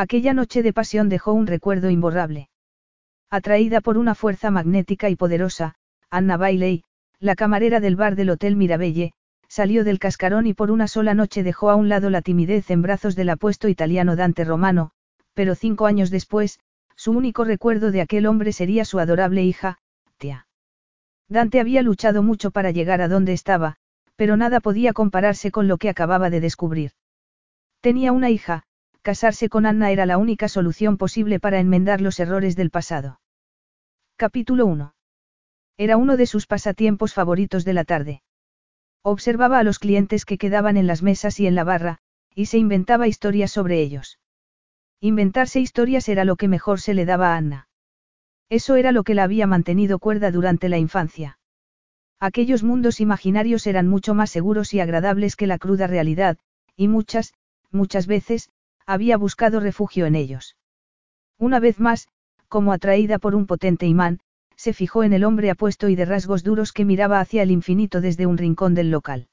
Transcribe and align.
Aquella 0.00 0.32
noche 0.32 0.62
de 0.62 0.72
pasión 0.72 1.10
dejó 1.10 1.34
un 1.34 1.46
recuerdo 1.46 1.90
imborrable. 1.90 2.48
Atraída 3.28 3.82
por 3.82 3.98
una 3.98 4.14
fuerza 4.14 4.50
magnética 4.50 5.10
y 5.10 5.14
poderosa, 5.14 5.74
Anna 6.08 6.38
Bailey, 6.38 6.84
la 7.18 7.34
camarera 7.34 7.80
del 7.80 7.96
bar 7.96 8.16
del 8.16 8.30
Hotel 8.30 8.56
Mirabelle, 8.56 9.12
salió 9.46 9.84
del 9.84 9.98
cascarón 9.98 10.46
y 10.46 10.54
por 10.54 10.70
una 10.70 10.88
sola 10.88 11.12
noche 11.12 11.42
dejó 11.42 11.68
a 11.68 11.76
un 11.76 11.90
lado 11.90 12.08
la 12.08 12.22
timidez 12.22 12.70
en 12.70 12.80
brazos 12.80 13.14
del 13.14 13.28
apuesto 13.28 13.68
italiano 13.68 14.16
Dante 14.16 14.42
Romano, 14.42 14.92
pero 15.34 15.54
cinco 15.54 15.84
años 15.84 16.08
después, 16.08 16.60
su 16.96 17.12
único 17.12 17.44
recuerdo 17.44 17.90
de 17.90 18.00
aquel 18.00 18.24
hombre 18.24 18.52
sería 18.54 18.86
su 18.86 19.00
adorable 19.00 19.44
hija, 19.44 19.80
Tia. 20.16 20.46
Dante 21.28 21.60
había 21.60 21.82
luchado 21.82 22.22
mucho 22.22 22.52
para 22.52 22.70
llegar 22.70 23.02
a 23.02 23.08
donde 23.08 23.34
estaba, 23.34 23.76
pero 24.16 24.38
nada 24.38 24.60
podía 24.60 24.94
compararse 24.94 25.50
con 25.50 25.68
lo 25.68 25.76
que 25.76 25.90
acababa 25.90 26.30
de 26.30 26.40
descubrir. 26.40 26.92
Tenía 27.82 28.12
una 28.12 28.30
hija, 28.30 28.64
casarse 29.02 29.48
con 29.48 29.66
Anna 29.66 29.90
era 29.90 30.06
la 30.06 30.18
única 30.18 30.48
solución 30.48 30.96
posible 30.96 31.40
para 31.40 31.58
enmendar 31.58 32.00
los 32.00 32.20
errores 32.20 32.56
del 32.56 32.70
pasado. 32.70 33.20
Capítulo 34.16 34.66
1. 34.66 34.94
Era 35.78 35.96
uno 35.96 36.16
de 36.16 36.26
sus 36.26 36.46
pasatiempos 36.46 37.14
favoritos 37.14 37.64
de 37.64 37.72
la 37.72 37.84
tarde. 37.84 38.22
Observaba 39.02 39.58
a 39.58 39.62
los 39.62 39.78
clientes 39.78 40.26
que 40.26 40.36
quedaban 40.36 40.76
en 40.76 40.86
las 40.86 41.02
mesas 41.02 41.40
y 41.40 41.46
en 41.46 41.54
la 41.54 41.64
barra, 41.64 41.98
y 42.34 42.46
se 42.46 42.58
inventaba 42.58 43.08
historias 43.08 43.50
sobre 43.50 43.80
ellos. 43.80 44.18
Inventarse 45.00 45.60
historias 45.60 46.08
era 46.10 46.26
lo 46.26 46.36
que 46.36 46.48
mejor 46.48 46.80
se 46.80 46.92
le 46.92 47.06
daba 47.06 47.32
a 47.32 47.36
Anna. 47.38 47.68
Eso 48.50 48.76
era 48.76 48.92
lo 48.92 49.04
que 49.04 49.14
la 49.14 49.22
había 49.22 49.46
mantenido 49.46 49.98
cuerda 49.98 50.30
durante 50.30 50.68
la 50.68 50.76
infancia. 50.76 51.38
Aquellos 52.20 52.62
mundos 52.62 53.00
imaginarios 53.00 53.66
eran 53.66 53.88
mucho 53.88 54.12
más 54.12 54.30
seguros 54.30 54.74
y 54.74 54.80
agradables 54.80 55.36
que 55.36 55.46
la 55.46 55.56
cruda 55.56 55.86
realidad, 55.86 56.36
y 56.76 56.88
muchas, 56.88 57.32
muchas 57.70 58.06
veces, 58.06 58.50
había 58.90 59.16
buscado 59.16 59.60
refugio 59.60 60.06
en 60.06 60.16
ellos. 60.16 60.56
Una 61.38 61.60
vez 61.60 61.78
más, 61.78 62.08
como 62.48 62.72
atraída 62.72 63.20
por 63.20 63.36
un 63.36 63.46
potente 63.46 63.86
imán, 63.86 64.18
se 64.56 64.72
fijó 64.72 65.04
en 65.04 65.12
el 65.12 65.22
hombre 65.22 65.48
apuesto 65.48 65.88
y 65.88 65.94
de 65.94 66.04
rasgos 66.04 66.42
duros 66.42 66.72
que 66.72 66.84
miraba 66.84 67.20
hacia 67.20 67.44
el 67.44 67.52
infinito 67.52 68.00
desde 68.00 68.26
un 68.26 68.36
rincón 68.36 68.74
del 68.74 68.90
local. 68.90 69.28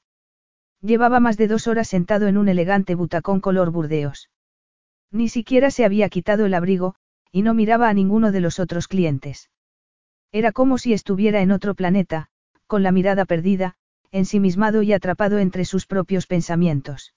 Llevaba 0.80 1.18
más 1.18 1.36
de 1.36 1.48
dos 1.48 1.66
horas 1.66 1.88
sentado 1.88 2.28
en 2.28 2.38
un 2.38 2.48
elegante 2.48 2.94
butacón 2.94 3.40
color 3.40 3.72
burdeos. 3.72 4.30
Ni 5.10 5.28
siquiera 5.28 5.72
se 5.72 5.84
había 5.84 6.08
quitado 6.08 6.46
el 6.46 6.54
abrigo, 6.54 6.94
y 7.32 7.42
no 7.42 7.52
miraba 7.52 7.88
a 7.88 7.94
ninguno 7.94 8.30
de 8.30 8.40
los 8.40 8.60
otros 8.60 8.86
clientes. 8.86 9.50
Era 10.30 10.52
como 10.52 10.78
si 10.78 10.92
estuviera 10.92 11.40
en 11.42 11.50
otro 11.50 11.74
planeta, 11.74 12.28
con 12.68 12.84
la 12.84 12.92
mirada 12.92 13.24
perdida, 13.24 13.74
ensimismado 14.12 14.82
y 14.82 14.92
atrapado 14.92 15.40
entre 15.40 15.64
sus 15.64 15.86
propios 15.86 16.28
pensamientos. 16.28 17.12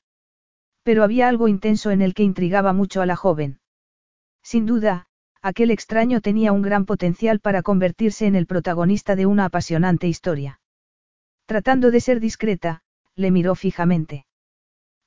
Pero 0.84 1.04
había 1.04 1.28
algo 1.28 1.48
intenso 1.48 1.92
en 1.92 2.02
el 2.02 2.14
que 2.14 2.24
intrigaba 2.24 2.74
mucho 2.74 3.02
a 3.02 3.06
la 3.06 3.16
joven. 3.16 3.60
Sin 4.44 4.66
duda, 4.66 5.08
aquel 5.42 5.72
extraño 5.72 6.22
tenía 6.22 6.52
un 6.52 6.62
gran 6.62 6.86
potencial 6.86 7.40
para 7.40 7.62
convertirse 7.62 8.26
en 8.26 8.36
el 8.36 8.48
protagonista 8.48 9.16
de 9.16 9.26
una 9.26 9.46
apasionante 9.46 10.08
historia. 10.08 10.60
Tratando 11.46 11.92
de 11.92 12.00
ser 12.00 12.20
discreta, 12.20 12.82
le 13.16 13.32
miró 13.32 13.56
fijamente. 13.56 14.26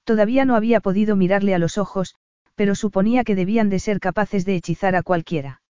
Todavía 0.04 0.44
no 0.44 0.56
había 0.56 0.80
podido 0.80 1.16
mirarle 1.16 1.54
a 1.54 1.58
los 1.58 1.78
ojos, 1.78 2.14
pero 2.54 2.74
suponía 2.74 3.24
que 3.24 3.34
debían 3.34 3.70
de 3.70 3.78
ser 3.78 4.00
capaces 4.00 4.44
de 4.44 4.54
hechizar 4.56 4.94
a 4.94 5.02
cualquiera. 5.02 5.62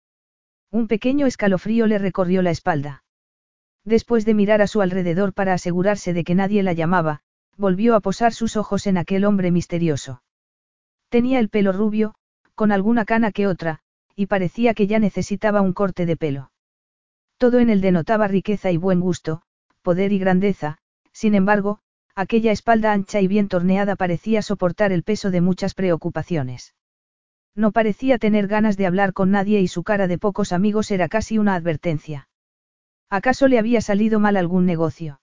Un 0.70 0.88
pequeño 0.88 1.26
escalofrío 1.26 1.86
le 1.86 1.98
recorrió 1.98 2.42
la 2.42 2.50
espalda. 2.50 3.04
Después 3.84 4.24
de 4.24 4.34
mirar 4.34 4.62
a 4.62 4.66
su 4.66 4.80
alrededor 4.80 5.34
para 5.34 5.52
asegurarse 5.52 6.12
de 6.12 6.24
que 6.24 6.34
nadie 6.34 6.62
la 6.62 6.72
llamaba, 6.72 7.20
volvió 7.56 7.94
a 7.94 8.00
posar 8.00 8.32
sus 8.32 8.56
ojos 8.56 8.86
en 8.86 8.98
aquel 8.98 9.24
hombre 9.24 9.50
misterioso. 9.50 10.22
Tenía 11.08 11.38
el 11.38 11.48
pelo 11.48 11.72
rubio, 11.72 12.14
con 12.54 12.72
alguna 12.72 13.04
cana 13.04 13.32
que 13.32 13.46
otra, 13.46 13.80
y 14.16 14.26
parecía 14.26 14.74
que 14.74 14.86
ya 14.86 14.98
necesitaba 14.98 15.60
un 15.60 15.72
corte 15.72 16.06
de 16.06 16.16
pelo. 16.16 16.50
Todo 17.38 17.58
en 17.58 17.70
él 17.70 17.80
denotaba 17.80 18.28
riqueza 18.28 18.70
y 18.70 18.76
buen 18.76 19.00
gusto, 19.00 19.42
poder 19.82 20.12
y 20.12 20.18
grandeza, 20.18 20.78
sin 21.12 21.34
embargo, 21.34 21.80
aquella 22.14 22.52
espalda 22.52 22.92
ancha 22.92 23.20
y 23.20 23.26
bien 23.26 23.48
torneada 23.48 23.96
parecía 23.96 24.42
soportar 24.42 24.92
el 24.92 25.02
peso 25.02 25.30
de 25.30 25.40
muchas 25.40 25.74
preocupaciones. 25.74 26.74
No 27.54 27.72
parecía 27.72 28.18
tener 28.18 28.48
ganas 28.48 28.76
de 28.76 28.86
hablar 28.86 29.12
con 29.12 29.30
nadie 29.30 29.60
y 29.60 29.68
su 29.68 29.82
cara 29.82 30.06
de 30.06 30.18
pocos 30.18 30.52
amigos 30.52 30.90
era 30.90 31.08
casi 31.08 31.38
una 31.38 31.54
advertencia. 31.54 32.28
¿Acaso 33.10 33.48
le 33.48 33.58
había 33.58 33.82
salido 33.82 34.20
mal 34.20 34.36
algún 34.36 34.64
negocio? 34.64 35.21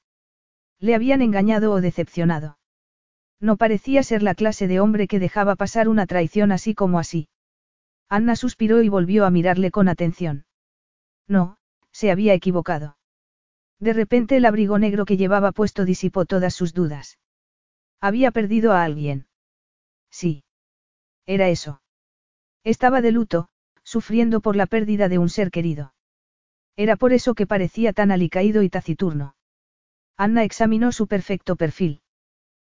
Le 0.79 0.95
habían 0.95 1.21
engañado 1.21 1.71
o 1.71 1.81
decepcionado. 1.81 2.57
No 3.39 3.57
parecía 3.57 4.03
ser 4.03 4.23
la 4.23 4.35
clase 4.35 4.67
de 4.67 4.79
hombre 4.79 5.07
que 5.07 5.19
dejaba 5.19 5.55
pasar 5.55 5.87
una 5.87 6.05
traición 6.05 6.51
así 6.51 6.75
como 6.75 6.99
así. 6.99 7.29
Anna 8.09 8.35
suspiró 8.35 8.81
y 8.81 8.89
volvió 8.89 9.25
a 9.25 9.29
mirarle 9.29 9.71
con 9.71 9.87
atención. 9.87 10.45
No, 11.27 11.57
se 11.91 12.11
había 12.11 12.33
equivocado. 12.33 12.97
De 13.79 13.93
repente 13.93 14.35
el 14.35 14.45
abrigo 14.45 14.77
negro 14.79 15.05
que 15.05 15.15
llevaba 15.15 15.51
puesto 15.51 15.85
disipó 15.85 16.25
todas 16.25 16.53
sus 16.53 16.73
dudas. 16.73 17.17
Había 18.01 18.31
perdido 18.31 18.73
a 18.73 18.83
alguien. 18.83 19.27
Sí. 20.09 20.43
Era 21.25 21.49
eso. 21.49 21.81
Estaba 22.63 23.01
de 23.01 23.11
luto, 23.11 23.49
sufriendo 23.83 24.41
por 24.41 24.55
la 24.55 24.65
pérdida 24.65 25.07
de 25.07 25.17
un 25.17 25.29
ser 25.29 25.51
querido. 25.51 25.93
Era 26.75 26.95
por 26.95 27.13
eso 27.13 27.35
que 27.35 27.47
parecía 27.47 27.93
tan 27.93 28.11
alicaído 28.11 28.63
y 28.63 28.69
taciturno. 28.69 29.35
Anna 30.21 30.43
examinó 30.43 30.91
su 30.91 31.07
perfecto 31.07 31.55
perfil. 31.55 32.01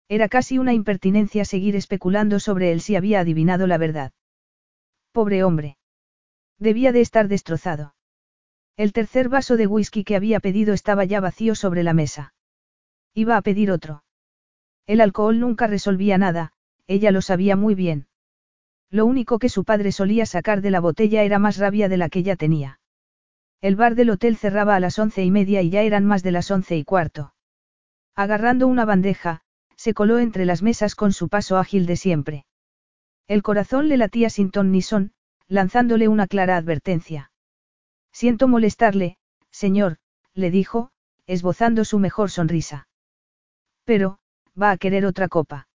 Era 0.08 0.30
casi 0.30 0.60
una 0.60 0.72
impertinencia 0.72 1.44
seguir 1.44 1.76
especulando 1.76 2.40
sobre 2.40 2.72
él 2.72 2.80
si 2.80 2.96
había 2.96 3.20
adivinado 3.20 3.68
la 3.68 3.78
verdad. 3.78 4.14
Pobre 5.12 5.44
hombre. 5.44 5.78
Debía 6.58 6.94
de 6.94 7.02
estar 7.02 7.28
destrozado. 7.28 7.96
El 8.78 8.94
tercer 8.94 9.28
vaso 9.28 9.58
de 9.58 9.68
whisky 9.68 10.06
que 10.06 10.16
había 10.16 10.40
pedido 10.40 10.74
estaba 10.74 11.04
ya 11.04 11.20
vacío 11.20 11.54
sobre 11.54 11.84
la 11.84 11.94
mesa. 11.94 12.34
Iba 13.14 13.36
a 13.36 13.42
pedir 13.42 13.72
otro. 13.72 14.06
El 14.88 15.02
alcohol 15.02 15.38
nunca 15.38 15.68
resolvía 15.68 16.18
nada, 16.18 16.54
ella 16.88 17.12
lo 17.12 17.22
sabía 17.22 17.58
muy 17.58 17.76
bien. 17.76 18.08
Lo 18.90 19.06
único 19.06 19.38
que 19.38 19.50
su 19.50 19.66
padre 19.66 19.92
solía 19.92 20.26
sacar 20.26 20.62
de 20.62 20.72
la 20.72 20.80
botella 20.80 21.24
era 21.24 21.40
más 21.40 21.58
rabia 21.58 21.90
de 21.90 21.98
la 21.98 22.08
que 22.08 22.24
ya 22.24 22.38
tenía. 22.38 22.80
El 23.60 23.76
bar 23.76 23.96
del 23.96 24.12
hotel 24.12 24.38
cerraba 24.38 24.78
a 24.78 24.80
las 24.80 24.98
once 24.98 25.26
y 25.26 25.30
media 25.30 25.62
y 25.62 25.70
ya 25.70 25.82
eran 25.82 26.06
más 26.06 26.24
de 26.24 26.32
las 26.32 26.50
once 26.50 26.78
y 26.78 26.86
cuarto. 26.86 27.33
Agarrando 28.16 28.68
una 28.68 28.86
bandeja, 28.86 29.42
se 29.76 29.94
coló 29.94 30.20
entre 30.20 30.46
las 30.46 30.62
mesas 30.62 30.96
con 30.96 31.14
su 31.14 31.30
paso 31.30 31.58
ágil 31.58 31.86
de 31.86 31.96
siempre. 31.96 32.46
El 33.28 33.42
corazón 33.42 33.90
le 33.90 33.98
latía 33.98 34.30
sin 34.30 34.52
ton 34.52 34.72
ni 34.72 34.82
son, 34.82 35.14
lanzándole 35.48 36.08
una 36.08 36.28
clara 36.28 36.58
advertencia. 36.58 37.32
Siento 38.12 38.48
molestarle, 38.48 39.18
señor, 39.50 39.98
le 40.34 40.52
dijo, 40.52 40.92
esbozando 41.26 41.86
su 41.86 42.00
mejor 42.00 42.30
sonrisa. 42.30 42.88
Pero, 43.86 44.20
va 44.60 44.72
a 44.72 44.78
querer 44.78 45.06
otra 45.06 45.28
copa. 45.28 45.68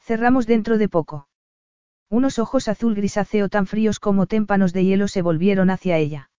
Cerramos 0.00 0.46
dentro 0.46 0.76
de 0.78 0.88
poco. 0.88 1.28
Unos 2.10 2.38
ojos 2.38 2.68
azul 2.68 2.94
grisáceo 2.94 3.48
tan 3.48 3.66
fríos 3.66 3.98
como 3.98 4.26
témpanos 4.26 4.72
de 4.72 4.84
hielo 4.84 5.08
se 5.08 5.22
volvieron 5.22 5.70
hacia 5.70 5.96
ella. 5.96 6.30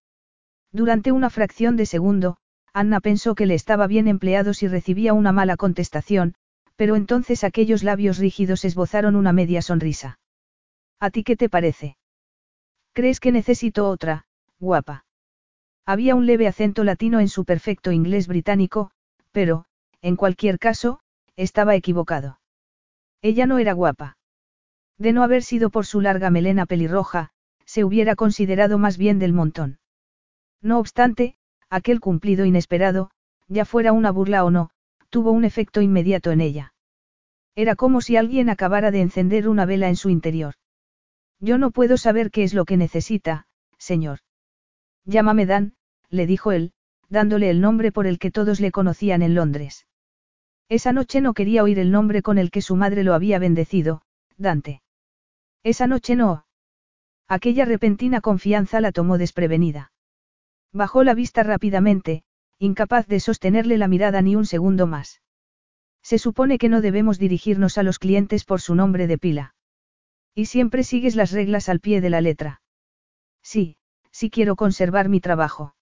Durante 0.72 1.12
una 1.12 1.30
fracción 1.30 1.75
de 1.75 1.86
segundo, 1.86 2.38
Anna 2.75 3.00
pensó 3.00 3.36
que 3.36 3.45
le 3.45 3.54
estaba 3.54 3.88
bien 3.88 4.10
empleado 4.10 4.54
si 4.54 4.68
recibía 4.68 5.13
una 5.13 5.31
mala 5.31 5.56
contestación, 5.56 6.36
pero 6.75 6.98
entonces 6.98 7.45
aquellos 7.45 7.83
labios 7.83 8.18
rígidos 8.18 8.66
esbozaron 8.66 9.16
una 9.16 9.31
media 9.31 9.62
sonrisa. 9.62 10.19
¿A 11.00 11.10
ti 11.10 11.24
qué 11.24 11.38
te 11.38 11.48
parece? 11.48 11.95
¿Crees 12.92 13.22
que 13.22 13.31
necesito 13.31 13.88
otra, 13.88 14.25
guapa? 14.60 15.06
Había 15.86 16.16
un 16.16 16.25
leve 16.25 16.48
acento 16.48 16.83
latino 16.83 17.22
en 17.22 17.30
su 17.30 17.45
perfecto 17.45 17.94
inglés 17.94 18.27
británico, 18.27 18.92
pero, 19.31 19.68
en 20.01 20.18
cualquier 20.18 20.60
caso, 20.60 21.00
estaba 21.38 21.75
equivocado. 21.75 22.42
Ella 23.22 23.45
no 23.45 23.57
era 23.57 23.72
guapa. 23.72 24.18
De 24.98 25.13
no 25.13 25.24
haber 25.24 25.44
sido 25.44 25.69
por 25.69 25.86
su 25.86 26.01
larga 26.01 26.30
melena 26.30 26.66
pelirroja, 26.66 27.30
se 27.63 27.86
hubiera 27.86 28.18
considerado 28.18 28.77
más 28.77 28.98
bien 28.98 29.18
del 29.18 29.31
montón. 29.31 29.80
No 30.62 30.77
obstante, 30.77 31.38
aquel 31.75 32.00
cumplido 32.00 32.45
inesperado, 32.45 33.12
ya 33.48 33.66
fuera 33.66 33.92
una 33.92 34.12
burla 34.12 34.45
o 34.45 34.50
no, 34.50 34.69
tuvo 35.10 35.31
un 35.31 35.44
efecto 35.44 35.81
inmediato 35.81 36.31
en 36.31 36.39
ella. 36.39 36.74
Era 37.54 37.75
como 37.75 38.01
si 38.01 38.16
alguien 38.16 38.50
acabara 38.50 38.92
de 38.92 39.01
encender 39.01 39.48
una 39.50 39.66
vela 39.66 39.89
en 39.89 39.95
su 39.95 40.10
interior. 40.10 40.56
Yo 41.39 41.57
no 41.57 41.72
puedo 41.72 41.98
saber 41.98 42.31
qué 42.31 42.44
es 42.44 42.54
lo 42.54 42.63
que 42.66 42.77
necesita, 42.77 43.48
señor. 43.77 44.19
Llámame 45.04 45.45
Dan, 45.45 45.74
le 46.10 46.25
dijo 46.25 46.54
él, 46.54 46.72
dándole 47.10 47.50
el 47.50 47.60
nombre 47.60 47.92
por 47.92 48.07
el 48.07 48.19
que 48.19 48.31
todos 48.31 48.60
le 48.60 48.72
conocían 48.72 49.22
en 49.22 49.36
Londres. 49.36 49.86
Esa 50.69 50.94
noche 50.94 51.22
no 51.22 51.33
quería 51.33 51.62
oír 51.62 51.77
el 51.77 51.92
nombre 51.92 52.22
con 52.22 52.38
el 52.38 52.51
que 52.51 52.62
su 52.62 52.75
madre 52.75 53.04
lo 53.04 53.13
había 53.13 53.38
bendecido, 53.38 54.01
Dante. 54.38 54.81
Esa 55.62 55.88
noche 55.88 56.16
no. 56.16 56.45
Aquella 57.27 57.66
repentina 57.66 58.22
confianza 58.22 58.81
la 58.81 58.92
tomó 58.92 59.18
desprevenida. 59.18 59.92
Bajó 60.71 61.03
la 61.03 61.13
vista 61.13 61.44
rápidamente, 61.44 62.23
incapaz 62.59 63.07
de 63.07 63.19
sostenerle 63.19 63.77
la 63.77 63.88
mirada 63.88 64.21
ni 64.21 64.35
un 64.35 64.45
segundo 64.45 64.88
más. 64.88 65.21
Se 66.01 66.19
supone 66.19 66.57
que 66.57 66.69
no 66.69 66.81
debemos 66.81 67.17
dirigirnos 67.17 67.77
a 67.77 67.83
los 67.83 68.00
clientes 68.00 68.45
por 68.45 68.62
su 68.62 68.75
nombre 68.75 69.07
de 69.07 69.17
pila. 69.17 69.56
Y 70.33 70.45
siempre 70.45 70.83
sigues 70.83 71.15
las 71.15 71.31
reglas 71.31 71.69
al 71.69 71.79
pie 71.79 72.01
de 72.01 72.09
la 72.09 72.21
letra. 72.21 72.62
Sí, 73.41 73.77
sí 74.12 74.29
quiero 74.29 74.56
conservar 74.56 75.09
mi 75.09 75.19
trabajo. 75.19 75.75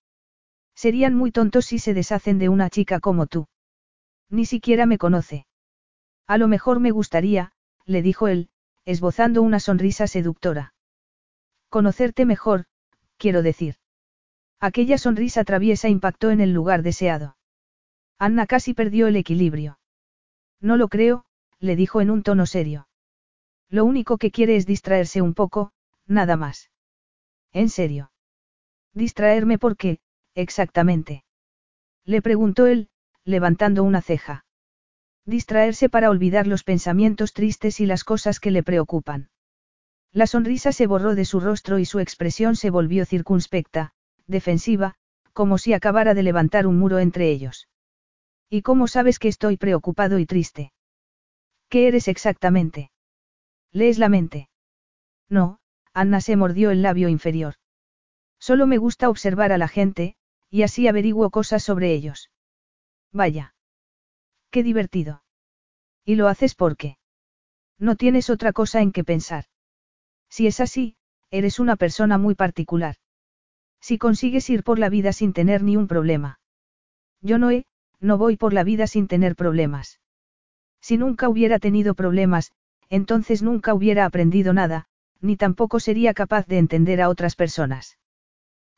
Serían 0.75 1.13
muy 1.13 1.31
tontos 1.31 1.65
si 1.65 1.80
se 1.80 1.94
deshacen 1.94 2.39
de 2.39 2.50
una 2.50 2.69
chica 2.69 3.00
como 3.00 3.27
tú. 3.27 3.47
Ni 4.30 4.45
siquiera 4.45 4.85
me 4.85 4.97
conoce. 4.97 5.45
A 6.25 6.38
lo 6.38 6.47
mejor 6.47 6.80
me 6.80 6.91
gustaría, 6.91 7.51
le 7.85 8.01
dijo 8.01 8.27
él, 8.27 8.50
esbozando 8.85 9.41
una 9.41 9.59
sonrisa 9.59 10.07
seductora. 10.07 10.74
Conocerte 11.69 12.25
mejor, 12.25 12.65
quiero 13.18 13.41
decir. 13.41 13.75
Aquella 14.63 14.98
sonrisa 14.98 15.44
traviesa 15.44 15.89
impactó 15.89 16.31
en 16.31 16.39
el 16.39 16.54
lugar 16.54 16.83
deseado. 16.83 17.36
Anna 18.18 18.48
casi 18.48 18.74
perdió 18.74 19.07
el 19.07 19.18
equilibrio. 19.18 19.77
No 20.62 20.77
lo 20.77 20.88
creo, 20.88 21.25
le 21.60 21.75
dijo 21.75 22.00
en 22.00 22.10
un 22.10 22.24
tono 22.24 22.45
serio. 22.45 22.88
Lo 23.68 23.83
único 23.83 24.18
que 24.18 24.31
quiere 24.31 24.56
es 24.56 24.65
distraerse 24.65 25.21
un 25.21 25.33
poco, 25.33 25.74
nada 26.07 26.38
más. 26.38 26.71
¿En 27.51 27.68
serio? 27.68 28.13
Distraerme 28.94 29.57
por 29.57 29.75
qué, 29.75 30.00
exactamente. 30.33 31.25
Le 32.06 32.21
preguntó 32.21 32.66
él, 32.66 32.88
levantando 33.25 33.83
una 33.83 34.01
ceja. 34.01 34.45
Distraerse 35.25 35.89
para 35.89 36.09
olvidar 36.09 36.48
los 36.48 36.63
pensamientos 36.63 37.33
tristes 37.33 37.81
y 37.81 37.86
las 37.86 38.06
cosas 38.06 38.39
que 38.39 38.51
le 38.51 38.63
preocupan. 38.63 39.30
La 40.13 40.25
sonrisa 40.25 40.71
se 40.71 40.88
borró 40.88 41.16
de 41.16 41.25
su 41.25 41.42
rostro 41.42 41.80
y 41.80 41.86
su 41.86 42.00
expresión 42.00 42.56
se 42.56 42.69
volvió 42.69 43.06
circunspecta, 43.06 43.93
defensiva, 44.28 44.96
como 45.34 45.58
si 45.58 45.74
acabara 45.74 46.14
de 46.14 46.24
levantar 46.24 46.68
un 46.68 46.78
muro 46.78 47.00
entre 47.00 47.30
ellos. 47.31 47.68
¿Y 48.50 48.62
cómo 48.62 48.88
sabes 48.88 49.20
que 49.20 49.28
estoy 49.28 49.58
preocupado 49.58 50.20
y 50.20 50.25
triste? 50.25 50.74
¿Qué 51.70 51.88
eres 51.88 52.08
exactamente? 52.08 52.92
¿Lees 53.72 53.98
la 53.98 54.10
mente? 54.10 54.50
No, 55.30 55.60
Anna 55.94 56.22
se 56.22 56.36
mordió 56.36 56.70
el 56.70 56.81
labio 56.81 57.10
inferior. 57.10 57.56
Solo 58.40 58.68
me 58.68 58.78
gusta 58.78 59.10
observar 59.10 59.52
a 59.52 59.58
la 59.58 59.68
gente, 59.68 60.16
y 60.50 60.62
así 60.62 60.88
averiguo 60.88 61.31
cosas 61.31 61.64
sobre 61.64 61.94
ellos. 61.94 62.30
Vaya. 63.12 63.56
Qué 64.52 64.62
divertido. 64.62 65.24
¿Y 66.06 66.16
lo 66.16 66.28
haces 66.28 66.54
porque? 66.54 66.98
No 67.80 67.96
tienes 67.96 68.30
otra 68.30 68.54
cosa 68.54 68.81
en 68.81 68.92
que 68.92 69.04
pensar. 69.04 69.46
Si 70.30 70.46
es 70.46 70.60
así, 70.60 70.96
eres 71.31 71.60
una 71.60 71.76
persona 71.76 72.18
muy 72.18 72.36
particular. 72.36 72.98
Si 73.83 73.97
consigues 73.97 74.50
ir 74.50 74.63
por 74.63 74.80
la 74.80 74.88
vida 74.88 75.12
sin 75.12 75.33
tener 75.33 75.62
ni 75.62 75.75
un 75.75 75.89
problema. 75.89 76.39
Yo 77.19 77.38
no 77.38 77.51
he, 77.51 77.65
no 78.00 78.18
voy 78.18 78.38
por 78.38 78.53
la 78.53 78.63
vida 78.63 78.88
sin 78.88 79.09
tener 79.09 79.35
problemas. 79.35 80.00
Si 80.80 80.95
nunca 80.95 81.27
hubiera 81.27 81.59
tenido 81.59 81.94
problemas, 81.94 82.53
entonces 82.88 83.44
nunca 83.44 83.74
hubiera 83.74 84.06
aprendido 84.06 84.53
nada, 84.53 84.85
ni 85.19 85.35
tampoco 85.35 85.81
sería 85.81 86.13
capaz 86.13 86.47
de 86.47 86.59
entender 86.59 87.01
a 87.01 87.09
otras 87.09 87.35
personas. 87.35 87.97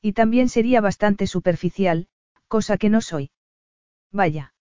Y 0.01 0.13
también 0.13 0.49
sería 0.49 0.81
bastante 0.81 1.27
superficial, 1.27 2.07
cosa 2.47 2.77
que 2.77 2.89
no 2.89 2.99
soy. 2.99 3.29
Vaya. 4.11 4.55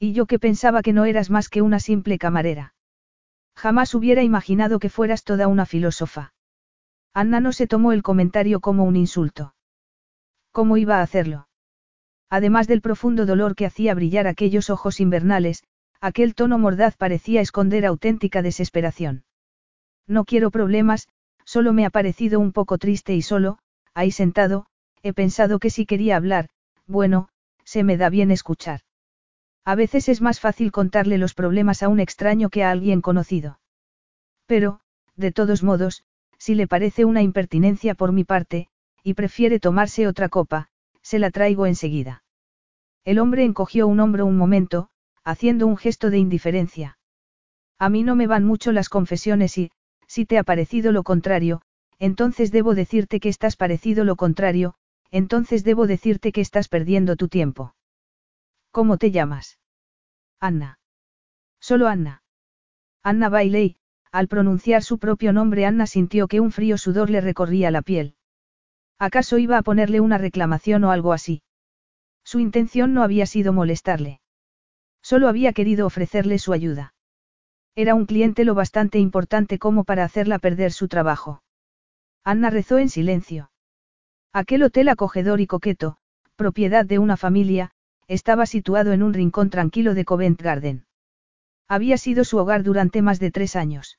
Y 0.00 0.14
yo 0.14 0.26
que 0.26 0.40
pensaba 0.40 0.82
que 0.82 0.92
no 0.92 1.04
eras 1.04 1.30
más 1.30 1.48
que 1.48 1.62
una 1.62 1.78
simple 1.78 2.18
camarera. 2.18 2.74
Jamás 3.54 3.94
hubiera 3.94 4.24
imaginado 4.24 4.80
que 4.80 4.88
fueras 4.88 5.22
toda 5.22 5.46
una 5.46 5.64
filósofa. 5.64 6.32
Anna 7.14 7.38
no 7.38 7.52
se 7.52 7.68
tomó 7.68 7.92
el 7.92 8.02
comentario 8.02 8.58
como 8.58 8.82
un 8.82 8.96
insulto. 8.96 9.54
¿Cómo 10.52 10.76
iba 10.76 10.98
a 10.98 11.02
hacerlo? 11.02 11.48
Además 12.28 12.68
del 12.68 12.80
profundo 12.80 13.26
dolor 13.26 13.54
que 13.54 13.66
hacía 13.66 13.94
brillar 13.94 14.26
aquellos 14.26 14.70
ojos 14.70 15.00
invernales, 15.00 15.64
aquel 16.00 16.34
tono 16.34 16.58
mordaz 16.58 16.96
parecía 16.96 17.40
esconder 17.40 17.84
auténtica 17.84 18.42
desesperación. 18.42 19.24
No 20.06 20.24
quiero 20.24 20.50
problemas, 20.50 21.08
solo 21.44 21.72
me 21.72 21.84
ha 21.84 21.90
parecido 21.90 22.40
un 22.40 22.52
poco 22.52 22.78
triste 22.78 23.14
y 23.14 23.22
solo, 23.22 23.58
ahí 23.94 24.10
sentado, 24.10 24.66
he 25.02 25.12
pensado 25.12 25.58
que 25.58 25.70
si 25.70 25.86
quería 25.86 26.16
hablar, 26.16 26.48
bueno, 26.86 27.28
se 27.64 27.84
me 27.84 27.96
da 27.96 28.08
bien 28.08 28.30
escuchar. 28.30 28.80
A 29.64 29.74
veces 29.74 30.08
es 30.08 30.20
más 30.20 30.40
fácil 30.40 30.72
contarle 30.72 31.18
los 31.18 31.34
problemas 31.34 31.82
a 31.82 31.88
un 31.88 32.00
extraño 32.00 32.48
que 32.48 32.64
a 32.64 32.70
alguien 32.70 33.02
conocido. 33.02 33.60
Pero, 34.46 34.80
de 35.16 35.32
todos 35.32 35.62
modos, 35.62 36.02
si 36.38 36.54
le 36.54 36.66
parece 36.66 37.04
una 37.04 37.22
impertinencia 37.22 37.94
por 37.94 38.12
mi 38.12 38.24
parte, 38.24 38.68
y 39.02 39.14
prefiere 39.14 39.60
tomarse 39.60 40.06
otra 40.06 40.28
copa, 40.28 40.68
se 41.02 41.18
la 41.18 41.30
traigo 41.30 41.66
enseguida. 41.66 42.22
El 43.04 43.18
hombre 43.18 43.44
encogió 43.44 43.86
un 43.86 44.00
hombro 44.00 44.26
un 44.26 44.36
momento, 44.36 44.90
haciendo 45.24 45.66
un 45.66 45.76
gesto 45.76 46.10
de 46.10 46.18
indiferencia. 46.18 46.98
A 47.78 47.88
mí 47.88 48.02
no 48.02 48.14
me 48.14 48.26
van 48.26 48.44
mucho 48.44 48.72
las 48.72 48.88
confesiones 48.88 49.56
y, 49.56 49.70
si 50.06 50.26
te 50.26 50.38
ha 50.38 50.44
parecido 50.44 50.92
lo 50.92 51.02
contrario, 51.02 51.62
entonces 51.98 52.50
debo 52.50 52.74
decirte 52.74 53.20
que 53.20 53.28
estás 53.28 53.56
parecido 53.56 54.04
lo 54.04 54.16
contrario, 54.16 54.74
entonces 55.10 55.64
debo 55.64 55.86
decirte 55.86 56.32
que 56.32 56.40
estás 56.40 56.68
perdiendo 56.68 57.16
tu 57.16 57.28
tiempo. 57.28 57.74
¿Cómo 58.70 58.98
te 58.98 59.10
llamas? 59.10 59.58
Anna. 60.38 60.78
Solo 61.60 61.88
Anna. 61.88 62.22
Anna 63.02 63.28
Bailey, 63.28 63.76
al 64.12 64.28
pronunciar 64.28 64.82
su 64.82 64.98
propio 64.98 65.32
nombre 65.32 65.66
Anna 65.66 65.86
sintió 65.86 66.28
que 66.28 66.40
un 66.40 66.52
frío 66.52 66.78
sudor 66.78 67.10
le 67.10 67.20
recorría 67.20 67.70
la 67.70 67.82
piel. 67.82 68.14
¿Acaso 69.00 69.38
iba 69.38 69.56
a 69.56 69.62
ponerle 69.62 70.00
una 70.00 70.18
reclamación 70.18 70.84
o 70.84 70.90
algo 70.90 71.14
así? 71.14 71.42
Su 72.22 72.38
intención 72.38 72.92
no 72.92 73.02
había 73.02 73.24
sido 73.24 73.54
molestarle. 73.54 74.20
Solo 75.02 75.26
había 75.28 75.54
querido 75.54 75.86
ofrecerle 75.86 76.38
su 76.38 76.52
ayuda. 76.52 76.92
Era 77.74 77.94
un 77.94 78.04
cliente 78.04 78.44
lo 78.44 78.54
bastante 78.54 78.98
importante 78.98 79.58
como 79.58 79.84
para 79.84 80.04
hacerla 80.04 80.38
perder 80.38 80.72
su 80.72 80.86
trabajo. 80.86 81.42
Anna 82.24 82.50
rezó 82.50 82.76
en 82.76 82.90
silencio. 82.90 83.50
Aquel 84.34 84.62
hotel 84.64 84.90
acogedor 84.90 85.40
y 85.40 85.46
coqueto, 85.46 85.96
propiedad 86.36 86.84
de 86.84 86.98
una 86.98 87.16
familia, 87.16 87.70
estaba 88.06 88.44
situado 88.44 88.92
en 88.92 89.02
un 89.02 89.14
rincón 89.14 89.48
tranquilo 89.48 89.94
de 89.94 90.04
Covent 90.04 90.42
Garden. 90.42 90.84
Había 91.68 91.96
sido 91.96 92.24
su 92.24 92.36
hogar 92.36 92.64
durante 92.64 93.00
más 93.00 93.18
de 93.18 93.30
tres 93.30 93.56
años. 93.56 93.98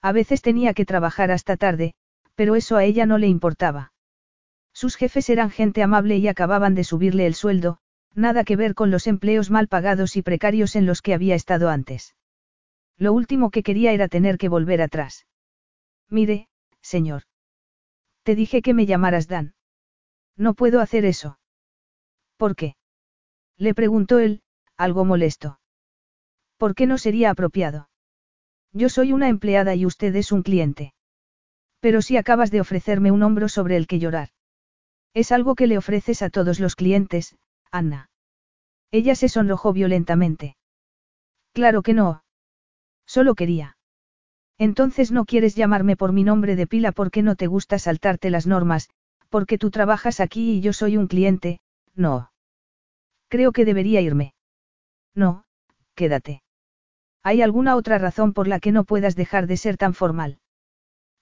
A 0.00 0.12
veces 0.12 0.42
tenía 0.42 0.74
que 0.74 0.84
trabajar 0.84 1.32
hasta 1.32 1.56
tarde, 1.56 1.94
pero 2.36 2.54
eso 2.54 2.76
a 2.76 2.84
ella 2.84 3.04
no 3.04 3.18
le 3.18 3.26
importaba. 3.26 3.91
Sus 4.72 4.96
jefes 4.96 5.28
eran 5.30 5.50
gente 5.50 5.82
amable 5.82 6.16
y 6.16 6.28
acababan 6.28 6.74
de 6.74 6.84
subirle 6.84 7.26
el 7.26 7.34
sueldo, 7.34 7.78
nada 8.14 8.44
que 8.44 8.56
ver 8.56 8.74
con 8.74 8.90
los 8.90 9.06
empleos 9.06 9.50
mal 9.50 9.68
pagados 9.68 10.16
y 10.16 10.22
precarios 10.22 10.76
en 10.76 10.86
los 10.86 11.02
que 11.02 11.14
había 11.14 11.34
estado 11.34 11.68
antes. 11.68 12.14
Lo 12.98 13.12
último 13.12 13.50
que 13.50 13.62
quería 13.62 13.92
era 13.92 14.08
tener 14.08 14.38
que 14.38 14.48
volver 14.48 14.82
atrás. 14.82 15.26
Mire, 16.08 16.48
señor. 16.80 17.22
Te 18.22 18.34
dije 18.34 18.62
que 18.62 18.74
me 18.74 18.86
llamaras 18.86 19.28
Dan. 19.28 19.54
No 20.36 20.54
puedo 20.54 20.80
hacer 20.80 21.04
eso. 21.04 21.38
¿Por 22.36 22.56
qué? 22.56 22.76
Le 23.56 23.74
preguntó 23.74 24.18
él, 24.18 24.42
algo 24.76 25.04
molesto. 25.04 25.60
¿Por 26.56 26.74
qué 26.74 26.86
no 26.86 26.98
sería 26.98 27.30
apropiado? 27.30 27.88
Yo 28.72 28.88
soy 28.88 29.12
una 29.12 29.28
empleada 29.28 29.74
y 29.74 29.84
usted 29.86 30.14
es 30.16 30.32
un 30.32 30.42
cliente. 30.42 30.94
Pero 31.80 32.02
si 32.02 32.16
acabas 32.16 32.50
de 32.50 32.60
ofrecerme 32.60 33.10
un 33.10 33.22
hombro 33.22 33.48
sobre 33.48 33.76
el 33.76 33.86
que 33.86 33.98
llorar. 33.98 34.31
Es 35.14 35.32
algo 35.32 35.54
que 35.54 35.66
le 35.66 35.78
ofreces 35.78 36.22
a 36.22 36.30
todos 36.30 36.58
los 36.58 36.74
clientes, 36.74 37.36
Anna. 37.70 38.10
Ella 38.90 39.14
se 39.14 39.28
sonrojó 39.28 39.72
violentamente. 39.72 40.56
Claro 41.52 41.82
que 41.82 41.94
no. 41.94 42.24
Solo 43.06 43.34
quería. 43.34 43.76
Entonces 44.58 45.12
no 45.12 45.24
quieres 45.24 45.54
llamarme 45.54 45.96
por 45.96 46.12
mi 46.12 46.24
nombre 46.24 46.56
de 46.56 46.66
pila 46.66 46.92
porque 46.92 47.22
no 47.22 47.36
te 47.36 47.46
gusta 47.46 47.78
saltarte 47.78 48.30
las 48.30 48.46
normas, 48.46 48.88
porque 49.28 49.58
tú 49.58 49.70
trabajas 49.70 50.20
aquí 50.20 50.52
y 50.52 50.60
yo 50.60 50.72
soy 50.72 50.96
un 50.96 51.08
cliente, 51.08 51.60
no. 51.94 52.32
Creo 53.28 53.52
que 53.52 53.64
debería 53.64 54.00
irme. 54.00 54.34
No, 55.14 55.44
quédate. 55.94 56.42
¿Hay 57.22 57.42
alguna 57.42 57.76
otra 57.76 57.98
razón 57.98 58.32
por 58.32 58.48
la 58.48 58.60
que 58.60 58.72
no 58.72 58.84
puedas 58.84 59.16
dejar 59.16 59.46
de 59.46 59.56
ser 59.56 59.76
tan 59.76 59.94
formal? 59.94 60.38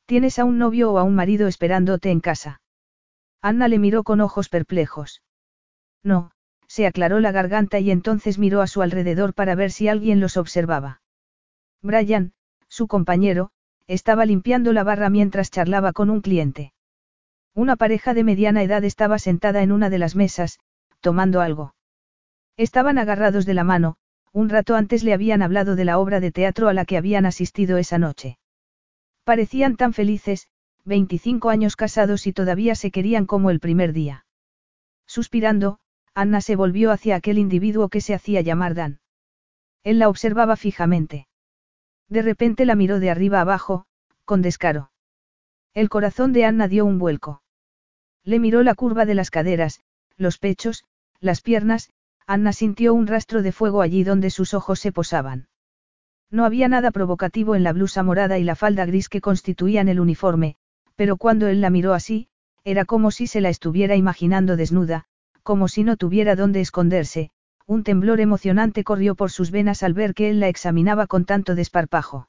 ¿Tienes 0.06 0.38
a 0.38 0.44
un 0.44 0.58
novio 0.58 0.92
o 0.92 0.98
a 0.98 1.04
un 1.04 1.14
marido 1.14 1.46
esperándote 1.46 2.10
en 2.10 2.20
casa? 2.20 2.59
Anna 3.42 3.68
le 3.68 3.78
miró 3.78 4.04
con 4.04 4.20
ojos 4.20 4.48
perplejos. 4.48 5.22
No, 6.02 6.30
se 6.66 6.86
aclaró 6.86 7.20
la 7.20 7.32
garganta 7.32 7.78
y 7.78 7.90
entonces 7.90 8.38
miró 8.38 8.60
a 8.60 8.66
su 8.66 8.82
alrededor 8.82 9.34
para 9.34 9.54
ver 9.54 9.70
si 9.70 9.88
alguien 9.88 10.20
los 10.20 10.36
observaba. 10.36 11.02
Brian, 11.82 12.32
su 12.68 12.86
compañero, 12.86 13.50
estaba 13.86 14.24
limpiando 14.24 14.72
la 14.72 14.84
barra 14.84 15.10
mientras 15.10 15.50
charlaba 15.50 15.92
con 15.92 16.10
un 16.10 16.20
cliente. 16.20 16.72
Una 17.54 17.76
pareja 17.76 18.14
de 18.14 18.22
mediana 18.22 18.62
edad 18.62 18.84
estaba 18.84 19.18
sentada 19.18 19.62
en 19.62 19.72
una 19.72 19.90
de 19.90 19.98
las 19.98 20.14
mesas, 20.14 20.60
tomando 21.00 21.40
algo. 21.40 21.74
Estaban 22.56 22.98
agarrados 22.98 23.46
de 23.46 23.54
la 23.54 23.64
mano, 23.64 23.96
un 24.32 24.48
rato 24.48 24.76
antes 24.76 25.02
le 25.02 25.12
habían 25.12 25.42
hablado 25.42 25.74
de 25.74 25.84
la 25.84 25.98
obra 25.98 26.20
de 26.20 26.30
teatro 26.30 26.68
a 26.68 26.74
la 26.74 26.84
que 26.84 26.96
habían 26.96 27.26
asistido 27.26 27.78
esa 27.78 27.98
noche. 27.98 28.38
Parecían 29.24 29.76
tan 29.76 29.92
felices, 29.92 30.46
25 30.84 31.50
años 31.50 31.76
casados 31.76 32.26
y 32.26 32.32
todavía 32.32 32.74
se 32.74 32.90
querían 32.90 33.26
como 33.26 33.50
el 33.50 33.60
primer 33.60 33.92
día. 33.92 34.24
Suspirando, 35.06 35.78
Anna 36.14 36.40
se 36.40 36.56
volvió 36.56 36.90
hacia 36.90 37.16
aquel 37.16 37.38
individuo 37.38 37.88
que 37.88 38.00
se 38.00 38.14
hacía 38.14 38.40
llamar 38.40 38.74
Dan. 38.74 39.00
Él 39.82 39.98
la 39.98 40.08
observaba 40.08 40.56
fijamente. 40.56 41.26
De 42.08 42.22
repente 42.22 42.64
la 42.64 42.74
miró 42.74 43.00
de 43.00 43.10
arriba 43.10 43.40
abajo, 43.40 43.86
con 44.24 44.42
descaro. 44.42 44.90
El 45.74 45.88
corazón 45.88 46.32
de 46.32 46.44
Anna 46.44 46.68
dio 46.68 46.84
un 46.84 46.98
vuelco. 46.98 47.42
Le 48.24 48.38
miró 48.38 48.62
la 48.62 48.74
curva 48.74 49.06
de 49.06 49.14
las 49.14 49.30
caderas, 49.30 49.80
los 50.16 50.38
pechos, 50.38 50.84
las 51.20 51.40
piernas, 51.40 51.90
Anna 52.26 52.52
sintió 52.52 52.94
un 52.94 53.06
rastro 53.06 53.42
de 53.42 53.52
fuego 53.52 53.82
allí 53.82 54.04
donde 54.04 54.30
sus 54.30 54.54
ojos 54.54 54.80
se 54.80 54.92
posaban. 54.92 55.48
No 56.30 56.44
había 56.44 56.68
nada 56.68 56.90
provocativo 56.90 57.54
en 57.54 57.64
la 57.64 57.72
blusa 57.72 58.02
morada 58.02 58.38
y 58.38 58.44
la 58.44 58.54
falda 58.54 58.84
gris 58.86 59.08
que 59.08 59.20
constituían 59.20 59.88
el 59.88 59.98
uniforme, 59.98 60.56
pero 61.00 61.16
cuando 61.16 61.48
él 61.48 61.62
la 61.62 61.70
miró 61.70 61.94
así, 61.94 62.28
era 62.62 62.84
como 62.84 63.10
si 63.10 63.26
se 63.26 63.40
la 63.40 63.48
estuviera 63.48 63.96
imaginando 63.96 64.58
desnuda, 64.58 65.06
como 65.42 65.66
si 65.66 65.82
no 65.82 65.96
tuviera 65.96 66.36
dónde 66.36 66.60
esconderse, 66.60 67.30
un 67.66 67.84
temblor 67.84 68.20
emocionante 68.20 68.84
corrió 68.84 69.14
por 69.14 69.30
sus 69.30 69.50
venas 69.50 69.82
al 69.82 69.94
ver 69.94 70.12
que 70.12 70.28
él 70.28 70.40
la 70.40 70.48
examinaba 70.48 71.06
con 71.06 71.24
tanto 71.24 71.54
desparpajo. 71.54 72.28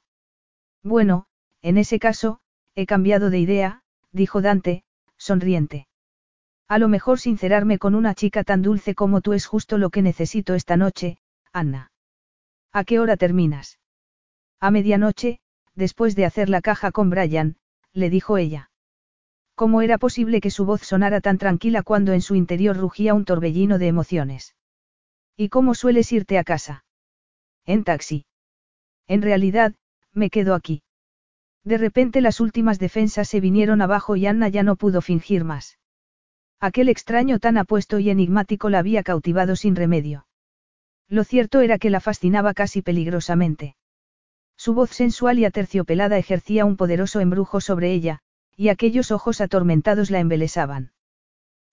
Bueno, 0.82 1.26
en 1.60 1.76
ese 1.76 1.98
caso, 1.98 2.40
he 2.74 2.86
cambiado 2.86 3.28
de 3.28 3.40
idea, 3.40 3.82
dijo 4.10 4.40
Dante, 4.40 4.84
sonriente. 5.18 5.86
A 6.66 6.78
lo 6.78 6.88
mejor 6.88 7.20
sincerarme 7.20 7.76
con 7.76 7.94
una 7.94 8.14
chica 8.14 8.42
tan 8.42 8.62
dulce 8.62 8.94
como 8.94 9.20
tú 9.20 9.34
es 9.34 9.44
justo 9.44 9.76
lo 9.76 9.90
que 9.90 10.00
necesito 10.00 10.54
esta 10.54 10.78
noche, 10.78 11.18
Anna. 11.52 11.92
¿A 12.72 12.84
qué 12.84 13.00
hora 13.00 13.18
terminas? 13.18 13.80
A 14.60 14.70
medianoche, 14.70 15.40
después 15.74 16.16
de 16.16 16.24
hacer 16.24 16.48
la 16.48 16.62
caja 16.62 16.90
con 16.90 17.10
Brian, 17.10 17.58
le 17.92 18.10
dijo 18.10 18.38
ella. 18.38 18.70
¿Cómo 19.54 19.82
era 19.82 19.98
posible 19.98 20.40
que 20.40 20.50
su 20.50 20.64
voz 20.64 20.82
sonara 20.82 21.20
tan 21.20 21.38
tranquila 21.38 21.82
cuando 21.82 22.12
en 22.12 22.22
su 22.22 22.34
interior 22.34 22.76
rugía 22.76 23.14
un 23.14 23.24
torbellino 23.24 23.78
de 23.78 23.86
emociones? 23.88 24.56
¿Y 25.36 25.48
cómo 25.48 25.74
sueles 25.74 26.12
irte 26.12 26.38
a 26.38 26.44
casa? 26.44 26.84
En 27.64 27.84
taxi. 27.84 28.24
En 29.06 29.22
realidad, 29.22 29.74
me 30.12 30.30
quedo 30.30 30.54
aquí. 30.54 30.82
De 31.64 31.78
repente 31.78 32.20
las 32.20 32.40
últimas 32.40 32.78
defensas 32.78 33.28
se 33.28 33.40
vinieron 33.40 33.82
abajo 33.82 34.16
y 34.16 34.26
Anna 34.26 34.48
ya 34.48 34.62
no 34.62 34.76
pudo 34.76 35.00
fingir 35.00 35.44
más. 35.44 35.78
Aquel 36.60 36.88
extraño 36.88 37.38
tan 37.38 37.56
apuesto 37.56 37.98
y 37.98 38.10
enigmático 38.10 38.70
la 38.70 38.78
había 38.78 39.02
cautivado 39.02 39.56
sin 39.56 39.76
remedio. 39.76 40.26
Lo 41.08 41.24
cierto 41.24 41.60
era 41.60 41.78
que 41.78 41.90
la 41.90 42.00
fascinaba 42.00 42.54
casi 42.54 42.82
peligrosamente. 42.82 43.76
Su 44.64 44.74
voz 44.74 44.90
sensual 44.90 45.40
y 45.40 45.44
aterciopelada 45.44 46.18
ejercía 46.18 46.64
un 46.64 46.76
poderoso 46.76 47.18
embrujo 47.18 47.60
sobre 47.60 47.90
ella, 47.90 48.20
y 48.56 48.68
aquellos 48.68 49.10
ojos 49.10 49.40
atormentados 49.40 50.08
la 50.12 50.20
embelesaban. 50.20 50.92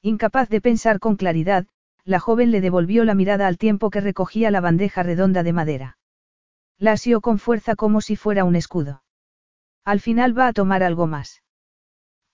Incapaz 0.02 0.50
de 0.50 0.60
pensar 0.60 1.00
con 1.00 1.16
claridad, 1.16 1.68
la 2.04 2.20
joven 2.20 2.50
le 2.50 2.62
devolvió 2.62 3.06
la 3.06 3.14
mirada 3.14 3.46
al 3.46 3.60
tiempo 3.60 3.92
que 3.92 4.02
recogía 4.02 4.50
la 4.50 4.60
bandeja 4.60 5.04
redonda 5.04 5.44
de 5.44 5.54
madera. 5.54 5.98
La 6.80 6.94
asió 6.94 7.22
con 7.22 7.38
fuerza 7.38 7.76
como 7.76 8.02
si 8.02 8.16
fuera 8.16 8.44
un 8.44 8.56
escudo. 8.56 9.04
Al 9.86 10.00
final 10.00 10.36
va 10.36 10.48
a 10.48 10.54
tomar 10.54 10.82
algo 10.82 11.06
más. 11.06 11.44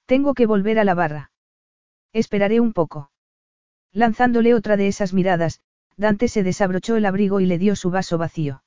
Tengo 0.06 0.34
que 0.34 0.46
volver 0.46 0.80
a 0.80 0.86
la 0.86 0.94
barra. 0.94 1.32
Esperaré 2.14 2.62
un 2.62 2.72
poco. 2.72 3.12
Lanzándole 3.92 4.54
otra 4.54 4.78
de 4.78 4.88
esas 4.88 5.12
miradas, 5.12 5.60
Dante 5.98 6.30
se 6.30 6.44
desabrochó 6.44 6.96
el 6.96 7.06
abrigo 7.06 7.42
y 7.42 7.46
le 7.46 7.58
dio 7.58 7.76
su 7.76 7.90
vaso 7.90 8.18
vacío. 8.18 8.64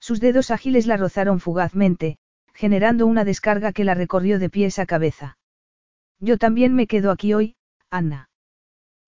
Sus 0.00 0.18
dedos 0.18 0.50
ágiles 0.50 0.86
la 0.86 0.96
rozaron 0.96 1.38
fugazmente, 1.40 2.18
generando 2.54 3.06
una 3.06 3.24
descarga 3.24 3.72
que 3.72 3.84
la 3.84 3.94
recorrió 3.94 4.38
de 4.38 4.50
pies 4.50 4.78
a 4.78 4.86
cabeza. 4.86 5.38
Yo 6.18 6.38
también 6.38 6.74
me 6.74 6.86
quedo 6.86 7.10
aquí 7.10 7.34
hoy, 7.34 7.56
Anna. 7.90 8.30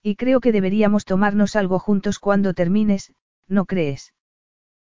Y 0.02 0.16
creo 0.16 0.40
que 0.40 0.52
deberíamos 0.52 1.04
tomarnos 1.04 1.56
algo 1.56 1.78
juntos 1.78 2.18
cuando 2.18 2.54
termines, 2.54 3.14
¿no 3.48 3.64
crees? 3.64 4.14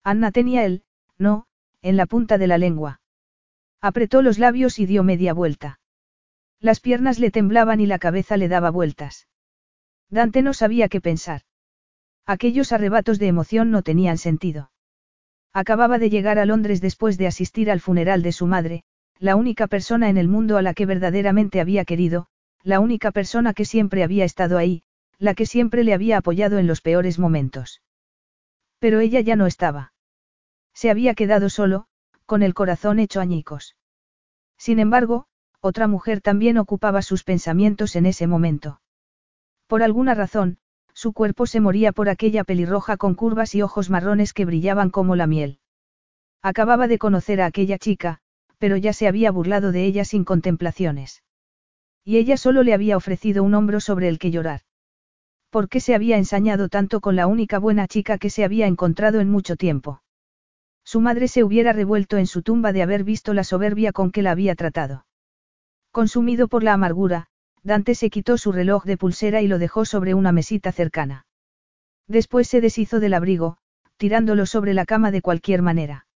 Anna 0.02 0.30
tenía 0.32 0.64
el, 0.64 0.84
no, 1.18 1.46
en 1.82 1.96
la 1.96 2.06
punta 2.06 2.38
de 2.38 2.46
la 2.46 2.58
lengua. 2.58 3.00
Apretó 3.80 4.22
los 4.22 4.38
labios 4.38 4.78
y 4.78 4.86
dio 4.86 5.02
media 5.02 5.32
vuelta. 5.32 5.80
Las 6.60 6.80
piernas 6.80 7.18
le 7.18 7.30
temblaban 7.30 7.80
y 7.80 7.86
la 7.86 7.98
cabeza 7.98 8.36
le 8.36 8.48
daba 8.48 8.70
vueltas. 8.70 9.28
Dante 10.10 10.42
no 10.42 10.52
sabía 10.52 10.88
qué 10.88 11.00
pensar. 11.00 11.42
Aquellos 12.26 12.72
arrebatos 12.72 13.18
de 13.18 13.28
emoción 13.28 13.70
no 13.70 13.82
tenían 13.82 14.18
sentido. 14.18 14.70
Acababa 15.52 15.98
de 15.98 16.10
llegar 16.10 16.38
a 16.38 16.46
Londres 16.46 16.80
después 16.80 17.18
de 17.18 17.26
asistir 17.26 17.70
al 17.70 17.80
funeral 17.80 18.22
de 18.22 18.32
su 18.32 18.46
madre, 18.46 18.84
la 19.18 19.36
única 19.36 19.66
persona 19.66 20.08
en 20.08 20.16
el 20.16 20.28
mundo 20.28 20.56
a 20.56 20.62
la 20.62 20.74
que 20.74 20.86
verdaderamente 20.86 21.60
había 21.60 21.84
querido, 21.84 22.28
la 22.62 22.80
única 22.80 23.10
persona 23.10 23.52
que 23.52 23.64
siempre 23.64 24.02
había 24.02 24.24
estado 24.24 24.58
ahí, 24.58 24.82
la 25.18 25.34
que 25.34 25.46
siempre 25.46 25.84
le 25.84 25.92
había 25.92 26.18
apoyado 26.18 26.58
en 26.58 26.66
los 26.66 26.80
peores 26.80 27.18
momentos. 27.18 27.82
Pero 28.78 29.00
ella 29.00 29.20
ya 29.20 29.36
no 29.36 29.46
estaba. 29.46 29.92
Se 30.72 30.90
había 30.90 31.14
quedado 31.14 31.50
solo, 31.50 31.86
con 32.26 32.42
el 32.42 32.54
corazón 32.54 32.98
hecho 32.98 33.20
añicos. 33.20 33.76
Sin 34.56 34.78
embargo, 34.78 35.26
otra 35.60 35.88
mujer 35.88 36.20
también 36.20 36.56
ocupaba 36.58 37.02
sus 37.02 37.24
pensamientos 37.24 37.96
en 37.96 38.06
ese 38.06 38.26
momento. 38.26 38.80
Por 39.66 39.82
alguna 39.82 40.14
razón, 40.14 40.58
su 40.94 41.12
cuerpo 41.12 41.46
se 41.46 41.60
moría 41.60 41.92
por 41.92 42.08
aquella 42.08 42.44
pelirroja 42.44 42.96
con 42.96 43.14
curvas 43.14 43.54
y 43.54 43.62
ojos 43.62 43.90
marrones 43.90 44.32
que 44.32 44.44
brillaban 44.44 44.90
como 44.90 45.16
la 45.16 45.26
miel. 45.26 45.58
Acababa 46.42 46.88
de 46.88 46.98
conocer 46.98 47.40
a 47.40 47.46
aquella 47.46 47.78
chica, 47.78 48.20
pero 48.58 48.76
ya 48.76 48.92
se 48.92 49.08
había 49.08 49.30
burlado 49.30 49.72
de 49.72 49.84
ella 49.84 50.04
sin 50.04 50.24
contemplaciones. 50.24 51.22
Y 52.04 52.16
ella 52.16 52.36
solo 52.36 52.62
le 52.62 52.74
había 52.74 52.96
ofrecido 52.96 53.42
un 53.42 53.54
hombro 53.54 53.80
sobre 53.80 54.08
el 54.08 54.18
que 54.18 54.30
llorar. 54.30 54.62
¿Por 55.50 55.68
qué 55.68 55.80
se 55.80 55.94
había 55.94 56.16
ensañado 56.16 56.68
tanto 56.68 57.00
con 57.00 57.16
la 57.16 57.26
única 57.26 57.58
buena 57.58 57.88
chica 57.88 58.18
que 58.18 58.30
se 58.30 58.44
había 58.44 58.66
encontrado 58.66 59.20
en 59.20 59.30
mucho 59.30 59.56
tiempo? 59.56 60.02
Su 60.84 61.00
madre 61.00 61.28
se 61.28 61.44
hubiera 61.44 61.72
revuelto 61.72 62.16
en 62.16 62.26
su 62.26 62.42
tumba 62.42 62.72
de 62.72 62.82
haber 62.82 63.04
visto 63.04 63.34
la 63.34 63.44
soberbia 63.44 63.92
con 63.92 64.10
que 64.10 64.22
la 64.22 64.30
había 64.30 64.54
tratado. 64.54 65.06
Consumido 65.90 66.48
por 66.48 66.62
la 66.62 66.72
amargura, 66.72 67.26
Dante 67.62 67.94
se 67.94 68.10
quitó 68.10 68.38
su 68.38 68.52
reloj 68.52 68.84
de 68.84 68.96
pulsera 68.96 69.42
y 69.42 69.48
lo 69.48 69.58
dejó 69.58 69.84
sobre 69.84 70.14
una 70.14 70.32
mesita 70.32 70.72
cercana. 70.72 71.26
Después 72.06 72.48
se 72.48 72.60
deshizo 72.60 73.00
del 73.00 73.14
abrigo, 73.14 73.58
tirándolo 73.96 74.46
sobre 74.46 74.74
la 74.74 74.86
cama 74.86 75.10
de 75.10 75.22
cualquier 75.22 75.62
manera. 75.62 76.06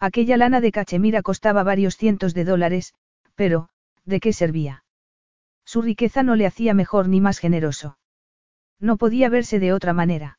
Aquella 0.00 0.36
lana 0.36 0.60
de 0.60 0.72
cachemira 0.72 1.22
costaba 1.22 1.62
varios 1.62 1.96
cientos 1.96 2.34
de 2.34 2.44
dólares, 2.44 2.94
pero, 3.34 3.68
¿de 4.04 4.18
qué 4.18 4.32
servía? 4.32 4.84
Su 5.64 5.82
riqueza 5.82 6.22
no 6.22 6.34
le 6.36 6.46
hacía 6.46 6.74
mejor 6.74 7.08
ni 7.08 7.20
más 7.20 7.38
generoso. 7.38 7.98
No 8.80 8.96
podía 8.96 9.28
verse 9.28 9.60
de 9.60 9.72
otra 9.72 9.92
manera. 9.92 10.38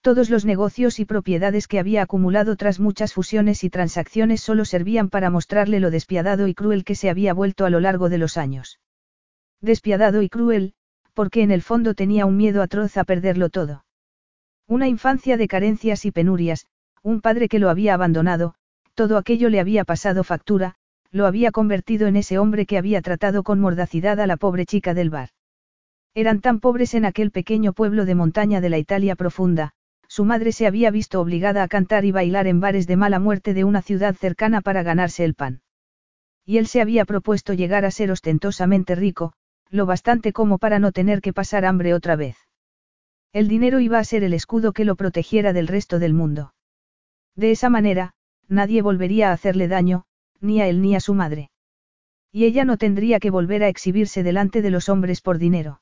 Todos 0.00 0.28
los 0.28 0.44
negocios 0.44 0.98
y 0.98 1.04
propiedades 1.04 1.68
que 1.68 1.78
había 1.78 2.02
acumulado 2.02 2.56
tras 2.56 2.80
muchas 2.80 3.14
fusiones 3.14 3.62
y 3.62 3.70
transacciones 3.70 4.40
solo 4.40 4.64
servían 4.64 5.08
para 5.08 5.30
mostrarle 5.30 5.80
lo 5.80 5.90
despiadado 5.90 6.48
y 6.48 6.54
cruel 6.54 6.84
que 6.84 6.94
se 6.94 7.10
había 7.10 7.32
vuelto 7.32 7.64
a 7.64 7.70
lo 7.70 7.80
largo 7.80 8.08
de 8.08 8.18
los 8.18 8.36
años. 8.36 8.80
Despiadado 9.64 10.20
y 10.20 10.28
cruel, 10.28 10.74
porque 11.14 11.42
en 11.42 11.50
el 11.50 11.62
fondo 11.62 11.94
tenía 11.94 12.26
un 12.26 12.36
miedo 12.36 12.60
atroz 12.60 12.98
a 12.98 13.04
perderlo 13.04 13.48
todo. 13.48 13.86
Una 14.68 14.88
infancia 14.88 15.38
de 15.38 15.48
carencias 15.48 16.04
y 16.04 16.10
penurias, 16.10 16.66
un 17.02 17.22
padre 17.22 17.48
que 17.48 17.58
lo 17.58 17.70
había 17.70 17.94
abandonado, 17.94 18.56
todo 18.92 19.16
aquello 19.16 19.48
le 19.48 19.60
había 19.60 19.84
pasado 19.84 20.22
factura, 20.22 20.74
lo 21.10 21.24
había 21.24 21.50
convertido 21.50 22.08
en 22.08 22.16
ese 22.16 22.38
hombre 22.38 22.66
que 22.66 22.76
había 22.76 23.00
tratado 23.00 23.42
con 23.42 23.58
mordacidad 23.58 24.20
a 24.20 24.26
la 24.26 24.36
pobre 24.36 24.66
chica 24.66 24.92
del 24.92 25.08
bar. 25.08 25.30
Eran 26.12 26.42
tan 26.42 26.60
pobres 26.60 26.92
en 26.92 27.06
aquel 27.06 27.30
pequeño 27.30 27.72
pueblo 27.72 28.04
de 28.04 28.14
montaña 28.14 28.60
de 28.60 28.68
la 28.68 28.76
Italia 28.76 29.16
profunda, 29.16 29.72
su 30.08 30.26
madre 30.26 30.52
se 30.52 30.66
había 30.66 30.90
visto 30.90 31.22
obligada 31.22 31.62
a 31.62 31.68
cantar 31.68 32.04
y 32.04 32.12
bailar 32.12 32.48
en 32.48 32.60
bares 32.60 32.86
de 32.86 32.96
mala 32.96 33.18
muerte 33.18 33.54
de 33.54 33.64
una 33.64 33.80
ciudad 33.80 34.14
cercana 34.14 34.60
para 34.60 34.82
ganarse 34.82 35.24
el 35.24 35.32
pan. 35.32 35.62
Y 36.44 36.58
él 36.58 36.66
se 36.66 36.82
había 36.82 37.06
propuesto 37.06 37.54
llegar 37.54 37.86
a 37.86 37.90
ser 37.90 38.10
ostentosamente 38.10 38.94
rico, 38.94 39.32
lo 39.70 39.86
bastante 39.86 40.32
como 40.32 40.58
para 40.58 40.78
no 40.78 40.92
tener 40.92 41.20
que 41.20 41.32
pasar 41.32 41.64
hambre 41.64 41.94
otra 41.94 42.16
vez. 42.16 42.36
El 43.32 43.48
dinero 43.48 43.80
iba 43.80 43.98
a 43.98 44.04
ser 44.04 44.22
el 44.22 44.32
escudo 44.32 44.72
que 44.72 44.84
lo 44.84 44.94
protegiera 44.94 45.52
del 45.52 45.66
resto 45.66 45.98
del 45.98 46.14
mundo. 46.14 46.54
De 47.34 47.50
esa 47.50 47.68
manera, 47.68 48.14
nadie 48.48 48.82
volvería 48.82 49.30
a 49.30 49.32
hacerle 49.32 49.66
daño, 49.66 50.04
ni 50.40 50.60
a 50.60 50.68
él 50.68 50.82
ni 50.82 50.94
a 50.94 51.00
su 51.00 51.14
madre. 51.14 51.50
Y 52.30 52.44
ella 52.44 52.64
no 52.64 52.76
tendría 52.76 53.18
que 53.20 53.30
volver 53.30 53.62
a 53.64 53.68
exhibirse 53.68 54.22
delante 54.22 54.62
de 54.62 54.70
los 54.70 54.88
hombres 54.88 55.20
por 55.20 55.38
dinero. 55.38 55.80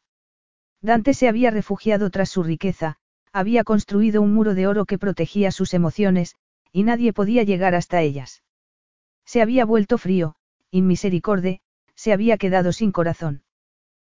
Dante 0.80 1.14
se 1.14 1.28
había 1.28 1.50
refugiado 1.50 2.10
tras 2.10 2.30
su 2.30 2.42
riqueza, 2.42 2.96
había 3.32 3.64
construido 3.64 4.20
un 4.20 4.34
muro 4.34 4.54
de 4.54 4.66
oro 4.66 4.84
que 4.84 4.98
protegía 4.98 5.50
sus 5.50 5.74
emociones, 5.74 6.36
y 6.72 6.82
nadie 6.82 7.12
podía 7.12 7.42
llegar 7.42 7.74
hasta 7.74 8.02
ellas. 8.02 8.42
Se 9.24 9.42
había 9.42 9.64
vuelto 9.64 9.98
frío, 9.98 10.34
inmisericorde, 10.70 11.60
se 11.94 12.12
había 12.12 12.36
quedado 12.36 12.72
sin 12.72 12.92
corazón. 12.92 13.42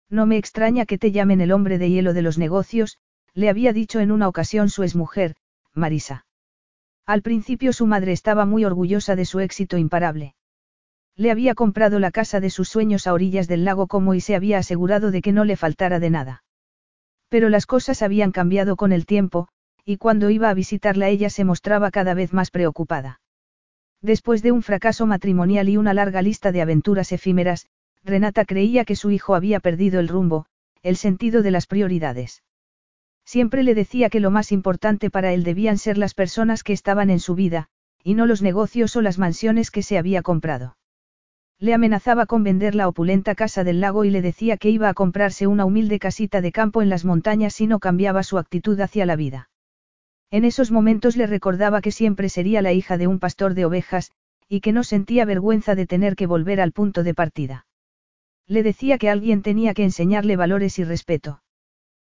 No 0.09 0.27
me 0.27 0.37
extraña 0.37 0.87
que 0.87 0.99
te 0.99 1.13
llamen 1.13 1.41
el 1.41 1.53
hombre 1.53 1.79
de 1.79 1.91
hielo 1.91 2.15
de 2.15 2.23
los 2.23 2.39
negocios, 2.39 2.99
le 3.35 3.49
había 3.49 3.73
dicho 3.73 4.01
en 4.01 4.13
una 4.13 4.29
ocasión 4.29 4.69
su 4.69 4.83
exmujer, 4.83 5.35
Marisa. 5.75 6.27
Al 7.07 7.23
principio 7.23 7.73
su 7.73 7.87
madre 7.87 8.13
estaba 8.13 8.47
muy 8.47 8.65
orgullosa 8.65 9.17
de 9.17 9.25
su 9.25 9.41
éxito 9.41 9.79
imparable. 9.79 10.35
Le 11.17 11.31
había 11.31 11.55
comprado 11.55 11.99
la 11.99 12.11
casa 12.11 12.41
de 12.41 12.51
sus 12.51 12.69
sueños 12.69 13.07
a 13.07 13.15
orillas 13.15 13.49
del 13.49 13.65
lago 13.65 13.87
como 13.87 14.15
y 14.15 14.21
se 14.21 14.35
había 14.35 14.59
asegurado 14.59 15.11
de 15.11 15.23
que 15.23 15.33
no 15.33 15.45
le 15.45 15.57
faltara 15.57 15.99
de 15.99 16.11
nada. 16.11 16.45
Pero 17.29 17.49
las 17.49 17.67
cosas 17.67 18.03
habían 18.03 18.33
cambiado 18.33 18.77
con 18.77 18.93
el 18.93 19.07
tiempo, 19.07 19.49
y 19.85 19.97
cuando 19.97 20.31
iba 20.31 20.51
a 20.51 20.55
visitarla 20.55 21.09
ella 21.09 21.31
se 21.31 21.45
mostraba 21.45 21.91
cada 21.91 22.15
vez 22.15 22.33
más 22.33 22.51
preocupada. 22.51 23.21
Después 24.03 24.43
de 24.43 24.53
un 24.53 24.63
fracaso 24.63 25.07
matrimonial 25.07 25.69
y 25.69 25.77
una 25.77 25.95
larga 25.95 26.23
lista 26.23 26.53
de 26.53 26.61
aventuras 26.61 27.13
efímeras, 27.13 27.67
Renata 28.07 28.45
creía 28.45 28.85
que 28.85 28.95
su 28.95 29.11
hijo 29.11 29.35
había 29.35 29.59
perdido 29.59 29.99
el 29.99 30.07
rumbo, 30.07 30.47
el 30.83 30.97
sentido 30.97 31.43
de 31.43 31.51
las 31.51 31.67
prioridades. 31.67 32.45
Siempre 33.25 33.65
le 33.65 33.75
decía 33.75 34.09
que 34.09 34.21
lo 34.21 34.31
más 34.31 34.53
importante 34.53 35.11
para 35.11 35.33
él 35.33 35.43
debían 35.43 35.77
ser 35.77 35.99
las 35.99 36.15
personas 36.15 36.63
que 36.63 36.73
estaban 36.73 37.11
en 37.11 37.19
su 37.19 37.35
vida, 37.35 37.67
y 38.05 38.15
no 38.15 38.27
los 38.27 38.43
negocios 38.43 38.95
o 38.95 39.03
las 39.03 39.19
mansiones 39.19 39.73
que 39.73 39.83
se 39.83 39.99
había 39.99 40.23
comprado. 40.23 40.77
Le 41.59 41.75
amenazaba 41.75 42.27
con 42.27 42.45
vender 42.45 42.77
la 42.77 42.87
opulenta 42.87 43.35
casa 43.35 43.65
del 43.65 43.81
lago 43.81 44.05
y 44.05 44.11
le 44.11 44.23
decía 44.23 44.57
que 44.57 44.71
iba 44.71 44.89
a 44.89 44.95
comprarse 44.95 45.49
una 45.49 45.65
humilde 45.65 45.99
casita 45.99 46.41
de 46.41 46.53
campo 46.53 46.83
en 46.83 46.89
las 46.89 47.05
montañas 47.05 47.55
si 47.55 47.67
no 47.67 47.81
cambiaba 47.81 48.23
su 48.23 48.39
actitud 48.39 48.79
hacia 48.79 49.07
la 49.07 49.17
vida. 49.17 49.51
En 50.31 50.45
esos 50.45 50.71
momentos 50.71 51.17
le 51.17 51.27
recordaba 51.27 51.81
que 51.81 51.91
siempre 51.91 52.29
sería 52.29 52.63
la 52.63 52.73
hija 52.73 52.99
de 52.99 53.09
un 53.09 53.19
pastor 53.19 53.55
de 53.55 53.65
ovejas, 53.65 54.13
y 54.49 54.61
que 54.61 54.73
no 54.73 54.85
sentía 54.85 55.25
vergüenza 55.25 55.75
de 55.75 55.87
tener 55.87 56.15
que 56.15 56.27
volver 56.27 56.61
al 56.61 56.71
punto 56.71 57.03
de 57.03 57.15
partida. 57.15 57.66
Le 58.49 58.63
decía 58.63 58.99
que 58.99 59.11
alguien 59.11 59.43
tenía 59.43 59.75
que 59.75 59.85
enseñarle 59.85 60.37
valores 60.37 60.79
y 60.79 60.85
respeto. 60.85 61.43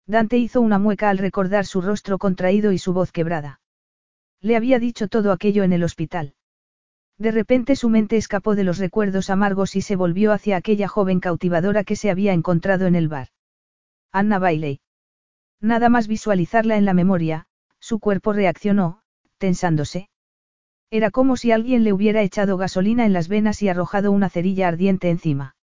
Dante 0.06 0.38
hizo 0.38 0.60
una 0.60 0.78
mueca 0.78 1.10
al 1.10 1.18
recordar 1.18 1.66
su 1.66 1.80
rostro 1.80 2.18
contraído 2.18 2.72
y 2.72 2.78
su 2.78 2.92
voz 2.92 3.12
quebrada. 3.12 3.60
Le 4.40 4.56
había 4.56 4.78
dicho 4.78 5.08
todo 5.08 5.32
aquello 5.32 5.64
en 5.64 5.72
el 5.72 5.84
hospital. 5.84 6.34
De 7.18 7.32
repente 7.32 7.76
su 7.76 7.88
mente 7.88 8.16
escapó 8.16 8.54
de 8.54 8.64
los 8.64 8.78
recuerdos 8.78 9.28
amargos 9.28 9.74
y 9.74 9.82
se 9.82 9.96
volvió 9.96 10.32
hacia 10.32 10.56
aquella 10.56 10.86
joven 10.86 11.18
cautivadora 11.18 11.82
que 11.82 11.96
se 11.96 12.10
había 12.10 12.32
encontrado 12.32 12.86
en 12.86 12.94
el 12.94 13.08
bar. 13.08 13.28
Anna 14.12 14.38
Bailey. 14.38 14.80
Nada 15.60 15.88
más 15.88 16.06
visualizarla 16.06 16.76
en 16.76 16.84
la 16.84 16.94
memoria, 16.94 17.46
su 17.80 17.98
cuerpo 17.98 18.32
reaccionó, 18.32 19.00
tensándose. 19.38 20.08
Era 20.90 21.10
como 21.10 21.36
si 21.36 21.52
alguien 21.52 21.84
le 21.84 21.92
hubiera 21.92 22.22
echado 22.22 22.56
gasolina 22.56 23.04
en 23.04 23.12
las 23.12 23.28
venas 23.28 23.60
y 23.62 23.68
arrojado 23.68 24.12
una 24.12 24.30
cerilla 24.30 24.68
ardiente 24.68 25.10
encima. 25.10 25.56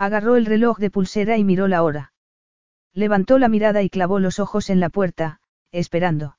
Agarró 0.00 0.36
el 0.36 0.46
reloj 0.46 0.78
de 0.78 0.90
pulsera 0.90 1.36
y 1.36 1.44
miró 1.44 1.68
la 1.68 1.82
hora. 1.82 2.14
Levantó 2.94 3.38
la 3.38 3.50
mirada 3.50 3.82
y 3.82 3.90
clavó 3.90 4.18
los 4.18 4.38
ojos 4.38 4.70
en 4.70 4.80
la 4.80 4.88
puerta, 4.88 5.40
esperando. 5.72 6.38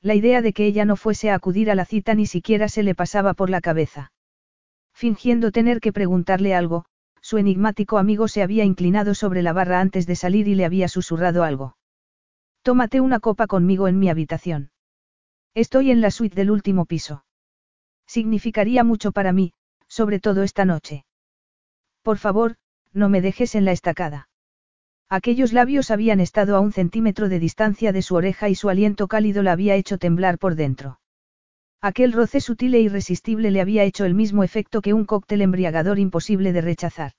La 0.00 0.16
idea 0.16 0.42
de 0.42 0.52
que 0.52 0.66
ella 0.66 0.84
no 0.84 0.96
fuese 0.96 1.30
a 1.30 1.36
acudir 1.36 1.70
a 1.70 1.76
la 1.76 1.84
cita 1.84 2.16
ni 2.16 2.26
siquiera 2.26 2.68
se 2.68 2.82
le 2.82 2.96
pasaba 2.96 3.34
por 3.34 3.50
la 3.50 3.60
cabeza. 3.60 4.10
Fingiendo 4.92 5.52
tener 5.52 5.78
que 5.78 5.92
preguntarle 5.92 6.56
algo, 6.56 6.84
su 7.20 7.38
enigmático 7.38 7.98
amigo 7.98 8.26
se 8.26 8.42
había 8.42 8.64
inclinado 8.64 9.14
sobre 9.14 9.42
la 9.42 9.52
barra 9.52 9.78
antes 9.78 10.08
de 10.08 10.16
salir 10.16 10.48
y 10.48 10.56
le 10.56 10.64
había 10.64 10.88
susurrado 10.88 11.44
algo. 11.44 11.76
Tómate 12.62 13.00
una 13.00 13.20
copa 13.20 13.46
conmigo 13.46 13.86
en 13.86 14.00
mi 14.00 14.10
habitación. 14.10 14.72
Estoy 15.54 15.92
en 15.92 16.00
la 16.00 16.10
suite 16.10 16.34
del 16.34 16.50
último 16.50 16.84
piso. 16.86 17.24
Significaría 18.08 18.82
mucho 18.82 19.12
para 19.12 19.32
mí, 19.32 19.52
sobre 19.86 20.18
todo 20.18 20.42
esta 20.42 20.64
noche. 20.64 21.04
Por 22.02 22.18
favor, 22.18 22.56
no 22.92 23.08
me 23.08 23.20
dejes 23.20 23.54
en 23.54 23.64
la 23.64 23.72
estacada. 23.72 24.28
Aquellos 25.08 25.52
labios 25.52 25.90
habían 25.90 26.20
estado 26.20 26.56
a 26.56 26.60
un 26.60 26.72
centímetro 26.72 27.28
de 27.28 27.38
distancia 27.38 27.92
de 27.92 28.02
su 28.02 28.14
oreja 28.14 28.48
y 28.48 28.54
su 28.54 28.70
aliento 28.70 29.08
cálido 29.08 29.42
la 29.42 29.52
había 29.52 29.74
hecho 29.74 29.98
temblar 29.98 30.38
por 30.38 30.54
dentro. 30.54 31.00
Aquel 31.82 32.12
roce 32.12 32.40
sutil 32.40 32.74
e 32.74 32.80
irresistible 32.80 33.50
le 33.50 33.60
había 33.60 33.84
hecho 33.84 34.04
el 34.04 34.14
mismo 34.14 34.44
efecto 34.44 34.80
que 34.80 34.94
un 34.94 35.04
cóctel 35.04 35.42
embriagador 35.42 35.98
imposible 35.98 36.52
de 36.52 36.60
rechazar. 36.60 37.12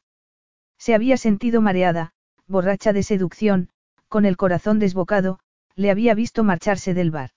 Se 0.78 0.96
había 0.96 1.18
sentido 1.18 1.62
mareada, 1.62 2.14
borracha 2.48 2.94
de 2.94 3.04
seducción, 3.04 3.70
con 4.08 4.26
el 4.26 4.38
corazón 4.38 4.80
desbocado, 4.80 5.40
le 5.76 5.92
había 5.92 6.14
visto 6.14 6.44
marcharse 6.44 6.94
del 6.94 7.12
bar. 7.12 7.32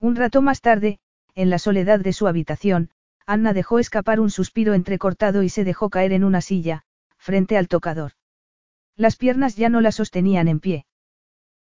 Un 0.00 0.16
rato 0.16 0.42
más 0.42 0.60
tarde, 0.60 1.00
en 1.34 1.50
la 1.50 1.58
soledad 1.58 2.00
de 2.00 2.12
su 2.12 2.26
habitación, 2.26 2.90
Anna 3.26 3.52
dejó 3.52 3.78
escapar 3.78 4.20
un 4.20 4.30
suspiro 4.30 4.74
entrecortado 4.74 5.42
y 5.42 5.50
se 5.50 5.64
dejó 5.64 5.90
caer 5.90 6.12
en 6.12 6.24
una 6.24 6.40
silla, 6.40 6.84
frente 7.28 7.58
al 7.58 7.68
tocador. 7.68 8.12
Las 8.96 9.16
piernas 9.16 9.54
ya 9.54 9.68
no 9.68 9.82
la 9.82 9.92
sostenían 9.92 10.48
en 10.48 10.60
pie. 10.60 10.86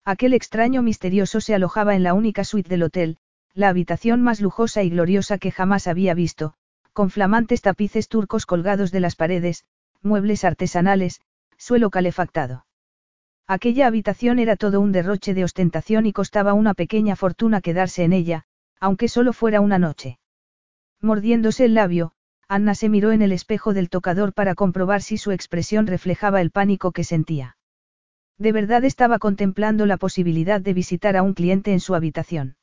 Aquel 0.04 0.32
extraño 0.32 0.80
misterioso 0.80 1.40
se 1.40 1.56
alojaba 1.56 1.96
en 1.96 2.04
la 2.04 2.14
única 2.14 2.44
suite 2.44 2.68
del 2.68 2.84
hotel, 2.84 3.16
la 3.52 3.68
habitación 3.68 4.22
más 4.22 4.40
lujosa 4.40 4.84
y 4.84 4.90
gloriosa 4.90 5.38
que 5.38 5.50
jamás 5.50 5.88
había 5.88 6.14
visto, 6.14 6.54
con 6.92 7.10
flamantes 7.10 7.62
tapices 7.62 8.06
turcos 8.06 8.46
colgados 8.46 8.92
de 8.92 9.00
las 9.00 9.16
paredes, 9.16 9.64
muebles 10.02 10.44
artesanales, 10.44 11.20
suelo 11.58 11.90
calefactado. 11.90 12.64
Aquella 13.48 13.88
habitación 13.88 14.38
era 14.38 14.54
todo 14.54 14.80
un 14.80 14.92
derroche 14.92 15.34
de 15.34 15.42
ostentación 15.42 16.06
y 16.06 16.12
costaba 16.12 16.54
una 16.54 16.74
pequeña 16.74 17.16
fortuna 17.16 17.60
quedarse 17.60 18.04
en 18.04 18.12
ella, 18.12 18.44
aunque 18.78 19.08
solo 19.08 19.32
fuera 19.32 19.60
una 19.60 19.80
noche. 19.80 20.20
Mordiéndose 21.00 21.64
el 21.64 21.74
labio, 21.74 22.12
Anna 22.48 22.74
se 22.76 22.88
miró 22.88 23.10
en 23.10 23.22
el 23.22 23.32
espejo 23.32 23.74
del 23.74 23.88
tocador 23.88 24.32
para 24.32 24.54
comprobar 24.54 25.02
si 25.02 25.18
su 25.18 25.32
expresión 25.32 25.86
reflejaba 25.86 26.40
el 26.40 26.52
pánico 26.52 26.92
que 26.92 27.02
sentía. 27.02 27.56
De 28.38 28.52
verdad 28.52 28.84
estaba 28.84 29.18
contemplando 29.18 29.84
la 29.86 29.96
posibilidad 29.96 30.60
de 30.60 30.74
visitar 30.74 31.16
a 31.16 31.22
un 31.22 31.34
cliente 31.34 31.72
en 31.72 31.80
su 31.80 31.94
habitación. 31.94 32.56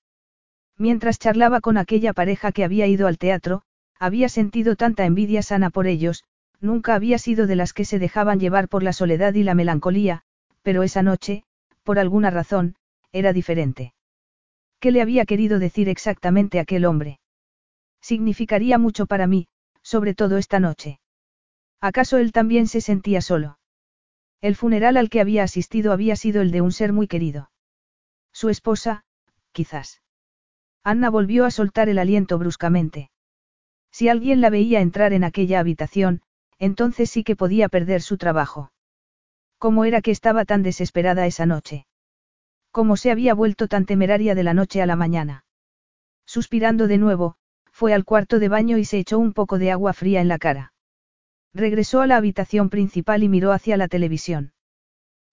Mientras 0.77 1.19
charlaba 1.19 1.59
con 1.59 1.77
aquella 1.77 2.13
pareja 2.13 2.51
que 2.51 2.63
había 2.63 2.87
ido 2.87 3.07
al 3.07 3.17
teatro, 3.17 3.63
había 3.99 4.29
sentido 4.29 4.75
tanta 4.75 5.05
envidia 5.05 5.41
sana 5.41 5.69
por 5.69 5.87
ellos, 5.87 6.23
nunca 6.61 6.95
había 6.95 7.17
sido 7.17 7.45
de 7.45 7.55
las 7.55 7.73
que 7.73 7.85
se 7.85 7.99
dejaban 7.99 8.39
llevar 8.39 8.69
por 8.69 8.83
la 8.83 8.93
soledad 8.93 9.33
y 9.33 9.43
la 9.43 9.53
melancolía, 9.53 10.23
pero 10.61 10.83
esa 10.83 11.03
noche, 11.03 11.43
por 11.83 11.99
alguna 11.99 12.29
razón, 12.29 12.75
era 13.11 13.33
diferente. 13.33 13.93
¿Qué 14.79 14.91
le 14.91 15.01
había 15.01 15.25
querido 15.25 15.59
decir 15.59 15.89
exactamente 15.89 16.59
aquel 16.59 16.85
hombre? 16.85 17.19
Significaría 18.01 18.77
mucho 18.77 19.05
para 19.05 19.27
mí, 19.27 19.47
sobre 19.83 20.15
todo 20.15 20.37
esta 20.37 20.59
noche. 20.59 20.99
¿Acaso 21.79 22.17
él 22.17 22.31
también 22.31 22.67
se 22.67 22.81
sentía 22.81 23.21
solo? 23.21 23.59
El 24.41 24.55
funeral 24.55 24.97
al 24.97 25.09
que 25.09 25.21
había 25.21 25.43
asistido 25.43 25.91
había 25.91 26.15
sido 26.15 26.41
el 26.41 26.51
de 26.51 26.61
un 26.61 26.71
ser 26.71 26.93
muy 26.93 27.07
querido. 27.07 27.51
Su 28.31 28.49
esposa, 28.49 29.03
quizás. 29.51 30.01
Anna 30.83 31.09
volvió 31.09 31.45
a 31.45 31.51
soltar 31.51 31.87
el 31.87 31.99
aliento 31.99 32.37
bruscamente. 32.37 33.11
Si 33.91 34.09
alguien 34.09 34.41
la 34.41 34.49
veía 34.49 34.81
entrar 34.81 35.13
en 35.13 35.23
aquella 35.23 35.59
habitación, 35.59 36.21
entonces 36.57 37.09
sí 37.09 37.23
que 37.23 37.35
podía 37.35 37.69
perder 37.69 38.01
su 38.01 38.17
trabajo. 38.17 38.71
¿Cómo 39.57 39.85
era 39.85 40.01
que 40.01 40.11
estaba 40.11 40.45
tan 40.45 40.63
desesperada 40.63 41.25
esa 41.25 41.45
noche? 41.45 41.85
¿Cómo 42.71 42.97
se 42.97 43.11
había 43.11 43.33
vuelto 43.33 43.67
tan 43.67 43.85
temeraria 43.85 44.35
de 44.35 44.43
la 44.43 44.53
noche 44.53 44.81
a 44.81 44.85
la 44.85 44.95
mañana? 44.95 45.45
Suspirando 46.25 46.87
de 46.87 46.97
nuevo, 46.97 47.35
fue 47.73 47.93
al 47.93 48.05
cuarto 48.05 48.39
de 48.39 48.47
baño 48.47 48.77
y 48.77 48.85
se 48.85 48.99
echó 48.99 49.19
un 49.19 49.33
poco 49.33 49.57
de 49.57 49.71
agua 49.71 49.93
fría 49.93 50.21
en 50.21 50.27
la 50.27 50.37
cara. 50.37 50.73
Regresó 51.53 52.01
a 52.01 52.07
la 52.07 52.17
habitación 52.17 52.69
principal 52.69 53.23
y 53.23 53.29
miró 53.29 53.51
hacia 53.51 53.75
la 53.75 53.87
televisión. 53.87 54.53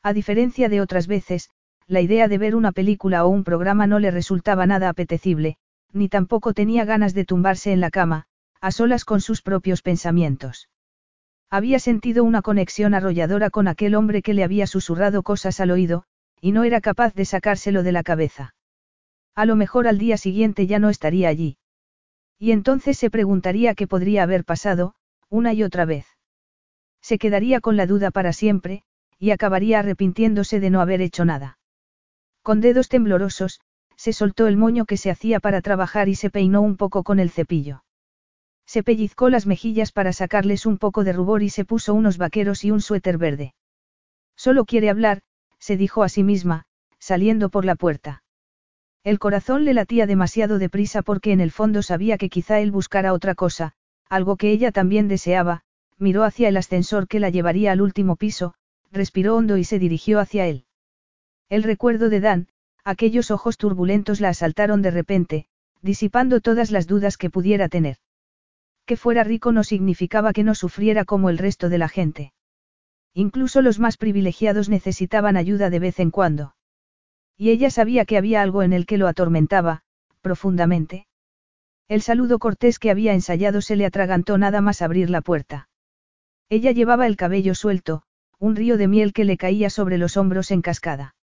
A 0.02 0.12
diferencia 0.14 0.68
de 0.68 0.80
otras 0.80 1.06
veces, 1.06 1.50
la 1.86 2.00
idea 2.00 2.28
de 2.28 2.38
ver 2.38 2.56
una 2.56 2.72
película 2.72 3.24
o 3.24 3.28
un 3.28 3.44
programa 3.44 3.86
no 3.86 3.98
le 3.98 4.10
resultaba 4.10 4.66
nada 4.66 4.88
apetecible, 4.88 5.56
ni 5.92 6.08
tampoco 6.08 6.54
tenía 6.54 6.84
ganas 6.84 7.14
de 7.14 7.24
tumbarse 7.24 7.72
en 7.72 7.80
la 7.80 7.90
cama, 7.90 8.24
a 8.60 8.70
solas 8.70 9.04
con 9.04 9.20
sus 9.20 9.42
propios 9.42 9.82
pensamientos. 9.82 10.68
Había 11.50 11.78
sentido 11.78 12.24
una 12.24 12.42
conexión 12.42 12.94
arrolladora 12.94 13.50
con 13.50 13.68
aquel 13.68 13.94
hombre 13.94 14.22
que 14.22 14.34
le 14.34 14.44
había 14.44 14.66
susurrado 14.66 15.22
cosas 15.22 15.60
al 15.60 15.72
oído, 15.72 16.04
y 16.40 16.52
no 16.52 16.64
era 16.64 16.80
capaz 16.80 17.12
de 17.14 17.24
sacárselo 17.24 17.82
de 17.82 17.92
la 17.92 18.02
cabeza. 18.02 18.54
A 19.34 19.44
lo 19.46 19.56
mejor 19.56 19.88
al 19.88 19.98
día 19.98 20.16
siguiente 20.16 20.66
ya 20.66 20.78
no 20.78 20.88
estaría 20.88 21.28
allí. 21.28 21.58
Y 22.40 22.52
entonces 22.52 22.96
se 22.96 23.10
preguntaría 23.10 23.74
qué 23.74 23.86
podría 23.86 24.22
haber 24.22 24.46
pasado, 24.46 24.94
una 25.28 25.52
y 25.52 25.62
otra 25.62 25.84
vez. 25.84 26.06
Se 27.02 27.18
quedaría 27.18 27.60
con 27.60 27.76
la 27.76 27.86
duda 27.86 28.10
para 28.10 28.32
siempre, 28.32 28.82
y 29.18 29.30
acabaría 29.30 29.78
arrepintiéndose 29.78 30.58
de 30.58 30.70
no 30.70 30.80
haber 30.80 31.02
hecho 31.02 31.26
nada. 31.26 31.58
Con 32.42 32.62
dedos 32.62 32.88
temblorosos, 32.88 33.60
se 33.94 34.14
soltó 34.14 34.46
el 34.46 34.56
moño 34.56 34.86
que 34.86 34.96
se 34.96 35.10
hacía 35.10 35.38
para 35.38 35.60
trabajar 35.60 36.08
y 36.08 36.14
se 36.14 36.30
peinó 36.30 36.62
un 36.62 36.78
poco 36.78 37.02
con 37.04 37.20
el 37.20 37.30
cepillo. 37.30 37.84
Se 38.64 38.82
pellizcó 38.82 39.28
las 39.28 39.46
mejillas 39.46 39.92
para 39.92 40.14
sacarles 40.14 40.64
un 40.64 40.78
poco 40.78 41.04
de 41.04 41.12
rubor 41.12 41.42
y 41.42 41.50
se 41.50 41.66
puso 41.66 41.92
unos 41.92 42.16
vaqueros 42.16 42.64
y 42.64 42.70
un 42.70 42.80
suéter 42.80 43.18
verde. 43.18 43.52
Solo 44.34 44.64
quiere 44.64 44.88
hablar, 44.88 45.20
se 45.58 45.76
dijo 45.76 46.02
a 46.02 46.08
sí 46.08 46.22
misma, 46.22 46.64
saliendo 46.98 47.50
por 47.50 47.66
la 47.66 47.74
puerta. 47.74 48.22
El 49.02 49.18
corazón 49.18 49.64
le 49.64 49.72
latía 49.72 50.06
demasiado 50.06 50.58
deprisa 50.58 51.00
porque 51.00 51.32
en 51.32 51.40
el 51.40 51.50
fondo 51.50 51.82
sabía 51.82 52.18
que 52.18 52.28
quizá 52.28 52.60
él 52.60 52.70
buscara 52.70 53.14
otra 53.14 53.34
cosa, 53.34 53.72
algo 54.10 54.36
que 54.36 54.50
ella 54.50 54.72
también 54.72 55.08
deseaba, 55.08 55.62
miró 55.96 56.24
hacia 56.24 56.48
el 56.48 56.56
ascensor 56.58 57.08
que 57.08 57.20
la 57.20 57.30
llevaría 57.30 57.72
al 57.72 57.80
último 57.80 58.16
piso, 58.16 58.54
respiró 58.92 59.36
hondo 59.36 59.56
y 59.56 59.64
se 59.64 59.78
dirigió 59.78 60.20
hacia 60.20 60.46
él. 60.46 60.64
El 61.48 61.62
recuerdo 61.62 62.10
de 62.10 62.20
Dan, 62.20 62.48
aquellos 62.84 63.30
ojos 63.30 63.56
turbulentos 63.56 64.20
la 64.20 64.28
asaltaron 64.28 64.82
de 64.82 64.90
repente, 64.90 65.46
disipando 65.80 66.40
todas 66.40 66.70
las 66.70 66.86
dudas 66.86 67.16
que 67.16 67.30
pudiera 67.30 67.68
tener. 67.68 67.96
Que 68.84 68.96
fuera 68.96 69.24
rico 69.24 69.50
no 69.52 69.64
significaba 69.64 70.32
que 70.32 70.44
no 70.44 70.54
sufriera 70.54 71.04
como 71.04 71.30
el 71.30 71.38
resto 71.38 71.68
de 71.70 71.78
la 71.78 71.88
gente. 71.88 72.32
Incluso 73.14 73.62
los 73.62 73.78
más 73.78 73.96
privilegiados 73.96 74.68
necesitaban 74.68 75.36
ayuda 75.36 75.70
de 75.70 75.78
vez 75.78 76.00
en 76.00 76.10
cuando. 76.10 76.54
Y 77.40 77.48
ella 77.48 77.70
sabía 77.70 78.04
que 78.04 78.18
había 78.18 78.42
algo 78.42 78.62
en 78.62 78.74
el 78.74 78.84
que 78.84 78.98
lo 78.98 79.08
atormentaba, 79.08 79.80
profundamente. 80.20 81.06
El 81.88 82.02
saludo 82.02 82.38
cortés 82.38 82.78
que 82.78 82.90
había 82.90 83.14
ensayado 83.14 83.62
se 83.62 83.76
le 83.76 83.86
atragantó 83.86 84.36
nada 84.36 84.60
más 84.60 84.82
abrir 84.82 85.08
la 85.08 85.22
puerta. 85.22 85.70
Ella 86.50 86.72
llevaba 86.72 87.06
el 87.06 87.16
cabello 87.16 87.54
suelto, 87.54 88.02
un 88.38 88.56
río 88.56 88.76
de 88.76 88.88
miel 88.88 89.14
que 89.14 89.24
le 89.24 89.38
caía 89.38 89.70
sobre 89.70 89.96
los 89.96 90.18
hombros 90.18 90.50
en 90.50 90.60
cascada. 90.60 91.14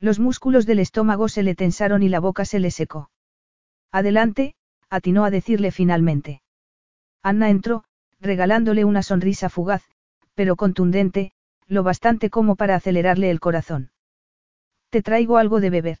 Los 0.00 0.18
músculos 0.18 0.64
del 0.64 0.78
estómago 0.78 1.28
se 1.28 1.42
le 1.42 1.54
tensaron 1.54 2.02
y 2.02 2.08
la 2.08 2.20
boca 2.20 2.46
se 2.46 2.58
le 2.58 2.70
secó. 2.70 3.10
Adelante, 3.92 4.54
atinó 4.88 5.26
a 5.26 5.30
decirle 5.30 5.72
finalmente. 5.72 6.40
Anna 7.22 7.50
entró, 7.50 7.84
regalándole 8.18 8.86
una 8.86 9.02
sonrisa 9.02 9.50
fugaz, 9.50 9.84
pero 10.34 10.56
contundente, 10.56 11.32
lo 11.66 11.82
bastante 11.82 12.30
como 12.30 12.56
para 12.56 12.76
acelerarle 12.76 13.30
el 13.30 13.40
corazón. 13.40 13.90
Te 14.94 15.02
traigo 15.02 15.38
algo 15.38 15.58
de 15.58 15.70
beber. 15.70 15.98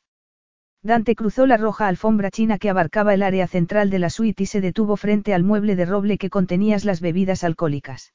Dante 0.80 1.16
cruzó 1.16 1.46
la 1.46 1.56
roja 1.56 1.88
alfombra 1.88 2.30
china 2.30 2.58
que 2.58 2.70
abarcaba 2.70 3.12
el 3.12 3.24
área 3.24 3.48
central 3.48 3.90
de 3.90 3.98
la 3.98 4.08
suite 4.08 4.44
y 4.44 4.46
se 4.46 4.60
detuvo 4.60 4.96
frente 4.96 5.34
al 5.34 5.42
mueble 5.42 5.74
de 5.74 5.84
roble 5.84 6.16
que 6.16 6.30
contenía 6.30 6.76
las 6.84 7.00
bebidas 7.00 7.42
alcohólicas. 7.42 8.14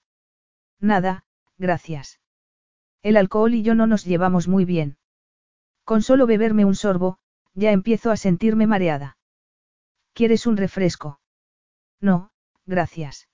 Nada, 0.80 1.26
gracias. 1.58 2.22
El 3.04 3.18
alcohol 3.18 3.56
y 3.56 3.62
yo 3.62 3.76
no 3.76 3.88
nos 3.88 4.06
llevamos 4.06 4.48
muy 4.48 4.64
bien. 4.64 4.96
Con 5.84 6.02
solo 6.02 6.26
beberme 6.26 6.64
un 6.64 6.76
sorbo, 6.76 7.18
ya 7.56 7.74
empiezo 7.74 8.10
a 8.10 8.16
sentirme 8.16 8.66
mareada. 8.66 9.18
¿Quieres 10.14 10.48
un 10.48 10.56
refresco? 10.56 11.20
No, 12.00 12.32
gracias. 12.66 13.28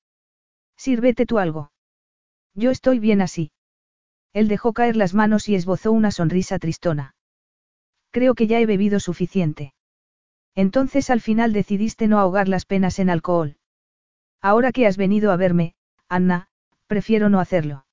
Sírvete 0.77 1.27
tú 1.27 1.37
algo. 1.37 1.71
Yo 2.55 2.71
estoy 2.71 2.97
bien 2.97 3.21
así. 3.21 3.51
Él 4.33 4.47
dejó 4.47 4.73
caer 4.73 4.95
las 4.95 5.13
manos 5.13 5.47
y 5.47 5.53
esbozó 5.53 5.91
una 5.91 6.09
sonrisa 6.09 6.57
tristona. 6.57 7.11
Creo 8.15 8.33
que 8.33 8.47
ya 8.47 8.61
he 8.61 8.65
bebido 8.65 9.01
suficiente. 9.01 9.73
Entonces 10.55 11.09
al 11.09 11.19
final 11.19 11.51
decidiste 11.51 12.07
no 12.07 12.17
ahogar 12.17 12.47
las 12.47 12.63
penas 12.63 12.97
en 12.99 13.09
alcohol. 13.09 13.57
Ahora 14.41 14.71
que 14.71 14.87
has 14.87 14.95
venido 14.95 15.33
a 15.33 15.35
verme, 15.35 15.75
Anna, 16.07 16.47
prefiero 16.87 17.27
no 17.27 17.41
hacerlo. 17.41 17.85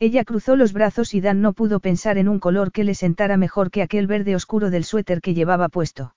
Ella 0.00 0.24
cruzó 0.24 0.56
los 0.56 0.72
brazos 0.72 1.14
y 1.14 1.20
Dan 1.20 1.42
no 1.42 1.52
pudo 1.52 1.78
pensar 1.78 2.18
en 2.18 2.28
un 2.28 2.40
color 2.40 2.72
que 2.72 2.82
le 2.82 2.96
sentara 2.96 3.36
mejor 3.36 3.70
que 3.70 3.82
aquel 3.82 4.08
verde 4.08 4.34
oscuro 4.34 4.68
del 4.68 4.82
suéter 4.82 5.20
que 5.20 5.32
llevaba 5.32 5.68
puesto. 5.68 6.16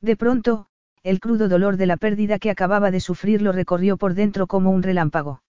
De 0.00 0.16
pronto, 0.16 0.66
el 1.04 1.20
crudo 1.20 1.48
dolor 1.48 1.76
de 1.76 1.86
la 1.86 1.98
pérdida 1.98 2.40
que 2.40 2.50
acababa 2.50 2.90
de 2.90 2.98
sufrir 2.98 3.42
lo 3.42 3.52
recorrió 3.52 3.96
por 3.96 4.14
dentro 4.14 4.48
como 4.48 4.72
un 4.72 4.82
relámpago. 4.82 5.44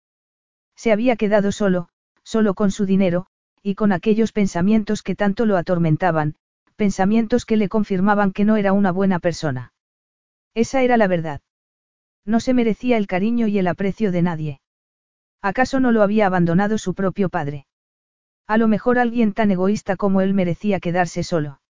Se 0.75 0.91
había 0.91 1.15
quedado 1.15 1.51
solo, 1.51 1.89
solo 2.21 2.53
con 2.53 2.69
su 2.69 2.85
dinero, 2.85 3.25
y 3.63 3.73
con 3.73 3.91
aquellos 3.91 4.31
pensamientos 4.33 5.01
que 5.01 5.15
tanto 5.15 5.47
lo 5.47 5.57
atormentaban, 5.57 6.35
pensamientos 6.75 7.45
que 7.45 7.57
le 7.57 7.69
confirmaban 7.69 8.31
que 8.31 8.45
no 8.45 8.57
era 8.57 8.73
una 8.73 8.91
buena 8.91 9.19
persona. 9.19 9.73
Esa 10.53 10.81
era 10.81 10.97
la 10.97 11.07
verdad. 11.07 11.41
No 12.25 12.39
se 12.39 12.53
merecía 12.53 12.97
el 12.97 13.07
cariño 13.07 13.47
y 13.47 13.57
el 13.57 13.67
aprecio 13.67 14.11
de 14.11 14.21
nadie. 14.21 14.61
¿Acaso 15.41 15.79
no 15.79 15.91
lo 15.91 16.03
había 16.03 16.27
abandonado 16.27 16.77
su 16.77 16.93
propio 16.93 17.29
padre? 17.29 17.65
A 18.47 18.57
lo 18.57 18.67
mejor 18.67 18.99
alguien 18.99 19.33
tan 19.33 19.49
egoísta 19.49 19.95
como 19.95 20.21
él 20.21 20.33
merecía 20.33 20.79
quedarse 20.79 21.23
solo. 21.23 21.61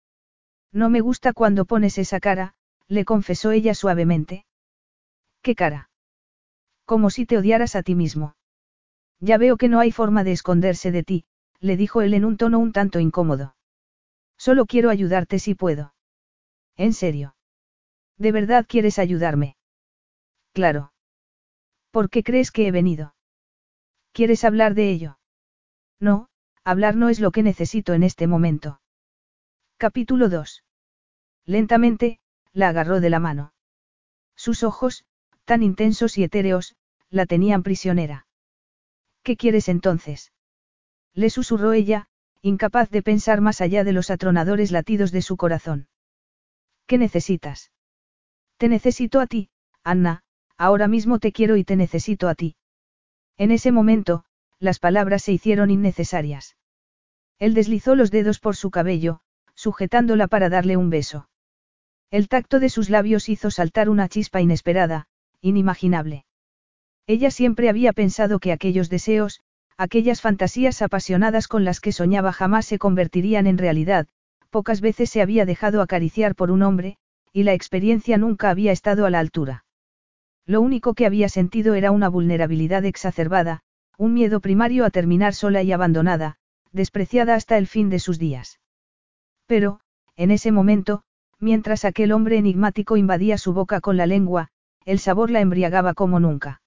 No 0.74 0.90
me 0.90 1.02
gusta 1.02 1.34
cuando 1.34 1.66
pones 1.66 1.98
esa 1.98 2.20
cara, 2.20 2.54
le 2.88 3.06
confesó 3.06 3.52
ella 3.52 3.74
suavemente. 3.74 4.46
¿Qué 5.42 5.56
cara? 5.56 5.90
Como 6.86 7.10
si 7.10 7.26
te 7.26 7.38
odiaras 7.38 7.76
a 7.76 7.84
ti 7.84 7.96
mismo. 7.96 8.36
Ya 9.20 9.38
veo 9.38 9.58
que 9.58 9.70
no 9.70 9.80
hay 9.80 9.92
forma 9.92 10.24
de 10.24 10.32
esconderse 10.32 10.92
de 10.92 11.04
ti, 11.04 11.26
le 11.60 11.78
dijo 11.78 12.02
él 12.02 12.14
en 12.14 12.26
un 12.26 12.38
tono 12.38 12.60
un 12.60 12.72
tanto 12.72 13.00
incómodo. 13.00 13.56
Solo 14.46 14.66
quiero 14.66 14.90
ayudarte 14.90 15.38
si 15.38 15.54
puedo. 15.54 15.94
¿En 16.76 16.94
serio? 16.94 17.36
¿De 18.18 18.32
verdad 18.32 18.66
quieres 18.68 18.98
ayudarme? 18.98 19.56
Claro. 20.52 20.94
¿Por 21.92 22.10
qué 22.10 22.24
crees 22.24 22.50
que 22.50 22.66
he 22.66 22.72
venido? 22.72 23.14
¿Quieres 24.14 24.44
hablar 24.44 24.74
de 24.74 24.90
ello? 24.90 25.20
No, 26.00 26.28
hablar 26.64 26.96
no 26.96 27.10
es 27.10 27.20
lo 27.20 27.30
que 27.30 27.44
necesito 27.44 27.94
en 27.94 28.02
este 28.02 28.26
momento. 28.26 28.82
Capítulo 29.78 30.28
2. 30.28 30.64
Lentamente, 31.46 32.20
la 32.52 32.70
agarró 32.70 33.00
de 33.00 33.12
la 33.12 33.20
mano. 33.20 33.54
Sus 34.36 34.64
ojos, 34.64 35.06
tan 35.46 35.62
intensos 35.62 36.18
y 36.18 36.24
etéreos, 36.24 36.76
la 37.12 37.28
tenían 37.28 37.62
prisionera. 37.62 38.26
¿Qué 39.22 39.38
quieres 39.38 39.70
entonces? 39.70 40.34
Le 41.14 41.30
susurró 41.30 41.74
ella, 41.74 42.10
incapaz 42.42 42.90
de 42.90 43.04
pensar 43.04 43.42
más 43.42 43.62
allá 43.62 43.84
de 43.84 43.94
los 43.94 44.10
atronadores 44.10 44.72
latidos 44.72 45.12
de 45.12 45.22
su 45.22 45.38
corazón. 45.38 45.88
¿Qué 46.88 46.98
necesitas? 46.98 47.72
Te 48.58 48.68
necesito 48.68 49.20
a 49.20 49.28
ti, 49.28 49.50
Anna, 49.84 50.24
ahora 50.58 50.88
mismo 50.88 51.20
te 51.20 51.32
quiero 51.32 51.56
y 51.56 51.64
te 51.64 51.76
necesito 51.76 52.28
a 52.28 52.36
ti. 52.36 52.56
En 53.38 53.52
ese 53.52 53.72
momento, 53.72 54.26
las 54.60 54.80
palabras 54.80 55.24
se 55.24 55.32
hicieron 55.32 55.72
innecesarias. 55.72 56.58
Él 57.40 57.54
deslizó 57.54 57.96
los 57.96 58.12
dedos 58.12 58.40
por 58.40 58.56
su 58.56 58.70
cabello, 58.70 59.22
sujetándola 59.56 60.28
para 60.28 60.50
darle 60.50 60.78
un 60.78 60.90
beso. 60.90 61.30
El 62.12 62.28
tacto 62.28 62.60
de 62.60 62.70
sus 62.70 62.90
labios 62.90 63.30
hizo 63.30 63.52
saltar 63.52 63.90
una 63.90 64.10
chispa 64.10 64.42
inesperada, 64.42 65.08
inimaginable. 65.42 66.26
Ella 67.08 67.32
siempre 67.32 67.70
había 67.70 67.94
pensado 67.94 68.40
que 68.40 68.52
aquellos 68.52 68.90
deseos, 68.90 69.42
Aquellas 69.78 70.22
fantasías 70.22 70.82
apasionadas 70.82 71.48
con 71.48 71.64
las 71.64 71.80
que 71.80 71.92
soñaba 71.92 72.32
jamás 72.32 72.66
se 72.66 72.78
convertirían 72.78 73.48
en 73.48 73.58
realidad, 73.58 74.08
pocas 74.50 74.82
veces 74.82 75.10
se 75.10 75.22
había 75.22 75.46
dejado 75.46 75.82
acariciar 75.82 76.36
por 76.36 76.52
un 76.52 76.62
hombre, 76.62 76.98
y 77.34 77.44
la 77.44 77.54
experiencia 77.54 78.18
nunca 78.18 78.50
había 78.50 78.72
estado 78.72 79.06
a 79.06 79.10
la 79.10 79.20
altura. 79.20 79.66
Lo 80.46 80.62
único 80.62 80.94
que 80.94 81.06
había 81.06 81.30
sentido 81.30 81.76
era 81.76 81.92
una 81.92 82.10
vulnerabilidad 82.10 82.86
exacerbada, 82.86 83.62
un 83.98 84.14
miedo 84.14 84.40
primario 84.40 84.86
a 84.86 84.90
terminar 84.90 85.34
sola 85.34 85.64
y 85.64 85.72
abandonada, 85.72 86.38
despreciada 86.72 87.36
hasta 87.36 87.58
el 87.58 87.68
fin 87.68 87.90
de 87.90 88.00
sus 88.00 88.20
días. 88.20 88.60
Pero, 89.46 89.80
en 90.16 90.32
ese 90.32 90.52
momento, 90.52 91.04
mientras 91.40 91.86
aquel 91.86 92.12
hombre 92.12 92.38
enigmático 92.38 92.98
invadía 92.98 93.38
su 93.38 93.54
boca 93.54 93.82
con 93.82 93.98
la 93.98 94.06
lengua, 94.06 94.50
el 94.86 95.00
sabor 95.00 95.32
la 95.32 95.42
embriagaba 95.42 95.94
como 95.94 96.20
nunca. 96.20 96.62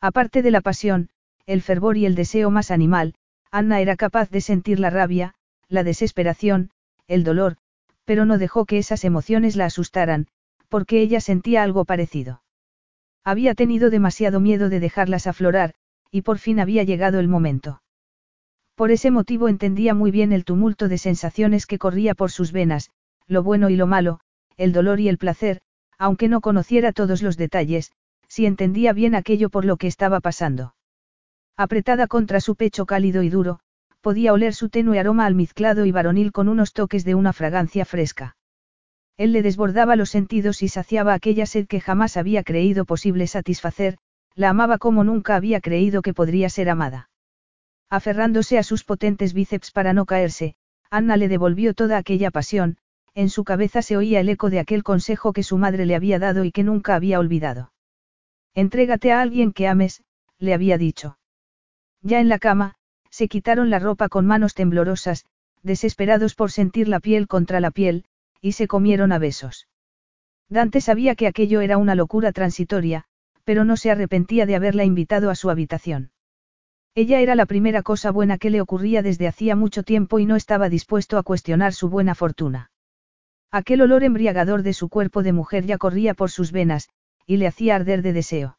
Aparte 0.00 0.42
de 0.42 0.50
la 0.50 0.60
pasión, 0.60 1.10
el 1.46 1.62
fervor 1.62 1.96
y 1.96 2.06
el 2.06 2.14
deseo 2.14 2.50
más 2.50 2.70
animal, 2.70 3.14
Anna 3.50 3.80
era 3.80 3.96
capaz 3.96 4.30
de 4.30 4.40
sentir 4.40 4.78
la 4.78 4.90
rabia, 4.90 5.34
la 5.68 5.84
desesperación, 5.84 6.70
el 7.08 7.24
dolor, 7.24 7.56
pero 8.04 8.24
no 8.24 8.38
dejó 8.38 8.64
que 8.64 8.78
esas 8.78 9.04
emociones 9.04 9.56
la 9.56 9.66
asustaran, 9.66 10.26
porque 10.68 11.00
ella 11.00 11.20
sentía 11.20 11.62
algo 11.62 11.84
parecido. 11.84 12.42
Había 13.24 13.54
tenido 13.54 13.90
demasiado 13.90 14.40
miedo 14.40 14.68
de 14.68 14.80
dejarlas 14.80 15.26
aflorar, 15.26 15.74
y 16.10 16.22
por 16.22 16.38
fin 16.38 16.60
había 16.60 16.84
llegado 16.84 17.20
el 17.20 17.28
momento. 17.28 17.82
Por 18.74 18.90
ese 18.90 19.10
motivo 19.10 19.48
entendía 19.48 19.94
muy 19.94 20.10
bien 20.10 20.32
el 20.32 20.44
tumulto 20.44 20.88
de 20.88 20.98
sensaciones 20.98 21.66
que 21.66 21.78
corría 21.78 22.14
por 22.14 22.30
sus 22.30 22.50
venas, 22.50 22.90
lo 23.26 23.42
bueno 23.42 23.68
y 23.68 23.76
lo 23.76 23.86
malo, 23.86 24.20
el 24.56 24.72
dolor 24.72 25.00
y 25.00 25.08
el 25.08 25.18
placer, 25.18 25.60
aunque 25.98 26.28
no 26.28 26.40
conociera 26.40 26.92
todos 26.92 27.22
los 27.22 27.36
detalles, 27.36 27.92
si 28.26 28.46
entendía 28.46 28.92
bien 28.92 29.14
aquello 29.14 29.50
por 29.50 29.64
lo 29.64 29.76
que 29.76 29.86
estaba 29.86 30.20
pasando. 30.20 30.74
Apretada 31.56 32.06
contra 32.06 32.40
su 32.40 32.56
pecho 32.56 32.86
cálido 32.86 33.22
y 33.22 33.28
duro, 33.28 33.60
podía 34.00 34.32
oler 34.32 34.54
su 34.54 34.68
tenue 34.68 34.98
aroma 34.98 35.26
almizclado 35.26 35.84
y 35.84 35.92
varonil 35.92 36.32
con 36.32 36.48
unos 36.48 36.72
toques 36.72 37.04
de 37.04 37.14
una 37.14 37.32
fragancia 37.32 37.84
fresca. 37.84 38.36
Él 39.16 39.32
le 39.32 39.42
desbordaba 39.42 39.96
los 39.96 40.08
sentidos 40.10 40.62
y 40.62 40.68
saciaba 40.68 41.12
aquella 41.12 41.44
sed 41.44 41.66
que 41.66 41.80
jamás 41.80 42.16
había 42.16 42.42
creído 42.42 42.86
posible 42.86 43.26
satisfacer, 43.26 43.98
la 44.34 44.48
amaba 44.48 44.78
como 44.78 45.04
nunca 45.04 45.36
había 45.36 45.60
creído 45.60 46.00
que 46.00 46.14
podría 46.14 46.48
ser 46.48 46.70
amada. 46.70 47.10
Aferrándose 47.90 48.56
a 48.56 48.62
sus 48.62 48.84
potentes 48.84 49.34
bíceps 49.34 49.72
para 49.72 49.92
no 49.92 50.06
caerse, 50.06 50.54
Anna 50.90 51.16
le 51.16 51.28
devolvió 51.28 51.74
toda 51.74 51.98
aquella 51.98 52.30
pasión, 52.30 52.78
en 53.14 53.28
su 53.28 53.44
cabeza 53.44 53.82
se 53.82 53.96
oía 53.96 54.20
el 54.20 54.28
eco 54.28 54.48
de 54.48 54.60
aquel 54.60 54.82
consejo 54.82 55.32
que 55.32 55.42
su 55.42 55.58
madre 55.58 55.84
le 55.84 55.96
había 55.96 56.18
dado 56.18 56.44
y 56.44 56.52
que 56.52 56.64
nunca 56.64 56.94
había 56.94 57.18
olvidado. 57.18 57.72
Entrégate 58.54 59.12
a 59.12 59.20
alguien 59.20 59.52
que 59.52 59.68
ames, 59.68 60.02
le 60.38 60.54
había 60.54 60.78
dicho. 60.78 61.18
Ya 62.02 62.20
en 62.20 62.28
la 62.28 62.38
cama, 62.38 62.74
se 63.10 63.28
quitaron 63.28 63.70
la 63.70 63.78
ropa 63.78 64.08
con 64.08 64.26
manos 64.26 64.54
temblorosas, 64.54 65.26
desesperados 65.62 66.34
por 66.34 66.50
sentir 66.50 66.88
la 66.88 67.00
piel 67.00 67.28
contra 67.28 67.60
la 67.60 67.70
piel, 67.70 68.04
y 68.40 68.52
se 68.52 68.66
comieron 68.66 69.12
a 69.12 69.18
besos. 69.18 69.68
Dante 70.48 70.80
sabía 70.80 71.14
que 71.14 71.26
aquello 71.26 71.60
era 71.60 71.76
una 71.76 71.94
locura 71.94 72.32
transitoria, 72.32 73.04
pero 73.44 73.64
no 73.64 73.76
se 73.76 73.90
arrepentía 73.90 74.46
de 74.46 74.56
haberla 74.56 74.84
invitado 74.84 75.30
a 75.30 75.34
su 75.34 75.50
habitación. 75.50 76.10
Ella 76.94 77.20
era 77.20 77.34
la 77.34 77.46
primera 77.46 77.82
cosa 77.82 78.10
buena 78.10 78.38
que 78.38 78.50
le 78.50 78.60
ocurría 78.60 79.02
desde 79.02 79.28
hacía 79.28 79.54
mucho 79.54 79.82
tiempo 79.82 80.18
y 80.18 80.26
no 80.26 80.36
estaba 80.36 80.68
dispuesto 80.68 81.18
a 81.18 81.22
cuestionar 81.22 81.72
su 81.72 81.88
buena 81.88 82.14
fortuna. 82.14 82.70
Aquel 83.52 83.82
olor 83.82 84.02
embriagador 84.02 84.62
de 84.62 84.72
su 84.72 84.88
cuerpo 84.88 85.22
de 85.22 85.32
mujer 85.32 85.66
ya 85.66 85.78
corría 85.78 86.14
por 86.14 86.30
sus 86.30 86.50
venas, 86.50 86.88
y 87.26 87.36
le 87.36 87.46
hacía 87.46 87.76
arder 87.76 88.02
de 88.02 88.12
deseo. 88.12 88.58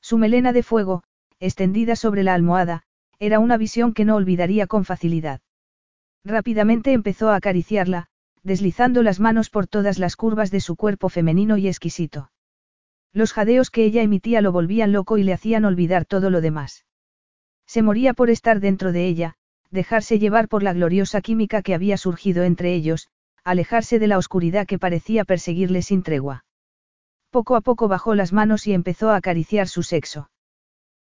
Su 0.00 0.16
melena 0.16 0.52
de 0.52 0.62
fuego, 0.62 1.02
extendida 1.42 1.96
sobre 1.96 2.22
la 2.22 2.34
almohada, 2.34 2.84
era 3.18 3.40
una 3.40 3.56
visión 3.56 3.94
que 3.94 4.04
no 4.04 4.14
olvidaría 4.14 4.68
con 4.68 4.84
facilidad. 4.84 5.40
Rápidamente 6.24 6.92
empezó 6.92 7.30
a 7.30 7.36
acariciarla, 7.36 8.06
deslizando 8.44 9.02
las 9.02 9.18
manos 9.18 9.50
por 9.50 9.66
todas 9.66 9.98
las 9.98 10.14
curvas 10.14 10.52
de 10.52 10.60
su 10.60 10.76
cuerpo 10.76 11.08
femenino 11.08 11.56
y 11.56 11.66
exquisito. 11.66 12.30
Los 13.12 13.32
jadeos 13.32 13.70
que 13.70 13.84
ella 13.84 14.02
emitía 14.02 14.40
lo 14.40 14.52
volvían 14.52 14.92
loco 14.92 15.18
y 15.18 15.24
le 15.24 15.32
hacían 15.32 15.64
olvidar 15.64 16.04
todo 16.04 16.30
lo 16.30 16.40
demás. 16.40 16.86
Se 17.66 17.82
moría 17.82 18.14
por 18.14 18.30
estar 18.30 18.60
dentro 18.60 18.92
de 18.92 19.06
ella, 19.06 19.34
dejarse 19.70 20.20
llevar 20.20 20.46
por 20.46 20.62
la 20.62 20.72
gloriosa 20.72 21.20
química 21.22 21.62
que 21.62 21.74
había 21.74 21.96
surgido 21.96 22.44
entre 22.44 22.72
ellos, 22.72 23.08
alejarse 23.42 23.98
de 23.98 24.06
la 24.06 24.18
oscuridad 24.18 24.66
que 24.66 24.78
parecía 24.78 25.24
perseguirle 25.24 25.82
sin 25.82 26.04
tregua. 26.04 26.44
Poco 27.30 27.56
a 27.56 27.60
poco 27.62 27.88
bajó 27.88 28.14
las 28.14 28.32
manos 28.32 28.68
y 28.68 28.74
empezó 28.74 29.10
a 29.10 29.16
acariciar 29.16 29.66
su 29.66 29.82
sexo. 29.82 30.28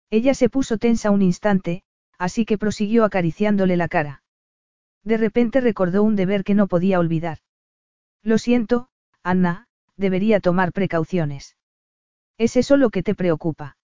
Ella 0.09 0.33
se 0.33 0.49
puso 0.49 0.77
tensa 0.77 1.11
un 1.11 1.21
instante, 1.21 1.83
así 2.17 2.45
que 2.45 2.57
prosiguió 2.57 3.05
acariciándole 3.05 3.77
la 3.77 3.87
cara. 3.87 4.23
De 5.03 5.17
repente 5.17 5.61
recordó 5.61 6.03
un 6.03 6.15
deber 6.15 6.43
que 6.43 6.55
no 6.55 6.67
podía 6.67 6.99
olvidar. 6.99 7.39
Lo 8.23 8.37
siento, 8.37 8.89
Anna, 9.23 9.67
debería 9.95 10.39
tomar 10.39 10.71
precauciones. 10.73 11.55
¿Es 12.37 12.55
eso 12.55 12.77
lo 12.77 12.89
que 12.89 13.03
te 13.03 13.15
preocupa? 13.15 13.77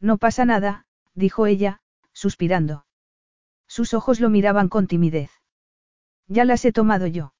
No 0.00 0.18
pasa 0.18 0.44
nada, 0.44 0.86
dijo 1.14 1.46
ella, 1.46 1.80
suspirando. 2.12 2.86
Sus 3.68 3.94
ojos 3.94 4.20
lo 4.20 4.30
miraban 4.30 4.68
con 4.68 4.86
timidez. 4.86 5.30
Ya 6.28 6.44
las 6.44 6.64
he 6.64 6.72
tomado 6.72 7.06
yo. 7.06 7.34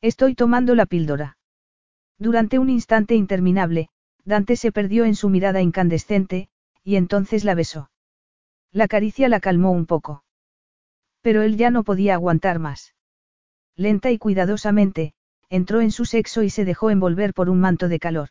Estoy 0.00 0.34
tomando 0.34 0.74
la 0.74 0.86
píldora. 0.86 1.38
Durante 2.18 2.58
un 2.58 2.70
instante 2.70 3.14
interminable, 3.14 3.88
Dante 4.24 4.56
se 4.56 4.72
perdió 4.72 5.04
en 5.04 5.14
su 5.14 5.28
mirada 5.28 5.60
incandescente, 5.60 6.48
y 6.88 6.96
entonces 6.96 7.44
la 7.44 7.54
besó. 7.54 7.90
La 8.72 8.88
caricia 8.88 9.28
la 9.28 9.40
calmó 9.40 9.72
un 9.72 9.84
poco. 9.84 10.24
Pero 11.20 11.42
él 11.42 11.58
ya 11.58 11.70
no 11.70 11.84
podía 11.84 12.14
aguantar 12.14 12.58
más. 12.60 12.94
Lenta 13.76 14.10
y 14.10 14.16
cuidadosamente, 14.16 15.12
entró 15.50 15.82
en 15.82 15.90
su 15.90 16.06
sexo 16.06 16.42
y 16.42 16.48
se 16.48 16.64
dejó 16.64 16.88
envolver 16.88 17.34
por 17.34 17.50
un 17.50 17.60
manto 17.60 17.88
de 17.88 17.98
calor. 17.98 18.30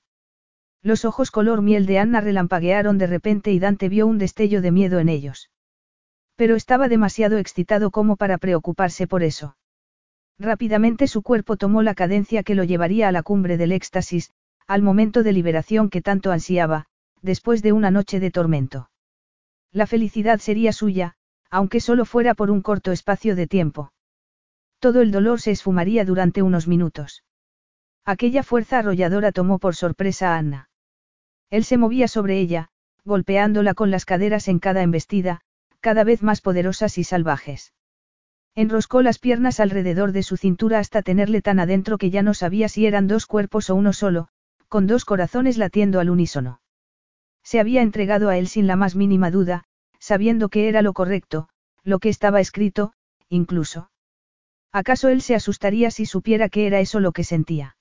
Los 0.82 1.06
ojos 1.06 1.30
color 1.30 1.62
miel 1.62 1.86
de 1.86 2.00
Anna 2.00 2.20
relampaguearon 2.20 2.98
de 2.98 3.06
repente 3.06 3.52
y 3.52 3.60
Dante 3.60 3.90
vio 3.90 4.08
un 4.08 4.18
destello 4.18 4.64
de 4.64 4.72
miedo 4.72 4.98
en 4.98 5.10
ellos. 5.10 5.52
Pero 6.36 6.56
estaba 6.56 6.88
demasiado 6.88 7.38
excitado 7.38 7.92
como 7.92 8.16
para 8.16 8.40
preocuparse 8.40 9.06
por 9.06 9.22
eso. 9.22 9.56
Rápidamente 10.40 11.06
su 11.06 11.22
cuerpo 11.22 11.58
tomó 11.58 11.84
la 11.84 11.94
cadencia 11.94 12.42
que 12.42 12.56
lo 12.56 12.64
llevaría 12.64 13.08
a 13.08 13.12
la 13.12 13.22
cumbre 13.22 13.58
del 13.58 13.72
éxtasis, 13.72 14.32
al 14.66 14.82
momento 14.82 15.22
de 15.22 15.34
liberación 15.34 15.92
que 15.92 16.02
tanto 16.02 16.32
ansiaba, 16.32 16.88
después 17.28 17.62
de 17.62 17.74
una 17.74 17.92
noche 17.92 18.20
de 18.20 18.32
tormento. 18.32 18.90
La 19.72 19.86
felicidad 19.86 20.40
sería 20.40 20.74
suya, 20.74 21.14
aunque 21.52 21.80
solo 21.80 22.06
fuera 22.06 22.34
por 22.34 22.50
un 22.50 22.64
corto 22.64 22.92
espacio 22.92 23.36
de 23.36 23.46
tiempo. 23.46 23.94
Todo 24.80 25.02
el 25.02 25.12
dolor 25.12 25.40
se 25.40 25.52
esfumaría 25.52 26.06
durante 26.06 26.42
unos 26.42 26.68
minutos. 26.68 27.24
Aquella 28.04 28.42
fuerza 28.42 28.80
arrolladora 28.80 29.32
tomó 29.32 29.60
por 29.60 29.76
sorpresa 29.76 30.34
a 30.34 30.38
Anna. 30.40 30.70
Él 31.52 31.64
se 31.64 31.78
movía 31.78 32.08
sobre 32.08 32.40
ella, 32.40 32.70
golpeándola 33.06 33.74
con 33.76 33.92
las 33.92 34.06
caderas 34.06 34.48
en 34.48 34.60
cada 34.60 34.82
embestida, 34.82 35.42
cada 35.80 36.04
vez 36.04 36.24
más 36.24 36.42
poderosas 36.42 36.98
y 36.98 37.04
salvajes. 37.04 37.74
Enroscó 38.56 39.02
las 39.02 39.20
piernas 39.20 39.60
alrededor 39.60 40.14
de 40.14 40.24
su 40.24 40.36
cintura 40.36 40.80
hasta 40.80 41.04
tenerle 41.04 41.42
tan 41.42 41.60
adentro 41.60 41.98
que 41.98 42.10
ya 42.10 42.24
no 42.24 42.34
sabía 42.34 42.70
si 42.70 42.88
eran 42.88 43.08
dos 43.08 43.28
cuerpos 43.28 43.70
o 43.70 43.76
uno 43.76 43.94
solo, 43.94 44.30
con 44.68 44.88
dos 44.88 45.06
corazones 45.06 45.58
latiendo 45.58 46.00
al 46.00 46.10
unísono. 46.10 46.60
Se 47.48 47.62
había 47.62 47.82
entregado 47.82 48.28
a 48.28 48.38
él 48.38 48.50
sin 48.50 48.68
la 48.68 48.76
más 48.76 48.98
mínima 48.98 49.32
duda, 49.32 49.64
sabiendo 50.00 50.50
que 50.50 50.68
era 50.68 50.82
lo 50.82 50.92
correcto, 50.92 51.48
lo 51.82 52.00
que 52.00 52.10
estaba 52.10 52.42
escrito, 52.42 52.92
incluso. 53.30 53.90
¿Acaso 54.74 55.08
él 55.08 55.22
se 55.22 55.34
asustaría 55.34 55.90
si 55.90 56.06
supiera 56.06 56.50
que 56.50 56.68
era 56.68 56.82
eso 56.82 57.00
lo 57.00 57.14
que 57.14 57.24
sentía? 57.24 57.78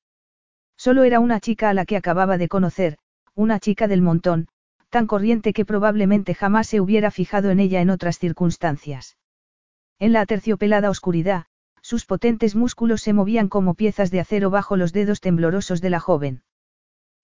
Solo 0.77 1.03
era 1.03 1.19
una 1.19 1.41
chica 1.41 1.69
a 1.69 1.75
la 1.75 1.85
que 1.85 1.97
acababa 1.97 2.39
de 2.39 2.47
conocer, 2.47 2.99
una 3.35 3.59
chica 3.59 3.89
del 3.89 4.03
montón, 4.03 4.47
tan 4.89 5.09
corriente 5.09 5.53
que 5.53 5.65
probablemente 5.65 6.33
jamás 6.33 6.69
se 6.69 6.81
hubiera 6.81 7.11
fijado 7.11 7.51
en 7.51 7.59
ella 7.59 7.81
en 7.81 7.91
otras 7.91 8.21
circunstancias. 8.21 9.17
En 9.99 10.13
la 10.13 10.21
aterciopelada 10.21 10.91
oscuridad, 10.91 11.47
sus 11.83 12.07
potentes 12.07 12.55
músculos 12.55 13.03
se 13.03 13.13
movían 13.13 13.49
como 13.49 13.75
piezas 13.75 14.13
de 14.13 14.21
acero 14.21 14.49
bajo 14.49 14.77
los 14.77 14.93
dedos 14.93 15.21
temblorosos 15.21 15.81
de 15.81 15.91
la 15.91 15.99
joven. 15.99 16.45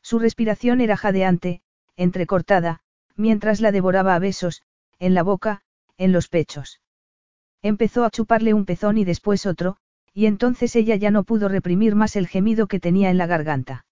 Su 0.02 0.18
respiración 0.18 0.80
era 0.80 0.96
jadeante, 0.96 1.62
entrecortada, 1.96 2.80
mientras 3.16 3.60
la 3.60 3.72
devoraba 3.72 4.14
a 4.14 4.18
besos, 4.18 4.62
en 4.98 5.14
la 5.14 5.22
boca, 5.22 5.62
en 5.98 6.12
los 6.12 6.28
pechos. 6.28 6.80
Empezó 7.62 8.04
a 8.04 8.10
chuparle 8.10 8.54
un 8.54 8.64
pezón 8.64 8.98
y 8.98 9.04
después 9.04 9.46
otro, 9.46 9.76
y 10.14 10.26
entonces 10.26 10.76
ella 10.76 10.96
ya 10.96 11.10
no 11.10 11.24
pudo 11.24 11.48
reprimir 11.48 11.94
más 11.94 12.16
el 12.16 12.28
gemido 12.28 12.66
que 12.66 12.80
tenía 12.80 13.10
en 13.10 13.18
la 13.18 13.26
garganta. 13.26 13.86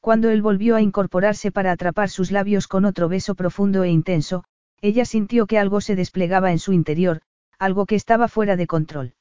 Cuando 0.00 0.30
él 0.30 0.42
volvió 0.42 0.76
a 0.76 0.82
incorporarse 0.82 1.52
para 1.52 1.72
atrapar 1.72 2.10
sus 2.10 2.30
labios 2.30 2.66
con 2.66 2.84
otro 2.84 3.08
beso 3.08 3.34
profundo 3.34 3.84
e 3.84 3.90
intenso, 3.90 4.44
ella 4.80 5.04
sintió 5.04 5.46
que 5.46 5.58
algo 5.58 5.80
se 5.80 5.94
desplegaba 5.94 6.50
en 6.50 6.58
su 6.58 6.72
interior, 6.72 7.22
algo 7.58 7.86
que 7.86 7.94
estaba 7.94 8.26
fuera 8.26 8.56
de 8.56 8.66
control. 8.66 9.14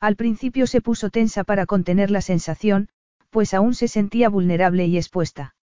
Al 0.00 0.16
principio 0.16 0.66
se 0.66 0.82
puso 0.82 1.08
tensa 1.08 1.44
para 1.44 1.64
contener 1.64 2.10
la 2.10 2.20
sensación, 2.20 2.90
pues 3.30 3.54
aún 3.54 3.74
se 3.74 3.88
sentía 3.88 4.28
vulnerable 4.28 4.86
y 4.86 4.98
expuesta. 4.98 5.54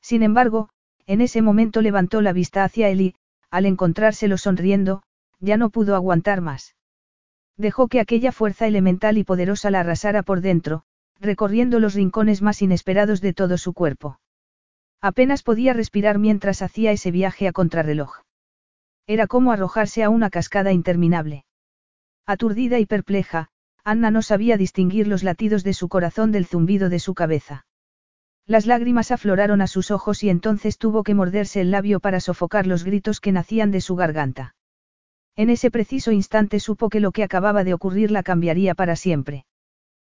Sin 0.00 0.24
embargo, 0.24 0.70
en 1.06 1.20
ese 1.20 1.42
momento 1.42 1.82
levantó 1.82 2.20
la 2.20 2.32
vista 2.32 2.64
hacia 2.64 2.88
él 2.88 3.00
y, 3.00 3.14
al 3.50 3.66
encontrárselo 3.66 4.38
sonriendo, 4.38 5.02
ya 5.40 5.56
no 5.56 5.70
pudo 5.70 5.94
aguantar 5.94 6.40
más. 6.40 6.76
Dejó 7.56 7.88
que 7.88 8.00
aquella 8.00 8.32
fuerza 8.32 8.66
elemental 8.66 9.18
y 9.18 9.24
poderosa 9.24 9.70
la 9.70 9.80
arrasara 9.80 10.22
por 10.22 10.40
dentro, 10.40 10.84
recorriendo 11.18 11.80
los 11.80 11.94
rincones 11.94 12.42
más 12.42 12.62
inesperados 12.62 13.20
de 13.20 13.34
todo 13.34 13.58
su 13.58 13.72
cuerpo. 13.72 14.20
Apenas 15.00 15.42
podía 15.42 15.72
respirar 15.72 16.18
mientras 16.18 16.62
hacía 16.62 16.92
ese 16.92 17.10
viaje 17.10 17.48
a 17.48 17.52
contrarreloj. 17.52 18.20
Era 19.06 19.26
como 19.26 19.52
arrojarse 19.52 20.02
a 20.02 20.10
una 20.10 20.30
cascada 20.30 20.72
interminable. 20.72 21.44
Aturdida 22.26 22.78
y 22.78 22.86
perpleja, 22.86 23.48
Anna 23.82 24.10
no 24.10 24.22
sabía 24.22 24.56
distinguir 24.56 25.08
los 25.08 25.22
latidos 25.22 25.64
de 25.64 25.72
su 25.72 25.88
corazón 25.88 26.32
del 26.32 26.46
zumbido 26.46 26.88
de 26.88 26.98
su 26.98 27.14
cabeza. 27.14 27.66
Las 28.50 28.66
lágrimas 28.66 29.12
afloraron 29.12 29.60
a 29.60 29.68
sus 29.68 29.92
ojos 29.92 30.24
y 30.24 30.28
entonces 30.28 30.76
tuvo 30.76 31.04
que 31.04 31.14
morderse 31.14 31.60
el 31.60 31.70
labio 31.70 32.00
para 32.00 32.18
sofocar 32.18 32.66
los 32.66 32.82
gritos 32.82 33.20
que 33.20 33.30
nacían 33.30 33.70
de 33.70 33.80
su 33.80 33.94
garganta. 33.94 34.56
En 35.36 35.50
ese 35.50 35.70
preciso 35.70 36.10
instante 36.10 36.58
supo 36.58 36.88
que 36.88 36.98
lo 36.98 37.12
que 37.12 37.22
acababa 37.22 37.62
de 37.62 37.74
ocurrir 37.74 38.10
la 38.10 38.24
cambiaría 38.24 38.74
para 38.74 38.96
siempre. 38.96 39.46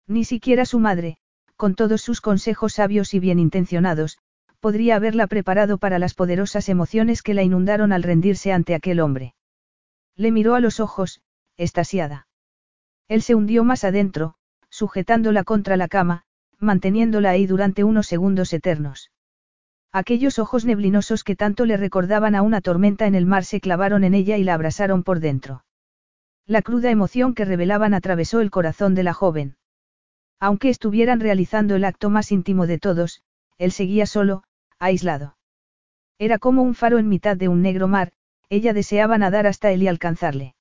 Ni 0.06 0.22
siquiera 0.24 0.64
su 0.64 0.78
madre, 0.78 1.16
con 1.56 1.74
todos 1.74 2.02
sus 2.02 2.20
consejos 2.20 2.74
sabios 2.74 3.14
y 3.14 3.18
bien 3.18 3.40
intencionados, 3.40 4.18
podría 4.60 4.94
haberla 4.94 5.26
preparado 5.26 5.78
para 5.78 5.98
las 5.98 6.14
poderosas 6.14 6.68
emociones 6.68 7.22
que 7.22 7.34
la 7.34 7.42
inundaron 7.42 7.90
al 7.90 8.04
rendirse 8.04 8.52
ante 8.52 8.76
aquel 8.76 9.00
hombre. 9.00 9.34
Le 10.14 10.30
miró 10.30 10.54
a 10.54 10.60
los 10.60 10.78
ojos, 10.78 11.20
estasiada. 11.56 12.28
Él 13.08 13.22
se 13.22 13.34
hundió 13.34 13.64
más 13.64 13.82
adentro, 13.82 14.36
sujetándola 14.68 15.42
contra 15.42 15.76
la 15.76 15.88
cama, 15.88 16.26
manteniéndola 16.60 17.30
ahí 17.30 17.46
durante 17.46 17.84
unos 17.84 18.06
segundos 18.06 18.52
eternos. 18.52 19.10
Aquellos 19.92 20.38
ojos 20.38 20.64
neblinosos 20.64 21.24
que 21.24 21.34
tanto 21.34 21.66
le 21.66 21.76
recordaban 21.76 22.36
a 22.36 22.42
una 22.42 22.60
tormenta 22.60 23.06
en 23.06 23.16
el 23.16 23.26
mar 23.26 23.44
se 23.44 23.60
clavaron 23.60 24.04
en 24.04 24.14
ella 24.14 24.36
y 24.36 24.44
la 24.44 24.54
abrasaron 24.54 25.02
por 25.02 25.18
dentro. 25.18 25.64
La 26.46 26.62
cruda 26.62 26.90
emoción 26.90 27.34
que 27.34 27.44
revelaban 27.44 27.94
atravesó 27.94 28.40
el 28.40 28.50
corazón 28.50 28.94
de 28.94 29.02
la 29.02 29.14
joven. 29.14 29.56
Aunque 30.38 30.68
estuvieran 30.68 31.20
realizando 31.20 31.74
el 31.74 31.84
acto 31.84 32.08
más 32.08 32.30
íntimo 32.30 32.66
de 32.66 32.78
todos, 32.78 33.22
él 33.58 33.72
seguía 33.72 34.06
solo, 34.06 34.44
aislado. 34.78 35.36
Era 36.18 36.38
como 36.38 36.62
un 36.62 36.74
faro 36.74 36.98
en 36.98 37.08
mitad 37.08 37.36
de 37.36 37.48
un 37.48 37.62
negro 37.62 37.88
mar, 37.88 38.12
ella 38.48 38.72
deseaba 38.72 39.18
nadar 39.18 39.46
hasta 39.46 39.70
él 39.72 39.82
y 39.82 39.88
alcanzarle. 39.88 40.54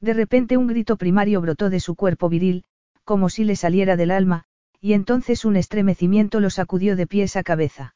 De 0.00 0.14
repente 0.14 0.56
un 0.56 0.66
grito 0.66 0.96
primario 0.96 1.40
brotó 1.40 1.70
de 1.70 1.80
su 1.80 1.94
cuerpo 1.96 2.28
viril, 2.28 2.64
como 3.04 3.28
si 3.28 3.44
le 3.44 3.56
saliera 3.56 3.96
del 3.96 4.10
alma, 4.10 4.44
y 4.84 4.92
entonces 4.92 5.46
un 5.46 5.56
estremecimiento 5.56 6.40
lo 6.40 6.50
sacudió 6.50 6.94
de 6.94 7.06
pies 7.06 7.36
a 7.36 7.42
cabeza. 7.42 7.94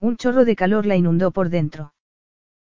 Un 0.00 0.16
chorro 0.16 0.46
de 0.46 0.56
calor 0.56 0.86
la 0.86 0.96
inundó 0.96 1.32
por 1.32 1.50
dentro. 1.50 1.92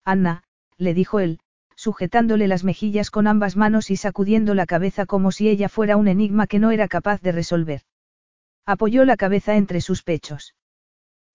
Anna, 0.03 0.41
le 0.79 0.95
dijo 0.95 1.19
él, 1.19 1.39
sujetándole 1.75 2.47
las 2.47 2.63
mejillas 2.63 3.11
con 3.11 3.27
ambas 3.27 3.55
manos 3.55 3.91
y 3.91 3.95
sacudiendo 3.95 4.55
la 4.55 4.65
cabeza 4.65 5.05
como 5.05 5.31
si 5.31 5.49
ella 5.49 5.69
fuera 5.69 5.97
un 5.97 6.07
enigma 6.07 6.47
que 6.47 6.57
no 6.57 6.71
era 6.71 6.87
capaz 6.87 7.21
de 7.21 7.31
resolver. 7.31 7.81
Apoyó 8.65 9.05
la 9.05 9.17
cabeza 9.17 9.55
entre 9.55 9.81
sus 9.81 10.01
pechos. 10.01 10.55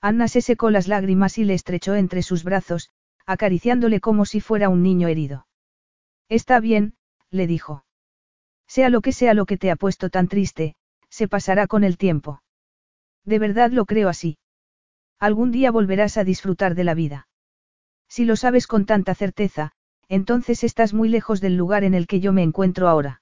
Anna 0.01 0.27
se 0.27 0.41
secó 0.41 0.71
las 0.71 0.88
lágrimas 0.88 1.38
y 1.38 1.45
le 1.45 1.55
estrechó 1.55 1.95
entre 1.95 2.23
sus 2.23 2.43
brazos, 2.43 2.91
acariciándole 3.27 4.01
como 4.01 4.25
si 4.25 4.41
fuera 4.41 4.71
un 4.71 4.83
niño 4.83 5.07
herido. 5.07 5.47
Está 6.29 6.59
bien, 6.59 6.95
le 7.31 7.47
dijo. 7.47 7.85
Sea 8.67 8.88
lo 8.88 9.03
que 9.03 9.12
sea 9.12 9.35
lo 9.35 9.47
que 9.47 9.57
te 9.57 9.71
ha 9.71 9.77
puesto 9.77 10.11
tan 10.11 10.27
triste, 10.27 10.75
se 11.12 11.29
pasará 11.29 11.66
con 11.66 11.85
el 11.85 11.98
tiempo. 11.98 12.42
De 13.27 13.38
verdad 13.38 13.70
lo 13.70 13.85
creo 13.85 14.09
así. 14.09 14.38
Algún 15.18 15.53
día 15.53 15.70
volverás 15.70 16.16
a 16.16 16.25
disfrutar 16.25 16.75
de 16.75 16.85
la 16.85 16.94
vida. 16.94 17.29
Si 18.09 18.25
lo 18.25 18.35
sabes 18.35 18.66
con 18.66 18.87
tanta 18.87 19.14
certeza, 19.14 19.72
entonces 20.09 20.64
estás 20.64 20.94
muy 20.94 21.11
lejos 21.11 21.42
del 21.42 21.55
lugar 21.55 21.85
en 21.85 21.92
el 21.92 22.07
que 22.07 22.20
yo 22.20 22.33
me 22.33 22.42
encuentro 22.42 22.88
ahora. 22.88 23.20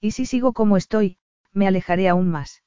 Y 0.00 0.12
si 0.12 0.24
sigo 0.24 0.52
como 0.52 0.76
estoy, 0.76 1.18
me 1.52 1.66
alejaré 1.66 2.08
aún 2.08 2.30
más. 2.30 2.62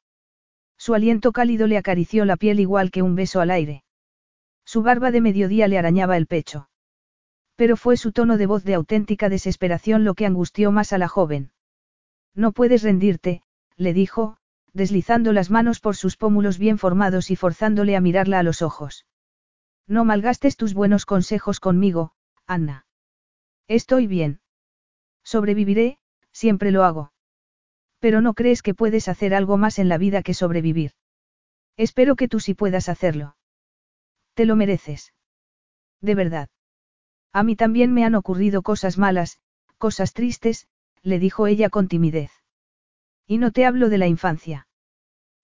Su 0.78 0.94
aliento 0.94 1.32
cálido 1.32 1.66
le 1.66 1.78
acarició 1.78 2.26
la 2.26 2.36
piel 2.36 2.60
igual 2.60 2.92
que 2.92 3.02
un 3.02 3.16
beso 3.16 3.40
al 3.40 3.50
aire. 3.50 3.86
Su 4.66 4.84
barba 4.84 5.12
de 5.12 5.22
mediodía 5.22 5.70
le 5.70 5.78
arañaba 5.78 6.18
el 6.18 6.28
pecho. 6.28 6.70
Pero 7.56 7.78
fue 7.78 7.96
su 7.96 8.12
tono 8.12 8.38
de 8.38 8.46
voz 8.46 8.66
de 8.66 8.74
auténtica 8.74 9.30
desesperación 9.30 10.04
lo 10.04 10.16
que 10.16 10.26
angustió 10.26 10.74
más 10.74 10.92
a 10.92 10.98
la 10.98 11.08
joven. 11.08 11.52
No 12.36 12.52
puedes 12.52 12.84
rendirte, 12.84 13.42
le 13.78 13.94
dijo, 13.94 14.38
deslizando 14.74 15.34
las 15.34 15.50
manos 15.50 15.80
por 15.80 15.96
sus 15.96 16.18
pómulos 16.18 16.58
bien 16.58 16.78
formados 16.78 17.32
y 17.32 17.36
forzándole 17.36 17.96
a 17.96 18.02
mirarla 18.02 18.40
a 18.40 18.44
los 18.44 18.62
ojos. 18.62 19.06
No 19.88 20.06
malgastes 20.06 20.58
tus 20.58 20.74
buenos 20.74 21.06
consejos 21.06 21.60
conmigo, 21.60 22.14
Anna. 22.48 22.86
Estoy 23.68 24.08
bien. 24.08 24.42
Sobreviviré, 25.24 26.00
siempre 26.32 26.72
lo 26.72 26.84
hago. 26.84 27.14
Pero 28.00 28.22
no 28.22 28.34
crees 28.34 28.62
que 28.62 28.74
puedes 28.74 29.08
hacer 29.08 29.34
algo 29.34 29.58
más 29.58 29.80
en 29.80 29.90
la 29.90 29.98
vida 29.98 30.24
que 30.24 30.34
sobrevivir. 30.34 30.92
Espero 31.78 32.16
que 32.16 32.28
tú 32.28 32.40
sí 32.40 32.54
puedas 32.54 32.90
hacerlo. 32.90 33.36
Te 34.34 34.46
lo 34.46 34.56
mereces. 34.56 35.14
De 36.02 36.16
verdad. 36.16 36.50
A 37.32 37.44
mí 37.44 37.56
también 37.56 37.94
me 37.94 38.06
han 38.06 38.16
ocurrido 38.16 38.62
cosas 38.62 38.98
malas, 38.98 39.40
cosas 39.78 40.14
tristes, 40.14 40.68
le 41.02 41.20
dijo 41.20 41.48
ella 41.48 41.70
con 41.70 41.88
timidez. 41.88 42.43
Y 43.28 43.38
no 43.38 43.52
te 43.52 43.66
hablo 43.66 43.90
de 43.90 43.98
la 43.98 44.08
infancia. 44.08 44.68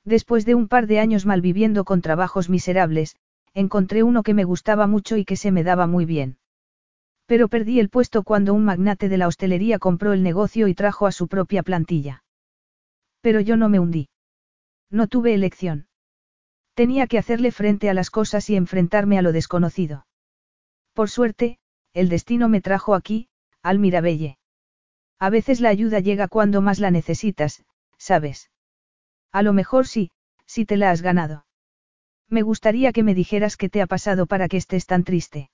Después 0.06 0.46
de 0.46 0.56
un 0.56 0.68
par 0.68 0.88
de 0.88 1.00
años 1.00 1.26
malviviendo 1.26 1.86
con 1.86 2.02
trabajos 2.02 2.50
miserables, 2.50 3.16
encontré 3.54 4.04
uno 4.04 4.24
que 4.24 4.34
me 4.34 4.44
gustaba 4.44 4.88
mucho 4.88 5.18
y 5.18 5.26
que 5.26 5.36
se 5.36 5.52
me 5.52 5.64
daba 5.64 5.88
muy 5.88 6.06
bien. 6.06 6.38
Pero 7.26 7.48
perdí 7.48 7.80
el 7.80 7.90
puesto 7.90 8.24
cuando 8.24 8.54
un 8.54 8.66
magnate 8.66 9.08
de 9.08 9.18
la 9.18 9.28
hostelería 9.28 9.78
compró 9.78 10.14
el 10.14 10.24
negocio 10.24 10.68
y 10.68 10.74
trajo 10.74 11.06
a 11.06 11.12
su 11.12 11.28
propia 11.28 11.62
plantilla. 11.62 12.24
Pero 13.22 13.40
yo 13.40 13.56
no 13.56 13.70
me 13.70 13.80
hundí. 13.80 14.10
No 14.90 15.08
tuve 15.08 15.36
elección. 15.36 15.88
Tenía 16.74 17.06
que 17.06 17.20
hacerle 17.20 17.52
frente 17.52 17.90
a 17.90 17.94
las 17.94 18.10
cosas 18.10 18.50
y 18.50 18.56
enfrentarme 18.56 19.20
a 19.20 19.22
lo 19.22 19.32
desconocido. 19.32 20.08
Por 20.94 21.10
suerte, 21.10 21.60
el 21.94 22.10
destino 22.10 22.50
me 22.50 22.62
trajo 22.62 22.96
aquí, 22.96 23.28
al 23.62 23.78
Mirabelle. 23.78 24.39
A 25.20 25.30
veces 25.30 25.60
la 25.60 25.70
ayuda 25.70 26.00
llega 26.00 26.28
cuando 26.28 26.62
más 26.62 26.80
la 26.80 26.92
necesitas, 26.92 27.64
¿sabes? 27.98 28.50
A 29.32 29.44
lo 29.44 29.54
mejor 29.54 29.86
sí, 29.86 30.12
si 30.46 30.66
te 30.66 30.78
la 30.78 30.92
has 30.92 31.02
ganado. 31.02 31.46
Me 32.30 32.42
gustaría 32.42 32.94
que 32.94 33.04
me 33.04 33.16
dijeras 33.16 33.58
qué 33.58 33.70
te 33.70 33.82
ha 33.82 33.88
pasado 33.88 34.28
para 34.28 34.48
que 34.48 34.58
estés 34.58 34.86
tan 34.86 35.04
triste. 35.04 35.50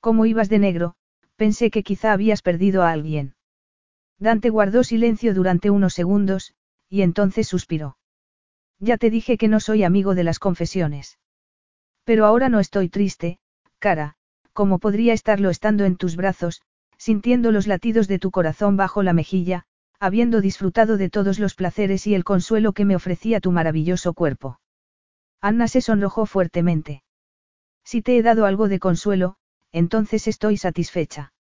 Como 0.00 0.26
ibas 0.26 0.48
de 0.48 0.58
negro, 0.58 0.94
pensé 1.36 1.70
que 1.70 1.82
quizá 1.82 2.12
habías 2.12 2.42
perdido 2.42 2.82
a 2.82 2.90
alguien. 2.90 3.34
Dante 4.18 4.50
guardó 4.50 4.84
silencio 4.84 5.34
durante 5.34 5.70
unos 5.70 5.94
segundos, 5.94 6.54
y 6.88 7.02
entonces 7.02 7.48
suspiró. 7.48 7.96
Ya 8.78 8.98
te 8.98 9.10
dije 9.10 9.38
que 9.38 9.48
no 9.48 9.60
soy 9.60 9.82
amigo 9.82 10.14
de 10.14 10.24
las 10.24 10.38
confesiones. 10.38 11.18
Pero 12.04 12.26
ahora 12.26 12.48
no 12.48 12.60
estoy 12.60 12.88
triste, 12.88 13.38
cara, 13.78 14.16
como 14.52 14.78
podría 14.78 15.14
estarlo 15.14 15.50
estando 15.50 15.84
en 15.84 15.96
tus 15.96 16.16
brazos, 16.16 16.60
sintiendo 16.98 17.52
los 17.52 17.66
latidos 17.66 18.08
de 18.08 18.18
tu 18.18 18.30
corazón 18.30 18.76
bajo 18.76 19.02
la 19.02 19.12
mejilla, 19.12 19.64
habiendo 20.00 20.40
disfrutado 20.40 20.96
de 20.96 21.10
todos 21.10 21.38
los 21.38 21.54
placeres 21.54 22.06
y 22.06 22.14
el 22.14 22.24
consuelo 22.24 22.72
que 22.72 22.84
me 22.84 22.96
ofrecía 22.96 23.40
tu 23.40 23.52
maravilloso 23.52 24.12
cuerpo. 24.12 24.60
Anna 25.40 25.68
se 25.68 25.80
sonrojó 25.80 26.26
fuertemente. 26.26 27.02
Si 27.84 28.02
te 28.02 28.16
he 28.16 28.22
dado 28.22 28.46
algo 28.46 28.68
de 28.68 28.78
consuelo, 28.78 29.36
entonces 29.72 30.26
estoy 30.26 30.56
satisfecha. 30.56 31.32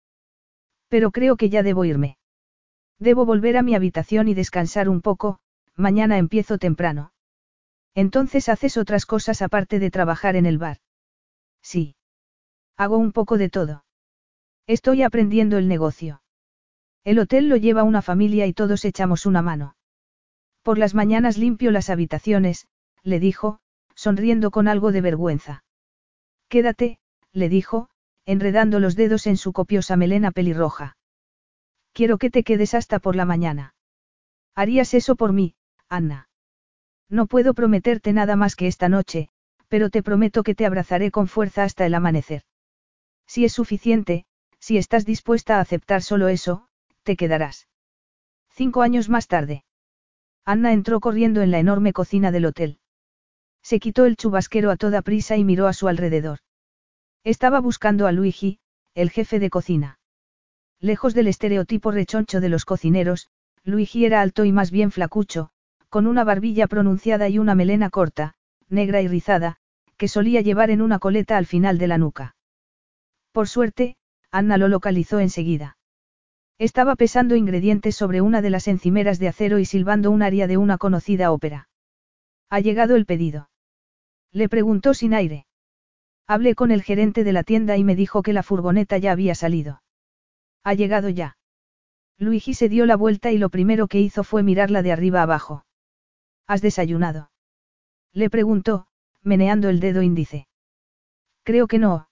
Pero 0.90 1.12
creo 1.12 1.38
que 1.38 1.50
ya 1.50 1.64
debo 1.64 1.86
irme. 1.86 2.18
Debo 3.00 3.26
volver 3.26 3.58
a 3.58 3.64
mi 3.64 3.76
habitación 3.76 4.28
y 4.28 4.34
descansar 4.34 4.90
un 4.90 5.02
poco, 5.02 5.40
mañana 5.76 6.18
empiezo 6.18 6.58
temprano. 6.58 7.12
Entonces 7.96 8.50
haces 8.50 8.78
otras 8.78 9.06
cosas 9.06 9.42
aparte 9.42 9.80
de 9.80 9.92
trabajar 9.92 10.36
en 10.36 10.46
el 10.46 10.58
bar. 10.58 10.78
Sí. 11.62 11.96
Hago 12.76 12.98
un 12.98 13.12
poco 13.12 13.38
de 13.38 13.50
todo. 13.50 13.86
Estoy 14.68 15.04
aprendiendo 15.04 15.58
el 15.58 15.68
negocio. 15.68 16.22
El 17.04 17.20
hotel 17.20 17.50
lo 17.50 17.58
lleva 17.58 17.84
una 17.84 18.02
familia 18.02 18.46
y 18.48 18.54
todos 18.54 18.86
echamos 18.86 19.26
una 19.26 19.42
mano. 19.42 19.76
Por 20.62 20.78
las 20.78 20.94
mañanas 20.94 21.38
limpio 21.38 21.72
las 21.72 21.90
habitaciones, 21.90 22.68
le 23.04 23.20
dijo, 23.20 23.60
sonriendo 23.94 24.52
con 24.52 24.70
algo 24.70 24.94
de 24.94 25.02
vergüenza. 25.02 25.66
Quédate, 26.48 27.00
le 27.34 27.50
dijo, 27.50 27.90
enredando 28.26 28.80
los 28.80 28.96
dedos 28.96 29.28
en 29.28 29.36
su 29.36 29.52
copiosa 29.52 29.98
melena 29.98 30.32
pelirroja. 30.32 30.98
Quiero 31.92 32.18
que 32.18 32.30
te 32.30 32.44
quedes 32.44 32.74
hasta 32.74 33.00
por 33.00 33.18
la 33.18 33.26
mañana. 33.26 33.76
Harías 34.56 34.94
eso 34.94 35.16
por 35.16 35.34
mí, 35.34 35.56
Anna. 35.90 36.30
No 37.10 37.28
puedo 37.28 37.54
prometerte 37.54 38.14
nada 38.14 38.38
más 38.38 38.56
que 38.56 38.68
esta 38.68 38.88
noche, 38.88 39.30
pero 39.68 39.90
te 39.90 40.02
prometo 40.02 40.44
que 40.44 40.56
te 40.56 40.66
abrazaré 40.66 41.12
con 41.12 41.28
fuerza 41.28 41.64
hasta 41.64 41.86
el 41.86 41.96
amanecer. 41.96 42.44
Si 43.28 43.44
es 43.44 43.54
suficiente, 43.54 44.26
si 44.66 44.78
estás 44.78 45.06
dispuesta 45.06 45.58
a 45.58 45.60
aceptar 45.60 46.02
solo 46.02 46.30
eso, 46.30 46.70
te 47.04 47.18
quedarás. 47.18 47.68
Cinco 48.50 48.82
años 48.82 49.10
más 49.10 49.28
tarde. 49.28 49.66
Anna 50.46 50.72
entró 50.72 51.02
corriendo 51.02 51.42
en 51.42 51.52
la 51.52 51.60
enorme 51.60 51.92
cocina 51.92 52.32
del 52.32 52.46
hotel. 52.46 52.80
Se 53.62 53.82
quitó 53.82 54.06
el 54.06 54.16
chubasquero 54.16 54.72
a 54.72 54.78
toda 54.78 55.02
prisa 55.02 55.36
y 55.36 55.44
miró 55.44 55.68
a 55.68 55.74
su 55.74 55.90
alrededor. 55.90 56.40
Estaba 57.26 57.60
buscando 57.60 58.08
a 58.08 58.14
Luigi, 58.14 58.60
el 58.96 59.10
jefe 59.10 59.40
de 59.40 59.50
cocina. 59.50 60.00
Lejos 60.80 61.14
del 61.14 61.28
estereotipo 61.28 61.92
rechoncho 61.92 62.40
de 62.40 62.48
los 62.48 62.64
cocineros, 62.64 63.28
Luigi 63.66 64.06
era 64.06 64.22
alto 64.22 64.46
y 64.46 64.54
más 64.54 64.72
bien 64.72 64.92
flacucho, 64.92 65.50
con 65.90 66.08
una 66.08 66.24
barbilla 66.24 66.68
pronunciada 66.68 67.28
y 67.28 67.38
una 67.38 67.54
melena 67.54 67.90
corta, 67.90 68.36
negra 68.70 69.02
y 69.02 69.10
rizada, 69.10 69.58
que 69.98 70.08
solía 70.08 70.40
llevar 70.40 70.70
en 70.70 70.82
una 70.82 71.00
coleta 71.00 71.36
al 71.36 71.48
final 71.48 71.78
de 71.78 71.88
la 71.88 71.98
nuca. 71.98 72.38
Por 73.34 73.50
suerte, 73.50 73.98
Anna 74.34 74.58
lo 74.58 74.68
localizó 74.68 75.20
enseguida. 75.20 75.78
Estaba 76.58 76.96
pesando 76.96 77.36
ingredientes 77.36 77.96
sobre 77.96 78.20
una 78.22 78.42
de 78.42 78.50
las 78.50 78.68
encimeras 78.68 79.20
de 79.20 79.28
acero 79.28 79.60
y 79.60 79.66
silbando 79.66 80.10
un 80.10 80.24
aria 80.24 80.48
de 80.48 80.58
una 80.58 80.80
conocida 80.80 81.32
ópera. 81.32 81.70
¿Ha 82.50 82.60
llegado 82.60 82.96
el 82.96 83.06
pedido? 83.06 83.52
Le 84.32 84.50
preguntó 84.50 84.96
sin 84.96 85.14
aire. 85.14 85.46
Hablé 86.26 86.56
con 86.56 86.72
el 86.72 86.82
gerente 86.82 87.24
de 87.24 87.32
la 87.32 87.44
tienda 87.44 87.78
y 87.78 87.84
me 87.84 87.96
dijo 87.96 88.24
que 88.24 88.34
la 88.34 88.42
furgoneta 88.42 88.98
ya 88.98 89.12
había 89.12 89.36
salido. 89.36 89.84
Ha 90.64 90.74
llegado 90.74 91.10
ya. 91.10 91.38
Luigi 92.18 92.56
se 92.56 92.70
dio 92.70 92.88
la 92.88 92.96
vuelta 92.96 93.32
y 93.32 93.38
lo 93.38 93.50
primero 93.50 93.88
que 93.88 94.00
hizo 94.00 94.24
fue 94.24 94.42
mirarla 94.42 94.82
de 94.82 94.94
arriba 94.94 95.22
abajo. 95.22 95.64
¿Has 96.48 96.64
desayunado? 96.64 97.30
Le 98.14 98.32
preguntó, 98.32 98.88
meneando 99.22 99.70
el 99.70 99.80
dedo 99.80 100.02
índice. 100.02 100.48
Creo 101.44 101.68
que 101.68 101.78
no. 101.78 102.08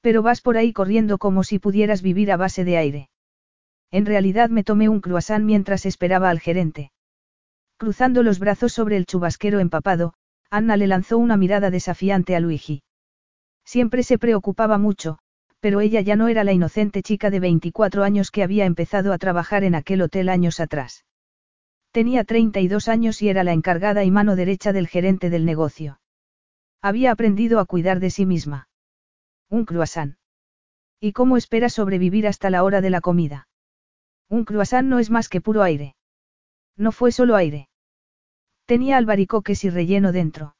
Pero 0.00 0.22
vas 0.22 0.40
por 0.40 0.56
ahí 0.56 0.72
corriendo 0.72 1.18
como 1.18 1.42
si 1.44 1.58
pudieras 1.58 2.02
vivir 2.02 2.30
a 2.30 2.36
base 2.36 2.64
de 2.64 2.76
aire. 2.76 3.10
En 3.90 4.06
realidad 4.06 4.50
me 4.50 4.64
tomé 4.64 4.88
un 4.88 5.00
croissant 5.00 5.44
mientras 5.44 5.86
esperaba 5.86 6.30
al 6.30 6.40
gerente. 6.40 6.92
Cruzando 7.78 8.22
los 8.22 8.38
brazos 8.38 8.72
sobre 8.72 8.96
el 8.96 9.06
chubasquero 9.06 9.60
empapado, 9.60 10.14
Anna 10.50 10.76
le 10.76 10.86
lanzó 10.86 11.18
una 11.18 11.36
mirada 11.36 11.70
desafiante 11.70 12.34
a 12.36 12.40
Luigi. 12.40 12.82
Siempre 13.64 14.02
se 14.02 14.18
preocupaba 14.18 14.78
mucho, 14.78 15.18
pero 15.60 15.80
ella 15.80 16.00
ya 16.00 16.16
no 16.16 16.28
era 16.28 16.44
la 16.44 16.52
inocente 16.52 17.02
chica 17.02 17.30
de 17.30 17.40
24 17.40 18.04
años 18.04 18.30
que 18.30 18.42
había 18.42 18.64
empezado 18.64 19.12
a 19.12 19.18
trabajar 19.18 19.64
en 19.64 19.74
aquel 19.74 20.02
hotel 20.02 20.28
años 20.28 20.60
atrás. 20.60 21.04
Tenía 21.90 22.24
32 22.24 22.88
años 22.88 23.22
y 23.22 23.28
era 23.28 23.44
la 23.44 23.52
encargada 23.52 24.04
y 24.04 24.10
mano 24.10 24.36
derecha 24.36 24.72
del 24.72 24.88
gerente 24.88 25.30
del 25.30 25.44
negocio. 25.44 26.00
Había 26.80 27.10
aprendido 27.10 27.58
a 27.58 27.66
cuidar 27.66 27.98
de 27.98 28.10
sí 28.10 28.24
misma. 28.24 28.67
Un 29.50 29.64
croissant. 29.64 30.16
¿Y 31.00 31.12
cómo 31.12 31.36
espera 31.36 31.68
sobrevivir 31.68 32.26
hasta 32.26 32.50
la 32.50 32.64
hora 32.64 32.80
de 32.80 32.90
la 32.90 33.00
comida? 33.00 33.48
Un 34.28 34.44
croissant 34.44 34.86
no 34.86 34.98
es 34.98 35.10
más 35.10 35.28
que 35.28 35.40
puro 35.40 35.62
aire. 35.62 35.96
No 36.76 36.92
fue 36.92 37.12
solo 37.12 37.34
aire. 37.34 37.68
Tenía 38.66 38.98
albaricoques 38.98 39.64
y 39.64 39.70
relleno 39.70 40.12
dentro. 40.12 40.56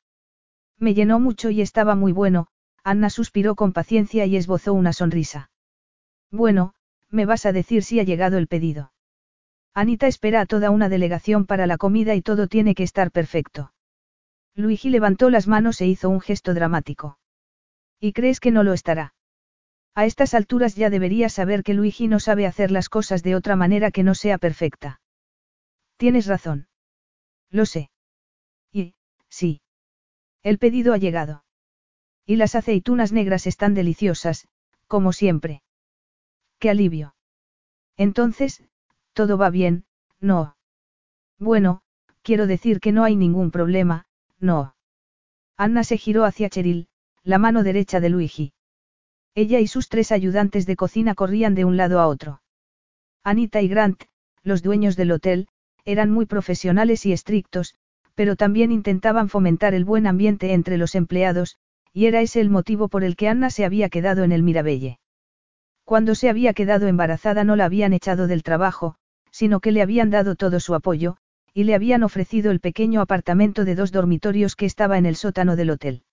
Me 0.78 0.94
llenó 0.94 1.20
mucho 1.20 1.50
y 1.50 1.60
estaba 1.60 1.94
muy 1.94 2.12
bueno, 2.12 2.46
Anna 2.82 3.10
suspiró 3.10 3.54
con 3.54 3.72
paciencia 3.72 4.24
y 4.24 4.36
esbozó 4.36 4.72
una 4.72 4.92
sonrisa. 4.92 5.50
Bueno, 6.30 6.74
me 7.10 7.26
vas 7.26 7.44
a 7.44 7.52
decir 7.52 7.82
si 7.82 8.00
ha 8.00 8.04
llegado 8.04 8.38
el 8.38 8.46
pedido. 8.46 8.92
Anita 9.74 10.06
espera 10.06 10.40
a 10.40 10.46
toda 10.46 10.70
una 10.70 10.88
delegación 10.88 11.46
para 11.46 11.66
la 11.66 11.76
comida 11.76 12.14
y 12.14 12.22
todo 12.22 12.48
tiene 12.48 12.74
que 12.74 12.82
estar 12.84 13.10
perfecto. 13.10 13.72
Luigi 14.54 14.88
levantó 14.88 15.30
las 15.30 15.46
manos 15.46 15.80
e 15.80 15.86
hizo 15.86 16.08
un 16.08 16.20
gesto 16.20 16.54
dramático. 16.54 17.18
¿Y 18.00 18.12
crees 18.12 18.40
que 18.40 18.50
no 18.50 18.62
lo 18.62 18.72
estará? 18.72 19.14
A 19.94 20.06
estas 20.06 20.34
alturas 20.34 20.76
ya 20.76 20.90
deberías 20.90 21.32
saber 21.32 21.64
que 21.64 21.74
Luigi 21.74 22.06
no 22.06 22.20
sabe 22.20 22.46
hacer 22.46 22.70
las 22.70 22.88
cosas 22.88 23.22
de 23.22 23.34
otra 23.34 23.56
manera 23.56 23.90
que 23.90 24.04
no 24.04 24.14
sea 24.14 24.38
perfecta. 24.38 25.00
Tienes 25.96 26.26
razón. 26.26 26.68
Lo 27.50 27.66
sé. 27.66 27.90
Y, 28.72 28.94
sí. 29.28 29.60
El 30.42 30.58
pedido 30.58 30.92
ha 30.94 30.98
llegado. 30.98 31.44
Y 32.24 32.36
las 32.36 32.54
aceitunas 32.54 33.10
negras 33.10 33.46
están 33.46 33.74
deliciosas, 33.74 34.46
como 34.86 35.12
siempre. 35.12 35.62
¡Qué 36.58 36.70
alivio! 36.70 37.16
Entonces, 37.96 38.62
todo 39.12 39.36
va 39.36 39.50
bien, 39.50 39.84
no. 40.20 40.56
Bueno, 41.38 41.82
quiero 42.22 42.46
decir 42.46 42.78
que 42.78 42.92
no 42.92 43.02
hay 43.02 43.16
ningún 43.16 43.50
problema, 43.50 44.06
no. 44.38 44.76
Anna 45.56 45.82
se 45.82 45.96
giró 45.96 46.24
hacia 46.24 46.48
Cheryl, 46.48 46.88
la 47.28 47.36
mano 47.36 47.62
derecha 47.62 48.00
de 48.00 48.08
Luigi. 48.08 48.54
Ella 49.34 49.60
y 49.60 49.66
sus 49.66 49.90
tres 49.90 50.12
ayudantes 50.12 50.64
de 50.64 50.76
cocina 50.76 51.14
corrían 51.14 51.54
de 51.54 51.66
un 51.66 51.76
lado 51.76 52.00
a 52.00 52.06
otro. 52.06 52.40
Anita 53.22 53.60
y 53.60 53.68
Grant, 53.68 54.04
los 54.42 54.62
dueños 54.62 54.96
del 54.96 55.12
hotel, 55.12 55.46
eran 55.84 56.10
muy 56.10 56.24
profesionales 56.24 57.04
y 57.04 57.12
estrictos, 57.12 57.74
pero 58.14 58.34
también 58.34 58.72
intentaban 58.72 59.28
fomentar 59.28 59.74
el 59.74 59.84
buen 59.84 60.06
ambiente 60.06 60.54
entre 60.54 60.78
los 60.78 60.94
empleados, 60.94 61.58
y 61.92 62.06
era 62.06 62.22
ese 62.22 62.40
el 62.40 62.48
motivo 62.48 62.88
por 62.88 63.04
el 63.04 63.14
que 63.14 63.28
Anna 63.28 63.50
se 63.50 63.66
había 63.66 63.90
quedado 63.90 64.24
en 64.24 64.32
el 64.32 64.42
Mirabelle. 64.42 64.98
Cuando 65.84 66.14
se 66.14 66.30
había 66.30 66.54
quedado 66.54 66.86
embarazada 66.86 67.44
no 67.44 67.56
la 67.56 67.66
habían 67.66 67.92
echado 67.92 68.26
del 68.26 68.42
trabajo, 68.42 68.94
sino 69.30 69.60
que 69.60 69.70
le 69.70 69.82
habían 69.82 70.08
dado 70.08 70.34
todo 70.34 70.60
su 70.60 70.74
apoyo, 70.74 71.18
y 71.52 71.64
le 71.64 71.74
habían 71.74 72.04
ofrecido 72.04 72.50
el 72.50 72.60
pequeño 72.60 73.02
apartamento 73.02 73.66
de 73.66 73.74
dos 73.74 73.92
dormitorios 73.92 74.56
que 74.56 74.64
estaba 74.64 74.96
en 74.96 75.04
el 75.04 75.16
sótano 75.16 75.54
del 75.54 75.68
hotel. 75.68 76.04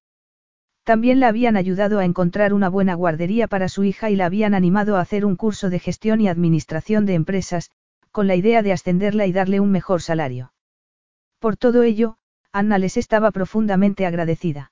También 0.85 1.19
la 1.19 1.29
habían 1.29 1.57
ayudado 1.57 1.97
a 1.97 2.05
encontrar 2.05 2.53
una 2.53 2.69
buena 2.69 2.93
guardería 2.93 3.47
para 3.47 3.69
su 3.69 3.83
hija 3.83 4.11
y 4.11 4.15
la 4.15 4.27
habían 4.27 4.53
animado 4.53 4.97
a 4.97 5.01
hacer 5.01 5.25
un 5.25 5.35
curso 5.35 5.71
de 5.71 5.79
gestión 5.79 6.21
y 6.21 6.27
administración 6.27 7.07
de 7.07 7.15
empresas, 7.15 7.71
con 8.11 8.27
la 8.27 8.35
idea 8.35 8.61
de 8.61 8.71
ascenderla 8.71 9.25
y 9.25 9.33
darle 9.33 9.59
un 9.59 9.71
mejor 9.71 10.03
salario. 10.03 10.53
Por 11.39 11.57
todo 11.57 11.81
ello, 11.81 12.17
Anna 12.51 12.77
les 12.77 12.97
estaba 12.97 13.31
profundamente 13.31 14.05
agradecida. 14.05 14.71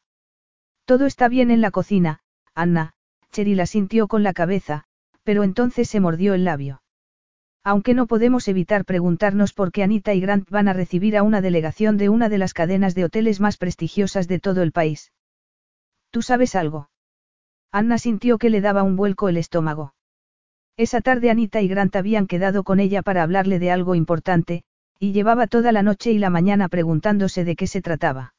Todo 0.86 1.08
está 1.08 1.30
bien 1.30 1.50
en 1.50 1.62
la 1.62 1.72
cocina, 1.72 2.20
Anna, 2.54 2.94
Cheryl 3.32 3.60
asintió 3.60 4.08
con 4.08 4.22
la 4.22 4.34
cabeza, 4.34 4.84
pero 5.24 5.44
entonces 5.44 5.90
se 5.90 6.00
mordió 6.00 6.36
el 6.36 6.44
labio. 6.44 6.84
Aunque 7.64 7.96
no 7.96 8.06
podemos 8.06 8.48
evitar 8.48 8.86
preguntarnos 8.86 9.54
por 9.54 9.72
qué 9.72 9.82
Anita 9.82 10.14
y 10.14 10.22
Grant 10.22 10.48
van 10.52 10.68
a 10.68 10.74
recibir 10.74 11.18
a 11.18 11.24
una 11.24 11.42
delegación 11.42 11.98
de 11.98 12.10
una 12.10 12.30
de 12.30 12.38
las 12.38 12.54
cadenas 12.54 12.94
de 12.94 13.06
hoteles 13.06 13.40
más 13.40 13.58
prestigiosas 13.58 14.28
de 14.28 14.40
todo 14.40 14.62
el 14.62 14.72
país. 14.72 15.12
¿Tú 16.14 16.22
sabes 16.22 16.54
algo? 16.54 16.92
Anna 17.72 17.98
sintió 17.98 18.38
que 18.38 18.52
le 18.52 18.62
daba 18.62 18.84
un 18.84 18.96
vuelco 18.96 19.30
el 19.30 19.38
estómago. 19.38 19.96
Esa 20.78 21.02
tarde 21.02 21.32
Anita 21.32 21.60
y 21.62 21.68
Grant 21.68 21.96
habían 21.96 22.28
quedado 22.28 22.64
con 22.64 22.80
ella 22.80 23.02
para 23.02 23.24
hablarle 23.24 23.58
de 23.58 23.72
algo 23.72 23.96
importante, 23.96 24.62
y 25.00 25.12
llevaba 25.12 25.48
toda 25.48 25.72
la 25.72 25.82
noche 25.82 26.12
y 26.12 26.20
la 26.20 26.30
mañana 26.30 26.70
preguntándose 26.70 27.44
de 27.44 27.56
qué 27.56 27.66
se 27.66 27.82
trataba. 27.82 28.36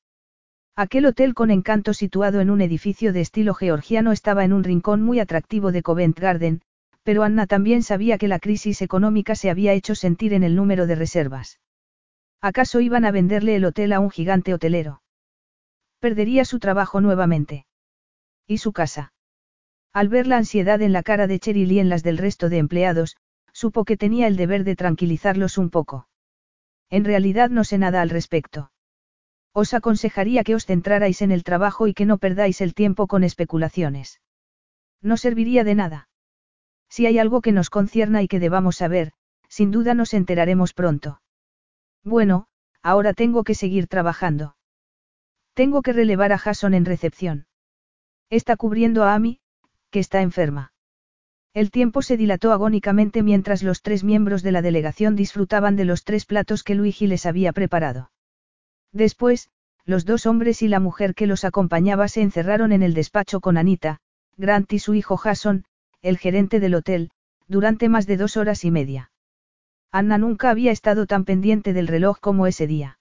Aquel 0.77 1.05
hotel 1.07 1.35
con 1.35 1.51
encanto 1.51 1.95
situado 1.95 2.41
en 2.41 2.51
un 2.51 2.61
edificio 2.61 3.12
de 3.12 3.22
estilo 3.22 3.55
georgiano 3.55 4.12
estaba 4.12 4.45
en 4.45 4.53
un 4.53 4.62
rincón 4.62 5.03
muy 5.03 5.18
atractivo 5.18 5.72
de 5.72 5.83
Covent 5.83 6.16
Garden, 6.16 6.61
pero 7.03 7.25
Anna 7.25 7.49
también 7.49 7.83
sabía 7.83 8.18
que 8.18 8.29
la 8.29 8.39
crisis 8.39 8.83
económica 8.83 9.35
se 9.35 9.51
había 9.51 9.72
hecho 9.72 9.97
sentir 9.97 10.33
en 10.33 10.45
el 10.45 10.55
número 10.55 10.87
de 10.87 10.95
reservas. 10.95 11.59
¿Acaso 12.41 12.79
iban 12.79 13.05
a 13.05 13.11
venderle 13.11 13.57
el 13.57 13.64
hotel 13.64 13.93
a 13.93 13.99
un 13.99 14.11
gigante 14.11 14.55
hotelero? 14.55 15.01
Perdería 16.05 16.44
su 16.44 16.59
trabajo 16.59 17.00
nuevamente. 17.00 17.64
¿Y 18.46 18.59
su 18.59 18.74
casa? 18.74 19.14
Al 19.94 20.11
ver 20.11 20.26
la 20.26 20.36
ansiedad 20.36 20.82
en 20.82 20.92
la 20.92 21.02
cara 21.02 21.26
de 21.26 21.38
Cheryl 21.38 21.72
y 21.72 21.78
en 21.78 21.88
las 21.88 22.02
del 22.02 22.18
resto 22.18 22.50
de 22.50 22.59
empleados, 22.59 23.16
supo 23.55 23.86
que 23.86 23.96
tenía 23.96 24.26
el 24.26 24.36
deber 24.36 24.64
de 24.64 24.76
tranquilizarlos 24.76 25.57
un 25.57 25.70
poco. 25.70 26.07
En 26.90 27.07
realidad 27.07 27.48
no 27.48 27.64
sé 27.64 27.78
nada 27.78 28.02
al 28.02 28.11
respecto. 28.11 28.70
Os 29.55 29.72
aconsejaría 29.72 30.44
que 30.44 30.55
os 30.55 30.66
centrarais 30.66 31.22
en 31.22 31.32
el 31.32 31.42
trabajo 31.42 31.86
y 31.86 31.94
que 31.94 32.05
no 32.05 32.18
perdáis 32.18 32.61
el 32.61 32.74
tiempo 32.74 33.07
con 33.07 33.24
especulaciones. 33.24 34.20
No 35.00 35.16
serviría 35.16 35.64
de 35.64 35.74
nada. 35.74 36.11
Si 36.90 37.07
hay 37.07 37.18
algo 37.18 37.40
que 37.40 37.52
nos 37.52 37.70
concierna 37.70 38.20
y 38.20 38.28
que 38.28 38.40
debamos 38.40 38.76
saber, 38.76 39.12
sin 39.48 39.70
duda 39.70 39.94
nos 39.94 40.12
enteraremos 40.12 40.74
pronto. 40.74 41.22
Bueno, 42.02 42.46
ahora 42.82 43.14
tengo 43.14 43.42
que 43.42 43.55
seguir 43.55 43.86
trabajando. 43.86 44.55
Tengo 45.55 45.82
que 45.82 45.92
relevar 45.92 46.32
a 46.32 46.38
Jason 46.38 46.74
en 46.74 46.84
recepción. 46.84 47.46
Está 48.28 48.57
cubriendo 48.57 49.05
a 49.05 49.14
Amy, 49.14 49.40
que 49.90 50.00
está 50.00 50.20
enferma. 50.20 50.72
El 51.52 51.70
tiempo 51.70 52.02
se 52.02 52.16
dilató 52.16 52.52
agónicamente 52.52 53.22
mientras 53.22 53.62
los 53.62 53.80
tres 53.80 54.02
miembros 54.02 54.42
de 54.42 54.50
la 54.50 54.61
delegación 54.61 55.14
disfrutaban 55.14 55.76
de 55.76 55.84
los 55.84 56.02
tres 56.02 56.26
platos 56.26 56.64
que 56.64 56.74
Luigi 56.74 57.07
les 57.07 57.26
había 57.26 57.52
preparado. 57.52 58.11
Después, 58.92 59.50
los 59.84 60.05
dos 60.05 60.26
hombres 60.26 60.62
y 60.62 60.68
la 60.68 60.80
mujer 60.80 61.14
que 61.14 61.28
los 61.28 61.44
acompañaba 61.44 62.09
se 62.09 62.22
encerraron 62.22 62.72
en 62.72 62.82
el 62.82 62.92
despacho 62.92 63.40
con 63.40 63.57
Anita, 63.57 64.00
Grant 64.36 64.72
y 64.72 64.80
su 64.80 64.94
hijo 64.94 65.16
Jason, 65.16 65.64
el 66.02 66.18
gerente 66.18 66.59
del 66.59 66.74
hotel, 66.74 67.11
durante 67.46 67.88
más 67.88 68.09
de 68.09 68.16
dos 68.16 68.36
horas 68.36 68.64
y 68.64 68.72
media. 68.72 69.12
Anna 69.92 70.18
nunca 70.18 70.50
había 70.50 70.72
estado 70.72 71.07
tan 71.07 71.24
pendiente 71.24 71.72
del 71.72 71.86
reloj 71.86 72.18
como 72.18 72.48
ese 72.48 72.66
día. 72.66 72.98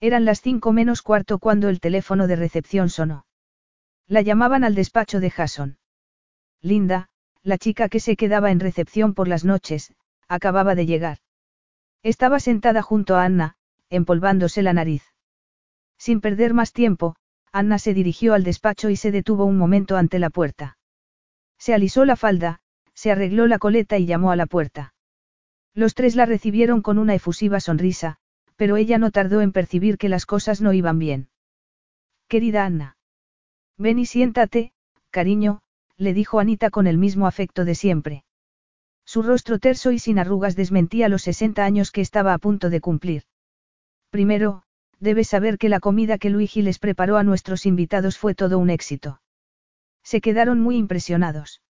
Eran 0.00 0.24
las 0.24 0.40
cinco 0.40 0.72
menos 0.72 1.02
cuarto 1.02 1.38
cuando 1.38 1.68
el 1.68 1.80
teléfono 1.80 2.26
de 2.26 2.36
recepción 2.36 2.88
sonó. 2.88 3.26
La 4.06 4.22
llamaban 4.22 4.64
al 4.64 4.74
despacho 4.74 5.20
de 5.20 5.30
Jason. 5.30 5.78
Linda, 6.60 7.08
la 7.42 7.58
chica 7.58 7.88
que 7.88 8.00
se 8.00 8.16
quedaba 8.16 8.50
en 8.50 8.60
recepción 8.60 9.14
por 9.14 9.28
las 9.28 9.44
noches, 9.44 9.94
acababa 10.28 10.74
de 10.74 10.86
llegar. 10.86 11.18
Estaba 12.02 12.40
sentada 12.40 12.82
junto 12.82 13.16
a 13.16 13.24
Anna, 13.24 13.56
empolvándose 13.88 14.62
la 14.62 14.72
nariz. 14.72 15.04
Sin 15.98 16.20
perder 16.20 16.54
más 16.54 16.72
tiempo, 16.72 17.16
Anna 17.52 17.78
se 17.78 17.94
dirigió 17.94 18.34
al 18.34 18.44
despacho 18.44 18.90
y 18.90 18.96
se 18.96 19.12
detuvo 19.12 19.44
un 19.44 19.56
momento 19.56 19.96
ante 19.96 20.18
la 20.18 20.30
puerta. 20.30 20.76
Se 21.58 21.72
alisó 21.72 22.04
la 22.04 22.16
falda, 22.16 22.60
se 22.94 23.10
arregló 23.10 23.46
la 23.46 23.58
coleta 23.58 23.96
y 23.98 24.06
llamó 24.06 24.30
a 24.30 24.36
la 24.36 24.46
puerta. 24.46 24.94
Los 25.72 25.94
tres 25.94 26.14
la 26.16 26.26
recibieron 26.26 26.82
con 26.82 26.98
una 26.98 27.14
efusiva 27.14 27.60
sonrisa, 27.60 28.18
pero 28.56 28.76
ella 28.76 28.98
no 28.98 29.10
tardó 29.10 29.40
en 29.40 29.52
percibir 29.52 29.98
que 29.98 30.08
las 30.08 30.26
cosas 30.26 30.60
no 30.60 30.72
iban 30.72 30.98
bien. 30.98 31.28
Querida 32.28 32.64
Anna. 32.64 32.96
Ven 33.76 33.98
y 33.98 34.06
siéntate, 34.06 34.72
cariño, 35.10 35.60
le 35.96 36.14
dijo 36.14 36.40
Anita 36.40 36.70
con 36.70 36.86
el 36.86 36.98
mismo 36.98 37.26
afecto 37.26 37.64
de 37.64 37.74
siempre. 37.74 38.24
Su 39.04 39.22
rostro 39.22 39.58
terso 39.58 39.92
y 39.92 39.98
sin 39.98 40.18
arrugas 40.18 40.56
desmentía 40.56 41.08
los 41.08 41.22
60 41.22 41.64
años 41.64 41.90
que 41.90 42.00
estaba 42.00 42.32
a 42.32 42.38
punto 42.38 42.70
de 42.70 42.80
cumplir. 42.80 43.24
Primero, 44.10 44.62
debes 45.00 45.28
saber 45.28 45.58
que 45.58 45.68
la 45.68 45.80
comida 45.80 46.18
que 46.18 46.30
Luigi 46.30 46.62
les 46.62 46.78
preparó 46.78 47.16
a 47.16 47.24
nuestros 47.24 47.66
invitados 47.66 48.16
fue 48.16 48.34
todo 48.34 48.58
un 48.58 48.70
éxito. 48.70 49.20
Se 50.02 50.20
quedaron 50.20 50.60
muy 50.60 50.76
impresionados. 50.76 51.62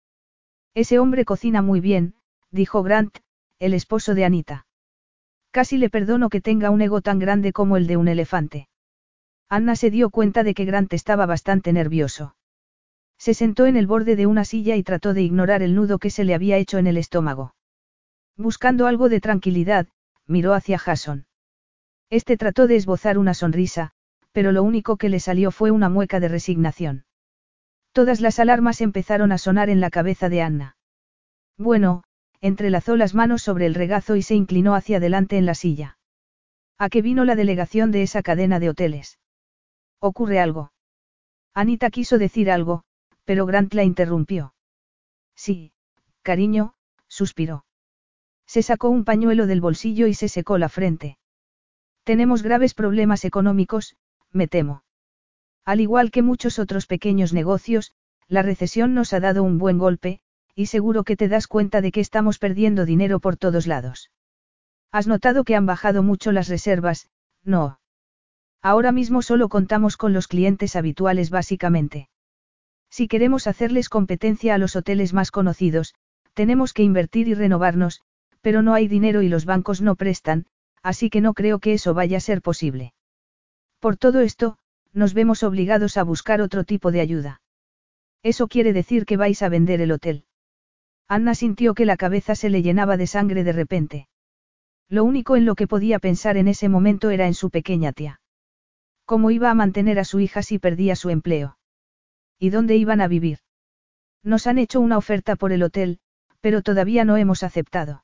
Ese 0.73 0.99
hombre 0.99 1.25
cocina 1.25 1.61
muy 1.61 1.79
bien, 1.79 2.15
dijo 2.51 2.83
Grant, 2.83 3.17
el 3.59 3.73
esposo 3.73 4.13
de 4.13 4.25
Anita. 4.25 4.65
Casi 5.55 5.77
le 5.77 5.89
perdono 5.89 6.29
que 6.29 6.41
tenga 6.41 6.69
un 6.69 6.81
ego 6.81 6.99
tan 6.99 7.17
grande 7.17 7.53
como 7.53 7.77
el 7.77 7.87
de 7.87 7.95
un 7.95 8.09
elefante. 8.09 8.67
Anna 9.47 9.77
se 9.77 9.89
dio 9.89 10.09
cuenta 10.09 10.43
de 10.43 10.53
que 10.53 10.65
Grant 10.65 10.91
estaba 10.91 11.25
bastante 11.25 11.71
nervioso. 11.71 12.35
Se 13.17 13.33
sentó 13.33 13.65
en 13.65 13.77
el 13.77 13.87
borde 13.87 14.17
de 14.17 14.25
una 14.25 14.43
silla 14.43 14.75
y 14.75 14.83
trató 14.83 15.13
de 15.13 15.21
ignorar 15.21 15.63
el 15.63 15.73
nudo 15.73 15.97
que 15.97 16.09
se 16.09 16.25
le 16.25 16.35
había 16.35 16.57
hecho 16.57 16.77
en 16.77 16.87
el 16.87 16.97
estómago. 16.97 17.55
Buscando 18.35 18.85
algo 18.85 19.07
de 19.07 19.21
tranquilidad, 19.21 19.87
miró 20.27 20.53
hacia 20.53 20.77
Jason. 20.77 21.25
Este 22.09 22.35
trató 22.35 22.67
de 22.67 22.75
esbozar 22.75 23.17
una 23.17 23.33
sonrisa, 23.33 23.91
pero 24.33 24.51
lo 24.51 24.61
único 24.61 24.97
que 24.97 25.07
le 25.07 25.21
salió 25.21 25.51
fue 25.51 25.71
una 25.71 25.87
mueca 25.87 26.19
de 26.19 26.27
resignación. 26.27 27.05
Todas 27.93 28.19
las 28.19 28.39
alarmas 28.39 28.81
empezaron 28.81 29.31
a 29.31 29.37
sonar 29.37 29.69
en 29.69 29.79
la 29.79 29.89
cabeza 29.89 30.27
de 30.27 30.41
Anna. 30.41 30.75
Bueno, 31.57 32.03
entrelazó 32.41 32.95
las 32.95 33.13
manos 33.13 33.41
sobre 33.41 33.65
el 33.65 33.75
regazo 33.75 34.15
y 34.15 34.21
se 34.21 34.35
inclinó 34.35 34.75
hacia 34.75 34.97
adelante 34.97 35.37
en 35.37 35.45
la 35.45 35.55
silla. 35.55 35.97
¿A 36.77 36.89
qué 36.89 37.01
vino 37.01 37.25
la 37.25 37.35
delegación 37.35 37.91
de 37.91 38.03
esa 38.03 38.21
cadena 38.21 38.59
de 38.59 38.69
hoteles? 38.69 39.19
¿Ocurre 39.99 40.39
algo? 40.39 40.71
Anita 41.53 41.89
quiso 41.89 42.17
decir 42.17 42.51
algo, 42.51 42.83
pero 43.23 43.45
Grant 43.45 43.73
la 43.73 43.83
interrumpió. 43.83 44.53
Sí, 45.35 45.71
cariño, 46.21 46.75
suspiró. 47.07 47.65
Se 48.45 48.61
sacó 48.61 48.89
un 48.89 49.05
pañuelo 49.05 49.47
del 49.47 49.61
bolsillo 49.61 50.07
y 50.07 50.13
se 50.13 50.27
secó 50.29 50.57
la 50.57 50.69
frente. 50.69 51.17
Tenemos 52.03 52.43
graves 52.43 52.73
problemas 52.73 53.25
económicos, 53.25 53.95
me 54.31 54.47
temo. 54.47 54.83
Al 55.63 55.81
igual 55.81 56.11
que 56.11 56.21
muchos 56.21 56.59
otros 56.59 56.85
pequeños 56.85 57.33
negocios, 57.33 57.93
la 58.27 58.43
recesión 58.43 58.93
nos 58.93 59.13
ha 59.13 59.19
dado 59.19 59.43
un 59.43 59.57
buen 59.57 59.77
golpe, 59.77 60.19
y 60.55 60.67
seguro 60.67 61.03
que 61.03 61.17
te 61.17 61.27
das 61.27 61.47
cuenta 61.47 61.81
de 61.81 61.91
que 61.91 61.99
estamos 61.99 62.39
perdiendo 62.39 62.85
dinero 62.85 63.19
por 63.19 63.35
todos 63.37 63.67
lados. 63.67 64.09
¿Has 64.91 65.07
notado 65.07 65.43
que 65.43 65.55
han 65.55 65.65
bajado 65.65 66.01
mucho 66.01 66.31
las 66.31 66.47
reservas? 66.47 67.09
No. 67.43 67.79
Ahora 68.61 68.91
mismo 68.91 69.21
solo 69.21 69.49
contamos 69.49 69.97
con 69.97 70.13
los 70.13 70.27
clientes 70.27 70.75
habituales 70.75 71.29
básicamente. 71.29 72.09
Si 72.89 73.07
queremos 73.07 73.45
hacerles 73.47 73.89
competencia 73.89 74.55
a 74.55 74.57
los 74.57 74.75
hoteles 74.75 75.13
más 75.13 75.31
conocidos, 75.31 75.93
tenemos 76.33 76.71
que 76.71 76.83
invertir 76.83 77.27
y 77.27 77.33
renovarnos, 77.33 78.01
pero 78.41 78.61
no 78.61 78.73
hay 78.73 78.87
dinero 78.87 79.21
y 79.21 79.27
los 79.27 79.45
bancos 79.45 79.81
no 79.81 79.95
prestan, 79.95 80.45
así 80.81 81.09
que 81.09 81.19
no 81.19 81.33
creo 81.33 81.59
que 81.59 81.73
eso 81.73 81.93
vaya 81.93 82.17
a 82.17 82.21
ser 82.21 82.41
posible. 82.41 82.93
Por 83.79 83.97
todo 83.97 84.21
esto, 84.21 84.57
nos 84.93 85.13
vemos 85.13 85.43
obligados 85.43 85.97
a 85.97 86.03
buscar 86.03 86.41
otro 86.41 86.63
tipo 86.63 86.91
de 86.91 87.01
ayuda. 87.01 87.41
Eso 88.23 88.47
quiere 88.47 88.71
decir 88.71 89.05
que 89.05 89.17
vais 89.17 89.41
a 89.41 89.49
vender 89.49 89.81
el 89.81 89.91
hotel. 89.91 90.23
Anna 91.07 91.35
sintió 91.35 91.73
que 91.73 91.85
la 91.85 91.97
cabeza 91.97 92.35
se 92.35 92.49
le 92.49 92.61
llenaba 92.61 92.97
de 92.97 93.07
sangre 93.07 93.43
de 93.43 93.51
repente. 93.51 94.07
Lo 94.89 95.03
único 95.03 95.35
en 95.35 95.45
lo 95.45 95.55
que 95.55 95.67
podía 95.67 95.99
pensar 95.99 96.37
en 96.37 96.47
ese 96.47 96.69
momento 96.69 97.09
era 97.09 97.27
en 97.27 97.33
su 97.33 97.49
pequeña 97.49 97.91
tía. 97.91 98.21
¿Cómo 99.05 99.31
iba 99.31 99.51
a 99.51 99.55
mantener 99.55 99.99
a 99.99 100.03
su 100.03 100.19
hija 100.19 100.41
si 100.41 100.57
perdía 100.57 100.95
su 100.95 101.09
empleo? 101.09 101.57
¿Y 102.39 102.49
dónde 102.49 102.75
iban 102.75 103.01
a 103.01 103.07
vivir? 103.07 103.39
Nos 104.23 104.47
han 104.47 104.57
hecho 104.57 104.81
una 104.81 104.97
oferta 104.97 105.35
por 105.35 105.51
el 105.51 105.63
hotel, 105.63 105.99
pero 106.41 106.61
todavía 106.61 107.05
no 107.05 107.17
hemos 107.17 107.43
aceptado. 107.43 108.03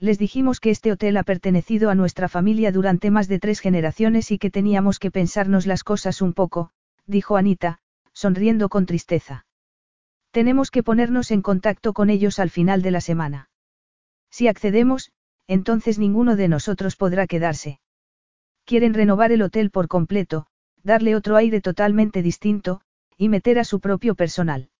Les 0.00 0.18
dijimos 0.18 0.60
que 0.60 0.70
este 0.70 0.92
hotel 0.92 1.16
ha 1.16 1.24
pertenecido 1.24 1.90
a 1.90 1.94
nuestra 1.94 2.28
familia 2.28 2.70
durante 2.70 3.10
más 3.10 3.26
de 3.26 3.40
tres 3.40 3.58
generaciones 3.58 4.30
y 4.30 4.38
que 4.38 4.50
teníamos 4.50 4.98
que 4.98 5.10
pensarnos 5.10 5.66
las 5.66 5.82
cosas 5.82 6.22
un 6.22 6.34
poco, 6.34 6.70
dijo 7.06 7.36
Anita, 7.36 7.80
sonriendo 8.12 8.68
con 8.68 8.86
tristeza. 8.86 9.47
Tenemos 10.30 10.70
que 10.70 10.82
ponernos 10.82 11.30
en 11.30 11.42
contacto 11.42 11.92
con 11.92 12.10
ellos 12.10 12.38
al 12.38 12.50
final 12.50 12.82
de 12.82 12.90
la 12.90 13.00
semana. 13.00 13.50
Si 14.30 14.48
accedemos, 14.48 15.10
entonces 15.46 15.98
ninguno 15.98 16.36
de 16.36 16.48
nosotros 16.48 16.96
podrá 16.96 17.26
quedarse. 17.26 17.80
Quieren 18.64 18.92
renovar 18.92 19.32
el 19.32 19.42
hotel 19.42 19.70
por 19.70 19.88
completo, 19.88 20.46
darle 20.82 21.16
otro 21.16 21.36
aire 21.36 21.60
totalmente 21.60 22.22
distinto, 22.22 22.82
y 23.16 23.28
meter 23.28 23.58
a 23.58 23.64
su 23.64 23.80
propio 23.80 24.14
personal. 24.14 24.70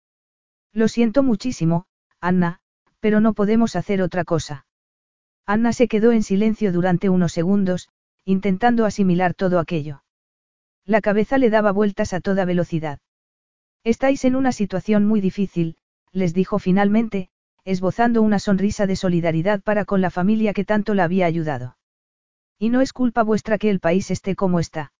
Lo 0.72 0.88
siento 0.88 1.22
muchísimo, 1.22 1.86
Anna, 2.20 2.60
pero 3.00 3.20
no 3.20 3.32
podemos 3.32 3.76
hacer 3.76 4.02
otra 4.02 4.24
cosa. 4.24 4.66
Anna 5.46 5.72
se 5.72 5.88
quedó 5.88 6.12
en 6.12 6.22
silencio 6.22 6.72
durante 6.72 7.08
unos 7.08 7.32
segundos, 7.32 7.88
intentando 8.24 8.84
asimilar 8.84 9.32
todo 9.32 9.58
aquello. 9.58 10.02
La 10.84 11.00
cabeza 11.00 11.38
le 11.38 11.48
daba 11.48 11.72
vueltas 11.72 12.12
a 12.12 12.20
toda 12.20 12.44
velocidad. 12.44 13.00
Estáis 13.88 14.26
en 14.26 14.36
una 14.36 14.52
situación 14.52 15.06
muy 15.06 15.22
difícil, 15.22 15.78
les 16.12 16.34
dijo 16.34 16.58
finalmente, 16.58 17.30
esbozando 17.64 18.20
una 18.20 18.38
sonrisa 18.38 18.86
de 18.86 18.96
solidaridad 18.96 19.62
para 19.62 19.86
con 19.86 20.02
la 20.02 20.10
familia 20.10 20.52
que 20.52 20.66
tanto 20.66 20.92
la 20.92 21.04
había 21.04 21.24
ayudado. 21.24 21.78
Y 22.58 22.68
no 22.68 22.82
es 22.82 22.92
culpa 22.92 23.22
vuestra 23.22 23.56
que 23.56 23.70
el 23.70 23.80
país 23.80 24.10
esté 24.10 24.36
como 24.36 24.60
está. 24.60 24.92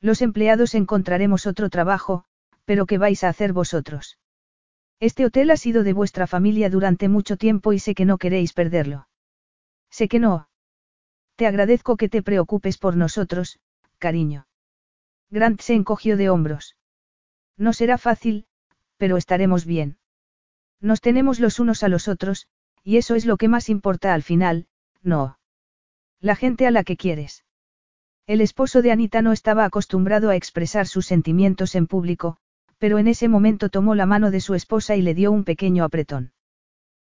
Los 0.00 0.22
empleados 0.22 0.74
encontraremos 0.74 1.46
otro 1.46 1.68
trabajo, 1.68 2.24
pero 2.64 2.86
¿qué 2.86 2.96
vais 2.96 3.22
a 3.22 3.28
hacer 3.28 3.52
vosotros? 3.52 4.18
Este 4.98 5.26
hotel 5.26 5.50
ha 5.50 5.58
sido 5.58 5.84
de 5.84 5.92
vuestra 5.92 6.26
familia 6.26 6.70
durante 6.70 7.10
mucho 7.10 7.36
tiempo 7.36 7.74
y 7.74 7.78
sé 7.78 7.94
que 7.94 8.06
no 8.06 8.16
queréis 8.16 8.54
perderlo. 8.54 9.08
Sé 9.90 10.08
que 10.08 10.20
no. 10.20 10.48
Te 11.34 11.46
agradezco 11.46 11.98
que 11.98 12.08
te 12.08 12.22
preocupes 12.22 12.78
por 12.78 12.96
nosotros, 12.96 13.58
cariño. 13.98 14.46
Grant 15.28 15.60
se 15.60 15.74
encogió 15.74 16.16
de 16.16 16.30
hombros. 16.30 16.76
No 17.56 17.72
será 17.72 17.98
fácil, 17.98 18.46
pero 18.96 19.16
estaremos 19.16 19.64
bien. 19.64 19.98
Nos 20.80 21.00
tenemos 21.00 21.40
los 21.40 21.58
unos 21.58 21.82
a 21.82 21.88
los 21.88 22.08
otros, 22.08 22.48
y 22.82 22.98
eso 22.98 23.14
es 23.14 23.26
lo 23.26 23.36
que 23.36 23.48
más 23.48 23.68
importa 23.68 24.14
al 24.14 24.22
final, 24.22 24.68
no. 25.02 25.38
La 26.20 26.36
gente 26.36 26.66
a 26.66 26.70
la 26.70 26.84
que 26.84 26.96
quieres. 26.96 27.44
El 28.26 28.40
esposo 28.40 28.82
de 28.82 28.90
Anita 28.90 29.22
no 29.22 29.32
estaba 29.32 29.64
acostumbrado 29.64 30.30
a 30.30 30.36
expresar 30.36 30.86
sus 30.86 31.06
sentimientos 31.06 31.74
en 31.74 31.86
público, 31.86 32.38
pero 32.78 32.98
en 32.98 33.08
ese 33.08 33.28
momento 33.28 33.68
tomó 33.68 33.94
la 33.94 34.06
mano 34.06 34.30
de 34.30 34.40
su 34.40 34.54
esposa 34.54 34.96
y 34.96 35.02
le 35.02 35.14
dio 35.14 35.32
un 35.32 35.44
pequeño 35.44 35.84
apretón. 35.84 36.32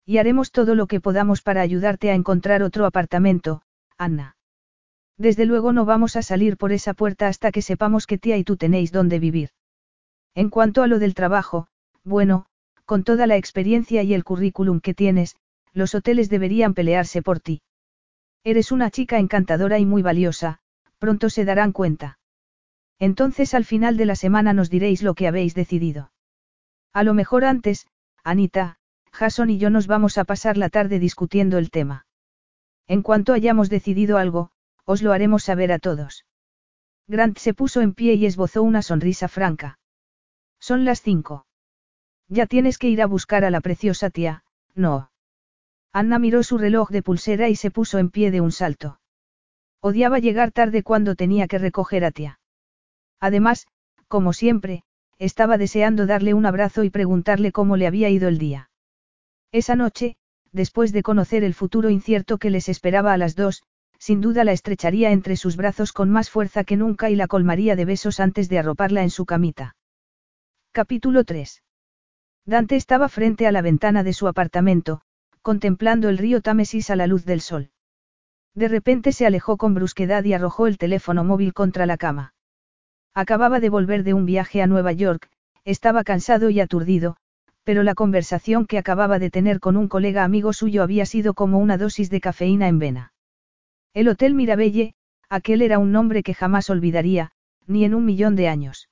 Y 0.05 0.19
haremos 0.19 0.53
todo 0.53 0.75
lo 0.75 0.87
que 0.87 1.01
podamos 1.01 1.43
para 1.43 1.63
ayudarte 1.63 2.11
a 2.11 2.15
encontrar 2.15 2.63
otro 2.63 2.87
apartamento, 2.87 3.63
Anna. 3.99 4.37
Desde 5.19 5.47
luego 5.47 5.73
no 5.73 5.85
vamos 5.85 6.17
a 6.17 6.23
salir 6.23 6.57
por 6.57 6.73
esa 6.73 6.95
puerta 6.95 7.27
hasta 7.27 7.51
que 7.51 7.63
sepamos 7.63 8.07
que 8.07 8.19
tía 8.19 8.37
y 8.37 8.45
tú 8.45 8.57
tenéis 8.57 8.93
dónde 8.93 9.19
vivir. 9.19 9.51
En 10.37 10.51
cuanto 10.51 10.83
a 10.83 10.87
lo 10.87 10.99
del 10.99 11.15
trabajo, 11.15 11.67
bueno, 12.05 12.45
con 12.85 13.05
toda 13.05 13.27
la 13.27 13.37
experiencia 13.37 14.03
y 14.03 14.13
el 14.13 14.23
currículum 14.23 14.81
que 14.81 14.93
tienes, 14.93 15.35
los 15.73 15.95
hoteles 15.95 16.29
deberían 16.29 16.75
pelearse 16.75 17.23
por 17.23 17.41
ti. 17.41 17.63
Eres 18.45 18.71
una 18.71 18.91
chica 18.91 19.19
encantadora 19.19 19.79
y 19.79 19.87
muy 19.87 20.03
valiosa, 20.03 20.59
pronto 20.99 21.31
se 21.31 21.47
darán 21.47 21.73
cuenta. 21.73 22.19
Entonces 22.99 23.55
al 23.55 23.65
final 23.65 23.97
de 23.97 24.05
la 24.05 24.15
semana 24.15 24.53
nos 24.53 24.69
diréis 24.69 25.03
lo 25.03 25.15
que 25.15 25.27
habéis 25.27 25.55
decidido. 25.55 26.13
A 26.93 27.03
lo 27.03 27.15
mejor 27.15 27.47
antes, 27.47 27.87
Anita, 28.23 28.77
Jason 29.13 29.49
y 29.49 29.57
yo 29.57 29.71
nos 29.71 29.87
vamos 29.87 30.19
a 30.19 30.25
pasar 30.25 30.59
la 30.59 30.69
tarde 30.69 30.99
discutiendo 30.99 31.57
el 31.57 31.71
tema. 31.71 32.07
En 32.87 33.01
cuanto 33.01 33.33
hayamos 33.33 33.71
decidido 33.71 34.19
algo, 34.19 34.51
os 34.85 35.01
lo 35.01 35.13
haremos 35.13 35.45
saber 35.45 35.73
a 35.73 35.79
todos. 35.79 36.27
Grant 37.09 37.39
se 37.39 37.55
puso 37.55 37.81
en 37.81 37.95
pie 37.95 38.15
y 38.15 38.27
esbozó 38.27 38.63
una 38.63 38.83
sonrisa 38.83 39.29
franca. 39.29 39.79
Son 40.69 40.85
las 40.85 41.01
cinco. 41.01 41.47
Ya 42.29 42.47
tienes 42.47 42.77
que 42.77 42.89
ir 42.89 43.01
a 43.01 43.07
buscar 43.07 43.45
a 43.45 43.51
la 43.51 43.61
preciosa 43.61 44.11
tía, 44.11 44.43
no. 44.75 45.13
Anna 45.93 46.19
miró 46.19 46.43
su 46.43 46.59
reloj 46.59 46.91
de 46.91 47.05
pulsera 47.05 47.49
y 47.49 47.55
se 47.55 47.71
puso 47.71 47.99
en 48.01 48.11
pie 48.11 48.33
de 48.33 48.41
un 48.41 48.51
salto. 48.51 48.99
Odiaba 49.81 50.19
llegar 50.19 50.51
tarde 50.51 50.83
cuando 50.83 51.15
tenía 51.15 51.47
que 51.47 51.59
recoger 51.59 52.05
a 52.05 52.11
tía. 52.11 52.41
Además, 53.21 53.69
como 54.09 54.33
siempre, 54.33 54.83
estaba 55.19 55.57
deseando 55.57 56.05
darle 56.05 56.35
un 56.35 56.47
abrazo 56.47 56.83
y 56.83 56.91
preguntarle 56.91 57.53
cómo 57.53 57.77
le 57.77 57.87
había 57.87 58.09
ido 58.09 58.27
el 58.27 58.39
día. 58.39 58.69
Esa 59.53 59.77
noche, 59.77 60.17
después 60.51 60.91
de 60.91 61.05
conocer 61.05 61.45
el 61.45 61.55
futuro 61.55 61.91
incierto 61.91 62.39
que 62.39 62.51
les 62.51 62.69
esperaba 62.69 63.13
a 63.13 63.19
las 63.19 63.37
dos, 63.37 63.63
sin 64.01 64.21
duda 64.21 64.43
la 64.43 64.51
estrecharía 64.51 65.13
entre 65.13 65.37
sus 65.37 65.55
brazos 65.57 65.93
con 65.93 66.11
más 66.11 66.29
fuerza 66.29 66.65
que 66.65 66.77
nunca 66.77 67.09
y 67.09 67.15
la 67.15 67.29
colmaría 67.29 67.77
de 67.77 67.85
besos 67.85 68.19
antes 68.19 68.49
de 68.49 68.59
arroparla 68.59 69.05
en 69.05 69.11
su 69.11 69.27
camita. 69.27 69.77
Capítulo 70.77 71.25
3. 71.25 71.63
Dante 72.45 72.77
estaba 72.77 73.09
frente 73.09 73.47
a 73.47 73.51
la 73.51 73.63
ventana 73.63 74.03
de 74.03 74.13
su 74.13 74.29
apartamento, 74.29 75.01
contemplando 75.41 76.11
el 76.11 76.19
río 76.19 76.43
Támesis 76.43 76.91
a 76.91 76.97
la 76.97 77.07
luz 77.07 77.25
del 77.25 77.41
sol. 77.41 77.71
De 78.55 78.69
repente 78.69 79.13
se 79.13 79.25
alejó 79.25 79.57
con 79.57 79.73
brusquedad 79.73 80.23
y 80.25 80.35
arrojó 80.35 80.67
el 80.67 80.77
teléfono 80.77 81.25
móvil 81.25 81.55
contra 81.55 81.87
la 81.87 81.97
cama. 81.97 82.35
Acababa 83.15 83.59
de 83.59 83.71
volver 83.71 84.05
de 84.05 84.13
un 84.13 84.27
viaje 84.27 84.61
a 84.61 84.67
Nueva 84.67 84.93
York, 84.93 85.31
estaba 85.65 86.05
cansado 86.05 86.51
y 86.51 86.61
aturdido, 86.61 87.17
pero 87.65 87.83
la 87.83 87.95
conversación 87.95 88.67
que 88.67 88.77
acababa 88.77 89.19
de 89.19 89.31
tener 89.31 89.61
con 89.61 89.79
un 89.79 89.89
colega 89.89 90.25
amigo 90.25 90.53
suyo 90.53 90.83
había 90.83 91.07
sido 91.07 91.33
como 91.33 91.59
una 91.59 91.79
dosis 91.79 92.11
de 92.11 92.21
cafeína 92.21 92.69
en 92.69 92.79
vena. 92.79 93.13
El 93.95 94.09
Hotel 94.09 94.35
Mirabelle, 94.35 94.93
aquel 95.31 95.63
era 95.63 95.79
un 95.79 95.91
nombre 95.91 96.23
que 96.23 96.35
jamás 96.35 96.69
olvidaría, 96.69 97.33
ni 97.67 97.87
en 97.87 97.95
un 97.95 98.05
millón 98.05 98.37
de 98.37 98.49
años. 98.49 98.86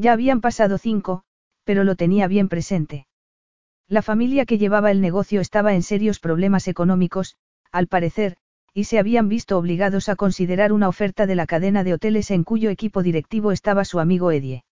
Ya 0.00 0.14
habían 0.14 0.40
pasado 0.40 0.78
cinco, 0.78 1.24
pero 1.64 1.84
lo 1.84 1.94
tenía 1.94 2.26
bien 2.26 2.48
presente. 2.48 3.06
La 3.86 4.00
familia 4.00 4.46
que 4.46 4.56
llevaba 4.56 4.90
el 4.90 5.02
negocio 5.02 5.42
estaba 5.42 5.74
en 5.74 5.82
serios 5.82 6.20
problemas 6.20 6.68
económicos, 6.68 7.36
al 7.70 7.86
parecer, 7.86 8.38
y 8.72 8.84
se 8.84 8.98
habían 8.98 9.28
visto 9.28 9.58
obligados 9.58 10.08
a 10.08 10.16
considerar 10.16 10.72
una 10.72 10.88
oferta 10.88 11.26
de 11.26 11.34
la 11.34 11.46
cadena 11.46 11.84
de 11.84 11.92
hoteles 11.92 12.30
en 12.30 12.44
cuyo 12.44 12.70
equipo 12.70 13.02
directivo 13.02 13.52
estaba 13.52 13.84
su 13.84 14.00
amigo 14.00 14.32
Edie. 14.32 14.64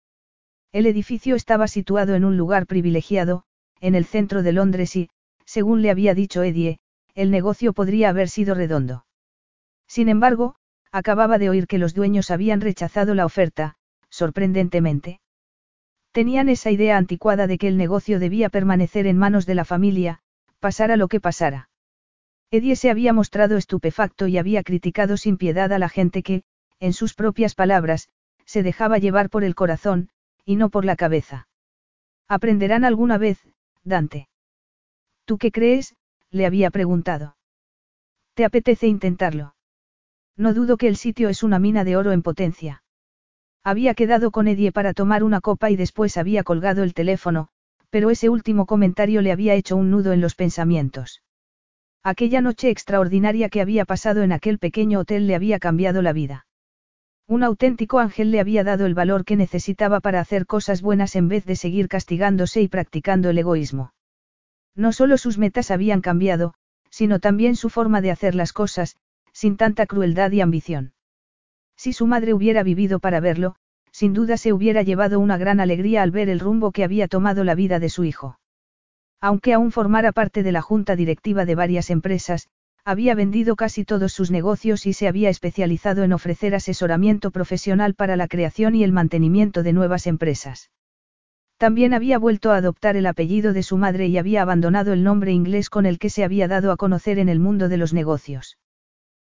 El 0.70 0.87
edificio 0.87 1.35
estaba 1.35 1.66
situado 1.66 2.14
en 2.14 2.24
un 2.24 2.37
lugar 2.37 2.68
privilegiado, 2.68 3.43
en 3.81 3.97
el 3.97 4.05
centro 4.05 4.45
de 4.45 4.53
Londres 4.53 4.95
y, 4.95 5.11
según 5.45 5.83
le 5.83 5.91
había 5.91 6.14
dicho 6.14 6.45
Edie, 6.45 6.79
el 7.16 7.33
negocio 7.33 7.72
podría 7.72 8.11
haber 8.11 8.29
sido 8.29 8.55
redondo. 8.55 9.07
Sin 9.89 10.09
embargo, 10.09 10.55
acababa 10.93 11.39
de 11.39 11.51
oír 11.51 11.66
que 11.66 11.79
los 11.79 11.95
dueños 11.95 12.31
habían 12.31 12.61
rechazado 12.61 13.12
la 13.16 13.27
oferta, 13.27 13.77
sorprendentemente. 14.16 15.20
Tenían 16.10 16.48
esa 16.48 16.70
idea 16.70 16.96
anticuada 16.96 17.46
de 17.46 17.58
que 17.58 17.68
el 17.68 17.76
negocio 17.76 18.18
debía 18.18 18.48
permanecer 18.48 19.06
en 19.06 19.18
manos 19.18 19.44
de 19.44 19.54
la 19.54 19.66
familia, 19.66 20.20
pasara 20.58 20.96
lo 20.96 21.08
que 21.08 21.20
pasara. 21.20 21.68
Eddie 22.50 22.76
se 22.76 22.90
había 22.90 23.12
mostrado 23.12 23.58
estupefacto 23.58 24.26
y 24.26 24.38
había 24.38 24.62
criticado 24.62 25.18
sin 25.18 25.36
piedad 25.36 25.70
a 25.70 25.78
la 25.78 25.90
gente 25.90 26.22
que, 26.22 26.44
en 26.80 26.94
sus 26.94 27.12
propias 27.12 27.54
palabras, 27.54 28.08
se 28.46 28.62
dejaba 28.62 28.96
llevar 28.96 29.28
por 29.28 29.44
el 29.44 29.54
corazón, 29.54 30.08
y 30.46 30.56
no 30.56 30.70
por 30.70 30.86
la 30.86 30.96
cabeza. 30.96 31.48
¿Aprenderán 32.26 32.84
alguna 32.84 33.18
vez, 33.18 33.38
Dante? 33.84 34.28
¿Tú 35.26 35.36
qué 35.36 35.52
crees? 35.52 35.94
le 36.30 36.46
había 36.46 36.70
preguntado. 36.70 37.36
¿Te 38.32 38.46
apetece 38.46 38.86
intentarlo? 38.86 39.54
No 40.36 40.54
dudo 40.54 40.78
que 40.78 40.88
el 40.88 40.96
sitio 40.96 41.28
es 41.28 41.42
una 41.42 41.58
mina 41.58 41.84
de 41.84 41.96
oro 41.96 42.12
en 42.12 42.22
potencia. 42.22 42.82
Había 43.66 43.94
quedado 43.94 44.30
con 44.30 44.46
Edie 44.46 44.70
para 44.70 44.94
tomar 44.94 45.24
una 45.24 45.40
copa 45.40 45.72
y 45.72 45.76
después 45.76 46.16
había 46.18 46.44
colgado 46.44 46.84
el 46.84 46.94
teléfono, 46.94 47.48
pero 47.90 48.10
ese 48.10 48.28
último 48.28 48.64
comentario 48.64 49.22
le 49.22 49.32
había 49.32 49.54
hecho 49.54 49.74
un 49.74 49.90
nudo 49.90 50.12
en 50.12 50.20
los 50.20 50.36
pensamientos. 50.36 51.24
Aquella 52.04 52.40
noche 52.40 52.70
extraordinaria 52.70 53.48
que 53.48 53.60
había 53.60 53.84
pasado 53.84 54.22
en 54.22 54.30
aquel 54.30 54.60
pequeño 54.60 55.00
hotel 55.00 55.26
le 55.26 55.34
había 55.34 55.58
cambiado 55.58 56.00
la 56.00 56.12
vida. 56.12 56.46
Un 57.26 57.42
auténtico 57.42 57.98
ángel 57.98 58.30
le 58.30 58.38
había 58.38 58.62
dado 58.62 58.86
el 58.86 58.94
valor 58.94 59.24
que 59.24 59.34
necesitaba 59.34 59.98
para 59.98 60.20
hacer 60.20 60.46
cosas 60.46 60.80
buenas 60.80 61.16
en 61.16 61.26
vez 61.26 61.44
de 61.44 61.56
seguir 61.56 61.88
castigándose 61.88 62.62
y 62.62 62.68
practicando 62.68 63.30
el 63.30 63.38
egoísmo. 63.38 63.92
No 64.76 64.92
solo 64.92 65.18
sus 65.18 65.38
metas 65.38 65.72
habían 65.72 66.02
cambiado, 66.02 66.54
sino 66.88 67.18
también 67.18 67.56
su 67.56 67.68
forma 67.68 68.00
de 68.00 68.12
hacer 68.12 68.36
las 68.36 68.52
cosas, 68.52 68.94
sin 69.32 69.56
tanta 69.56 69.86
crueldad 69.86 70.30
y 70.30 70.40
ambición. 70.40 70.92
Si 71.77 71.93
su 71.93 72.07
madre 72.07 72.35
hubiera 72.35 72.62
vivido 72.62 72.99
para 72.99 73.20
verlo, 73.20 73.57
sin 73.93 74.12
duda 74.12 74.37
se 74.37 74.53
hubiera 74.53 74.83
llevado 74.83 75.20
una 75.20 75.39
gran 75.39 75.61
alegría 75.61 76.03
al 76.03 76.11
ver 76.11 76.29
el 76.29 76.41
rumbo 76.41 76.72
que 76.72 76.85
había 76.85 77.09
tomado 77.09 77.45
la 77.45 77.55
vida 77.55 77.79
de 77.79 77.89
su 77.89 78.05
hijo. 78.05 78.39
Aunque 79.20 79.55
aún 79.55 79.72
formara 79.72 80.12
parte 80.12 80.43
de 80.43 80.53
la 80.53 80.62
junta 80.62 80.97
directiva 80.97 81.45
de 81.45 81.55
varias 81.55 81.91
empresas, 81.91 82.49
había 82.85 83.14
vendido 83.14 83.57
casi 83.57 83.85
todos 83.85 84.12
sus 84.12 84.31
negocios 84.31 84.87
y 84.87 84.93
se 84.93 85.09
había 85.09 85.29
especializado 85.29 86.05
en 86.05 86.12
ofrecer 86.12 86.55
asesoramiento 86.55 87.31
profesional 87.31 87.95
para 87.95 88.16
la 88.16 88.29
creación 88.29 88.74
y 88.74 88.85
el 88.85 88.93
mantenimiento 88.93 89.62
de 89.62 89.72
nuevas 89.72 90.07
empresas. 90.07 90.70
También 91.57 91.95
había 91.95 92.18
vuelto 92.18 92.53
a 92.53 92.57
adoptar 92.59 92.97
el 92.97 93.07
apellido 93.07 93.53
de 93.53 93.62
su 93.62 93.79
madre 93.79 94.07
y 94.07 94.18
había 94.18 94.43
abandonado 94.43 94.93
el 94.93 95.03
nombre 95.03 95.33
inglés 95.33 95.70
con 95.70 95.87
el 95.87 95.99
que 95.99 96.11
se 96.11 96.22
había 96.22 96.49
dado 96.49 96.70
a 96.70 96.77
conocer 96.77 97.18
en 97.18 97.29
el 97.29 97.41
mundo 97.41 97.68
de 97.68 97.79
los 97.79 97.93
negocios. 97.95 98.59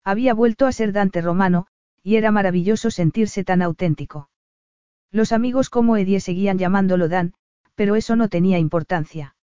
Había 0.04 0.34
vuelto 0.34 0.68
a 0.68 0.72
ser 0.72 0.94
Dante 0.94 1.20
Romano, 1.22 1.68
y 2.04 2.16
era 2.16 2.32
maravilloso 2.32 2.91
sentirse 2.91 3.43
tan 3.43 3.62
auténtico. 3.62 4.30
Los 5.12 5.32
amigos 5.32 5.70
como 5.70 5.97
Eddie 5.97 6.20
seguían 6.20 6.58
llamándolo 6.58 7.10
Dan, 7.10 7.34
pero 7.76 7.95
eso 7.95 8.16
no 8.16 8.30
tenía 8.30 8.60
importancia. 8.60 9.36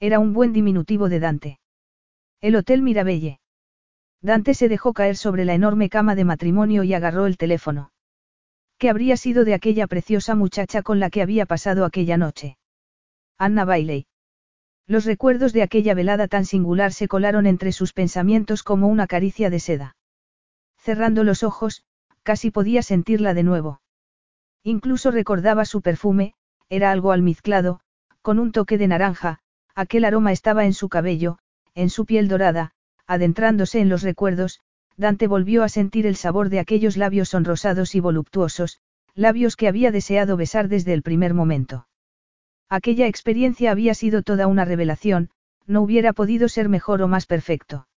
Era 0.00 0.18
un 0.18 0.32
buen 0.32 0.52
diminutivo 0.52 1.08
de 1.08 1.20
Dante. 1.20 1.60
El 2.40 2.56
Hotel 2.56 2.82
Mirabelle. 2.82 3.40
Dante 4.20 4.54
se 4.54 4.68
dejó 4.68 4.92
caer 4.92 5.16
sobre 5.16 5.44
la 5.44 5.54
enorme 5.54 5.88
cama 5.88 6.14
de 6.14 6.24
matrimonio 6.24 6.84
y 6.84 6.94
agarró 6.94 7.26
el 7.26 7.36
teléfono. 7.36 7.92
¿Qué 8.78 8.88
habría 8.88 9.16
sido 9.16 9.44
de 9.44 9.54
aquella 9.54 9.86
preciosa 9.86 10.34
muchacha 10.34 10.82
con 10.82 11.00
la 11.00 11.10
que 11.10 11.22
había 11.22 11.46
pasado 11.46 11.84
aquella 11.84 12.16
noche? 12.16 12.56
Anna 13.38 13.64
Bailey. 13.64 14.06
Los 14.86 15.04
recuerdos 15.04 15.52
de 15.52 15.62
aquella 15.62 15.94
velada 15.94 16.28
tan 16.28 16.44
singular 16.44 16.92
se 16.92 17.08
colaron 17.08 17.46
entre 17.46 17.72
sus 17.72 17.92
pensamientos 17.92 18.62
como 18.62 18.88
una 18.88 19.06
caricia 19.06 19.50
de 19.50 19.60
seda. 19.60 19.96
Cerrando 20.84 21.24
los 21.24 21.42
ojos, 21.42 21.82
casi 22.22 22.50
podía 22.50 22.82
sentirla 22.82 23.32
de 23.32 23.42
nuevo. 23.42 23.80
Incluso 24.62 25.10
recordaba 25.10 25.64
su 25.64 25.80
perfume, 25.80 26.34
era 26.68 26.90
algo 26.90 27.12
almizclado, 27.12 27.80
con 28.20 28.38
un 28.38 28.52
toque 28.52 28.76
de 28.76 28.88
naranja, 28.88 29.38
aquel 29.74 30.04
aroma 30.04 30.30
estaba 30.30 30.66
en 30.66 30.74
su 30.74 30.90
cabello, 30.90 31.38
en 31.74 31.88
su 31.88 32.04
piel 32.04 32.28
dorada, 32.28 32.72
adentrándose 33.06 33.80
en 33.80 33.88
los 33.88 34.02
recuerdos, 34.02 34.60
Dante 34.98 35.26
volvió 35.26 35.62
a 35.62 35.70
sentir 35.70 36.06
el 36.06 36.16
sabor 36.16 36.50
de 36.50 36.60
aquellos 36.60 36.98
labios 36.98 37.30
sonrosados 37.30 37.94
y 37.94 38.00
voluptuosos, 38.00 38.78
labios 39.14 39.56
que 39.56 39.68
había 39.68 39.90
deseado 39.90 40.36
besar 40.36 40.68
desde 40.68 40.92
el 40.92 41.02
primer 41.02 41.32
momento. 41.32 41.88
Aquella 42.68 43.06
experiencia 43.06 43.70
había 43.70 43.94
sido 43.94 44.22
toda 44.22 44.48
una 44.48 44.66
revelación, 44.66 45.30
no 45.66 45.80
hubiera 45.80 46.12
podido 46.12 46.50
ser 46.50 46.68
mejor 46.68 47.00
o 47.00 47.08
más 47.08 47.24
perfecto. 47.24 47.88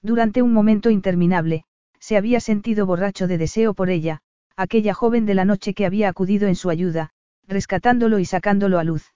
Durante 0.00 0.40
un 0.40 0.54
momento 0.54 0.88
interminable, 0.88 1.66
se 2.06 2.16
había 2.16 2.38
sentido 2.38 2.86
borracho 2.86 3.26
de 3.26 3.36
deseo 3.36 3.74
por 3.74 3.90
ella, 3.90 4.20
aquella 4.54 4.94
joven 4.94 5.26
de 5.26 5.34
la 5.34 5.44
noche 5.44 5.74
que 5.74 5.84
había 5.84 6.08
acudido 6.08 6.46
en 6.46 6.54
su 6.54 6.70
ayuda, 6.70 7.10
rescatándolo 7.48 8.20
y 8.20 8.24
sacándolo 8.24 8.78
a 8.78 8.84
luz. 8.84 9.12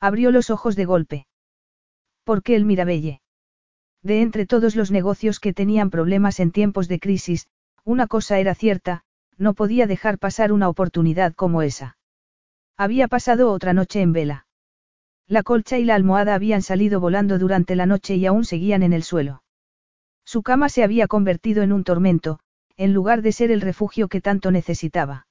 Abrió 0.00 0.30
los 0.30 0.48
ojos 0.48 0.74
de 0.74 0.86
golpe. 0.86 1.26
¿Por 2.24 2.42
qué 2.42 2.56
el 2.56 2.64
Mirabelle? 2.64 3.20
De 4.02 4.22
entre 4.22 4.46
todos 4.46 4.74
los 4.74 4.90
negocios 4.90 5.38
que 5.38 5.52
tenían 5.52 5.90
problemas 5.90 6.40
en 6.40 6.50
tiempos 6.50 6.88
de 6.88 6.98
crisis, 6.98 7.46
una 7.84 8.06
cosa 8.06 8.38
era 8.38 8.54
cierta, 8.54 9.04
no 9.36 9.52
podía 9.52 9.86
dejar 9.86 10.18
pasar 10.18 10.50
una 10.50 10.70
oportunidad 10.70 11.34
como 11.34 11.60
esa. 11.60 11.98
Había 12.78 13.08
pasado 13.08 13.52
otra 13.52 13.74
noche 13.74 14.00
en 14.00 14.14
vela. 14.14 14.46
La 15.26 15.42
colcha 15.42 15.76
y 15.76 15.84
la 15.84 15.96
almohada 15.96 16.34
habían 16.34 16.62
salido 16.62 17.00
volando 17.00 17.38
durante 17.38 17.76
la 17.76 17.84
noche 17.84 18.16
y 18.16 18.24
aún 18.24 18.46
seguían 18.46 18.82
en 18.82 18.94
el 18.94 19.02
suelo. 19.02 19.42
Su 20.28 20.42
cama 20.42 20.68
se 20.68 20.84
había 20.84 21.06
convertido 21.06 21.62
en 21.62 21.72
un 21.72 21.84
tormento, 21.84 22.38
en 22.76 22.92
lugar 22.92 23.22
de 23.22 23.32
ser 23.32 23.50
el 23.50 23.62
refugio 23.62 24.08
que 24.08 24.20
tanto 24.20 24.50
necesitaba. 24.50 25.26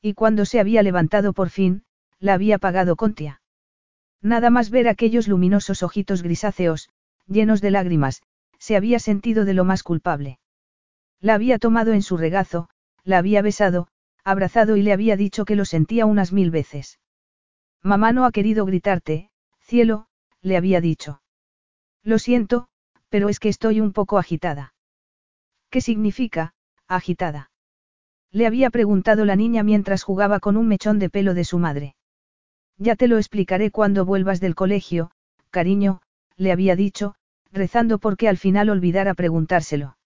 Y 0.00 0.14
cuando 0.14 0.44
se 0.44 0.60
había 0.60 0.84
levantado 0.84 1.32
por 1.32 1.50
fin, 1.50 1.82
la 2.20 2.34
había 2.34 2.58
pagado 2.58 2.94
Contia. 2.94 3.42
Nada 4.20 4.48
más 4.48 4.70
ver 4.70 4.86
aquellos 4.86 5.26
luminosos 5.26 5.82
ojitos 5.82 6.22
grisáceos, 6.22 6.88
llenos 7.26 7.60
de 7.60 7.72
lágrimas, 7.72 8.22
se 8.60 8.76
había 8.76 9.00
sentido 9.00 9.44
de 9.44 9.54
lo 9.54 9.64
más 9.64 9.82
culpable. 9.82 10.38
La 11.18 11.34
había 11.34 11.58
tomado 11.58 11.92
en 11.92 12.02
su 12.02 12.16
regazo, 12.16 12.68
la 13.02 13.18
había 13.18 13.42
besado, 13.42 13.88
abrazado 14.22 14.76
y 14.76 14.82
le 14.82 14.92
había 14.92 15.16
dicho 15.16 15.44
que 15.44 15.56
lo 15.56 15.64
sentía 15.64 16.06
unas 16.06 16.32
mil 16.32 16.52
veces. 16.52 17.00
Mamá 17.82 18.12
no 18.12 18.24
ha 18.24 18.30
querido 18.30 18.66
gritarte, 18.66 19.32
cielo, 19.58 20.06
le 20.42 20.56
había 20.56 20.80
dicho. 20.80 21.22
Lo 22.04 22.20
siento, 22.20 22.68
pero 23.12 23.28
es 23.28 23.38
que 23.38 23.50
estoy 23.50 23.78
un 23.78 23.92
poco 23.92 24.16
agitada. 24.16 24.72
¿Qué 25.68 25.82
significa, 25.82 26.54
agitada? 26.88 27.50
Le 28.30 28.46
había 28.46 28.70
preguntado 28.70 29.26
la 29.26 29.36
niña 29.36 29.62
mientras 29.62 30.02
jugaba 30.02 30.40
con 30.40 30.56
un 30.56 30.66
mechón 30.66 30.98
de 30.98 31.10
pelo 31.10 31.34
de 31.34 31.44
su 31.44 31.58
madre. 31.58 31.94
Ya 32.78 32.96
te 32.96 33.08
lo 33.08 33.18
explicaré 33.18 33.70
cuando 33.70 34.06
vuelvas 34.06 34.40
del 34.40 34.54
colegio, 34.54 35.10
cariño, 35.50 36.00
le 36.38 36.52
había 36.52 36.74
dicho, 36.74 37.14
rezando 37.52 37.98
porque 37.98 38.30
al 38.30 38.38
final 38.38 38.70
olvidara 38.70 39.12
preguntárselo. 39.12 39.98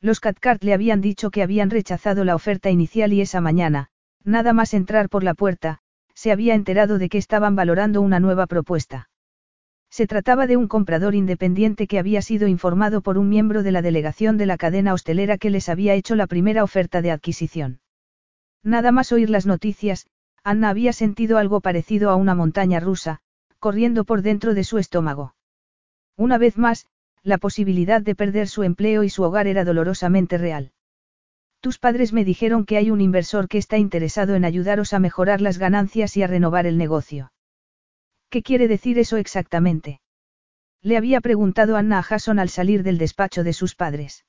Los 0.00 0.18
Catcart 0.18 0.64
le 0.64 0.74
habían 0.74 1.00
dicho 1.00 1.30
que 1.30 1.44
habían 1.44 1.70
rechazado 1.70 2.24
la 2.24 2.34
oferta 2.34 2.68
inicial 2.68 3.12
y 3.12 3.20
esa 3.20 3.40
mañana, 3.40 3.90
nada 4.24 4.52
más 4.52 4.74
entrar 4.74 5.08
por 5.08 5.22
la 5.22 5.34
puerta, 5.34 5.78
se 6.14 6.32
había 6.32 6.56
enterado 6.56 6.98
de 6.98 7.08
que 7.08 7.18
estaban 7.18 7.54
valorando 7.54 8.00
una 8.00 8.18
nueva 8.18 8.48
propuesta. 8.48 9.08
Se 9.96 10.08
trataba 10.08 10.48
de 10.48 10.56
un 10.56 10.66
comprador 10.66 11.14
independiente 11.14 11.86
que 11.86 12.00
había 12.00 12.20
sido 12.20 12.48
informado 12.48 13.00
por 13.00 13.16
un 13.16 13.28
miembro 13.28 13.62
de 13.62 13.70
la 13.70 13.80
delegación 13.80 14.36
de 14.36 14.44
la 14.44 14.56
cadena 14.56 14.92
hostelera 14.92 15.38
que 15.38 15.50
les 15.50 15.68
había 15.68 15.94
hecho 15.94 16.16
la 16.16 16.26
primera 16.26 16.64
oferta 16.64 17.00
de 17.00 17.12
adquisición. 17.12 17.78
Nada 18.64 18.90
más 18.90 19.12
oír 19.12 19.30
las 19.30 19.46
noticias, 19.46 20.08
Anna 20.42 20.70
había 20.70 20.92
sentido 20.92 21.38
algo 21.38 21.60
parecido 21.60 22.10
a 22.10 22.16
una 22.16 22.34
montaña 22.34 22.80
rusa, 22.80 23.20
corriendo 23.60 24.02
por 24.02 24.22
dentro 24.22 24.54
de 24.54 24.64
su 24.64 24.78
estómago. 24.78 25.36
Una 26.16 26.38
vez 26.38 26.58
más, 26.58 26.86
la 27.22 27.38
posibilidad 27.38 28.02
de 28.02 28.16
perder 28.16 28.48
su 28.48 28.64
empleo 28.64 29.04
y 29.04 29.10
su 29.10 29.22
hogar 29.22 29.46
era 29.46 29.64
dolorosamente 29.64 30.38
real. 30.38 30.72
Tus 31.60 31.78
padres 31.78 32.12
me 32.12 32.24
dijeron 32.24 32.64
que 32.64 32.78
hay 32.78 32.90
un 32.90 33.00
inversor 33.00 33.46
que 33.46 33.58
está 33.58 33.78
interesado 33.78 34.34
en 34.34 34.44
ayudaros 34.44 34.92
a 34.92 34.98
mejorar 34.98 35.40
las 35.40 35.58
ganancias 35.58 36.16
y 36.16 36.24
a 36.24 36.26
renovar 36.26 36.66
el 36.66 36.78
negocio. 36.78 37.30
¿Qué 38.34 38.42
quiere 38.42 38.66
decir 38.66 38.98
eso 38.98 39.16
exactamente? 39.16 40.00
Le 40.82 40.96
había 40.96 41.20
preguntado 41.20 41.76
Anna 41.76 42.00
a 42.00 42.02
Jason 42.02 42.40
al 42.40 42.48
salir 42.48 42.82
del 42.82 42.98
despacho 42.98 43.44
de 43.44 43.52
sus 43.52 43.76
padres. 43.76 44.26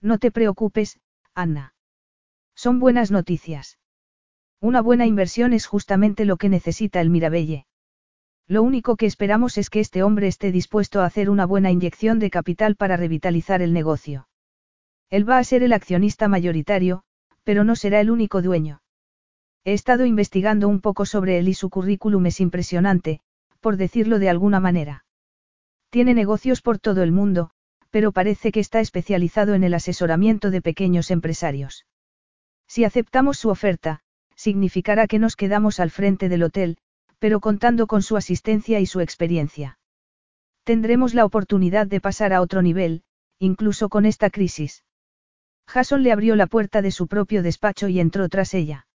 No 0.00 0.16
te 0.16 0.30
preocupes, 0.30 0.98
Anna. 1.34 1.74
Son 2.54 2.80
buenas 2.80 3.10
noticias. 3.10 3.78
Una 4.62 4.80
buena 4.80 5.04
inversión 5.04 5.52
es 5.52 5.66
justamente 5.66 6.24
lo 6.24 6.38
que 6.38 6.48
necesita 6.48 7.02
el 7.02 7.10
Mirabelle. 7.10 7.66
Lo 8.46 8.62
único 8.62 8.96
que 8.96 9.04
esperamos 9.04 9.58
es 9.58 9.68
que 9.68 9.80
este 9.80 10.02
hombre 10.02 10.26
esté 10.26 10.50
dispuesto 10.50 11.02
a 11.02 11.04
hacer 11.04 11.28
una 11.28 11.44
buena 11.44 11.70
inyección 11.70 12.20
de 12.20 12.30
capital 12.30 12.76
para 12.76 12.96
revitalizar 12.96 13.60
el 13.60 13.74
negocio. 13.74 14.26
Él 15.10 15.28
va 15.28 15.36
a 15.36 15.44
ser 15.44 15.62
el 15.62 15.74
accionista 15.74 16.28
mayoritario, 16.28 17.02
pero 17.44 17.62
no 17.62 17.76
será 17.76 18.00
el 18.00 18.10
único 18.10 18.40
dueño. 18.40 18.80
He 19.64 19.72
estado 19.72 20.06
investigando 20.06 20.68
un 20.68 20.80
poco 20.80 21.06
sobre 21.06 21.38
él 21.38 21.48
y 21.48 21.54
su 21.54 21.70
currículum 21.70 22.26
es 22.26 22.40
impresionante, 22.40 23.20
por 23.60 23.76
decirlo 23.76 24.18
de 24.18 24.28
alguna 24.28 24.60
manera. 24.60 25.04
Tiene 25.90 26.14
negocios 26.14 26.62
por 26.62 26.78
todo 26.78 27.02
el 27.02 27.12
mundo, 27.12 27.50
pero 27.90 28.12
parece 28.12 28.52
que 28.52 28.60
está 28.60 28.80
especializado 28.80 29.54
en 29.54 29.64
el 29.64 29.74
asesoramiento 29.74 30.50
de 30.50 30.62
pequeños 30.62 31.10
empresarios. 31.10 31.86
Si 32.66 32.84
aceptamos 32.84 33.38
su 33.38 33.48
oferta, 33.48 34.00
significará 34.36 35.06
que 35.06 35.18
nos 35.18 35.36
quedamos 35.36 35.80
al 35.80 35.90
frente 35.90 36.28
del 36.28 36.42
hotel, 36.42 36.78
pero 37.18 37.40
contando 37.40 37.86
con 37.86 38.02
su 38.02 38.16
asistencia 38.16 38.80
y 38.80 38.86
su 38.86 39.00
experiencia. 39.00 39.78
Tendremos 40.64 41.14
la 41.14 41.24
oportunidad 41.24 41.86
de 41.86 42.00
pasar 42.00 42.32
a 42.32 42.42
otro 42.42 42.62
nivel, 42.62 43.02
incluso 43.38 43.88
con 43.88 44.04
esta 44.04 44.30
crisis. 44.30 44.84
Jason 45.66 46.02
le 46.02 46.12
abrió 46.12 46.36
la 46.36 46.46
puerta 46.46 46.82
de 46.82 46.90
su 46.90 47.08
propio 47.08 47.42
despacho 47.42 47.88
y 47.88 48.00
entró 48.00 48.28
tras 48.28 48.54
ella. 48.54 48.87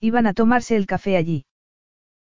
Iban 0.00 0.26
a 0.26 0.34
tomarse 0.34 0.76
el 0.76 0.86
café 0.86 1.16
allí. 1.16 1.44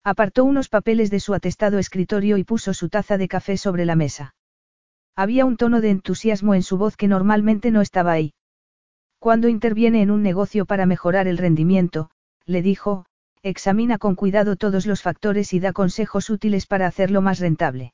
Apartó 0.04 0.44
unos 0.46 0.68
papeles 0.68 1.12
de 1.12 1.20
su 1.20 1.34
atestado 1.34 1.78
escritorio 1.78 2.38
y 2.38 2.44
puso 2.44 2.74
su 2.74 2.90
taza 2.90 3.18
de 3.18 3.28
café 3.28 3.58
sobre 3.58 3.86
la 3.86 3.96
mesa. 3.96 4.36
Había 5.16 5.46
un 5.46 5.58
tono 5.58 5.80
de 5.82 5.92
entusiasmo 5.92 6.56
en 6.56 6.64
su 6.64 6.78
voz 6.78 6.96
que 6.98 7.08
normalmente 7.08 7.70
no 7.70 7.82
estaba 7.82 8.14
ahí. 8.14 8.34
Cuando 9.20 9.48
interviene 9.48 10.02
en 10.02 10.12
un 10.12 10.24
negocio 10.24 10.66
para 10.66 10.86
mejorar 10.86 11.28
el 11.28 11.38
rendimiento, 11.38 12.10
le 12.46 12.62
dijo, 12.62 13.06
examina 13.44 13.98
con 13.98 14.16
cuidado 14.16 14.56
todos 14.56 14.86
los 14.86 15.02
factores 15.02 15.54
y 15.54 15.60
da 15.60 15.74
consejos 15.74 16.30
útiles 16.30 16.66
para 16.66 16.88
hacerlo 16.88 17.22
más 17.22 17.40
rentable. 17.40 17.94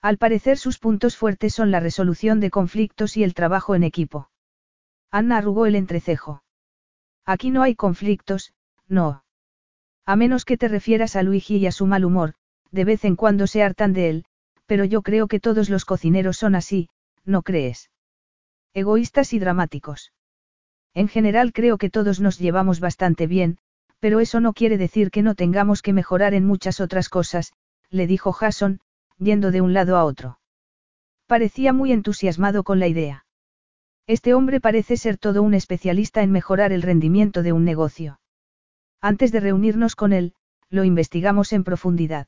Al 0.00 0.18
parecer 0.18 0.58
sus 0.58 0.78
puntos 0.78 1.16
fuertes 1.16 1.54
son 1.54 1.70
la 1.70 1.80
resolución 1.80 2.40
de 2.40 2.50
conflictos 2.50 3.16
y 3.16 3.24
el 3.24 3.34
trabajo 3.34 3.74
en 3.74 3.84
equipo. 3.84 4.30
Anna 5.10 5.38
arrugó 5.38 5.66
el 5.66 5.76
entrecejo. 5.76 6.42
Aquí 7.24 7.50
no 7.50 7.62
hay 7.62 7.74
conflictos, 7.74 8.52
no. 8.88 9.24
A 10.06 10.16
menos 10.16 10.44
que 10.44 10.56
te 10.56 10.68
refieras 10.68 11.16
a 11.16 11.22
Luigi 11.22 11.56
y 11.56 11.66
a 11.66 11.72
su 11.72 11.86
mal 11.86 12.04
humor, 12.04 12.34
de 12.70 12.84
vez 12.84 13.04
en 13.04 13.16
cuando 13.16 13.46
se 13.46 13.62
hartan 13.62 13.92
de 13.92 14.10
él, 14.10 14.24
pero 14.66 14.84
yo 14.84 15.02
creo 15.02 15.28
que 15.28 15.40
todos 15.40 15.70
los 15.70 15.84
cocineros 15.84 16.36
son 16.36 16.54
así, 16.54 16.88
¿no 17.24 17.42
crees? 17.42 17.90
Egoístas 18.74 19.32
y 19.32 19.38
dramáticos. 19.38 20.12
En 20.94 21.08
general 21.08 21.52
creo 21.52 21.78
que 21.78 21.90
todos 21.90 22.20
nos 22.20 22.38
llevamos 22.38 22.80
bastante 22.80 23.26
bien, 23.26 23.58
pero 24.00 24.20
eso 24.20 24.40
no 24.40 24.52
quiere 24.52 24.78
decir 24.78 25.10
que 25.10 25.22
no 25.22 25.34
tengamos 25.34 25.80
que 25.80 25.92
mejorar 25.92 26.34
en 26.34 26.44
muchas 26.44 26.80
otras 26.80 27.08
cosas, 27.08 27.52
le 27.90 28.06
dijo 28.06 28.32
Jason, 28.32 28.80
yendo 29.18 29.50
de 29.50 29.60
un 29.60 29.72
lado 29.72 29.96
a 29.96 30.04
otro. 30.04 30.38
Parecía 31.26 31.72
muy 31.72 31.92
entusiasmado 31.92 32.64
con 32.64 32.78
la 32.78 32.86
idea. 32.86 33.24
Este 34.06 34.34
hombre 34.34 34.60
parece 34.60 34.96
ser 34.96 35.16
todo 35.16 35.42
un 35.42 35.54
especialista 35.54 36.22
en 36.22 36.30
mejorar 36.30 36.72
el 36.72 36.82
rendimiento 36.82 37.42
de 37.42 37.52
un 37.52 37.64
negocio. 37.64 38.18
Antes 39.04 39.32
de 39.32 39.40
reunirnos 39.40 39.96
con 39.96 40.14
él, 40.14 40.32
lo 40.70 40.82
investigamos 40.82 41.52
en 41.52 41.62
profundidad. 41.62 42.26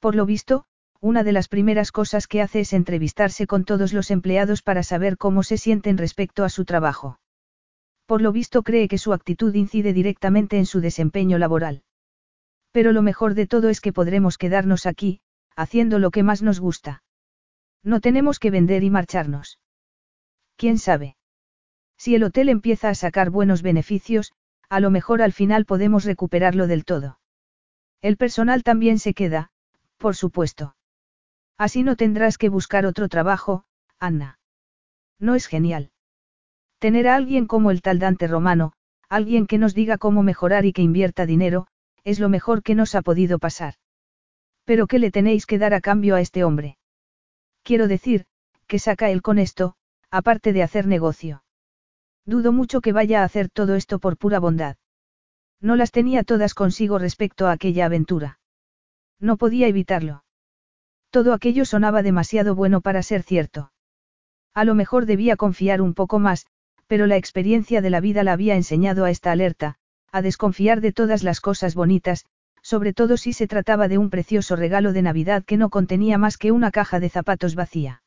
Por 0.00 0.14
lo 0.14 0.26
visto, 0.26 0.66
una 1.00 1.24
de 1.24 1.32
las 1.32 1.48
primeras 1.48 1.92
cosas 1.92 2.26
que 2.26 2.42
hace 2.42 2.60
es 2.60 2.74
entrevistarse 2.74 3.46
con 3.46 3.64
todos 3.64 3.94
los 3.94 4.10
empleados 4.10 4.60
para 4.60 4.82
saber 4.82 5.16
cómo 5.16 5.42
se 5.42 5.56
sienten 5.56 5.96
respecto 5.96 6.44
a 6.44 6.50
su 6.50 6.66
trabajo. 6.66 7.20
Por 8.04 8.20
lo 8.20 8.32
visto 8.32 8.62
cree 8.62 8.86
que 8.86 8.98
su 8.98 9.14
actitud 9.14 9.54
incide 9.54 9.94
directamente 9.94 10.58
en 10.58 10.66
su 10.66 10.82
desempeño 10.82 11.38
laboral. 11.38 11.84
Pero 12.70 12.92
lo 12.92 13.00
mejor 13.00 13.32
de 13.32 13.46
todo 13.46 13.70
es 13.70 13.80
que 13.80 13.94
podremos 13.94 14.36
quedarnos 14.36 14.84
aquí, 14.84 15.22
haciendo 15.56 15.98
lo 15.98 16.10
que 16.10 16.22
más 16.22 16.42
nos 16.42 16.60
gusta. 16.60 17.02
No 17.82 18.02
tenemos 18.02 18.38
que 18.38 18.50
vender 18.50 18.84
y 18.84 18.90
marcharnos. 18.90 19.58
¿Quién 20.56 20.76
sabe? 20.76 21.16
Si 21.96 22.14
el 22.14 22.24
hotel 22.24 22.50
empieza 22.50 22.90
a 22.90 22.94
sacar 22.94 23.30
buenos 23.30 23.62
beneficios, 23.62 24.34
a 24.68 24.80
lo 24.80 24.90
mejor 24.90 25.22
al 25.22 25.32
final 25.32 25.64
podemos 25.64 26.04
recuperarlo 26.04 26.66
del 26.66 26.84
todo. 26.84 27.18
El 28.00 28.16
personal 28.16 28.62
también 28.62 28.98
se 28.98 29.14
queda, 29.14 29.50
por 29.96 30.14
supuesto. 30.14 30.76
Así 31.56 31.82
no 31.82 31.96
tendrás 31.96 32.38
que 32.38 32.48
buscar 32.48 32.86
otro 32.86 33.08
trabajo, 33.08 33.64
Anna. 33.98 34.38
¿No 35.18 35.34
es 35.34 35.46
genial? 35.46 35.90
Tener 36.78 37.08
a 37.08 37.16
alguien 37.16 37.46
como 37.46 37.70
el 37.70 37.82
tal 37.82 37.98
Dante 37.98 38.28
Romano, 38.28 38.72
alguien 39.08 39.46
que 39.46 39.58
nos 39.58 39.74
diga 39.74 39.98
cómo 39.98 40.22
mejorar 40.22 40.64
y 40.64 40.72
que 40.72 40.82
invierta 40.82 41.26
dinero, 41.26 41.66
es 42.04 42.20
lo 42.20 42.28
mejor 42.28 42.62
que 42.62 42.76
nos 42.76 42.94
ha 42.94 43.02
podido 43.02 43.38
pasar. 43.38 43.74
Pero 44.64 44.86
¿qué 44.86 44.98
le 44.98 45.10
tenéis 45.10 45.46
que 45.46 45.58
dar 45.58 45.74
a 45.74 45.80
cambio 45.80 46.14
a 46.14 46.20
este 46.20 46.44
hombre? 46.44 46.78
Quiero 47.64 47.88
decir, 47.88 48.26
¿qué 48.66 48.78
saca 48.78 49.10
él 49.10 49.22
con 49.22 49.38
esto, 49.38 49.74
aparte 50.10 50.52
de 50.52 50.62
hacer 50.62 50.86
negocio. 50.86 51.42
Dudo 52.28 52.52
mucho 52.52 52.82
que 52.82 52.92
vaya 52.92 53.22
a 53.22 53.24
hacer 53.24 53.48
todo 53.48 53.74
esto 53.74 54.00
por 54.00 54.18
pura 54.18 54.38
bondad. 54.38 54.76
No 55.62 55.76
las 55.76 55.92
tenía 55.92 56.24
todas 56.24 56.52
consigo 56.52 56.98
respecto 56.98 57.46
a 57.46 57.52
aquella 57.52 57.86
aventura. 57.86 58.38
No 59.18 59.38
podía 59.38 59.66
evitarlo. 59.66 60.24
Todo 61.08 61.32
aquello 61.32 61.64
sonaba 61.64 62.02
demasiado 62.02 62.54
bueno 62.54 62.82
para 62.82 63.02
ser 63.02 63.22
cierto. 63.22 63.72
A 64.52 64.66
lo 64.66 64.74
mejor 64.74 65.06
debía 65.06 65.36
confiar 65.36 65.80
un 65.80 65.94
poco 65.94 66.18
más, 66.18 66.44
pero 66.86 67.06
la 67.06 67.16
experiencia 67.16 67.80
de 67.80 67.88
la 67.88 68.00
vida 68.00 68.22
la 68.24 68.34
había 68.34 68.56
enseñado 68.56 69.06
a 69.06 69.10
esta 69.10 69.32
alerta, 69.32 69.76
a 70.12 70.20
desconfiar 70.20 70.82
de 70.82 70.92
todas 70.92 71.22
las 71.22 71.40
cosas 71.40 71.74
bonitas, 71.74 72.26
sobre 72.60 72.92
todo 72.92 73.16
si 73.16 73.32
se 73.32 73.46
trataba 73.46 73.88
de 73.88 73.96
un 73.96 74.10
precioso 74.10 74.54
regalo 74.54 74.92
de 74.92 75.00
Navidad 75.00 75.46
que 75.46 75.56
no 75.56 75.70
contenía 75.70 76.18
más 76.18 76.36
que 76.36 76.52
una 76.52 76.72
caja 76.72 77.00
de 77.00 77.08
zapatos 77.08 77.54
vacía. 77.54 78.02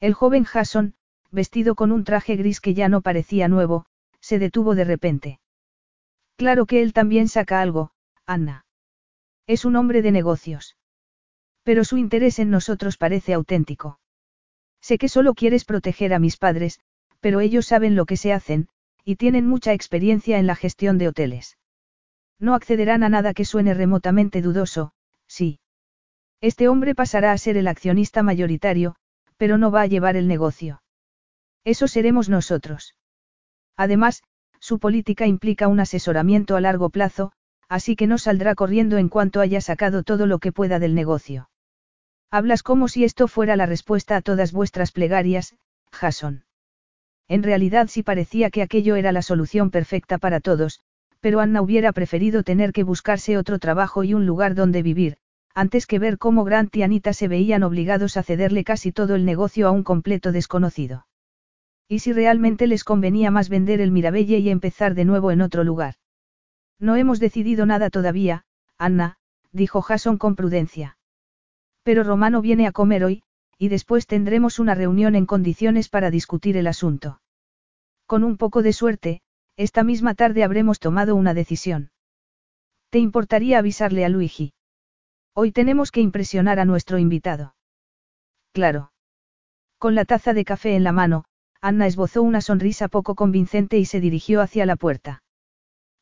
El 0.00 0.14
joven 0.14 0.44
Jason, 0.44 0.94
vestido 1.34 1.74
con 1.74 1.92
un 1.92 2.04
traje 2.04 2.36
gris 2.36 2.60
que 2.60 2.72
ya 2.72 2.88
no 2.88 3.02
parecía 3.02 3.48
nuevo, 3.48 3.84
se 4.20 4.38
detuvo 4.38 4.74
de 4.74 4.84
repente. 4.84 5.40
Claro 6.36 6.64
que 6.64 6.80
él 6.80 6.92
también 6.92 7.28
saca 7.28 7.60
algo, 7.60 7.90
Anna. 8.24 8.64
Es 9.46 9.64
un 9.64 9.76
hombre 9.76 10.00
de 10.00 10.12
negocios. 10.12 10.76
Pero 11.62 11.84
su 11.84 11.98
interés 11.98 12.38
en 12.38 12.50
nosotros 12.50 12.96
parece 12.96 13.34
auténtico. 13.34 13.98
Sé 14.80 14.96
que 14.96 15.08
solo 15.08 15.34
quieres 15.34 15.64
proteger 15.64 16.14
a 16.14 16.18
mis 16.18 16.36
padres, 16.36 16.80
pero 17.20 17.40
ellos 17.40 17.66
saben 17.66 17.96
lo 17.96 18.06
que 18.06 18.16
se 18.16 18.32
hacen, 18.32 18.68
y 19.04 19.16
tienen 19.16 19.46
mucha 19.46 19.72
experiencia 19.72 20.38
en 20.38 20.46
la 20.46 20.54
gestión 20.54 20.98
de 20.98 21.08
hoteles. 21.08 21.58
No 22.38 22.54
accederán 22.54 23.02
a 23.02 23.08
nada 23.08 23.34
que 23.34 23.44
suene 23.44 23.74
remotamente 23.74 24.42
dudoso, 24.42 24.92
sí. 25.26 25.60
Este 26.40 26.68
hombre 26.68 26.94
pasará 26.94 27.32
a 27.32 27.38
ser 27.38 27.56
el 27.56 27.68
accionista 27.68 28.22
mayoritario, 28.22 28.96
pero 29.36 29.58
no 29.58 29.70
va 29.70 29.82
a 29.82 29.86
llevar 29.86 30.16
el 30.16 30.28
negocio. 30.28 30.82
Eso 31.64 31.88
seremos 31.88 32.28
nosotros. 32.28 32.94
Además, 33.76 34.22
su 34.60 34.78
política 34.78 35.26
implica 35.26 35.68
un 35.68 35.80
asesoramiento 35.80 36.56
a 36.56 36.60
largo 36.60 36.90
plazo, 36.90 37.32
así 37.68 37.96
que 37.96 38.06
no 38.06 38.18
saldrá 38.18 38.54
corriendo 38.54 38.98
en 38.98 39.08
cuanto 39.08 39.40
haya 39.40 39.60
sacado 39.60 40.02
todo 40.02 40.26
lo 40.26 40.38
que 40.38 40.52
pueda 40.52 40.78
del 40.78 40.94
negocio. 40.94 41.50
Hablas 42.30 42.62
como 42.62 42.88
si 42.88 43.04
esto 43.04 43.28
fuera 43.28 43.56
la 43.56 43.66
respuesta 43.66 44.16
a 44.16 44.20
todas 44.20 44.52
vuestras 44.52 44.92
plegarias, 44.92 45.56
Jason. 45.92 46.44
En 47.28 47.42
realidad 47.42 47.88
sí 47.88 48.02
parecía 48.02 48.50
que 48.50 48.62
aquello 48.62 48.96
era 48.96 49.12
la 49.12 49.22
solución 49.22 49.70
perfecta 49.70 50.18
para 50.18 50.40
todos, 50.40 50.80
pero 51.20 51.40
Anna 51.40 51.62
hubiera 51.62 51.92
preferido 51.92 52.42
tener 52.42 52.72
que 52.72 52.82
buscarse 52.82 53.38
otro 53.38 53.58
trabajo 53.58 54.04
y 54.04 54.12
un 54.12 54.26
lugar 54.26 54.54
donde 54.54 54.82
vivir, 54.82 55.16
antes 55.54 55.86
que 55.86 55.98
ver 55.98 56.18
cómo 56.18 56.44
Grant 56.44 56.74
y 56.76 56.82
Anita 56.82 57.12
se 57.12 57.28
veían 57.28 57.62
obligados 57.62 58.16
a 58.16 58.22
cederle 58.22 58.64
casi 58.64 58.92
todo 58.92 59.14
el 59.14 59.24
negocio 59.24 59.68
a 59.68 59.70
un 59.70 59.84
completo 59.84 60.32
desconocido. 60.32 61.06
¿Y 61.88 61.98
si 61.98 62.12
realmente 62.12 62.66
les 62.66 62.84
convenía 62.84 63.30
más 63.30 63.48
vender 63.48 63.80
el 63.80 63.90
Mirabelle 63.90 64.38
y 64.38 64.50
empezar 64.50 64.94
de 64.94 65.04
nuevo 65.04 65.30
en 65.30 65.42
otro 65.42 65.64
lugar? 65.64 65.94
No 66.78 66.96
hemos 66.96 67.20
decidido 67.20 67.66
nada 67.66 67.90
todavía, 67.90 68.44
Anna, 68.78 69.18
dijo 69.52 69.82
Jason 69.82 70.18
con 70.18 70.34
prudencia. 70.34 70.98
Pero 71.82 72.02
Romano 72.02 72.40
viene 72.40 72.66
a 72.66 72.72
comer 72.72 73.04
hoy, 73.04 73.22
y 73.58 73.68
después 73.68 74.06
tendremos 74.06 74.58
una 74.58 74.74
reunión 74.74 75.14
en 75.14 75.26
condiciones 75.26 75.88
para 75.88 76.10
discutir 76.10 76.56
el 76.56 76.66
asunto. 76.66 77.20
Con 78.06 78.24
un 78.24 78.36
poco 78.36 78.62
de 78.62 78.72
suerte, 78.72 79.22
esta 79.56 79.84
misma 79.84 80.14
tarde 80.14 80.42
habremos 80.42 80.80
tomado 80.80 81.14
una 81.14 81.34
decisión. 81.34 81.90
¿Te 82.90 82.98
importaría 82.98 83.58
avisarle 83.58 84.04
a 84.04 84.08
Luigi? 84.08 84.54
Hoy 85.34 85.52
tenemos 85.52 85.90
que 85.90 86.00
impresionar 86.00 86.58
a 86.58 86.64
nuestro 86.64 86.98
invitado. 86.98 87.54
Claro. 88.52 88.92
Con 89.78 89.94
la 89.94 90.04
taza 90.04 90.32
de 90.32 90.44
café 90.44 90.76
en 90.76 90.84
la 90.84 90.92
mano, 90.92 91.24
Anna 91.64 91.86
esbozó 91.86 92.22
una 92.22 92.42
sonrisa 92.42 92.88
poco 92.88 93.14
convincente 93.14 93.78
y 93.78 93.86
se 93.86 93.98
dirigió 93.98 94.42
hacia 94.42 94.66
la 94.66 94.76
puerta. 94.76 95.22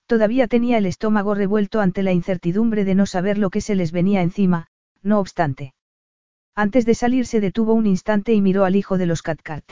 Todavía 0.07 0.49
tenía 0.49 0.77
el 0.77 0.87
estómago 0.87 1.37
revuelto 1.37 1.81
ante 1.81 2.03
la 2.03 2.11
incertidumbre 2.11 2.85
de 2.85 2.97
no 2.97 3.07
saber 3.07 3.39
lo 3.39 3.49
que 3.49 3.61
se 3.61 3.77
les 3.77 3.93
venía 3.93 4.23
encima, 4.23 4.67
no 5.05 5.21
obstante. 5.21 5.73
Antes 6.57 6.85
de 6.85 6.97
salir 6.97 7.27
se 7.27 7.39
detuvo 7.39 7.75
un 7.75 7.87
instante 7.87 8.33
y 8.33 8.41
miró 8.41 8.65
al 8.65 8.75
hijo 8.75 8.99
de 8.99 9.07
los 9.07 9.23
Catcat. 9.23 9.63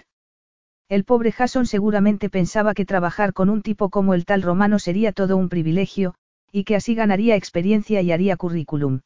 El 0.89 1.03
pobre 1.03 1.33
Jason 1.33 1.67
seguramente 1.67 2.31
pensaba 2.31 2.73
que 2.73 2.87
trabajar 2.87 3.33
con 3.33 3.51
un 3.51 3.61
tipo 3.61 3.91
como 3.91 4.15
el 4.15 4.27
tal 4.27 4.43
romano 4.43 4.79
sería 4.79 5.11
todo 5.11 5.37
un 5.37 5.49
privilegio, 5.49 6.15
y 6.53 6.63
que 6.63 6.77
así 6.77 6.95
ganaría 6.95 7.35
experiencia 7.35 8.01
y 8.01 8.13
haría 8.13 8.37
currículum. 8.37 9.01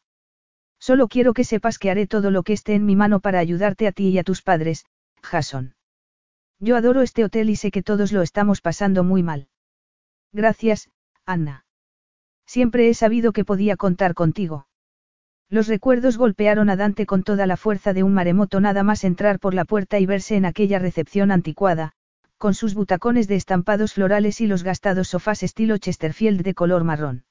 Solo 0.79 1.09
quiero 1.09 1.33
que 1.33 1.45
sepas 1.45 1.79
que 1.79 1.91
haré 1.91 2.07
todo 2.07 2.31
lo 2.31 2.43
que 2.43 2.53
esté 2.53 2.75
en 2.75 2.85
mi 2.85 2.95
mano 2.95 3.21
para 3.21 3.39
ayudarte 3.39 3.87
a 3.87 3.93
ti 3.93 4.09
y 4.09 4.19
a 4.19 4.23
tus 4.23 4.43
padres, 4.43 4.85
Jason. 5.23 5.74
Yo 6.65 6.79
adoro 6.79 7.03
este 7.03 7.25
hotel 7.25 7.51
y 7.51 7.57
sé 7.57 7.71
que 7.71 7.83
todos 7.83 8.11
lo 8.11 8.23
estamos 8.23 8.63
pasando 8.63 9.05
muy 9.05 9.23
mal. 9.23 9.49
Gracias, 10.33 10.89
Anna. 11.27 11.67
Siempre 12.47 12.89
he 12.89 12.95
sabido 12.95 13.35
que 13.35 13.45
podía 13.45 13.77
contar 13.77 14.15
contigo. 14.15 14.67
Los 15.51 15.69
recuerdos 15.69 16.17
golpearon 16.17 16.71
a 16.71 16.77
Dante 16.77 17.05
con 17.05 17.23
toda 17.23 17.47
la 17.47 17.59
fuerza 17.59 17.93
de 17.93 18.03
un 18.03 18.15
maremoto 18.15 18.61
nada 18.61 18.83
más 18.83 19.05
entrar 19.05 19.41
por 19.41 19.53
la 19.53 19.67
puerta 19.67 19.99
y 19.99 20.07
verse 20.07 20.37
en 20.37 20.47
aquella 20.47 20.79
recepción 20.79 21.33
anticuada, 21.33 21.93
con 22.39 22.55
sus 22.55 22.73
butacones 22.73 23.29
de 23.29 23.37
estampados 23.37 23.93
florales 23.93 24.41
y 24.41 24.47
los 24.47 24.63
gastados 24.63 25.09
sofás 25.09 25.43
estilo 25.43 25.77
Chesterfield 25.77 26.41
de 26.41 26.55
color 26.55 26.83
marrón. 26.83 27.27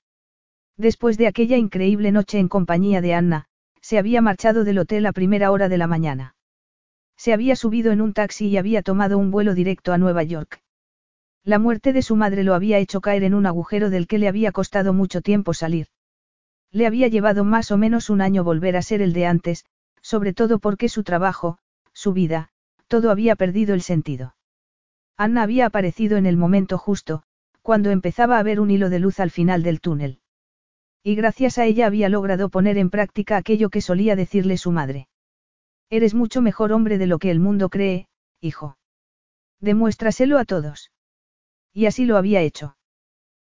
Después 0.77 1.17
de 1.17 1.25
aquella 1.25 1.57
increíble 1.57 2.11
noche 2.11 2.37
en 2.37 2.49
compañía 2.49 3.01
de 3.01 3.15
Anna, 3.15 3.45
se 3.81 3.97
había 3.97 4.21
marchado 4.21 4.63
del 4.63 4.77
hotel 4.77 5.07
a 5.07 5.11
primera 5.11 5.49
hora 5.49 5.69
de 5.69 5.79
la 5.79 5.87
mañana. 5.87 6.35
Se 7.23 7.31
había 7.31 7.55
subido 7.55 7.93
en 7.93 8.01
un 8.01 8.11
taxi 8.11 8.47
y 8.47 8.57
había 8.57 8.81
tomado 8.81 9.17
un 9.17 9.31
vuelo 9.31 9.53
directo 9.53 9.93
a 9.93 9.97
Nueva 9.97 10.23
York. 10.23 10.61
La 11.45 11.57
muerte 11.57 11.93
de 11.93 12.01
su 12.01 12.17
madre 12.17 12.43
lo 12.43 12.53
había 12.53 12.79
hecho 12.79 12.99
caer 12.99 13.23
en 13.23 13.33
un 13.33 13.45
agujero 13.45 13.89
del 13.89 14.07
que 14.07 14.17
le 14.17 14.27
había 14.27 14.51
costado 14.51 14.91
mucho 14.91 15.21
tiempo 15.21 15.53
salir. 15.53 15.87
Le 16.69 16.85
había 16.85 17.07
llevado 17.07 17.45
más 17.45 17.71
o 17.71 17.77
menos 17.77 18.09
un 18.09 18.19
año 18.19 18.43
volver 18.43 18.75
a 18.75 18.81
ser 18.81 19.01
el 19.01 19.13
de 19.13 19.25
antes, 19.25 19.63
sobre 20.01 20.33
todo 20.33 20.59
porque 20.59 20.89
su 20.89 21.05
trabajo, 21.05 21.59
su 21.93 22.11
vida, 22.11 22.49
todo 22.89 23.09
había 23.09 23.37
perdido 23.37 23.73
el 23.73 23.83
sentido. 23.83 24.35
Anna 25.15 25.43
había 25.43 25.67
aparecido 25.67 26.17
en 26.17 26.25
el 26.25 26.35
momento 26.35 26.77
justo, 26.77 27.23
cuando 27.61 27.89
empezaba 27.89 28.37
a 28.37 28.43
ver 28.43 28.59
un 28.59 28.69
hilo 28.69 28.89
de 28.89 28.99
luz 28.99 29.21
al 29.21 29.31
final 29.31 29.63
del 29.63 29.79
túnel. 29.79 30.19
Y 31.03 31.15
gracias 31.15 31.57
a 31.57 31.63
ella 31.63 31.85
había 31.85 32.09
logrado 32.09 32.49
poner 32.49 32.77
en 32.77 32.89
práctica 32.89 33.37
aquello 33.37 33.69
que 33.69 33.79
solía 33.79 34.17
decirle 34.17 34.57
su 34.57 34.73
madre. 34.73 35.07
Eres 35.93 36.15
mucho 36.15 36.41
mejor 36.41 36.71
hombre 36.71 36.97
de 36.97 37.05
lo 37.05 37.19
que 37.19 37.29
el 37.29 37.39
mundo 37.39 37.69
cree, 37.69 38.07
hijo. 38.41 38.79
Demuéstraselo 39.59 40.39
a 40.39 40.43
todos. 40.43 40.91
Y 41.71 41.85
así 41.85 42.05
lo 42.05 42.17
había 42.17 42.41
hecho. 42.41 42.75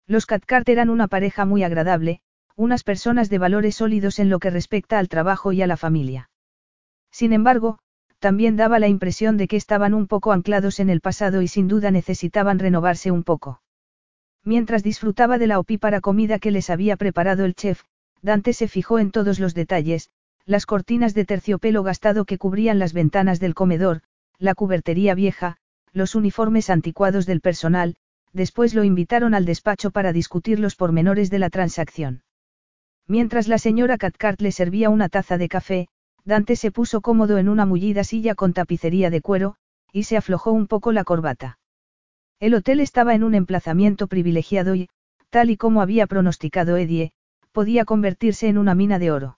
Los 0.08 0.26
Cathcart 0.26 0.68
eran 0.68 0.90
una 0.90 1.08
pareja 1.08 1.46
muy 1.46 1.62
agradable, 1.62 2.20
unas 2.56 2.84
personas 2.84 3.30
de 3.30 3.38
valores 3.38 3.76
sólidos 3.76 4.18
en 4.18 4.32
lo 4.32 4.40
que 4.40 4.50
respecta 4.50 4.98
al 4.98 5.08
trabajo 5.08 5.52
y 5.52 5.62
a 5.62 5.68
la 5.68 5.78
familia. 5.78 6.32
Sin 7.12 7.32
embargo, 7.32 7.78
también 8.18 8.56
daba 8.56 8.80
la 8.80 8.88
impresión 8.88 9.38
de 9.38 9.48
que 9.48 9.58
estaban 9.58 9.94
un 9.94 10.08
poco 10.08 10.32
anclados 10.32 10.80
en 10.80 10.90
el 10.90 11.00
pasado 11.00 11.44
y 11.44 11.48
sin 11.48 11.68
duda 11.68 11.92
necesitaban 11.92 12.58
renovarse 12.58 13.12
un 13.12 13.24
poco. 13.24 13.62
Mientras 14.44 14.82
disfrutaba 14.82 15.38
de 15.38 15.46
la 15.46 15.60
opípara 15.60 16.02
comida 16.02 16.40
que 16.40 16.50
les 16.50 16.72
había 16.72 16.98
preparado 16.98 17.46
el 17.46 17.54
chef, 17.54 17.84
Dante 18.24 18.54
se 18.54 18.68
fijó 18.68 18.98
en 18.98 19.12
todos 19.12 19.40
los 19.40 19.54
detalles, 19.54 20.10
las 20.52 20.66
cortinas 20.66 21.14
de 21.14 21.24
terciopelo 21.24 21.82
gastado 21.82 22.26
que 22.26 22.38
cubrían 22.38 22.78
las 22.78 22.92
ventanas 22.92 23.40
del 23.40 23.54
comedor, 23.54 24.02
la 24.38 24.54
cubertería 24.54 25.16
vieja, 25.16 25.56
los 25.94 26.14
uniformes 26.14 26.70
anticuados 26.70 27.26
del 27.26 27.40
personal, 27.40 27.96
después 28.34 28.74
lo 28.74 28.84
invitaron 28.84 29.34
al 29.34 29.46
despacho 29.46 29.92
para 29.92 30.12
discutir 30.12 30.60
los 30.60 30.76
pormenores 30.76 31.30
de 31.30 31.40
la 31.40 31.50
transacción. 31.50 32.24
Mientras 33.08 33.48
la 33.48 33.60
señora 33.60 33.98
Cathcart 33.98 34.42
le 34.42 34.52
servía 34.52 34.90
una 34.90 35.08
taza 35.08 35.38
de 35.38 35.48
café, 35.48 35.88
Dante 36.26 36.58
se 36.58 36.70
puso 36.70 37.00
cómodo 37.00 37.38
en 37.38 37.48
una 37.48 37.66
mullida 37.66 38.04
silla 38.04 38.36
con 38.36 38.52
tapicería 38.52 39.10
de 39.10 39.22
cuero, 39.22 39.56
y 39.94 40.04
se 40.04 40.18
aflojó 40.18 40.52
un 40.52 40.68
poco 40.68 40.92
la 40.92 41.06
corbata. 41.06 41.60
El 42.42 42.56
hotel 42.56 42.82
estaba 42.82 43.16
en 43.16 43.24
un 43.24 43.36
emplazamiento 43.36 44.08
privilegiado 44.08 44.76
y, 44.76 44.90
tal 45.30 45.50
y 45.50 45.56
como 45.56 45.82
había 45.82 46.08
pronosticado 46.08 46.76
Edie, 46.76 47.14
podía 47.54 47.86
convertirse 47.86 48.50
en 48.50 48.58
una 48.58 48.76
mina 48.76 49.00
de 49.00 49.12
oro. 49.12 49.38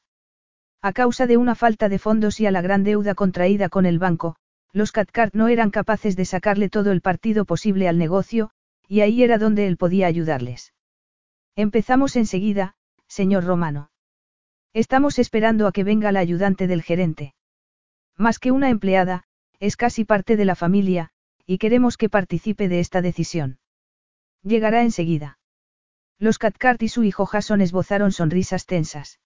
A 0.84 0.91
causa 0.91 1.27
de 1.27 1.38
una 1.38 1.55
falta 1.55 1.88
de 1.88 1.97
fondos 1.97 2.41
y 2.41 2.45
a 2.45 2.51
la 2.51 2.61
gran 2.61 2.84
deuda 2.84 3.15
contraída 3.15 3.69
con 3.69 3.86
el 3.86 3.99
banco, 3.99 4.36
los 4.73 4.91
Cathcart 4.91 5.34
no 5.34 5.47
eran 5.47 5.71
capaces 5.71 6.17
de 6.17 6.25
sacarle 6.25 6.67
todo 6.67 6.91
el 6.91 6.99
partido 6.99 7.45
posible 7.45 7.88
al 7.88 7.97
negocio, 7.97 8.51
y 8.89 8.99
ahí 8.99 9.23
era 9.23 9.38
donde 9.38 9.65
él 9.65 9.77
podía 9.77 10.07
ayudarles. 10.07 10.73
Empezamos 11.55 12.17
enseguida, 12.17 12.75
señor 13.07 13.45
Romano. 13.45 13.91
Estamos 14.73 15.19
esperando 15.19 15.67
a 15.67 15.71
que 15.71 15.86
venga 15.86 16.11
la 16.11 16.19
ayudante 16.19 16.67
del 16.67 16.84
gerente. 16.84 17.34
Más 18.17 18.38
que 18.38 18.51
una 18.51 18.69
empleada, 18.69 19.23
es 19.61 19.77
casi 19.77 20.03
parte 20.03 20.36
de 20.36 20.43
la 20.43 20.55
familia, 20.55 21.11
y 21.45 21.59
queremos 21.59 21.95
que 21.95 22.09
participe 22.09 22.67
de 22.67 22.81
esta 22.81 23.01
decisión. 23.01 23.57
Llegará 24.41 24.81
enseguida. 24.81 25.39
Los 26.19 26.39
Cathcart 26.39 26.84
y 26.84 26.89
su 26.89 27.03
hijo 27.03 27.25
Jason 27.25 27.61
esbozaron 27.61 28.11
sonrisas 28.11 28.65
tensas. 28.65 29.21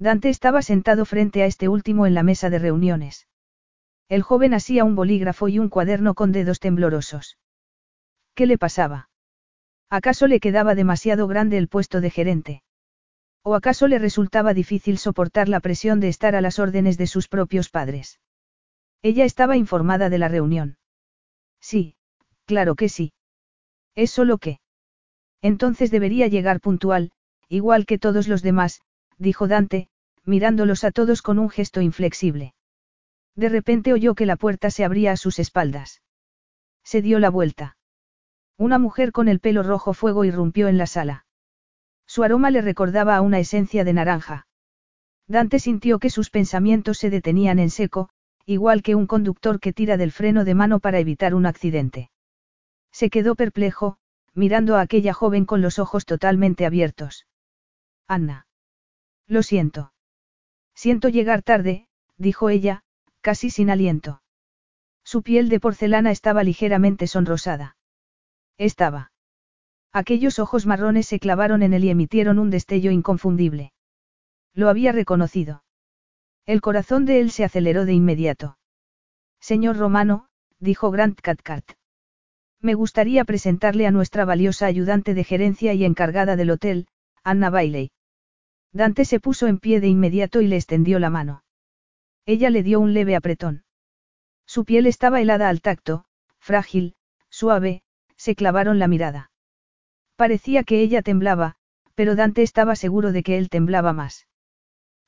Dante 0.00 0.30
estaba 0.30 0.62
sentado 0.62 1.04
frente 1.04 1.42
a 1.42 1.46
este 1.46 1.68
último 1.68 2.06
en 2.06 2.14
la 2.14 2.22
mesa 2.22 2.48
de 2.48 2.58
reuniones. 2.58 3.28
El 4.08 4.22
joven 4.22 4.54
hacía 4.54 4.82
un 4.84 4.96
bolígrafo 4.96 5.48
y 5.48 5.58
un 5.58 5.68
cuaderno 5.68 6.14
con 6.14 6.32
dedos 6.32 6.58
temblorosos. 6.58 7.36
¿Qué 8.34 8.46
le 8.46 8.56
pasaba? 8.56 9.10
¿Acaso 9.90 10.26
le 10.26 10.40
quedaba 10.40 10.74
demasiado 10.74 11.28
grande 11.28 11.58
el 11.58 11.68
puesto 11.68 12.00
de 12.00 12.08
gerente? 12.08 12.62
¿O 13.42 13.54
acaso 13.54 13.88
le 13.88 13.98
resultaba 13.98 14.54
difícil 14.54 14.96
soportar 14.96 15.50
la 15.50 15.60
presión 15.60 16.00
de 16.00 16.08
estar 16.08 16.34
a 16.34 16.40
las 16.40 16.58
órdenes 16.58 16.96
de 16.96 17.06
sus 17.06 17.28
propios 17.28 17.68
padres? 17.68 18.20
Ella 19.02 19.26
estaba 19.26 19.58
informada 19.58 20.08
de 20.08 20.18
la 20.18 20.28
reunión. 20.28 20.78
Sí, 21.60 21.94
claro 22.46 22.74
que 22.74 22.88
sí. 22.88 23.12
Es 23.94 24.10
solo 24.10 24.38
que. 24.38 24.60
Entonces 25.42 25.90
debería 25.90 26.26
llegar 26.26 26.60
puntual, 26.60 27.12
igual 27.48 27.84
que 27.84 27.98
todos 27.98 28.28
los 28.28 28.40
demás, 28.40 28.80
dijo 29.18 29.46
Dante, 29.46 29.89
mirándolos 30.24 30.84
a 30.84 30.90
todos 30.90 31.22
con 31.22 31.38
un 31.38 31.50
gesto 31.50 31.80
inflexible. 31.80 32.54
De 33.36 33.48
repente 33.48 33.92
oyó 33.92 34.14
que 34.14 34.26
la 34.26 34.36
puerta 34.36 34.70
se 34.70 34.84
abría 34.84 35.12
a 35.12 35.16
sus 35.16 35.38
espaldas. 35.38 36.02
Se 36.84 37.02
dio 37.02 37.18
la 37.18 37.30
vuelta. 37.30 37.76
Una 38.56 38.78
mujer 38.78 39.12
con 39.12 39.28
el 39.28 39.40
pelo 39.40 39.62
rojo 39.62 39.94
fuego 39.94 40.24
irrumpió 40.24 40.68
en 40.68 40.78
la 40.78 40.86
sala. 40.86 41.26
Su 42.06 42.24
aroma 42.24 42.50
le 42.50 42.60
recordaba 42.60 43.16
a 43.16 43.20
una 43.20 43.38
esencia 43.38 43.84
de 43.84 43.92
naranja. 43.92 44.46
Dante 45.26 45.60
sintió 45.60 45.98
que 45.98 46.10
sus 46.10 46.28
pensamientos 46.28 46.98
se 46.98 47.08
detenían 47.08 47.58
en 47.58 47.70
seco, 47.70 48.10
igual 48.46 48.82
que 48.82 48.96
un 48.96 49.06
conductor 49.06 49.60
que 49.60 49.72
tira 49.72 49.96
del 49.96 50.10
freno 50.10 50.44
de 50.44 50.54
mano 50.54 50.80
para 50.80 50.98
evitar 50.98 51.34
un 51.34 51.46
accidente. 51.46 52.10
Se 52.90 53.10
quedó 53.10 53.36
perplejo, 53.36 53.96
mirando 54.34 54.76
a 54.76 54.80
aquella 54.80 55.12
joven 55.12 55.44
con 55.44 55.62
los 55.62 55.78
ojos 55.78 56.04
totalmente 56.04 56.66
abiertos. 56.66 57.26
Anna. 58.08 58.46
Lo 59.28 59.44
siento. 59.44 59.92
Siento 60.82 61.10
llegar 61.10 61.42
tarde, 61.42 61.88
dijo 62.16 62.48
ella, 62.48 62.84
casi 63.20 63.50
sin 63.50 63.68
aliento. 63.68 64.22
Su 65.04 65.22
piel 65.22 65.50
de 65.50 65.60
porcelana 65.60 66.10
estaba 66.10 66.42
ligeramente 66.42 67.06
sonrosada. 67.06 67.76
Estaba. 68.56 69.12
Aquellos 69.92 70.38
ojos 70.38 70.64
marrones 70.64 71.06
se 71.06 71.18
clavaron 71.18 71.62
en 71.62 71.74
él 71.74 71.84
y 71.84 71.90
emitieron 71.90 72.38
un 72.38 72.48
destello 72.48 72.92
inconfundible. 72.92 73.74
Lo 74.54 74.70
había 74.70 74.90
reconocido. 74.92 75.64
El 76.46 76.62
corazón 76.62 77.04
de 77.04 77.20
él 77.20 77.30
se 77.30 77.44
aceleró 77.44 77.84
de 77.84 77.92
inmediato. 77.92 78.56
Señor 79.38 79.76
Romano, 79.76 80.28
dijo 80.60 80.90
Grant 80.90 81.20
Cathcart. 81.20 81.72
Me 82.58 82.72
gustaría 82.72 83.26
presentarle 83.26 83.86
a 83.86 83.90
nuestra 83.90 84.24
valiosa 84.24 84.64
ayudante 84.64 85.12
de 85.12 85.24
gerencia 85.24 85.74
y 85.74 85.84
encargada 85.84 86.36
del 86.36 86.52
hotel, 86.52 86.86
Anna 87.22 87.50
Bailey. 87.50 87.90
Dante 88.72 89.04
se 89.04 89.20
puso 89.20 89.46
en 89.46 89.58
pie 89.58 89.80
de 89.80 89.88
inmediato 89.88 90.40
y 90.40 90.46
le 90.46 90.56
extendió 90.56 90.98
la 90.98 91.10
mano. 91.10 91.42
Ella 92.26 92.50
le 92.50 92.62
dio 92.62 92.80
un 92.80 92.94
leve 92.94 93.16
apretón. 93.16 93.64
Su 94.46 94.64
piel 94.64 94.86
estaba 94.86 95.20
helada 95.20 95.48
al 95.48 95.60
tacto, 95.60 96.04
frágil, 96.38 96.94
suave, 97.28 97.82
se 98.16 98.34
clavaron 98.34 98.78
la 98.78 98.88
mirada. 98.88 99.30
Parecía 100.16 100.64
que 100.64 100.80
ella 100.80 101.02
temblaba, 101.02 101.56
pero 101.94 102.14
Dante 102.14 102.42
estaba 102.42 102.76
seguro 102.76 103.12
de 103.12 103.22
que 103.22 103.38
él 103.38 103.48
temblaba 103.48 103.92
más. 103.92 104.26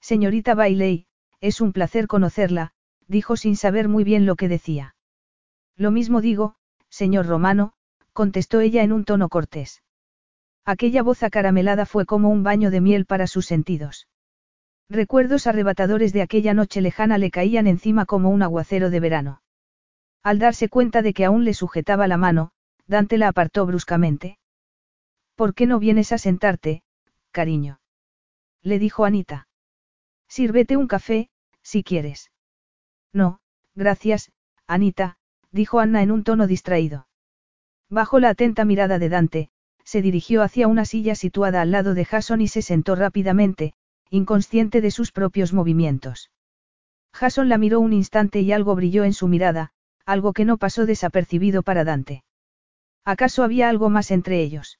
Señorita 0.00 0.54
Bailey, 0.54 1.06
es 1.40 1.60
un 1.60 1.72
placer 1.72 2.06
conocerla, 2.06 2.72
dijo 3.06 3.36
sin 3.36 3.56
saber 3.56 3.88
muy 3.88 4.04
bien 4.04 4.26
lo 4.26 4.36
que 4.36 4.48
decía. 4.48 4.94
Lo 5.76 5.90
mismo 5.90 6.20
digo, 6.20 6.56
señor 6.88 7.26
Romano, 7.26 7.72
contestó 8.12 8.60
ella 8.60 8.82
en 8.82 8.92
un 8.92 9.04
tono 9.04 9.28
cortés. 9.28 9.82
Aquella 10.64 11.02
voz 11.02 11.22
acaramelada 11.22 11.86
fue 11.86 12.06
como 12.06 12.28
un 12.30 12.42
baño 12.42 12.70
de 12.70 12.80
miel 12.80 13.04
para 13.04 13.26
sus 13.26 13.46
sentidos. 13.46 14.06
Recuerdos 14.88 15.46
arrebatadores 15.46 16.12
de 16.12 16.22
aquella 16.22 16.54
noche 16.54 16.80
lejana 16.80 17.18
le 17.18 17.30
caían 17.30 17.66
encima 17.66 18.06
como 18.06 18.30
un 18.30 18.42
aguacero 18.42 18.90
de 18.90 19.00
verano. 19.00 19.42
Al 20.22 20.38
darse 20.38 20.68
cuenta 20.68 21.02
de 21.02 21.14
que 21.14 21.24
aún 21.24 21.44
le 21.44 21.54
sujetaba 21.54 22.06
la 22.06 22.16
mano, 22.16 22.52
Dante 22.86 23.18
la 23.18 23.28
apartó 23.28 23.66
bruscamente. 23.66 24.38
¿Por 25.34 25.54
qué 25.54 25.66
no 25.66 25.78
vienes 25.78 26.12
a 26.12 26.18
sentarte, 26.18 26.82
cariño? 27.32 27.80
Le 28.62 28.78
dijo 28.78 29.04
Anita. 29.04 29.48
Sírvete 30.28 30.76
un 30.76 30.86
café, 30.86 31.30
si 31.62 31.82
quieres. 31.82 32.30
No, 33.12 33.40
gracias, 33.74 34.30
Anita, 34.66 35.16
dijo 35.50 35.80
Anna 35.80 36.02
en 36.02 36.10
un 36.10 36.22
tono 36.22 36.46
distraído. 36.46 37.08
Bajo 37.88 38.20
la 38.20 38.30
atenta 38.30 38.64
mirada 38.64 38.98
de 38.98 39.08
Dante, 39.08 39.50
se 39.84 40.02
dirigió 40.02 40.42
hacia 40.42 40.68
una 40.68 40.84
silla 40.84 41.14
situada 41.14 41.60
al 41.62 41.70
lado 41.70 41.94
de 41.94 42.04
Jason 42.04 42.40
y 42.40 42.48
se 42.48 42.62
sentó 42.62 42.94
rápidamente, 42.94 43.74
inconsciente 44.10 44.80
de 44.80 44.90
sus 44.90 45.12
propios 45.12 45.52
movimientos. 45.52 46.30
Jason 47.12 47.48
la 47.48 47.58
miró 47.58 47.80
un 47.80 47.92
instante 47.92 48.40
y 48.40 48.52
algo 48.52 48.74
brilló 48.74 49.04
en 49.04 49.12
su 49.12 49.28
mirada, 49.28 49.72
algo 50.06 50.32
que 50.32 50.44
no 50.44 50.56
pasó 50.56 50.86
desapercibido 50.86 51.62
para 51.62 51.84
Dante. 51.84 52.24
¿Acaso 53.04 53.42
había 53.42 53.68
algo 53.68 53.90
más 53.90 54.10
entre 54.10 54.40
ellos? 54.40 54.78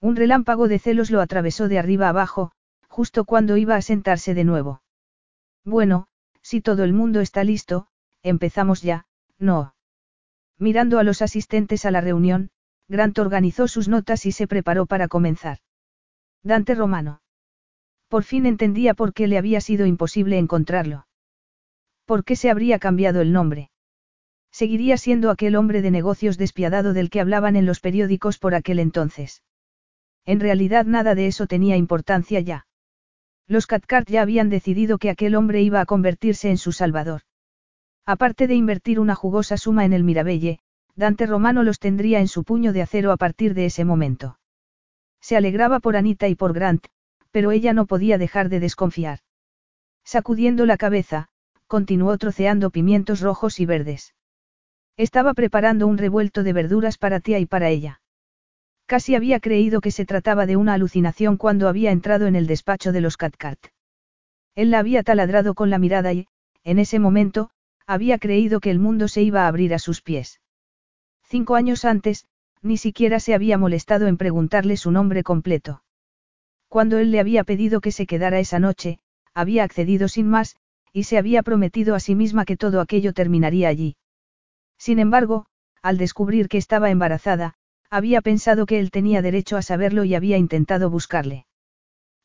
Un 0.00 0.16
relámpago 0.16 0.68
de 0.68 0.78
celos 0.78 1.10
lo 1.10 1.20
atravesó 1.20 1.68
de 1.68 1.78
arriba 1.78 2.08
abajo, 2.08 2.52
justo 2.88 3.24
cuando 3.24 3.56
iba 3.56 3.76
a 3.76 3.82
sentarse 3.82 4.34
de 4.34 4.44
nuevo. 4.44 4.82
Bueno, 5.64 6.08
si 6.42 6.60
todo 6.60 6.84
el 6.84 6.92
mundo 6.92 7.20
está 7.20 7.44
listo, 7.44 7.86
empezamos 8.22 8.82
ya, 8.82 9.06
no. 9.38 9.74
Mirando 10.58 10.98
a 10.98 11.04
los 11.04 11.22
asistentes 11.22 11.84
a 11.84 11.90
la 11.90 12.00
reunión, 12.00 12.50
Grant 12.92 13.18
organizó 13.18 13.68
sus 13.68 13.88
notas 13.88 14.26
y 14.26 14.32
se 14.32 14.46
preparó 14.46 14.84
para 14.84 15.08
comenzar. 15.08 15.60
Dante 16.42 16.74
Romano. 16.74 17.22
Por 18.08 18.22
fin 18.22 18.44
entendía 18.44 18.92
por 18.92 19.14
qué 19.14 19.26
le 19.28 19.38
había 19.38 19.62
sido 19.62 19.86
imposible 19.86 20.36
encontrarlo. 20.36 21.06
¿Por 22.04 22.22
qué 22.22 22.36
se 22.36 22.50
habría 22.50 22.78
cambiado 22.78 23.22
el 23.22 23.32
nombre? 23.32 23.70
Seguiría 24.50 24.98
siendo 24.98 25.30
aquel 25.30 25.56
hombre 25.56 25.80
de 25.80 25.90
negocios 25.90 26.36
despiadado 26.36 26.92
del 26.92 27.08
que 27.08 27.22
hablaban 27.22 27.56
en 27.56 27.64
los 27.64 27.80
periódicos 27.80 28.38
por 28.38 28.54
aquel 28.54 28.78
entonces. 28.78 29.42
En 30.26 30.38
realidad 30.38 30.84
nada 30.84 31.14
de 31.14 31.28
eso 31.28 31.46
tenía 31.46 31.78
importancia 31.78 32.40
ya. 32.40 32.66
Los 33.46 33.66
Cathcart 33.66 34.10
ya 34.10 34.20
habían 34.20 34.50
decidido 34.50 34.98
que 34.98 35.08
aquel 35.08 35.34
hombre 35.34 35.62
iba 35.62 35.80
a 35.80 35.86
convertirse 35.86 36.50
en 36.50 36.58
su 36.58 36.72
salvador. 36.72 37.22
Aparte 38.04 38.46
de 38.46 38.54
invertir 38.54 39.00
una 39.00 39.14
jugosa 39.14 39.56
suma 39.56 39.86
en 39.86 39.94
el 39.94 40.04
Mirabelle, 40.04 40.60
Dante 40.94 41.26
Romano 41.26 41.62
los 41.62 41.78
tendría 41.78 42.20
en 42.20 42.28
su 42.28 42.44
puño 42.44 42.72
de 42.72 42.82
acero 42.82 43.12
a 43.12 43.16
partir 43.16 43.54
de 43.54 43.66
ese 43.66 43.84
momento. 43.84 44.38
Se 45.20 45.36
alegraba 45.36 45.80
por 45.80 45.96
Anita 45.96 46.28
y 46.28 46.34
por 46.34 46.52
Grant, 46.52 46.86
pero 47.30 47.50
ella 47.50 47.72
no 47.72 47.86
podía 47.86 48.18
dejar 48.18 48.48
de 48.48 48.60
desconfiar. 48.60 49.20
Sacudiendo 50.04 50.66
la 50.66 50.76
cabeza, 50.76 51.28
continuó 51.66 52.18
troceando 52.18 52.70
pimientos 52.70 53.20
rojos 53.20 53.58
y 53.60 53.66
verdes. 53.66 54.14
Estaba 54.98 55.32
preparando 55.32 55.86
un 55.86 55.96
revuelto 55.96 56.42
de 56.42 56.52
verduras 56.52 56.98
para 56.98 57.20
tía 57.20 57.38
y 57.38 57.46
para 57.46 57.70
ella. 57.70 58.02
Casi 58.84 59.14
había 59.14 59.40
creído 59.40 59.80
que 59.80 59.90
se 59.90 60.04
trataba 60.04 60.44
de 60.44 60.56
una 60.56 60.74
alucinación 60.74 61.38
cuando 61.38 61.68
había 61.68 61.92
entrado 61.92 62.26
en 62.26 62.36
el 62.36 62.46
despacho 62.46 62.92
de 62.92 63.00
los 63.00 63.16
Catcart. 63.16 63.68
Él 64.54 64.70
la 64.70 64.80
había 64.80 65.02
taladrado 65.02 65.54
con 65.54 65.70
la 65.70 65.78
mirada 65.78 66.12
y, 66.12 66.26
en 66.62 66.78
ese 66.78 66.98
momento, 66.98 67.48
había 67.86 68.18
creído 68.18 68.60
que 68.60 68.70
el 68.70 68.78
mundo 68.78 69.08
se 69.08 69.22
iba 69.22 69.44
a 69.44 69.48
abrir 69.48 69.72
a 69.72 69.78
sus 69.78 70.02
pies. 70.02 70.41
Cinco 71.32 71.54
años 71.54 71.86
antes, 71.86 72.26
ni 72.60 72.76
siquiera 72.76 73.18
se 73.18 73.32
había 73.32 73.56
molestado 73.56 74.06
en 74.06 74.18
preguntarle 74.18 74.76
su 74.76 74.90
nombre 74.90 75.22
completo. 75.22 75.82
Cuando 76.68 76.98
él 76.98 77.10
le 77.10 77.20
había 77.20 77.42
pedido 77.42 77.80
que 77.80 77.90
se 77.90 78.04
quedara 78.04 78.38
esa 78.38 78.58
noche, 78.58 78.98
había 79.32 79.64
accedido 79.64 80.08
sin 80.08 80.28
más, 80.28 80.56
y 80.92 81.04
se 81.04 81.16
había 81.16 81.42
prometido 81.42 81.94
a 81.94 82.00
sí 82.00 82.14
misma 82.14 82.44
que 82.44 82.58
todo 82.58 82.82
aquello 82.82 83.14
terminaría 83.14 83.68
allí. 83.68 83.96
Sin 84.76 84.98
embargo, 84.98 85.46
al 85.80 85.96
descubrir 85.96 86.50
que 86.50 86.58
estaba 86.58 86.90
embarazada, 86.90 87.54
había 87.88 88.20
pensado 88.20 88.66
que 88.66 88.78
él 88.78 88.90
tenía 88.90 89.22
derecho 89.22 89.56
a 89.56 89.62
saberlo 89.62 90.04
y 90.04 90.14
había 90.14 90.36
intentado 90.36 90.90
buscarle. 90.90 91.46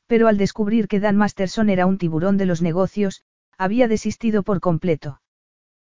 Pero 0.07 0.27
al 0.27 0.37
descubrir 0.37 0.89
que 0.89 0.99
Dan 0.99 1.15
Masterson 1.15 1.69
era 1.69 1.85
un 1.85 1.97
tiburón 1.97 2.35
de 2.35 2.45
los 2.45 2.61
negocios, 2.61 3.23
había 3.57 3.87
desistido 3.87 4.43
por 4.43 4.59
completo. 4.59 5.21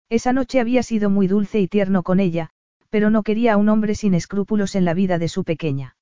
Esa 0.10 0.34
noche 0.34 0.60
había 0.60 0.82
sido 0.82 1.12
muy 1.12 1.28
dulce 1.28 1.60
y 1.60 1.68
tierno 1.68 2.02
con 2.02 2.20
ella, 2.20 2.50
pero 2.94 3.10
no 3.10 3.24
quería 3.24 3.54
a 3.54 3.58
un 3.58 3.70
hombre 3.70 3.96
sin 3.96 4.14
escrúpulos 4.14 4.76
en 4.76 4.86
la 4.86 4.94
vida 4.94 5.18
de 5.18 5.28
su 5.28 5.44
pequeña. 5.44 5.96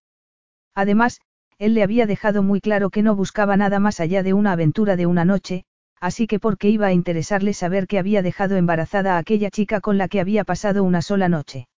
Además, 0.75 1.21
él 1.57 1.73
le 1.73 1.83
había 1.83 2.05
dejado 2.05 2.43
muy 2.43 2.59
claro 2.59 2.89
que 2.89 3.01
no 3.01 3.15
buscaba 3.15 3.55
nada 3.55 3.79
más 3.79 4.01
allá 4.01 4.23
de 4.23 4.33
una 4.33 4.51
aventura 4.51 4.97
de 4.97 5.05
una 5.05 5.23
noche, 5.23 5.63
así 6.01 6.27
que 6.27 6.37
por 6.37 6.57
qué 6.57 6.67
iba 6.67 6.87
a 6.87 6.91
interesarle 6.91 7.53
saber 7.53 7.87
que 7.87 7.97
había 7.97 8.21
dejado 8.21 8.57
embarazada 8.57 9.15
a 9.15 9.19
aquella 9.19 9.49
chica 9.49 9.79
con 9.79 9.97
la 9.97 10.09
que 10.09 10.19
había 10.19 10.43
pasado 10.43 10.83
una 10.83 11.01
sola 11.01 11.29
noche. 11.29 11.69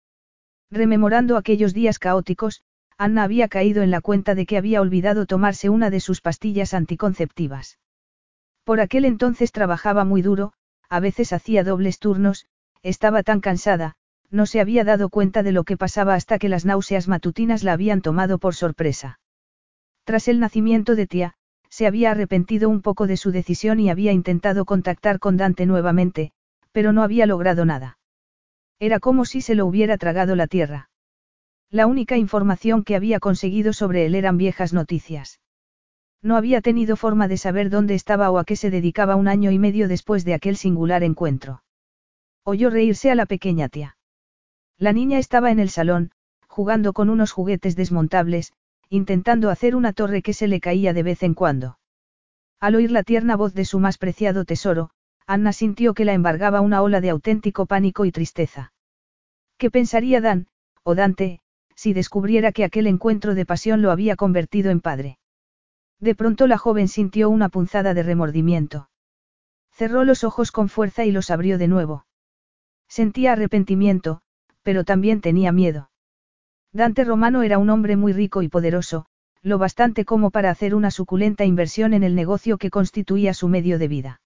Rememorando 0.71 1.37
aquellos 1.37 1.75
días 1.75 1.99
caóticos, 1.99 2.63
Anna 2.97 3.25
había 3.25 3.49
caído 3.49 3.83
en 3.83 3.91
la 3.91 4.01
cuenta 4.01 4.35
de 4.35 4.47
que 4.47 4.57
había 4.57 4.81
olvidado 4.81 5.27
tomarse 5.27 5.69
una 5.69 5.91
de 5.91 6.01
sus 6.01 6.23
pastillas 6.23 6.73
anticonceptivas. 6.73 7.79
Por 8.65 8.81
aquel 8.81 9.05
entonces 9.05 9.53
trabajaba 9.53 10.07
muy 10.07 10.23
duro, 10.23 10.55
a 10.89 11.01
veces 11.01 11.35
hacía 11.35 11.65
dobles 11.65 11.99
turnos, 11.99 12.47
estaba 12.83 13.23
tan 13.23 13.43
cansada, 13.43 13.97
no 14.33 14.47
se 14.47 14.61
había 14.61 14.83
dado 14.83 15.11
cuenta 15.11 15.43
de 15.43 15.53
lo 15.53 15.63
que 15.65 15.77
pasaba 15.77 16.15
hasta 16.15 16.39
que 16.39 16.49
las 16.49 16.65
náuseas 16.65 17.07
matutinas 17.07 17.63
la 17.63 17.75
habían 17.75 18.01
tomado 18.01 18.39
por 18.39 18.55
sorpresa. 18.55 19.21
Tras 20.05 20.27
el 20.27 20.41
nacimiento 20.41 20.97
de 20.97 21.07
tía, 21.07 21.35
se 21.69 21.87
había 21.87 22.11
arrepentido 22.11 22.69
un 22.69 22.83
poco 22.83 23.07
de 23.07 23.17
su 23.17 23.31
decisión 23.31 23.79
y 23.79 23.91
había 23.91 24.13
intentado 24.13 24.65
contactar 24.65 25.19
con 25.19 25.37
Dante 25.37 25.67
nuevamente, 25.67 26.33
pero 26.73 26.93
no 26.93 27.03
había 27.03 27.27
logrado 27.27 27.65
nada. 27.65 27.99
Era 28.79 29.01
como 29.01 29.25
si 29.25 29.43
se 29.43 29.55
lo 29.55 29.67
hubiera 29.67 29.99
tragado 29.99 30.35
la 30.35 30.47
tierra. 30.47 30.91
La 31.71 31.87
única 31.87 32.17
información 32.17 32.85
que 32.85 32.97
había 32.97 33.21
conseguido 33.21 33.73
sobre 33.73 34.07
él 34.07 34.15
eran 34.15 34.39
viejas 34.39 34.73
noticias. 34.73 35.41
No 36.23 36.37
había 36.37 36.61
tenido 36.61 36.97
forma 36.97 37.29
de 37.29 37.37
saber 37.37 37.71
dónde 37.71 37.95
estaba 37.95 38.31
o 38.31 38.39
a 38.39 38.45
qué 38.45 38.57
se 38.57 38.71
dedicaba 38.71 39.17
un 39.17 39.29
año 39.29 39.51
y 39.51 39.59
medio 39.59 39.89
después 39.89 40.25
de 40.25 40.35
aquel 40.35 40.57
singular 40.57 41.03
encuentro. 41.03 41.63
Oyó 42.45 42.71
reírse 42.71 43.11
a 43.11 43.15
la 43.15 43.27
pequeña 43.27 43.69
tía. 43.69 43.97
La 44.83 44.93
niña 44.93 45.21
estaba 45.21 45.53
en 45.53 45.61
el 45.61 45.71
salón, 45.71 46.11
jugando 46.49 46.93
con 46.93 47.09
unos 47.09 47.31
juguetes 47.31 47.77
desmontables, 47.77 48.53
intentando 48.89 49.49
hacer 49.49 49.77
una 49.77 49.93
torre 49.93 50.23
que 50.23 50.33
se 50.33 50.49
le 50.49 50.59
caía 50.59 50.93
de 50.93 51.05
vez 51.05 51.23
en 51.23 51.35
cuando. 51.35 51.79
Al 52.59 52.75
oír 52.75 52.91
la 52.91 53.05
tierna 53.05 53.37
voz 53.37 53.55
de 53.55 53.65
su 53.65 53.79
más 53.79 53.97
preciado 53.97 54.45
tesoro, 54.45 54.91
Anna 55.25 55.53
sintió 55.53 55.95
que 55.95 56.05
la 56.05 56.15
embargaba 56.15 56.61
una 56.61 56.83
ola 56.83 57.01
de 57.01 57.11
auténtico 57.11 57.67
pánico 57.67 58.07
y 58.07 58.11
tristeza. 58.11 58.73
¿Qué 59.57 59.71
pensaría 59.71 60.21
Dan, 60.21 60.49
o 60.83 60.97
Dante, 60.97 61.39
si 61.77 61.93
descubriera 61.93 62.51
que 62.51 62.65
aquel 62.65 62.89
encuentro 62.89 63.37
de 63.37 63.47
pasión 63.47 63.83
lo 63.83 63.93
había 63.93 64.17
convertido 64.17 64.73
en 64.73 64.81
padre? 64.81 65.21
De 66.01 66.17
pronto 66.17 66.49
la 66.49 66.59
joven 66.59 66.89
sintió 66.89 67.31
una 67.31 67.51
punzada 67.51 67.95
de 67.95 68.03
remordimiento. 68.03 68.91
Cerró 69.71 70.03
los 70.03 70.25
ojos 70.25 70.51
con 70.51 70.69
fuerza 70.69 71.05
y 71.05 71.13
los 71.13 71.31
abrió 71.31 71.57
de 71.57 71.69
nuevo. 71.69 72.05
Sentía 72.89 73.35
arrepentimiento, 73.35 74.23
pero 74.63 74.85
también 74.85 75.21
tenía 75.21 75.53
miedo. 75.53 75.91
Dante 76.73 77.05
Romano 77.05 77.43
era 77.43 77.59
un 77.59 77.69
hombre 77.71 77.97
muy 77.97 78.13
rico 78.13 78.43
y 78.43 78.49
poderoso, 78.49 79.07
lo 79.43 79.59
bastante 79.59 80.05
como 80.05 80.31
para 80.31 80.51
hacer 80.51 80.75
una 80.75 80.91
suculenta 80.91 81.45
inversión 81.45 81.95
en 81.95 82.03
el 82.03 82.15
negocio 82.15 82.59
que 82.59 82.71
constituía 82.71 83.35
su 83.35 83.49
medio 83.49 83.79
de 83.79 83.89
vida. 83.89 84.21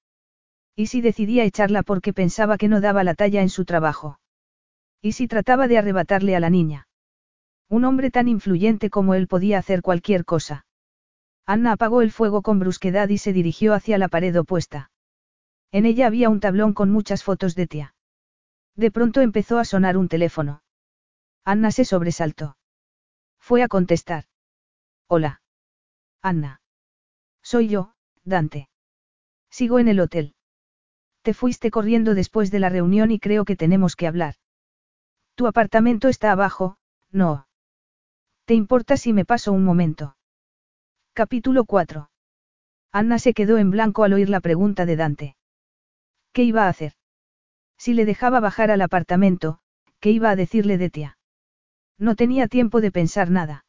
¿Y 0.77 0.87
si 0.87 1.01
decidía 1.01 1.45
echarla 1.45 1.83
porque 1.83 2.13
pensaba 2.13 2.59
que 2.59 2.69
no 2.69 2.81
daba 2.81 3.03
la 3.03 3.15
talla 3.15 3.41
en 3.41 3.49
su 3.49 3.65
trabajo? 3.65 4.21
¿Y 5.01 5.13
si 5.13 5.27
trataba 5.27 5.69
de 5.69 5.79
arrebatarle 5.79 6.37
a 6.37 6.41
la 6.41 6.51
niña? 6.51 6.87
Un 7.69 7.85
hombre 7.85 8.11
tan 8.11 8.29
influyente 8.29 8.91
como 8.91 9.15
él 9.15 9.27
podía 9.27 9.59
hacer 9.59 9.83
cualquier 9.83 10.25
cosa. 10.25 10.67
Anna 11.47 11.73
apagó 11.73 12.03
el 12.03 12.13
fuego 12.13 12.43
con 12.43 12.59
brusquedad 12.59 13.09
y 13.09 13.19
se 13.19 13.33
dirigió 13.33 13.73
hacia 13.73 13.99
la 13.99 14.09
pared 14.09 14.39
opuesta. 14.39 14.91
En 15.73 15.87
ella 15.87 16.07
había 16.07 16.29
un 16.29 16.41
tablón 16.41 16.75
con 16.75 16.91
muchas 16.91 17.25
fotos 17.25 17.55
de 17.55 17.67
tía. 17.67 17.96
De 18.77 18.91
pronto 18.91 19.23
empezó 19.23 19.59
a 19.59 19.65
sonar 19.65 19.97
un 19.97 20.09
teléfono. 20.09 20.63
Anna 21.45 21.71
se 21.71 21.85
sobresaltó. 21.85 22.57
Fue 23.41 23.63
a 23.63 23.69
contestar. 23.69 24.25
Hola. 25.09 25.41
Anna. 26.23 26.61
Soy 27.43 27.69
yo, 27.69 27.95
Dante. 28.25 28.69
Sigo 29.51 29.79
en 29.79 29.89
el 29.89 30.01
hotel. 30.01 30.35
Te 31.23 31.33
fuiste 31.33 31.71
corriendo 31.71 32.15
después 32.15 32.51
de 32.51 32.59
la 32.59 32.69
reunión 32.69 33.11
y 33.11 33.19
creo 33.19 33.45
que 33.45 33.57
tenemos 33.57 33.97
que 33.97 34.07
hablar. 34.07 34.35
Tu 35.37 35.47
apartamento 35.47 36.09
está 36.09 36.33
abajo, 36.33 36.77
no. 37.11 37.49
¿Te 38.45 38.55
importa 38.55 38.97
si 38.97 39.13
me 39.13 39.25
paso 39.25 39.53
un 39.53 39.65
momento? 39.65 40.17
Capítulo 41.15 41.65
4. 41.65 42.11
Anna 42.93 43.19
se 43.19 43.33
quedó 43.33 43.59
en 43.59 43.71
blanco 43.71 44.05
al 44.05 44.13
oír 44.13 44.29
la 44.29 44.41
pregunta 44.41 44.87
de 44.87 44.97
Dante. 44.97 45.37
¿Qué 46.33 46.43
iba 46.43 46.65
a 46.65 46.69
hacer? 46.69 46.93
Si 47.79 47.95
le 47.95 48.05
dejaba 48.05 48.41
bajar 48.41 48.71
al 48.71 48.81
apartamento, 48.81 49.61
¿qué 50.01 50.11
iba 50.11 50.31
a 50.31 50.37
decirle 50.37 50.79
de 50.79 50.91
tía? 50.91 51.19
No 51.99 52.15
tenía 52.15 52.49
tiempo 52.49 52.81
de 52.81 52.93
pensar 52.93 53.31
nada. 53.31 53.65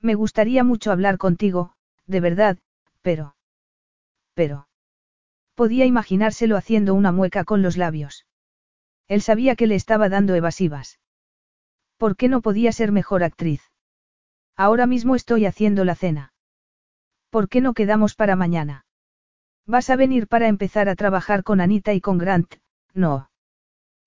Me 0.00 0.14
gustaría 0.14 0.64
mucho 0.64 0.92
hablar 0.92 1.18
contigo, 1.18 1.74
de 2.06 2.20
verdad, 2.20 2.58
pero... 3.02 3.36
Pero... 4.34 4.68
Podía 5.54 5.84
imaginárselo 5.84 6.56
haciendo 6.56 6.94
una 6.94 7.12
mueca 7.12 7.44
con 7.44 7.62
los 7.62 7.76
labios. 7.76 8.26
Él 9.08 9.20
sabía 9.20 9.56
que 9.56 9.66
le 9.66 9.74
estaba 9.74 10.08
dando 10.08 10.34
evasivas. 10.34 11.00
¿Por 11.98 12.16
qué 12.16 12.28
no 12.28 12.40
podía 12.40 12.72
ser 12.72 12.92
mejor 12.92 13.22
actriz? 13.22 13.62
Ahora 14.56 14.86
mismo 14.86 15.16
estoy 15.16 15.46
haciendo 15.46 15.84
la 15.84 15.94
cena. 15.94 16.32
¿Por 17.28 17.48
qué 17.48 17.60
no 17.60 17.74
quedamos 17.74 18.14
para 18.14 18.36
mañana? 18.36 18.86
Vas 19.66 19.90
a 19.90 19.96
venir 19.96 20.26
para 20.26 20.48
empezar 20.48 20.88
a 20.88 20.96
trabajar 20.96 21.42
con 21.42 21.60
Anita 21.60 21.92
y 21.92 22.00
con 22.00 22.18
Grant, 22.18 22.54
no. 22.94 23.30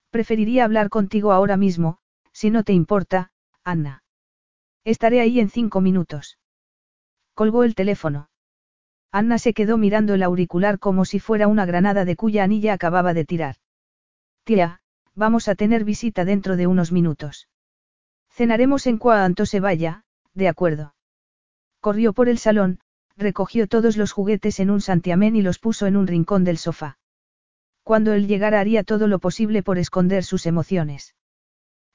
Preferiría 0.09 0.65
hablar 0.65 0.89
contigo 0.89 1.31
ahora 1.31 1.57
mismo, 1.57 1.97
si 2.31 2.49
no 2.49 2.63
te 2.63 2.73
importa, 2.73 3.31
Anna. 3.63 4.03
Estaré 4.83 5.21
ahí 5.21 5.39
en 5.39 5.49
cinco 5.49 5.81
minutos. 5.81 6.37
Colgó 7.33 7.63
el 7.63 7.75
teléfono. 7.75 8.29
Anna 9.11 9.37
se 9.37 9.53
quedó 9.53 9.77
mirando 9.77 10.13
el 10.13 10.23
auricular 10.23 10.79
como 10.79 11.05
si 11.05 11.19
fuera 11.19 11.47
una 11.47 11.65
granada 11.65 12.03
de 12.03 12.15
cuya 12.15 12.43
anilla 12.43 12.73
acababa 12.73 13.13
de 13.13 13.25
tirar. 13.25 13.55
Tía, 14.43 14.81
vamos 15.15 15.47
a 15.47 15.55
tener 15.55 15.83
visita 15.83 16.25
dentro 16.25 16.57
de 16.57 16.67
unos 16.67 16.91
minutos. 16.91 17.47
Cenaremos 18.29 18.87
en 18.87 18.97
cuanto 18.97 19.45
se 19.45 19.59
vaya, 19.59 20.03
de 20.33 20.47
acuerdo. 20.47 20.95
Corrió 21.79 22.13
por 22.13 22.27
el 22.27 22.39
salón, 22.39 22.79
recogió 23.15 23.67
todos 23.67 23.97
los 23.97 24.11
juguetes 24.11 24.59
en 24.59 24.71
un 24.71 24.81
santiamén 24.81 25.35
y 25.35 25.41
los 25.41 25.59
puso 25.59 25.85
en 25.85 25.95
un 25.95 26.07
rincón 26.07 26.43
del 26.43 26.57
sofá. 26.57 26.97
Cuando 27.83 28.13
él 28.13 28.27
llegara 28.27 28.59
haría 28.59 28.83
todo 28.83 29.07
lo 29.07 29.19
posible 29.19 29.61
por 29.61 29.77
esconder 29.77 30.23
sus 30.23 30.45
emociones. 30.45 31.15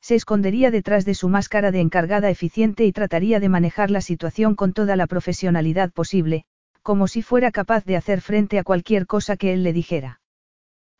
Se 0.00 0.14
escondería 0.14 0.70
detrás 0.70 1.04
de 1.04 1.14
su 1.14 1.28
máscara 1.28 1.70
de 1.70 1.80
encargada 1.80 2.30
eficiente 2.30 2.84
y 2.84 2.92
trataría 2.92 3.40
de 3.40 3.48
manejar 3.48 3.90
la 3.90 4.00
situación 4.00 4.54
con 4.54 4.72
toda 4.72 4.96
la 4.96 5.06
profesionalidad 5.06 5.90
posible, 5.90 6.44
como 6.82 7.08
si 7.08 7.22
fuera 7.22 7.50
capaz 7.50 7.84
de 7.84 7.96
hacer 7.96 8.20
frente 8.20 8.58
a 8.58 8.64
cualquier 8.64 9.06
cosa 9.06 9.36
que 9.36 9.52
él 9.52 9.62
le 9.62 9.72
dijera. 9.72 10.20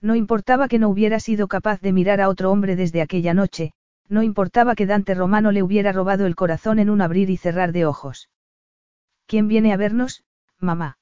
No 0.01 0.15
importaba 0.15 0.69
que 0.69 0.79
no 0.79 0.89
hubiera 0.89 1.21
sido 1.21 1.49
capaz 1.49 1.81
de 1.81 1.93
mirar 1.93 2.21
a 2.21 2.29
otro 2.29 2.51
hombre 2.51 2.77
desde 2.77 3.03
aquella 3.03 3.35
noche, 3.35 3.73
no 4.09 4.23
importaba 4.23 4.75
que 4.75 4.87
Dante 4.87 5.15
Romano 5.15 5.53
le 5.53 5.63
hubiera 5.63 5.93
robado 5.93 6.27
el 6.27 6.35
corazón 6.35 6.79
en 6.79 6.89
un 6.89 7.03
abrir 7.03 7.31
y 7.31 7.37
cerrar 7.37 7.73
de 7.73 7.85
ojos. 7.85 8.31
¿Quién 9.27 9.49
viene 9.49 9.73
a 9.73 9.77
vernos, 9.77 10.25
mamá? 10.59 10.99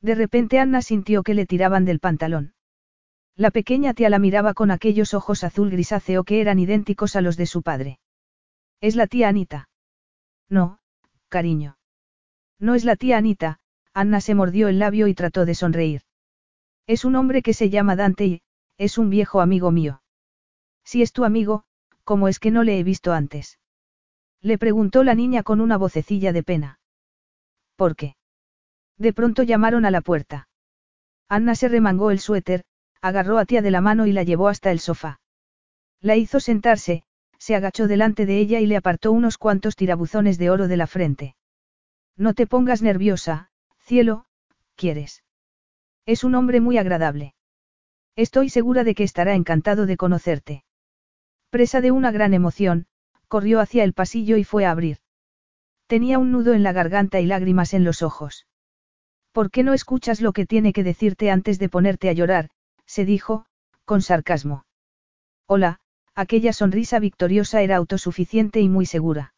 De 0.00 0.14
repente 0.14 0.58
Anna 0.58 0.80
sintió 0.80 1.22
que 1.22 1.34
le 1.34 1.46
tiraban 1.46 1.84
del 1.84 1.98
pantalón. 1.98 2.54
La 3.40 3.50
pequeña 3.50 3.94
tía 3.94 4.10
la 4.10 4.18
miraba 4.18 4.52
con 4.52 4.70
aquellos 4.70 5.14
ojos 5.14 5.44
azul 5.44 5.70
grisáceo 5.70 6.24
que 6.24 6.42
eran 6.42 6.58
idénticos 6.58 7.16
a 7.16 7.22
los 7.22 7.38
de 7.38 7.46
su 7.46 7.62
padre. 7.62 7.98
¿Es 8.82 8.96
la 8.96 9.06
tía 9.06 9.30
Anita? 9.30 9.70
No, 10.50 10.78
cariño. 11.30 11.78
No 12.58 12.74
es 12.74 12.84
la 12.84 12.96
tía 12.96 13.16
Anita, 13.16 13.58
Anna 13.94 14.20
se 14.20 14.34
mordió 14.34 14.68
el 14.68 14.78
labio 14.78 15.06
y 15.06 15.14
trató 15.14 15.46
de 15.46 15.54
sonreír. 15.54 16.02
Es 16.86 17.06
un 17.06 17.16
hombre 17.16 17.40
que 17.40 17.54
se 17.54 17.70
llama 17.70 17.96
Dante 17.96 18.26
y, 18.26 18.42
es 18.76 18.98
un 18.98 19.08
viejo 19.08 19.40
amigo 19.40 19.70
mío. 19.70 20.02
Si 20.84 21.00
es 21.00 21.14
tu 21.14 21.24
amigo, 21.24 21.64
¿cómo 22.04 22.28
es 22.28 22.40
que 22.40 22.50
no 22.50 22.62
le 22.62 22.78
he 22.78 22.82
visto 22.82 23.14
antes? 23.14 23.58
Le 24.42 24.58
preguntó 24.58 25.02
la 25.02 25.14
niña 25.14 25.42
con 25.44 25.62
una 25.62 25.78
vocecilla 25.78 26.34
de 26.34 26.42
pena. 26.42 26.78
¿Por 27.76 27.96
qué? 27.96 28.16
De 28.98 29.14
pronto 29.14 29.44
llamaron 29.44 29.86
a 29.86 29.90
la 29.90 30.02
puerta. 30.02 30.46
Anna 31.26 31.54
se 31.54 31.68
remangó 31.68 32.10
el 32.10 32.18
suéter, 32.20 32.66
agarró 33.02 33.38
a 33.38 33.44
tía 33.44 33.62
de 33.62 33.70
la 33.70 33.80
mano 33.80 34.06
y 34.06 34.12
la 34.12 34.22
llevó 34.22 34.48
hasta 34.48 34.70
el 34.70 34.80
sofá. 34.80 35.20
La 36.00 36.16
hizo 36.16 36.40
sentarse, 36.40 37.04
se 37.38 37.54
agachó 37.54 37.86
delante 37.86 38.26
de 38.26 38.38
ella 38.38 38.60
y 38.60 38.66
le 38.66 38.76
apartó 38.76 39.12
unos 39.12 39.38
cuantos 39.38 39.76
tirabuzones 39.76 40.38
de 40.38 40.50
oro 40.50 40.68
de 40.68 40.76
la 40.76 40.86
frente. 40.86 41.36
No 42.16 42.34
te 42.34 42.46
pongas 42.46 42.82
nerviosa, 42.82 43.50
cielo, 43.78 44.26
¿quieres? 44.76 45.24
Es 46.06 46.24
un 46.24 46.34
hombre 46.34 46.60
muy 46.60 46.76
agradable. 46.76 47.34
Estoy 48.16 48.50
segura 48.50 48.84
de 48.84 48.94
que 48.94 49.04
estará 49.04 49.34
encantado 49.34 49.86
de 49.86 49.96
conocerte. 49.96 50.64
Presa 51.48 51.80
de 51.80 51.90
una 51.90 52.10
gran 52.10 52.34
emoción, 52.34 52.86
corrió 53.28 53.60
hacia 53.60 53.84
el 53.84 53.94
pasillo 53.94 54.36
y 54.36 54.44
fue 54.44 54.66
a 54.66 54.70
abrir. 54.70 54.98
Tenía 55.86 56.18
un 56.18 56.30
nudo 56.30 56.52
en 56.52 56.62
la 56.62 56.72
garganta 56.72 57.20
y 57.20 57.26
lágrimas 57.26 57.74
en 57.74 57.84
los 57.84 58.02
ojos. 58.02 58.46
¿Por 59.32 59.50
qué 59.50 59.62
no 59.62 59.72
escuchas 59.72 60.20
lo 60.20 60.32
que 60.32 60.46
tiene 60.46 60.72
que 60.72 60.84
decirte 60.84 61.30
antes 61.30 61.58
de 61.58 61.68
ponerte 61.68 62.08
a 62.08 62.12
llorar? 62.12 62.50
Se 62.90 63.04
dijo, 63.04 63.46
con 63.84 64.02
sarcasmo. 64.02 64.64
Hola, 65.46 65.78
aquella 66.16 66.52
sonrisa 66.52 66.98
victoriosa 66.98 67.62
era 67.62 67.76
autosuficiente 67.76 68.60
y 68.60 68.68
muy 68.68 68.84
segura. 68.84 69.32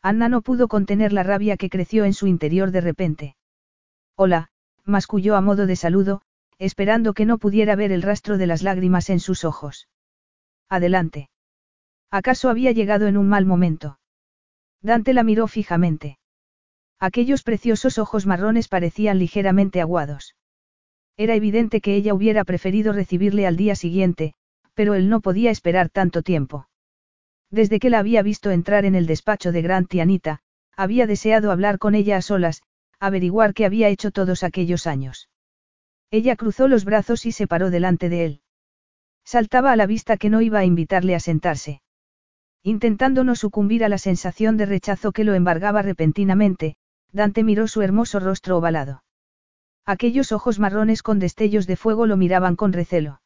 Anna 0.00 0.28
no 0.28 0.42
pudo 0.42 0.68
contener 0.68 1.12
la 1.12 1.24
rabia 1.24 1.56
que 1.56 1.70
creció 1.70 2.04
en 2.04 2.14
su 2.14 2.28
interior 2.28 2.70
de 2.70 2.80
repente. 2.80 3.36
Hola, 4.14 4.50
masculló 4.84 5.34
a 5.34 5.40
modo 5.40 5.66
de 5.66 5.74
saludo, 5.74 6.22
esperando 6.60 7.14
que 7.14 7.26
no 7.26 7.38
pudiera 7.38 7.74
ver 7.74 7.90
el 7.90 8.02
rastro 8.02 8.38
de 8.38 8.46
las 8.46 8.62
lágrimas 8.62 9.10
en 9.10 9.18
sus 9.18 9.44
ojos. 9.44 9.88
Adelante. 10.68 11.30
¿Acaso 12.12 12.48
había 12.48 12.70
llegado 12.70 13.08
en 13.08 13.16
un 13.16 13.28
mal 13.28 13.44
momento? 13.44 13.98
Dante 14.82 15.14
la 15.14 15.24
miró 15.24 15.48
fijamente. 15.48 16.20
Aquellos 17.00 17.42
preciosos 17.42 17.98
ojos 17.98 18.24
marrones 18.24 18.68
parecían 18.68 19.18
ligeramente 19.18 19.80
aguados. 19.80 20.36
Era 21.18 21.34
evidente 21.34 21.80
que 21.80 21.96
ella 21.96 22.14
hubiera 22.14 22.44
preferido 22.44 22.92
recibirle 22.92 23.44
al 23.44 23.56
día 23.56 23.74
siguiente, 23.74 24.34
pero 24.74 24.94
él 24.94 25.08
no 25.08 25.20
podía 25.20 25.50
esperar 25.50 25.90
tanto 25.90 26.22
tiempo. 26.22 26.68
Desde 27.50 27.80
que 27.80 27.90
la 27.90 27.98
había 27.98 28.22
visto 28.22 28.52
entrar 28.52 28.84
en 28.84 28.94
el 28.94 29.06
despacho 29.06 29.50
de 29.50 29.60
Grant 29.60 29.92
y 29.94 30.00
Anita, 30.00 30.38
había 30.76 31.08
deseado 31.08 31.50
hablar 31.50 31.78
con 31.78 31.96
ella 31.96 32.18
a 32.18 32.22
solas, 32.22 32.62
averiguar 33.00 33.52
qué 33.52 33.64
había 33.64 33.88
hecho 33.88 34.12
todos 34.12 34.44
aquellos 34.44 34.86
años. 34.86 35.28
Ella 36.12 36.36
cruzó 36.36 36.68
los 36.68 36.84
brazos 36.84 37.26
y 37.26 37.32
se 37.32 37.48
paró 37.48 37.70
delante 37.70 38.08
de 38.08 38.24
él. 38.24 38.40
Saltaba 39.24 39.72
a 39.72 39.76
la 39.76 39.86
vista 39.86 40.18
que 40.18 40.30
no 40.30 40.40
iba 40.40 40.60
a 40.60 40.64
invitarle 40.64 41.16
a 41.16 41.20
sentarse. 41.20 41.82
Intentando 42.62 43.24
no 43.24 43.34
sucumbir 43.34 43.82
a 43.82 43.88
la 43.88 43.98
sensación 43.98 44.56
de 44.56 44.66
rechazo 44.66 45.10
que 45.10 45.24
lo 45.24 45.34
embargaba 45.34 45.82
repentinamente, 45.82 46.76
Dante 47.10 47.42
miró 47.42 47.66
su 47.66 47.82
hermoso 47.82 48.20
rostro 48.20 48.58
ovalado. 48.58 49.02
Aquellos 49.88 50.32
ojos 50.32 50.58
marrones 50.58 51.02
con 51.02 51.18
destellos 51.18 51.66
de 51.66 51.74
fuego 51.74 52.04
lo 52.04 52.18
miraban 52.18 52.56
con 52.56 52.74
recelo. 52.74 53.22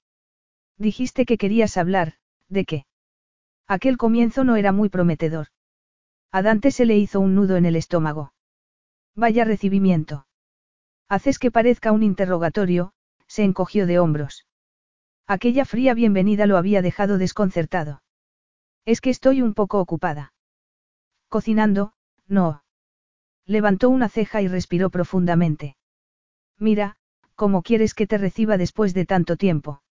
Dijiste 0.79 1.27
que 1.27 1.37
querías 1.37 1.77
hablar, 1.77 2.15
¿de 2.49 2.65
qué? 2.65 2.87
Aquel 3.67 3.97
comienzo 3.97 4.45
no 4.45 4.55
era 4.55 4.71
muy 4.71 4.89
prometedor. 4.89 5.49
A 6.31 6.41
Dante 6.41 6.71
se 6.71 6.85
le 6.85 6.97
hizo 6.97 7.19
un 7.19 7.35
nudo 7.35 7.57
en 7.57 7.65
el 7.65 7.75
estómago. 7.75 8.33
Vaya 9.17 9.45
recibimiento. 9.45 10.29
Haces 11.09 11.41
que 11.41 11.51
parezca 11.51 11.91
un 11.91 12.05
interrogatorio, 12.05 12.93
se 13.27 13.43
encogió 13.43 13.85
de 13.89 13.99
hombros. 13.99 14.47
Aquella 15.27 15.65
fría 15.65 15.95
bienvenida 15.95 16.47
lo 16.47 16.57
había 16.57 16.81
dejado 16.81 17.19
desconcertado. 17.19 18.05
Es 18.85 19.01
que 19.01 19.11
estoy 19.11 19.43
un 19.43 19.55
poco 19.55 19.81
ocupada. 19.81 20.33
Cocinando, 21.29 21.95
no. 22.29 22.63
Levantó 23.47 23.91
una 23.91 24.09
ceja 24.09 24.43
y 24.43 24.47
respiró 24.47 24.91
profundamente. 24.91 25.75
Mira, 26.63 26.95
¿cómo 27.35 27.63
quieres 27.63 27.93
que 27.93 28.07
te 28.07 28.19
reciba 28.19 28.57
después 28.57 28.95
de 28.95 29.05
tanto 29.05 29.37
tiempo? 29.37 29.83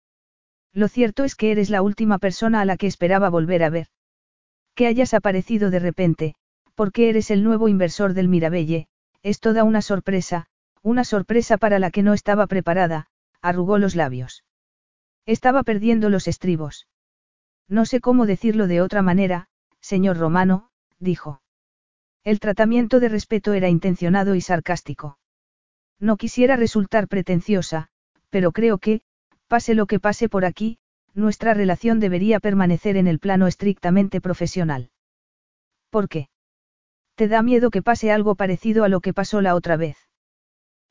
Lo 0.72 0.88
cierto 0.88 1.26
es 1.26 1.36
que 1.36 1.52
eres 1.52 1.70
la 1.70 1.82
última 1.82 2.18
persona 2.18 2.62
a 2.62 2.66
la 2.66 2.78
que 2.78 2.88
esperaba 2.88 3.30
volver 3.30 3.62
a 3.62 3.70
ver. 3.70 3.88
Que 4.74 4.88
hayas 4.88 5.14
aparecido 5.14 5.70
de 5.70 5.80
repente, 5.80 6.36
porque 6.74 7.10
eres 7.10 7.30
el 7.30 7.44
nuevo 7.44 7.68
inversor 7.68 8.14
del 8.14 8.30
Mirabelle, 8.30 8.88
es 9.22 9.42
toda 9.42 9.66
una 9.66 9.82
sorpresa, 9.82 10.46
una 10.82 11.04
sorpresa 11.04 11.58
para 11.58 11.78
la 11.78 11.92
que 11.92 12.04
no 12.04 12.14
estaba 12.14 12.48
preparada, 12.48 13.08
arrugó 13.42 13.78
los 13.78 13.98
labios. 13.98 14.46
Estaba 15.26 15.64
perdiendo 15.64 16.10
los 16.10 16.30
estribos. 16.30 16.88
No 17.68 17.86
sé 17.86 18.00
cómo 18.00 18.26
decirlo 18.26 18.68
de 18.68 18.80
otra 18.80 19.02
manera, 19.02 19.50
señor 19.82 20.18
Romano, 20.18 20.70
dijo. 21.00 21.42
El 22.24 22.40
tratamiento 22.40 23.02
de 23.02 23.10
respeto 23.10 23.52
era 23.52 23.68
intencionado 23.68 24.36
y 24.36 24.42
sarcástico. 24.42 25.18
No 26.02 26.18
quisiera 26.18 26.58
resultar 26.58 27.08
pretenciosa, 27.08 27.88
pero 28.32 28.52
creo 28.52 28.80
que, 28.80 29.02
pase 29.48 29.76
lo 29.76 29.86
que 29.86 30.00
pase 30.00 30.30
por 30.30 30.46
aquí, 30.46 30.80
nuestra 31.14 31.54
relación 31.54 32.00
debería 32.00 32.40
permanecer 32.40 32.98
en 32.98 33.08
el 33.08 33.20
plano 33.20 33.46
estrictamente 33.46 34.20
profesional. 34.20 34.90
¿Por 35.92 36.10
qué? 36.10 36.30
¿Te 37.16 37.28
da 37.28 37.44
miedo 37.44 37.70
que 37.70 37.84
pase 37.84 38.12
algo 38.12 38.34
parecido 38.34 38.84
a 38.84 38.90
lo 38.90 39.00
que 39.00 39.14
pasó 39.14 39.42
la 39.42 39.54
otra 39.54 39.78
vez? 39.78 39.98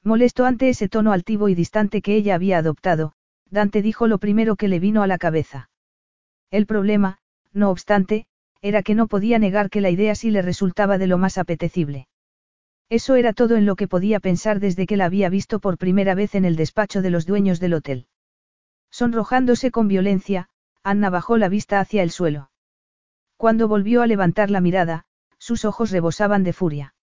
Molesto 0.05 0.45
ante 0.45 0.69
ese 0.69 0.89
tono 0.89 1.13
altivo 1.13 1.49
y 1.49 1.55
distante 1.55 2.03
que 2.03 2.15
ella 2.15 2.37
había 2.37 2.59
adoptado, 2.59 3.15
Dante 3.51 3.83
dijo 3.83 4.07
lo 4.07 4.19
primero 4.19 4.55
que 4.55 4.69
le 4.69 4.79
vino 4.79 5.03
a 5.03 5.09
la 5.09 5.19
cabeza. 5.19 5.71
El 6.53 6.67
problema, 6.67 7.19
no 7.53 7.71
obstante, 7.71 8.27
era 8.63 8.83
que 8.83 8.95
no 8.95 9.09
podía 9.09 9.41
negar 9.41 9.71
que 9.71 9.81
la 9.81 9.91
idea 9.91 10.15
sí 10.15 10.31
le 10.31 10.43
resultaba 10.43 10.99
de 10.99 11.09
lo 11.09 11.19
más 11.19 11.37
apetecible. 11.37 12.07
Eso 12.91 13.15
era 13.15 13.33
todo 13.33 13.57
en 13.57 13.67
lo 13.67 13.77
que 13.77 13.87
podía 13.87 14.19
pensar 14.19 14.59
desde 14.59 14.87
que 14.87 14.97
la 14.97 15.05
había 15.05 15.29
visto 15.29 15.61
por 15.61 15.79
primera 15.79 16.17
vez 16.17 16.35
en 16.35 16.45
el 16.45 16.57
despacho 16.57 17.03
de 17.03 17.11
los 17.11 17.25
dueños 17.25 17.61
del 17.61 17.75
hotel. 17.75 18.09
Sonrojándose 18.91 19.71
con 19.71 19.87
violencia, 19.87 20.49
Anna 20.83 21.09
bajó 21.09 21.39
la 21.39 21.49
vista 21.49 21.79
hacia 21.79 22.03
el 22.03 22.11
suelo. 22.11 22.51
Cuando 23.37 23.69
volvió 23.69 24.03
a 24.03 24.09
levantar 24.09 24.51
la 24.51 24.61
mirada, 24.61 25.05
sus 25.39 25.65
ojos 25.65 25.93
rebosaban 25.93 26.43
de 26.43 26.53
furia. 26.53 26.95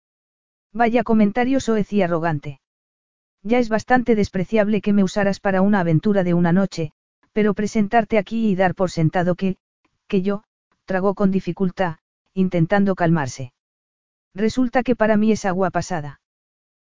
Vaya 0.73 1.03
comentario 1.03 1.61
soez 1.61 1.93
y 1.93 2.01
arrogante. 2.01 2.59
Ya 3.41 3.57
es 3.57 3.69
bastante 3.69 4.15
despreciable 4.15 4.81
que 4.81 4.91
me 4.91 5.05
usaras 5.05 5.39
para 5.39 5.61
una 5.61 5.79
aventura 5.79 6.25
de 6.25 6.33
una 6.33 6.51
noche, 6.51 6.91
pero 7.31 7.53
presentarte 7.53 8.17
aquí 8.17 8.49
y 8.49 8.55
dar 8.55 8.75
por 8.75 8.91
sentado 8.91 9.35
que, 9.35 9.55
que 10.07 10.21
yo, 10.21 10.43
tragó 10.83 11.15
con 11.15 11.31
dificultad, 11.31 11.97
intentando 12.33 12.93
calmarse. 12.93 13.53
Resulta 14.37 14.83
que 14.83 14.95
para 14.95 15.17
mí 15.17 15.31
es 15.31 15.45
agua 15.45 15.71
pasada. 15.71 16.21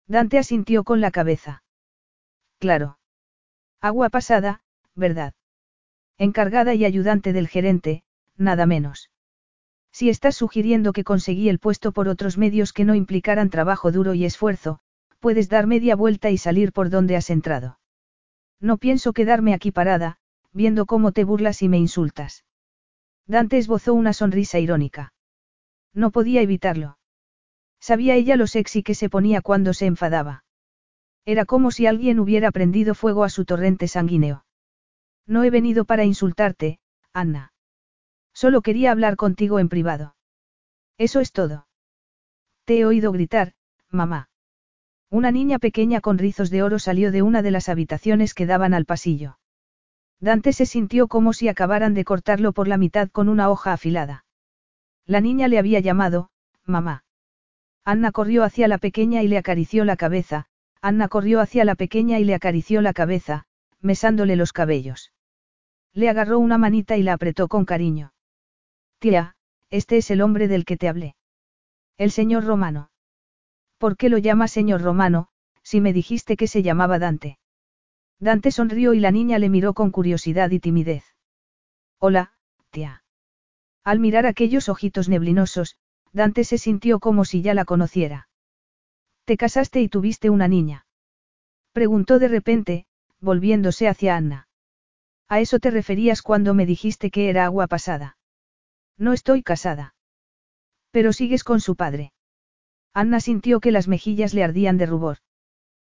Dante 0.08 0.38
asintió 0.38 0.86
con 0.86 1.02
la 1.02 1.12
cabeza. 1.12 1.62
Claro. 2.58 3.00
Agua 3.82 4.10
pasada, 4.10 4.62
¿verdad? 4.96 5.34
Encargada 6.18 6.74
y 6.74 6.86
ayudante 6.86 7.34
del 7.34 7.50
gerente, 7.50 8.04
nada 8.38 8.66
menos. 8.66 9.12
Si 9.92 10.10
estás 10.10 10.38
sugiriendo 10.38 10.94
que 10.94 11.04
conseguí 11.04 11.50
el 11.50 11.60
puesto 11.60 11.92
por 11.92 12.08
otros 12.08 12.38
medios 12.38 12.72
que 12.72 12.86
no 12.86 12.96
implicaran 12.96 13.50
trabajo 13.50 13.92
duro 13.92 14.14
y 14.14 14.24
esfuerzo, 14.24 14.80
puedes 15.20 15.50
dar 15.50 15.68
media 15.68 15.98
vuelta 15.98 16.32
y 16.32 16.38
salir 16.38 16.72
por 16.72 16.90
donde 16.90 17.18
has 17.18 17.30
entrado. 17.30 17.78
No 18.62 18.78
pienso 18.78 19.12
quedarme 19.12 19.54
aquí 19.54 19.72
parada, 19.72 20.18
viendo 20.54 20.86
cómo 20.86 21.12
te 21.12 21.26
burlas 21.26 21.62
y 21.62 21.68
me 21.68 21.78
insultas. 21.78 22.46
Dante 23.28 23.58
esbozó 23.58 23.94
una 23.94 24.14
sonrisa 24.14 24.60
irónica. 24.60 25.14
No 25.94 26.10
podía 26.12 26.42
evitarlo. 26.42 26.98
Sabía 27.84 28.16
ella 28.16 28.38
lo 28.38 28.48
sexy 28.48 28.82
que 28.82 28.96
se 28.96 29.10
ponía 29.10 29.42
cuando 29.42 29.74
se 29.74 29.86
enfadaba. 29.86 30.46
Era 31.26 31.44
como 31.44 31.70
si 31.70 31.86
alguien 31.86 32.18
hubiera 32.18 32.50
prendido 32.50 32.96
fuego 32.96 33.26
a 33.26 33.30
su 33.30 33.44
torrente 33.44 33.90
sanguíneo. 33.90 34.46
No 35.28 35.44
he 35.44 35.50
venido 35.50 35.84
para 35.84 36.06
insultarte, 36.06 36.80
Anna. 37.12 37.52
Solo 38.34 38.62
quería 38.62 38.94
hablar 38.94 39.18
contigo 39.18 39.60
en 39.60 39.68
privado. 39.68 40.16
Eso 40.98 41.20
es 41.20 41.34
todo. 41.34 41.68
Te 42.64 42.80
he 42.80 42.86
oído 42.86 43.12
gritar, 43.12 43.52
mamá. 43.90 44.30
Una 45.10 45.32
niña 45.32 45.60
pequeña 45.60 46.00
con 46.00 46.18
rizos 46.18 46.50
de 46.50 46.64
oro 46.64 46.80
salió 46.80 47.12
de 47.12 47.22
una 47.22 47.42
de 47.42 47.52
las 47.52 47.68
habitaciones 47.68 48.34
que 48.34 48.46
daban 48.46 48.74
al 48.74 48.86
pasillo. 48.86 49.40
Dante 50.22 50.54
se 50.54 50.66
sintió 50.66 51.10
como 51.10 51.34
si 51.34 51.50
acabaran 51.50 51.94
de 51.94 52.06
cortarlo 52.06 52.54
por 52.54 52.70
la 52.70 52.78
mitad 52.78 53.10
con 53.10 53.28
una 53.28 53.50
hoja 53.50 53.74
afilada. 53.74 54.24
La 55.06 55.20
niña 55.20 55.50
le 55.50 55.60
había 55.60 55.82
llamado, 55.82 56.30
mamá. 56.64 57.04
Anna 57.86 58.12
corrió 58.12 58.44
hacia 58.44 58.68
la 58.68 58.78
pequeña 58.78 59.24
y 59.24 59.28
le 59.28 59.38
acarició 59.38 59.84
la 59.84 59.98
cabeza, 59.98 60.46
Anna 60.82 61.08
corrió 61.10 61.42
hacia 61.42 61.66
la 61.66 61.76
pequeña 61.76 62.20
y 62.20 62.24
le 62.24 62.34
acarició 62.34 62.82
la 62.82 62.94
cabeza, 62.94 63.46
mesándole 63.82 64.36
los 64.36 64.54
cabellos. 64.54 65.12
Le 65.94 66.10
agarró 66.10 66.40
una 66.40 66.58
manita 66.58 66.98
y 66.98 67.04
la 67.04 67.14
apretó 67.14 67.48
con 67.48 67.66
cariño. 67.66 68.14
Tía, 69.00 69.36
este 69.70 69.98
es 69.98 70.10
el 70.12 70.22
hombre 70.22 70.48
del 70.48 70.66
que 70.66 70.78
te 70.78 70.88
hablé. 70.88 71.16
El 71.98 72.12
señor 72.12 72.46
Romano. 72.46 72.90
¿Por 73.78 73.98
qué 73.98 74.10
lo 74.10 74.18
llama 74.18 74.48
señor 74.48 74.82
Romano, 74.82 75.28
si 75.62 75.82
me 75.82 75.94
dijiste 75.94 76.38
que 76.38 76.48
se 76.48 76.64
llamaba 76.64 77.00
Dante? 77.00 77.38
Dante 78.20 78.52
sonrió 78.52 78.94
y 78.94 79.00
la 79.02 79.12
niña 79.12 79.40
le 79.40 79.50
miró 79.50 79.74
con 79.74 79.92
curiosidad 79.92 80.50
y 80.52 80.60
timidez. 80.60 81.04
Hola, 82.00 82.34
tía. 82.72 83.04
Al 83.84 84.00
mirar 84.00 84.26
aquellos 84.26 84.70
ojitos 84.70 85.10
neblinosos, 85.10 85.76
Dante 86.14 86.44
se 86.44 86.58
sintió 86.58 87.00
como 87.00 87.26
si 87.26 87.42
ya 87.42 87.54
la 87.54 87.66
conociera. 87.66 88.30
¿Te 89.26 89.36
casaste 89.36 89.82
y 89.82 89.90
tuviste 89.90 90.30
una 90.30 90.48
niña? 90.48 90.86
Preguntó 91.72 92.20
de 92.20 92.28
repente, 92.28 92.86
volviéndose 93.20 93.88
hacia 93.88 94.16
Anna. 94.16 94.48
¿A 95.28 95.40
eso 95.40 95.58
te 95.60 95.72
referías 95.72 96.22
cuando 96.22 96.54
me 96.54 96.68
dijiste 96.68 97.10
que 97.10 97.30
era 97.30 97.46
agua 97.46 97.68
pasada? 97.68 98.18
No 98.98 99.14
estoy 99.14 99.42
casada. 99.42 99.96
Pero 100.92 101.14
sigues 101.14 101.44
con 101.44 101.60
su 101.60 101.76
padre. 101.76 102.14
Anna 102.94 103.20
sintió 103.20 103.60
que 103.60 103.72
las 103.72 103.88
mejillas 103.88 104.36
le 104.36 104.44
ardían 104.44 104.78
de 104.78 104.86
rubor. 104.86 105.18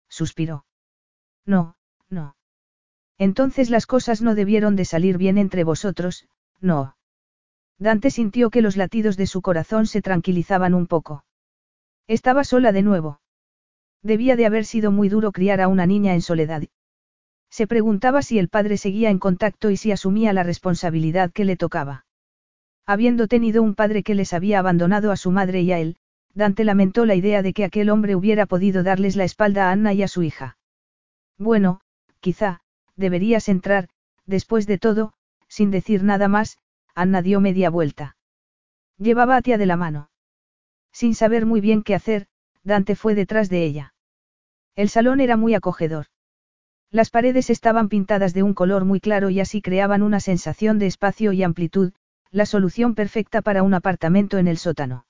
Suspiró. 0.10 0.66
No, 1.46 1.78
no. 2.10 2.36
Entonces 3.18 3.70
las 3.70 3.86
cosas 3.86 4.22
no 4.22 4.36
debieron 4.36 4.76
de 4.76 4.84
salir 4.84 5.18
bien 5.18 5.38
entre 5.38 5.64
vosotros, 5.64 6.28
no. 6.60 6.98
Dante 7.80 8.12
sintió 8.12 8.50
que 8.50 8.62
los 8.62 8.76
latidos 8.76 9.16
de 9.16 9.26
su 9.26 9.42
corazón 9.42 9.88
se 9.88 10.02
tranquilizaban 10.02 10.74
un 10.74 10.86
poco. 10.86 11.24
Estaba 12.08 12.44
sola 12.44 12.74
de 12.74 12.84
nuevo. 12.84 13.22
Debía 14.04 14.36
de 14.36 14.46
haber 14.46 14.66
sido 14.66 14.92
muy 14.92 15.08
duro 15.08 15.32
criar 15.32 15.62
a 15.62 15.70
una 15.70 15.86
niña 15.86 16.14
en 16.14 16.22
soledad. 16.22 16.64
Se 17.50 17.68
preguntaba 17.68 18.22
si 18.22 18.38
el 18.38 18.50
padre 18.50 18.78
seguía 18.78 19.10
en 19.10 19.20
contacto 19.20 19.72
y 19.72 19.78
si 19.78 19.92
asumía 19.92 20.34
la 20.34 20.44
responsabilidad 20.44 21.32
que 21.32 21.46
le 21.46 21.56
tocaba. 21.56 22.06
Habiendo 22.86 23.28
tenido 23.28 23.64
un 23.64 23.76
padre 23.76 24.04
que 24.04 24.16
les 24.16 24.34
había 24.34 24.60
abandonado 24.60 25.12
a 25.12 25.18
su 25.18 25.32
madre 25.32 25.62
y 25.62 25.72
a 25.72 25.80
él, 25.80 25.96
Dante 26.34 26.64
lamentó 26.64 27.06
la 27.06 27.16
idea 27.16 27.42
de 27.42 27.54
que 27.54 27.64
aquel 27.64 27.90
hombre 27.90 28.16
hubiera 28.16 28.46
podido 28.46 28.84
darles 28.84 29.16
la 29.16 29.24
espalda 29.24 29.70
a 29.70 29.72
Anna 29.72 29.94
y 29.94 30.04
a 30.04 30.08
su 30.08 30.24
hija. 30.24 30.58
Bueno, 31.38 31.82
quizá, 32.20 32.62
deberías 32.96 33.50
entrar, 33.50 33.90
después 34.26 34.68
de 34.68 34.78
todo, 34.78 35.14
sin 35.48 35.72
decir 35.72 36.04
nada 36.04 36.28
más, 36.28 36.58
Anna 37.00 37.22
dio 37.22 37.40
media 37.40 37.70
vuelta. 37.70 38.18
Llevaba 38.98 39.38
a 39.38 39.42
tía 39.42 39.58
de 39.58 39.66
la 39.66 39.78
mano. 39.78 40.10
Sin 40.92 41.16
saber 41.16 41.46
muy 41.46 41.62
bien 41.62 41.82
qué 41.82 41.96
hacer, 41.96 42.28
Dante 42.62 42.98
fue 42.98 43.16
detrás 43.16 43.48
de 43.48 43.64
ella. 43.64 43.94
El 44.76 44.90
salón 44.90 45.22
era 45.22 45.38
muy 45.38 45.54
acogedor. 45.54 46.08
Las 46.92 47.10
paredes 47.10 47.50
estaban 47.50 47.88
pintadas 47.88 48.34
de 48.34 48.44
un 48.44 48.54
color 48.54 48.84
muy 48.84 49.00
claro 49.00 49.30
y 49.30 49.40
así 49.40 49.62
creaban 49.62 50.04
una 50.04 50.20
sensación 50.20 50.78
de 50.78 50.88
espacio 50.88 51.32
y 51.32 51.42
amplitud, 51.42 51.94
la 52.32 52.46
solución 52.46 52.96
perfecta 52.96 53.42
para 53.42 53.64
un 53.64 53.74
apartamento 53.74 54.38
en 54.38 54.50
el 54.50 54.58
sótano. 54.58 55.06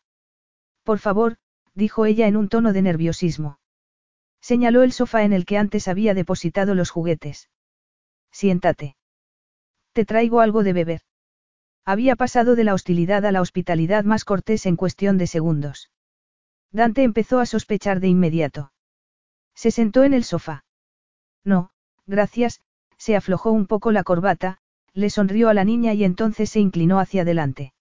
Por 0.83 0.99
favor, 0.99 1.37
dijo 1.73 2.05
ella 2.05 2.27
en 2.27 2.37
un 2.37 2.49
tono 2.49 2.71
de 2.71 2.83
nerviosismo. 2.83 3.57
Señaló 4.41 4.83
el 4.83 4.91
sofá 4.91 5.23
en 5.23 5.33
el 5.33 5.47
que 5.47 5.57
antes 5.57 5.87
había 5.87 6.13
depositado 6.13 6.75
los 6.75 6.91
juguetes. 6.91 7.49
Siéntate. 8.31 8.95
Te 9.93 10.05
traigo 10.05 10.39
algo 10.39 10.61
de 10.61 10.73
beber. 10.73 11.01
Había 11.85 12.15
pasado 12.15 12.55
de 12.55 12.63
la 12.63 12.73
hostilidad 12.73 13.25
a 13.25 13.31
la 13.31 13.41
hospitalidad 13.41 14.03
más 14.03 14.25
cortés 14.25 14.65
en 14.65 14.75
cuestión 14.75 15.17
de 15.17 15.27
segundos. 15.27 15.91
Dante 16.71 17.03
empezó 17.03 17.39
a 17.39 17.45
sospechar 17.45 17.99
de 17.99 18.07
inmediato. 18.07 18.71
Se 19.55 19.71
sentó 19.71 20.03
en 20.03 20.13
el 20.13 20.23
sofá. 20.23 20.63
No, 21.43 21.71
gracias, 22.05 22.61
se 22.97 23.15
aflojó 23.15 23.51
un 23.51 23.65
poco 23.65 23.91
la 23.91 24.03
corbata, 24.03 24.59
le 24.93 25.09
sonrió 25.09 25.49
a 25.49 25.53
la 25.53 25.63
niña 25.63 25.93
y 25.93 26.03
entonces 26.03 26.49
se 26.49 26.59
inclinó 26.59 26.99
hacia 26.99 27.23
adelante. 27.23 27.73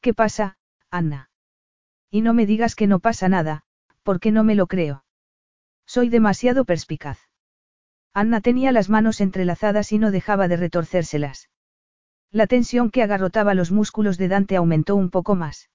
¿Qué 0.00 0.14
pasa, 0.14 0.56
Anna? 0.90 1.30
Y 2.10 2.22
no 2.22 2.32
me 2.32 2.46
digas 2.46 2.74
que 2.74 2.86
no 2.86 3.00
pasa 3.00 3.28
nada, 3.28 3.62
porque 4.02 4.32
no 4.32 4.44
me 4.44 4.54
lo 4.54 4.66
creo. 4.66 5.04
Soy 5.86 6.08
demasiado 6.08 6.64
perspicaz. 6.64 7.18
Anna 8.12 8.40
tenía 8.40 8.72
las 8.72 8.88
manos 8.88 9.20
entrelazadas 9.20 9.92
y 9.92 9.98
no 9.98 10.10
dejaba 10.10 10.48
de 10.48 10.56
retorcérselas. 10.56 11.48
La 12.32 12.46
tensión 12.46 12.90
que 12.90 13.02
agarrotaba 13.02 13.54
los 13.54 13.72
músculos 13.72 14.16
de 14.16 14.28
Dante 14.28 14.56
aumentó 14.56 14.94
un 14.94 15.10
poco 15.10 15.34
más. 15.34 15.68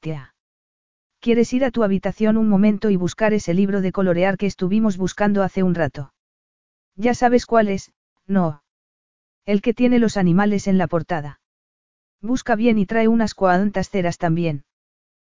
Tía. 0.00 0.34
¿Quieres 1.20 1.52
ir 1.52 1.64
a 1.64 1.70
tu 1.70 1.82
habitación 1.82 2.36
un 2.36 2.48
momento 2.48 2.88
y 2.88 2.96
buscar 2.96 3.34
ese 3.34 3.52
libro 3.52 3.80
de 3.80 3.92
colorear 3.92 4.38
que 4.38 4.46
estuvimos 4.46 4.96
buscando 4.96 5.42
hace 5.42 5.62
un 5.62 5.74
rato? 5.74 6.14
Ya 6.94 7.14
sabes 7.14 7.44
cuál 7.46 7.68
es, 7.68 7.92
no. 8.26 8.62
El 9.44 9.60
que 9.60 9.74
tiene 9.74 9.98
los 9.98 10.16
animales 10.16 10.66
en 10.66 10.78
la 10.78 10.86
portada. 10.86 11.40
Busca 12.22 12.56
bien 12.56 12.78
y 12.78 12.86
trae 12.86 13.08
unas 13.08 13.34
cuantas 13.34 13.90
ceras 13.90 14.18
también. 14.18 14.64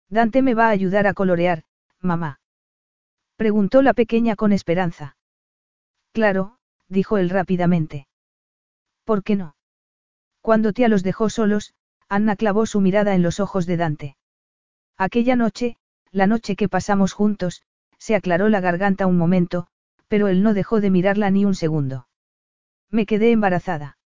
Dante 0.09 0.41
me 0.41 0.53
va 0.53 0.67
a 0.67 0.71
ayudar 0.71 1.07
a 1.07 1.13
colorear, 1.13 1.63
mamá. 1.99 2.39
Preguntó 3.35 3.81
la 3.81 3.93
pequeña 3.93 4.35
con 4.35 4.53
esperanza. 4.53 5.17
Claro, 6.13 6.57
dijo 6.87 7.17
él 7.17 7.29
rápidamente. 7.29 8.07
¿Por 9.03 9.23
qué 9.23 9.35
no? 9.35 9.56
Cuando 10.47 10.71
tía 10.71 10.87
los 10.87 11.03
dejó 11.03 11.29
solos, 11.29 11.73
Anna 12.07 12.37
clavó 12.37 12.65
su 12.65 12.79
mirada 12.79 13.13
en 13.15 13.21
los 13.21 13.41
ojos 13.41 13.65
de 13.65 13.75
Dante. 13.75 14.15
Aquella 14.97 15.35
noche, 15.35 15.75
la 16.13 16.25
noche 16.25 16.55
que 16.55 16.69
pasamos 16.69 17.11
juntos, 17.11 17.63
se 17.97 18.15
aclaró 18.15 18.47
la 18.47 18.61
garganta 18.61 19.07
un 19.07 19.17
momento, 19.17 19.67
pero 20.07 20.29
él 20.29 20.43
no 20.43 20.53
dejó 20.53 20.79
de 20.79 20.89
mirarla 20.89 21.29
ni 21.31 21.43
un 21.43 21.53
segundo. 21.53 22.07
Me 22.89 23.05
quedé 23.05 23.33
embarazada. 23.33 23.97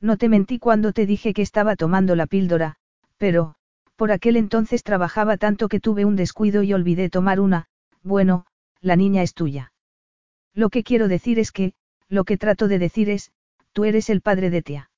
No 0.00 0.16
te 0.16 0.28
mentí 0.28 0.58
cuando 0.58 0.92
te 0.92 1.06
dije 1.06 1.32
que 1.32 1.42
estaba 1.42 1.76
tomando 1.76 2.16
la 2.16 2.26
píldora, 2.26 2.74
pero, 3.16 3.54
por 3.94 4.10
aquel 4.10 4.36
entonces 4.36 4.82
trabajaba 4.82 5.36
tanto 5.36 5.68
que 5.68 5.78
tuve 5.78 6.04
un 6.04 6.16
descuido 6.16 6.64
y 6.64 6.72
olvidé 6.72 7.10
tomar 7.10 7.38
una, 7.38 7.66
bueno, 8.02 8.44
la 8.80 8.96
niña 8.96 9.22
es 9.22 9.34
tuya. 9.34 9.72
Lo 10.52 10.68
que 10.68 10.82
quiero 10.82 11.06
decir 11.06 11.38
es 11.38 11.52
que, 11.52 11.74
lo 12.08 12.24
que 12.24 12.38
trato 12.38 12.66
de 12.66 12.80
decir 12.80 13.08
es, 13.08 13.30
tú 13.72 13.84
eres 13.84 14.10
el 14.10 14.20
padre 14.20 14.50
de 14.50 14.62
tía. 14.62 14.89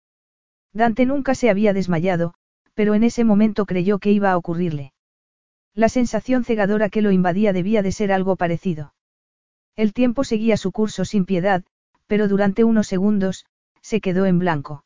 Dante 0.72 1.06
nunca 1.06 1.34
se 1.34 1.50
había 1.50 1.72
desmayado, 1.72 2.34
pero 2.74 2.94
en 2.94 3.02
ese 3.02 3.24
momento 3.24 3.66
creyó 3.66 3.98
que 3.98 4.10
iba 4.10 4.32
a 4.32 4.36
ocurrirle. 4.36 4.92
La 5.74 5.88
sensación 5.88 6.44
cegadora 6.44 6.88
que 6.88 7.02
lo 7.02 7.12
invadía 7.12 7.52
debía 7.52 7.82
de 7.82 7.92
ser 7.92 8.12
algo 8.12 8.36
parecido. 8.36 8.94
El 9.76 9.92
tiempo 9.92 10.24
seguía 10.24 10.56
su 10.56 10.72
curso 10.72 11.04
sin 11.04 11.24
piedad, 11.24 11.64
pero 12.06 12.28
durante 12.28 12.64
unos 12.64 12.86
segundos, 12.86 13.46
se 13.80 14.00
quedó 14.00 14.26
en 14.26 14.38
blanco. 14.38 14.84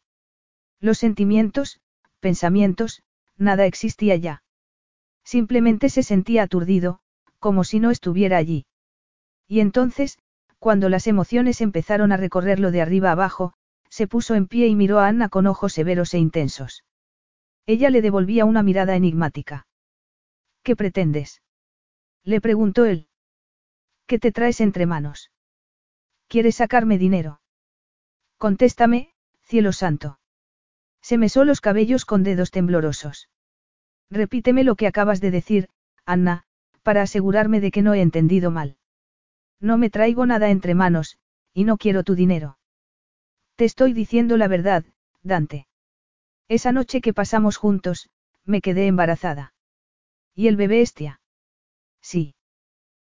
Los 0.81 0.99
sentimientos, 0.99 1.81
pensamientos, 2.21 3.03
nada 3.37 3.67
existía 3.67 4.17
ya. 4.17 4.43
Simplemente 5.25 5.89
se 5.89 6.03
sentía 6.03 6.45
aturdido, 6.45 7.01
como 7.39 7.65
si 7.65 7.81
no 7.81 7.91
estuviera 7.91 8.37
allí. 8.37 8.67
Y 9.49 9.61
entonces, 9.61 10.19
cuando 10.59 10.89
las 10.89 11.07
emociones 11.07 11.61
empezaron 11.61 12.13
a 12.13 12.17
recorrerlo 12.17 12.71
de 12.71 12.81
arriba 12.81 13.11
abajo, 13.11 13.55
se 13.97 14.07
puso 14.07 14.35
en 14.35 14.47
pie 14.47 14.67
y 14.67 14.75
miró 14.75 14.99
a 14.99 15.09
Anna 15.09 15.31
con 15.31 15.47
ojos 15.47 15.73
severos 15.73 16.13
e 16.13 16.19
intensos. 16.19 16.85
Ella 17.65 17.89
le 17.89 18.03
devolvía 18.03 18.45
una 18.45 18.63
mirada 18.63 18.95
enigmática. 18.95 19.67
¿Qué 20.63 20.77
pretendes? 20.77 21.41
Le 22.23 22.43
preguntó 22.43 22.85
él. 22.85 23.09
¿Qué 24.07 24.19
te 24.19 24.33
traes 24.33 24.61
entre 24.61 24.85
manos? 24.85 25.31
¿Quieres 26.29 26.57
sacarme 26.57 26.99
dinero? 26.99 27.41
Contéstame, 28.37 29.15
cielo 29.45 29.73
santo. 29.73 30.19
Se 31.01 31.17
mesó 31.17 31.47
los 31.47 31.63
cabellos 31.63 32.05
con 32.05 32.23
dedos 32.23 32.51
temblorosos. 32.51 33.31
Repíteme 34.11 34.63
lo 34.63 34.75
que 34.75 34.89
acabas 34.89 35.23
de 35.23 35.31
decir, 35.31 35.71
Anna, 36.05 36.45
para 36.83 37.01
asegurarme 37.01 37.63
de 37.63 37.71
que 37.71 37.81
no 37.81 37.95
he 37.95 38.03
entendido 38.03 38.51
mal. 38.51 38.77
No 39.59 39.79
me 39.79 39.89
traigo 39.89 40.27
nada 40.27 40.51
entre 40.51 40.75
manos, 40.75 41.17
y 41.55 41.65
no 41.65 41.79
quiero 41.79 42.05
tu 42.05 42.15
dinero. 42.15 42.59
Te 43.57 43.65
estoy 43.65 43.95
diciendo 43.95 44.37
la 44.37 44.49
verdad, 44.49 44.85
Dante. 45.23 45.67
Esa 46.49 46.73
noche 46.73 47.01
que 47.01 47.15
pasamos 47.15 47.57
juntos, 47.57 48.11
me 48.45 48.61
quedé 48.61 48.87
embarazada. 48.87 49.55
¿Y 50.35 50.49
el 50.49 50.57
bebé 50.57 50.83
estia? 50.83 51.21
Sí. 52.03 52.35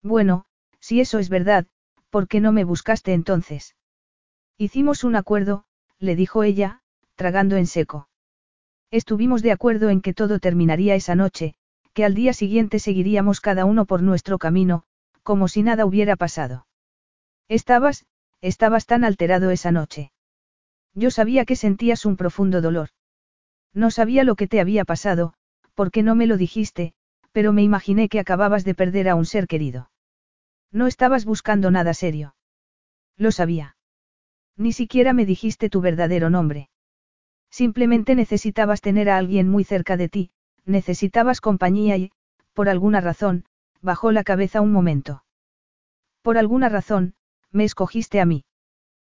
Bueno, 0.03 0.45
si 0.81 1.01
eso 1.01 1.21
es 1.21 1.29
verdad, 1.29 1.67
¿por 2.11 2.27
qué 2.27 2.41
no 2.41 2.53
me 2.53 2.65
buscaste 2.65 3.15
entonces? 3.15 3.77
Hicimos 4.59 5.05
un 5.05 5.15
acuerdo, 5.15 5.65
le 5.99 6.17
dijo 6.17 6.43
ella, 6.43 6.81
tragando 7.15 7.57
en 7.57 7.67
seco. 7.67 8.09
Estuvimos 8.91 9.43
de 9.43 9.53
acuerdo 9.53 9.91
en 9.91 10.01
que 10.01 10.13
todo 10.13 10.41
terminaría 10.41 10.97
esa 10.97 11.15
noche, 11.15 11.55
que 11.95 12.05
al 12.05 12.15
día 12.15 12.33
siguiente 12.33 12.81
seguiríamos 12.81 13.41
cada 13.41 13.65
uno 13.65 13.85
por 13.85 14.03
nuestro 14.03 14.39
camino, 14.39 14.83
como 15.23 15.47
si 15.47 15.63
nada 15.63 15.87
hubiera 15.87 16.17
pasado. 16.17 16.67
Estabas, 17.49 18.07
estabas 18.41 18.87
tan 18.87 19.05
alterado 19.05 19.51
esa 19.51 19.71
noche. 19.71 20.12
Yo 20.95 21.11
sabía 21.11 21.45
que 21.45 21.57
sentías 21.57 22.05
un 22.05 22.17
profundo 22.17 22.61
dolor. 22.61 22.91
No 23.73 23.91
sabía 23.91 24.25
lo 24.25 24.37
que 24.37 24.49
te 24.49 24.61
había 24.61 24.85
pasado, 24.85 25.35
porque 25.75 26.03
no 26.03 26.15
me 26.15 26.27
lo 26.27 26.37
dijiste, 26.37 26.93
pero 27.33 27.53
me 27.53 27.63
imaginé 27.63 28.09
que 28.09 28.21
acababas 28.21 28.65
de 28.65 28.75
perder 28.75 29.09
a 29.09 29.15
un 29.15 29.25
ser 29.25 29.47
querido. 29.47 29.91
No 30.71 30.87
estabas 30.87 31.25
buscando 31.25 31.71
nada 31.71 31.95
serio. 31.95 32.35
Lo 33.17 33.31
sabía. 33.31 33.77
Ni 34.57 34.73
siquiera 34.73 35.13
me 35.13 35.25
dijiste 35.25 35.71
tu 35.71 35.81
verdadero 35.81 36.29
nombre. 36.29 36.69
Simplemente 37.51 38.15
necesitabas 38.15 38.81
tener 38.81 39.11
a 39.11 39.17
alguien 39.17 39.49
muy 39.49 39.65
cerca 39.65 39.97
de 39.97 40.09
ti, 40.09 40.31
necesitabas 40.65 41.41
compañía 41.41 41.97
y, 41.97 42.13
por 42.53 42.69
alguna 42.69 43.01
razón, 43.01 43.45
bajó 43.81 44.13
la 44.13 44.25
cabeza 44.25 44.61
un 44.61 44.73
momento. 44.73 45.25
Por 46.23 46.39
alguna 46.39 46.69
razón, 46.69 47.15
me 47.51 47.65
escogiste 47.65 48.21
a 48.21 48.27
mí. 48.27 48.45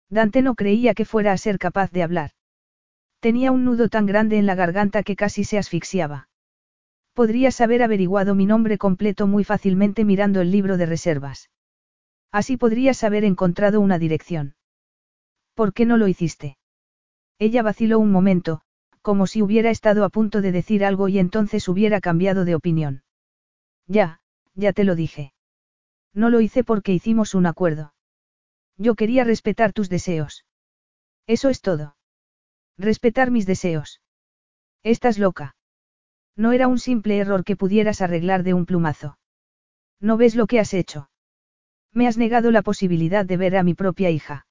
Dante 0.10 0.42
no 0.42 0.56
creía 0.56 0.94
que 0.94 1.06
fuera 1.06 1.32
a 1.32 1.38
ser 1.38 1.58
capaz 1.58 1.92
de 1.92 2.04
hablar. 2.04 2.32
Tenía 3.20 3.52
un 3.52 3.66
nudo 3.66 3.90
tan 3.90 4.06
grande 4.06 4.38
en 4.38 4.46
la 4.46 4.56
garganta 4.56 5.04
que 5.04 5.16
casi 5.16 5.44
se 5.44 5.58
asfixiaba. 5.58 6.30
Podrías 7.14 7.60
haber 7.62 7.82
averiguado 7.82 8.36
mi 8.36 8.46
nombre 8.46 8.78
completo 8.78 9.26
muy 9.26 9.44
fácilmente 9.44 10.06
mirando 10.06 10.42
el 10.42 10.52
libro 10.52 10.78
de 10.78 10.86
reservas. 10.86 11.50
Así 12.32 12.58
podrías 12.58 13.04
haber 13.04 13.24
encontrado 13.24 13.82
una 13.82 13.98
dirección. 13.98 14.56
¿Por 15.56 15.74
qué 15.74 15.86
no 15.86 15.98
lo 15.98 16.08
hiciste? 16.08 16.58
Ella 17.40 17.64
vaciló 17.64 17.98
un 17.98 18.12
momento, 18.12 18.62
como 19.02 19.26
si 19.26 19.42
hubiera 19.42 19.70
estado 19.70 20.04
a 20.04 20.10
punto 20.10 20.42
de 20.42 20.52
decir 20.52 20.86
algo 20.86 21.08
y 21.08 21.18
entonces 21.18 21.68
hubiera 21.68 22.02
cambiado 22.02 22.46
de 22.46 22.56
opinión. 22.56 23.04
Ya, 23.88 24.20
ya 24.54 24.74
te 24.74 24.84
lo 24.84 24.96
dije. 24.96 25.34
No 26.14 26.30
lo 26.30 26.42
hice 26.42 26.64
porque 26.64 26.94
hicimos 26.94 27.34
un 27.34 27.46
acuerdo. 27.46 27.95
Yo 28.78 28.96
quería 28.96 29.24
respetar 29.24 29.74
tus 29.74 29.90
deseos. 29.90 30.46
Eso 31.28 31.50
es 31.50 31.62
todo. 31.62 31.96
Respetar 32.78 33.32
mis 33.32 33.46
deseos. 33.46 34.02
Estás 34.84 35.18
loca. 35.18 35.56
No 36.36 36.52
era 36.52 36.68
un 36.68 36.80
simple 36.80 37.18
error 37.18 37.44
que 37.44 37.56
pudieras 37.56 38.02
arreglar 38.02 38.44
de 38.44 38.54
un 38.54 38.66
plumazo. 38.66 39.18
¿No 40.00 40.18
ves 40.18 40.36
lo 40.36 40.48
que 40.48 40.60
has 40.60 40.74
hecho? 40.74 41.10
Me 41.94 42.08
has 42.08 42.18
negado 42.18 42.52
la 42.52 42.62
posibilidad 42.62 43.26
de 43.26 43.38
ver 43.38 43.56
a 43.56 43.64
mi 43.64 43.74
propia 43.74 44.10
hija. 44.10 44.46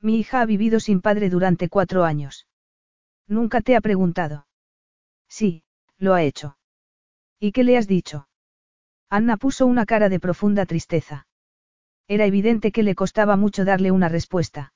Mi 0.00 0.18
hija 0.18 0.42
ha 0.42 0.46
vivido 0.46 0.80
sin 0.80 1.00
padre 1.00 1.30
durante 1.30 1.68
cuatro 1.68 2.04
años. 2.04 2.46
Nunca 3.26 3.62
te 3.62 3.74
ha 3.74 3.80
preguntado. 3.80 4.46
Sí, 5.28 5.64
lo 5.96 6.14
ha 6.14 6.22
hecho. 6.22 6.58
¿Y 7.40 7.52
qué 7.52 7.64
le 7.64 7.78
has 7.78 7.88
dicho? 7.88 8.28
Anna 9.08 9.36
puso 9.36 9.66
una 9.66 9.86
cara 9.86 10.08
de 10.08 10.20
profunda 10.20 10.66
tristeza. 10.66 11.27
Era 12.08 12.24
evidente 12.24 12.72
que 12.72 12.82
le 12.82 12.94
costaba 12.94 13.36
mucho 13.36 13.64
darle 13.64 13.90
una 13.90 14.08
respuesta. 14.08 14.72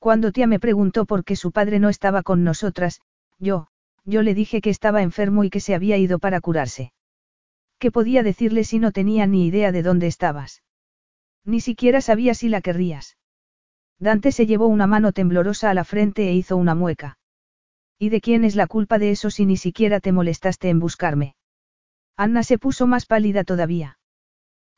Cuando 0.00 0.32
tía 0.32 0.46
me 0.46 0.58
preguntó 0.58 1.06
por 1.06 1.24
qué 1.24 1.36
su 1.36 1.52
padre 1.52 1.78
no 1.78 1.88
estaba 1.88 2.22
con 2.22 2.42
nosotras, 2.42 3.00
yo, 3.38 3.68
yo 4.04 4.22
le 4.22 4.34
dije 4.34 4.60
que 4.60 4.70
estaba 4.70 5.02
enfermo 5.02 5.44
y 5.44 5.50
que 5.50 5.60
se 5.60 5.74
había 5.74 5.96
ido 5.96 6.18
para 6.18 6.40
curarse. 6.40 6.92
¿Qué 7.78 7.90
podía 7.92 8.22
decirle 8.22 8.64
si 8.64 8.78
no 8.78 8.92
tenía 8.92 9.26
ni 9.26 9.46
idea 9.46 9.72
de 9.72 9.82
dónde 9.82 10.06
estabas? 10.06 10.62
Ni 11.44 11.60
siquiera 11.60 12.00
sabía 12.00 12.34
si 12.34 12.48
la 12.48 12.60
querrías. 12.60 13.16
Dante 13.98 14.32
se 14.32 14.46
llevó 14.46 14.66
una 14.66 14.86
mano 14.86 15.12
temblorosa 15.12 15.70
a 15.70 15.74
la 15.74 15.84
frente 15.84 16.28
e 16.28 16.34
hizo 16.34 16.56
una 16.56 16.74
mueca. 16.74 17.18
¿Y 17.98 18.08
de 18.08 18.20
quién 18.20 18.44
es 18.44 18.56
la 18.56 18.66
culpa 18.66 18.98
de 18.98 19.10
eso 19.10 19.30
si 19.30 19.46
ni 19.46 19.56
siquiera 19.56 20.00
te 20.00 20.10
molestaste 20.10 20.70
en 20.70 20.80
buscarme? 20.80 21.36
Anna 22.16 22.42
se 22.42 22.58
puso 22.58 22.86
más 22.86 23.06
pálida 23.06 23.44
todavía. 23.44 23.98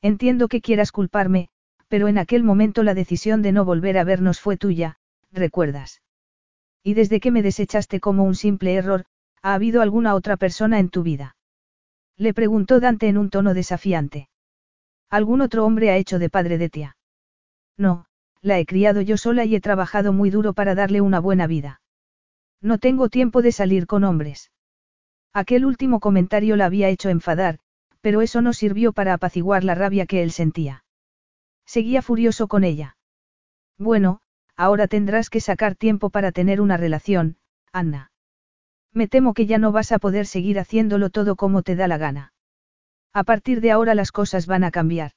Entiendo 0.01 0.49
que 0.49 0.61
quieras 0.61 0.91
culparme, 0.91 1.49
pero 1.93 2.09
en 2.09 2.17
aquel 2.17 2.43
momento 2.43 2.83
la 2.85 2.95
decisión 2.95 3.43
de 3.43 3.53
no 3.53 3.67
volver 3.67 3.99
a 3.99 4.05
vernos 4.05 4.41
fue 4.41 4.57
tuya, 4.57 4.97
recuerdas. 5.31 6.01
Y 6.83 6.95
desde 6.95 7.21
que 7.21 7.31
me 7.31 7.43
desechaste 7.43 8.01
como 8.01 8.25
un 8.25 8.35
simple 8.35 8.77
error, 8.77 9.05
¿ha 9.43 9.53
habido 9.53 9.83
alguna 9.83 10.15
otra 10.15 10.39
persona 10.39 10.79
en 10.79 10.89
tu 10.89 11.03
vida? 11.03 11.37
Le 12.17 12.33
preguntó 12.33 12.81
Dante 12.81 13.09
en 13.09 13.19
un 13.19 13.29
tono 13.29 13.53
desafiante. 13.53 14.31
¿Algún 15.11 15.43
otro 15.43 15.67
hombre 15.67 15.91
ha 15.91 15.99
hecho 15.99 16.19
de 16.19 16.31
padre 16.31 16.57
de 16.57 16.71
tía? 16.71 16.97
No, 17.77 18.07
la 18.41 18.59
he 18.59 18.65
criado 18.65 19.03
yo 19.03 19.19
sola 19.19 19.45
y 19.45 19.55
he 19.55 19.61
trabajado 19.61 20.15
muy 20.15 20.31
duro 20.31 20.55
para 20.55 20.75
darle 20.75 21.03
una 21.03 21.21
buena 21.21 21.47
vida. 21.47 21.83
No 22.63 22.79
tengo 22.79 23.11
tiempo 23.11 23.43
de 23.43 23.53
salir 23.53 23.87
con 23.87 24.05
hombres. 24.05 24.51
Aquel 25.35 25.67
último 25.67 26.01
comentario 26.01 26.57
la 26.57 26.65
había 26.65 26.89
hecho 26.89 27.11
enfadar, 27.11 27.59
pero 28.01 28.23
eso 28.23 28.41
no 28.41 28.55
sirvió 28.55 28.95
para 28.95 29.13
apaciguar 29.13 29.63
la 29.63 29.75
rabia 29.75 30.07
que 30.07 30.23
él 30.23 30.31
sentía. 30.31 30.85
Seguía 31.73 32.03
furioso 32.03 32.49
con 32.49 32.65
ella. 32.65 32.99
Bueno, 33.79 34.21
ahora 34.57 34.89
tendrás 34.89 35.31
que 35.31 35.41
sacar 35.41 35.75
tiempo 35.75 36.11
para 36.11 36.31
tener 36.31 36.61
una 36.61 36.77
relación, 36.77 37.39
Anna. 37.73 38.13
Me 38.93 39.09
temo 39.09 39.33
que 39.33 39.47
ya 39.47 39.57
no 39.57 39.73
vas 39.73 39.91
a 39.91 39.99
poder 39.99 40.27
seguir 40.27 40.59
haciéndolo 40.59 41.09
todo 41.09 41.35
como 41.35 41.63
te 41.63 41.75
da 41.75 41.89
la 41.89 41.97
gana. 41.97 42.35
A 43.15 43.25
partir 43.25 43.63
de 43.63 43.71
ahora 43.71 43.95
las 43.95 44.13
cosas 44.13 44.47
van 44.47 44.65
a 44.65 44.71
cambiar. 44.71 45.13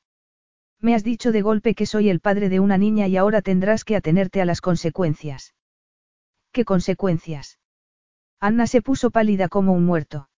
Me 0.79 0.95
has 0.95 1.03
dicho 1.03 1.33
de 1.33 1.41
golpe 1.41 1.75
que 1.75 1.85
soy 1.85 2.07
el 2.07 2.21
padre 2.21 2.47
de 2.47 2.61
una 2.61 2.77
niña 2.77 3.09
y 3.09 3.17
ahora 3.17 3.41
tendrás 3.41 3.83
que 3.83 3.97
atenerte 3.97 4.39
a 4.39 4.45
las 4.45 4.61
consecuencias. 4.61 5.55
¿Qué 6.53 6.63
consecuencias? 6.63 7.59
Anna 8.39 8.65
se 8.65 8.81
puso 8.81 9.11
pálida 9.11 9.49
como 9.49 9.73
un 9.73 9.85
muerto. 9.85 10.29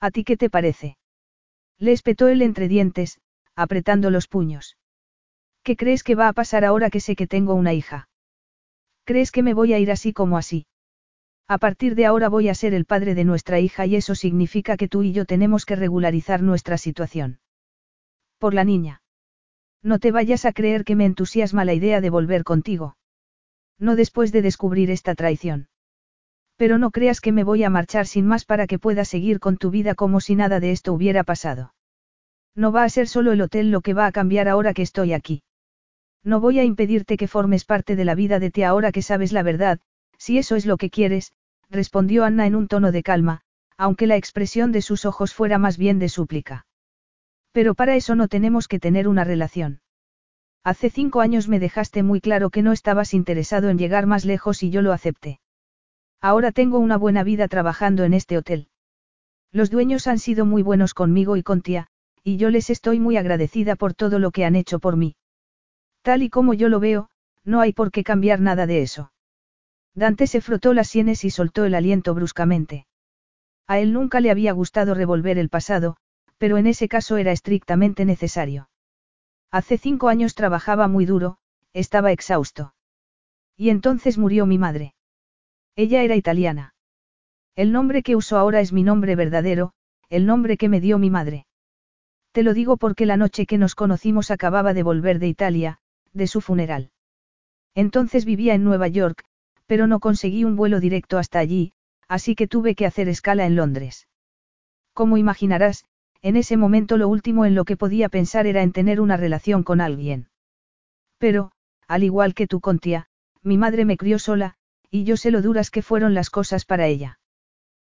¿A 0.00 0.10
ti 0.10 0.24
qué 0.24 0.38
te 0.38 0.48
parece? 0.48 0.96
Le 1.78 1.92
espetó 1.92 2.28
él 2.28 2.40
entre 2.40 2.66
dientes, 2.66 3.20
apretando 3.54 4.08
los 4.08 4.26
puños. 4.26 4.78
¿Qué 5.64 5.76
crees 5.76 6.02
que 6.02 6.14
va 6.14 6.28
a 6.28 6.34
pasar 6.34 6.62
ahora 6.62 6.90
que 6.90 7.00
sé 7.00 7.16
que 7.16 7.26
tengo 7.26 7.54
una 7.54 7.72
hija? 7.72 8.06
¿Crees 9.04 9.32
que 9.32 9.42
me 9.42 9.54
voy 9.54 9.72
a 9.72 9.78
ir 9.78 9.90
así 9.90 10.12
como 10.12 10.36
así? 10.36 10.66
A 11.48 11.56
partir 11.56 11.94
de 11.94 12.04
ahora 12.04 12.28
voy 12.28 12.50
a 12.50 12.54
ser 12.54 12.74
el 12.74 12.84
padre 12.84 13.14
de 13.14 13.24
nuestra 13.24 13.60
hija 13.60 13.86
y 13.86 13.96
eso 13.96 14.14
significa 14.14 14.76
que 14.76 14.88
tú 14.88 15.02
y 15.02 15.12
yo 15.12 15.24
tenemos 15.24 15.64
que 15.64 15.74
regularizar 15.74 16.42
nuestra 16.42 16.76
situación. 16.76 17.40
Por 18.38 18.52
la 18.52 18.64
niña. 18.64 19.00
No 19.82 19.98
te 19.98 20.12
vayas 20.12 20.44
a 20.44 20.52
creer 20.52 20.84
que 20.84 20.96
me 20.96 21.06
entusiasma 21.06 21.64
la 21.64 21.72
idea 21.72 22.02
de 22.02 22.10
volver 22.10 22.44
contigo. 22.44 22.98
No 23.78 23.96
después 23.96 24.32
de 24.32 24.42
descubrir 24.42 24.90
esta 24.90 25.14
traición. 25.14 25.68
Pero 26.56 26.76
no 26.76 26.90
creas 26.90 27.22
que 27.22 27.32
me 27.32 27.42
voy 27.42 27.64
a 27.64 27.70
marchar 27.70 28.06
sin 28.06 28.26
más 28.26 28.44
para 28.44 28.66
que 28.66 28.78
puedas 28.78 29.08
seguir 29.08 29.40
con 29.40 29.56
tu 29.56 29.70
vida 29.70 29.94
como 29.94 30.20
si 30.20 30.34
nada 30.34 30.60
de 30.60 30.72
esto 30.72 30.92
hubiera 30.92 31.24
pasado. 31.24 31.72
No 32.54 32.70
va 32.70 32.84
a 32.84 32.88
ser 32.90 33.08
solo 33.08 33.32
el 33.32 33.40
hotel 33.40 33.70
lo 33.70 33.80
que 33.80 33.94
va 33.94 34.04
a 34.04 34.12
cambiar 34.12 34.46
ahora 34.46 34.74
que 34.74 34.82
estoy 34.82 35.14
aquí. 35.14 35.42
No 36.24 36.40
voy 36.40 36.58
a 36.58 36.64
impedirte 36.64 37.18
que 37.18 37.28
formes 37.28 37.66
parte 37.66 37.96
de 37.96 38.04
la 38.06 38.14
vida 38.14 38.38
de 38.38 38.50
ti 38.50 38.62
ahora 38.62 38.92
que 38.92 39.02
sabes 39.02 39.30
la 39.32 39.42
verdad, 39.42 39.78
si 40.16 40.38
eso 40.38 40.56
es 40.56 40.64
lo 40.64 40.78
que 40.78 40.88
quieres, 40.88 41.32
respondió 41.70 42.24
Anna 42.24 42.46
en 42.46 42.54
un 42.54 42.66
tono 42.66 42.92
de 42.92 43.02
calma, 43.02 43.42
aunque 43.76 44.06
la 44.06 44.16
expresión 44.16 44.72
de 44.72 44.80
sus 44.80 45.04
ojos 45.04 45.34
fuera 45.34 45.58
más 45.58 45.76
bien 45.76 45.98
de 45.98 46.08
súplica. 46.08 46.66
Pero 47.52 47.74
para 47.74 47.94
eso 47.94 48.14
no 48.14 48.28
tenemos 48.28 48.68
que 48.68 48.80
tener 48.80 49.06
una 49.06 49.22
relación. 49.22 49.80
Hace 50.64 50.88
cinco 50.88 51.20
años 51.20 51.46
me 51.46 51.60
dejaste 51.60 52.02
muy 52.02 52.22
claro 52.22 52.48
que 52.48 52.62
no 52.62 52.72
estabas 52.72 53.12
interesado 53.12 53.68
en 53.68 53.76
llegar 53.76 54.06
más 54.06 54.24
lejos 54.24 54.62
y 54.62 54.70
yo 54.70 54.80
lo 54.80 54.92
acepté. 54.92 55.40
Ahora 56.22 56.52
tengo 56.52 56.78
una 56.78 56.96
buena 56.96 57.22
vida 57.22 57.48
trabajando 57.48 58.04
en 58.04 58.14
este 58.14 58.38
hotel. 58.38 58.68
Los 59.52 59.70
dueños 59.70 60.06
han 60.06 60.18
sido 60.18 60.46
muy 60.46 60.62
buenos 60.62 60.94
conmigo 60.94 61.36
y 61.36 61.42
con 61.42 61.60
tía, 61.60 61.88
y 62.22 62.38
yo 62.38 62.48
les 62.48 62.70
estoy 62.70 62.98
muy 62.98 63.18
agradecida 63.18 63.76
por 63.76 63.92
todo 63.92 64.18
lo 64.18 64.30
que 64.30 64.46
han 64.46 64.56
hecho 64.56 64.78
por 64.78 64.96
mí. 64.96 65.16
Tal 66.04 66.22
y 66.22 66.28
como 66.28 66.52
yo 66.52 66.68
lo 66.68 66.80
veo, 66.80 67.08
no 67.44 67.62
hay 67.62 67.72
por 67.72 67.90
qué 67.90 68.04
cambiar 68.04 68.38
nada 68.38 68.66
de 68.66 68.82
eso. 68.82 69.10
Dante 69.94 70.26
se 70.26 70.42
frotó 70.42 70.74
las 70.74 70.88
sienes 70.88 71.24
y 71.24 71.30
soltó 71.30 71.64
el 71.64 71.74
aliento 71.74 72.14
bruscamente. 72.14 72.86
A 73.66 73.78
él 73.78 73.94
nunca 73.94 74.20
le 74.20 74.30
había 74.30 74.52
gustado 74.52 74.92
revolver 74.92 75.38
el 75.38 75.48
pasado, 75.48 75.96
pero 76.36 76.58
en 76.58 76.66
ese 76.66 76.88
caso 76.88 77.16
era 77.16 77.32
estrictamente 77.32 78.04
necesario. 78.04 78.68
Hace 79.50 79.78
cinco 79.78 80.08
años 80.08 80.34
trabajaba 80.34 80.88
muy 80.88 81.06
duro, 81.06 81.38
estaba 81.72 82.12
exhausto. 82.12 82.74
Y 83.56 83.70
entonces 83.70 84.18
murió 84.18 84.44
mi 84.44 84.58
madre. 84.58 84.94
Ella 85.74 86.02
era 86.02 86.16
italiana. 86.16 86.74
El 87.56 87.72
nombre 87.72 88.02
que 88.02 88.14
uso 88.14 88.36
ahora 88.36 88.60
es 88.60 88.74
mi 88.74 88.82
nombre 88.82 89.16
verdadero, 89.16 89.72
el 90.10 90.26
nombre 90.26 90.58
que 90.58 90.68
me 90.68 90.82
dio 90.82 90.98
mi 90.98 91.08
madre. 91.08 91.46
Te 92.32 92.42
lo 92.42 92.52
digo 92.52 92.76
porque 92.76 93.06
la 93.06 93.16
noche 93.16 93.46
que 93.46 93.56
nos 93.56 93.74
conocimos 93.74 94.30
acababa 94.30 94.74
de 94.74 94.82
volver 94.82 95.18
de 95.18 95.28
Italia, 95.28 95.78
de 96.14 96.26
su 96.26 96.40
funeral. 96.40 96.90
Entonces 97.74 98.24
vivía 98.24 98.54
en 98.54 98.64
Nueva 98.64 98.88
York, 98.88 99.24
pero 99.66 99.86
no 99.86 100.00
conseguí 100.00 100.44
un 100.44 100.56
vuelo 100.56 100.80
directo 100.80 101.18
hasta 101.18 101.38
allí, 101.38 101.72
así 102.08 102.34
que 102.34 102.46
tuve 102.46 102.74
que 102.74 102.86
hacer 102.86 103.08
escala 103.08 103.44
en 103.46 103.56
Londres. 103.56 104.08
Como 104.92 105.16
imaginarás, 105.18 105.84
en 106.22 106.36
ese 106.36 106.56
momento 106.56 106.96
lo 106.96 107.08
último 107.08 107.44
en 107.44 107.54
lo 107.54 107.64
que 107.64 107.76
podía 107.76 108.08
pensar 108.08 108.46
era 108.46 108.62
en 108.62 108.72
tener 108.72 109.00
una 109.00 109.16
relación 109.16 109.62
con 109.62 109.80
alguien. 109.80 110.28
Pero, 111.18 111.52
al 111.86 112.02
igual 112.02 112.34
que 112.34 112.46
tú 112.46 112.60
con 112.60 112.78
tía, 112.78 113.08
mi 113.42 113.58
madre 113.58 113.84
me 113.84 113.96
crió 113.96 114.18
sola, 114.18 114.54
y 114.90 115.04
yo 115.04 115.16
sé 115.16 115.30
lo 115.30 115.42
duras 115.42 115.70
que 115.70 115.82
fueron 115.82 116.14
las 116.14 116.30
cosas 116.30 116.64
para 116.64 116.86
ella. 116.86 117.18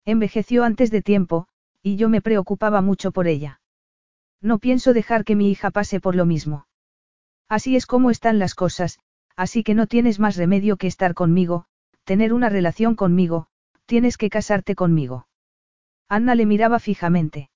Envejeció 0.06 0.64
antes 0.64 0.92
de 0.92 1.02
tiempo, 1.02 1.48
y 1.82 1.96
yo 1.96 2.10
me 2.10 2.22
preocupaba 2.22 2.82
mucho 2.82 3.12
por 3.12 3.28
ella. 3.28 3.62
No 4.42 4.60
pienso 4.60 4.94
dejar 4.94 5.24
que 5.26 5.36
mi 5.36 5.50
hija 5.50 5.72
pase 5.72 6.00
por 6.00 6.16
lo 6.16 6.26
mismo. 6.26 6.68
Así 7.50 7.76
es 7.76 7.88
como 7.88 8.12
están 8.12 8.38
las 8.38 8.54
cosas, 8.54 9.00
así 9.36 9.64
que 9.64 9.74
no 9.74 9.88
tienes 9.88 10.20
más 10.20 10.38
remedio 10.38 10.78
que 10.78 10.88
estar 10.88 11.16
conmigo, 11.16 11.66
tener 12.04 12.32
una 12.32 12.48
relación 12.48 12.96
conmigo, 12.96 13.48
tienes 13.88 14.18
que 14.18 14.30
casarte 14.30 14.76
conmigo. 14.76 15.28
Anna 16.08 16.36
le 16.36 16.46
miraba 16.46 16.80
fijamente. 16.80 17.50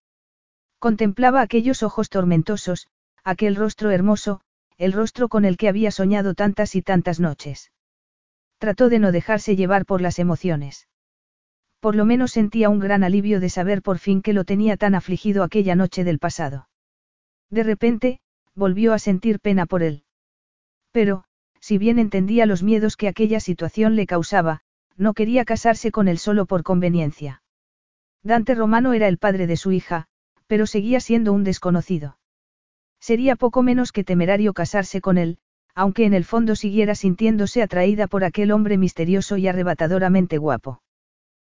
Contemplaba 0.79 1.41
aquellos 1.41 1.83
ojos 1.83 2.09
tormentosos, 2.09 2.87
aquel 3.23 3.55
rostro 3.55 3.91
hermoso, 3.91 4.41
el 4.77 4.93
rostro 4.93 5.29
con 5.29 5.45
el 5.45 5.57
que 5.57 5.69
había 5.69 5.91
soñado 5.91 6.33
tantas 6.33 6.75
y 6.75 6.81
tantas 6.81 7.19
noches. 7.19 7.71
Trató 8.57 8.89
de 8.89 8.99
no 8.99 9.11
dejarse 9.11 9.55
llevar 9.55 9.85
por 9.85 10.01
las 10.01 10.19
emociones. 10.19 10.87
Por 11.79 11.95
lo 11.95 12.05
menos 12.05 12.31
sentía 12.31 12.69
un 12.69 12.79
gran 12.79 13.03
alivio 13.03 13.39
de 13.39 13.49
saber 13.49 13.81
por 13.81 13.99
fin 13.99 14.21
que 14.21 14.33
lo 14.33 14.43
tenía 14.43 14.77
tan 14.77 14.95
afligido 14.95 15.43
aquella 15.43 15.75
noche 15.75 16.03
del 16.03 16.17
pasado. 16.17 16.67
De 17.49 17.63
repente, 17.63 18.21
volvió 18.55 18.93
a 18.93 18.99
sentir 18.99 19.39
pena 19.39 19.65
por 19.65 19.83
él. 19.83 20.03
Pero, 20.91 21.23
si 21.59 21.77
bien 21.77 21.99
entendía 21.99 22.45
los 22.45 22.63
miedos 22.63 22.97
que 22.97 23.07
aquella 23.07 23.39
situación 23.39 23.95
le 23.95 24.05
causaba, 24.05 24.61
no 24.97 25.13
quería 25.13 25.45
casarse 25.45 25.91
con 25.91 26.07
él 26.07 26.17
solo 26.17 26.45
por 26.45 26.63
conveniencia. 26.63 27.41
Dante 28.21 28.55
Romano 28.55 28.93
era 28.93 29.07
el 29.07 29.17
padre 29.17 29.47
de 29.47 29.57
su 29.57 29.71
hija, 29.71 30.07
pero 30.47 30.67
seguía 30.67 30.99
siendo 30.99 31.33
un 31.33 31.43
desconocido. 31.43 32.17
Sería 32.99 33.35
poco 33.35 33.63
menos 33.63 33.91
que 33.91 34.03
temerario 34.03 34.53
casarse 34.53 35.01
con 35.01 35.17
él, 35.17 35.39
aunque 35.75 36.05
en 36.05 36.13
el 36.13 36.23
fondo 36.23 36.55
siguiera 36.55 36.95
sintiéndose 36.95 37.63
atraída 37.63 38.07
por 38.07 38.23
aquel 38.23 38.51
hombre 38.51 38.77
misterioso 38.77 39.37
y 39.37 39.47
arrebatadoramente 39.47 40.37
guapo. 40.37 40.81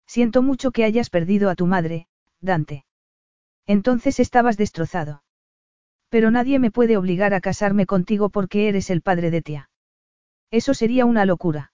Siento 0.06 0.43
mucho 0.43 0.70
que 0.70 0.85
hayas 0.85 1.10
perdido 1.10 1.51
a 1.51 1.55
tu 1.55 1.66
madre, 1.66 2.06
Dante. 2.40 2.85
Entonces 3.66 4.20
estabas 4.20 4.56
destrozado. 4.56 5.23
Pero 6.09 6.31
nadie 6.31 6.59
me 6.59 6.70
puede 6.70 6.97
obligar 6.97 7.35
a 7.35 7.41
casarme 7.41 7.87
contigo 7.87 8.31
porque 8.31 8.69
eres 8.69 8.91
el 8.91 9.03
padre 9.03 9.31
de 9.31 9.43
tía. 9.43 9.70
Eso 10.51 10.74
sería 10.74 11.05
una 11.05 11.24
locura. 11.27 11.73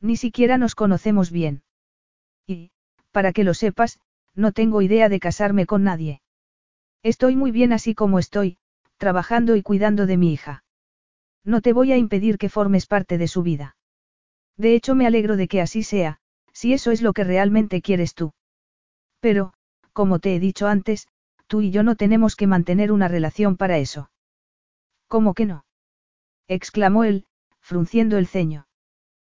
Ni 0.00 0.16
siquiera 0.16 0.58
nos 0.58 0.74
conocemos 0.74 1.30
bien. 1.30 1.62
Y, 2.46 2.70
para 3.12 3.32
que 3.32 3.44
lo 3.44 3.54
sepas, 3.54 4.00
no 4.34 4.52
tengo 4.52 4.82
idea 4.82 5.08
de 5.08 5.20
casarme 5.20 5.66
con 5.66 5.84
nadie. 5.84 6.20
Estoy 7.02 7.36
muy 7.36 7.52
bien 7.52 7.72
así 7.72 7.94
como 7.94 8.18
estoy, 8.18 8.58
trabajando 8.96 9.56
y 9.56 9.62
cuidando 9.62 10.06
de 10.06 10.16
mi 10.16 10.32
hija. 10.32 10.64
No 11.44 11.60
te 11.60 11.72
voy 11.72 11.92
a 11.92 11.96
impedir 11.96 12.38
que 12.38 12.48
formes 12.48 12.86
parte 12.86 13.18
de 13.18 13.28
su 13.28 13.42
vida. 13.42 13.76
De 14.56 14.74
hecho, 14.74 14.94
me 14.94 15.06
alegro 15.06 15.36
de 15.36 15.48
que 15.48 15.60
así 15.60 15.82
sea, 15.82 16.18
si 16.52 16.72
eso 16.72 16.90
es 16.90 17.02
lo 17.02 17.12
que 17.12 17.24
realmente 17.24 17.82
quieres 17.82 18.14
tú. 18.14 18.32
Pero, 19.20 19.52
como 19.92 20.18
te 20.18 20.34
he 20.34 20.40
dicho 20.40 20.66
antes, 20.66 21.06
tú 21.46 21.60
y 21.60 21.70
yo 21.70 21.82
no 21.82 21.96
tenemos 21.96 22.36
que 22.36 22.46
mantener 22.46 22.92
una 22.92 23.08
relación 23.08 23.56
para 23.56 23.78
eso. 23.78 24.10
¿Cómo 25.08 25.34
que 25.34 25.46
no? 25.46 25.64
exclamó 26.48 27.04
él, 27.04 27.26
frunciendo 27.60 28.18
el 28.18 28.26
ceño. 28.26 28.66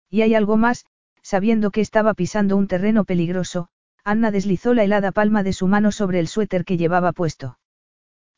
Y 0.09 0.23
hay 0.23 0.35
algo 0.35 0.57
más, 0.57 0.87
sabiendo 1.23 1.71
que 1.71 1.81
estaba 1.81 2.15
pisando 2.15 2.57
un 2.57 2.69
terreno 2.69 3.05
peligroso, 3.05 3.69
Anna 4.05 4.31
deslizó 4.31 4.75
la 4.75 4.85
helada 4.85 5.13
palma 5.13 5.43
de 5.43 5.53
su 5.53 5.67
mano 5.67 5.91
sobre 5.91 6.21
el 6.21 6.29
suéter 6.29 6.65
que 6.65 6.77
llevaba 6.77 7.13
puesto. 7.13 7.59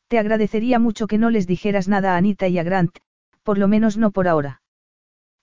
Te 0.07 0.19
agradecería 0.19 0.79
mucho 0.79 1.07
que 1.07 1.17
no 1.17 1.29
les 1.29 1.47
dijeras 1.47 1.87
nada 1.87 2.13
a 2.13 2.17
Anita 2.17 2.47
y 2.47 2.57
a 2.57 2.63
Grant, 2.63 2.97
por 3.43 3.57
lo 3.57 3.67
menos 3.67 3.97
no 3.97 4.11
por 4.11 4.27
ahora. 4.27 4.61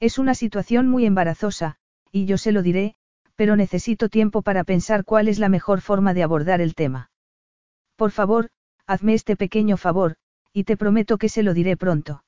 Es 0.00 0.18
una 0.18 0.34
situación 0.34 0.88
muy 0.88 1.04
embarazosa, 1.04 1.76
y 2.10 2.24
yo 2.24 2.38
se 2.38 2.52
lo 2.52 2.62
diré, 2.62 2.96
pero 3.36 3.56
necesito 3.56 4.08
tiempo 4.08 4.42
para 4.42 4.64
pensar 4.64 5.04
cuál 5.04 5.28
es 5.28 5.38
la 5.38 5.48
mejor 5.48 5.80
forma 5.80 6.14
de 6.14 6.22
abordar 6.22 6.60
el 6.60 6.74
tema. 6.74 7.10
Por 7.96 8.10
favor, 8.10 8.50
hazme 8.86 9.14
este 9.14 9.36
pequeño 9.36 9.76
favor, 9.76 10.16
y 10.52 10.64
te 10.64 10.76
prometo 10.76 11.18
que 11.18 11.28
se 11.28 11.42
lo 11.42 11.54
diré 11.54 11.76
pronto. 11.76 12.24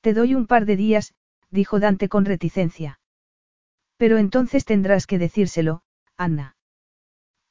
Te 0.00 0.14
doy 0.14 0.34
un 0.34 0.46
par 0.46 0.66
de 0.66 0.76
días, 0.76 1.14
dijo 1.50 1.80
Dante 1.80 2.08
con 2.08 2.24
reticencia. 2.24 3.00
Pero 3.96 4.18
entonces 4.18 4.64
tendrás 4.64 5.06
que 5.06 5.18
decírselo, 5.18 5.82
Anna. 6.16 6.56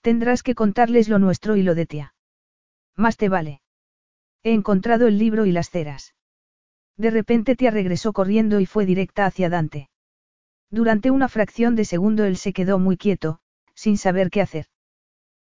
Tendrás 0.02 0.44
que 0.44 0.56
contarles 0.56 1.10
lo 1.10 1.18
nuestro 1.20 1.56
y 1.56 1.64
lo 1.64 1.76
de 1.76 1.86
tía. 1.86 2.16
Más 2.96 3.18
te 3.18 3.30
vale. 3.30 3.62
He 4.44 4.54
encontrado 4.54 5.08
el 5.08 5.18
libro 5.18 5.46
y 5.46 5.52
las 5.52 5.70
ceras. 5.70 6.14
De 6.98 7.10
repente 7.10 7.56
tía 7.56 7.72
regresó 7.72 8.14
corriendo 8.14 8.60
y 8.60 8.66
fue 8.66 8.86
directa 8.86 9.26
hacia 9.26 9.50
Dante. 9.50 9.90
Durante 10.70 11.12
una 11.12 11.30
fracción 11.30 11.76
de 11.76 11.86
segundo 11.86 12.26
él 12.26 12.38
se 12.38 12.54
quedó 12.54 12.78
muy 12.78 12.98
quieto, 12.98 13.40
sin 13.74 13.98
saber 13.98 14.30
qué 14.30 14.42
hacer. 14.42 14.68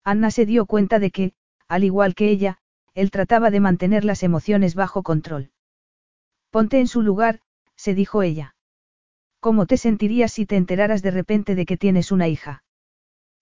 Anna 0.03 0.31
se 0.31 0.45
dio 0.45 0.65
cuenta 0.65 0.99
de 0.99 1.11
que, 1.11 1.33
al 1.67 1.83
igual 1.83 2.15
que 2.15 2.29
ella, 2.29 2.57
él 2.93 3.11
trataba 3.11 3.51
de 3.51 3.59
mantener 3.59 4.03
las 4.03 4.23
emociones 4.23 4.75
bajo 4.75 5.03
control. 5.03 5.51
Ponte 6.49 6.79
en 6.79 6.87
su 6.87 7.01
lugar, 7.01 7.41
se 7.75 7.93
dijo 7.93 8.23
ella. 8.23 8.55
¿Cómo 9.39 9.65
te 9.65 9.77
sentirías 9.77 10.31
si 10.31 10.45
te 10.45 10.55
enteraras 10.55 11.01
de 11.01 11.11
repente 11.11 11.55
de 11.55 11.65
que 11.65 11.77
tienes 11.77 12.11
una 12.11 12.27
hija? 12.27 12.63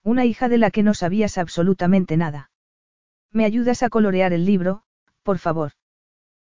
Una 0.02 0.24
hija 0.24 0.48
de 0.48 0.58
la 0.58 0.70
que 0.70 0.82
no 0.82 0.94
sabías 0.94 1.38
absolutamente 1.38 2.16
nada. 2.16 2.50
¿Me 3.32 3.44
ayudas 3.44 3.82
a 3.82 3.88
colorear 3.88 4.32
el 4.32 4.44
libro, 4.44 4.82
por 5.22 5.38
favor? 5.38 5.72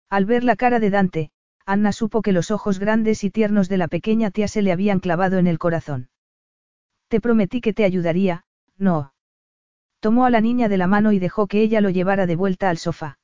Al 0.09 0.25
ver 0.25 0.43
la 0.43 0.55
cara 0.55 0.79
de 0.79 0.89
Dante, 0.89 1.31
Anna 1.65 1.91
supo 1.91 2.21
que 2.21 2.31
los 2.31 2.51
ojos 2.51 2.79
grandes 2.79 3.23
y 3.23 3.29
tiernos 3.29 3.69
de 3.69 3.77
la 3.77 3.87
pequeña 3.87 4.31
tía 4.31 4.47
se 4.47 4.61
le 4.61 4.71
habían 4.71 4.99
clavado 4.99 5.37
en 5.37 5.47
el 5.47 5.59
corazón. 5.59 6.09
Te 7.09 7.19
prometí 7.21 7.61
que 7.61 7.73
te 7.73 7.83
ayudaría, 7.83 8.45
no. 8.77 9.13
Tomó 9.99 10.25
a 10.25 10.29
la 10.29 10.41
niña 10.41 10.69
de 10.69 10.77
la 10.77 10.87
mano 10.87 11.11
y 11.11 11.19
dejó 11.19 11.47
que 11.47 11.61
ella 11.61 11.81
lo 11.81 11.89
llevara 11.89 12.25
de 12.25 12.35
vuelta 12.35 12.69
al 12.69 12.77
sofá. 12.77 13.19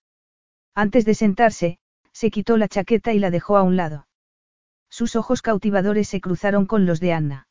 Antes 0.73 1.05
de 1.05 1.13
sentarse, 1.13 1.79
se 2.11 2.31
quitó 2.31 2.57
la 2.57 2.67
chaqueta 2.67 3.13
y 3.13 3.19
la 3.19 3.31
dejó 3.31 3.57
a 3.57 3.63
un 3.63 3.75
lado. 3.75 4.07
Sus 4.89 5.15
ojos 5.15 5.41
cautivadores 5.41 6.07
se 6.07 6.21
cruzaron 6.21 6.65
con 6.65 6.85
los 6.85 6.99
de 6.99 7.13
Anna. 7.13 7.47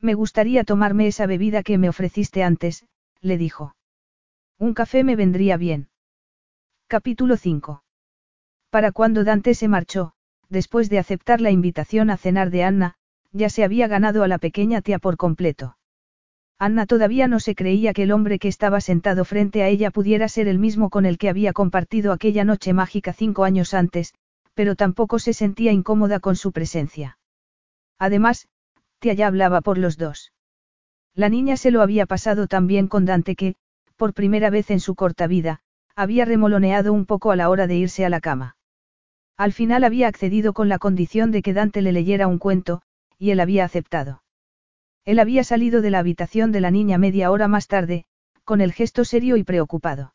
Me 0.00 0.14
gustaría 0.14 0.64
tomarme 0.64 1.06
esa 1.06 1.26
bebida 1.26 1.62
que 1.62 1.78
me 1.78 1.88
ofreciste 1.88 2.42
antes, 2.42 2.86
le 3.20 3.38
dijo. 3.38 3.74
Un 4.58 4.74
café 4.74 5.04
me 5.04 5.16
vendría 5.16 5.56
bien. 5.56 5.88
Capítulo 6.86 7.36
5. 7.36 7.82
Para 8.70 8.92
cuando 8.92 9.24
Dante 9.24 9.54
se 9.54 9.68
marchó, 9.68 10.12
después 10.48 10.88
de 10.88 10.98
aceptar 10.98 11.40
la 11.40 11.50
invitación 11.50 12.10
a 12.10 12.16
cenar 12.16 12.50
de 12.50 12.62
Anna, 12.62 12.94
ya 13.32 13.50
se 13.50 13.64
había 13.64 13.88
ganado 13.88 14.22
a 14.22 14.28
la 14.28 14.38
pequeña 14.38 14.82
tía 14.82 14.98
por 14.98 15.16
completo. 15.16 15.76
Anna 16.58 16.86
todavía 16.86 17.28
no 17.28 17.38
se 17.38 17.54
creía 17.54 17.92
que 17.92 18.04
el 18.04 18.12
hombre 18.12 18.38
que 18.38 18.48
estaba 18.48 18.80
sentado 18.80 19.24
frente 19.26 19.62
a 19.62 19.68
ella 19.68 19.90
pudiera 19.90 20.26
ser 20.28 20.48
el 20.48 20.58
mismo 20.58 20.88
con 20.88 21.04
el 21.04 21.18
que 21.18 21.28
había 21.28 21.52
compartido 21.52 22.12
aquella 22.12 22.44
noche 22.44 22.72
mágica 22.72 23.12
cinco 23.12 23.44
años 23.44 23.74
antes, 23.74 24.14
pero 24.54 24.74
tampoco 24.74 25.18
se 25.18 25.34
sentía 25.34 25.72
incómoda 25.72 26.18
con 26.18 26.34
su 26.34 26.52
presencia. 26.52 27.18
Además, 27.98 28.48
tía 29.00 29.12
ya 29.12 29.26
hablaba 29.26 29.60
por 29.60 29.76
los 29.76 29.98
dos. 29.98 30.32
La 31.14 31.28
niña 31.28 31.58
se 31.58 31.70
lo 31.70 31.82
había 31.82 32.06
pasado 32.06 32.46
tan 32.46 32.66
bien 32.66 32.88
con 32.88 33.04
Dante 33.04 33.36
que, 33.36 33.56
por 33.96 34.14
primera 34.14 34.48
vez 34.48 34.70
en 34.70 34.80
su 34.80 34.94
corta 34.94 35.26
vida, 35.26 35.60
había 35.94 36.24
remoloneado 36.24 36.92
un 36.94 37.04
poco 37.04 37.30
a 37.30 37.36
la 37.36 37.50
hora 37.50 37.66
de 37.66 37.76
irse 37.76 38.06
a 38.06 38.10
la 38.10 38.20
cama. 38.20 38.56
Al 39.36 39.52
final 39.52 39.84
había 39.84 40.08
accedido 40.08 40.54
con 40.54 40.70
la 40.70 40.78
condición 40.78 41.30
de 41.30 41.42
que 41.42 41.52
Dante 41.52 41.82
le 41.82 41.92
leyera 41.92 42.26
un 42.26 42.38
cuento, 42.38 42.80
y 43.18 43.30
él 43.30 43.40
había 43.40 43.64
aceptado. 43.64 44.22
Él 45.06 45.20
había 45.20 45.44
salido 45.44 45.80
de 45.82 45.90
la 45.90 46.00
habitación 46.00 46.52
de 46.52 46.60
la 46.60 46.72
niña 46.72 46.98
media 46.98 47.30
hora 47.30 47.46
más 47.46 47.68
tarde, 47.68 48.04
con 48.44 48.60
el 48.60 48.72
gesto 48.72 49.04
serio 49.04 49.36
y 49.36 49.44
preocupado. 49.44 50.14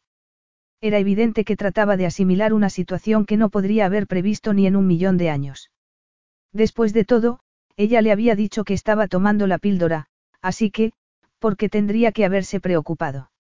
Era 0.82 1.00
evidente 1.00 1.46
que 1.46 1.56
trataba 1.56 1.96
de 1.96 2.06
asimilar 2.06 2.54
una 2.54 2.70
situación 2.70 3.26
que 3.26 3.38
no 3.38 3.50
podría 3.50 3.86
haber 3.86 4.06
previsto 4.06 4.54
ni 4.54 4.68
en 4.68 4.76
un 4.76 4.88
millón 4.88 5.18
de 5.18 5.30
años. 5.30 5.72
Después 6.52 6.92
de 6.94 7.06
todo, 7.06 7.40
ella 7.78 8.02
le 8.02 8.12
había 8.12 8.36
dicho 8.36 8.66
que 8.66 8.74
estaba 8.74 9.08
tomando 9.08 9.48
la 9.48 9.60
píldora, 9.60 10.08
así 10.42 10.72
que, 10.72 10.92
¿por 11.40 11.56
qué 11.56 11.70
tendría 11.70 12.12
que 12.12 12.26
haberse 12.26 12.60
preocupado? 12.60 13.32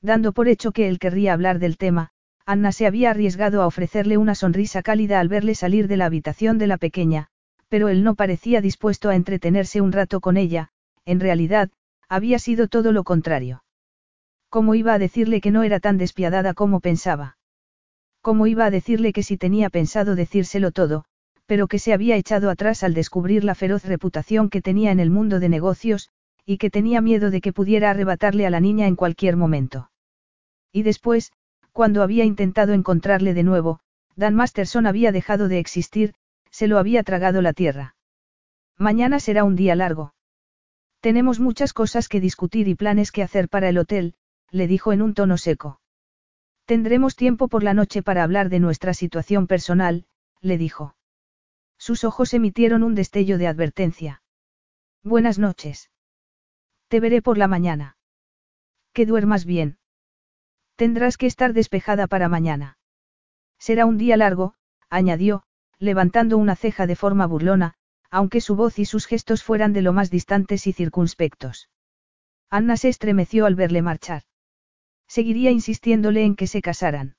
Dando 0.00 0.32
por 0.32 0.48
hecho 0.48 0.72
que 0.72 0.88
él 0.88 0.98
querría 0.98 1.34
hablar 1.34 1.58
del 1.58 1.76
tema, 1.76 2.10
Anna 2.46 2.72
se 2.72 2.86
había 2.86 3.10
arriesgado 3.10 3.62
a 3.62 3.66
ofrecerle 3.66 4.16
una 4.16 4.34
sonrisa 4.34 4.82
cálida 4.82 5.20
al 5.20 5.28
verle 5.28 5.54
salir 5.54 5.88
de 5.88 5.98
la 5.98 6.06
habitación 6.06 6.56
de 6.56 6.66
la 6.66 6.78
pequeña, 6.78 7.28
pero 7.70 7.88
él 7.88 8.02
no 8.02 8.16
parecía 8.16 8.60
dispuesto 8.60 9.08
a 9.08 9.14
entretenerse 9.14 9.80
un 9.80 9.92
rato 9.92 10.20
con 10.20 10.36
ella, 10.36 10.70
en 11.06 11.20
realidad, 11.20 11.70
había 12.08 12.38
sido 12.40 12.66
todo 12.66 12.92
lo 12.92 13.04
contrario. 13.04 13.62
¿Cómo 14.50 14.74
iba 14.74 14.92
a 14.92 14.98
decirle 14.98 15.40
que 15.40 15.52
no 15.52 15.62
era 15.62 15.78
tan 15.78 15.96
despiadada 15.96 16.52
como 16.52 16.80
pensaba? 16.80 17.38
¿Cómo 18.20 18.48
iba 18.48 18.66
a 18.66 18.70
decirle 18.70 19.12
que 19.12 19.22
si 19.22 19.36
tenía 19.36 19.70
pensado 19.70 20.16
decírselo 20.16 20.72
todo, 20.72 21.04
pero 21.46 21.68
que 21.68 21.78
se 21.78 21.92
había 21.92 22.16
echado 22.16 22.50
atrás 22.50 22.82
al 22.82 22.92
descubrir 22.92 23.44
la 23.44 23.54
feroz 23.54 23.84
reputación 23.84 24.50
que 24.50 24.60
tenía 24.60 24.90
en 24.90 24.98
el 24.98 25.10
mundo 25.10 25.38
de 25.38 25.48
negocios, 25.48 26.10
y 26.44 26.58
que 26.58 26.70
tenía 26.70 27.00
miedo 27.00 27.30
de 27.30 27.40
que 27.40 27.52
pudiera 27.52 27.90
arrebatarle 27.90 28.46
a 28.46 28.50
la 28.50 28.60
niña 28.60 28.88
en 28.88 28.96
cualquier 28.96 29.36
momento? 29.36 29.90
Y 30.72 30.82
después, 30.82 31.32
cuando 31.72 32.02
había 32.02 32.24
intentado 32.24 32.72
encontrarle 32.72 33.32
de 33.32 33.44
nuevo, 33.44 33.78
Dan 34.16 34.34
Masterson 34.34 34.86
había 34.86 35.12
dejado 35.12 35.46
de 35.46 35.60
existir, 35.60 36.14
se 36.50 36.66
lo 36.66 36.78
había 36.78 37.02
tragado 37.02 37.42
la 37.42 37.52
tierra. 37.52 37.96
Mañana 38.76 39.20
será 39.20 39.44
un 39.44 39.56
día 39.56 39.74
largo. 39.74 40.14
Tenemos 41.00 41.40
muchas 41.40 41.72
cosas 41.72 42.08
que 42.08 42.20
discutir 42.20 42.68
y 42.68 42.74
planes 42.74 43.12
que 43.12 43.22
hacer 43.22 43.48
para 43.48 43.68
el 43.68 43.78
hotel, 43.78 44.14
le 44.50 44.66
dijo 44.66 44.92
en 44.92 45.02
un 45.02 45.14
tono 45.14 45.38
seco. 45.38 45.80
Tendremos 46.64 47.16
tiempo 47.16 47.48
por 47.48 47.62
la 47.62 47.74
noche 47.74 48.02
para 48.02 48.22
hablar 48.22 48.48
de 48.48 48.60
nuestra 48.60 48.94
situación 48.94 49.46
personal, 49.46 50.06
le 50.40 50.58
dijo. 50.58 50.96
Sus 51.78 52.04
ojos 52.04 52.34
emitieron 52.34 52.82
un 52.82 52.94
destello 52.94 53.38
de 53.38 53.46
advertencia. 53.46 54.22
Buenas 55.02 55.38
noches. 55.38 55.90
Te 56.88 57.00
veré 57.00 57.22
por 57.22 57.38
la 57.38 57.48
mañana. 57.48 57.96
Que 58.92 59.06
duermas 59.06 59.44
bien. 59.44 59.78
Tendrás 60.76 61.16
que 61.16 61.26
estar 61.26 61.52
despejada 61.52 62.06
para 62.06 62.28
mañana. 62.28 62.78
Será 63.58 63.86
un 63.86 63.96
día 63.98 64.16
largo, 64.16 64.54
añadió, 64.88 65.44
levantando 65.80 66.36
una 66.36 66.54
ceja 66.54 66.86
de 66.86 66.94
forma 66.94 67.26
burlona, 67.26 67.74
aunque 68.10 68.40
su 68.40 68.54
voz 68.54 68.78
y 68.78 68.84
sus 68.84 69.06
gestos 69.06 69.42
fueran 69.42 69.72
de 69.72 69.82
lo 69.82 69.92
más 69.92 70.10
distantes 70.10 70.66
y 70.66 70.72
circunspectos. 70.72 71.70
Anna 72.50 72.76
se 72.76 72.88
estremeció 72.88 73.46
al 73.46 73.54
verle 73.54 73.80
marchar. 73.80 74.22
Seguiría 75.08 75.50
insistiéndole 75.50 76.24
en 76.24 76.36
que 76.36 76.46
se 76.46 76.60
casaran. 76.60 77.16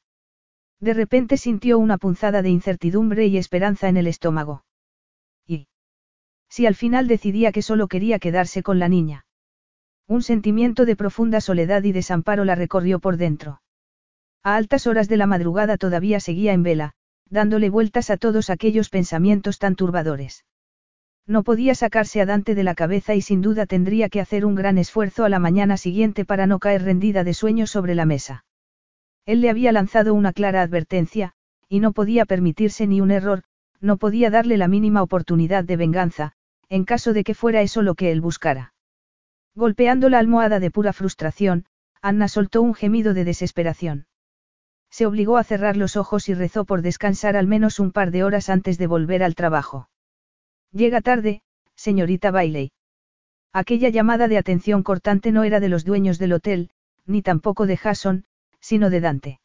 De 0.79 0.93
repente 0.93 1.38
sintió 1.38 1.79
una 1.79 1.97
punzada 1.97 2.41
de 2.41 2.49
incertidumbre 2.49 3.27
y 3.27 3.38
esperanza 3.38 3.89
en 3.89 3.97
el 3.97 4.07
estómago. 4.07 4.63
¿Y? 5.45 5.67
Si 6.49 6.65
al 6.65 6.75
final 6.75 7.07
decidía 7.07 7.51
que 7.51 7.61
solo 7.61 7.88
quería 7.88 8.19
quedarse 8.19 8.61
con 8.63 8.79
la 8.79 8.89
niña. 8.89 9.25
Un 10.07 10.21
sentimiento 10.21 10.85
de 10.85 10.95
profunda 10.95 11.41
soledad 11.41 11.83
y 11.83 11.93
desamparo 11.93 12.45
la 12.45 12.55
recorrió 12.55 12.99
por 12.99 13.17
dentro. 13.17 13.61
A 14.43 14.55
altas 14.55 14.88
horas 14.88 15.07
de 15.07 15.17
la 15.17 15.27
madrugada 15.27 15.77
todavía 15.77 16.19
seguía 16.19 16.53
en 16.53 16.63
vela, 16.63 16.93
dándole 17.31 17.69
vueltas 17.69 18.11
a 18.11 18.17
todos 18.17 18.51
aquellos 18.51 18.89
pensamientos 18.89 19.57
tan 19.57 19.75
turbadores. 19.75 20.45
No 21.25 21.43
podía 21.43 21.73
sacarse 21.73 22.21
a 22.21 22.25
Dante 22.25 22.55
de 22.55 22.63
la 22.63 22.75
cabeza 22.75 23.15
y 23.15 23.21
sin 23.21 23.41
duda 23.41 23.65
tendría 23.65 24.09
que 24.09 24.19
hacer 24.19 24.45
un 24.45 24.53
gran 24.53 24.77
esfuerzo 24.77 25.23
a 25.23 25.29
la 25.29 25.39
mañana 25.39 25.77
siguiente 25.77 26.25
para 26.25 26.45
no 26.45 26.59
caer 26.59 26.83
rendida 26.83 27.23
de 27.23 27.33
sueño 27.33 27.67
sobre 27.67 27.95
la 27.95 28.05
mesa. 28.05 28.43
Él 29.25 29.41
le 29.41 29.49
había 29.49 29.71
lanzado 29.71 30.13
una 30.13 30.33
clara 30.33 30.61
advertencia, 30.61 31.33
y 31.69 31.79
no 31.79 31.93
podía 31.93 32.25
permitirse 32.25 32.85
ni 32.85 32.99
un 32.99 33.11
error, 33.11 33.43
no 33.79 33.97
podía 33.97 34.29
darle 34.29 34.57
la 34.57 34.67
mínima 34.67 35.01
oportunidad 35.01 35.63
de 35.63 35.77
venganza, 35.77 36.33
en 36.69 36.83
caso 36.83 37.13
de 37.13 37.23
que 37.23 37.33
fuera 37.33 37.61
eso 37.61 37.81
lo 37.81 37.95
que 37.95 38.11
él 38.11 38.19
buscara. 38.19 38.73
Golpeando 39.55 40.09
la 40.09 40.19
almohada 40.19 40.59
de 40.59 40.71
pura 40.71 40.91
frustración, 40.91 41.65
Anna 42.01 42.27
soltó 42.27 42.61
un 42.61 42.73
gemido 42.73 43.13
de 43.13 43.25
desesperación. 43.25 44.05
Se 44.91 45.05
obligó 45.05 45.38
a 45.38 45.43
cerrar 45.43 45.77
los 45.77 45.95
ojos 45.95 46.30
y 46.30 46.34
rezó 46.34 46.65
por 46.65 46.81
descansar 46.81 47.35
al 47.35 47.47
menos 47.47 47.80
un 47.80 47.91
par 47.91 48.11
de 48.11 48.23
horas 48.23 48.49
antes 48.49 48.77
de 48.77 48.88
volver 48.88 49.23
al 49.23 49.35
trabajo. 49.35 49.89
Llega 50.72 51.01
tarde, 51.01 51.41
señorita 51.76 52.30
Bailey. 52.30 52.72
Aquella 53.53 53.89
llamada 53.89 54.27
de 54.27 54.38
atención 54.38 54.84
cortante 54.84 55.31
no 55.31 55.43
era 55.43 55.59
de 55.59 55.69
los 55.69 55.84
dueños 55.84 56.19
del 56.19 56.34
hotel, 56.34 56.69
ni 57.05 57.22
tampoco 57.22 57.65
de 57.65 57.80
Hasson, 57.81 58.26
sino 58.59 58.89
de 58.89 59.01
Dante. 59.01 59.39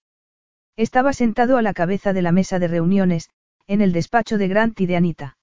Estaba 0.77 1.12
sentado 1.12 1.56
a 1.56 1.62
la 1.62 1.74
cabeza 1.74 2.12
de 2.12 2.23
la 2.23 2.32
mesa 2.32 2.59
de 2.59 2.68
reuniones, 2.68 3.31
en 3.66 3.81
el 3.81 3.93
despacho 3.93 4.39
de 4.39 4.48
Grant 4.48 4.81
y 4.81 4.86
de 4.86 4.97
Anita. 4.97 5.39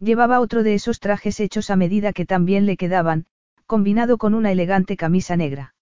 Llevaba 0.00 0.40
otro 0.40 0.62
de 0.62 0.74
esos 0.74 0.98
trajes 0.98 1.38
hechos 1.40 1.70
a 1.70 1.76
medida 1.76 2.12
que 2.12 2.26
también 2.26 2.66
le 2.66 2.76
quedaban, 2.76 3.26
combinado 3.66 4.18
con 4.18 4.34
una 4.34 4.50
elegante 4.50 4.96
camisa 4.96 5.36
negra. 5.36 5.75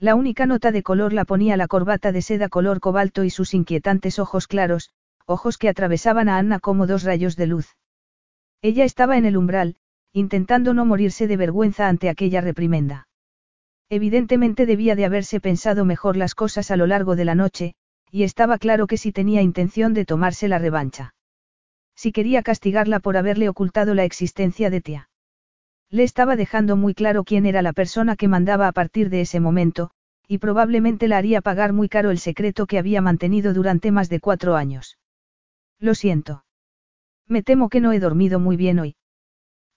La 0.00 0.14
única 0.14 0.46
nota 0.46 0.72
de 0.72 0.82
color 0.82 1.12
la 1.12 1.26
ponía 1.26 1.58
la 1.58 1.68
corbata 1.68 2.10
de 2.10 2.22
seda 2.22 2.48
color 2.48 2.80
cobalto 2.80 3.22
y 3.22 3.28
sus 3.28 3.52
inquietantes 3.52 4.18
ojos 4.18 4.46
claros, 4.46 4.88
ojos 5.26 5.58
que 5.58 5.68
atravesaban 5.68 6.30
a 6.30 6.38
Anna 6.38 6.58
como 6.58 6.86
dos 6.86 7.02
rayos 7.02 7.36
de 7.36 7.46
luz. 7.46 7.76
Ella 8.62 8.84
estaba 8.84 9.18
en 9.18 9.26
el 9.26 9.36
umbral, 9.36 9.76
intentando 10.14 10.72
no 10.72 10.86
morirse 10.86 11.26
de 11.26 11.36
vergüenza 11.36 11.86
ante 11.86 12.08
aquella 12.08 12.40
reprimenda. 12.40 13.08
Evidentemente 13.90 14.64
debía 14.64 14.96
de 14.96 15.04
haberse 15.04 15.38
pensado 15.38 15.84
mejor 15.84 16.16
las 16.16 16.34
cosas 16.34 16.70
a 16.70 16.76
lo 16.76 16.86
largo 16.86 17.14
de 17.14 17.26
la 17.26 17.34
noche, 17.34 17.74
y 18.10 18.22
estaba 18.22 18.56
claro 18.56 18.86
que 18.86 18.96
si 18.96 19.12
tenía 19.12 19.42
intención 19.42 19.92
de 19.92 20.06
tomarse 20.06 20.48
la 20.48 20.58
revancha. 20.58 21.14
Si 21.94 22.10
quería 22.10 22.42
castigarla 22.42 23.00
por 23.00 23.18
haberle 23.18 23.50
ocultado 23.50 23.94
la 23.94 24.04
existencia 24.04 24.70
de 24.70 24.80
tía. 24.80 25.09
Le 25.90 26.04
estaba 26.04 26.36
dejando 26.36 26.76
muy 26.76 26.94
claro 26.94 27.24
quién 27.24 27.46
era 27.46 27.62
la 27.62 27.72
persona 27.72 28.14
que 28.14 28.28
mandaba 28.28 28.68
a 28.68 28.72
partir 28.72 29.10
de 29.10 29.22
ese 29.22 29.40
momento, 29.40 29.90
y 30.28 30.38
probablemente 30.38 31.08
la 31.08 31.18
haría 31.18 31.40
pagar 31.40 31.72
muy 31.72 31.88
caro 31.88 32.10
el 32.10 32.18
secreto 32.18 32.66
que 32.66 32.78
había 32.78 33.00
mantenido 33.00 33.52
durante 33.52 33.90
más 33.90 34.08
de 34.08 34.20
cuatro 34.20 34.54
años. 34.54 34.98
Lo 35.80 35.96
siento. 35.96 36.44
Me 37.26 37.42
temo 37.42 37.68
que 37.68 37.80
no 37.80 37.92
he 37.92 37.98
dormido 37.98 38.38
muy 38.38 38.56
bien 38.56 38.78
hoy. 38.78 38.96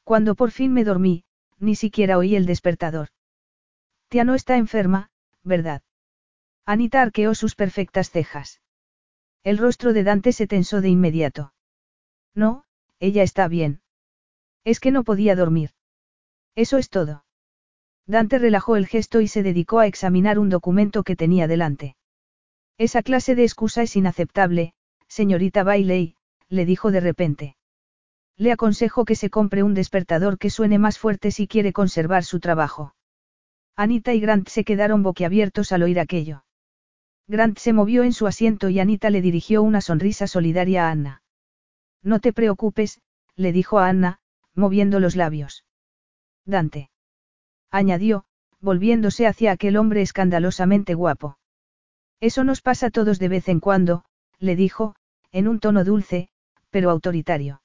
Cuando 0.04 0.36
por 0.36 0.52
fin 0.52 0.72
me 0.74 0.84
dormí, 0.84 1.24
ni 1.58 1.76
siquiera 1.76 2.18
oí 2.20 2.36
el 2.36 2.46
despertador. 2.46 3.08
Tía 4.10 4.24
no 4.24 4.36
está 4.36 4.58
enferma, 4.58 5.10
¿verdad? 5.44 5.82
Anita 6.66 7.02
arqueó 7.02 7.34
sus 7.34 7.56
perfectas 7.56 8.12
cejas. 8.12 8.62
El 9.44 9.58
rostro 9.58 9.94
de 9.94 10.04
Dante 10.04 10.32
se 10.32 10.46
tensó 10.46 10.82
de 10.82 10.90
inmediato. 10.90 11.54
No, 12.36 12.66
ella 13.00 13.24
está 13.24 13.48
bien. 13.48 13.82
Es 14.64 14.80
que 14.80 14.92
no 14.92 15.04
podía 15.04 15.36
dormir. 15.36 15.72
Eso 16.56 16.78
es 16.78 16.90
todo. 16.90 17.26
Dante 18.06 18.38
relajó 18.38 18.76
el 18.76 18.88
gesto 18.88 19.22
y 19.22 19.28
se 19.28 19.44
dedicó 19.44 19.80
a 19.80 19.88
examinar 19.88 20.38
un 20.40 20.50
documento 20.50 21.04
que 21.04 21.16
tenía 21.16 21.48
delante. 21.48 21.96
Esa 22.78 23.02
clase 23.02 23.36
de 23.36 23.44
excusa 23.44 23.84
es 23.84 23.96
inaceptable, 23.96 24.74
señorita 25.08 25.64
Bailey, 25.64 26.16
le 26.50 26.66
dijo 26.66 26.92
de 26.92 27.00
repente. 27.00 27.56
Le 28.36 28.52
aconsejo 28.52 29.06
que 29.06 29.16
se 29.16 29.30
compre 29.30 29.64
un 29.64 29.74
despertador 29.74 30.38
que 30.38 30.50
suene 30.50 30.80
más 30.80 30.98
fuerte 31.00 31.32
si 31.32 31.48
quiere 31.48 31.72
conservar 31.72 32.24
su 32.24 32.40
trabajo. 32.40 32.96
Anita 33.76 34.14
y 34.14 34.20
Grant 34.20 34.50
se 34.50 34.64
quedaron 34.64 35.02
boquiabiertos 35.02 35.72
al 35.72 35.84
oír 35.84 36.00
aquello. 36.00 36.44
Grant 37.28 37.58
se 37.58 37.74
movió 37.74 38.04
en 38.04 38.14
su 38.14 38.28
asiento 38.28 38.70
y 38.70 38.80
Anita 38.80 39.10
le 39.10 39.22
dirigió 39.22 39.64
una 39.64 39.82
sonrisa 39.82 40.28
solidaria 40.28 40.88
a 40.88 40.92
Anna. 40.92 41.24
No 42.02 42.20
te 42.20 42.34
preocupes, 42.34 43.02
le 43.36 43.54
dijo 43.54 43.80
a 43.80 43.88
Anna, 43.88 44.20
moviendo 44.54 45.00
los 45.00 45.16
labios. 45.16 45.64
Dante. 46.46 46.90
Añadió, 47.72 48.26
volviéndose 48.60 49.28
hacia 49.28 49.52
aquel 49.52 49.78
hombre 49.78 50.02
escandalosamente 50.02 50.94
guapo. 50.94 51.38
Eso 52.20 52.44
nos 52.44 52.62
pasa 52.62 52.88
a 52.88 52.92
todos 52.92 53.20
de 53.20 53.28
vez 53.28 53.50
en 53.50 53.60
cuando, 53.60 54.06
le 54.40 54.56
dijo, 54.56 54.96
en 55.32 55.48
un 55.48 55.60
tono 55.60 55.84
dulce, 55.84 56.30
pero 56.70 56.90
autoritario. 56.90 57.62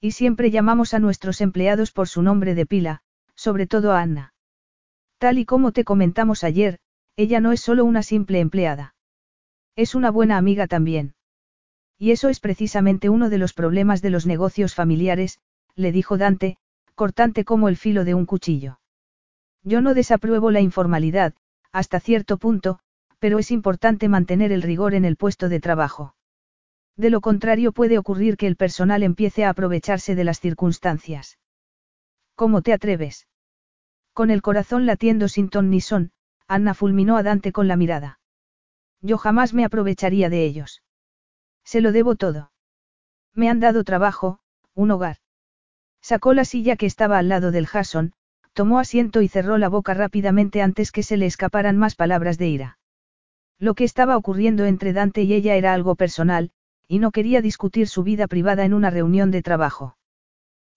Y 0.00 0.12
siempre 0.12 0.50
llamamos 0.50 0.94
a 0.94 0.98
nuestros 0.98 1.40
empleados 1.40 1.92
por 1.92 2.08
su 2.08 2.22
nombre 2.22 2.54
de 2.54 2.66
pila, 2.66 3.02
sobre 3.34 3.66
todo 3.66 3.92
a 3.92 4.00
Anna. 4.00 4.34
Tal 5.18 5.38
y 5.38 5.44
como 5.44 5.72
te 5.72 5.84
comentamos 5.84 6.44
ayer, 6.44 6.78
ella 7.16 7.40
no 7.40 7.52
es 7.52 7.60
solo 7.60 7.84
una 7.84 8.02
simple 8.02 8.40
empleada. 8.40 8.94
Es 9.76 9.94
una 9.94 10.10
buena 10.10 10.38
amiga 10.38 10.66
también. 10.66 11.14
Y 11.98 12.12
eso 12.12 12.30
es 12.30 12.40
precisamente 12.40 13.10
uno 13.10 13.28
de 13.28 13.38
los 13.38 13.52
problemas 13.52 14.00
de 14.00 14.10
los 14.10 14.26
negocios 14.26 14.74
familiares, 14.74 15.38
le 15.74 15.92
dijo 15.92 16.16
Dante, 16.16 16.56
cortante 17.00 17.46
como 17.46 17.70
el 17.70 17.78
filo 17.78 18.04
de 18.04 18.12
un 18.12 18.26
cuchillo. 18.26 18.78
Yo 19.62 19.80
no 19.80 19.94
desapruebo 19.94 20.50
la 20.50 20.60
informalidad, 20.60 21.32
hasta 21.72 21.98
cierto 21.98 22.36
punto, 22.36 22.78
pero 23.18 23.38
es 23.38 23.50
importante 23.50 24.06
mantener 24.06 24.52
el 24.52 24.60
rigor 24.60 24.92
en 24.92 25.06
el 25.06 25.16
puesto 25.16 25.48
de 25.48 25.60
trabajo. 25.60 26.14
De 26.98 27.08
lo 27.08 27.22
contrario 27.22 27.72
puede 27.72 27.96
ocurrir 27.96 28.36
que 28.36 28.46
el 28.46 28.56
personal 28.56 29.02
empiece 29.02 29.46
a 29.46 29.48
aprovecharse 29.48 30.14
de 30.14 30.24
las 30.24 30.40
circunstancias. 30.40 31.38
¿Cómo 32.34 32.60
te 32.60 32.74
atreves? 32.74 33.28
Con 34.12 34.30
el 34.30 34.42
corazón 34.42 34.84
latiendo 34.84 35.28
sin 35.28 35.48
ton 35.48 35.70
ni 35.70 35.80
son, 35.80 36.12
Anna 36.48 36.74
fulminó 36.74 37.16
a 37.16 37.22
Dante 37.22 37.50
con 37.50 37.66
la 37.66 37.76
mirada. 37.76 38.20
Yo 39.00 39.16
jamás 39.16 39.54
me 39.54 39.64
aprovecharía 39.64 40.28
de 40.28 40.44
ellos. 40.44 40.82
Se 41.64 41.80
lo 41.80 41.92
debo 41.92 42.16
todo. 42.16 42.52
Me 43.32 43.48
han 43.48 43.58
dado 43.58 43.84
trabajo, 43.84 44.40
un 44.74 44.90
hogar. 44.90 45.16
Sacó 46.02 46.34
la 46.34 46.44
silla 46.44 46.76
que 46.76 46.86
estaba 46.86 47.18
al 47.18 47.28
lado 47.28 47.50
del 47.50 47.66
Jason, 47.66 48.12
tomó 48.52 48.78
asiento 48.78 49.22
y 49.22 49.28
cerró 49.28 49.58
la 49.58 49.68
boca 49.68 49.94
rápidamente 49.94 50.62
antes 50.62 50.92
que 50.92 51.02
se 51.02 51.16
le 51.16 51.26
escaparan 51.26 51.76
más 51.76 51.94
palabras 51.94 52.38
de 52.38 52.48
ira. 52.48 52.78
Lo 53.58 53.74
que 53.74 53.84
estaba 53.84 54.16
ocurriendo 54.16 54.64
entre 54.64 54.92
Dante 54.92 55.22
y 55.22 55.34
ella 55.34 55.54
era 55.54 55.74
algo 55.74 55.94
personal, 55.94 56.50
y 56.88 56.98
no 56.98 57.10
quería 57.10 57.42
discutir 57.42 57.86
su 57.86 58.02
vida 58.02 58.26
privada 58.26 58.64
en 58.64 58.74
una 58.74 58.90
reunión 58.90 59.30
de 59.30 59.42
trabajo. 59.42 59.96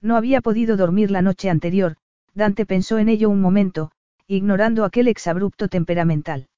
No 0.01 0.17
había 0.17 0.41
podido 0.41 0.75
dormir 0.75 1.09
la 1.09 1.21
noche 1.21 1.49
anterior, 1.49 1.95
Dante 2.33 2.65
pensó 2.65 2.99
en 2.99 3.09
ello 3.09 3.29
un 3.29 3.41
momento, 3.41 3.91
ignorando 4.27 4.83
aquel 4.83 5.07
exabrupto 5.07 5.69
temperamental. 5.69 6.49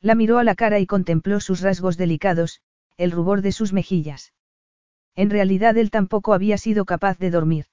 La 0.00 0.14
miró 0.14 0.38
a 0.38 0.44
la 0.44 0.54
cara 0.54 0.78
y 0.80 0.86
contempló 0.86 1.38
sus 1.38 1.60
rasgos 1.60 1.96
delicados, 1.96 2.60
el 2.96 3.10
rubor 3.12 3.42
de 3.42 3.52
sus 3.52 3.72
mejillas. 3.72 4.32
En 5.14 5.30
realidad 5.30 5.76
él 5.76 5.90
tampoco 5.90 6.34
había 6.34 6.58
sido 6.58 6.84
capaz 6.84 7.18
de 7.18 7.30
dormir. 7.30 7.66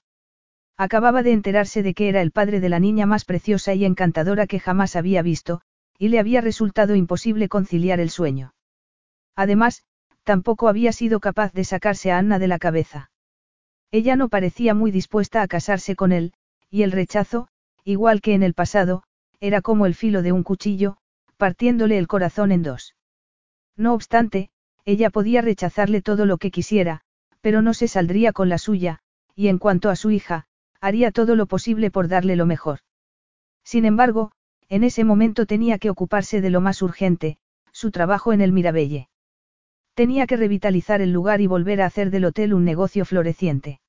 Acababa 0.79 1.23
de 1.23 1.33
enterarse 1.33 1.83
de 1.83 1.93
que 1.93 2.07
era 2.07 2.21
el 2.21 2.31
padre 2.31 2.61
de 2.61 2.69
la 2.69 2.79
niña 2.79 3.05
más 3.05 3.25
preciosa 3.25 3.73
y 3.73 3.83
encantadora 3.83 4.47
que 4.47 4.61
jamás 4.61 4.95
había 4.95 5.21
visto, 5.21 5.59
y 5.97 6.07
le 6.07 6.19
había 6.19 6.39
resultado 6.39 6.95
imposible 6.95 7.49
conciliar 7.49 7.99
el 7.99 8.09
sueño. 8.09 8.53
Además, 9.35 9.83
tampoco 10.23 10.69
había 10.69 10.93
sido 10.93 11.19
capaz 11.19 11.51
de 11.51 11.65
sacarse 11.65 12.13
a 12.13 12.17
Anna 12.17 12.39
de 12.39 12.47
la 12.47 12.59
cabeza. 12.59 13.11
Ella 13.91 14.15
no 14.15 14.29
parecía 14.29 14.73
muy 14.73 14.89
dispuesta 14.91 15.41
a 15.41 15.49
casarse 15.49 15.97
con 15.97 16.13
él, 16.13 16.31
y 16.69 16.83
el 16.83 16.93
rechazo, 16.93 17.49
igual 17.83 18.21
que 18.21 18.33
en 18.33 18.41
el 18.41 18.53
pasado, 18.53 19.03
era 19.41 19.59
como 19.59 19.85
el 19.85 19.95
filo 19.95 20.21
de 20.21 20.31
un 20.31 20.43
cuchillo, 20.43 20.95
partiéndole 21.35 21.97
el 21.97 22.07
corazón 22.07 22.53
en 22.53 22.63
dos. 22.63 22.95
No 23.75 23.93
obstante, 23.93 24.49
ella 24.85 25.09
podía 25.09 25.41
rechazarle 25.41 26.01
todo 26.01 26.25
lo 26.25 26.37
que 26.37 26.51
quisiera, 26.51 27.01
pero 27.41 27.61
no 27.61 27.73
se 27.73 27.89
saldría 27.89 28.31
con 28.31 28.47
la 28.47 28.57
suya, 28.57 28.99
y 29.35 29.49
en 29.49 29.57
cuanto 29.57 29.89
a 29.89 29.97
su 29.97 30.11
hija, 30.11 30.45
haría 30.81 31.11
todo 31.11 31.35
lo 31.35 31.45
posible 31.45 31.91
por 31.91 32.07
darle 32.07 32.35
lo 32.35 32.45
mejor. 32.45 32.79
Sin 33.63 33.85
embargo, 33.85 34.31
en 34.67 34.83
ese 34.83 35.03
momento 35.03 35.45
tenía 35.45 35.79
que 35.79 35.89
ocuparse 35.89 36.41
de 36.41 36.49
lo 36.49 36.61
más 36.61 36.81
urgente, 36.81 37.37
su 37.71 37.91
trabajo 37.91 38.33
en 38.33 38.41
el 38.41 38.51
Mirabelle. 38.51 39.09
Tenía 39.93 40.27
que 40.27 40.37
revitalizar 40.37 41.01
el 41.01 41.11
lugar 41.11 41.41
y 41.41 41.47
volver 41.47 41.81
a 41.81 41.85
hacer 41.85 42.09
del 42.11 42.25
hotel 42.25 42.53
un 42.53 42.63
negocio 42.63 43.03
floreciente. 43.03 43.81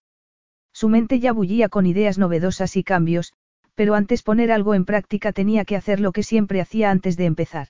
Su 0.72 0.88
mente 0.88 1.20
ya 1.20 1.32
bullía 1.32 1.68
con 1.68 1.86
ideas 1.86 2.18
novedosas 2.18 2.76
y 2.76 2.84
cambios, 2.84 3.32
pero 3.74 3.94
antes 3.94 4.22
poner 4.22 4.52
algo 4.52 4.74
en 4.74 4.84
práctica 4.84 5.32
tenía 5.32 5.64
que 5.64 5.76
hacer 5.76 6.00
lo 6.00 6.12
que 6.12 6.22
siempre 6.22 6.60
hacía 6.60 6.90
antes 6.90 7.16
de 7.16 7.26
empezar. 7.26 7.68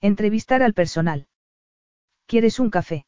Entrevistar 0.00 0.62
al 0.62 0.74
personal. 0.74 1.26
¿Quieres 2.26 2.60
un 2.60 2.70
café? 2.70 3.06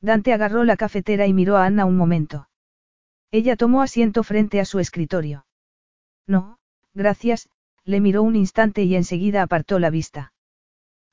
Dante 0.00 0.32
agarró 0.32 0.64
la 0.64 0.76
cafetera 0.76 1.26
y 1.26 1.32
miró 1.32 1.56
a 1.56 1.64
Anna 1.64 1.84
un 1.84 1.96
momento. 1.96 2.48
Ella 3.32 3.56
tomó 3.56 3.82
asiento 3.82 4.22
frente 4.22 4.60
a 4.60 4.64
su 4.64 4.78
escritorio. 4.78 5.46
No, 6.28 6.58
Gracias, 6.94 7.48
le 7.84 8.00
miró 8.00 8.22
un 8.22 8.36
instante 8.36 8.82
y 8.82 8.94
enseguida 8.96 9.42
apartó 9.42 9.78
la 9.78 9.90
vista. 9.90 10.32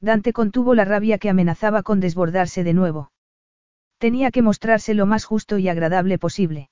Dante 0.01 0.33
contuvo 0.33 0.75
la 0.75 0.85
rabia 0.85 1.17
que 1.17 1.29
amenazaba 1.29 1.83
con 1.83 1.99
desbordarse 1.99 2.63
de 2.63 2.73
nuevo. 2.73 3.11
Tenía 3.97 4.31
que 4.31 4.41
mostrarse 4.41 4.93
lo 4.93 5.05
más 5.05 5.25
justo 5.25 5.57
y 5.57 5.69
agradable 5.69 6.17
posible. 6.17 6.69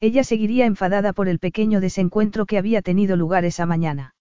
Ella 0.00 0.24
seguiría 0.24 0.66
enfadada 0.66 1.12
por 1.12 1.28
el 1.28 1.38
pequeño 1.38 1.80
desencuentro 1.80 2.46
que 2.46 2.58
había 2.58 2.82
tenido 2.82 3.16
lugar 3.16 3.44
esa 3.44 3.66
mañana. 3.66 4.14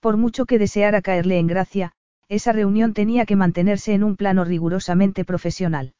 Por 0.00 0.16
mucho 0.16 0.46
que 0.46 0.58
deseara 0.58 1.02
caerle 1.02 1.38
en 1.38 1.46
gracia, 1.46 1.92
esa 2.28 2.52
reunión 2.52 2.94
tenía 2.94 3.26
que 3.26 3.36
mantenerse 3.36 3.94
en 3.94 4.04
un 4.04 4.16
plano 4.16 4.44
rigurosamente 4.44 5.24
profesional. 5.24 5.94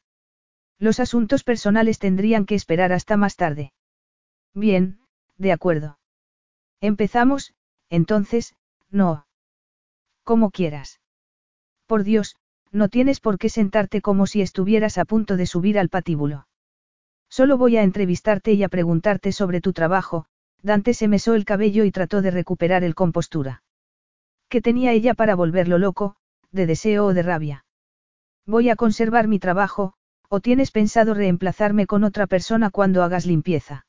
Los 0.79 0.99
asuntos 0.99 1.43
personales 1.43 1.99
tendrían 1.99 2.45
que 2.45 2.55
esperar 2.55 2.93
hasta 2.93 3.17
más 3.17 3.35
tarde. 3.35 3.73
Bien, 4.53 4.99
de 5.37 5.51
acuerdo. 5.51 5.99
Empezamos, 6.81 7.53
entonces, 7.89 8.55
no. 8.89 9.27
Como 10.23 10.51
quieras. 10.51 11.01
Por 11.85 12.03
Dios, 12.03 12.37
no 12.71 12.87
tienes 12.87 13.19
por 13.19 13.37
qué 13.37 13.49
sentarte 13.49 14.01
como 14.01 14.27
si 14.27 14.41
estuvieras 14.41 14.97
a 14.97 15.05
punto 15.05 15.37
de 15.37 15.45
subir 15.45 15.77
al 15.77 15.89
patíbulo. 15.89 16.47
Solo 17.29 17.57
voy 17.57 17.77
a 17.77 17.83
entrevistarte 17.83 18.53
y 18.53 18.63
a 18.63 18.69
preguntarte 18.69 19.31
sobre 19.31 19.61
tu 19.61 19.73
trabajo, 19.73 20.25
Dante 20.61 20.93
se 20.93 21.07
mesó 21.07 21.35
el 21.35 21.45
cabello 21.45 21.83
y 21.83 21.91
trató 21.91 22.21
de 22.21 22.31
recuperar 22.31 22.83
el 22.83 22.95
compostura. 22.95 23.63
¿Qué 24.49 24.61
tenía 24.61 24.93
ella 24.93 25.13
para 25.13 25.35
volverlo 25.35 25.77
loco, 25.77 26.15
de 26.51 26.65
deseo 26.65 27.05
o 27.05 27.13
de 27.13 27.23
rabia? 27.23 27.65
Voy 28.45 28.69
a 28.69 28.75
conservar 28.75 29.27
mi 29.27 29.39
trabajo, 29.39 29.93
o 30.29 30.39
tienes 30.39 30.71
pensado 30.71 31.13
reemplazarme 31.13 31.87
con 31.87 32.03
otra 32.03 32.27
persona 32.27 32.69
cuando 32.69 33.03
hagas 33.03 33.25
limpieza. 33.25 33.85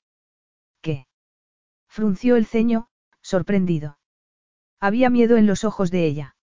¿Qué? 0.81 1.07
Frunció 1.87 2.37
el 2.37 2.47
ceño, 2.47 2.89
sorprendido. 3.21 3.99
Había 4.81 5.11
miedo 5.11 5.37
en 5.37 5.47
los 5.47 5.65
ojos 5.65 5.91
de 5.91 6.07
ella. 6.07 6.37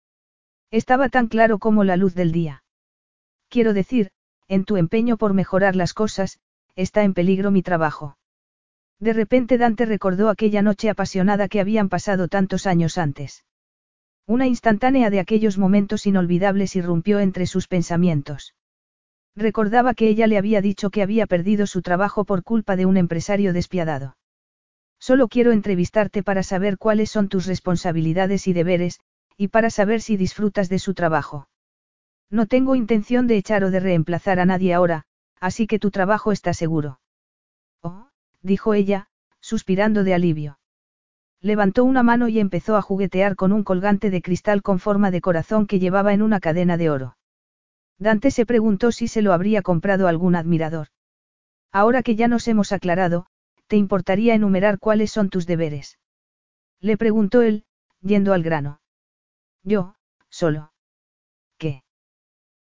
Estaba 0.72 1.08
tan 1.08 1.28
claro 1.28 1.58
como 1.58 1.84
la 1.84 1.96
luz 1.96 2.14
del 2.14 2.32
día. 2.32 2.64
Quiero 3.48 3.72
decir, 3.72 4.10
en 4.48 4.64
tu 4.64 4.76
empeño 4.76 5.16
por 5.16 5.32
mejorar 5.32 5.76
las 5.76 5.94
cosas, 5.94 6.40
está 6.74 7.04
en 7.04 7.14
peligro 7.14 7.52
mi 7.52 7.62
trabajo. 7.62 8.18
De 8.98 9.12
repente 9.12 9.58
Dante 9.58 9.86
recordó 9.86 10.28
aquella 10.28 10.62
noche 10.62 10.90
apasionada 10.90 11.46
que 11.46 11.60
habían 11.60 11.88
pasado 11.88 12.26
tantos 12.26 12.66
años 12.66 12.98
antes. 12.98 13.44
Una 14.26 14.46
instantánea 14.46 15.10
de 15.10 15.20
aquellos 15.20 15.58
momentos 15.58 16.06
inolvidables 16.06 16.74
irrumpió 16.74 17.20
entre 17.20 17.46
sus 17.46 17.68
pensamientos. 17.68 18.54
Recordaba 19.36 19.94
que 19.94 20.08
ella 20.08 20.26
le 20.26 20.38
había 20.38 20.60
dicho 20.60 20.90
que 20.90 21.02
había 21.02 21.26
perdido 21.26 21.66
su 21.66 21.82
trabajo 21.82 22.24
por 22.24 22.44
culpa 22.44 22.76
de 22.76 22.86
un 22.86 22.96
empresario 22.96 23.52
despiadado. 23.52 24.16
Solo 25.00 25.28
quiero 25.28 25.52
entrevistarte 25.52 26.22
para 26.22 26.42
saber 26.42 26.78
cuáles 26.78 27.10
son 27.10 27.28
tus 27.28 27.46
responsabilidades 27.46 28.46
y 28.46 28.52
deberes, 28.52 29.00
y 29.36 29.48
para 29.48 29.70
saber 29.70 30.00
si 30.00 30.16
disfrutas 30.16 30.68
de 30.68 30.78
su 30.78 30.94
trabajo. 30.94 31.48
No 32.30 32.46
tengo 32.46 32.74
intención 32.74 33.26
de 33.26 33.36
echar 33.36 33.64
o 33.64 33.70
de 33.70 33.80
reemplazar 33.80 34.38
a 34.38 34.46
nadie 34.46 34.72
ahora, 34.72 35.04
así 35.40 35.66
que 35.66 35.78
tu 35.78 35.90
trabajo 35.90 36.32
está 36.32 36.54
seguro. 36.54 37.00
Oh, 37.82 38.08
dijo 38.40 38.72
ella, 38.72 39.08
suspirando 39.40 40.04
de 40.04 40.14
alivio. 40.14 40.58
Levantó 41.40 41.84
una 41.84 42.02
mano 42.02 42.28
y 42.28 42.38
empezó 42.38 42.76
a 42.76 42.82
juguetear 42.82 43.36
con 43.36 43.52
un 43.52 43.64
colgante 43.64 44.08
de 44.08 44.22
cristal 44.22 44.62
con 44.62 44.78
forma 44.78 45.10
de 45.10 45.20
corazón 45.20 45.66
que 45.66 45.78
llevaba 45.78 46.14
en 46.14 46.22
una 46.22 46.40
cadena 46.40 46.78
de 46.78 46.88
oro. 46.88 47.16
Dante 47.98 48.30
se 48.30 48.46
preguntó 48.46 48.92
si 48.92 49.08
se 49.08 49.22
lo 49.22 49.32
habría 49.32 49.62
comprado 49.62 50.08
algún 50.08 50.36
admirador. 50.36 50.88
Ahora 51.72 52.02
que 52.02 52.16
ya 52.16 52.28
nos 52.28 52.46
hemos 52.48 52.72
aclarado, 52.72 53.26
¿te 53.66 53.76
importaría 53.76 54.34
enumerar 54.34 54.78
cuáles 54.78 55.10
son 55.10 55.30
tus 55.30 55.46
deberes? 55.46 55.98
Le 56.80 56.96
preguntó 56.96 57.42
él, 57.42 57.64
yendo 58.00 58.32
al 58.32 58.42
grano. 58.42 58.80
Yo, 59.62 59.94
solo. 60.28 60.72
¿Qué? 61.58 61.82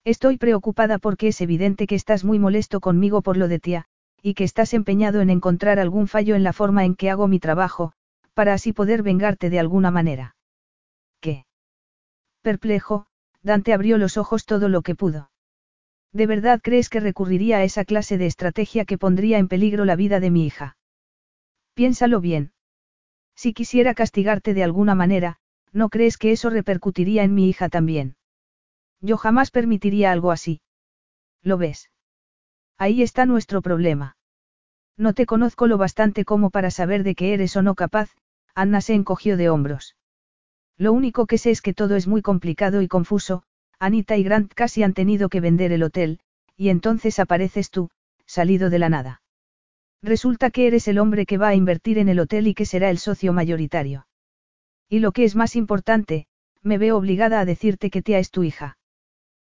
Estoy 0.05 0.37
preocupada 0.37 0.97
porque 0.97 1.27
es 1.27 1.41
evidente 1.41 1.87
que 1.87 1.95
estás 1.95 2.23
muy 2.23 2.39
molesto 2.39 2.79
conmigo 2.79 3.21
por 3.21 3.37
lo 3.37 3.47
de 3.47 3.59
tía, 3.59 3.85
y 4.21 4.35
que 4.35 4.43
estás 4.43 4.73
empeñado 4.73 5.21
en 5.21 5.29
encontrar 5.29 5.79
algún 5.79 6.07
fallo 6.07 6.35
en 6.35 6.43
la 6.43 6.53
forma 6.53 6.85
en 6.85 6.95
que 6.95 7.09
hago 7.09 7.27
mi 7.27 7.39
trabajo, 7.39 7.93
para 8.33 8.53
así 8.53 8.73
poder 8.73 9.03
vengarte 9.03 9.49
de 9.49 9.59
alguna 9.59 9.91
manera. 9.91 10.35
¿Qué? 11.19 11.45
Perplejo, 12.41 13.05
Dante 13.43 13.73
abrió 13.73 13.97
los 13.97 14.17
ojos 14.17 14.45
todo 14.45 14.69
lo 14.69 14.81
que 14.81 14.95
pudo. 14.95 15.29
¿De 16.13 16.27
verdad 16.27 16.61
crees 16.63 16.89
que 16.89 16.99
recurriría 16.99 17.57
a 17.57 17.63
esa 17.63 17.85
clase 17.85 18.17
de 18.17 18.25
estrategia 18.25 18.85
que 18.85 18.97
pondría 18.97 19.37
en 19.37 19.47
peligro 19.47 19.83
la 19.83 19.95
vida 19.95 20.19
de 20.19 20.31
mi 20.31 20.45
hija? 20.45 20.77
Piénsalo 21.73 22.21
bien. 22.21 22.53
Si 23.35 23.53
quisiera 23.53 23.93
castigarte 23.93 24.53
de 24.53 24.63
alguna 24.63 24.95
manera, 24.95 25.37
¿no 25.71 25.89
crees 25.89 26.17
que 26.17 26.31
eso 26.31 26.49
repercutiría 26.49 27.23
en 27.23 27.33
mi 27.33 27.49
hija 27.49 27.67
también? 27.67 28.15
Yo 29.01 29.17
jamás 29.17 29.51
permitiría 29.51 30.11
algo 30.11 30.31
así. 30.31 30.61
¿Lo 31.41 31.57
ves? 31.57 31.89
Ahí 32.77 33.01
está 33.01 33.25
nuestro 33.25 33.61
problema. 33.61 34.15
No 34.97 35.13
te 35.13 35.25
conozco 35.25 35.67
lo 35.67 35.77
bastante 35.77 36.25
como 36.25 36.51
para 36.51 36.69
saber 36.69 37.03
de 37.03 37.15
qué 37.15 37.33
eres 37.33 37.55
o 37.55 37.63
no 37.63 37.73
capaz, 37.75 38.11
Anna 38.53 38.81
se 38.81 38.93
encogió 38.93 39.35
de 39.35 39.49
hombros. 39.49 39.95
Lo 40.77 40.93
único 40.93 41.25
que 41.27 41.37
sé 41.37 41.51
es 41.51 41.61
que 41.61 41.73
todo 41.73 41.95
es 41.95 42.07
muy 42.07 42.21
complicado 42.21 42.81
y 42.81 42.87
confuso, 42.87 43.43
Anita 43.79 44.17
y 44.17 44.23
Grant 44.23 44.53
casi 44.53 44.83
han 44.83 44.93
tenido 44.93 45.29
que 45.29 45.41
vender 45.41 45.71
el 45.71 45.83
hotel, 45.83 46.19
y 46.55 46.69
entonces 46.69 47.19
apareces 47.19 47.69
tú, 47.69 47.89
salido 48.25 48.69
de 48.69 48.79
la 48.79 48.89
nada. 48.89 49.21
Resulta 50.01 50.49
que 50.51 50.67
eres 50.67 50.87
el 50.87 50.99
hombre 50.99 51.25
que 51.25 51.37
va 51.37 51.49
a 51.49 51.55
invertir 51.55 51.97
en 51.97 52.09
el 52.09 52.19
hotel 52.19 52.47
y 52.47 52.53
que 52.53 52.65
será 52.65 52.89
el 52.89 52.97
socio 52.97 53.33
mayoritario. 53.33 54.07
Y 54.89 54.99
lo 54.99 55.11
que 55.11 55.23
es 55.23 55.35
más 55.35 55.55
importante, 55.55 56.27
me 56.61 56.77
veo 56.77 56.97
obligada 56.97 57.39
a 57.39 57.45
decirte 57.45 57.89
que 57.89 58.01
tía 58.01 58.19
es 58.19 58.31
tu 58.31 58.43
hija. 58.43 58.77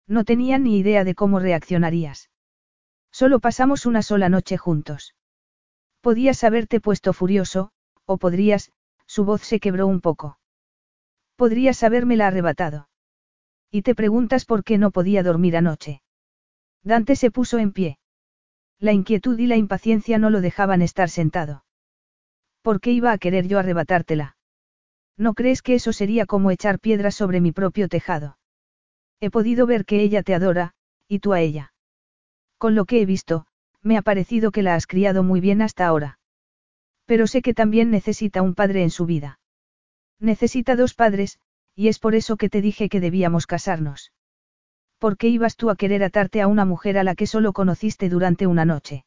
No 0.06 0.24
tenía 0.24 0.58
ni 0.58 0.78
idea 0.78 1.04
de 1.04 1.14
cómo 1.14 1.38
reaccionarías. 1.38 2.30
Solo 3.10 3.40
pasamos 3.40 3.86
una 3.86 4.02
sola 4.02 4.28
noche 4.28 4.56
juntos. 4.56 5.14
Podías 6.00 6.44
haberte 6.44 6.80
puesto 6.80 7.12
furioso, 7.12 7.70
o 8.04 8.18
podrías, 8.18 8.72
su 9.06 9.24
voz 9.24 9.42
se 9.42 9.60
quebró 9.60 9.86
un 9.86 10.00
poco. 10.00 10.38
Podrías 11.42 11.82
habérmela 11.82 12.28
arrebatado. 12.28 12.88
Y 13.68 13.82
te 13.82 13.96
preguntas 13.96 14.44
por 14.44 14.62
qué 14.62 14.78
no 14.78 14.92
podía 14.92 15.24
dormir 15.24 15.56
anoche. 15.56 16.00
Dante 16.84 17.16
se 17.16 17.32
puso 17.32 17.58
en 17.58 17.72
pie. 17.72 17.98
La 18.78 18.92
inquietud 18.92 19.36
y 19.36 19.48
la 19.48 19.56
impaciencia 19.56 20.18
no 20.18 20.30
lo 20.30 20.40
dejaban 20.40 20.82
estar 20.82 21.10
sentado. 21.10 21.64
¿Por 22.62 22.80
qué 22.80 22.92
iba 22.92 23.10
a 23.10 23.18
querer 23.18 23.48
yo 23.48 23.58
arrebatártela? 23.58 24.36
¿No 25.16 25.34
crees 25.34 25.62
que 25.62 25.74
eso 25.74 25.92
sería 25.92 26.26
como 26.26 26.52
echar 26.52 26.78
piedras 26.78 27.16
sobre 27.16 27.40
mi 27.40 27.50
propio 27.50 27.88
tejado? 27.88 28.38
He 29.18 29.28
podido 29.28 29.66
ver 29.66 29.84
que 29.84 30.00
ella 30.00 30.22
te 30.22 30.36
adora, 30.36 30.74
y 31.08 31.18
tú 31.18 31.32
a 31.32 31.40
ella. 31.40 31.72
Con 32.56 32.76
lo 32.76 32.84
que 32.84 33.02
he 33.02 33.04
visto, 33.04 33.46
me 33.82 33.98
ha 33.98 34.02
parecido 34.02 34.52
que 34.52 34.62
la 34.62 34.76
has 34.76 34.86
criado 34.86 35.24
muy 35.24 35.40
bien 35.40 35.60
hasta 35.60 35.88
ahora. 35.88 36.20
Pero 37.04 37.26
sé 37.26 37.42
que 37.42 37.52
también 37.52 37.90
necesita 37.90 38.42
un 38.42 38.54
padre 38.54 38.84
en 38.84 38.90
su 38.90 39.06
vida. 39.06 39.40
Necesita 40.22 40.76
dos 40.76 40.94
padres, 40.94 41.40
y 41.74 41.88
es 41.88 41.98
por 41.98 42.14
eso 42.14 42.36
que 42.36 42.48
te 42.48 42.62
dije 42.62 42.88
que 42.88 43.00
debíamos 43.00 43.48
casarnos. 43.48 44.12
¿Por 45.00 45.16
qué 45.16 45.26
ibas 45.26 45.56
tú 45.56 45.68
a 45.68 45.74
querer 45.74 46.04
atarte 46.04 46.40
a 46.40 46.46
una 46.46 46.64
mujer 46.64 46.96
a 46.96 47.02
la 47.02 47.16
que 47.16 47.26
solo 47.26 47.52
conociste 47.52 48.08
durante 48.08 48.46
una 48.46 48.64
noche? 48.64 49.04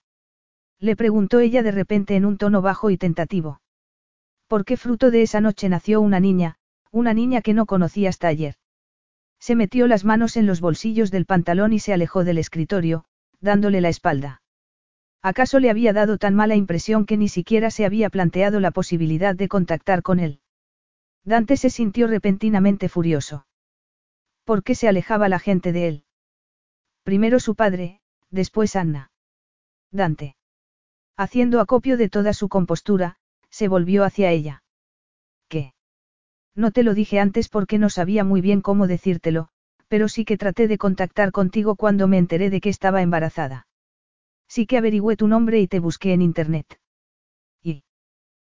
Le 0.78 0.98
preguntó 0.98 1.40
ella 1.40 1.64
de 1.64 1.72
repente 1.72 2.18
en 2.18 2.26
un 2.26 2.38
tono 2.38 2.62
bajo 2.62 2.90
y 2.90 2.98
tentativo. 2.98 3.62
Porque 4.48 4.76
fruto 4.76 5.10
de 5.10 5.22
esa 5.22 5.40
noche 5.40 5.70
nació 5.70 6.02
una 6.02 6.20
niña, 6.20 6.58
una 6.92 7.14
niña 7.14 7.42
que 7.42 7.54
no 7.54 7.66
conocí 7.66 8.06
hasta 8.06 8.28
ayer. 8.28 8.56
Se 9.40 9.56
metió 9.56 9.88
las 9.88 10.04
manos 10.04 10.36
en 10.36 10.46
los 10.46 10.60
bolsillos 10.60 11.12
del 11.12 11.26
pantalón 11.26 11.72
y 11.72 11.80
se 11.80 11.94
alejó 11.94 12.26
del 12.26 12.40
escritorio, 12.40 13.06
dándole 13.40 13.80
la 13.80 13.88
espalda. 13.88 14.42
¿Acaso 15.22 15.62
le 15.62 15.70
había 15.70 15.94
dado 15.94 16.18
tan 16.18 16.36
mala 16.36 16.58
impresión 16.58 17.06
que 17.06 17.16
ni 17.16 17.30
siquiera 17.30 17.72
se 17.72 17.86
había 17.86 18.10
planteado 18.10 18.60
la 18.60 18.72
posibilidad 18.72 19.34
de 19.34 19.48
contactar 19.48 20.02
con 20.02 20.20
él? 20.20 20.42
Dante 21.26 21.58
se 21.58 21.72
sintió 21.72 22.08
repentinamente 22.08 22.88
furioso. 22.88 23.48
¿Por 24.44 24.64
qué 24.64 24.76
se 24.76 24.88
alejaba 24.88 25.28
la 25.28 25.40
gente 25.40 25.72
de 25.72 25.88
él? 25.88 26.04
Primero 27.04 27.40
su 27.40 27.56
padre, 27.56 28.00
después 28.30 28.76
Anna. 28.76 29.12
Dante. 29.92 30.36
Haciendo 31.18 31.60
acopio 31.60 31.98
de 31.98 32.10
toda 32.10 32.34
su 32.34 32.48
compostura, 32.48 33.18
se 33.50 33.68
volvió 33.68 34.04
hacia 34.04 34.32
ella. 34.32 34.64
¿Qué? 35.48 35.74
No 36.54 36.72
te 36.72 36.84
lo 36.84 36.94
dije 36.94 37.20
antes 37.20 37.50
porque 37.50 37.80
no 37.80 37.90
sabía 37.90 38.24
muy 38.24 38.42
bien 38.42 38.62
cómo 38.62 38.86
decírtelo, 38.86 39.50
pero 39.88 40.08
sí 40.08 40.26
que 40.26 40.38
traté 40.38 40.68
de 40.68 40.78
contactar 40.78 41.32
contigo 41.32 41.76
cuando 41.76 42.08
me 42.08 42.18
enteré 42.18 42.50
de 42.50 42.62
que 42.62 42.70
estaba 42.70 43.02
embarazada. 43.02 43.68
Sí 44.48 44.68
que 44.68 44.78
averigüé 44.78 45.18
tu 45.18 45.28
nombre 45.28 45.60
y 45.60 45.68
te 45.68 45.80
busqué 45.80 46.14
en 46.14 46.22
internet. 46.22 46.80
Y. 47.64 47.84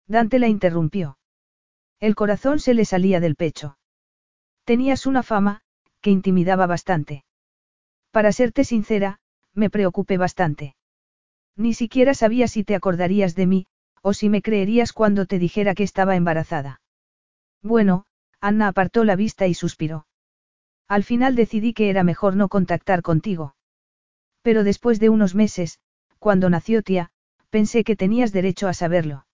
Dante 0.07 0.39
la 0.39 0.47
interrumpió. 0.47 1.16
El 1.99 2.15
corazón 2.15 2.59
se 2.59 2.73
le 2.73 2.85
salía 2.85 3.19
del 3.19 3.35
pecho. 3.35 3.77
Tenías 4.65 5.05
una 5.05 5.23
fama, 5.23 5.61
que 6.01 6.11
intimidaba 6.11 6.67
bastante. 6.67 7.23
Para 8.11 8.31
serte 8.31 8.63
sincera, 8.63 9.19
me 9.53 9.69
preocupé 9.69 10.17
bastante. 10.17 10.75
Ni 11.55 11.73
siquiera 11.73 12.13
sabía 12.13 12.47
si 12.47 12.63
te 12.63 12.75
acordarías 12.75 13.35
de 13.35 13.47
mí, 13.47 13.67
o 14.01 14.13
si 14.13 14.29
me 14.29 14.41
creerías 14.41 14.93
cuando 14.93 15.25
te 15.25 15.39
dijera 15.39 15.73
que 15.73 15.83
estaba 15.83 16.15
embarazada. 16.15 16.81
Bueno, 17.61 18.05
Anna 18.39 18.67
apartó 18.67 19.03
la 19.03 19.15
vista 19.15 19.47
y 19.47 19.53
suspiró. 19.53 20.07
Al 20.87 21.03
final 21.03 21.35
decidí 21.35 21.73
que 21.73 21.89
era 21.89 22.03
mejor 22.03 22.35
no 22.35 22.47
contactar 22.47 23.01
contigo. 23.01 23.55
Pero 24.41 24.63
después 24.63 24.99
de 24.99 25.09
unos 25.09 25.35
meses, 25.35 25.79
cuando 26.19 26.49
nació 26.49 26.81
tía, 26.83 27.11
pensé 27.49 27.83
que 27.83 27.95
tenías 27.95 28.31
derecho 28.31 28.67
a 28.67 28.73
saberlo. 28.73 29.26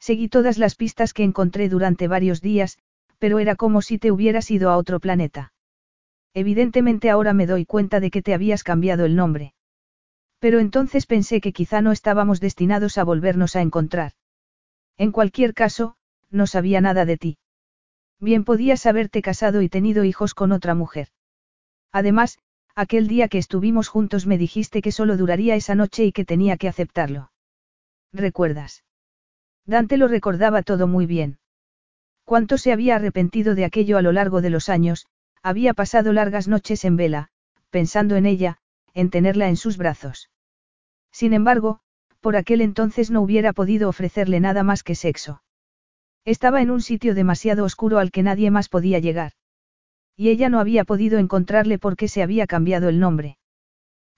Seguí 0.00 0.28
todas 0.28 0.58
las 0.58 0.74
pistas 0.74 1.12
que 1.12 1.24
encontré 1.24 1.68
durante 1.68 2.08
varios 2.08 2.40
días, 2.40 2.78
pero 3.18 3.38
era 3.38 3.56
como 3.56 3.82
si 3.82 3.98
te 3.98 4.12
hubieras 4.12 4.50
ido 4.50 4.70
a 4.70 4.76
otro 4.76 5.00
planeta. 5.00 5.52
Evidentemente 6.34 7.10
ahora 7.10 7.32
me 7.32 7.46
doy 7.46 7.64
cuenta 7.64 8.00
de 8.00 8.10
que 8.10 8.22
te 8.22 8.34
habías 8.34 8.62
cambiado 8.62 9.04
el 9.04 9.16
nombre. 9.16 9.54
Pero 10.38 10.60
entonces 10.60 11.06
pensé 11.06 11.40
que 11.40 11.52
quizá 11.52 11.82
no 11.82 11.90
estábamos 11.90 12.40
destinados 12.40 12.96
a 12.96 13.04
volvernos 13.04 13.56
a 13.56 13.60
encontrar. 13.60 14.12
En 14.96 15.10
cualquier 15.10 15.52
caso, 15.52 15.96
no 16.30 16.46
sabía 16.46 16.80
nada 16.80 17.04
de 17.04 17.16
ti. 17.16 17.38
Bien 18.20 18.44
podías 18.44 18.86
haberte 18.86 19.22
casado 19.22 19.62
y 19.62 19.68
tenido 19.68 20.04
hijos 20.04 20.34
con 20.34 20.52
otra 20.52 20.74
mujer. 20.74 21.08
Además, 21.92 22.38
aquel 22.74 23.08
día 23.08 23.28
que 23.28 23.38
estuvimos 23.38 23.88
juntos 23.88 24.26
me 24.26 24.38
dijiste 24.38 24.82
que 24.82 24.92
solo 24.92 25.16
duraría 25.16 25.56
esa 25.56 25.74
noche 25.74 26.04
y 26.04 26.12
que 26.12 26.24
tenía 26.24 26.56
que 26.56 26.68
aceptarlo. 26.68 27.32
¿Recuerdas? 28.12 28.84
Dante 29.68 29.98
lo 29.98 30.08
recordaba 30.08 30.62
todo 30.62 30.86
muy 30.86 31.04
bien. 31.04 31.38
Cuánto 32.24 32.56
se 32.56 32.72
había 32.72 32.96
arrepentido 32.96 33.54
de 33.54 33.66
aquello 33.66 33.98
a 33.98 34.02
lo 34.02 34.12
largo 34.12 34.40
de 34.40 34.48
los 34.48 34.70
años, 34.70 35.06
había 35.42 35.74
pasado 35.74 36.14
largas 36.14 36.48
noches 36.48 36.86
en 36.86 36.96
vela, 36.96 37.28
pensando 37.68 38.16
en 38.16 38.24
ella, 38.24 38.56
en 38.94 39.10
tenerla 39.10 39.50
en 39.50 39.56
sus 39.56 39.76
brazos. 39.76 40.30
Sin 41.12 41.34
embargo, 41.34 41.80
por 42.20 42.34
aquel 42.34 42.62
entonces 42.62 43.10
no 43.10 43.20
hubiera 43.20 43.52
podido 43.52 43.90
ofrecerle 43.90 44.40
nada 44.40 44.62
más 44.62 44.82
que 44.82 44.94
sexo. 44.94 45.42
Estaba 46.24 46.62
en 46.62 46.70
un 46.70 46.80
sitio 46.80 47.14
demasiado 47.14 47.64
oscuro 47.64 47.98
al 47.98 48.10
que 48.10 48.22
nadie 48.22 48.50
más 48.50 48.70
podía 48.70 49.00
llegar. 49.00 49.32
Y 50.16 50.30
ella 50.30 50.48
no 50.48 50.60
había 50.60 50.84
podido 50.84 51.18
encontrarle 51.18 51.78
porque 51.78 52.08
se 52.08 52.22
había 52.22 52.46
cambiado 52.46 52.88
el 52.88 53.00
nombre. 53.00 53.36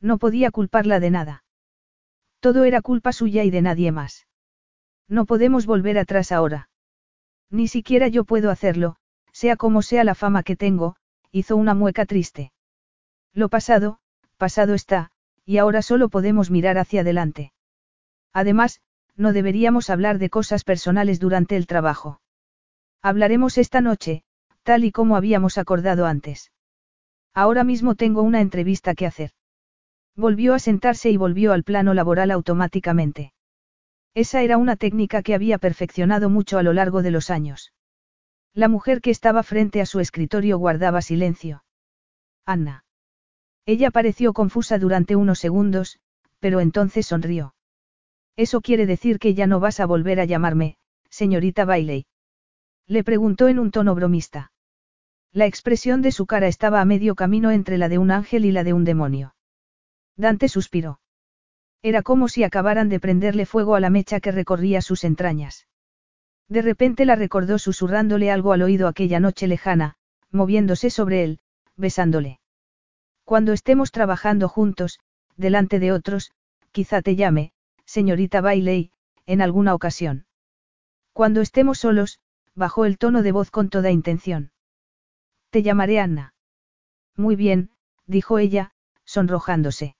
No 0.00 0.18
podía 0.18 0.52
culparla 0.52 1.00
de 1.00 1.10
nada. 1.10 1.44
Todo 2.38 2.62
era 2.62 2.82
culpa 2.82 3.12
suya 3.12 3.42
y 3.42 3.50
de 3.50 3.62
nadie 3.62 3.90
más. 3.90 4.28
No 5.10 5.26
podemos 5.26 5.66
volver 5.66 5.98
atrás 5.98 6.30
ahora. 6.30 6.70
Ni 7.50 7.66
siquiera 7.66 8.06
yo 8.06 8.24
puedo 8.24 8.48
hacerlo, 8.48 8.96
sea 9.32 9.56
como 9.56 9.82
sea 9.82 10.04
la 10.04 10.14
fama 10.14 10.44
que 10.44 10.54
tengo, 10.54 10.94
hizo 11.32 11.56
una 11.56 11.74
mueca 11.74 12.06
triste. 12.06 12.52
Lo 13.34 13.48
pasado, 13.48 13.98
pasado 14.36 14.72
está, 14.72 15.10
y 15.44 15.58
ahora 15.58 15.82
solo 15.82 16.08
podemos 16.10 16.52
mirar 16.52 16.78
hacia 16.78 17.00
adelante. 17.00 17.52
Además, 18.32 18.80
no 19.16 19.32
deberíamos 19.32 19.90
hablar 19.90 20.18
de 20.18 20.30
cosas 20.30 20.62
personales 20.62 21.18
durante 21.18 21.56
el 21.56 21.66
trabajo. 21.66 22.20
Hablaremos 23.02 23.58
esta 23.58 23.80
noche, 23.80 24.22
tal 24.62 24.84
y 24.84 24.92
como 24.92 25.16
habíamos 25.16 25.58
acordado 25.58 26.06
antes. 26.06 26.52
Ahora 27.34 27.64
mismo 27.64 27.96
tengo 27.96 28.22
una 28.22 28.40
entrevista 28.40 28.94
que 28.94 29.06
hacer. 29.06 29.32
Volvió 30.14 30.54
a 30.54 30.60
sentarse 30.60 31.10
y 31.10 31.16
volvió 31.16 31.52
al 31.52 31.64
plano 31.64 31.94
laboral 31.94 32.30
automáticamente. 32.30 33.32
Esa 34.14 34.42
era 34.42 34.56
una 34.56 34.76
técnica 34.76 35.22
que 35.22 35.34
había 35.34 35.58
perfeccionado 35.58 36.30
mucho 36.30 36.58
a 36.58 36.62
lo 36.62 36.72
largo 36.72 37.02
de 37.02 37.10
los 37.10 37.30
años. 37.30 37.72
La 38.52 38.68
mujer 38.68 39.00
que 39.00 39.10
estaba 39.10 39.42
frente 39.42 39.80
a 39.80 39.86
su 39.86 40.00
escritorio 40.00 40.58
guardaba 40.58 41.02
silencio. 41.02 41.64
Anna. 42.44 42.84
Ella 43.66 43.90
pareció 43.90 44.32
confusa 44.32 44.78
durante 44.78 45.14
unos 45.14 45.38
segundos, 45.38 46.00
pero 46.40 46.60
entonces 46.60 47.06
sonrió. 47.06 47.54
Eso 48.36 48.60
quiere 48.60 48.86
decir 48.86 49.18
que 49.18 49.34
ya 49.34 49.46
no 49.46 49.60
vas 49.60 49.78
a 49.78 49.86
volver 49.86 50.18
a 50.18 50.24
llamarme, 50.24 50.76
señorita 51.10 51.64
Bailey. 51.64 52.06
Le 52.86 53.04
preguntó 53.04 53.46
en 53.48 53.58
un 53.58 53.70
tono 53.70 53.94
bromista. 53.94 54.52
La 55.32 55.46
expresión 55.46 56.02
de 56.02 56.10
su 56.10 56.26
cara 56.26 56.48
estaba 56.48 56.80
a 56.80 56.84
medio 56.84 57.14
camino 57.14 57.52
entre 57.52 57.78
la 57.78 57.88
de 57.88 57.98
un 57.98 58.10
ángel 58.10 58.44
y 58.44 58.50
la 58.50 58.64
de 58.64 58.72
un 58.72 58.84
demonio. 58.84 59.36
Dante 60.16 60.48
suspiró. 60.48 60.99
Era 61.82 62.02
como 62.02 62.28
si 62.28 62.44
acabaran 62.44 62.88
de 62.88 63.00
prenderle 63.00 63.46
fuego 63.46 63.74
a 63.74 63.80
la 63.80 63.90
mecha 63.90 64.20
que 64.20 64.32
recorría 64.32 64.82
sus 64.82 65.04
entrañas. 65.04 65.66
De 66.48 66.62
repente 66.62 67.04
la 67.04 67.14
recordó 67.14 67.58
susurrándole 67.58 68.30
algo 68.30 68.52
al 68.52 68.62
oído 68.62 68.88
aquella 68.88 69.20
noche 69.20 69.46
lejana, 69.46 69.94
moviéndose 70.30 70.90
sobre 70.90 71.24
él, 71.24 71.40
besándole. 71.76 72.40
Cuando 73.24 73.52
estemos 73.52 73.92
trabajando 73.92 74.48
juntos, 74.48 74.98
delante 75.36 75.78
de 75.78 75.92
otros, 75.92 76.32
quizá 76.72 77.02
te 77.02 77.16
llame, 77.16 77.52
señorita 77.84 78.40
Bailey, 78.40 78.90
en 79.26 79.40
alguna 79.40 79.74
ocasión. 79.74 80.26
Cuando 81.12 81.40
estemos 81.40 81.78
solos, 81.78 82.18
bajó 82.54 82.84
el 82.84 82.98
tono 82.98 83.22
de 83.22 83.32
voz 83.32 83.50
con 83.50 83.70
toda 83.70 83.90
intención. 83.90 84.50
Te 85.50 85.62
llamaré 85.62 86.00
Anna. 86.00 86.34
Muy 87.16 87.36
bien, 87.36 87.70
dijo 88.06 88.38
ella, 88.38 88.72
sonrojándose. 89.04 89.96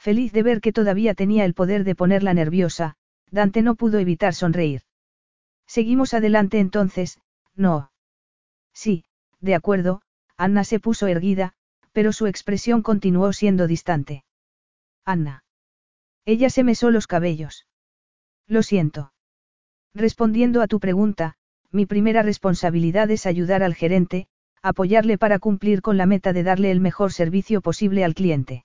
Feliz 0.00 0.32
de 0.32 0.42
ver 0.42 0.62
que 0.62 0.72
todavía 0.72 1.12
tenía 1.12 1.44
el 1.44 1.52
poder 1.52 1.84
de 1.84 1.94
ponerla 1.94 2.32
nerviosa, 2.32 2.96
Dante 3.30 3.60
no 3.60 3.74
pudo 3.74 3.98
evitar 3.98 4.34
sonreír. 4.34 4.80
Seguimos 5.66 6.14
adelante 6.14 6.58
entonces, 6.58 7.20
no. 7.54 7.92
Sí, 8.72 9.04
de 9.40 9.54
acuerdo, 9.54 10.00
Anna 10.38 10.64
se 10.64 10.80
puso 10.80 11.06
erguida, 11.06 11.52
pero 11.92 12.12
su 12.14 12.26
expresión 12.26 12.80
continuó 12.80 13.34
siendo 13.34 13.66
distante. 13.66 14.24
Anna. 15.04 15.44
Ella 16.24 16.48
se 16.48 16.64
mesó 16.64 16.90
los 16.90 17.06
cabellos. 17.06 17.66
Lo 18.46 18.62
siento. 18.62 19.12
Respondiendo 19.92 20.62
a 20.62 20.66
tu 20.66 20.80
pregunta, 20.80 21.34
mi 21.70 21.84
primera 21.84 22.22
responsabilidad 22.22 23.10
es 23.10 23.26
ayudar 23.26 23.62
al 23.62 23.74
gerente, 23.74 24.28
apoyarle 24.62 25.18
para 25.18 25.38
cumplir 25.38 25.82
con 25.82 25.98
la 25.98 26.06
meta 26.06 26.32
de 26.32 26.42
darle 26.42 26.70
el 26.70 26.80
mejor 26.80 27.12
servicio 27.12 27.60
posible 27.60 28.02
al 28.02 28.14
cliente. 28.14 28.64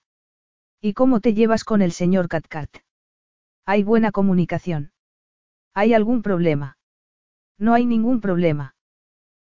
¿Y 0.81 0.93
cómo 0.93 1.19
te 1.19 1.33
llevas 1.33 1.63
con 1.63 1.81
el 1.81 1.91
señor 1.91 2.27
Cathcart? 2.27 2.77
¿Hay 3.65 3.83
buena 3.83 4.11
comunicación? 4.11 4.91
¿Hay 5.73 5.93
algún 5.93 6.21
problema? 6.21 6.77
No 7.57 7.73
hay 7.73 7.85
ningún 7.85 8.21
problema. 8.21 8.75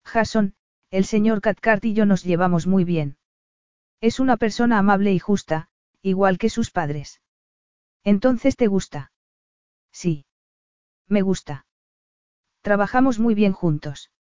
Jason, 0.06 0.56
el 0.92 1.06
señor 1.06 1.42
Cathcart 1.42 1.84
y 1.86 1.94
yo 1.94 2.06
nos 2.06 2.24
llevamos 2.24 2.68
muy 2.68 2.84
bien. 2.84 3.18
Es 4.02 4.20
una 4.20 4.38
persona 4.38 4.78
amable 4.78 5.14
y 5.14 5.20
justa, 5.20 5.70
igual 6.02 6.38
que 6.38 6.50
sus 6.50 6.70
padres. 6.72 7.22
Entonces 8.04 8.56
te 8.56 8.68
gusta. 8.68 9.12
Sí. 9.92 10.26
Me 11.08 11.22
gusta. 11.22 11.66
Trabajamos 12.62 13.20
muy 13.20 13.34
bien 13.34 13.54
juntos. 13.54 14.12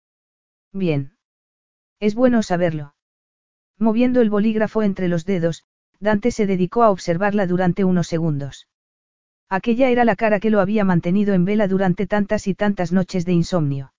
Bien. 0.71 1.17
Es 1.99 2.15
bueno 2.15 2.43
saberlo. 2.43 2.95
Moviendo 3.77 4.21
el 4.21 4.29
bolígrafo 4.29 4.83
entre 4.83 5.07
los 5.07 5.25
dedos, 5.25 5.65
Dante 6.03 6.31
se 6.31 6.45
dedicó 6.45 6.83
a 6.83 6.89
observarla 6.91 7.47
durante 7.47 7.85
unos 7.85 8.07
segundos. 8.07 8.67
Aquella 9.49 9.89
era 9.89 10.03
la 10.03 10.17
cara 10.17 10.41
que 10.41 10.49
lo 10.49 10.59
había 10.59 10.83
mantenido 10.83 11.33
en 11.33 11.45
vela 11.45 11.69
durante 11.69 12.07
tantas 12.07 12.45
y 12.47 12.55
tantas 12.55 12.91
noches 12.91 13.25
de 13.25 13.31
insomnio. 13.31 13.93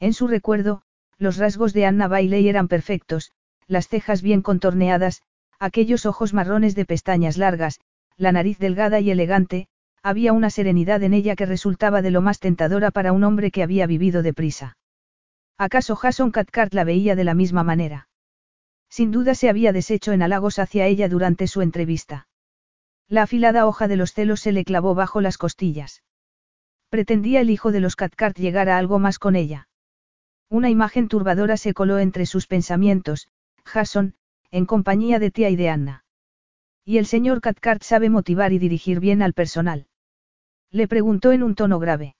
En 0.00 0.14
su 0.14 0.26
recuerdo, 0.26 0.80
los 1.18 1.36
rasgos 1.36 1.74
de 1.74 1.84
Anna 1.84 2.08
Bailey 2.08 2.48
eran 2.48 2.66
perfectos, 2.66 3.32
las 3.66 3.88
cejas 3.88 4.22
bien 4.22 4.40
contorneadas, 4.40 5.20
aquellos 5.58 6.06
ojos 6.06 6.32
marrones 6.32 6.74
de 6.74 6.86
pestañas 6.86 7.36
largas, 7.36 7.78
la 8.16 8.32
nariz 8.32 8.58
delgada 8.58 8.98
y 9.00 9.10
elegante, 9.10 9.68
había 10.02 10.32
una 10.32 10.48
serenidad 10.48 11.02
en 11.02 11.12
ella 11.12 11.36
que 11.36 11.44
resultaba 11.44 12.00
de 12.00 12.10
lo 12.10 12.22
más 12.22 12.40
tentadora 12.40 12.90
para 12.90 13.12
un 13.12 13.22
hombre 13.24 13.50
que 13.50 13.62
había 13.62 13.86
vivido 13.86 14.22
deprisa. 14.22 14.78
¿Acaso 15.58 15.94
Jason 15.94 16.30
Cathcart 16.30 16.72
la 16.72 16.84
veía 16.84 17.16
de 17.16 17.24
la 17.24 17.34
misma 17.34 17.64
manera? 17.64 18.07
Sin 18.88 19.10
duda 19.10 19.34
se 19.34 19.48
había 19.48 19.72
deshecho 19.72 20.12
en 20.12 20.22
halagos 20.22 20.58
hacia 20.58 20.86
ella 20.86 21.08
durante 21.08 21.46
su 21.46 21.62
entrevista. 21.62 22.26
La 23.08 23.22
afilada 23.22 23.66
hoja 23.66 23.88
de 23.88 23.96
los 23.96 24.12
celos 24.12 24.40
se 24.40 24.52
le 24.52 24.64
clavó 24.64 24.94
bajo 24.94 25.20
las 25.20 25.38
costillas. 25.38 26.02
Pretendía 26.90 27.40
el 27.40 27.50
hijo 27.50 27.72
de 27.72 27.80
los 27.80 27.96
Cathcart 27.96 28.36
llegar 28.38 28.68
a 28.68 28.78
algo 28.78 28.98
más 28.98 29.18
con 29.18 29.36
ella. 29.36 29.68
Una 30.48 30.70
imagen 30.70 31.08
turbadora 31.08 31.56
se 31.56 31.74
coló 31.74 31.98
entre 31.98 32.26
sus 32.26 32.46
pensamientos, 32.46 33.28
Jason, 33.64 34.14
en 34.50 34.64
compañía 34.64 35.18
de 35.18 35.30
tía 35.30 35.50
y 35.50 35.56
de 35.56 35.68
Anna. 35.68 36.04
Y 36.84 36.96
el 36.96 37.06
señor 37.06 37.42
Cathcart 37.42 37.82
sabe 37.82 38.08
motivar 38.08 38.52
y 38.54 38.58
dirigir 38.58 39.00
bien 39.00 39.20
al 39.22 39.34
personal. 39.34 39.86
Le 40.70 40.88
preguntó 40.88 41.32
en 41.32 41.42
un 41.42 41.54
tono 41.54 41.78
grave. 41.78 42.16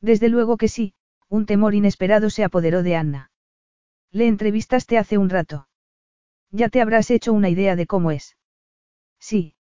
Desde 0.00 0.30
luego 0.30 0.56
que 0.56 0.68
sí, 0.68 0.94
un 1.28 1.44
temor 1.44 1.74
inesperado 1.74 2.30
se 2.30 2.44
apoderó 2.44 2.82
de 2.82 2.96
Anna. 2.96 3.30
Le 4.10 4.26
entrevistaste 4.26 4.96
hace 4.98 5.18
un 5.18 5.30
rato. 5.30 5.68
Ya 6.52 6.68
te 6.68 6.82
habrás 6.82 7.10
hecho 7.10 7.32
una 7.32 7.48
idea 7.48 7.76
de 7.76 7.86
cómo 7.86 8.10
es. 8.10 8.36
Sí, 9.18 9.54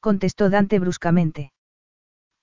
contestó 0.00 0.48
Dante 0.48 0.78
bruscamente. 0.78 1.52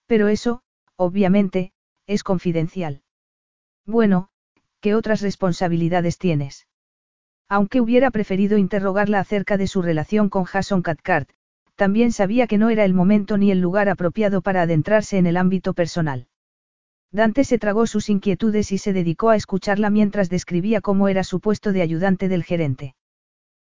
Pero 0.05 0.27
eso, 0.27 0.61
obviamente, 0.95 1.73
es 2.05 2.23
confidencial. 2.23 3.01
Bueno, 3.85 4.29
¿qué 4.79 4.93
otras 4.93 5.21
responsabilidades 5.21 6.19
tienes? 6.19 6.67
Aunque 7.49 7.81
hubiera 7.81 8.11
preferido 8.11 8.57
interrogarla 8.57 9.19
acerca 9.19 9.57
de 9.57 9.67
su 9.67 9.81
relación 9.81 10.29
con 10.29 10.43
Jason 10.43 10.83
Cathcart, 10.83 11.29
también 11.75 12.11
sabía 12.11 12.47
que 12.47 12.59
no 12.59 12.69
era 12.69 12.85
el 12.85 12.93
momento 12.93 13.37
ni 13.37 13.51
el 13.51 13.59
lugar 13.59 13.89
apropiado 13.89 14.41
para 14.41 14.61
adentrarse 14.61 15.17
en 15.17 15.25
el 15.25 15.37
ámbito 15.37 15.73
personal. 15.73 16.27
Dante 17.11 17.43
se 17.43 17.57
tragó 17.57 17.87
sus 17.87 18.09
inquietudes 18.09 18.71
y 18.71 18.77
se 18.77 18.93
dedicó 18.93 19.29
a 19.29 19.35
escucharla 19.35 19.89
mientras 19.89 20.29
describía 20.29 20.81
cómo 20.81 21.07
era 21.07 21.23
su 21.23 21.39
puesto 21.39 21.71
de 21.71 21.81
ayudante 21.81 22.27
del 22.29 22.43
gerente. 22.43 22.95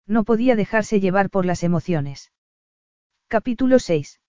No 0.07 0.23
podía 0.23 0.55
dejarse 0.55 0.99
llevar 0.99 1.29
por 1.29 1.45
las 1.45 1.63
emociones. 1.63 2.31
Capítulo 3.27 3.79
6. 3.79 4.21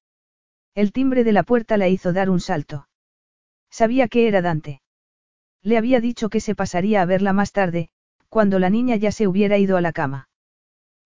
El 0.75 0.93
timbre 0.93 1.23
de 1.23 1.33
la 1.33 1.43
puerta 1.43 1.77
la 1.77 1.89
hizo 1.89 2.13
dar 2.13 2.31
un 2.31 2.41
salto. 2.41 2.89
Sabía 3.71 4.09
que 4.09 4.29
era 4.29 4.41
Dante. 4.43 4.81
Le 5.63 5.77
había 5.77 6.01
dicho 6.01 6.29
que 6.29 6.41
se 6.41 6.55
pasaría 6.55 7.03
a 7.03 7.07
verla 7.07 7.33
más 7.33 7.53
tarde, 7.53 7.89
cuando 8.29 8.59
la 8.59 8.71
niña 8.71 8.97
ya 8.97 9.13
se 9.13 9.27
hubiera 9.27 9.59
ido 9.59 9.77
a 9.77 9.81
la 9.81 9.93
cama. 9.93 10.29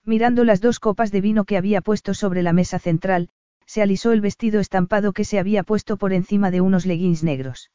Mirando 0.05 0.45
las 0.45 0.61
dos 0.61 0.79
copas 0.79 1.11
de 1.11 1.21
vino 1.21 1.45
que 1.45 1.57
había 1.57 1.81
puesto 1.81 2.15
sobre 2.15 2.43
la 2.43 2.53
mesa 2.53 2.79
central, 2.79 3.29
se 3.67 3.83
alisó 3.83 4.13
el 4.13 4.21
vestido 4.21 4.61
estampado 4.61 5.13
que 5.13 5.25
se 5.25 5.39
había 5.39 5.63
puesto 5.63 5.97
por 5.97 6.13
encima 6.13 6.51
de 6.51 6.61
unos 6.61 6.87
leggings 6.87 7.23
negros. 7.23 7.71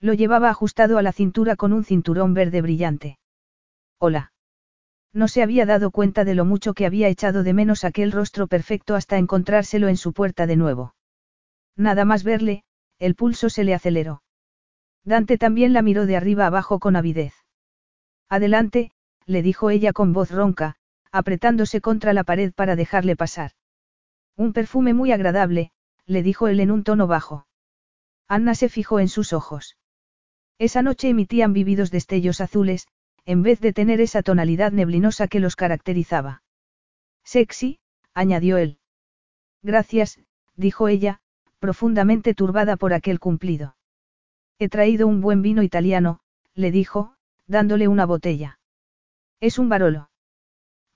Lo 0.00 0.14
llevaba 0.14 0.50
ajustado 0.50 0.98
a 0.98 1.02
la 1.02 1.12
cintura 1.12 1.56
con 1.56 1.72
un 1.72 1.84
cinturón 1.84 2.34
verde 2.34 2.62
brillante. 2.62 3.18
Hola. 3.98 4.32
No 5.12 5.28
se 5.28 5.42
había 5.42 5.66
dado 5.66 5.90
cuenta 5.90 6.24
de 6.24 6.34
lo 6.34 6.44
mucho 6.44 6.74
que 6.74 6.86
había 6.86 7.08
echado 7.08 7.42
de 7.42 7.54
menos 7.54 7.84
aquel 7.84 8.12
rostro 8.12 8.46
perfecto 8.46 8.94
hasta 8.94 9.18
encontrárselo 9.18 9.88
en 9.88 9.96
su 9.96 10.12
puerta 10.12 10.46
de 10.46 10.56
nuevo. 10.56 10.94
Nada 11.76 12.04
más 12.04 12.24
verle, 12.24 12.64
el 12.98 13.14
pulso 13.14 13.48
se 13.48 13.64
le 13.64 13.74
aceleró. 13.74 14.22
Dante 15.04 15.38
también 15.38 15.72
la 15.72 15.82
miró 15.82 16.06
de 16.06 16.16
arriba 16.16 16.46
abajo 16.46 16.78
con 16.78 16.96
avidez. 16.96 17.34
Adelante, 18.28 18.90
le 19.24 19.42
dijo 19.42 19.70
ella 19.70 19.92
con 19.92 20.12
voz 20.12 20.30
ronca, 20.30 20.76
apretándose 21.10 21.80
contra 21.80 22.12
la 22.12 22.24
pared 22.24 22.52
para 22.52 22.76
dejarle 22.76 23.16
pasar. 23.16 23.52
Un 24.36 24.52
perfume 24.52 24.92
muy 24.92 25.12
agradable, 25.12 25.72
le 26.06 26.22
dijo 26.22 26.48
él 26.48 26.60
en 26.60 26.70
un 26.70 26.84
tono 26.84 27.06
bajo. 27.06 27.46
Anna 28.28 28.54
se 28.54 28.68
fijó 28.68 29.00
en 29.00 29.08
sus 29.08 29.32
ojos. 29.32 29.78
Esa 30.58 30.82
noche 30.82 31.08
emitían 31.08 31.52
vividos 31.52 31.90
destellos 31.90 32.40
azules, 32.40 32.88
en 33.28 33.42
vez 33.42 33.60
de 33.60 33.74
tener 33.74 34.00
esa 34.00 34.22
tonalidad 34.22 34.72
neblinosa 34.72 35.28
que 35.28 35.38
los 35.38 35.54
caracterizaba. 35.54 36.42
Sexy, 37.24 37.78
añadió 38.14 38.56
él. 38.56 38.78
Gracias, 39.62 40.18
dijo 40.56 40.88
ella, 40.88 41.20
profundamente 41.58 42.32
turbada 42.32 42.78
por 42.78 42.94
aquel 42.94 43.20
cumplido. 43.20 43.76
He 44.58 44.70
traído 44.70 45.06
un 45.06 45.20
buen 45.20 45.42
vino 45.42 45.62
italiano, 45.62 46.20
le 46.54 46.70
dijo, 46.70 47.16
dándole 47.46 47.86
una 47.86 48.06
botella. 48.06 48.60
Es 49.40 49.58
un 49.58 49.68
Barolo. 49.68 50.08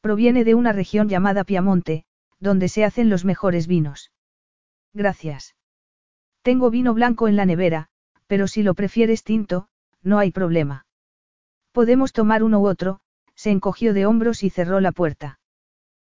Proviene 0.01 0.45
de 0.45 0.55
una 0.55 0.73
región 0.73 1.11
llamada 1.11 1.45
Piamonte, 1.45 2.07
donde 2.41 2.71
se 2.71 2.87
hacen 2.87 3.11
los 3.11 3.27
mejores 3.27 3.67
vinos. 3.67 4.11
Gracias. 4.95 5.55
Tengo 6.41 6.71
vino 6.71 6.95
blanco 6.95 7.29
en 7.29 7.37
la 7.37 7.45
nevera, 7.45 7.91
pero 8.27 8.49
si 8.49 8.63
lo 8.63 8.73
prefieres 8.73 9.23
tinto, 9.23 9.69
no 10.03 10.19
hay 10.19 10.31
problema. 10.31 10.87
Podemos 11.73 12.13
tomar 12.13 12.43
uno 12.43 12.61
u 12.61 12.67
otro, 12.67 13.01
se 13.35 13.51
encogió 13.51 13.95
de 13.95 14.07
hombros 14.07 14.43
y 14.43 14.51
cerró 14.51 14.81
la 14.81 14.93
puerta. 14.93 15.41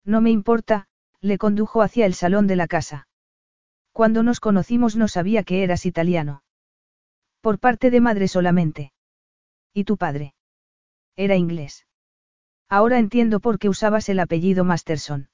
No 0.05 0.21
me 0.21 0.29
importa, 0.29 0.87
le 1.19 1.37
condujo 1.37 1.81
hacia 1.81 2.05
el 2.05 2.13
salón 2.13 2.47
de 2.47 2.55
la 2.55 2.67
casa. 2.67 3.07
Cuando 3.91 4.21
nos 4.21 4.39
conocimos 4.39 4.95
no 4.95 5.07
sabía 5.07 5.43
que 5.43 5.63
eras 5.63 5.85
italiano. 5.85 6.43
Por 7.41 7.59
parte 7.59 7.89
de 7.89 8.01
madre 8.01 8.27
solamente. 8.27 8.93
¿Y 9.73 9.83
tu 9.83 9.97
padre? 9.97 10.35
Era 11.15 11.35
inglés. 11.35 11.87
Ahora 12.69 12.99
entiendo 12.99 13.39
por 13.39 13.57
qué 13.57 13.69
usabas 13.69 14.09
el 14.09 14.19
apellido 14.19 14.63
Masterson. 14.63 15.29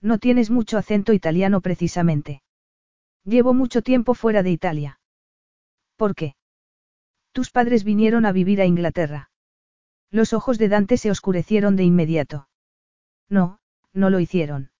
No 0.00 0.18
tienes 0.18 0.50
mucho 0.50 0.78
acento 0.78 1.12
italiano 1.12 1.60
precisamente. 1.60 2.42
Llevo 3.24 3.54
mucho 3.54 3.82
tiempo 3.82 4.14
fuera 4.14 4.42
de 4.42 4.50
Italia. 4.50 5.00
¿Por 5.96 6.14
qué? 6.14 6.34
Tus 7.32 7.50
padres 7.50 7.84
vinieron 7.84 8.26
a 8.26 8.32
vivir 8.32 8.60
a 8.60 8.66
Inglaterra. 8.66 9.30
Los 10.10 10.32
ojos 10.32 10.58
de 10.58 10.68
Dante 10.68 10.96
se 10.96 11.10
oscurecieron 11.10 11.76
de 11.76 11.84
inmediato. 11.84 12.48
No, 13.28 13.58
no 13.92 14.10
lo 14.10 14.20
hicieron. 14.20 14.70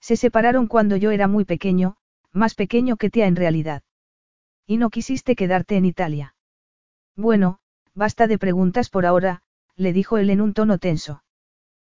Se 0.00 0.16
separaron 0.16 0.66
cuando 0.66 0.96
yo 0.96 1.10
era 1.10 1.28
muy 1.28 1.44
pequeño, 1.44 1.96
más 2.32 2.54
pequeño 2.54 2.96
que 2.96 3.10
tía 3.10 3.26
en 3.26 3.36
realidad. 3.36 3.82
Y 4.66 4.76
no 4.76 4.90
quisiste 4.90 5.36
quedarte 5.36 5.76
en 5.76 5.84
Italia. 5.84 6.34
Bueno, 7.16 7.60
basta 7.94 8.26
de 8.26 8.38
preguntas 8.38 8.90
por 8.90 9.06
ahora, 9.06 9.42
le 9.76 9.92
dijo 9.92 10.18
él 10.18 10.30
en 10.30 10.40
un 10.40 10.54
tono 10.54 10.78
tenso. 10.78 11.22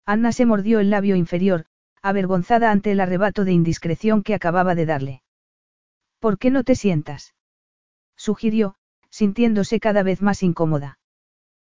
Anna 0.06 0.32
se 0.32 0.46
mordió 0.46 0.80
el 0.80 0.90
labio 0.90 1.16
inferior, 1.16 1.66
avergonzada 2.02 2.72
ante 2.72 2.92
el 2.92 3.00
arrebato 3.00 3.46
de 3.46 3.54
indiscreción 3.54 4.24
que 4.24 4.34
acababa 4.34 4.76
de 4.76 4.86
darle. 4.86 5.24
¿Por 6.20 6.38
qué 6.38 6.52
no 6.52 6.64
te 6.64 6.76
sientas? 6.76 7.34
sugirió, 8.16 8.76
sintiéndose 9.10 9.80
cada 9.80 10.04
vez 10.04 10.22
más 10.22 10.44
incómoda. 10.44 11.00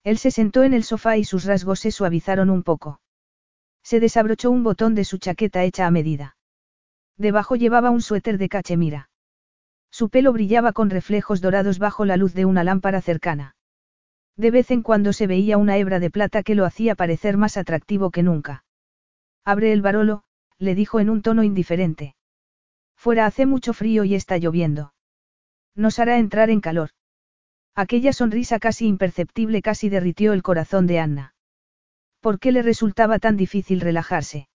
Él 0.04 0.18
se 0.18 0.32
sentó 0.32 0.64
en 0.64 0.74
el 0.74 0.84
sofá 0.84 1.18
y 1.18 1.24
sus 1.24 1.44
rasgos 1.46 1.80
se 1.80 1.92
suavizaron 1.92 2.50
un 2.50 2.64
poco. 2.64 3.02
Se 3.84 4.00
desabrochó 4.00 4.52
un 4.52 4.64
botón 4.64 4.96
de 4.96 5.06
su 5.06 5.18
chaqueta 5.18 5.64
hecha 5.64 5.88
a 5.88 5.92
medida. 5.92 6.38
Debajo 7.18 7.56
llevaba 7.56 7.90
un 7.90 8.02
suéter 8.02 8.38
de 8.38 8.50
cachemira. 8.50 9.10
Su 9.90 10.10
pelo 10.10 10.34
brillaba 10.34 10.74
con 10.74 10.90
reflejos 10.90 11.42
dorados 11.42 11.80
bajo 11.80 12.06
la 12.06 12.18
luz 12.18 12.34
de 12.34 12.46
una 12.46 12.64
lámpara 12.64 13.02
cercana. 13.02 13.56
De 14.36 14.52
vez 14.52 14.70
en 14.70 14.84
cuando 14.84 15.14
se 15.14 15.26
veía 15.26 15.58
una 15.58 15.78
hebra 15.78 16.00
de 16.00 16.12
plata 16.12 16.44
que 16.44 16.54
lo 16.54 16.66
hacía 16.66 16.96
parecer 16.96 17.38
más 17.38 17.58
atractivo 17.58 18.12
que 18.12 18.24
nunca. 18.24 18.64
Abre 19.44 19.72
el 19.72 19.82
barolo, 19.82 20.24
le 20.60 20.76
dijo 20.76 21.00
en 21.00 21.10
un 21.10 21.22
tono 21.22 21.44
indiferente. 21.44 22.16
Fuera 22.96 23.26
hace 23.26 23.46
mucho 23.46 23.74
frío 23.74 24.04
y 24.04 24.14
está 24.16 24.38
lloviendo. 24.38 24.94
Nos 25.76 26.00
hará 26.00 26.18
entrar 26.18 26.50
en 26.50 26.62
calor. 26.62 26.90
Aquella 27.78 28.12
sonrisa 28.12 28.58
casi 28.58 28.88
imperceptible 28.88 29.62
casi 29.62 29.88
derritió 29.88 30.34
el 30.34 30.42
corazón 30.42 30.88
de 30.88 30.98
Anna. 30.98 31.36
¿Por 32.22 32.40
qué 32.40 32.52
le 32.52 32.64
resultaba 32.64 33.20
tan 33.20 33.38
difícil 33.38 33.82
relajarse? 33.82 34.50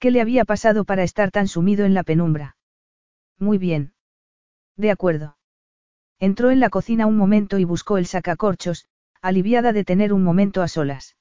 ¿Qué 0.00 0.10
le 0.10 0.20
había 0.20 0.44
pasado 0.44 0.84
para 0.84 1.04
estar 1.04 1.30
tan 1.30 1.46
sumido 1.46 1.84
en 1.84 1.94
la 1.94 2.02
penumbra? 2.02 2.56
Muy 3.38 3.58
bien. 3.58 3.94
De 4.76 4.90
acuerdo. 4.90 5.36
Entró 6.18 6.50
en 6.50 6.58
la 6.58 6.68
cocina 6.68 7.06
un 7.06 7.16
momento 7.16 7.60
y 7.60 7.64
buscó 7.64 7.96
el 7.96 8.06
sacacorchos, 8.06 8.88
aliviada 9.20 9.72
de 9.72 9.84
tener 9.84 10.12
un 10.12 10.24
momento 10.24 10.62
a 10.62 10.68
solas. 10.68 11.16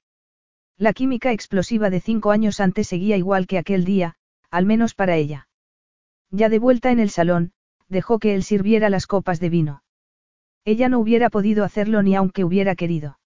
La 0.76 0.92
química 0.92 1.32
explosiva 1.32 1.92
de 1.92 2.00
cinco 2.00 2.32
años 2.32 2.60
antes 2.60 2.88
seguía 2.88 3.16
igual 3.16 3.46
que 3.46 3.60
aquel 3.60 3.86
día, 3.86 4.16
al 4.50 4.66
menos 4.66 4.96
para 4.96 5.18
ella. 5.18 5.48
Ya 6.32 6.50
de 6.50 6.58
vuelta 6.58 6.90
en 6.90 7.00
el 7.00 7.12
salón, 7.12 7.54
dejó 7.90 8.18
que 8.18 8.34
él 8.34 8.42
sirviera 8.42 8.90
las 8.90 9.06
copas 9.06 9.40
de 9.40 9.50
vino. 9.50 9.84
Ella 10.66 10.90
no 10.90 11.00
hubiera 11.00 11.30
podido 11.30 11.64
hacerlo 11.64 12.04
ni 12.04 12.16
aunque 12.16 12.44
hubiera 12.44 12.76
querido. 12.76 13.18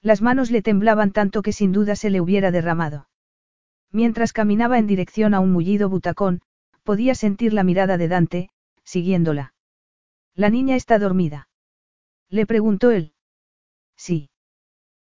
Las 0.00 0.22
manos 0.22 0.50
le 0.50 0.62
temblaban 0.62 1.12
tanto 1.12 1.42
que 1.42 1.52
sin 1.52 1.72
duda 1.72 1.96
se 1.96 2.10
le 2.10 2.20
hubiera 2.20 2.50
derramado. 2.50 3.08
Mientras 3.90 4.32
caminaba 4.32 4.78
en 4.78 4.86
dirección 4.86 5.34
a 5.34 5.40
un 5.40 5.52
mullido 5.52 5.88
butacón, 5.88 6.40
podía 6.82 7.14
sentir 7.14 7.52
la 7.52 7.62
mirada 7.62 7.98
de 7.98 8.08
Dante, 8.08 8.50
siguiéndola. 8.84 9.54
La 10.34 10.50
niña 10.50 10.76
está 10.76 10.98
dormida. 10.98 11.48
Le 12.28 12.46
preguntó 12.46 12.90
él. 12.90 13.12
Sí. 13.96 14.30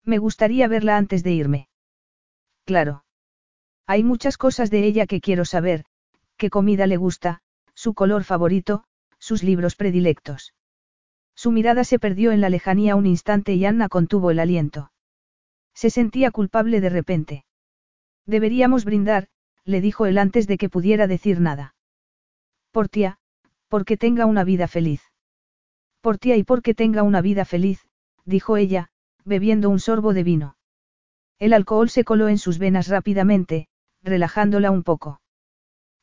Me 0.05 0.19
gustaría 0.19 0.69
verla 0.69 0.97
antes 0.97 1.25
de 1.25 1.33
irme. 1.33 1.69
Claro. 2.65 3.05
Hay 3.87 4.03
muchas 4.05 4.37
cosas 4.37 4.71
de 4.71 4.85
ella 4.85 5.07
que 5.07 5.21
quiero 5.21 5.45
saber, 5.45 5.85
qué 6.37 6.51
comida 6.51 6.87
le 6.87 6.97
gusta, 6.97 7.41
su 7.75 7.95
color 7.95 8.25
favorito, 8.25 8.85
sus 9.19 9.43
libros 9.43 9.77
predilectos. 9.77 10.54
Su 11.45 11.53
mirada 11.53 11.85
se 11.85 11.99
perdió 11.99 12.33
en 12.33 12.41
la 12.41 12.49
lejanía 12.49 12.97
un 12.97 13.05
instante 13.05 13.53
y 13.53 13.67
Anna 13.67 13.91
contuvo 13.91 14.31
el 14.31 14.39
aliento. 14.39 14.91
Se 15.75 15.91
sentía 15.91 16.31
culpable 16.31 16.81
de 16.81 16.89
repente. 16.89 17.45
Deberíamos 18.25 18.87
brindar, 18.87 19.29
le 19.67 19.83
dijo 19.83 20.07
él 20.07 20.17
antes 20.17 20.47
de 20.47 20.57
que 20.57 20.71
pudiera 20.71 21.07
decir 21.07 21.41
nada. 21.41 21.75
Por 22.71 22.89
tía, 22.89 23.19
porque 23.69 23.99
tenga 23.99 24.25
una 24.25 24.43
vida 24.43 24.69
feliz. 24.69 25.03
Por 26.01 26.17
tía 26.17 26.39
y 26.39 26.45
porque 26.45 26.73
tenga 26.73 27.03
una 27.03 27.21
vida 27.21 27.45
feliz, 27.45 27.87
dijo 28.25 28.57
ella, 28.57 28.89
bebiendo 29.27 29.69
un 29.69 29.81
sorbo 29.81 30.15
de 30.15 30.23
vino. 30.23 30.57
El 31.39 31.53
alcohol 31.53 31.91
se 31.91 32.05
coló 32.05 32.31
en 32.31 32.39
sus 32.39 32.59
venas 32.59 32.89
rápidamente, 32.89 33.69
relajándola 34.03 34.71
un 34.71 34.83
poco. 34.83 35.21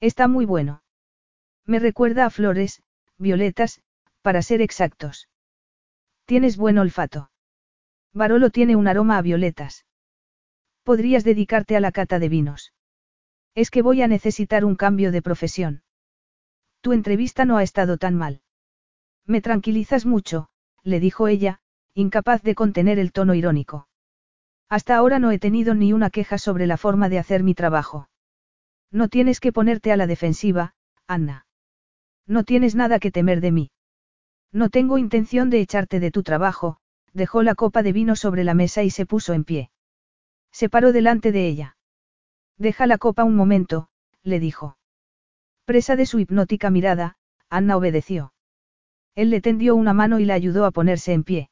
Está 0.01 0.27
muy 0.27 0.45
bueno. 0.45 0.83
Me 1.65 1.79
recuerda 1.79 2.27
a 2.27 2.29
flores, 2.29 2.83
violetas, 3.17 3.81
para 4.21 4.43
ser 4.43 4.61
exactos. 4.61 5.29
Tienes 6.31 6.55
buen 6.55 6.77
olfato. 6.77 7.29
Barolo 8.13 8.51
tiene 8.51 8.77
un 8.77 8.87
aroma 8.87 9.17
a 9.17 9.21
violetas. 9.21 9.85
Podrías 10.83 11.25
dedicarte 11.25 11.75
a 11.75 11.81
la 11.81 11.91
cata 11.91 12.19
de 12.19 12.29
vinos. 12.29 12.71
Es 13.53 13.69
que 13.69 13.81
voy 13.81 14.01
a 14.01 14.07
necesitar 14.07 14.63
un 14.63 14.77
cambio 14.77 15.11
de 15.11 15.21
profesión. 15.21 15.83
Tu 16.79 16.93
entrevista 16.93 17.43
no 17.43 17.57
ha 17.57 17.63
estado 17.63 17.97
tan 17.97 18.15
mal. 18.15 18.39
Me 19.25 19.41
tranquilizas 19.41 20.05
mucho, 20.05 20.47
le 20.83 21.01
dijo 21.01 21.27
ella, 21.27 21.59
incapaz 21.95 22.41
de 22.43 22.55
contener 22.55 22.97
el 22.97 23.11
tono 23.11 23.33
irónico. 23.33 23.89
Hasta 24.69 24.95
ahora 24.95 25.19
no 25.19 25.31
he 25.31 25.37
tenido 25.37 25.75
ni 25.75 25.91
una 25.91 26.09
queja 26.09 26.37
sobre 26.37 26.65
la 26.65 26.77
forma 26.77 27.09
de 27.09 27.19
hacer 27.19 27.43
mi 27.43 27.55
trabajo. 27.55 28.07
No 28.89 29.09
tienes 29.09 29.41
que 29.41 29.51
ponerte 29.51 29.91
a 29.91 29.97
la 29.97 30.07
defensiva, 30.07 30.75
Anna. 31.07 31.45
No 32.25 32.45
tienes 32.45 32.73
nada 32.73 32.99
que 32.99 33.11
temer 33.11 33.41
de 33.41 33.51
mí. 33.51 33.71
No 34.51 34.69
tengo 34.69 34.97
intención 34.97 35.49
de 35.49 35.61
echarte 35.61 35.99
de 35.99 36.11
tu 36.11 36.23
trabajo, 36.23 36.77
dejó 37.13 37.43
la 37.43 37.55
copa 37.55 37.83
de 37.83 37.93
vino 37.93 38.15
sobre 38.15 38.43
la 38.43 38.53
mesa 38.53 38.83
y 38.83 38.89
se 38.89 39.05
puso 39.05 39.33
en 39.33 39.43
pie. 39.43 39.71
Se 40.51 40.69
paró 40.69 40.91
delante 40.91 41.31
de 41.31 41.47
ella. 41.47 41.77
Deja 42.57 42.85
la 42.85 42.97
copa 42.97 43.23
un 43.23 43.35
momento, 43.35 43.87
le 44.23 44.39
dijo. 44.39 44.77
Presa 45.65 45.95
de 45.95 46.05
su 46.05 46.19
hipnótica 46.19 46.69
mirada, 46.69 47.15
Anna 47.49 47.77
obedeció. 47.77 48.33
Él 49.15 49.29
le 49.29 49.41
tendió 49.41 49.75
una 49.75 49.93
mano 49.93 50.19
y 50.19 50.25
la 50.25 50.33
ayudó 50.33 50.65
a 50.65 50.71
ponerse 50.71 51.13
en 51.13 51.23
pie. 51.23 51.49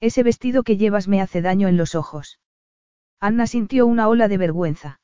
Ese 0.00 0.22
vestido 0.22 0.62
que 0.62 0.76
llevas 0.76 1.08
me 1.08 1.20
hace 1.20 1.42
daño 1.42 1.68
en 1.68 1.76
los 1.76 1.94
ojos. 1.94 2.38
Anna 3.18 3.46
sintió 3.46 3.86
una 3.86 4.08
ola 4.08 4.28
de 4.28 4.38
vergüenza. 4.38 5.00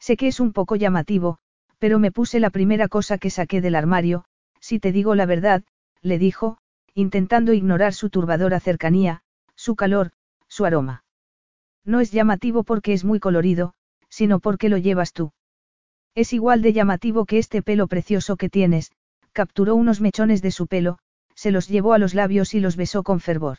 Sé 0.00 0.16
que 0.16 0.28
es 0.28 0.40
un 0.40 0.52
poco 0.52 0.76
llamativo, 0.76 1.38
pero 1.78 1.98
me 1.98 2.10
puse 2.10 2.40
la 2.40 2.50
primera 2.50 2.88
cosa 2.88 3.18
que 3.18 3.30
saqué 3.30 3.60
del 3.60 3.76
armario, 3.76 4.24
si 4.60 4.80
te 4.80 4.90
digo 4.90 5.14
la 5.14 5.26
verdad, 5.26 5.62
le 6.02 6.18
dijo, 6.18 6.58
intentando 6.94 7.52
ignorar 7.52 7.94
su 7.94 8.10
turbadora 8.10 8.60
cercanía, 8.60 9.22
su 9.54 9.76
calor, 9.76 10.12
su 10.48 10.64
aroma. 10.64 11.04
No 11.84 12.00
es 12.00 12.10
llamativo 12.10 12.64
porque 12.64 12.92
es 12.92 13.04
muy 13.04 13.20
colorido, 13.20 13.74
sino 14.08 14.40
porque 14.40 14.68
lo 14.68 14.78
llevas 14.78 15.12
tú. 15.12 15.32
Es 16.14 16.32
igual 16.32 16.62
de 16.62 16.72
llamativo 16.72 17.24
que 17.24 17.38
este 17.38 17.62
pelo 17.62 17.86
precioso 17.86 18.36
que 18.36 18.48
tienes, 18.48 18.92
capturó 19.32 19.74
unos 19.74 20.00
mechones 20.00 20.42
de 20.42 20.50
su 20.50 20.66
pelo, 20.66 20.98
se 21.34 21.50
los 21.50 21.68
llevó 21.68 21.92
a 21.92 21.98
los 21.98 22.14
labios 22.14 22.54
y 22.54 22.60
los 22.60 22.76
besó 22.76 23.02
con 23.02 23.20
fervor. 23.20 23.58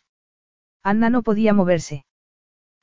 Anna 0.83 1.09
no 1.09 1.23
podía 1.23 1.53
moverse. 1.53 2.05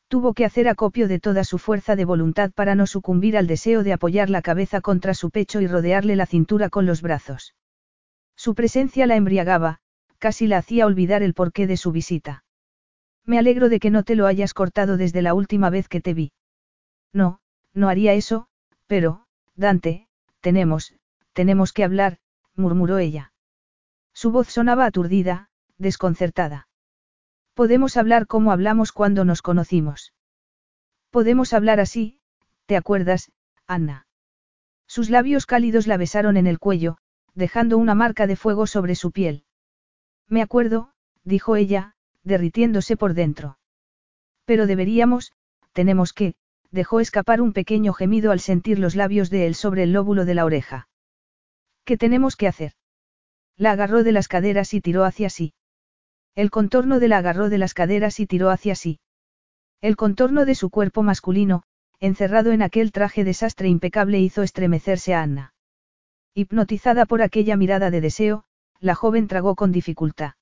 Tuvo 0.09 0.35
que 0.35 0.45
hacer 0.45 0.69
acopio 0.69 1.09
de 1.09 1.19
toda 1.19 1.45
su 1.45 1.59
fuerza 1.59 1.97
de 1.97 2.05
voluntad 2.05 2.53
para 2.53 2.74
no 2.74 2.87
sucumbir 2.87 3.37
al 3.37 3.47
deseo 3.47 3.83
de 3.83 3.93
apoyar 3.93 4.31
la 4.31 4.41
cabeza 4.41 4.81
contra 4.81 5.15
su 5.15 5.31
pecho 5.31 5.61
y 5.61 5.66
rodearle 5.66 6.16
la 6.16 6.27
cintura 6.27 6.70
con 6.70 6.87
los 6.87 7.03
brazos. 7.03 7.55
Su 8.36 8.54
presencia 8.54 9.06
la 9.06 9.16
embriagaba, 9.16 9.80
casi 10.18 10.46
la 10.46 10.58
hacía 10.58 10.86
olvidar 10.86 11.22
el 11.22 11.34
porqué 11.34 11.66
de 11.66 11.76
su 11.76 11.90
visita. 11.90 12.44
Me 13.24 13.38
alegro 13.38 13.68
de 13.68 13.80
que 13.80 13.90
no 13.90 14.04
te 14.04 14.14
lo 14.14 14.26
hayas 14.26 14.54
cortado 14.54 14.96
desde 14.96 15.22
la 15.22 15.34
última 15.34 15.70
vez 15.70 15.88
que 15.88 16.00
te 16.00 16.14
vi. 16.14 16.32
No, 17.12 17.40
no 17.74 17.88
haría 17.88 18.12
eso, 18.12 18.48
pero, 18.86 19.26
Dante, 19.56 20.06
tenemos, 20.40 20.94
tenemos 21.32 21.72
que 21.72 21.82
hablar, 21.82 22.18
murmuró 22.54 22.98
ella. 22.98 23.32
Su 24.12 24.30
voz 24.30 24.48
sonaba 24.48 24.86
aturdida, 24.86 25.50
desconcertada. 25.78 26.68
Podemos 27.54 27.96
hablar 27.96 28.26
como 28.26 28.52
hablamos 28.52 28.92
cuando 28.92 29.24
nos 29.24 29.42
conocimos. 29.42 30.12
Podemos 31.10 31.52
hablar 31.52 31.80
así, 31.80 32.20
¿te 32.66 32.76
acuerdas, 32.76 33.32
Anna? 33.66 34.06
Sus 34.86 35.10
labios 35.10 35.46
cálidos 35.46 35.86
la 35.86 35.96
besaron 35.96 36.36
en 36.36 36.46
el 36.46 36.58
cuello, 36.58 36.98
dejando 37.36 37.78
una 37.78 37.94
marca 37.94 38.26
de 38.26 38.34
fuego 38.34 38.66
sobre 38.66 38.96
su 38.96 39.12
piel. 39.12 39.44
Me 40.26 40.42
acuerdo, 40.42 40.90
dijo 41.22 41.54
ella, 41.54 41.94
derritiéndose 42.24 42.96
por 42.96 43.14
dentro. 43.14 43.58
Pero 44.46 44.66
deberíamos, 44.66 45.32
tenemos 45.72 46.12
que, 46.12 46.34
dejó 46.70 46.98
escapar 46.98 47.40
un 47.40 47.52
pequeño 47.52 47.92
gemido 47.92 48.32
al 48.32 48.40
sentir 48.40 48.78
los 48.78 48.96
labios 48.96 49.30
de 49.30 49.46
él 49.46 49.54
sobre 49.54 49.82
el 49.82 49.92
lóbulo 49.92 50.24
de 50.24 50.34
la 50.34 50.44
oreja. 50.46 50.88
¿Qué 51.84 51.96
tenemos 51.96 52.36
que 52.36 52.48
hacer? 52.48 52.72
La 53.56 53.72
agarró 53.72 54.02
de 54.02 54.12
las 54.12 54.28
caderas 54.28 54.74
y 54.74 54.80
tiró 54.80 55.04
hacia 55.04 55.30
sí. 55.30 55.52
El 56.34 56.50
contorno 56.50 57.00
de 57.00 57.08
la 57.08 57.18
agarró 57.18 57.48
de 57.48 57.58
las 57.58 57.74
caderas 57.74 58.18
y 58.18 58.26
tiró 58.26 58.50
hacia 58.50 58.74
sí. 58.74 58.98
El 59.80 59.96
contorno 59.96 60.46
de 60.46 60.54
su 60.54 60.70
cuerpo 60.70 61.02
masculino, 61.02 61.62
encerrado 62.00 62.52
en 62.52 62.62
aquel 62.62 62.92
traje 62.92 63.24
desastre 63.24 63.68
impecable, 63.68 64.20
hizo 64.20 64.42
estremecerse 64.42 65.14
a 65.14 65.22
Anna. 65.22 65.54
Hipnotizada 66.38 67.06
por 67.06 67.22
aquella 67.22 67.56
mirada 67.56 67.90
de 67.90 68.02
deseo, 68.02 68.44
la 68.78 68.94
joven 68.94 69.26
tragó 69.26 69.54
con 69.54 69.72
dificultad. 69.72 70.34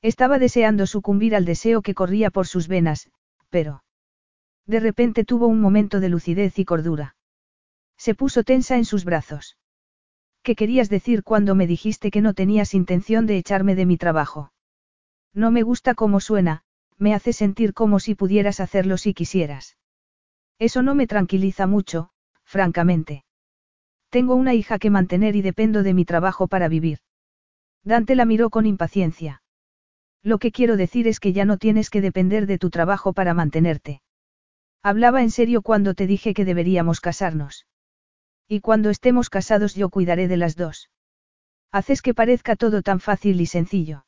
Estaba 0.00 0.38
deseando 0.38 0.86
sucumbir 0.86 1.36
al 1.36 1.44
deseo 1.44 1.82
que 1.82 1.92
corría 1.92 2.30
por 2.30 2.46
sus 2.46 2.68
venas, 2.68 3.10
pero... 3.50 3.84
De 4.64 4.80
repente 4.80 5.26
tuvo 5.26 5.46
un 5.46 5.60
momento 5.60 6.00
de 6.00 6.08
lucidez 6.08 6.58
y 6.58 6.64
cordura. 6.64 7.16
Se 7.98 8.14
puso 8.14 8.44
tensa 8.44 8.78
en 8.78 8.86
sus 8.86 9.04
brazos. 9.04 9.58
¿Qué 10.42 10.54
querías 10.54 10.88
decir 10.88 11.22
cuando 11.22 11.54
me 11.54 11.66
dijiste 11.66 12.10
que 12.10 12.22
no 12.22 12.32
tenías 12.32 12.72
intención 12.72 13.26
de 13.26 13.36
echarme 13.36 13.74
de 13.74 13.84
mi 13.84 13.98
trabajo? 13.98 14.54
No 15.34 15.50
me 15.50 15.62
gusta 15.62 15.94
cómo 15.94 16.20
suena, 16.20 16.62
me 16.96 17.12
hace 17.12 17.34
sentir 17.34 17.74
como 17.74 18.00
si 18.00 18.14
pudieras 18.14 18.58
hacerlo 18.58 18.96
si 18.96 19.12
quisieras. 19.12 19.76
Eso 20.58 20.80
no 20.80 20.94
me 20.94 21.06
tranquiliza 21.06 21.66
mucho, 21.66 22.08
francamente. 22.42 23.24
Tengo 24.10 24.34
una 24.34 24.54
hija 24.54 24.78
que 24.78 24.90
mantener 24.90 25.36
y 25.36 25.42
dependo 25.42 25.82
de 25.82 25.94
mi 25.94 26.04
trabajo 26.04 26.48
para 26.48 26.68
vivir. 26.68 26.98
Dante 27.84 28.14
la 28.14 28.24
miró 28.24 28.50
con 28.50 28.66
impaciencia. 28.66 29.42
Lo 30.22 30.38
que 30.38 30.52
quiero 30.52 30.76
decir 30.76 31.08
es 31.08 31.20
que 31.20 31.32
ya 31.32 31.44
no 31.44 31.56
tienes 31.56 31.88
que 31.88 32.00
depender 32.00 32.46
de 32.46 32.58
tu 32.58 32.70
trabajo 32.70 33.12
para 33.12 33.34
mantenerte. 33.34 34.02
Hablaba 34.82 35.22
en 35.22 35.30
serio 35.30 35.62
cuando 35.62 35.94
te 35.94 36.06
dije 36.06 36.34
que 36.34 36.44
deberíamos 36.44 37.00
casarnos. 37.00 37.66
Y 38.48 38.60
cuando 38.60 38.90
estemos 38.90 39.30
casados 39.30 39.74
yo 39.74 39.88
cuidaré 39.90 40.26
de 40.26 40.36
las 40.36 40.56
dos. 40.56 40.90
Haces 41.70 42.02
que 42.02 42.14
parezca 42.14 42.56
todo 42.56 42.82
tan 42.82 42.98
fácil 42.98 43.40
y 43.40 43.46
sencillo. 43.46 44.04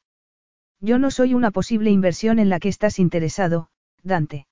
Yo 0.81 0.99
no 0.99 1.13
soy 1.13 1.33
una 1.33 1.53
posible 1.53 1.91
inversión 1.91 2.41
en 2.41 2.49
la 2.49 2.59
que 2.59 2.69
estás 2.69 2.99
interesado, 2.99 3.69
Dante. 4.03 4.49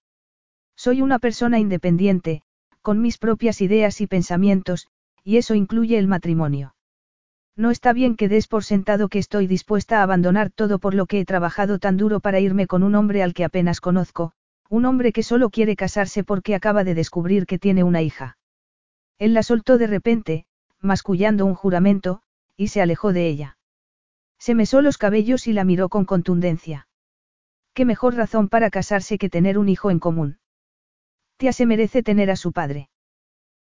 Soy 0.77 1.03
una 1.03 1.19
persona 1.19 1.59
independiente, 1.59 2.43
con 2.83 3.03
mis 3.03 3.19
propias 3.19 3.61
ideas 3.61 4.01
y 4.01 4.07
pensamientos, 4.07 4.87
y 5.25 5.37
eso 5.37 5.55
incluye 5.55 5.99
el 5.99 6.07
matrimonio. 6.07 6.75
No 7.57 7.71
está 7.71 7.93
bien 7.93 8.17
que 8.17 8.29
des 8.29 8.47
por 8.47 8.65
sentado 8.65 9.09
que 9.09 9.19
estoy 9.19 9.47
dispuesta 9.47 10.01
a 10.01 10.03
abandonar 10.03 10.51
todo 10.51 10.79
por 10.79 10.95
lo 10.95 11.07
que 11.07 11.21
he 11.21 11.25
trabajado 11.25 11.79
tan 11.79 11.97
duro 11.97 12.21
para 12.21 12.41
irme 12.41 12.67
con 12.67 12.83
un 12.83 12.95
hombre 12.95 13.23
al 13.23 13.35
que 13.35 13.45
apenas 13.45 13.81
conozco, 13.81 14.33
un 14.69 14.85
hombre 14.85 15.13
que 15.13 15.23
solo 15.23 15.51
quiere 15.51 15.77
casarse 15.77 16.25
porque 16.25 16.55
acaba 16.55 16.85
de 16.85 16.95
descubrir 16.95 17.47
que 17.47 17.59
tiene 17.59 17.83
una 17.83 18.03
hija. 18.03 18.39
Él 19.19 19.35
la 19.35 19.43
soltó 19.43 19.77
de 19.79 19.87
repente, 19.87 20.47
mascullando 20.81 21.45
un 21.45 21.55
juramento, 21.55 22.23
y 22.57 22.69
se 22.69 22.81
alejó 22.81 23.13
de 23.13 23.27
ella. 23.29 23.59
Se 24.39 24.55
mesó 24.55 24.81
los 24.81 24.97
cabellos 24.97 25.47
y 25.47 25.53
la 25.53 25.65
miró 25.65 25.89
con 25.89 26.07
contundencia. 26.07 26.89
¿Qué 27.75 27.85
mejor 27.85 28.15
razón 28.15 28.49
para 28.49 28.71
casarse 28.71 29.19
que 29.19 29.29
tener 29.29 29.59
un 29.59 29.69
hijo 29.69 29.91
en 29.91 29.99
común? 29.99 30.39
Tia 31.37 31.53
se 31.53 31.67
merece 31.67 32.03
tener 32.03 32.31
a 32.31 32.37
su 32.37 32.53
padre. 32.53 32.89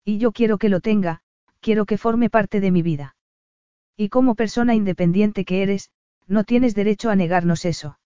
Y 0.04 0.18
yo 0.18 0.32
quiero 0.32 0.58
que 0.58 0.68
lo 0.68 0.80
tenga, 0.80 1.22
quiero 1.64 1.86
que 1.86 1.96
forme 1.96 2.28
parte 2.28 2.60
de 2.60 2.70
mi 2.70 2.82
vida. 2.82 3.16
Y 3.96 4.10
como 4.10 4.34
persona 4.34 4.74
independiente 4.74 5.46
que 5.46 5.62
eres, 5.62 5.90
no 6.26 6.44
tienes 6.44 6.74
derecho 6.74 7.08
a 7.08 7.16
negarnos 7.16 7.64
eso. 7.64 7.98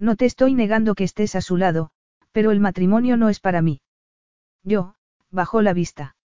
No 0.00 0.16
te 0.16 0.26
estoy 0.26 0.54
negando 0.54 0.96
que 0.96 1.04
estés 1.04 1.36
a 1.36 1.42
su 1.42 1.56
lado, 1.56 1.90
pero 2.32 2.50
el 2.50 2.58
matrimonio 2.58 3.16
no 3.16 3.28
es 3.28 3.38
para 3.38 3.62
mí. 3.62 3.80
Yo, 4.64 4.96
bajó 5.30 5.62
la 5.62 5.74
vista. 5.74 6.16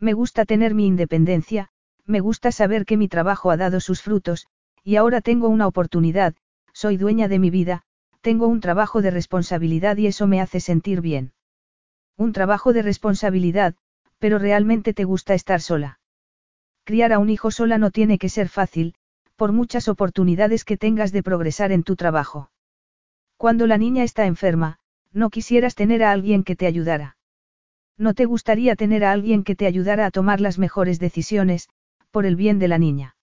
Me 0.00 0.14
gusta 0.14 0.46
tener 0.46 0.72
mi 0.74 0.86
independencia, 0.86 1.68
me 2.06 2.20
gusta 2.20 2.50
saber 2.50 2.86
que 2.86 2.96
mi 2.96 3.08
trabajo 3.08 3.50
ha 3.50 3.58
dado 3.58 3.78
sus 3.80 4.00
frutos, 4.00 4.46
y 4.82 4.96
ahora 4.96 5.20
tengo 5.20 5.48
una 5.48 5.66
oportunidad, 5.66 6.34
soy 6.72 6.96
dueña 6.96 7.28
de 7.28 7.38
mi 7.38 7.50
vida, 7.50 7.82
tengo 8.22 8.46
un 8.46 8.60
trabajo 8.60 9.02
de 9.02 9.10
responsabilidad 9.10 9.98
y 9.98 10.06
eso 10.06 10.26
me 10.26 10.40
hace 10.40 10.60
sentir 10.60 11.02
bien. 11.02 11.34
Un 12.16 12.32
trabajo 12.32 12.72
de 12.72 12.80
responsabilidad, 12.80 13.74
pero 14.24 14.38
realmente 14.38 14.94
te 14.94 15.04
gusta 15.04 15.34
estar 15.34 15.60
sola. 15.60 16.00
Criar 16.84 17.12
a 17.12 17.18
un 17.18 17.28
hijo 17.28 17.50
sola 17.50 17.76
no 17.76 17.90
tiene 17.90 18.16
que 18.16 18.30
ser 18.30 18.48
fácil, 18.48 18.94
por 19.36 19.52
muchas 19.52 19.86
oportunidades 19.86 20.64
que 20.64 20.78
tengas 20.78 21.12
de 21.12 21.22
progresar 21.22 21.72
en 21.72 21.82
tu 21.82 21.94
trabajo. 21.94 22.50
Cuando 23.36 23.66
la 23.66 23.76
niña 23.76 24.02
está 24.02 24.24
enferma, 24.24 24.78
no 25.12 25.28
quisieras 25.28 25.74
tener 25.74 26.02
a 26.02 26.10
alguien 26.10 26.42
que 26.42 26.56
te 26.56 26.64
ayudara. 26.64 27.18
No 27.98 28.14
te 28.14 28.24
gustaría 28.24 28.76
tener 28.76 29.04
a 29.04 29.12
alguien 29.12 29.44
que 29.44 29.56
te 29.56 29.66
ayudara 29.66 30.06
a 30.06 30.10
tomar 30.10 30.40
las 30.40 30.58
mejores 30.58 30.98
decisiones, 30.98 31.68
por 32.10 32.24
el 32.24 32.34
bien 32.34 32.58
de 32.58 32.68
la 32.68 32.78
niña. 32.78 33.16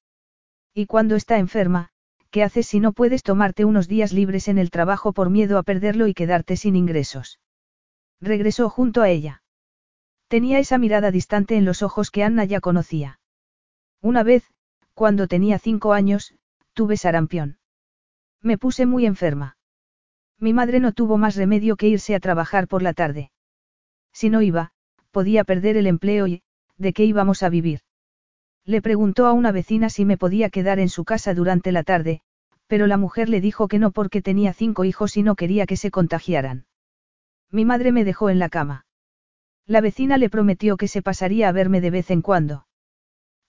Y 0.72 0.86
cuando 0.86 1.16
está 1.16 1.40
enferma, 1.40 1.90
¿qué 2.30 2.44
haces 2.44 2.68
si 2.68 2.80
no 2.80 2.94
puedes 2.94 3.24
tomarte 3.24 3.66
unos 3.66 3.88
días 3.88 4.14
libres 4.14 4.48
en 4.48 4.60
el 4.60 4.70
trabajo 4.70 5.14
por 5.14 5.32
miedo 5.32 5.58
a 5.58 5.64
perderlo 5.64 6.06
y 6.06 6.14
quedarte 6.14 6.58
sin 6.58 6.76
ingresos? 6.76 7.40
Regresó 8.20 8.70
junto 8.70 9.02
a 9.02 9.10
ella. 9.10 9.41
Tenía 10.32 10.60
esa 10.60 10.78
mirada 10.78 11.12
distante 11.12 11.58
en 11.58 11.66
los 11.66 11.84
ojos 11.84 12.10
que 12.10 12.24
Anna 12.24 12.46
ya 12.46 12.62
conocía. 12.62 13.20
Una 14.02 14.24
vez, 14.24 14.50
cuando 14.94 15.28
tenía 15.28 15.60
cinco 15.60 15.92
años, 15.92 16.34
tuve 16.74 16.96
sarampión. 16.96 17.58
Me 18.42 18.58
puse 18.58 18.86
muy 18.86 19.06
enferma. 19.06 19.58
Mi 20.40 20.54
madre 20.54 20.80
no 20.80 20.94
tuvo 20.94 21.18
más 21.18 21.36
remedio 21.36 21.76
que 21.76 21.90
irse 21.90 22.16
a 22.16 22.22
trabajar 22.22 22.70
por 22.70 22.82
la 22.82 22.94
tarde. 22.94 23.30
Si 24.14 24.30
no 24.30 24.42
iba, 24.42 24.72
podía 25.12 25.44
perder 25.44 25.76
el 25.76 25.86
empleo 25.86 26.28
y, 26.28 26.44
¿de 26.78 26.94
qué 26.94 27.04
íbamos 27.04 27.44
a 27.44 27.50
vivir? 27.50 27.82
Le 28.64 28.82
preguntó 28.82 29.28
a 29.28 29.34
una 29.34 29.52
vecina 29.52 29.90
si 29.90 30.06
me 30.06 30.16
podía 30.16 30.50
quedar 30.50 30.80
en 30.80 30.88
su 30.88 31.04
casa 31.04 31.34
durante 31.34 31.74
la 31.74 31.84
tarde, 31.84 32.22
pero 32.68 32.88
la 32.88 32.96
mujer 32.96 33.28
le 33.28 33.42
dijo 33.42 33.68
que 33.68 33.80
no 33.80 33.92
porque 33.92 34.22
tenía 34.22 34.54
cinco 34.54 34.86
hijos 34.86 35.18
y 35.18 35.24
no 35.24 35.36
quería 35.36 35.66
que 35.66 35.76
se 35.76 35.92
contagiaran. 35.92 36.68
Mi 37.50 37.66
madre 37.66 37.92
me 37.92 38.06
dejó 38.06 38.30
en 38.30 38.40
la 38.40 38.48
cama. 38.48 38.86
La 39.68 39.82
vecina 39.82 40.18
le 40.18 40.30
prometió 40.30 40.78
que 40.78 40.88
se 40.88 41.02
pasaría 41.02 41.50
a 41.50 41.52
verme 41.52 41.82
de 41.82 41.92
vez 41.92 42.12
en 42.12 42.22
cuando. 42.22 42.68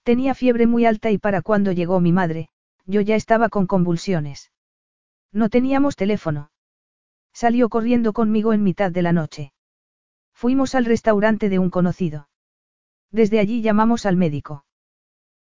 Tenía 0.02 0.34
fiebre 0.34 0.66
muy 0.66 0.84
alta 0.84 1.10
y 1.10 1.18
para 1.18 1.42
cuando 1.42 1.72
llegó 1.72 2.00
mi 2.00 2.12
madre, 2.12 2.48
yo 2.86 3.00
ya 3.00 3.14
estaba 3.14 3.48
con 3.48 3.66
convulsiones. 3.66 4.52
No 5.32 5.48
teníamos 5.48 5.96
teléfono. 5.96 6.50
Salió 7.32 7.68
corriendo 7.68 8.12
conmigo 8.12 8.52
en 8.52 8.62
mitad 8.62 8.90
de 8.90 9.02
la 9.02 9.12
noche. 9.12 9.52
Fuimos 10.34 10.74
al 10.74 10.84
restaurante 10.84 11.48
de 11.48 11.58
un 11.58 11.70
conocido. 11.70 12.28
Desde 13.10 13.38
allí 13.38 13.62
llamamos 13.62 14.06
al 14.06 14.16
médico. 14.16 14.64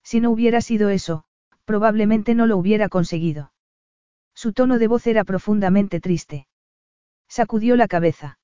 Si 0.03 0.21
no 0.21 0.31
hubiera 0.31 0.61
sido 0.61 0.89
eso, 0.89 1.25
probablemente 1.65 2.35
no 2.35 2.47
lo 2.47 2.57
hubiera 2.57 2.89
conseguido. 2.89 3.53
Su 4.35 4.53
tono 4.53 4.79
de 4.79 4.89
voz 4.89 5.07
era 5.07 5.25
profundamente 5.25 6.01
triste. 6.01 6.47
Sacudió 7.29 7.77
la 7.77 7.89
cabeza. 7.89 8.39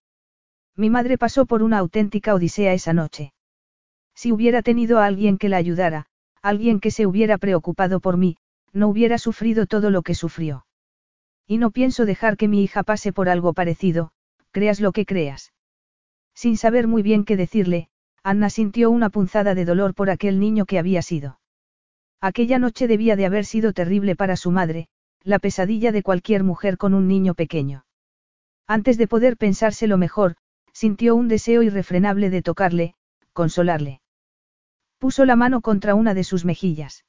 Mi 0.76 0.90
madre 0.90 1.18
pasó 1.18 1.46
por 1.46 1.62
una 1.62 1.78
auténtica 1.78 2.34
odisea 2.34 2.72
esa 2.72 2.92
noche. 2.92 3.32
Si 4.14 4.32
hubiera 4.32 4.62
tenido 4.62 4.98
a 4.98 5.06
alguien 5.06 5.38
que 5.38 5.48
la 5.48 5.56
ayudara, 5.56 6.06
alguien 6.42 6.80
que 6.80 6.90
se 6.90 7.06
hubiera 7.06 7.38
preocupado 7.38 8.00
por 8.00 8.16
mí, 8.16 8.36
no 8.72 8.88
hubiera 8.88 9.18
sufrido 9.18 9.66
todo 9.66 9.90
lo 9.90 10.02
que 10.02 10.14
sufrió. 10.14 10.66
Y 11.46 11.58
no 11.58 11.70
pienso 11.70 12.06
dejar 12.06 12.36
que 12.36 12.48
mi 12.48 12.62
hija 12.62 12.82
pase 12.82 13.12
por 13.12 13.28
algo 13.28 13.52
parecido, 13.52 14.10
creas 14.50 14.80
lo 14.80 14.92
que 14.92 15.06
creas. 15.06 15.52
Sin 16.34 16.56
saber 16.56 16.88
muy 16.88 17.02
bien 17.02 17.24
qué 17.24 17.36
decirle, 17.36 17.88
Anna 18.22 18.50
sintió 18.50 18.90
una 18.90 19.10
punzada 19.10 19.54
de 19.54 19.64
dolor 19.64 19.94
por 19.94 20.10
aquel 20.10 20.40
niño 20.40 20.64
que 20.64 20.78
había 20.78 21.02
sido. 21.02 21.38
Aquella 22.20 22.58
noche 22.58 22.88
debía 22.88 23.16
de 23.16 23.26
haber 23.26 23.44
sido 23.44 23.72
terrible 23.72 24.16
para 24.16 24.36
su 24.36 24.50
madre, 24.50 24.88
la 25.22 25.38
pesadilla 25.38 25.92
de 25.92 26.02
cualquier 26.02 26.42
mujer 26.42 26.78
con 26.78 26.94
un 26.94 27.06
niño 27.06 27.34
pequeño. 27.34 27.84
Antes 28.66 28.96
de 28.96 29.06
poder 29.06 29.36
pensárselo 29.36 29.98
mejor, 29.98 30.36
sintió 30.74 31.14
un 31.14 31.28
deseo 31.28 31.62
irrefrenable 31.62 32.28
de 32.28 32.42
tocarle, 32.42 32.94
consolarle. 33.32 34.02
Puso 34.98 35.24
la 35.24 35.36
mano 35.36 35.60
contra 35.60 35.94
una 35.94 36.12
de 36.12 36.24
sus 36.24 36.44
mejillas. 36.44 37.04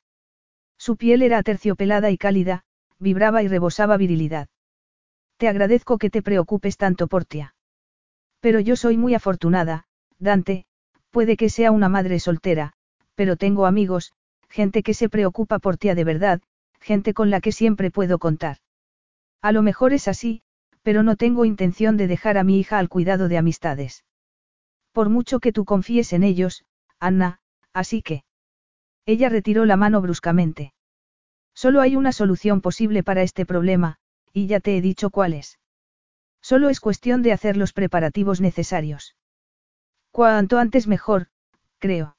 Su 0.78 0.96
piel 0.96 1.22
era 1.22 1.40
aterciopelada 1.40 2.12
y 2.12 2.18
cálida, 2.18 2.64
vibraba 3.00 3.44
y 3.44 3.48
rebosaba 3.48 3.98
virilidad. 3.98 4.48
Te 5.38 5.48
agradezco 5.48 5.98
que 5.98 6.10
te 6.10 6.22
preocupes 6.22 6.78
tanto 6.78 7.08
por 7.08 7.26
tía. 7.26 7.56
Pero 8.40 8.60
yo 8.60 8.76
soy 8.76 8.98
muy 8.98 9.16
afortunada, 9.16 9.86
Dante, 10.20 10.66
puede 11.10 11.36
que 11.36 11.50
sea 11.50 11.72
una 11.72 11.90
madre 11.90 12.20
soltera, 12.20 12.74
pero 13.16 13.36
tengo 13.36 13.66
amigos, 13.66 14.14
gente 14.50 14.84
que 14.84 14.94
se 14.94 15.10
preocupa 15.10 15.60
por 15.60 15.78
tía 15.78 15.96
de 15.96 16.04
verdad, 16.04 16.42
gente 16.80 17.14
con 17.14 17.32
la 17.32 17.42
que 17.42 17.52
siempre 17.52 17.90
puedo 17.90 18.20
contar. 18.20 18.58
A 19.42 19.52
lo 19.52 19.62
mejor 19.62 19.94
es 19.94 20.08
así, 20.08 20.44
pero 20.86 21.02
no 21.02 21.16
tengo 21.16 21.46
intención 21.46 21.98
de 21.98 22.06
dejar 22.06 22.38
a 22.38 22.44
mi 22.44 22.60
hija 22.60 22.78
al 22.78 22.90
cuidado 22.90 23.28
de 23.28 23.40
amistades. 23.40 24.06
Por 24.92 25.10
mucho 25.10 25.40
que 25.40 25.52
tú 25.52 25.66
confíes 25.66 26.14
en 26.14 26.22
ellos, 26.22 26.64
Anna, 27.00 27.40
así 27.74 28.04
que... 28.04 28.24
Ella 29.08 29.30
retiró 29.30 29.66
la 29.66 29.78
mano 29.78 30.00
bruscamente. 30.00 30.74
Solo 31.56 31.82
hay 31.82 31.96
una 31.96 32.12
solución 32.12 32.62
posible 32.62 33.02
para 33.02 33.24
este 33.24 33.48
problema, 33.48 33.98
y 34.32 34.46
ya 34.46 34.60
te 34.60 34.78
he 34.78 34.82
dicho 34.82 35.10
cuál 35.10 35.34
es. 35.34 35.58
Solo 36.40 36.70
es 36.70 36.80
cuestión 36.80 37.24
de 37.24 37.32
hacer 37.32 37.58
los 37.58 37.74
preparativos 37.74 38.40
necesarios. 38.40 39.16
Cuanto 40.12 40.60
antes 40.60 40.86
mejor, 40.86 41.30
creo. 41.80 42.16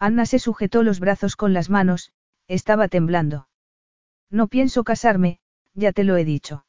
Anna 0.00 0.26
se 0.26 0.40
sujetó 0.40 0.82
los 0.82 0.98
brazos 0.98 1.36
con 1.36 1.52
las 1.52 1.70
manos, 1.70 2.10
estaba 2.48 2.88
temblando. 2.88 3.46
No 4.28 4.48
pienso 4.48 4.82
casarme, 4.82 5.38
ya 5.74 5.92
te 5.92 6.02
lo 6.02 6.16
he 6.16 6.24
dicho. 6.24 6.65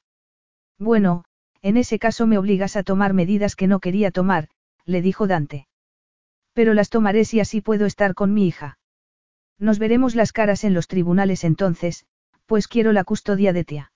Bueno, 0.80 1.24
en 1.62 1.78
ese 1.78 2.00
caso 2.00 2.28
me 2.28 2.38
obligas 2.38 2.76
a 2.76 2.84
tomar 2.84 3.14
medidas 3.14 3.56
que 3.56 3.68
no 3.68 3.80
quería 3.80 4.12
tomar, 4.12 4.50
le 4.86 5.02
dijo 5.02 5.28
Dante. 5.28 5.68
Pero 6.54 6.74
las 6.74 6.90
tomaré 6.90 7.26
si 7.26 7.40
así 7.40 7.62
puedo 7.62 7.86
estar 7.86 8.14
con 8.14 8.34
mi 8.34 8.48
hija. 8.48 8.78
Nos 9.60 9.80
veremos 9.80 10.16
las 10.16 10.32
caras 10.32 10.64
en 10.64 10.74
los 10.74 10.88
tribunales 10.88 11.44
entonces, 11.44 12.06
pues 12.46 12.68
quiero 12.68 12.94
la 12.94 13.04
custodia 13.04 13.54
de 13.54 13.64
tía. 13.64 13.92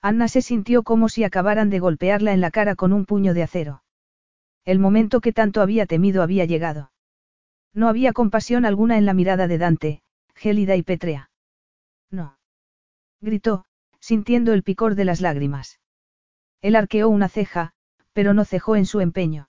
Anna 0.00 0.28
se 0.28 0.42
sintió 0.42 0.84
como 0.84 1.08
si 1.08 1.24
acabaran 1.24 1.70
de 1.70 1.80
golpearla 1.80 2.32
en 2.32 2.40
la 2.40 2.50
cara 2.50 2.76
con 2.76 2.92
un 2.92 3.06
puño 3.06 3.34
de 3.34 3.42
acero. 3.42 3.82
El 4.64 4.78
momento 4.78 5.20
que 5.20 5.32
tanto 5.32 5.60
había 5.60 5.86
temido 5.86 6.22
había 6.22 6.44
llegado. 6.44 6.92
No 7.72 7.88
había 7.88 8.12
compasión 8.12 8.64
alguna 8.64 8.98
en 8.98 9.06
la 9.06 9.14
mirada 9.14 9.48
de 9.48 9.58
Dante, 9.58 10.02
gélida 10.34 10.76
y 10.76 10.82
pétrea. 10.82 11.30
No. 12.10 12.38
Gritó, 13.20 13.64
sintiendo 14.00 14.52
el 14.52 14.62
picor 14.62 14.94
de 14.94 15.04
las 15.04 15.20
lágrimas. 15.20 15.80
Él 16.62 16.76
arqueó 16.76 17.08
una 17.08 17.28
ceja, 17.28 17.72
pero 18.12 18.34
no 18.34 18.44
cejó 18.44 18.76
en 18.76 18.86
su 18.86 19.00
empeño. 19.00 19.48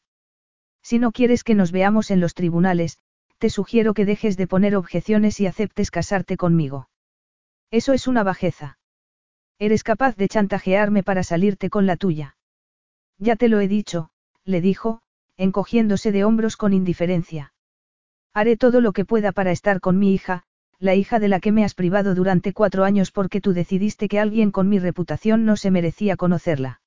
Si 0.81 0.99
no 0.99 1.11
quieres 1.11 1.43
que 1.43 1.55
nos 1.55 1.71
veamos 1.71 2.11
en 2.11 2.19
los 2.19 2.33
tribunales, 2.33 2.97
te 3.37 3.49
sugiero 3.49 3.93
que 3.93 4.05
dejes 4.05 4.37
de 4.37 4.47
poner 4.47 4.75
objeciones 4.75 5.39
y 5.39 5.47
aceptes 5.47 5.91
casarte 5.91 6.37
conmigo. 6.37 6.89
Eso 7.71 7.93
es 7.93 8.07
una 8.07 8.23
bajeza. 8.23 8.77
Eres 9.59 9.83
capaz 9.83 10.15
de 10.15 10.27
chantajearme 10.27 11.03
para 11.03 11.23
salirte 11.23 11.69
con 11.69 11.85
la 11.85 11.97
tuya. 11.97 12.37
Ya 13.17 13.35
te 13.35 13.47
lo 13.47 13.59
he 13.59 13.67
dicho, 13.67 14.09
le 14.43 14.61
dijo, 14.61 15.01
encogiéndose 15.35 16.11
de 16.11 16.23
hombros 16.23 16.57
con 16.57 16.73
indiferencia. 16.73 17.53
Haré 18.33 18.57
todo 18.57 18.81
lo 18.81 18.93
que 18.93 19.05
pueda 19.05 19.31
para 19.31 19.51
estar 19.51 19.79
con 19.79 19.97
mi 19.97 20.13
hija, 20.13 20.43
la 20.79 20.93
hija 20.93 21.19
de 21.19 21.27
la 21.27 21.39
que 21.39 21.51
me 21.51 21.63
has 21.63 21.73
privado 21.73 22.13
durante 22.13 22.53
cuatro 22.53 22.83
años 22.83 23.11
porque 23.11 23.41
tú 23.41 23.53
decidiste 23.53 24.07
que 24.07 24.19
alguien 24.19 24.51
con 24.51 24.69
mi 24.69 24.77
reputación 24.77 25.43
no 25.43 25.57
se 25.57 25.71
merecía 25.71 26.17
conocerla. 26.17 26.81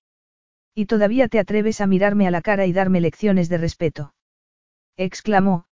Y 0.75 0.87
todavía 0.87 1.29
te 1.29 1.39
atreves 1.39 1.81
a 1.81 1.87
mirarme 1.87 2.27
a 2.27 2.31
la 2.31 2.43
cara 2.43 2.67
y 2.67 2.73
darme 2.73 3.01
lecciones 3.01 3.49
de 3.49 3.59
respeto. 3.59 4.15
Exclamó, 4.97 5.65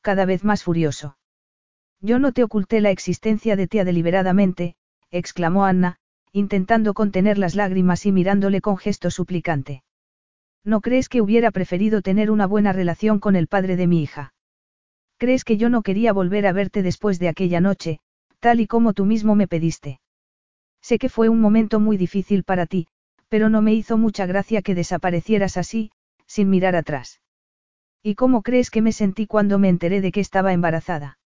cada 0.00 0.24
vez 0.24 0.44
más 0.44 0.62
furioso. 0.62 1.18
Yo 2.00 2.18
no 2.18 2.32
te 2.32 2.44
oculté 2.44 2.80
la 2.80 2.90
existencia 2.90 3.56
de 3.56 3.66
tía 3.66 3.84
deliberadamente, 3.84 4.76
exclamó 5.10 5.64
Anna, 5.64 5.96
intentando 6.32 6.94
contener 6.94 7.38
las 7.38 7.54
lágrimas 7.54 8.06
y 8.06 8.12
mirándole 8.12 8.60
con 8.60 8.76
gesto 8.76 9.10
suplicante. 9.10 9.82
¿No 10.64 10.80
crees 10.80 11.08
que 11.08 11.22
hubiera 11.22 11.50
preferido 11.50 12.02
tener 12.02 12.30
una 12.30 12.46
buena 12.46 12.72
relación 12.72 13.18
con 13.20 13.36
el 13.36 13.46
padre 13.46 13.76
de 13.76 13.86
mi 13.86 14.02
hija? 14.02 14.34
¿Crees 15.16 15.44
que 15.44 15.56
yo 15.56 15.70
no 15.70 15.82
quería 15.82 16.12
volver 16.12 16.46
a 16.46 16.52
verte 16.52 16.82
después 16.82 17.18
de 17.18 17.28
aquella 17.28 17.60
noche, 17.60 18.00
tal 18.40 18.60
y 18.60 18.66
como 18.66 18.92
tú 18.92 19.06
mismo 19.06 19.34
me 19.34 19.48
pediste? 19.48 20.00
Sé 20.82 20.98
que 20.98 21.08
fue 21.08 21.28
un 21.28 21.40
momento 21.40 21.80
muy 21.80 21.96
difícil 21.96 22.44
para 22.44 22.66
ti, 22.66 22.86
pero 23.28 23.48
no 23.48 23.62
me 23.62 23.74
hizo 23.74 23.96
mucha 23.98 24.26
gracia 24.26 24.62
que 24.62 24.74
desaparecieras 24.74 25.56
así, 25.56 25.90
sin 26.26 26.50
mirar 26.50 26.76
atrás. 26.76 27.20
¿Y 28.02 28.14
cómo 28.14 28.42
crees 28.42 28.70
que 28.70 28.82
me 28.82 28.92
sentí 28.92 29.26
cuando 29.26 29.58
me 29.58 29.68
enteré 29.68 30.00
de 30.00 30.12
que 30.12 30.20
estaba 30.20 30.52
embarazada? 30.52 31.18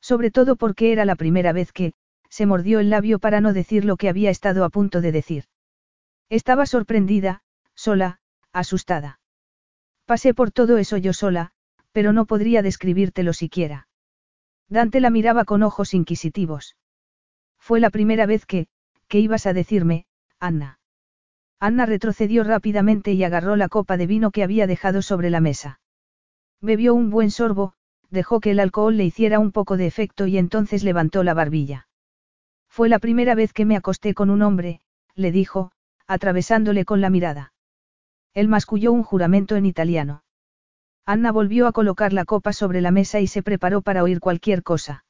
Sobre 0.00 0.30
todo 0.30 0.56
porque 0.56 0.92
era 0.92 1.04
la 1.04 1.16
primera 1.16 1.52
vez 1.52 1.72
que, 1.72 1.92
se 2.30 2.46
mordió 2.46 2.80
el 2.80 2.90
labio 2.90 3.18
para 3.18 3.40
no 3.40 3.52
decir 3.52 3.84
lo 3.84 3.96
que 3.96 4.08
había 4.08 4.30
estado 4.30 4.64
a 4.64 4.70
punto 4.70 5.00
de 5.00 5.12
decir. 5.12 5.44
Estaba 6.30 6.66
sorprendida, 6.66 7.42
sola, 7.74 8.20
asustada. 8.52 9.20
Pasé 10.04 10.34
por 10.34 10.50
todo 10.50 10.78
eso 10.78 10.96
yo 10.96 11.12
sola, 11.12 11.52
pero 11.92 12.12
no 12.12 12.26
podría 12.26 12.62
describírtelo 12.62 13.32
siquiera. 13.32 13.88
Dante 14.68 15.00
la 15.00 15.10
miraba 15.10 15.44
con 15.44 15.62
ojos 15.62 15.94
inquisitivos. 15.94 16.76
Fue 17.58 17.80
la 17.80 17.90
primera 17.90 18.26
vez 18.26 18.46
que, 18.46 18.68
que 19.08 19.18
ibas 19.18 19.46
a 19.46 19.52
decirme, 19.52 20.06
Anna. 20.38 20.77
Anna 21.60 21.86
retrocedió 21.86 22.44
rápidamente 22.44 23.12
y 23.12 23.24
agarró 23.24 23.56
la 23.56 23.68
copa 23.68 23.96
de 23.96 24.06
vino 24.06 24.30
que 24.30 24.44
había 24.44 24.66
dejado 24.66 25.02
sobre 25.02 25.30
la 25.30 25.40
mesa. 25.40 25.80
Bebió 26.60 26.94
un 26.94 27.10
buen 27.10 27.30
sorbo, 27.30 27.74
dejó 28.10 28.40
que 28.40 28.52
el 28.52 28.60
alcohol 28.60 28.96
le 28.96 29.04
hiciera 29.04 29.38
un 29.38 29.52
poco 29.52 29.76
de 29.76 29.86
efecto 29.86 30.26
y 30.26 30.38
entonces 30.38 30.84
levantó 30.84 31.24
la 31.24 31.34
barbilla. 31.34 31.88
Fue 32.68 32.88
la 32.88 32.98
primera 32.98 33.34
vez 33.34 33.52
que 33.52 33.64
me 33.64 33.76
acosté 33.76 34.14
con 34.14 34.30
un 34.30 34.42
hombre, 34.42 34.80
le 35.14 35.32
dijo, 35.32 35.72
atravesándole 36.06 36.84
con 36.84 37.00
la 37.00 37.10
mirada. 37.10 37.52
Él 38.34 38.48
masculló 38.48 38.92
un 38.92 39.02
juramento 39.02 39.56
en 39.56 39.66
italiano. 39.66 40.22
Anna 41.04 41.32
volvió 41.32 41.66
a 41.66 41.72
colocar 41.72 42.12
la 42.12 42.24
copa 42.24 42.52
sobre 42.52 42.80
la 42.80 42.90
mesa 42.90 43.18
y 43.18 43.26
se 43.26 43.42
preparó 43.42 43.82
para 43.82 44.02
oír 44.02 44.20
cualquier 44.20 44.62
cosa. 44.62 45.04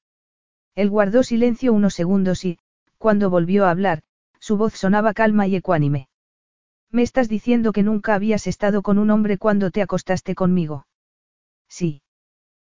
Él 0.74 0.88
guardó 0.88 1.22
silencio 1.22 1.72
unos 1.72 1.94
segundos 1.94 2.44
y, 2.44 2.58
cuando 2.98 3.30
volvió 3.30 3.66
a 3.66 3.70
hablar, 3.70 4.02
su 4.38 4.56
voz 4.56 4.74
sonaba 4.74 5.12
calma 5.12 5.46
y 5.46 5.56
ecuánime. 5.56 6.07
Me 6.90 7.02
estás 7.02 7.28
diciendo 7.28 7.72
que 7.72 7.82
nunca 7.82 8.14
habías 8.14 8.46
estado 8.46 8.82
con 8.82 8.98
un 8.98 9.10
hombre 9.10 9.36
cuando 9.36 9.70
te 9.70 9.82
acostaste 9.82 10.34
conmigo. 10.34 10.86
Sí. 11.68 12.02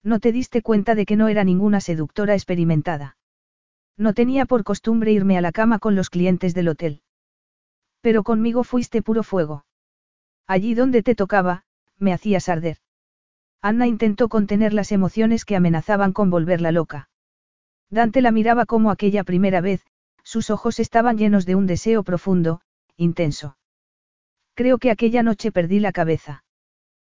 No 0.03 0.19
te 0.19 0.33
diste 0.33 0.63
cuenta 0.63 0.95
de 0.95 1.05
que 1.05 1.17
no 1.17 1.29
era 1.29 1.45
ninguna 1.45 1.81
seductora 1.81 2.35
experimentada. 2.35 3.17
No 3.99 4.15
tenía 4.15 4.47
por 4.47 4.65
costumbre 4.65 5.13
irme 5.13 5.37
a 5.37 5.43
la 5.43 5.53
cama 5.53 5.79
con 5.79 5.95
los 5.95 6.09
clientes 6.09 6.55
del 6.55 6.69
hotel. 6.69 7.03
Pero 8.01 8.23
conmigo 8.23 8.65
fuiste 8.65 9.03
puro 9.03 9.23
fuego. 9.23 9.67
Allí 10.47 10.75
donde 10.75 11.03
te 11.03 11.15
tocaba, 11.15 11.65
me 11.99 12.15
hacías 12.15 12.49
arder. 12.49 12.79
Anna 13.61 13.87
intentó 13.87 14.29
contener 14.29 14.73
las 14.73 14.93
emociones 14.93 15.45
que 15.45 15.57
amenazaban 15.57 16.13
con 16.13 16.31
volverla 16.31 16.73
loca. 16.73 17.11
Dante 17.91 18.23
la 18.23 18.31
miraba 18.31 18.65
como 18.65 18.91
aquella 18.91 19.25
primera 19.25 19.61
vez, 19.61 19.85
sus 20.23 20.49
ojos 20.49 20.79
estaban 20.79 21.19
llenos 21.19 21.45
de 21.45 21.57
un 21.57 21.67
deseo 21.67 22.05
profundo, 22.05 22.61
intenso. 22.97 23.58
Creo 24.59 24.79
que 24.79 24.91
aquella 24.91 25.23
noche 25.23 25.53
perdí 25.53 25.79
la 25.79 25.93
cabeza. 25.93 26.43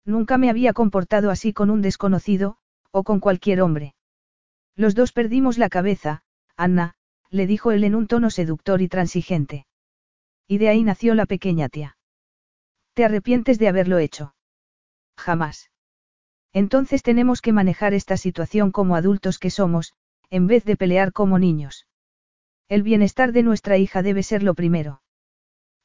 Nunca 0.04 0.38
me 0.38 0.50
había 0.50 0.74
comportado 0.74 1.32
así 1.32 1.54
con 1.54 1.70
un 1.70 1.82
desconocido, 1.82 2.58
o 2.92 3.06
con 3.06 3.22
cualquier 3.22 3.62
hombre. 3.62 3.96
Los 4.76 4.94
dos 4.94 5.14
perdimos 5.14 5.58
la 5.58 5.70
cabeza, 5.70 6.22
Anna, 6.58 6.96
le 7.30 7.48
dijo 7.48 7.72
él 7.72 7.86
en 7.86 7.96
un 7.96 8.08
tono 8.08 8.30
seductor 8.30 8.82
y 8.82 8.90
transigente. 8.90 9.68
Y 10.50 10.58
de 10.58 10.68
ahí 10.68 10.84
nació 10.84 11.16
la 11.16 11.26
pequeña 11.26 11.70
tía. 11.70 11.98
¿Te 12.94 13.06
arrepientes 13.06 13.58
de 13.58 13.70
haberlo 13.70 14.00
hecho? 14.00 14.36
Jamás. 15.16 15.72
Entonces 16.52 17.04
tenemos 17.04 17.40
que 17.42 17.54
manejar 17.54 17.94
esta 17.94 18.18
situación 18.18 18.74
como 18.74 18.98
adultos 18.98 19.40
que 19.40 19.50
somos, 19.50 19.94
en 20.30 20.48
vez 20.48 20.66
de 20.66 20.76
pelear 20.76 21.14
como 21.14 21.40
niños. 21.40 21.88
El 22.68 22.84
bienestar 22.84 23.32
de 23.32 23.44
nuestra 23.44 23.78
hija 23.78 24.02
debe 24.02 24.24
ser 24.24 24.44
lo 24.44 24.56
primero. 24.56 25.02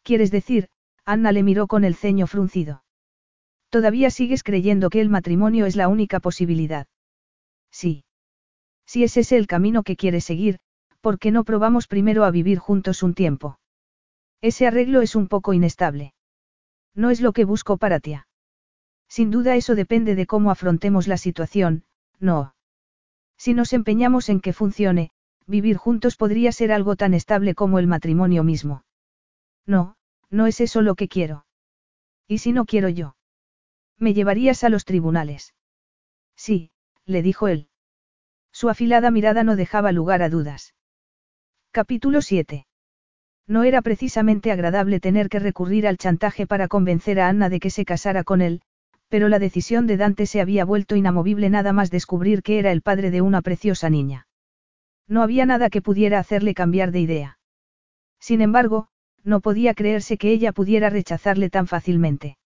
¿Quieres 0.03 0.33
decir? 0.33 0.69
Anna 1.05 1.33
le 1.33 1.43
miró 1.43 1.67
con 1.67 1.85
el 1.85 1.95
ceño 1.95 2.27
fruncido. 2.27 2.83
Todavía 3.69 4.11
sigues 4.11 4.43
creyendo 4.43 4.89
que 4.89 5.01
el 5.01 5.09
matrimonio 5.09 5.67
es 5.67 5.77
la 5.77 5.89
única 5.89 6.21
posibilidad. 6.21 6.87
Sí. 7.71 8.05
Si 8.87 9.05
ese 9.05 9.21
es 9.21 9.33
el 9.33 9.47
camino 9.47 9.83
que 9.83 9.97
quieres 9.97 10.25
seguir, 10.25 10.59
¿por 11.01 11.19
qué 11.19 11.31
no 11.31 11.45
probamos 11.45 11.87
primero 11.89 12.25
a 12.25 12.31
vivir 12.31 12.59
juntos 12.59 13.03
un 13.03 13.15
tiempo? 13.15 13.59
Ese 14.41 14.67
arreglo 14.67 15.01
es 15.01 15.17
un 15.17 15.29
poco 15.29 15.53
inestable. 15.53 16.15
No 16.95 17.11
es 17.11 17.21
lo 17.21 17.33
que 17.33 17.45
busco 17.45 17.77
para 17.77 18.01
ti. 18.01 18.17
Sin 19.09 19.31
duda 19.31 19.57
eso 19.57 19.75
depende 19.75 20.15
de 20.15 20.27
cómo 20.27 20.51
afrontemos 20.51 21.09
la 21.09 21.17
situación, 21.17 21.85
no. 22.21 22.55
Si 23.37 23.55
nos 23.55 23.73
empeñamos 23.73 24.29
en 24.29 24.41
que 24.41 24.53
funcione, 24.53 25.11
vivir 25.47 25.77
juntos 25.77 26.17
podría 26.17 26.53
ser 26.53 26.73
algo 26.73 26.97
tan 26.97 27.13
estable 27.13 27.55
como 27.55 27.79
el 27.79 27.87
matrimonio 27.87 28.45
mismo. 28.45 28.85
No, 29.67 29.97
no 30.35 30.47
es 30.47 30.61
eso 30.61 30.83
lo 30.83 30.97
que 30.97 31.09
quiero. 31.09 31.47
¿Y 32.27 32.39
si 32.39 32.53
no 32.53 32.65
quiero 32.65 32.89
yo? 32.89 33.17
Me 33.99 34.15
llevarías 34.15 34.65
a 34.65 34.69
los 34.69 34.85
tribunales. 34.85 35.55
Sí, 36.37 36.73
le 37.07 37.23
dijo 37.23 37.47
él. 37.47 37.69
Su 38.53 38.69
afilada 38.69 39.11
mirada 39.11 39.45
no 39.45 39.55
dejaba 39.55 39.93
lugar 39.93 40.23
a 40.23 40.29
dudas. 40.29 40.75
Capítulo 41.71 42.21
7. 42.21 42.67
No 43.47 43.63
era 43.63 43.81
precisamente 43.83 44.51
agradable 44.51 45.01
tener 45.01 45.29
que 45.29 45.39
recurrir 45.39 45.87
al 45.87 45.99
chantaje 45.99 46.47
para 46.47 46.67
convencer 46.67 47.21
a 47.21 47.29
Anna 47.29 47.49
de 47.49 47.61
que 47.61 47.71
se 47.71 47.85
casara 47.85 48.25
con 48.25 48.41
él, 48.41 48.63
pero 49.09 49.29
la 49.29 49.39
decisión 49.39 49.87
de 49.87 49.97
Dante 49.97 50.27
se 50.27 50.41
había 50.41 50.65
vuelto 50.65 50.97
inamovible 50.97 51.51
nada 51.51 51.73
más 51.73 51.91
descubrir 51.91 52.43
que 52.43 52.59
era 52.59 52.73
el 52.73 52.83
padre 52.83 53.11
de 53.11 53.21
una 53.21 53.43
preciosa 53.43 53.89
niña. 53.91 54.27
No 55.07 55.23
había 55.23 55.47
nada 55.47 55.71
que 55.71 55.83
pudiera 55.83 56.19
hacerle 56.19 56.55
cambiar 56.55 56.91
de 56.91 57.01
idea. 57.01 57.39
Sin 58.19 58.41
embargo, 58.41 58.89
no 59.25 59.41
podía 59.41 59.75
creerse 59.75 60.19
que 60.19 60.31
ella 60.31 60.53
pudiera 60.53 60.91
rechazarle 60.91 61.51
tan 61.51 61.67
fácilmente. 61.67 62.37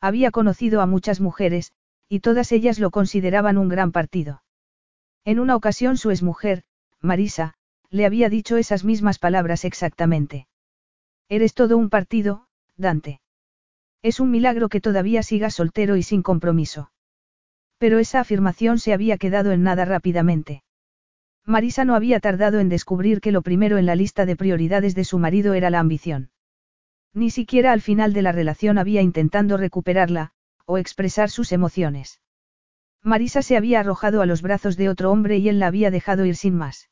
Había 0.00 0.30
conocido 0.30 0.80
a 0.80 0.86
muchas 0.86 1.20
mujeres, 1.20 1.72
y 2.08 2.20
todas 2.20 2.52
ellas 2.52 2.78
lo 2.78 2.90
consideraban 2.90 3.58
un 3.58 3.68
gran 3.68 3.92
partido. 3.92 4.42
En 5.24 5.40
una 5.40 5.56
ocasión 5.56 5.96
su 5.96 6.10
exmujer, 6.10 6.62
Marisa, 7.00 7.54
le 7.90 8.06
había 8.06 8.28
dicho 8.28 8.56
esas 8.56 8.84
mismas 8.84 9.18
palabras 9.18 9.64
exactamente. 9.64 10.46
Eres 11.28 11.54
todo 11.54 11.76
un 11.76 11.90
partido, 11.90 12.46
Dante. 12.76 13.20
Es 14.02 14.20
un 14.20 14.30
milagro 14.30 14.68
que 14.68 14.80
todavía 14.80 15.22
sigas 15.22 15.54
soltero 15.54 15.96
y 15.96 16.02
sin 16.02 16.22
compromiso. 16.22 16.92
Pero 17.78 17.98
esa 17.98 18.20
afirmación 18.20 18.78
se 18.78 18.92
había 18.92 19.18
quedado 19.18 19.50
en 19.50 19.62
nada 19.62 19.84
rápidamente. 19.84 20.62
Marisa 21.46 21.84
no 21.84 21.94
había 21.94 22.18
tardado 22.18 22.58
en 22.58 22.68
descubrir 22.68 23.20
que 23.20 23.30
lo 23.30 23.40
primero 23.40 23.78
en 23.78 23.86
la 23.86 23.94
lista 23.94 24.26
de 24.26 24.34
prioridades 24.34 24.96
de 24.96 25.04
su 25.04 25.20
marido 25.20 25.54
era 25.54 25.70
la 25.70 25.78
ambición. 25.78 26.30
Ni 27.14 27.30
siquiera 27.30 27.70
al 27.70 27.80
final 27.80 28.12
de 28.12 28.22
la 28.22 28.32
relación 28.32 28.78
había 28.78 29.00
intentando 29.00 29.56
recuperarla, 29.56 30.32
o 30.64 30.76
expresar 30.76 31.30
sus 31.30 31.52
emociones. 31.52 32.20
Marisa 33.00 33.42
se 33.42 33.56
había 33.56 33.78
arrojado 33.78 34.22
a 34.22 34.26
los 34.26 34.42
brazos 34.42 34.76
de 34.76 34.88
otro 34.88 35.12
hombre 35.12 35.38
y 35.38 35.48
él 35.48 35.60
la 35.60 35.68
había 35.68 35.92
dejado 35.92 36.24
ir 36.24 36.34
sin 36.34 36.56
más. 36.56 36.90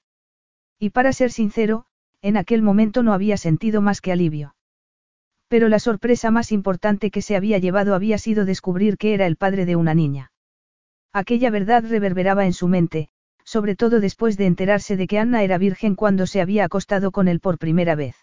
Y 0.79 0.91
para 0.91 1.13
ser 1.13 1.33
sincero, 1.33 1.87
en 2.23 2.37
aquel 2.37 2.63
momento 2.63 3.03
no 3.03 3.13
había 3.13 3.37
sentido 3.37 3.83
más 3.83 4.01
que 4.01 4.13
alivio. 4.13 4.55
Pero 5.49 5.69
la 5.69 5.81
sorpresa 5.81 6.31
más 6.31 6.53
importante 6.53 7.11
que 7.11 7.23
se 7.23 7.35
había 7.35 7.59
llevado 7.59 7.95
había 7.95 8.19
sido 8.19 8.45
descubrir 8.45 8.99
que 8.99 9.15
era 9.15 9.27
el 9.27 9.37
padre 9.37 9.67
de 9.67 9.75
una 9.75 9.95
niña. 9.95 10.31
Aquella 11.13 11.51
verdad 11.51 11.85
reverberaba 11.87 12.47
en 12.47 12.53
su 12.53 12.69
mente, 12.69 13.11
sobre 13.45 13.77
todo 13.77 14.01
después 14.01 14.37
de 14.37 14.47
enterarse 14.47 14.97
de 14.97 15.07
que 15.07 15.19
Anna 15.19 15.43
era 15.43 15.59
virgen 15.59 15.95
cuando 15.95 16.27
se 16.27 16.41
había 16.41 16.65
acostado 16.65 17.13
con 17.13 17.29
él 17.29 17.41
por 17.41 17.59
primera 17.59 17.95
vez. 17.95 18.17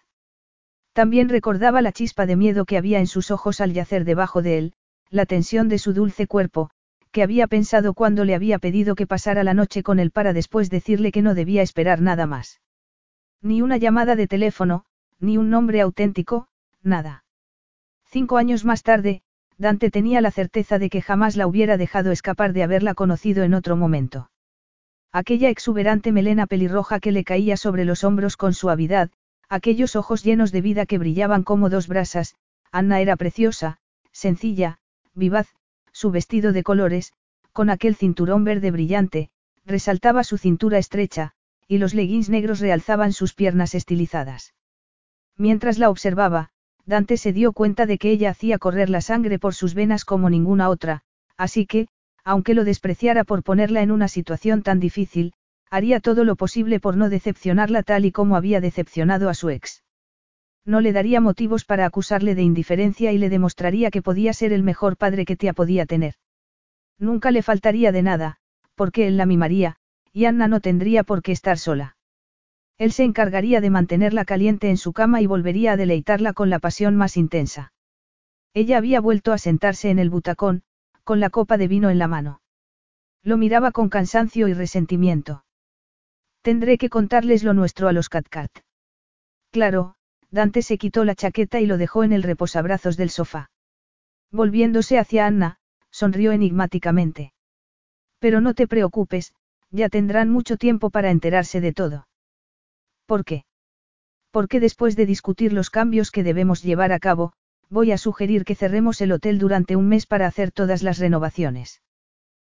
También 0.93 1.29
recordaba 1.29 1.81
la 1.81 1.91
chispa 1.91 2.25
de 2.25 2.35
miedo 2.35 2.65
que 2.65 2.77
había 2.77 2.99
en 2.99 3.07
sus 3.07 3.31
ojos 3.31 3.61
al 3.61 3.73
yacer 3.73 4.03
debajo 4.03 4.41
de 4.41 4.57
él, 4.57 4.73
la 5.09 5.25
tensión 5.25 5.69
de 5.69 5.77
su 5.77 5.93
dulce 5.93 6.27
cuerpo, 6.27 6.69
que 7.11 7.23
había 7.23 7.47
pensado 7.47 7.93
cuando 7.93 8.25
le 8.25 8.35
había 8.35 8.57
pedido 8.57 8.95
que 8.95 9.07
pasara 9.07 9.43
la 9.43 9.53
noche 9.53 9.83
con 9.83 9.99
él 9.99 10.11
para 10.11 10.33
después 10.33 10.69
decirle 10.69 11.11
que 11.11 11.21
no 11.21 11.35
debía 11.35 11.61
esperar 11.61 12.01
nada 12.01 12.25
más. 12.25 12.61
Ni 13.41 13.61
una 13.61 13.77
llamada 13.77 14.15
de 14.15 14.27
teléfono, 14.27 14.85
ni 15.19 15.37
un 15.37 15.49
nombre 15.49 15.81
auténtico, 15.81 16.47
nada. 16.81 17.23
Cinco 18.05 18.37
años 18.37 18.65
más 18.65 18.83
tarde, 18.83 19.21
Dante 19.57 19.91
tenía 19.91 20.21
la 20.21 20.31
certeza 20.31 20.79
de 20.79 20.89
que 20.89 21.01
jamás 21.01 21.35
la 21.35 21.47
hubiera 21.47 21.77
dejado 21.77 22.11
escapar 22.11 22.51
de 22.53 22.63
haberla 22.63 22.95
conocido 22.95 23.43
en 23.43 23.53
otro 23.53 23.75
momento. 23.75 24.30
Aquella 25.11 25.49
exuberante 25.49 26.11
melena 26.11 26.47
pelirroja 26.47 26.99
que 26.99 27.11
le 27.11 27.23
caía 27.23 27.57
sobre 27.57 27.83
los 27.83 28.03
hombros 28.03 28.37
con 28.37 28.53
suavidad, 28.53 29.09
aquellos 29.49 29.95
ojos 29.95 30.23
llenos 30.23 30.51
de 30.51 30.61
vida 30.61 30.85
que 30.85 30.97
brillaban 30.97 31.43
como 31.43 31.69
dos 31.69 31.87
brasas, 31.87 32.35
Anna 32.71 33.01
era 33.01 33.17
preciosa, 33.17 33.79
sencilla, 34.13 34.79
vivaz, 35.13 35.49
su 35.91 36.11
vestido 36.11 36.53
de 36.53 36.63
colores, 36.63 37.13
con 37.51 37.69
aquel 37.69 37.95
cinturón 37.95 38.45
verde 38.45 38.71
brillante, 38.71 39.29
resaltaba 39.65 40.23
su 40.23 40.37
cintura 40.37 40.77
estrecha, 40.77 41.33
y 41.67 41.77
los 41.77 41.93
leggings 41.93 42.29
negros 42.29 42.61
realzaban 42.61 43.11
sus 43.11 43.33
piernas 43.33 43.75
estilizadas. 43.75 44.53
Mientras 45.37 45.77
la 45.77 45.89
observaba, 45.89 46.51
Dante 46.85 47.17
se 47.17 47.33
dio 47.33 47.51
cuenta 47.51 47.85
de 47.85 47.97
que 47.97 48.11
ella 48.11 48.29
hacía 48.29 48.57
correr 48.57 48.89
la 48.89 49.01
sangre 49.01 49.39
por 49.39 49.53
sus 49.53 49.73
venas 49.73 50.05
como 50.05 50.29
ninguna 50.29 50.69
otra, 50.69 51.03
así 51.37 51.65
que, 51.65 51.87
aunque 52.23 52.53
lo 52.53 52.63
despreciara 52.63 53.23
por 53.23 53.43
ponerla 53.43 53.81
en 53.81 53.91
una 53.91 54.07
situación 54.07 54.61
tan 54.61 54.79
difícil, 54.79 55.33
haría 55.69 55.99
todo 55.99 56.23
lo 56.23 56.35
posible 56.35 56.79
por 56.79 56.97
no 56.97 57.09
decepcionarla 57.09 57.83
tal 57.83 58.05
y 58.05 58.11
como 58.11 58.35
había 58.35 58.61
decepcionado 58.61 59.29
a 59.29 59.33
su 59.33 59.49
ex. 59.49 59.83
No 60.65 60.81
le 60.81 60.91
daría 60.91 61.21
motivos 61.21 61.65
para 61.65 61.85
acusarle 61.85 62.35
de 62.35 62.43
indiferencia 62.43 63.11
y 63.11 63.17
le 63.17 63.29
demostraría 63.29 63.89
que 63.89 64.01
podía 64.01 64.33
ser 64.33 64.53
el 64.53 64.63
mejor 64.63 64.97
padre 64.97 65.25
que 65.25 65.35
tía 65.35 65.53
podía 65.53 65.85
tener. 65.85 66.15
Nunca 66.99 67.31
le 67.31 67.41
faltaría 67.41 67.91
de 67.91 68.03
nada, 68.03 68.37
porque 68.75 69.07
él 69.07 69.17
la 69.17 69.25
mimaría, 69.25 69.77
y 70.13 70.25
Anna 70.25 70.47
no 70.47 70.59
tendría 70.59 71.03
por 71.03 71.23
qué 71.23 71.31
estar 71.31 71.57
sola. 71.57 71.95
Él 72.77 72.91
se 72.91 73.03
encargaría 73.03 73.61
de 73.61 73.69
mantenerla 73.69 74.25
caliente 74.25 74.69
en 74.69 74.77
su 74.77 74.93
cama 74.93 75.21
y 75.21 75.25
volvería 75.25 75.73
a 75.73 75.77
deleitarla 75.77 76.33
con 76.33 76.49
la 76.49 76.59
pasión 76.59 76.95
más 76.95 77.17
intensa. 77.17 77.73
Ella 78.53 78.77
había 78.77 78.99
vuelto 78.99 79.33
a 79.33 79.37
sentarse 79.37 79.89
en 79.89 79.99
el 79.99 80.09
butacón, 80.09 80.63
con 81.03 81.19
la 81.19 81.29
copa 81.29 81.57
de 81.57 81.67
vino 81.67 81.89
en 81.89 81.99
la 81.99 82.07
mano. 82.07 82.41
Lo 83.23 83.37
miraba 83.37 83.71
con 83.71 83.89
cansancio 83.89 84.47
y 84.47 84.53
resentimiento. 84.53 85.43
Tendré 86.41 86.77
que 86.77 86.89
contarles 86.89 87.43
lo 87.43 87.53
nuestro 87.53 87.87
a 87.87 87.93
los 87.93 88.09
Catcat. 88.09 88.51
Claro, 89.51 89.95
Dante 90.31 90.61
se 90.61 90.77
quitó 90.77 91.03
la 91.03 91.13
chaqueta 91.13 91.59
y 91.59 91.65
lo 91.65 91.77
dejó 91.77 92.03
en 92.03 92.13
el 92.13 92.23
reposabrazos 92.23 92.97
del 92.97 93.09
sofá. 93.09 93.51
Volviéndose 94.31 94.97
hacia 94.97 95.27
Anna, 95.27 95.57
sonrió 95.91 96.31
enigmáticamente. 96.31 97.33
Pero 98.19 98.39
no 98.39 98.53
te 98.53 98.67
preocupes, 98.67 99.33
ya 99.69 99.89
tendrán 99.89 100.29
mucho 100.29 100.57
tiempo 100.57 100.89
para 100.89 101.11
enterarse 101.11 101.61
de 101.61 101.73
todo. 101.73 102.07
¿Por 103.05 103.25
qué? 103.25 103.43
Porque 104.31 104.59
después 104.59 104.95
de 104.95 105.05
discutir 105.05 105.51
los 105.51 105.69
cambios 105.69 106.11
que 106.11 106.23
debemos 106.23 106.63
llevar 106.63 106.93
a 106.93 106.99
cabo, 106.99 107.33
voy 107.71 107.93
a 107.93 107.97
sugerir 107.97 108.43
que 108.43 108.53
cerremos 108.53 108.99
el 108.99 109.13
hotel 109.13 109.39
durante 109.39 109.77
un 109.77 109.87
mes 109.87 110.05
para 110.05 110.27
hacer 110.27 110.51
todas 110.51 110.83
las 110.83 110.99
renovaciones. 110.99 111.81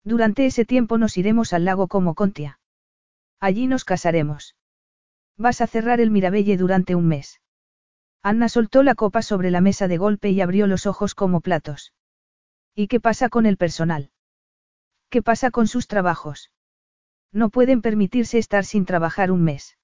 Durante 0.05 0.47
ese 0.47 0.65
tiempo 0.65 0.97
nos 0.97 1.19
iremos 1.19 1.53
al 1.53 1.67
lago 1.67 1.87
como 1.87 2.15
Contia. 2.15 2.59
Allí 3.39 3.67
nos 3.67 3.85
casaremos. 3.85 4.57
Vas 5.37 5.61
a 5.61 5.67
cerrar 5.67 6.01
el 6.01 6.11
Mirabelle 6.11 6.57
durante 6.57 6.95
un 6.95 7.09
mes. 7.09 7.41
Anna 8.23 8.49
soltó 8.49 8.83
la 8.83 8.95
copa 8.95 9.21
sobre 9.21 9.51
la 9.51 9.61
mesa 9.61 9.87
de 9.87 9.99
golpe 9.99 10.31
y 10.31 10.41
abrió 10.41 10.67
los 10.67 10.87
ojos 10.87 11.15
como 11.15 11.43
platos. 11.43 11.93
¿Y 12.75 12.89
qué 12.89 12.99
pasa 12.99 13.29
con 13.29 13.45
el 13.45 13.59
personal? 13.59 14.11
¿Qué 15.11 15.21
pasa 15.21 15.51
con 15.51 15.69
sus 15.69 15.89
trabajos? 15.89 16.51
No 17.33 17.51
pueden 17.51 17.83
permitirse 17.83 18.39
estar 18.39 18.65
sin 18.65 18.87
trabajar 18.87 19.31
un 19.31 19.43
mes. 19.43 19.77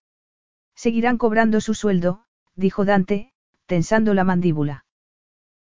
Seguirán 0.74 1.18
cobrando 1.18 1.60
su 1.60 1.74
sueldo, 1.74 2.24
dijo 2.54 2.86
Dante, 2.86 3.34
tensando 3.66 4.14
la 4.14 4.24
mandíbula. 4.24 4.86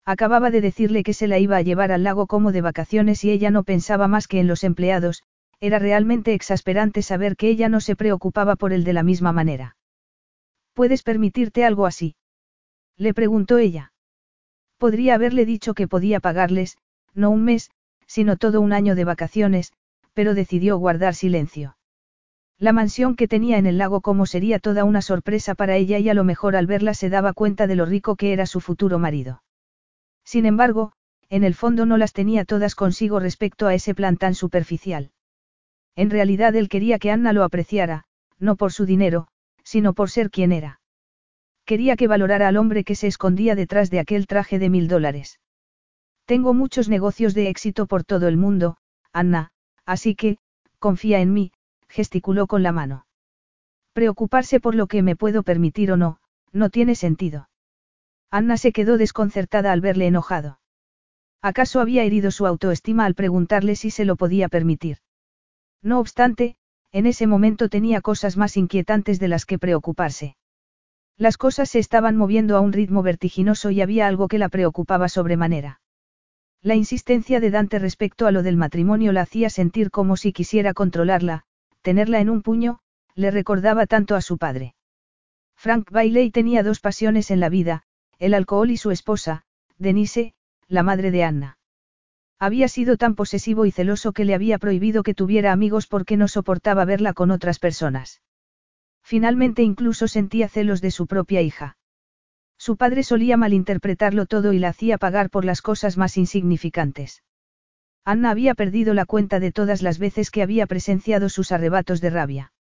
Acababa 0.07 0.51
de 0.51 0.61
decirle 0.61 1.03
que 1.03 1.13
se 1.13 1.27
la 1.27 1.37
iba 1.37 1.57
a 1.57 1.61
llevar 1.61 1.91
al 1.91 2.03
lago 2.03 2.27
como 2.27 2.53
de 2.53 2.61
vacaciones 2.61 3.25
y 3.25 3.29
ella 3.29 3.51
no 3.51 3.63
pensaba 3.63 4.07
más 4.07 4.29
que 4.29 4.39
en 4.39 4.47
los 4.47 4.63
empleados, 4.63 5.21
era 5.59 5.79
realmente 5.79 6.33
exasperante 6.33 7.01
saber 7.01 7.35
que 7.35 7.49
ella 7.49 7.67
no 7.67 7.81
se 7.81 7.97
preocupaba 7.97 8.55
por 8.55 8.71
él 8.71 8.85
de 8.85 8.93
la 8.93 9.03
misma 9.03 9.33
manera. 9.33 9.75
¿Puedes 10.73 11.03
permitirte 11.03 11.65
algo 11.65 11.85
así? 11.85 12.15
Le 12.95 13.13
preguntó 13.13 13.57
ella. 13.57 13.91
Podría 14.77 15.15
haberle 15.15 15.45
dicho 15.45 15.73
que 15.73 15.89
podía 15.89 16.21
pagarles, 16.21 16.77
no 17.13 17.29
un 17.29 17.43
mes, 17.43 17.69
sino 18.05 18.37
todo 18.37 18.61
un 18.61 18.71
año 18.71 18.95
de 18.95 19.03
vacaciones, 19.03 19.73
pero 20.13 20.35
decidió 20.35 20.77
guardar 20.77 21.15
silencio. 21.15 21.75
La 22.57 22.71
mansión 22.71 23.17
que 23.17 23.27
tenía 23.27 23.57
en 23.57 23.65
el 23.65 23.77
lago 23.77 23.99
como 23.99 24.25
sería 24.25 24.59
toda 24.59 24.85
una 24.85 25.01
sorpresa 25.01 25.53
para 25.53 25.75
ella 25.75 25.99
y 25.99 26.07
a 26.07 26.13
lo 26.13 26.23
mejor 26.23 26.55
al 26.55 26.65
verla 26.65 26.93
se 26.93 27.09
daba 27.09 27.33
cuenta 27.33 27.67
de 27.67 27.75
lo 27.75 27.85
rico 27.85 28.15
que 28.15 28.31
era 28.31 28.45
su 28.45 28.61
futuro 28.61 28.99
marido. 28.99 29.41
Sin 30.27 30.45
embargo, 30.45 30.91
en 31.29 31.45
el 31.45 31.55
fondo 31.55 31.85
no 31.85 31.95
las 31.95 32.11
tenía 32.11 32.43
todas 32.43 32.75
consigo 32.75 33.21
respecto 33.21 33.65
a 33.65 33.73
ese 33.73 33.95
plan 33.95 34.17
tan 34.17 34.35
superficial. 34.35 35.11
En 35.95 36.09
realidad 36.09 36.53
él 36.57 36.67
quería 36.67 36.99
que 36.99 37.11
Anna 37.11 37.31
lo 37.31 37.45
apreciara, 37.45 38.03
no 38.37 38.57
por 38.57 38.73
su 38.73 38.85
dinero, 38.85 39.29
sino 39.63 39.93
por 39.93 40.09
ser 40.09 40.29
quien 40.29 40.51
era. 40.51 40.81
Quería 41.63 41.95
que 41.95 42.09
valorara 42.09 42.49
al 42.49 42.57
hombre 42.57 42.83
que 42.83 42.93
se 42.93 43.07
escondía 43.07 43.55
detrás 43.55 43.89
de 43.89 43.99
aquel 43.99 44.27
traje 44.27 44.59
de 44.59 44.69
mil 44.69 44.89
dólares. 44.89 45.39
Tengo 46.25 46.53
muchos 46.53 46.89
negocios 46.89 47.33
de 47.33 47.47
éxito 47.47 47.85
por 47.85 48.03
todo 48.03 48.27
el 48.27 48.35
mundo, 48.35 48.75
Anna, 49.13 49.51
así 49.85 50.13
que, 50.13 50.39
confía 50.77 51.21
en 51.21 51.31
mí, 51.31 51.53
gesticuló 51.87 52.47
con 52.47 52.63
la 52.63 52.73
mano. 52.73 53.05
Preocuparse 53.93 54.59
por 54.59 54.75
lo 54.75 54.87
que 54.87 55.03
me 55.03 55.15
puedo 55.15 55.43
permitir 55.43 55.89
o 55.93 55.95
no, 55.95 56.19
no 56.51 56.69
tiene 56.69 56.95
sentido. 56.95 57.47
Anna 58.29 58.57
se 58.57 58.71
quedó 58.71 58.97
desconcertada 58.97 59.71
al 59.71 59.81
verle 59.81 60.07
enojado. 60.07 60.59
¿Acaso 61.41 61.79
había 61.79 62.03
herido 62.03 62.31
su 62.31 62.45
autoestima 62.45 63.05
al 63.05 63.15
preguntarle 63.15 63.75
si 63.75 63.91
se 63.91 64.05
lo 64.05 64.15
podía 64.15 64.49
permitir? 64.49 64.97
No 65.81 65.99
obstante, 65.99 66.57
en 66.91 67.05
ese 67.05 67.27
momento 67.27 67.69
tenía 67.69 68.01
cosas 68.01 68.37
más 68.37 68.57
inquietantes 68.57 69.19
de 69.19 69.27
las 69.27 69.45
que 69.45 69.59
preocuparse. 69.59 70.35
Las 71.15 71.37
cosas 71.37 71.69
se 71.69 71.79
estaban 71.79 72.15
moviendo 72.17 72.57
a 72.57 72.61
un 72.61 72.73
ritmo 72.73 73.01
vertiginoso 73.01 73.71
y 73.71 73.81
había 73.81 74.07
algo 74.07 74.27
que 74.27 74.37
la 74.37 74.49
preocupaba 74.49 75.09
sobremanera. 75.09 75.81
La 76.61 76.75
insistencia 76.75 77.39
de 77.39 77.49
Dante 77.49 77.79
respecto 77.79 78.27
a 78.27 78.31
lo 78.31 78.43
del 78.43 78.57
matrimonio 78.57 79.11
la 79.13 79.21
hacía 79.21 79.49
sentir 79.49 79.89
como 79.89 80.17
si 80.17 80.33
quisiera 80.33 80.73
controlarla, 80.73 81.43
tenerla 81.81 82.19
en 82.19 82.29
un 82.29 82.41
puño, 82.41 82.79
le 83.15 83.31
recordaba 83.31 83.87
tanto 83.87 84.15
a 84.15 84.21
su 84.21 84.37
padre. 84.37 84.75
Frank 85.55 85.89
Bailey 85.91 86.29
tenía 86.29 86.61
dos 86.61 86.79
pasiones 86.79 87.31
en 87.31 87.39
la 87.39 87.49
vida, 87.49 87.83
el 88.19 88.33
alcohol 88.33 88.71
y 88.71 88.77
su 88.77 88.91
esposa, 88.91 89.43
Denise, 89.77 90.33
la 90.67 90.83
madre 90.83 91.11
de 91.11 91.23
Anna. 91.23 91.57
Había 92.39 92.67
sido 92.67 92.97
tan 92.97 93.15
posesivo 93.15 93.65
y 93.65 93.71
celoso 93.71 94.11
que 94.11 94.25
le 94.25 94.35
había 94.35 94.57
prohibido 94.57 95.03
que 95.03 95.13
tuviera 95.13 95.51
amigos 95.51 95.87
porque 95.87 96.17
no 96.17 96.27
soportaba 96.27 96.85
verla 96.85 97.13
con 97.13 97.31
otras 97.31 97.59
personas. 97.59 98.21
Finalmente 99.03 99.63
incluso 99.63 100.07
sentía 100.07 100.49
celos 100.49 100.81
de 100.81 100.91
su 100.91 101.07
propia 101.07 101.41
hija. 101.41 101.77
Su 102.57 102.75
padre 102.75 103.03
solía 103.03 103.37
malinterpretarlo 103.37 104.25
todo 104.25 104.51
y 104.53 104.59
la 104.59 104.69
hacía 104.69 104.97
pagar 104.97 105.29
por 105.29 105.45
las 105.45 105.61
cosas 105.61 105.97
más 105.97 106.17
insignificantes. 106.17 107.23
Anna 108.03 108.31
había 108.31 108.55
perdido 108.55 108.93
la 108.93 109.05
cuenta 109.05 109.39
de 109.39 109.51
todas 109.51 109.81
las 109.81 109.99
veces 109.99 110.31
que 110.31 110.41
había 110.41 110.65
presenciado 110.65 111.29
sus 111.29 111.51
arrebatos 111.51 112.01
de 112.01 112.09
rabia. 112.09 112.53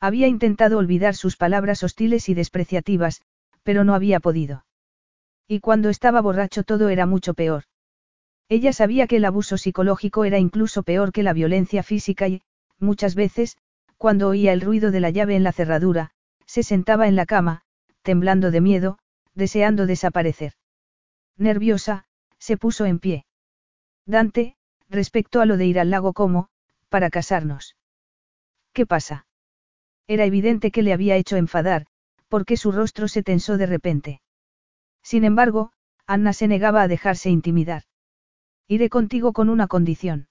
Había 0.00 0.26
intentado 0.26 0.78
olvidar 0.78 1.14
sus 1.14 1.36
palabras 1.36 1.82
hostiles 1.82 2.28
y 2.28 2.34
despreciativas, 2.34 3.22
pero 3.62 3.84
no 3.84 3.94
había 3.94 4.20
podido. 4.20 4.63
Y 5.46 5.60
cuando 5.60 5.90
estaba 5.90 6.20
borracho 6.20 6.62
todo 6.62 6.88
era 6.88 7.06
mucho 7.06 7.34
peor. 7.34 7.64
Ella 8.48 8.72
sabía 8.72 9.06
que 9.06 9.16
el 9.16 9.24
abuso 9.24 9.56
psicológico 9.56 10.24
era 10.24 10.38
incluso 10.38 10.82
peor 10.82 11.12
que 11.12 11.22
la 11.22 11.32
violencia 11.32 11.82
física 11.82 12.28
y, 12.28 12.42
muchas 12.78 13.14
veces, 13.14 13.56
cuando 13.96 14.28
oía 14.28 14.52
el 14.52 14.60
ruido 14.60 14.90
de 14.90 15.00
la 15.00 15.10
llave 15.10 15.36
en 15.36 15.42
la 15.42 15.52
cerradura, 15.52 16.10
se 16.46 16.62
sentaba 16.62 17.08
en 17.08 17.16
la 17.16 17.26
cama, 17.26 17.62
temblando 18.02 18.50
de 18.50 18.60
miedo, 18.60 18.98
deseando 19.34 19.86
desaparecer. 19.86 20.52
Nerviosa, 21.36 22.04
se 22.38 22.56
puso 22.56 22.84
en 22.84 22.98
pie. 22.98 23.24
Dante, 24.06 24.56
respecto 24.90 25.40
a 25.40 25.46
lo 25.46 25.56
de 25.56 25.66
ir 25.66 25.80
al 25.80 25.90
lago 25.90 26.12
como, 26.12 26.48
para 26.88 27.10
casarnos. 27.10 27.76
¿Qué 28.72 28.86
pasa? 28.86 29.26
Era 30.06 30.26
evidente 30.26 30.70
que 30.70 30.82
le 30.82 30.92
había 30.92 31.16
hecho 31.16 31.36
enfadar, 31.36 31.86
porque 32.28 32.56
su 32.56 32.72
rostro 32.72 33.08
se 33.08 33.22
tensó 33.22 33.56
de 33.56 33.66
repente. 33.66 34.20
Sin 35.04 35.24
embargo, 35.24 35.70
Anna 36.06 36.32
se 36.32 36.48
negaba 36.48 36.82
a 36.82 36.88
dejarse 36.88 37.30
intimidar. 37.30 37.82
Iré 38.66 38.88
contigo 38.88 39.32
con 39.34 39.50
una 39.50 39.68
condición. 39.68 40.28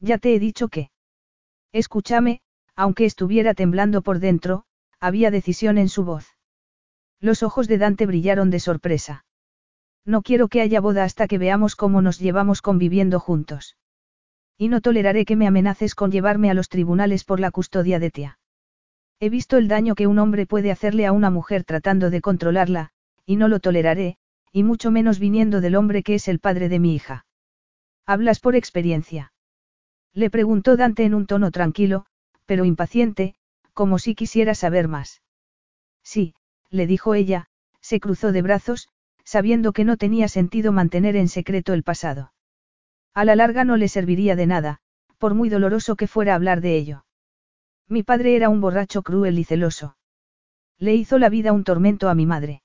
Ya 0.00 0.18
te 0.18 0.34
he 0.34 0.38
dicho 0.38 0.68
que. 0.68 0.90
Escúchame, 1.72 2.40
aunque 2.74 3.04
estuviera 3.04 3.54
temblando 3.54 4.02
por 4.02 4.18
dentro, 4.18 4.64
había 4.98 5.30
decisión 5.30 5.76
en 5.76 5.88
su 5.88 6.04
voz. 6.04 6.26
Los 7.20 7.42
ojos 7.42 7.68
de 7.68 7.78
Dante 7.78 8.06
brillaron 8.06 8.50
de 8.50 8.60
sorpresa. 8.60 9.24
No 10.04 10.22
quiero 10.22 10.48
que 10.48 10.60
haya 10.60 10.80
boda 10.80 11.04
hasta 11.04 11.28
que 11.28 11.38
veamos 11.38 11.76
cómo 11.76 12.02
nos 12.02 12.18
llevamos 12.18 12.62
conviviendo 12.62 13.20
juntos. 13.20 13.76
Y 14.56 14.68
no 14.68 14.80
toleraré 14.80 15.24
que 15.24 15.36
me 15.36 15.46
amenaces 15.46 15.94
con 15.94 16.10
llevarme 16.10 16.50
a 16.50 16.54
los 16.54 16.68
tribunales 16.68 17.24
por 17.24 17.40
la 17.40 17.50
custodia 17.50 17.98
de 17.98 18.10
tía. 18.10 18.38
He 19.20 19.28
visto 19.28 19.56
el 19.58 19.68
daño 19.68 19.94
que 19.94 20.06
un 20.06 20.18
hombre 20.18 20.46
puede 20.46 20.72
hacerle 20.72 21.06
a 21.06 21.12
una 21.12 21.30
mujer 21.30 21.64
tratando 21.64 22.10
de 22.10 22.20
controlarla, 22.20 22.90
y 23.26 23.36
no 23.36 23.48
lo 23.48 23.60
toleraré, 23.60 24.16
y 24.52 24.62
mucho 24.62 24.90
menos 24.90 25.18
viniendo 25.18 25.60
del 25.60 25.76
hombre 25.76 26.02
que 26.02 26.14
es 26.14 26.28
el 26.28 26.38
padre 26.38 26.68
de 26.68 26.78
mi 26.78 26.94
hija. 26.94 27.26
¿Hablas 28.06 28.40
por 28.40 28.56
experiencia? 28.56 29.32
Le 30.12 30.28
preguntó 30.28 30.76
Dante 30.76 31.04
en 31.04 31.14
un 31.14 31.26
tono 31.26 31.50
tranquilo, 31.50 32.04
pero 32.46 32.64
impaciente, 32.64 33.34
como 33.72 33.98
si 33.98 34.14
quisiera 34.14 34.54
saber 34.54 34.88
más. 34.88 35.22
Sí, 36.02 36.34
le 36.68 36.86
dijo 36.86 37.14
ella, 37.14 37.46
se 37.80 38.00
cruzó 38.00 38.32
de 38.32 38.42
brazos, 38.42 38.88
sabiendo 39.24 39.72
que 39.72 39.84
no 39.84 39.96
tenía 39.96 40.28
sentido 40.28 40.72
mantener 40.72 41.16
en 41.16 41.28
secreto 41.28 41.72
el 41.72 41.82
pasado. 41.82 42.32
A 43.14 43.24
la 43.24 43.36
larga 43.36 43.64
no 43.64 43.76
le 43.76 43.88
serviría 43.88 44.36
de 44.36 44.46
nada, 44.46 44.80
por 45.18 45.34
muy 45.34 45.48
doloroso 45.48 45.96
que 45.96 46.06
fuera 46.06 46.34
hablar 46.34 46.60
de 46.60 46.76
ello. 46.76 47.04
Mi 47.88 48.02
padre 48.02 48.36
era 48.36 48.48
un 48.48 48.60
borracho 48.60 49.02
cruel 49.02 49.38
y 49.38 49.44
celoso. 49.44 49.96
Le 50.78 50.94
hizo 50.94 51.18
la 51.18 51.28
vida 51.28 51.52
un 51.52 51.64
tormento 51.64 52.08
a 52.08 52.14
mi 52.14 52.26
madre. 52.26 52.61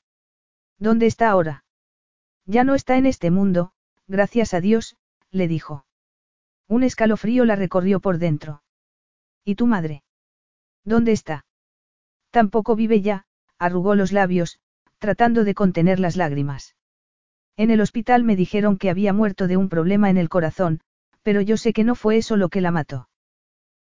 ¿Dónde 0.80 1.08
está 1.08 1.30
ahora? 1.30 1.64
Ya 2.46 2.64
no 2.64 2.76
está 2.76 2.98
en 2.98 3.06
este 3.06 3.32
mundo, 3.32 3.72
gracias 4.08 4.54
a 4.54 4.62
Dios, 4.62 4.96
le 5.32 5.48
dijo. 5.48 5.86
Un 6.68 6.84
escalofrío 6.84 7.46
la 7.46 7.56
recorrió 7.56 8.00
por 8.00 8.18
dentro. 8.20 8.64
¿Y 9.44 9.56
tu 9.56 9.68
madre? 9.68 10.04
¿Dónde 10.84 11.12
está? 11.12 11.46
Tampoco 12.32 12.76
vive 12.76 13.02
ya, 13.02 13.26
arrugó 13.58 13.96
los 13.96 14.12
labios, 14.12 14.60
tratando 15.00 15.44
de 15.44 15.56
contener 15.56 16.00
las 16.00 16.16
lágrimas. 16.16 16.76
En 17.56 17.72
el 17.72 17.82
hospital 17.82 18.24
me 18.24 18.36
dijeron 18.36 18.78
que 18.78 18.90
había 18.90 19.14
muerto 19.14 19.48
de 19.48 19.58
un 19.58 19.70
problema 19.70 20.10
en 20.10 20.18
el 20.18 20.30
corazón, 20.30 20.82
pero 21.24 21.42
yo 21.42 21.58
sé 21.58 21.74
que 21.74 21.84
no 21.84 21.96
fue 21.96 22.18
eso 22.18 22.38
lo 22.38 22.50
que 22.50 22.62
la 22.62 22.72
mató. 22.72 23.10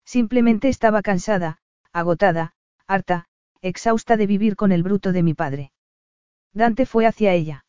Simplemente 0.04 0.68
estaba 0.68 1.02
cansada, 1.02 1.58
agotada, 1.92 2.54
harta, 2.86 3.26
exhausta 3.62 4.16
de 4.16 4.26
vivir 4.26 4.56
con 4.56 4.72
el 4.72 4.82
bruto 4.82 5.12
de 5.12 5.22
mi 5.22 5.34
padre. 5.34 5.71
Dante 6.54 6.86
fue 6.86 7.06
hacia 7.06 7.32
ella. 7.32 7.64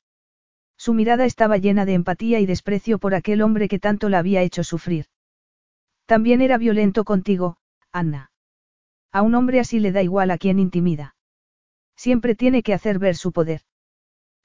Su 0.78 0.94
mirada 0.94 1.26
estaba 1.26 1.58
llena 1.58 1.86
de 1.86 1.94
empatía 1.94 2.40
y 2.40 2.46
desprecio 2.46 3.00
por 3.00 3.16
aquel 3.16 3.42
hombre 3.42 3.68
que 3.68 3.80
tanto 3.80 4.10
la 4.10 4.20
había 4.20 4.42
hecho 4.42 4.64
sufrir. 4.64 5.06
También 6.06 6.42
era 6.42 6.58
violento 6.58 7.06
contigo, 7.06 7.58
Anna. 7.92 8.32
A 9.12 9.22
un 9.22 9.36
hombre 9.36 9.60
así 9.60 9.80
le 9.80 9.92
da 9.92 10.02
igual 10.02 10.32
a 10.32 10.38
quien 10.38 10.60
intimida. 10.60 11.16
Siempre 11.96 12.36
tiene 12.36 12.64
que 12.64 12.74
hacer 12.74 13.00
ver 13.00 13.16
su 13.16 13.32
poder. 13.32 13.62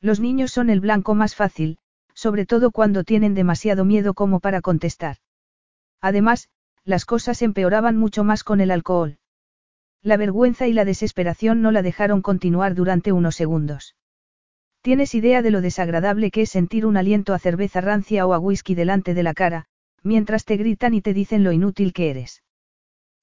Los 0.01 0.21
niños 0.21 0.53
son 0.53 0.71
el 0.71 0.81
blanco 0.81 1.15
más 1.15 1.35
fácil, 1.35 1.79
sobre 2.15 2.47
todo 2.47 2.71
cuando 2.71 3.05
tienen 3.05 3.35
demasiado 3.35 3.85
miedo 3.85 4.15
como 4.15 4.39
para 4.39 4.61
contestar. 4.61 5.17
Además, 6.01 6.49
las 6.85 7.05
cosas 7.05 7.43
empeoraban 7.43 7.97
mucho 7.97 8.23
más 8.23 8.45
con 8.45 8.61
el 8.61 8.71
alcohol. 8.71 9.19
La 10.03 10.17
vergüenza 10.17 10.69
y 10.69 10.73
la 10.73 10.85
desesperación 10.85 11.61
no 11.63 11.73
la 11.73 11.83
dejaron 11.83 12.23
continuar 12.23 12.75
durante 12.75 13.11
unos 13.13 13.35
segundos. 13.35 13.97
Tienes 14.81 15.15
idea 15.15 15.43
de 15.43 15.51
lo 15.51 15.61
desagradable 15.61 16.31
que 16.31 16.43
es 16.43 16.51
sentir 16.51 16.87
un 16.87 16.97
aliento 16.97 17.35
a 17.35 17.39
cerveza 17.39 17.81
rancia 17.81 18.27
o 18.27 18.33
a 18.33 18.39
whisky 18.39 18.75
delante 18.75 19.15
de 19.15 19.23
la 19.23 19.35
cara, 19.35 19.67
mientras 20.03 20.45
te 20.45 20.57
gritan 20.57 20.95
y 20.95 21.03
te 21.03 21.13
dicen 21.13 21.45
lo 21.45 21.53
inútil 21.53 21.93
que 21.93 22.11
eres. 22.11 22.43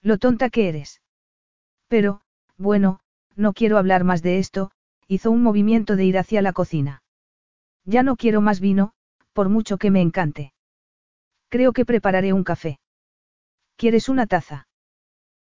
Lo 0.01 0.17
tonta 0.17 0.49
que 0.49 0.69
eres. 0.69 1.01
Pero, 1.87 2.21
bueno, 2.57 2.99
no 3.35 3.53
quiero 3.53 3.77
hablar 3.77 4.03
más 4.03 4.21
de 4.21 4.39
esto, 4.39 4.71
hizo 5.07 5.31
un 5.31 5.41
movimiento 5.41 5.95
de 5.95 6.05
ir 6.05 6.17
hacia 6.17 6.41
la 6.41 6.53
cocina. 6.53 7.03
Ya 7.85 8.03
no 8.03 8.15
quiero 8.15 8.41
más 8.41 8.59
vino, 8.59 8.93
por 9.33 9.49
mucho 9.49 9.77
que 9.77 9.91
me 9.91 10.01
encante. 10.01 10.53
Creo 11.49 11.73
que 11.73 11.85
prepararé 11.85 12.33
un 12.33 12.43
café. 12.43 12.79
¿Quieres 13.77 14.09
una 14.09 14.25
taza? 14.25 14.67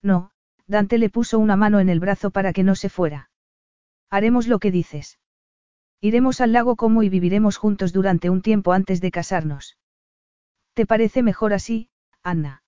No, 0.03 0.31
Dante 0.67 0.99
le 0.99 1.11
puso 1.11 1.39
una 1.39 1.57
mano 1.57 1.81
en 1.81 1.89
el 1.89 2.01
brazo 2.01 2.31
para 2.31 2.53
que 2.53 2.63
no 2.63 2.75
se 2.75 2.89
fuera. 2.89 3.31
Haremos 4.09 4.47
lo 4.47 4.59
que 4.59 4.71
dices. 4.71 5.19
Iremos 6.01 6.41
al 6.41 6.53
lago 6.53 6.77
como 6.77 7.03
y 7.03 7.09
viviremos 7.09 7.57
juntos 7.57 7.93
durante 7.93 8.31
un 8.31 8.41
tiempo 8.41 8.73
antes 8.73 9.01
de 9.01 9.11
casarnos. 9.11 9.79
¿Te 10.75 10.87
parece 10.87 11.23
mejor 11.23 11.53
así, 11.53 11.91
Anna? 12.23 12.63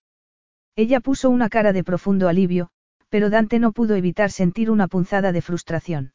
Ella 0.76 1.00
puso 1.00 1.30
una 1.30 1.48
cara 1.48 1.72
de 1.72 1.84
profundo 1.84 2.28
alivio, 2.28 2.70
pero 3.08 3.30
Dante 3.30 3.58
no 3.58 3.72
pudo 3.72 3.94
evitar 3.94 4.30
sentir 4.30 4.70
una 4.70 4.88
punzada 4.88 5.32
de 5.32 5.42
frustración. 5.42 6.12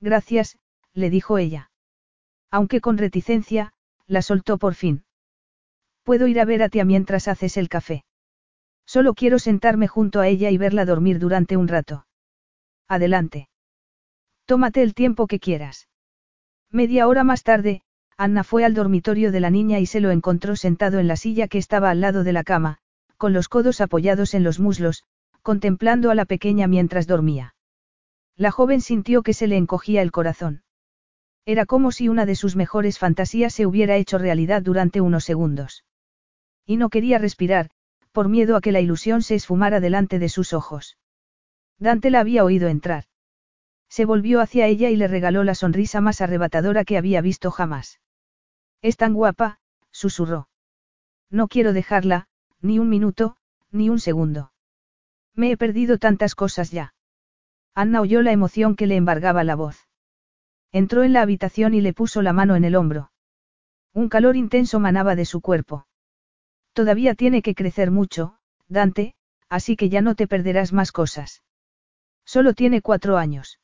Gracias, 0.00 0.58
le 0.92 1.10
dijo 1.10 1.38
ella. 1.38 1.70
Aunque 2.50 2.80
con 2.80 2.98
reticencia, 2.98 3.72
la 4.06 4.22
soltó 4.22 4.58
por 4.58 4.74
fin. 4.74 5.04
Puedo 6.04 6.26
ir 6.26 6.40
a 6.40 6.44
ver 6.44 6.62
a 6.62 6.68
tía 6.68 6.84
mientras 6.84 7.28
haces 7.28 7.56
el 7.56 7.68
café. 7.68 8.04
Solo 8.86 9.14
quiero 9.14 9.38
sentarme 9.38 9.88
junto 9.88 10.20
a 10.20 10.28
ella 10.28 10.50
y 10.50 10.58
verla 10.58 10.84
dormir 10.84 11.18
durante 11.18 11.56
un 11.56 11.66
rato. 11.66 12.06
Adelante. 12.88 13.48
Tómate 14.44 14.82
el 14.82 14.94
tiempo 14.94 15.26
que 15.26 15.40
quieras. 15.40 15.88
Media 16.72 17.06
hora 17.06 17.24
más 17.24 17.42
tarde, 17.42 17.82
Anna 18.16 18.44
fue 18.44 18.64
al 18.64 18.74
dormitorio 18.74 19.30
de 19.30 19.40
la 19.40 19.50
niña 19.50 19.78
y 19.78 19.86
se 19.86 20.00
lo 20.00 20.10
encontró 20.10 20.56
sentado 20.56 20.98
en 20.98 21.06
la 21.06 21.16
silla 21.16 21.48
que 21.48 21.58
estaba 21.58 21.90
al 21.90 22.00
lado 22.00 22.24
de 22.24 22.32
la 22.32 22.44
cama, 22.44 22.78
con 23.16 23.32
los 23.32 23.48
codos 23.48 23.80
apoyados 23.80 24.34
en 24.34 24.42
los 24.42 24.58
muslos, 24.58 25.04
contemplando 25.42 26.10
a 26.10 26.14
la 26.14 26.24
pequeña 26.24 26.66
mientras 26.66 27.06
dormía. 27.06 27.54
La 28.36 28.50
joven 28.50 28.80
sintió 28.80 29.22
que 29.22 29.32
se 29.32 29.46
le 29.46 29.56
encogía 29.56 30.02
el 30.02 30.12
corazón. 30.12 30.62
Era 31.44 31.64
como 31.64 31.92
si 31.92 32.08
una 32.08 32.26
de 32.26 32.34
sus 32.34 32.56
mejores 32.56 32.98
fantasías 32.98 33.54
se 33.54 33.66
hubiera 33.66 33.96
hecho 33.96 34.18
realidad 34.18 34.62
durante 34.62 35.00
unos 35.00 35.24
segundos. 35.24 35.84
Y 36.66 36.76
no 36.76 36.90
quería 36.90 37.18
respirar, 37.18 37.70
por 38.12 38.28
miedo 38.28 38.56
a 38.56 38.60
que 38.60 38.72
la 38.72 38.80
ilusión 38.80 39.22
se 39.22 39.36
esfumara 39.36 39.78
delante 39.78 40.18
de 40.18 40.28
sus 40.28 40.52
ojos. 40.52 40.98
Dante 41.78 42.10
la 42.10 42.20
había 42.20 42.44
oído 42.44 42.68
entrar. 42.68 43.04
Se 43.88 44.04
volvió 44.04 44.40
hacia 44.40 44.66
ella 44.66 44.90
y 44.90 44.96
le 44.96 45.08
regaló 45.08 45.44
la 45.44 45.54
sonrisa 45.54 46.00
más 46.00 46.20
arrebatadora 46.20 46.84
que 46.84 46.98
había 46.98 47.20
visto 47.20 47.50
jamás. 47.50 48.00
Es 48.82 48.96
tan 48.96 49.14
guapa, 49.14 49.58
susurró. 49.90 50.48
No 51.30 51.48
quiero 51.48 51.72
dejarla, 51.72 52.28
ni 52.60 52.78
un 52.78 52.88
minuto, 52.88 53.36
ni 53.70 53.88
un 53.88 53.98
segundo. 53.98 54.52
Me 55.34 55.50
he 55.50 55.56
perdido 55.56 55.98
tantas 55.98 56.34
cosas 56.34 56.70
ya. 56.70 56.94
Anna 57.74 58.00
oyó 58.00 58.22
la 58.22 58.32
emoción 58.32 58.74
que 58.76 58.86
le 58.86 58.96
embargaba 58.96 59.44
la 59.44 59.54
voz. 59.54 59.88
Entró 60.72 61.02
en 61.02 61.12
la 61.12 61.22
habitación 61.22 61.74
y 61.74 61.80
le 61.80 61.92
puso 61.92 62.22
la 62.22 62.32
mano 62.32 62.56
en 62.56 62.64
el 62.64 62.76
hombro. 62.76 63.12
Un 63.92 64.08
calor 64.08 64.36
intenso 64.36 64.80
manaba 64.80 65.14
de 65.14 65.24
su 65.24 65.40
cuerpo. 65.40 65.86
Todavía 66.72 67.14
tiene 67.14 67.42
que 67.42 67.54
crecer 67.54 67.90
mucho, 67.90 68.38
Dante, 68.68 69.14
así 69.48 69.76
que 69.76 69.88
ya 69.88 70.02
no 70.02 70.14
te 70.14 70.26
perderás 70.26 70.72
más 70.72 70.92
cosas. 70.92 71.42
Solo 72.24 72.52
tiene 72.52 72.82
cuatro 72.82 73.16
años. 73.16 73.58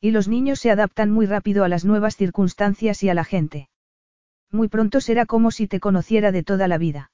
Y 0.00 0.10
los 0.10 0.28
niños 0.28 0.60
se 0.60 0.70
adaptan 0.70 1.10
muy 1.10 1.26
rápido 1.26 1.64
a 1.64 1.68
las 1.68 1.84
nuevas 1.84 2.16
circunstancias 2.16 3.02
y 3.02 3.08
a 3.08 3.14
la 3.14 3.24
gente. 3.24 3.68
Muy 4.50 4.68
pronto 4.68 5.00
será 5.00 5.26
como 5.26 5.50
si 5.50 5.66
te 5.66 5.80
conociera 5.80 6.32
de 6.32 6.42
toda 6.42 6.68
la 6.68 6.78
vida. 6.78 7.10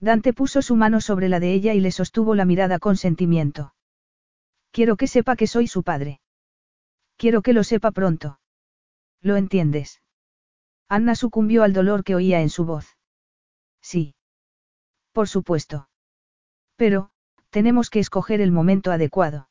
Dante 0.00 0.32
puso 0.32 0.62
su 0.62 0.76
mano 0.76 1.00
sobre 1.00 1.28
la 1.28 1.40
de 1.40 1.52
ella 1.52 1.74
y 1.74 1.80
le 1.80 1.90
sostuvo 1.90 2.34
la 2.34 2.44
mirada 2.44 2.78
con 2.78 2.96
sentimiento. 2.96 3.74
Quiero 4.70 4.96
que 4.96 5.06
sepa 5.06 5.36
que 5.36 5.46
soy 5.46 5.66
su 5.66 5.82
padre. 5.82 6.20
Quiero 7.16 7.42
que 7.42 7.52
lo 7.52 7.64
sepa 7.64 7.90
pronto. 7.90 8.40
¿Lo 9.20 9.36
entiendes? 9.36 10.02
Anna 10.88 11.14
sucumbió 11.14 11.62
al 11.62 11.72
dolor 11.72 12.04
que 12.04 12.14
oía 12.14 12.40
en 12.42 12.50
su 12.50 12.64
voz. 12.64 12.98
Sí. 13.80 14.14
Por 15.12 15.28
supuesto. 15.28 15.88
Pero, 16.76 17.10
tenemos 17.50 17.88
que 17.88 18.00
escoger 18.00 18.40
el 18.40 18.50
momento 18.50 18.90
adecuado. 18.90 19.48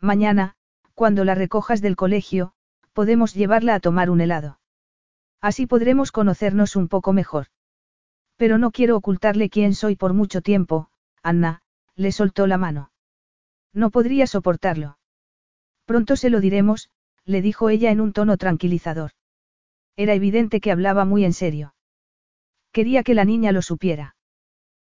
Mañana, 0.00 0.56
cuando 0.94 1.24
la 1.24 1.34
recojas 1.34 1.80
del 1.80 1.96
colegio, 1.96 2.52
podemos 2.92 3.34
llevarla 3.34 3.74
a 3.74 3.80
tomar 3.80 4.10
un 4.10 4.20
helado. 4.20 4.60
Así 5.40 5.66
podremos 5.66 6.12
conocernos 6.12 6.76
un 6.76 6.88
poco 6.88 7.12
mejor. 7.12 7.46
Pero 8.36 8.58
no 8.58 8.70
quiero 8.70 8.96
ocultarle 8.96 9.50
quién 9.50 9.74
soy 9.74 9.96
por 9.96 10.14
mucho 10.14 10.40
tiempo, 10.40 10.88
Anna, 11.22 11.62
le 11.96 12.12
soltó 12.12 12.46
la 12.46 12.58
mano. 12.58 12.92
No 13.72 13.90
podría 13.90 14.26
soportarlo. 14.26 14.98
Pronto 15.84 16.16
se 16.16 16.30
lo 16.30 16.40
diremos, 16.40 16.90
le 17.24 17.42
dijo 17.42 17.68
ella 17.68 17.90
en 17.90 18.00
un 18.00 18.12
tono 18.12 18.36
tranquilizador. 18.36 19.12
Era 19.96 20.14
evidente 20.14 20.60
que 20.60 20.72
hablaba 20.72 21.04
muy 21.04 21.24
en 21.24 21.32
serio. 21.32 21.74
Quería 22.72 23.02
que 23.02 23.14
la 23.14 23.24
niña 23.24 23.52
lo 23.52 23.62
supiera. 23.62 24.16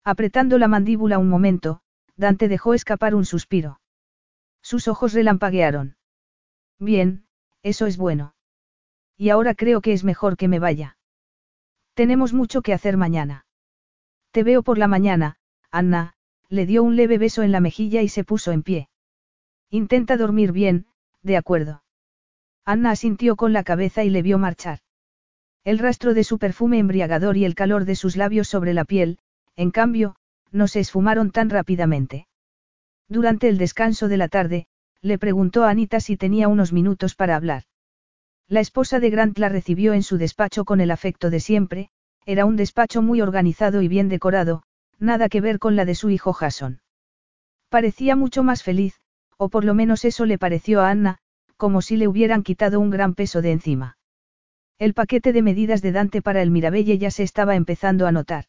Apretando 0.04 0.58
la 0.58 0.68
mandíbula 0.68 1.18
un 1.18 1.28
momento, 1.28 1.80
Dante 2.16 2.48
dejó 2.48 2.74
escapar 2.74 3.14
un 3.14 3.24
suspiro. 3.24 3.79
Sus 4.62 4.88
ojos 4.88 5.12
relampaguearon. 5.12 5.96
Bien, 6.78 7.26
eso 7.62 7.86
es 7.86 7.96
bueno. 7.96 8.34
Y 9.16 9.30
ahora 9.30 9.54
creo 9.54 9.80
que 9.80 9.92
es 9.92 10.04
mejor 10.04 10.36
que 10.36 10.48
me 10.48 10.58
vaya. 10.58 10.96
Tenemos 11.94 12.32
mucho 12.32 12.62
que 12.62 12.72
hacer 12.72 12.96
mañana. 12.96 13.46
Te 14.30 14.42
veo 14.42 14.62
por 14.62 14.78
la 14.78 14.88
mañana, 14.88 15.36
Anna, 15.70 16.14
le 16.48 16.66
dio 16.66 16.82
un 16.82 16.96
leve 16.96 17.18
beso 17.18 17.42
en 17.42 17.52
la 17.52 17.60
mejilla 17.60 18.02
y 18.02 18.08
se 18.08 18.24
puso 18.24 18.52
en 18.52 18.62
pie. 18.62 18.88
Intenta 19.68 20.16
dormir 20.16 20.52
bien, 20.52 20.86
de 21.22 21.36
acuerdo. 21.36 21.82
Anna 22.64 22.90
asintió 22.90 23.36
con 23.36 23.52
la 23.52 23.64
cabeza 23.64 24.04
y 24.04 24.10
le 24.10 24.22
vio 24.22 24.38
marchar. 24.38 24.80
El 25.64 25.78
rastro 25.78 26.14
de 26.14 26.24
su 26.24 26.38
perfume 26.38 26.78
embriagador 26.78 27.36
y 27.36 27.44
el 27.44 27.54
calor 27.54 27.84
de 27.84 27.96
sus 27.96 28.16
labios 28.16 28.48
sobre 28.48 28.72
la 28.72 28.84
piel, 28.84 29.18
en 29.56 29.70
cambio, 29.70 30.16
no 30.50 30.68
se 30.68 30.80
esfumaron 30.80 31.30
tan 31.30 31.50
rápidamente. 31.50 32.26
Durante 33.10 33.48
el 33.48 33.58
descanso 33.58 34.06
de 34.06 34.16
la 34.16 34.28
tarde, 34.28 34.66
le 35.02 35.18
preguntó 35.18 35.64
a 35.64 35.70
Anita 35.70 35.98
si 35.98 36.16
tenía 36.16 36.46
unos 36.46 36.72
minutos 36.72 37.16
para 37.16 37.34
hablar. 37.34 37.64
La 38.46 38.60
esposa 38.60 39.00
de 39.00 39.10
Grant 39.10 39.36
la 39.36 39.48
recibió 39.48 39.94
en 39.94 40.04
su 40.04 40.16
despacho 40.16 40.64
con 40.64 40.80
el 40.80 40.92
afecto 40.92 41.28
de 41.28 41.40
siempre, 41.40 41.90
era 42.24 42.44
un 42.44 42.54
despacho 42.54 43.02
muy 43.02 43.20
organizado 43.20 43.82
y 43.82 43.88
bien 43.88 44.08
decorado, 44.08 44.62
nada 45.00 45.28
que 45.28 45.40
ver 45.40 45.58
con 45.58 45.74
la 45.74 45.84
de 45.84 45.96
su 45.96 46.10
hijo 46.10 46.32
Jason. 46.32 46.82
Parecía 47.68 48.14
mucho 48.14 48.44
más 48.44 48.62
feliz, 48.62 49.00
o 49.36 49.48
por 49.48 49.64
lo 49.64 49.74
menos 49.74 50.04
eso 50.04 50.24
le 50.24 50.38
pareció 50.38 50.80
a 50.80 50.90
Anna, 50.90 51.18
como 51.56 51.82
si 51.82 51.96
le 51.96 52.06
hubieran 52.06 52.44
quitado 52.44 52.78
un 52.78 52.90
gran 52.90 53.14
peso 53.14 53.42
de 53.42 53.50
encima. 53.50 53.98
El 54.78 54.94
paquete 54.94 55.32
de 55.32 55.42
medidas 55.42 55.82
de 55.82 55.90
Dante 55.90 56.22
para 56.22 56.42
el 56.42 56.52
Mirabelle 56.52 56.96
ya 56.96 57.10
se 57.10 57.24
estaba 57.24 57.56
empezando 57.56 58.06
a 58.06 58.12
notar. 58.12 58.44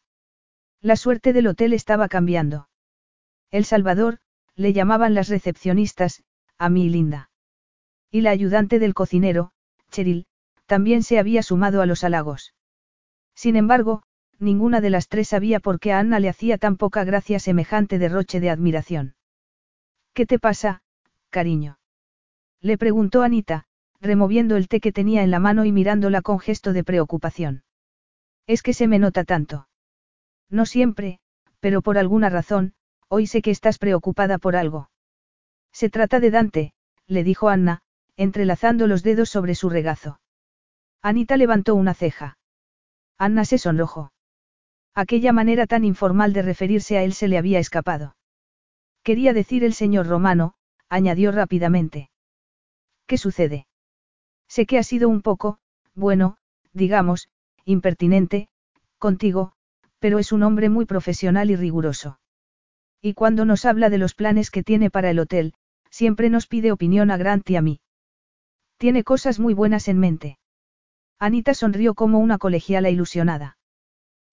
La 0.80 0.94
suerte 0.94 1.32
del 1.32 1.48
hotel 1.48 1.72
estaba 1.72 2.08
cambiando. 2.08 2.68
El 3.50 3.64
Salvador, 3.64 4.18
le 4.56 4.72
llamaban 4.72 5.14
las 5.14 5.28
recepcionistas, 5.28 6.22
a 6.58 6.68
mí 6.68 6.88
Linda. 6.88 7.30
Y 8.10 8.20
la 8.20 8.30
ayudante 8.30 8.78
del 8.78 8.94
cocinero, 8.94 9.52
Cheryl, 9.90 10.26
también 10.66 11.02
se 11.02 11.18
había 11.18 11.42
sumado 11.42 11.82
a 11.82 11.86
los 11.86 12.04
halagos. 12.04 12.54
Sin 13.34 13.56
embargo, 13.56 14.02
ninguna 14.38 14.80
de 14.80 14.90
las 14.90 15.08
tres 15.08 15.28
sabía 15.28 15.60
por 15.60 15.80
qué 15.80 15.92
a 15.92 15.98
Anna 15.98 16.20
le 16.20 16.28
hacía 16.28 16.58
tan 16.58 16.76
poca 16.76 17.04
gracia 17.04 17.38
semejante 17.38 17.98
derroche 17.98 18.40
de 18.40 18.50
admiración. 18.50 19.14
¿Qué 20.14 20.26
te 20.26 20.38
pasa, 20.38 20.82
cariño? 21.30 21.78
Le 22.60 22.76
preguntó 22.76 23.22
Anita, 23.22 23.64
removiendo 24.00 24.56
el 24.56 24.68
té 24.68 24.80
que 24.80 24.92
tenía 24.92 25.22
en 25.22 25.30
la 25.30 25.38
mano 25.38 25.64
y 25.64 25.72
mirándola 25.72 26.22
con 26.22 26.38
gesto 26.38 26.72
de 26.72 26.84
preocupación. 26.84 27.64
Es 28.46 28.62
que 28.62 28.74
se 28.74 28.88
me 28.88 28.98
nota 28.98 29.24
tanto. 29.24 29.68
No 30.50 30.66
siempre, 30.66 31.20
pero 31.60 31.80
por 31.80 31.96
alguna 31.96 32.28
razón, 32.28 32.74
Hoy 33.14 33.26
sé 33.26 33.42
que 33.42 33.50
estás 33.50 33.76
preocupada 33.76 34.38
por 34.38 34.56
algo. 34.56 34.88
Se 35.70 35.90
trata 35.90 36.18
de 36.18 36.30
Dante, 36.30 36.72
le 37.06 37.24
dijo 37.24 37.50
Anna, 37.50 37.82
entrelazando 38.16 38.86
los 38.86 39.02
dedos 39.02 39.28
sobre 39.28 39.54
su 39.54 39.68
regazo. 39.68 40.18
Anita 41.02 41.36
levantó 41.36 41.74
una 41.74 41.92
ceja. 41.92 42.38
Anna 43.18 43.44
se 43.44 43.58
sonrojó. 43.58 44.14
Aquella 44.94 45.34
manera 45.34 45.66
tan 45.66 45.84
informal 45.84 46.32
de 46.32 46.40
referirse 46.40 46.96
a 46.96 47.02
él 47.02 47.12
se 47.12 47.28
le 47.28 47.36
había 47.36 47.58
escapado. 47.58 48.16
Quería 49.02 49.34
decir 49.34 49.62
el 49.62 49.74
señor 49.74 50.06
Romano, 50.06 50.54
añadió 50.88 51.32
rápidamente. 51.32 52.08
¿Qué 53.04 53.18
sucede? 53.18 53.66
Sé 54.48 54.64
que 54.64 54.78
ha 54.78 54.82
sido 54.82 55.10
un 55.10 55.20
poco, 55.20 55.58
bueno, 55.94 56.38
digamos, 56.72 57.28
impertinente, 57.66 58.48
contigo, 58.96 59.52
pero 59.98 60.18
es 60.18 60.32
un 60.32 60.44
hombre 60.44 60.70
muy 60.70 60.86
profesional 60.86 61.50
y 61.50 61.56
riguroso. 61.56 62.18
Y 63.02 63.14
cuando 63.14 63.44
nos 63.44 63.64
habla 63.64 63.90
de 63.90 63.98
los 63.98 64.14
planes 64.14 64.52
que 64.52 64.62
tiene 64.62 64.88
para 64.88 65.10
el 65.10 65.18
hotel, 65.18 65.54
siempre 65.90 66.30
nos 66.30 66.46
pide 66.46 66.70
opinión 66.70 67.10
a 67.10 67.16
Grant 67.16 67.50
y 67.50 67.56
a 67.56 67.60
mí. 67.60 67.80
Tiene 68.78 69.02
cosas 69.02 69.40
muy 69.40 69.54
buenas 69.54 69.88
en 69.88 69.98
mente. 69.98 70.38
Anita 71.18 71.52
sonrió 71.52 71.94
como 71.94 72.20
una 72.20 72.38
colegiala 72.38 72.90
ilusionada. 72.90 73.58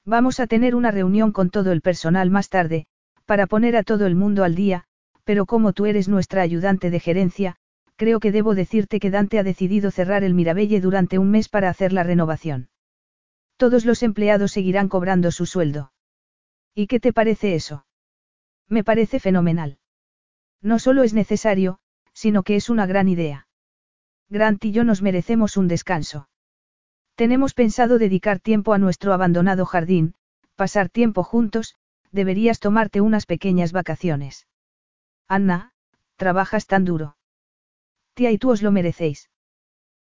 Vamos 0.05 0.39
a 0.39 0.45
tener 0.45 0.75
una 0.75 0.91
reunión 0.91 1.31
con 1.31 1.49
todo 1.49 1.71
el 1.71 1.81
personal 1.81 2.29
más 2.29 2.49
tarde, 2.49 2.85
para 3.25 3.47
poner 3.47 3.75
a 3.75 3.83
todo 3.83 4.05
el 4.05 4.15
mundo 4.15 4.43
al 4.43 4.53
día, 4.53 4.85
pero 5.23 5.47
como 5.47 5.73
tú 5.73 5.87
eres 5.87 6.07
nuestra 6.07 6.43
ayudante 6.43 6.91
de 6.91 6.99
gerencia, 6.99 7.55
creo 7.95 8.19
que 8.19 8.31
debo 8.31 8.53
decirte 8.53 8.99
que 8.99 9.11
Dante 9.11 9.39
ha 9.39 9.43
decidido 9.43 9.89
cerrar 9.89 10.23
el 10.23 10.35
Mirabelle 10.35 10.79
durante 10.79 11.17
un 11.17 11.31
mes 11.31 11.49
para 11.49 11.69
hacer 11.69 11.91
la 11.91 12.03
renovación. 12.03 12.69
Todos 13.57 13.83
los 13.85 14.03
empleados 14.03 14.51
seguirán 14.51 14.89
cobrando 14.89 15.31
su 15.31 15.47
sueldo. 15.47 15.91
¿Y 16.73 16.87
qué 16.87 16.99
te 16.99 17.13
parece 17.13 17.55
eso? 17.55 17.85
Me 18.69 18.83
parece 18.83 19.19
fenomenal. 19.19 19.79
No 20.61 20.79
solo 20.79 21.03
es 21.03 21.13
necesario, 21.13 21.79
sino 22.13 22.43
que 22.43 22.55
es 22.55 22.69
una 22.69 22.85
gran 22.85 23.07
idea. 23.07 23.47
Grant 24.29 24.63
y 24.63 24.71
yo 24.71 24.83
nos 24.83 25.01
merecemos 25.01 25.57
un 25.57 25.67
descanso. 25.67 26.29
Tenemos 27.15 27.53
pensado 27.53 27.97
dedicar 27.97 28.39
tiempo 28.39 28.73
a 28.73 28.77
nuestro 28.77 29.11
abandonado 29.13 29.65
jardín, 29.65 30.13
pasar 30.55 30.89
tiempo 30.89 31.23
juntos, 31.23 31.75
deberías 32.11 32.59
tomarte 32.59 33.01
unas 33.01 33.25
pequeñas 33.25 33.71
vacaciones. 33.71 34.47
Anna, 35.27 35.73
trabajas 36.15 36.67
tan 36.67 36.85
duro. 36.85 37.17
Tía 38.13 38.31
y 38.31 38.37
tú 38.37 38.51
os 38.51 38.61
lo 38.61 38.71
merecéis. 38.71 39.29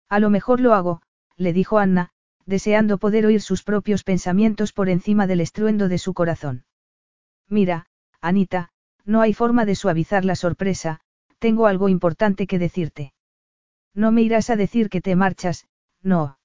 A 0.09 0.19
lo 0.19 0.29
mejor 0.29 0.59
lo 0.59 0.73
hago, 0.73 1.01
le 1.35 1.53
dijo 1.53 1.79
Anna, 1.79 2.11
deseando 2.45 2.97
poder 2.97 3.25
oír 3.25 3.41
sus 3.41 3.63
propios 3.63 4.03
pensamientos 4.03 4.73
por 4.73 4.89
encima 4.89 5.27
del 5.27 5.41
estruendo 5.41 5.89
de 5.89 5.97
su 5.97 6.13
corazón. 6.13 6.65
Mira, 7.49 7.86
Anita, 8.21 8.69
no 9.05 9.21
hay 9.21 9.33
forma 9.33 9.65
de 9.65 9.75
suavizar 9.75 10.25
la 10.25 10.35
sorpresa, 10.35 10.99
tengo 11.39 11.67
algo 11.67 11.89
importante 11.89 12.47
que 12.47 12.59
decirte. 12.59 13.13
No 13.93 14.11
me 14.11 14.21
irás 14.21 14.49
a 14.49 14.55
decir 14.55 14.89
que 14.89 15.01
te 15.01 15.15
marchas, 15.15 15.67
no. 16.01 16.39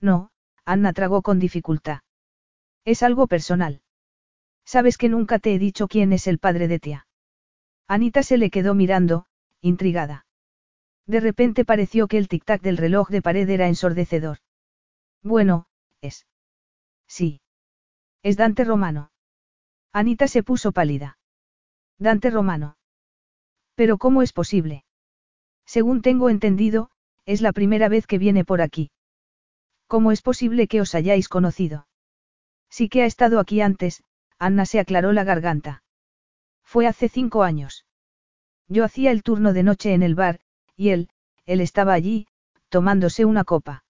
No, 0.00 0.30
Anna 0.64 0.92
tragó 0.92 1.22
con 1.22 1.38
dificultad. 1.38 2.00
Es 2.84 3.02
algo 3.02 3.26
personal. 3.26 3.82
Sabes 4.64 4.98
que 4.98 5.08
nunca 5.08 5.38
te 5.38 5.54
he 5.54 5.58
dicho 5.58 5.88
quién 5.88 6.12
es 6.12 6.26
el 6.26 6.38
padre 6.38 6.68
de 6.68 6.78
tía. 6.78 7.06
Anita 7.86 8.22
se 8.22 8.36
le 8.36 8.50
quedó 8.50 8.74
mirando, 8.74 9.26
intrigada. 9.60 10.26
De 11.06 11.20
repente 11.20 11.64
pareció 11.64 12.06
que 12.06 12.18
el 12.18 12.28
tic-tac 12.28 12.60
del 12.60 12.76
reloj 12.76 13.08
de 13.08 13.22
pared 13.22 13.48
era 13.48 13.66
ensordecedor. 13.66 14.38
Bueno, 15.22 15.66
es. 16.02 16.26
Sí. 17.06 17.40
Es 18.22 18.36
Dante 18.36 18.64
Romano. 18.64 19.10
Anita 19.92 20.28
se 20.28 20.42
puso 20.42 20.72
pálida. 20.72 21.18
Dante 21.98 22.30
Romano. 22.30 22.76
Pero 23.74 23.98
¿cómo 23.98 24.22
es 24.22 24.32
posible? 24.32 24.84
Según 25.64 26.02
tengo 26.02 26.30
entendido, 26.30 26.90
es 27.26 27.40
la 27.40 27.52
primera 27.52 27.88
vez 27.88 28.06
que 28.06 28.18
viene 28.18 28.44
por 28.44 28.60
aquí. 28.60 28.90
¿Cómo 29.86 30.12
es 30.12 30.22
posible 30.22 30.68
que 30.68 30.80
os 30.80 30.94
hayáis 30.94 31.28
conocido? 31.28 31.86
Sí 32.70 32.88
que 32.88 33.02
ha 33.02 33.06
estado 33.06 33.40
aquí 33.40 33.60
antes, 33.60 34.02
Anna 34.38 34.66
se 34.66 34.80
aclaró 34.80 35.12
la 35.12 35.24
garganta. 35.24 35.82
Fue 36.62 36.86
hace 36.86 37.08
cinco 37.08 37.42
años. 37.42 37.86
Yo 38.68 38.84
hacía 38.84 39.10
el 39.10 39.22
turno 39.22 39.54
de 39.54 39.62
noche 39.62 39.94
en 39.94 40.02
el 40.02 40.14
bar, 40.14 40.40
y 40.76 40.90
él, 40.90 41.08
él 41.46 41.62
estaba 41.62 41.94
allí, 41.94 42.26
tomándose 42.68 43.24
una 43.24 43.44
copa. 43.44 43.84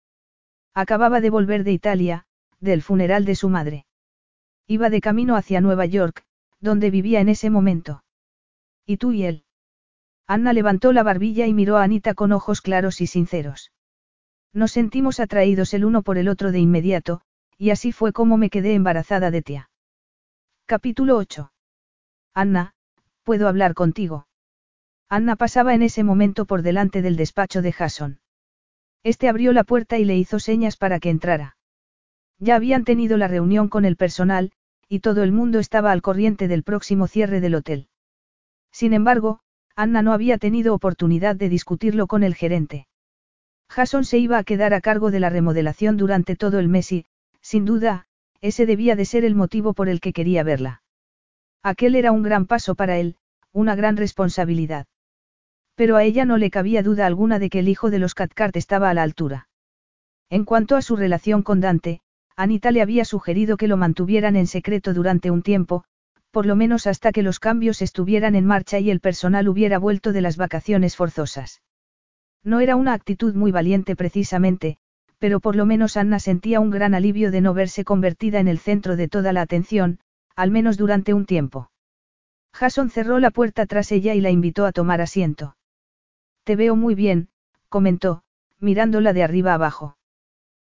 Acababa 0.74 1.20
de 1.20 1.30
volver 1.30 1.64
de 1.64 1.72
Italia, 1.72 2.26
del 2.60 2.82
funeral 2.82 3.24
de 3.24 3.34
su 3.34 3.48
madre. 3.48 3.87
Iba 4.70 4.90
de 4.90 5.00
camino 5.00 5.34
hacia 5.34 5.62
Nueva 5.62 5.86
York, 5.86 6.26
donde 6.60 6.90
vivía 6.90 7.20
en 7.20 7.30
ese 7.30 7.48
momento. 7.48 8.04
¿Y 8.84 8.98
tú 8.98 9.12
y 9.12 9.24
él? 9.24 9.44
Anna 10.26 10.52
levantó 10.52 10.92
la 10.92 11.02
barbilla 11.02 11.46
y 11.46 11.54
miró 11.54 11.78
a 11.78 11.84
Anita 11.84 12.12
con 12.12 12.32
ojos 12.32 12.60
claros 12.60 13.00
y 13.00 13.06
sinceros. 13.06 13.72
Nos 14.52 14.72
sentimos 14.72 15.20
atraídos 15.20 15.72
el 15.72 15.86
uno 15.86 16.02
por 16.02 16.18
el 16.18 16.28
otro 16.28 16.52
de 16.52 16.58
inmediato, 16.58 17.22
y 17.56 17.70
así 17.70 17.92
fue 17.92 18.12
como 18.12 18.36
me 18.36 18.50
quedé 18.50 18.74
embarazada 18.74 19.30
de 19.30 19.40
tía. 19.40 19.70
Capítulo 20.66 21.16
8. 21.16 21.50
Anna, 22.34 22.74
¿puedo 23.22 23.48
hablar 23.48 23.72
contigo? 23.72 24.26
Anna 25.08 25.36
pasaba 25.36 25.72
en 25.72 25.80
ese 25.80 26.04
momento 26.04 26.44
por 26.44 26.60
delante 26.60 27.00
del 27.00 27.16
despacho 27.16 27.62
de 27.62 27.72
Jason. 27.72 28.20
Este 29.02 29.30
abrió 29.30 29.54
la 29.54 29.64
puerta 29.64 29.96
y 29.96 30.04
le 30.04 30.18
hizo 30.18 30.38
señas 30.38 30.76
para 30.76 31.00
que 31.00 31.08
entrara. 31.08 31.56
Ya 32.38 32.54
habían 32.54 32.84
tenido 32.84 33.16
la 33.16 33.28
reunión 33.28 33.68
con 33.68 33.86
el 33.86 33.96
personal, 33.96 34.52
y 34.88 35.00
todo 35.00 35.22
el 35.22 35.32
mundo 35.32 35.58
estaba 35.58 35.92
al 35.92 36.02
corriente 36.02 36.48
del 36.48 36.62
próximo 36.62 37.06
cierre 37.06 37.40
del 37.40 37.54
hotel. 37.54 37.88
Sin 38.72 38.92
embargo, 38.92 39.40
Anna 39.76 40.02
no 40.02 40.12
había 40.12 40.38
tenido 40.38 40.74
oportunidad 40.74 41.36
de 41.36 41.48
discutirlo 41.48 42.06
con 42.06 42.22
el 42.22 42.34
gerente. 42.34 42.86
Jason 43.68 44.04
se 44.04 44.18
iba 44.18 44.38
a 44.38 44.44
quedar 44.44 44.74
a 44.74 44.80
cargo 44.80 45.10
de 45.10 45.20
la 45.20 45.30
remodelación 45.30 45.96
durante 45.96 46.36
todo 46.36 46.58
el 46.58 46.68
mes 46.68 46.90
y, 46.90 47.06
sin 47.40 47.64
duda, 47.64 48.06
ese 48.40 48.66
debía 48.66 48.96
de 48.96 49.04
ser 49.04 49.24
el 49.24 49.34
motivo 49.34 49.74
por 49.74 49.88
el 49.88 50.00
que 50.00 50.12
quería 50.12 50.42
verla. 50.42 50.82
Aquel 51.62 51.94
era 51.94 52.12
un 52.12 52.22
gran 52.22 52.46
paso 52.46 52.74
para 52.74 52.98
él, 52.98 53.16
una 53.52 53.74
gran 53.74 53.96
responsabilidad. 53.96 54.86
Pero 55.74 55.96
a 55.96 56.04
ella 56.04 56.24
no 56.24 56.38
le 56.38 56.50
cabía 56.50 56.82
duda 56.82 57.06
alguna 57.06 57.38
de 57.38 57.50
que 57.50 57.60
el 57.60 57.68
hijo 57.68 57.90
de 57.90 57.98
los 57.98 58.14
Cathcart 58.14 58.56
estaba 58.56 58.90
a 58.90 58.94
la 58.94 59.02
altura. 59.02 59.48
En 60.30 60.44
cuanto 60.44 60.76
a 60.76 60.82
su 60.82 60.96
relación 60.96 61.42
con 61.42 61.60
Dante, 61.60 62.00
Anita 62.38 62.70
le 62.70 62.82
había 62.82 63.04
sugerido 63.04 63.56
que 63.56 63.66
lo 63.66 63.76
mantuvieran 63.76 64.36
en 64.36 64.46
secreto 64.46 64.94
durante 64.94 65.32
un 65.32 65.42
tiempo, 65.42 65.82
por 66.30 66.46
lo 66.46 66.54
menos 66.54 66.86
hasta 66.86 67.10
que 67.10 67.24
los 67.24 67.40
cambios 67.40 67.82
estuvieran 67.82 68.36
en 68.36 68.46
marcha 68.46 68.78
y 68.78 68.92
el 68.92 69.00
personal 69.00 69.48
hubiera 69.48 69.80
vuelto 69.80 70.12
de 70.12 70.20
las 70.20 70.36
vacaciones 70.36 70.94
forzosas. 70.94 71.62
No 72.44 72.60
era 72.60 72.76
una 72.76 72.92
actitud 72.92 73.34
muy 73.34 73.50
valiente 73.50 73.96
precisamente, 73.96 74.76
pero 75.18 75.40
por 75.40 75.56
lo 75.56 75.66
menos 75.66 75.96
Anna 75.96 76.20
sentía 76.20 76.60
un 76.60 76.70
gran 76.70 76.94
alivio 76.94 77.32
de 77.32 77.40
no 77.40 77.54
verse 77.54 77.82
convertida 77.82 78.38
en 78.38 78.46
el 78.46 78.60
centro 78.60 78.94
de 78.94 79.08
toda 79.08 79.32
la 79.32 79.40
atención, 79.40 79.98
al 80.36 80.52
menos 80.52 80.76
durante 80.76 81.14
un 81.14 81.26
tiempo. 81.26 81.72
Jason 82.52 82.90
cerró 82.90 83.18
la 83.18 83.32
puerta 83.32 83.66
tras 83.66 83.90
ella 83.90 84.14
y 84.14 84.20
la 84.20 84.30
invitó 84.30 84.64
a 84.64 84.70
tomar 84.70 85.00
asiento. 85.00 85.56
Te 86.44 86.54
veo 86.54 86.76
muy 86.76 86.94
bien, 86.94 87.30
comentó, 87.68 88.22
mirándola 88.60 89.12
de 89.12 89.24
arriba 89.24 89.54
abajo. 89.54 89.96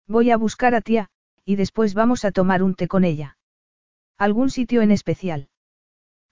Voy 0.06 0.30
a 0.30 0.36
buscar 0.36 0.76
a 0.76 0.80
tía, 0.80 1.10
y 1.46 1.56
después 1.56 1.94
vamos 1.94 2.26
a 2.26 2.32
tomar 2.32 2.62
un 2.62 2.74
té 2.74 2.88
con 2.88 3.04
ella. 3.04 3.38
¿Algún 4.18 4.50
sitio 4.50 4.82
en 4.82 4.90
especial? 4.90 5.48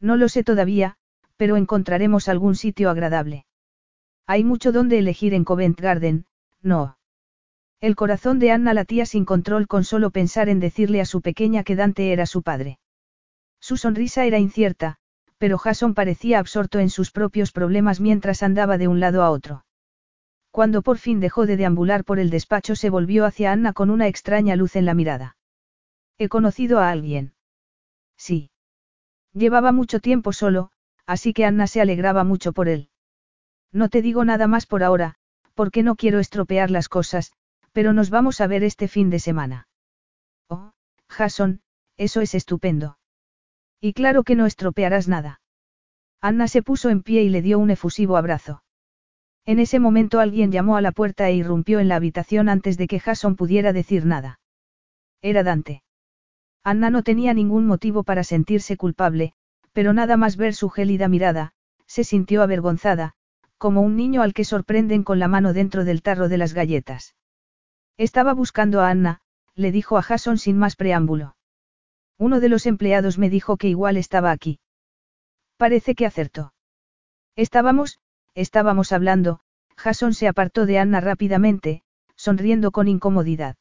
No 0.00 0.16
lo 0.16 0.28
sé 0.28 0.42
todavía, 0.42 0.96
pero 1.36 1.56
encontraremos 1.56 2.28
algún 2.28 2.56
sitio 2.56 2.90
agradable. 2.90 3.46
Hay 4.26 4.42
mucho 4.42 4.72
donde 4.72 4.98
elegir 4.98 5.32
en 5.32 5.44
Covent 5.44 5.80
Garden, 5.80 6.26
no. 6.60 6.98
El 7.80 7.94
corazón 7.94 8.38
de 8.38 8.50
Anna 8.50 8.74
latía 8.74 9.06
sin 9.06 9.24
control 9.24 9.68
con 9.68 9.84
solo 9.84 10.10
pensar 10.10 10.48
en 10.48 10.58
decirle 10.58 11.00
a 11.00 11.04
su 11.04 11.22
pequeña 11.22 11.62
que 11.62 11.76
Dante 11.76 12.12
era 12.12 12.26
su 12.26 12.42
padre. 12.42 12.78
Su 13.60 13.76
sonrisa 13.76 14.24
era 14.24 14.38
incierta, 14.38 14.96
pero 15.38 15.58
Jason 15.58 15.94
parecía 15.94 16.38
absorto 16.38 16.80
en 16.80 16.90
sus 16.90 17.12
propios 17.12 17.52
problemas 17.52 18.00
mientras 18.00 18.42
andaba 18.42 18.78
de 18.78 18.88
un 18.88 18.98
lado 19.00 19.22
a 19.22 19.30
otro. 19.30 19.64
Cuando 20.54 20.82
por 20.82 20.98
fin 20.98 21.18
dejó 21.18 21.46
de 21.46 21.56
deambular 21.56 22.04
por 22.04 22.20
el 22.20 22.30
despacho 22.30 22.76
se 22.76 22.88
volvió 22.88 23.24
hacia 23.24 23.50
Anna 23.50 23.72
con 23.72 23.90
una 23.90 24.06
extraña 24.06 24.54
luz 24.54 24.76
en 24.76 24.84
la 24.84 24.94
mirada. 24.94 25.36
¿He 26.16 26.28
conocido 26.28 26.78
a 26.78 26.90
alguien? 26.90 27.34
Sí. 28.16 28.52
Llevaba 29.32 29.72
mucho 29.72 29.98
tiempo 29.98 30.32
solo, 30.32 30.70
así 31.06 31.32
que 31.32 31.44
Anna 31.44 31.66
se 31.66 31.80
alegraba 31.80 32.22
mucho 32.22 32.52
por 32.52 32.68
él. 32.68 32.88
No 33.72 33.88
te 33.88 34.00
digo 34.00 34.24
nada 34.24 34.46
más 34.46 34.66
por 34.66 34.84
ahora, 34.84 35.16
porque 35.54 35.82
no 35.82 35.96
quiero 35.96 36.20
estropear 36.20 36.70
las 36.70 36.88
cosas, 36.88 37.32
pero 37.72 37.92
nos 37.92 38.10
vamos 38.10 38.40
a 38.40 38.46
ver 38.46 38.62
este 38.62 38.86
fin 38.86 39.10
de 39.10 39.18
semana. 39.18 39.66
Oh, 40.48 40.70
Jason, 41.08 41.62
eso 41.96 42.20
es 42.20 42.32
estupendo. 42.32 42.96
Y 43.80 43.92
claro 43.92 44.22
que 44.22 44.36
no 44.36 44.46
estropearás 44.46 45.08
nada. 45.08 45.40
Anna 46.20 46.46
se 46.46 46.62
puso 46.62 46.90
en 46.90 47.02
pie 47.02 47.24
y 47.24 47.28
le 47.28 47.42
dio 47.42 47.58
un 47.58 47.70
efusivo 47.70 48.16
abrazo. 48.16 48.62
En 49.46 49.58
ese 49.58 49.78
momento 49.78 50.20
alguien 50.20 50.50
llamó 50.50 50.76
a 50.76 50.80
la 50.80 50.92
puerta 50.92 51.28
e 51.28 51.34
irrumpió 51.34 51.80
en 51.80 51.88
la 51.88 51.96
habitación 51.96 52.48
antes 52.48 52.78
de 52.78 52.86
que 52.86 53.00
Jason 53.00 53.36
pudiera 53.36 53.72
decir 53.72 54.06
nada. 54.06 54.40
Era 55.20 55.42
Dante. 55.42 55.82
Anna 56.62 56.88
no 56.88 57.02
tenía 57.02 57.34
ningún 57.34 57.66
motivo 57.66 58.04
para 58.04 58.24
sentirse 58.24 58.78
culpable, 58.78 59.34
pero 59.72 59.92
nada 59.92 60.16
más 60.16 60.36
ver 60.36 60.54
su 60.54 60.70
gélida 60.70 61.08
mirada, 61.08 61.52
se 61.86 62.04
sintió 62.04 62.42
avergonzada, 62.42 63.14
como 63.58 63.82
un 63.82 63.96
niño 63.96 64.22
al 64.22 64.32
que 64.32 64.44
sorprenden 64.44 65.02
con 65.02 65.18
la 65.18 65.28
mano 65.28 65.52
dentro 65.52 65.84
del 65.84 66.00
tarro 66.00 66.28
de 66.28 66.38
las 66.38 66.54
galletas. 66.54 67.14
Estaba 67.98 68.32
buscando 68.32 68.80
a 68.80 68.88
Anna, 68.88 69.20
le 69.54 69.72
dijo 69.72 69.98
a 69.98 70.02
Jason 70.02 70.38
sin 70.38 70.58
más 70.58 70.74
preámbulo. 70.74 71.36
Uno 72.18 72.40
de 72.40 72.48
los 72.48 72.66
empleados 72.66 73.18
me 73.18 73.28
dijo 73.28 73.56
que 73.56 73.68
igual 73.68 73.96
estaba 73.96 74.30
aquí. 74.30 74.58
Parece 75.56 75.94
que 75.94 76.06
acertó. 76.06 76.54
Estábamos, 77.36 78.00
estábamos 78.34 78.92
hablando, 78.92 79.40
Jason 79.76 80.14
se 80.14 80.28
apartó 80.28 80.66
de 80.66 80.78
Anna 80.78 81.00
rápidamente, 81.00 81.82
sonriendo 82.16 82.70
con 82.70 82.88
incomodidad. 82.88 83.56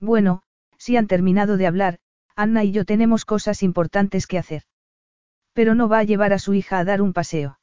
Bueno, 0.00 0.42
si 0.78 0.96
han 0.96 1.06
terminado 1.06 1.56
de 1.56 1.66
hablar, 1.66 1.98
Anna 2.36 2.64
y 2.64 2.72
yo 2.72 2.84
tenemos 2.84 3.24
cosas 3.24 3.62
importantes 3.62 4.26
que 4.26 4.38
hacer. 4.38 4.62
Pero 5.52 5.74
no 5.74 5.88
va 5.88 5.98
a 5.98 6.04
llevar 6.04 6.32
a 6.32 6.38
su 6.38 6.54
hija 6.54 6.78
a 6.78 6.84
dar 6.84 7.00
un 7.00 7.12
paseo. 7.12 7.58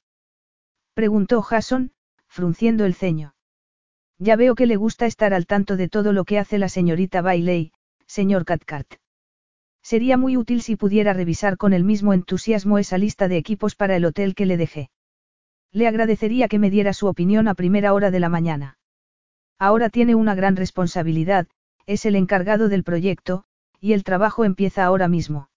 Preguntó 0.94 1.42
Jason, 1.42 1.92
frunciendo 2.28 2.86
el 2.86 2.96
ceño. 2.96 3.36
Ya 4.18 4.36
veo 4.36 4.56
que 4.56 4.66
le 4.66 4.76
gusta 4.76 5.06
estar 5.06 5.34
al 5.34 5.46
tanto 5.46 5.78
de 5.78 5.90
todo 5.90 6.14
lo 6.14 6.26
que 6.26 6.40
hace 6.40 6.58
la 6.58 6.70
señorita 6.70 7.22
Bailey, 7.22 7.74
señor 8.06 8.46
Cathcart. 8.46 8.96
Sería 9.82 10.16
muy 10.16 10.38
útil 10.38 10.62
si 10.62 10.76
pudiera 10.76 11.14
revisar 11.14 11.58
con 11.58 11.74
el 11.74 11.84
mismo 11.84 12.14
entusiasmo 12.14 12.78
esa 12.78 12.98
lista 12.98 13.28
de 13.28 13.38
equipos 13.38 13.76
para 13.76 13.96
el 13.96 14.06
hotel 14.06 14.36
que 14.36 14.46
le 14.46 14.58
dejé. 14.58 14.90
Le 15.74 15.88
agradecería 15.88 16.48
que 16.48 16.60
me 16.60 16.70
diera 16.70 16.94
su 16.94 17.08
opinión 17.08 17.48
a 17.48 17.56
primera 17.56 17.94
hora 17.94 18.12
de 18.12 18.20
la 18.20 18.30
mañana. 18.30 18.78
Ahora 19.58 19.90
tiene 19.90 20.16
una 20.16 20.36
gran 20.36 20.56
responsabilidad, 20.56 21.48
es 21.86 22.06
el 22.06 22.16
encargado 22.16 22.68
del 22.68 22.84
proyecto, 22.84 23.46
y 23.80 23.94
el 23.94 24.04
trabajo 24.04 24.44
empieza 24.44 24.84
ahora 24.84 25.08
mismo. 25.08 25.50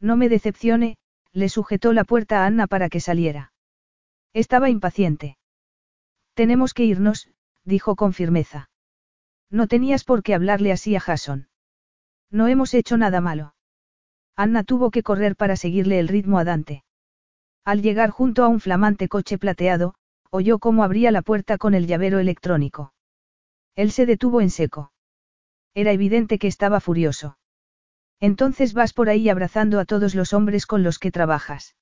No 0.00 0.16
me 0.16 0.28
decepcione, 0.28 0.96
le 1.32 1.48
sujetó 1.48 1.92
la 1.92 2.04
puerta 2.04 2.42
a 2.42 2.46
Anna 2.46 2.66
para 2.66 2.88
que 2.88 3.00
saliera. 3.00 3.52
Estaba 4.32 4.70
impaciente. 4.70 5.38
Tenemos 6.34 6.74
que 6.74 6.84
irnos, 6.84 7.28
dijo 7.64 7.96
con 7.96 8.12
firmeza. 8.12 8.70
No 9.50 9.66
tenías 9.66 10.04
por 10.04 10.22
qué 10.22 10.34
hablarle 10.34 10.72
así 10.72 10.94
a 10.96 11.00
Jason. 11.00 11.48
No 12.30 12.46
hemos 12.46 12.74
hecho 12.74 12.96
nada 12.96 13.20
malo. 13.20 13.54
Anna 14.36 14.62
tuvo 14.64 14.90
que 14.90 15.02
correr 15.02 15.36
para 15.36 15.56
seguirle 15.56 15.98
el 15.98 16.08
ritmo 16.08 16.38
a 16.38 16.44
Dante. 16.44 16.84
Al 17.64 17.82
llegar 17.82 18.10
junto 18.10 18.44
a 18.44 18.48
un 18.48 18.60
flamante 18.60 19.08
coche 19.08 19.38
plateado, 19.38 19.94
oyó 20.30 20.58
cómo 20.58 20.84
abría 20.84 21.10
la 21.10 21.22
puerta 21.22 21.58
con 21.58 21.74
el 21.74 21.86
llavero 21.86 22.18
electrónico. 22.18 22.92
Él 23.74 23.92
se 23.92 24.06
detuvo 24.06 24.40
en 24.40 24.50
seco. 24.50 24.92
Era 25.74 25.92
evidente 25.92 26.38
que 26.38 26.48
estaba 26.48 26.80
furioso. 26.80 27.38
Entonces 28.20 28.74
vas 28.74 28.92
por 28.92 29.08
ahí 29.08 29.28
abrazando 29.28 29.80
a 29.80 29.84
todos 29.84 30.14
los 30.14 30.32
hombres 30.32 30.66
con 30.66 30.82
los 30.82 30.98
que 30.98 31.10
trabajas. 31.10 31.76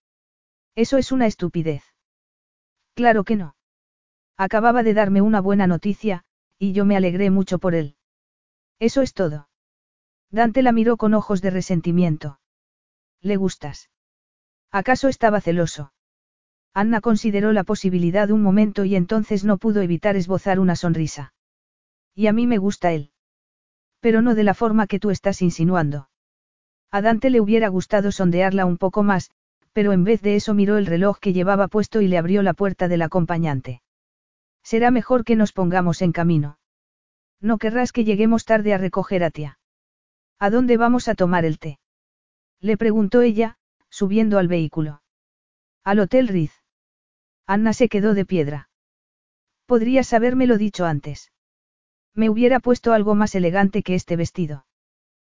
Eso 0.75 0.97
es 0.99 1.11
una 1.11 1.27
estupidez. 1.27 1.83
Claro 2.95 3.25
que 3.25 3.37
no. 3.37 3.57
Acababa 4.37 4.83
de 4.83 4.95
darme 4.95 5.21
una 5.21 5.41
buena 5.41 5.67
noticia, 5.67 6.25
y 6.59 6.73
yo 6.73 6.85
me 6.85 6.97
alegré 6.97 7.31
mucho 7.31 7.59
por 7.59 7.75
él. 7.75 7.97
Eso 8.79 9.03
es 9.03 9.15
todo. 9.15 9.49
Dante 10.31 10.63
la 10.63 10.73
miró 10.73 10.97
con 10.97 11.15
ojos 11.15 11.43
de 11.43 11.51
resentimiento. 11.51 12.41
¿Le 13.21 13.37
gustas? 13.37 13.91
¿Acaso 14.71 15.09
estaba 15.09 15.41
celoso? 15.41 15.93
Anna 16.75 17.01
consideró 17.01 17.53
la 17.53 17.65
posibilidad 17.65 18.31
un 18.31 18.43
momento 18.43 18.85
y 18.85 18.95
entonces 18.95 19.45
no 19.45 19.59
pudo 19.59 19.83
evitar 19.83 20.17
esbozar 20.17 20.61
una 20.61 20.77
sonrisa. 20.77 21.33
Y 22.15 22.27
a 22.27 22.33
mí 22.33 22.47
me 22.47 22.59
gusta 22.59 22.93
él. 22.93 23.11
Pero 24.01 24.23
no 24.23 24.35
de 24.35 24.45
la 24.45 24.55
forma 24.55 24.87
que 24.87 25.01
tú 25.01 25.11
estás 25.11 25.43
insinuando. 25.43 26.09
A 26.91 27.03
Dante 27.03 27.31
le 27.31 27.41
hubiera 27.41 27.69
gustado 27.69 28.13
sondearla 28.13 28.65
un 28.65 28.79
poco 28.79 29.03
más, 29.03 29.31
pero 29.73 29.93
en 29.93 30.05
vez 30.05 30.23
de 30.23 30.37
eso 30.37 30.55
miró 30.55 30.79
el 30.79 30.87
reloj 30.87 31.19
que 31.19 31.33
llevaba 31.33 31.69
puesto 31.69 32.01
y 32.01 32.09
le 32.09 32.19
abrió 32.19 32.43
la 32.43 32.55
puerta 32.55 32.89
del 32.89 33.03
acompañante. 33.03 33.83
Será 34.63 34.91
mejor 34.91 35.25
que 35.25 35.37
nos 35.37 35.53
pongamos 35.53 36.03
en 36.03 36.13
camino. 36.13 36.59
No 37.41 37.59
querrás 37.59 37.93
que 37.93 38.05
lleguemos 38.05 38.45
tarde 38.45 38.75
a 38.75 38.79
recoger 38.79 39.23
a 39.23 39.31
tía. 39.31 39.59
¿A 40.39 40.51
dónde 40.51 40.77
vamos 40.77 41.09
a 41.09 41.15
tomar 41.15 41.45
el 41.45 41.59
té? 41.59 41.79
Le 42.61 42.77
preguntó 42.77 43.23
ella, 43.23 43.58
subiendo 43.91 44.39
al 44.39 44.49
vehículo. 44.49 45.03
Al 45.85 46.01
Hotel 46.01 46.29
Riz. 46.29 46.53
Anna 47.47 47.73
se 47.73 47.89
quedó 47.89 48.15
de 48.15 48.25
piedra. 48.25 48.69
Podrías 49.67 50.13
habérmelo 50.13 50.59
dicho 50.59 50.85
antes. 50.85 51.33
Me 52.15 52.31
hubiera 52.31 52.61
puesto 52.61 52.93
algo 52.93 53.15
más 53.15 53.35
elegante 53.35 53.83
que 53.83 53.95
este 53.95 54.17
vestido. 54.17 54.67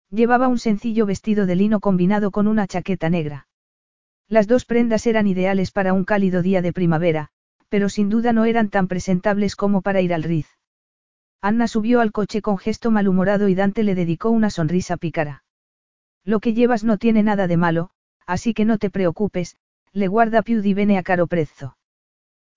Llevaba 0.10 0.48
un 0.48 0.58
sencillo 0.58 1.06
vestido 1.06 1.46
de 1.46 1.56
lino 1.56 1.80
combinado 1.80 2.32
con 2.32 2.48
una 2.48 2.68
chaqueta 2.68 3.10
negra. 3.10 3.48
Las 4.28 4.48
dos 4.48 4.66
prendas 4.66 5.06
eran 5.08 5.28
ideales 5.28 5.72
para 5.72 5.94
un 5.94 6.06
cálido 6.06 6.42
día 6.42 6.62
de 6.62 6.74
primavera, 6.74 7.30
pero 7.70 7.90
sin 7.90 8.10
duda 8.10 8.34
no 8.34 8.46
eran 8.46 8.70
tan 8.70 8.88
presentables 8.88 9.56
como 9.56 9.82
para 9.82 10.02
ir 10.02 10.14
al 10.14 10.24
Riz. 10.24 10.48
Anna 11.42 11.68
subió 11.68 12.02
al 12.02 12.12
coche 12.12 12.42
con 12.42 12.58
gesto 12.58 12.92
malhumorado 12.92 13.48
y 13.48 13.56
Dante 13.56 13.84
le 13.84 13.96
dedicó 13.96 14.30
una 14.30 14.50
sonrisa 14.50 14.98
pícara. 14.98 15.44
Lo 16.24 16.40
que 16.40 16.54
llevas 16.54 16.84
no 16.84 16.98
tiene 16.98 17.24
nada 17.24 17.48
de 17.48 17.58
malo, 17.58 17.92
así 18.30 18.54
que 18.54 18.64
no 18.64 18.78
te 18.78 18.92
preocupes, 18.92 19.58
le 19.92 20.08
guarda 20.08 20.44
più 20.44 20.62
di 20.62 20.76
bene 20.76 21.00
a 21.00 21.04
caro 21.04 21.26
prezzo. 21.26 21.78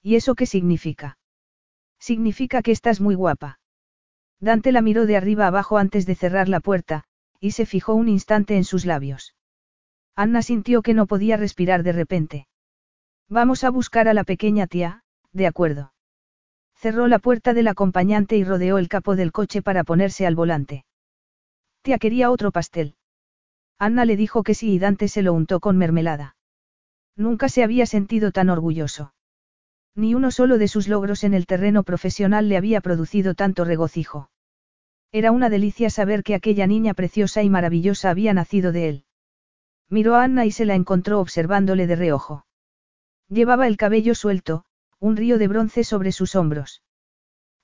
¿Y 0.02 0.16
eso 0.16 0.34
qué 0.34 0.44
significa? 0.44 1.16
Significa 1.98 2.60
que 2.60 2.72
estás 2.72 3.00
muy 3.00 3.14
guapa. 3.14 3.58
Dante 4.38 4.70
la 4.70 4.82
miró 4.82 5.06
de 5.06 5.16
arriba 5.16 5.46
abajo 5.46 5.78
antes 5.78 6.04
de 6.04 6.14
cerrar 6.14 6.50
la 6.50 6.60
puerta, 6.60 7.04
y 7.40 7.52
se 7.52 7.64
fijó 7.64 7.94
un 7.94 8.08
instante 8.08 8.56
en 8.56 8.64
sus 8.64 8.84
labios. 8.84 9.34
Anna 10.14 10.42
sintió 10.42 10.82
que 10.82 10.92
no 10.92 11.06
podía 11.06 11.38
respirar 11.38 11.82
de 11.82 11.92
repente. 11.92 12.48
Vamos 13.30 13.64
a 13.64 13.70
buscar 13.70 14.08
a 14.08 14.14
la 14.14 14.24
pequeña 14.24 14.66
tía, 14.66 15.04
de 15.32 15.46
acuerdo. 15.46 15.94
Cerró 16.74 17.06
la 17.06 17.18
puerta 17.18 17.54
del 17.54 17.68
acompañante 17.68 18.36
y 18.36 18.44
rodeó 18.44 18.76
el 18.76 18.88
capó 18.88 19.16
del 19.16 19.32
coche 19.32 19.62
para 19.62 19.84
ponerse 19.84 20.26
al 20.26 20.34
volante. 20.34 20.84
Tía 21.80 21.96
quería 21.96 22.30
otro 22.30 22.52
pastel. 22.52 22.96
Anna 23.82 24.04
le 24.04 24.16
dijo 24.16 24.44
que 24.44 24.54
sí 24.54 24.74
y 24.74 24.78
Dante 24.78 25.08
se 25.08 25.22
lo 25.22 25.32
untó 25.32 25.58
con 25.58 25.76
mermelada. 25.76 26.36
Nunca 27.16 27.48
se 27.48 27.64
había 27.64 27.84
sentido 27.84 28.30
tan 28.30 28.48
orgulloso. 28.48 29.12
Ni 29.96 30.14
uno 30.14 30.30
solo 30.30 30.56
de 30.56 30.68
sus 30.68 30.86
logros 30.86 31.24
en 31.24 31.34
el 31.34 31.46
terreno 31.46 31.82
profesional 31.82 32.48
le 32.48 32.56
había 32.56 32.80
producido 32.80 33.34
tanto 33.34 33.64
regocijo. 33.64 34.30
Era 35.10 35.32
una 35.32 35.50
delicia 35.50 35.90
saber 35.90 36.22
que 36.22 36.36
aquella 36.36 36.68
niña 36.68 36.94
preciosa 36.94 37.42
y 37.42 37.50
maravillosa 37.50 38.10
había 38.10 38.32
nacido 38.32 38.70
de 38.70 38.88
él. 38.88 39.04
Miró 39.88 40.14
a 40.14 40.22
Anna 40.22 40.46
y 40.46 40.52
se 40.52 40.64
la 40.64 40.76
encontró 40.76 41.18
observándole 41.18 41.88
de 41.88 41.96
reojo. 41.96 42.46
Llevaba 43.28 43.66
el 43.66 43.76
cabello 43.76 44.14
suelto, 44.14 44.64
un 45.00 45.16
río 45.16 45.38
de 45.38 45.48
bronce 45.48 45.82
sobre 45.82 46.12
sus 46.12 46.36
hombros. 46.36 46.84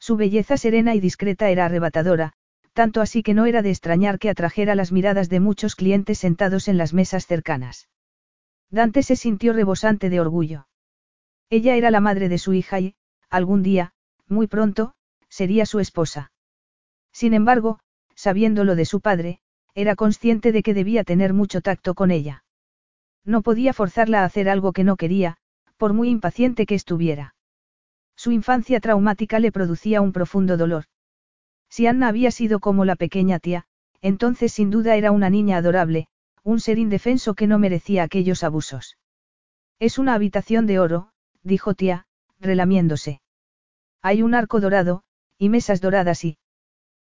Su 0.01 0.17
belleza 0.17 0.57
serena 0.57 0.97
y 0.97 1.01
discreta 1.01 1.49
era 1.49 1.67
arrebatadora, 1.67 2.33
tanto 2.79 3.01
así 3.01 3.25
que 3.25 3.35
no 3.35 3.47
era 3.47 3.61
de 3.61 3.71
extrañar 3.71 4.21
que 4.21 4.31
atrajera 4.31 4.77
las 4.77 4.93
miradas 4.93 5.29
de 5.29 5.41
muchos 5.41 5.75
clientes 5.75 6.21
sentados 6.21 6.69
en 6.69 6.79
las 6.79 6.95
mesas 6.95 7.27
cercanas. 7.27 7.89
Dante 8.71 9.03
se 9.03 9.17
sintió 9.17 9.53
rebosante 9.53 10.09
de 10.11 10.21
orgullo. 10.21 10.69
Ella 11.51 11.75
era 11.75 11.91
la 11.91 11.99
madre 11.99 12.29
de 12.29 12.39
su 12.39 12.53
hija 12.53 12.79
y, 12.79 12.95
algún 13.31 13.65
día, 13.65 13.95
muy 14.29 14.47
pronto, 14.47 14.95
sería 15.29 15.67
su 15.67 15.81
esposa. 15.81 16.31
Sin 17.13 17.35
embargo, 17.35 17.81
sabiendo 18.15 18.65
de 18.65 18.85
su 18.85 19.01
padre, 19.01 19.41
era 19.75 19.97
consciente 19.97 20.53
de 20.53 20.63
que 20.63 20.73
debía 20.73 21.03
tener 21.03 21.35
mucho 21.35 21.61
tacto 21.61 21.95
con 21.95 22.13
ella. 22.13 22.45
No 23.25 23.43
podía 23.43 23.73
forzarla 23.73 24.23
a 24.23 24.25
hacer 24.25 24.49
algo 24.49 24.73
que 24.73 24.85
no 24.85 24.97
quería, 24.97 25.39
por 25.79 25.95
muy 25.95 26.11
impaciente 26.11 26.65
que 26.65 26.77
estuviera. 26.77 27.35
Su 28.15 28.31
infancia 28.31 28.79
traumática 28.79 29.41
le 29.41 29.51
producía 29.51 30.01
un 30.01 30.13
profundo 30.13 30.57
dolor. 30.57 30.85
Si 31.69 31.87
Anna 31.87 32.09
había 32.09 32.31
sido 32.31 32.61
como 32.61 32.85
la 32.85 32.97
pequeña 32.97 33.39
tía, 33.39 33.65
entonces 34.01 34.53
sin 34.53 34.71
duda 34.71 34.97
era 34.97 35.11
una 35.11 35.31
niña 35.31 35.59
adorable, 35.59 36.09
un 36.43 36.61
ser 36.61 36.79
indefenso 36.79 37.35
que 37.35 37.47
no 37.47 37.59
merecía 37.59 38.03
aquellos 38.03 38.43
abusos. 38.43 38.97
Es 39.79 39.99
una 39.99 40.15
habitación 40.15 40.67
de 40.67 40.79
oro, 40.79 41.11
dijo 41.43 41.75
tía, 41.75 42.07
relamiéndose. 42.41 43.21
Hay 44.03 44.23
un 44.23 44.35
arco 44.35 44.61
dorado, 44.61 45.03
y 45.39 45.49
mesas 45.49 45.81
doradas 45.81 46.25
y... 46.25 46.39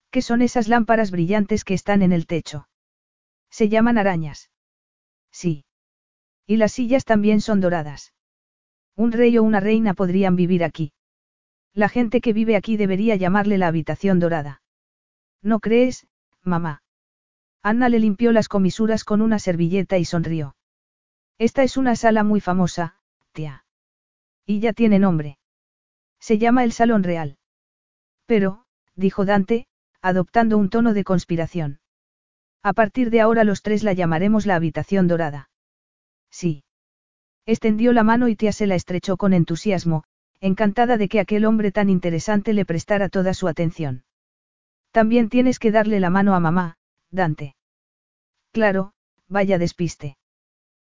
¿Qué 0.09 0.21
son 0.21 0.41
esas 0.41 0.67
lámparas 0.67 1.11
brillantes 1.11 1.63
que 1.63 1.73
están 1.73 2.01
en 2.01 2.11
el 2.11 2.25
techo? 2.25 2.67
Se 3.49 3.69
llaman 3.69 3.97
arañas. 3.97 4.49
Sí. 5.31 5.65
Y 6.47 6.57
las 6.57 6.71
sillas 6.71 7.05
también 7.05 7.41
son 7.41 7.59
doradas. 7.59 8.13
Un 8.95 9.11
rey 9.11 9.37
o 9.37 9.43
una 9.43 9.59
reina 9.59 9.93
podrían 9.93 10.35
vivir 10.35 10.63
aquí. 10.63 10.93
La 11.75 11.89
gente 11.89 12.21
que 12.21 12.31
vive 12.31 12.55
aquí 12.55 12.77
debería 12.77 13.17
llamarle 13.17 13.57
la 13.57 13.67
habitación 13.67 14.19
dorada. 14.19 14.61
¿No 15.41 15.59
crees, 15.59 16.07
mamá? 16.41 16.83
Anna 17.61 17.89
le 17.89 17.99
limpió 17.99 18.31
las 18.31 18.47
comisuras 18.47 19.03
con 19.03 19.21
una 19.21 19.39
servilleta 19.39 19.97
y 19.97 20.05
sonrió. 20.05 20.55
Esta 21.37 21.63
es 21.63 21.75
una 21.75 21.97
sala 21.97 22.23
muy 22.23 22.39
famosa, 22.39 22.95
tía. 23.33 23.65
Y 24.45 24.61
ya 24.61 24.71
tiene 24.71 24.99
nombre. 24.99 25.37
Se 26.19 26.37
llama 26.37 26.63
el 26.63 26.71
Salón 26.71 27.03
Real. 27.03 27.37
Pero, 28.25 28.65
dijo 28.95 29.25
Dante, 29.25 29.67
adoptando 30.01 30.57
un 30.57 30.69
tono 30.69 30.93
de 30.93 31.03
conspiración. 31.03 31.81
A 32.63 32.71
partir 32.71 33.09
de 33.09 33.19
ahora 33.19 33.43
los 33.43 33.61
tres 33.61 33.83
la 33.83 33.91
llamaremos 33.91 34.45
la 34.45 34.55
habitación 34.55 35.07
dorada. 35.09 35.49
Sí. 36.31 36.63
Extendió 37.45 37.91
la 37.91 38.03
mano 38.03 38.29
y 38.29 38.37
Tia 38.37 38.53
se 38.53 38.65
la 38.65 38.75
estrechó 38.75 39.17
con 39.17 39.33
entusiasmo, 39.33 40.05
encantada 40.45 40.97
de 40.97 41.07
que 41.09 41.19
aquel 41.19 41.43
hombre 41.43 41.71
tan 41.71 41.89
interesante 41.89 42.53
le 42.53 42.65
prestara 42.65 43.09
toda 43.09 43.33
su 43.33 43.47
atención. 43.47 44.03
También 44.91 45.27
tienes 45.27 45.57
que 45.57 45.71
darle 45.71 45.99
la 45.99 46.11
mano 46.11 46.35
a 46.35 46.39
mamá, 46.39 46.77
Dante. 47.09 47.55
Claro, 48.51 48.93
vaya 49.27 49.57
despiste. 49.57 50.17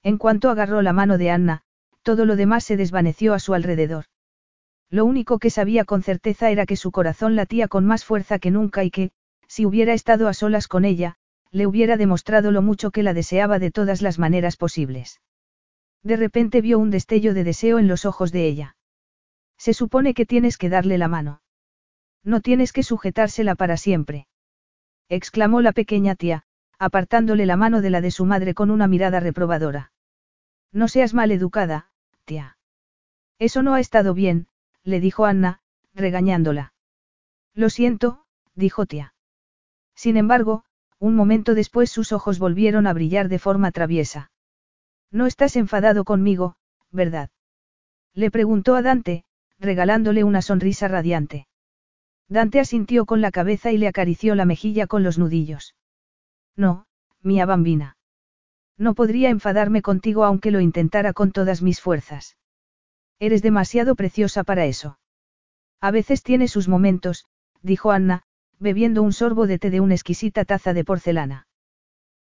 En 0.03 0.19
cuanto 0.19 0.51
agarró 0.51 0.83
la 0.83 0.93
mano 0.93 1.17
de 1.17 1.31
Anna, 1.31 1.63
todo 2.03 2.25
lo 2.25 2.35
demás 2.35 2.63
se 2.63 2.77
desvaneció 2.77 3.33
a 3.33 3.39
su 3.39 3.55
alrededor. 3.55 4.05
Lo 4.91 5.03
único 5.05 5.39
que 5.39 5.49
sabía 5.49 5.83
con 5.83 6.03
certeza 6.03 6.51
era 6.51 6.67
que 6.67 6.75
su 6.75 6.91
corazón 6.91 7.35
latía 7.35 7.67
con 7.67 7.87
más 7.87 8.05
fuerza 8.05 8.37
que 8.37 8.51
nunca 8.51 8.83
y 8.83 8.91
que, 8.91 9.09
si 9.47 9.65
hubiera 9.65 9.93
estado 9.93 10.27
a 10.27 10.35
solas 10.35 10.67
con 10.67 10.85
ella, 10.85 11.15
le 11.49 11.65
hubiera 11.65 11.97
demostrado 11.97 12.51
lo 12.51 12.61
mucho 12.61 12.91
que 12.91 13.01
la 13.01 13.15
deseaba 13.15 13.57
de 13.57 13.71
todas 13.71 14.03
las 14.03 14.19
maneras 14.19 14.57
posibles. 14.57 15.21
De 16.03 16.17
repente 16.17 16.61
vio 16.61 16.77
un 16.77 16.91
destello 16.91 17.33
de 17.33 17.43
deseo 17.43 17.79
en 17.79 17.87
los 17.87 18.05
ojos 18.05 18.31
de 18.31 18.45
ella. 18.45 18.75
Se 19.59 19.73
supone 19.73 20.13
que 20.13 20.25
tienes 20.25 20.57
que 20.57 20.69
darle 20.69 20.97
la 20.97 21.09
mano. 21.09 21.41
No 22.23 22.39
tienes 22.39 22.71
que 22.71 22.81
sujetársela 22.81 23.55
para 23.55 23.77
siempre. 23.77 24.27
exclamó 25.09 25.61
la 25.61 25.73
pequeña 25.73 26.15
tía, 26.15 26.43
apartándole 26.77 27.45
la 27.45 27.57
mano 27.57 27.81
de 27.81 27.89
la 27.89 27.99
de 27.99 28.09
su 28.09 28.25
madre 28.25 28.53
con 28.53 28.71
una 28.71 28.87
mirada 28.87 29.19
reprobadora. 29.19 29.91
No 30.71 30.87
seas 30.87 31.13
mal 31.13 31.31
educada, 31.31 31.91
tía. 32.25 32.57
Eso 33.37 33.61
no 33.61 33.73
ha 33.73 33.79
estado 33.79 34.13
bien, 34.13 34.47
le 34.83 35.01
dijo 35.01 35.25
Anna, 35.25 35.61
regañándola. 35.93 36.73
Lo 37.53 37.69
siento, 37.69 38.25
dijo 38.55 38.85
tía. 38.85 39.13
Sin 39.93 40.15
embargo, 40.15 40.63
un 40.99 41.15
momento 41.15 41.53
después 41.53 41.89
sus 41.89 42.13
ojos 42.13 42.39
volvieron 42.39 42.87
a 42.87 42.93
brillar 42.93 43.27
de 43.27 43.39
forma 43.39 43.71
traviesa. 43.71 44.31
No 45.11 45.25
estás 45.25 45.57
enfadado 45.57 46.05
conmigo, 46.05 46.55
¿verdad? 46.91 47.29
Le 48.13 48.31
preguntó 48.31 48.75
a 48.75 48.81
Dante, 48.81 49.25
regalándole 49.59 50.23
una 50.23 50.41
sonrisa 50.41 50.87
radiante. 50.87 51.47
Dante 52.27 52.59
asintió 52.59 53.05
con 53.05 53.21
la 53.21 53.31
cabeza 53.31 53.71
y 53.71 53.77
le 53.77 53.87
acarició 53.87 54.35
la 54.35 54.45
mejilla 54.45 54.87
con 54.87 55.03
los 55.03 55.17
nudillos. 55.17 55.75
No, 56.55 56.85
mía 57.21 57.45
bambina. 57.45 57.97
No 58.77 58.93
podría 58.93 59.29
enfadarme 59.29 59.81
contigo 59.81 60.23
aunque 60.23 60.51
lo 60.51 60.61
intentara 60.61 61.13
con 61.13 61.31
todas 61.31 61.61
mis 61.61 61.81
fuerzas. 61.81 62.37
Eres 63.19 63.41
demasiado 63.41 63.95
preciosa 63.95 64.43
para 64.43 64.65
eso. 64.65 64.99
A 65.81 65.91
veces 65.91 66.23
tiene 66.23 66.47
sus 66.47 66.67
momentos, 66.67 67.25
dijo 67.61 67.91
Anna, 67.91 68.23
bebiendo 68.59 69.01
un 69.01 69.11
sorbo 69.11 69.47
de 69.47 69.59
té 69.59 69.69
de 69.69 69.81
una 69.81 69.95
exquisita 69.95 70.45
taza 70.45 70.73
de 70.73 70.85
porcelana. 70.85 71.47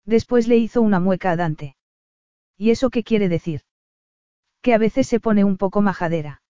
Después 0.05 0.47
le 0.47 0.56
hizo 0.56 0.81
una 0.81 1.00
mueca 1.00 1.32
a 1.32 1.36
Dante. 1.36 1.76
¿Y 2.56 2.70
eso 2.70 2.90
qué 2.90 3.02
quiere 3.02 3.28
decir? 3.28 3.62
Que 4.62 4.73
a 4.73 4.78
veces 4.78 5.06
se 5.06 5.20
pone 5.20 5.44
un 5.44 5.56
poco 5.56 5.82
majadera. 5.82 6.42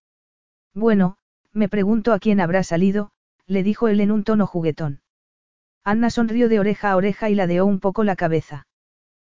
Bueno, 0.77 1.17
me 1.53 1.69
pregunto 1.69 2.13
a 2.13 2.19
quién 2.19 2.39
habrá 2.39 2.61
salido, 2.61 3.09
le 3.47 3.63
dijo 3.63 3.87
él 3.87 3.99
en 3.99 4.11
un 4.11 4.23
tono 4.23 4.45
juguetón. 4.45 5.01
Anna 5.83 6.11
sonrió 6.11 6.49
de 6.49 6.59
oreja 6.59 6.91
a 6.91 6.95
oreja 6.95 7.31
y 7.31 7.35
ladeó 7.35 7.65
un 7.65 7.79
poco 7.79 8.03
la 8.03 8.15
cabeza. 8.15 8.67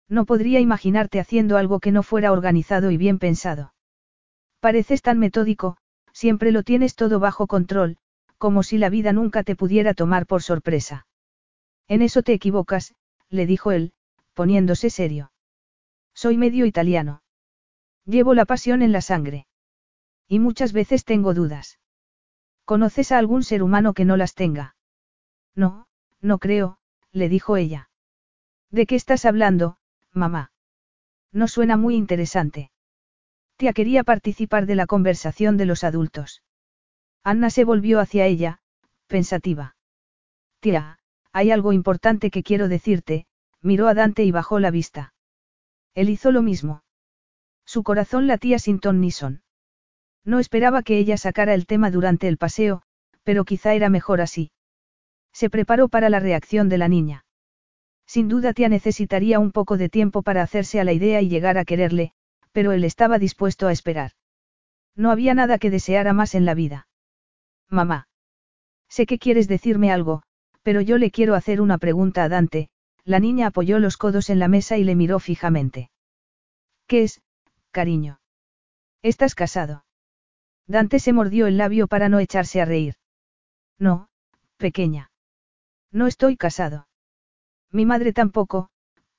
No 0.08 0.26
podría 0.26 0.58
imaginarte 0.58 1.20
haciendo 1.20 1.56
algo 1.56 1.78
que 1.78 1.92
no 1.92 2.02
fuera 2.02 2.32
organizado 2.32 2.90
y 2.90 2.96
bien 2.96 3.20
pensado. 3.20 3.72
Pareces 4.58 5.00
tan 5.00 5.20
metódico, 5.20 5.76
siempre 6.12 6.50
lo 6.50 6.64
tienes 6.64 6.96
todo 6.96 7.20
bajo 7.20 7.46
control, 7.46 7.98
como 8.36 8.64
si 8.64 8.76
la 8.76 8.90
vida 8.90 9.12
nunca 9.12 9.44
te 9.44 9.54
pudiera 9.54 9.94
tomar 9.94 10.26
por 10.26 10.42
sorpresa. 10.42 11.06
En 11.86 12.02
eso 12.02 12.24
te 12.24 12.32
equivocas, 12.32 12.96
le 13.30 13.46
dijo 13.46 13.70
él, 13.70 13.92
poniéndose 14.34 14.90
serio. 14.90 15.30
Soy 16.14 16.36
medio 16.36 16.66
italiano. 16.66 17.22
Llevo 18.06 18.34
la 18.34 18.44
pasión 18.44 18.82
en 18.82 18.90
la 18.90 19.02
sangre. 19.02 19.46
Y 20.28 20.38
muchas 20.38 20.72
veces 20.72 21.04
tengo 21.04 21.34
dudas. 21.34 21.78
¿Conoces 22.64 23.12
a 23.12 23.18
algún 23.18 23.42
ser 23.42 23.62
humano 23.62 23.94
que 23.94 24.04
no 24.04 24.16
las 24.18 24.34
tenga? 24.34 24.76
No, 25.54 25.88
no 26.20 26.38
creo, 26.38 26.78
le 27.12 27.30
dijo 27.30 27.56
ella. 27.56 27.88
¿De 28.70 28.84
qué 28.84 28.94
estás 28.94 29.24
hablando, 29.24 29.78
mamá? 30.12 30.52
No 31.32 31.48
suena 31.48 31.78
muy 31.78 31.94
interesante. 31.96 32.70
Tía 33.56 33.72
quería 33.72 34.04
participar 34.04 34.66
de 34.66 34.74
la 34.74 34.86
conversación 34.86 35.56
de 35.56 35.64
los 35.64 35.82
adultos. 35.82 36.42
Anna 37.24 37.50
se 37.50 37.64
volvió 37.64 37.98
hacia 37.98 38.26
ella, 38.26 38.60
pensativa. 39.06 39.76
Tía, 40.60 40.98
hay 41.32 41.50
algo 41.50 41.72
importante 41.72 42.30
que 42.30 42.42
quiero 42.42 42.68
decirte, 42.68 43.26
miró 43.62 43.88
a 43.88 43.94
Dante 43.94 44.24
y 44.24 44.30
bajó 44.30 44.60
la 44.60 44.70
vista. 44.70 45.14
Él 45.94 46.10
hizo 46.10 46.30
lo 46.30 46.42
mismo. 46.42 46.84
Su 47.64 47.82
corazón 47.82 48.26
latía 48.26 48.58
sin 48.58 48.78
ton 48.78 49.00
ni 49.00 49.10
son. 49.10 49.42
No 50.24 50.38
esperaba 50.38 50.82
que 50.82 50.98
ella 50.98 51.16
sacara 51.16 51.54
el 51.54 51.66
tema 51.66 51.90
durante 51.90 52.28
el 52.28 52.38
paseo, 52.38 52.82
pero 53.22 53.44
quizá 53.44 53.74
era 53.74 53.88
mejor 53.88 54.20
así. 54.20 54.50
Se 55.32 55.50
preparó 55.50 55.88
para 55.88 56.10
la 56.10 56.20
reacción 56.20 56.68
de 56.68 56.78
la 56.78 56.88
niña. 56.88 57.24
Sin 58.06 58.28
duda 58.28 58.54
tía 58.54 58.68
necesitaría 58.68 59.38
un 59.38 59.52
poco 59.52 59.76
de 59.76 59.88
tiempo 59.88 60.22
para 60.22 60.42
hacerse 60.42 60.80
a 60.80 60.84
la 60.84 60.92
idea 60.92 61.20
y 61.20 61.28
llegar 61.28 61.58
a 61.58 61.64
quererle, 61.64 62.12
pero 62.52 62.72
él 62.72 62.84
estaba 62.84 63.18
dispuesto 63.18 63.66
a 63.66 63.72
esperar. 63.72 64.12
No 64.96 65.10
había 65.10 65.34
nada 65.34 65.58
que 65.58 65.70
deseara 65.70 66.12
más 66.12 66.34
en 66.34 66.44
la 66.44 66.54
vida. 66.54 66.88
Mamá. 67.68 68.08
Sé 68.88 69.06
que 69.06 69.18
quieres 69.18 69.46
decirme 69.46 69.92
algo, 69.92 70.22
pero 70.62 70.80
yo 70.80 70.98
le 70.98 71.10
quiero 71.10 71.34
hacer 71.34 71.60
una 71.60 71.78
pregunta 71.78 72.24
a 72.24 72.28
Dante, 72.28 72.70
la 73.04 73.20
niña 73.20 73.48
apoyó 73.48 73.78
los 73.78 73.96
codos 73.96 74.30
en 74.30 74.38
la 74.38 74.48
mesa 74.48 74.76
y 74.76 74.84
le 74.84 74.94
miró 74.94 75.18
fijamente. 75.18 75.90
¿Qué 76.86 77.04
es, 77.04 77.20
cariño? 77.70 78.20
¿Estás 79.02 79.34
casado? 79.34 79.84
Dante 80.68 81.00
se 81.00 81.14
mordió 81.14 81.46
el 81.46 81.56
labio 81.56 81.88
para 81.88 82.10
no 82.10 82.18
echarse 82.18 82.60
a 82.60 82.66
reír. 82.66 82.94
No, 83.78 84.08
pequeña. 84.58 85.10
No 85.90 86.06
estoy 86.06 86.36
casado. 86.36 86.88
Mi 87.72 87.86
madre 87.86 88.12
tampoco, 88.12 88.68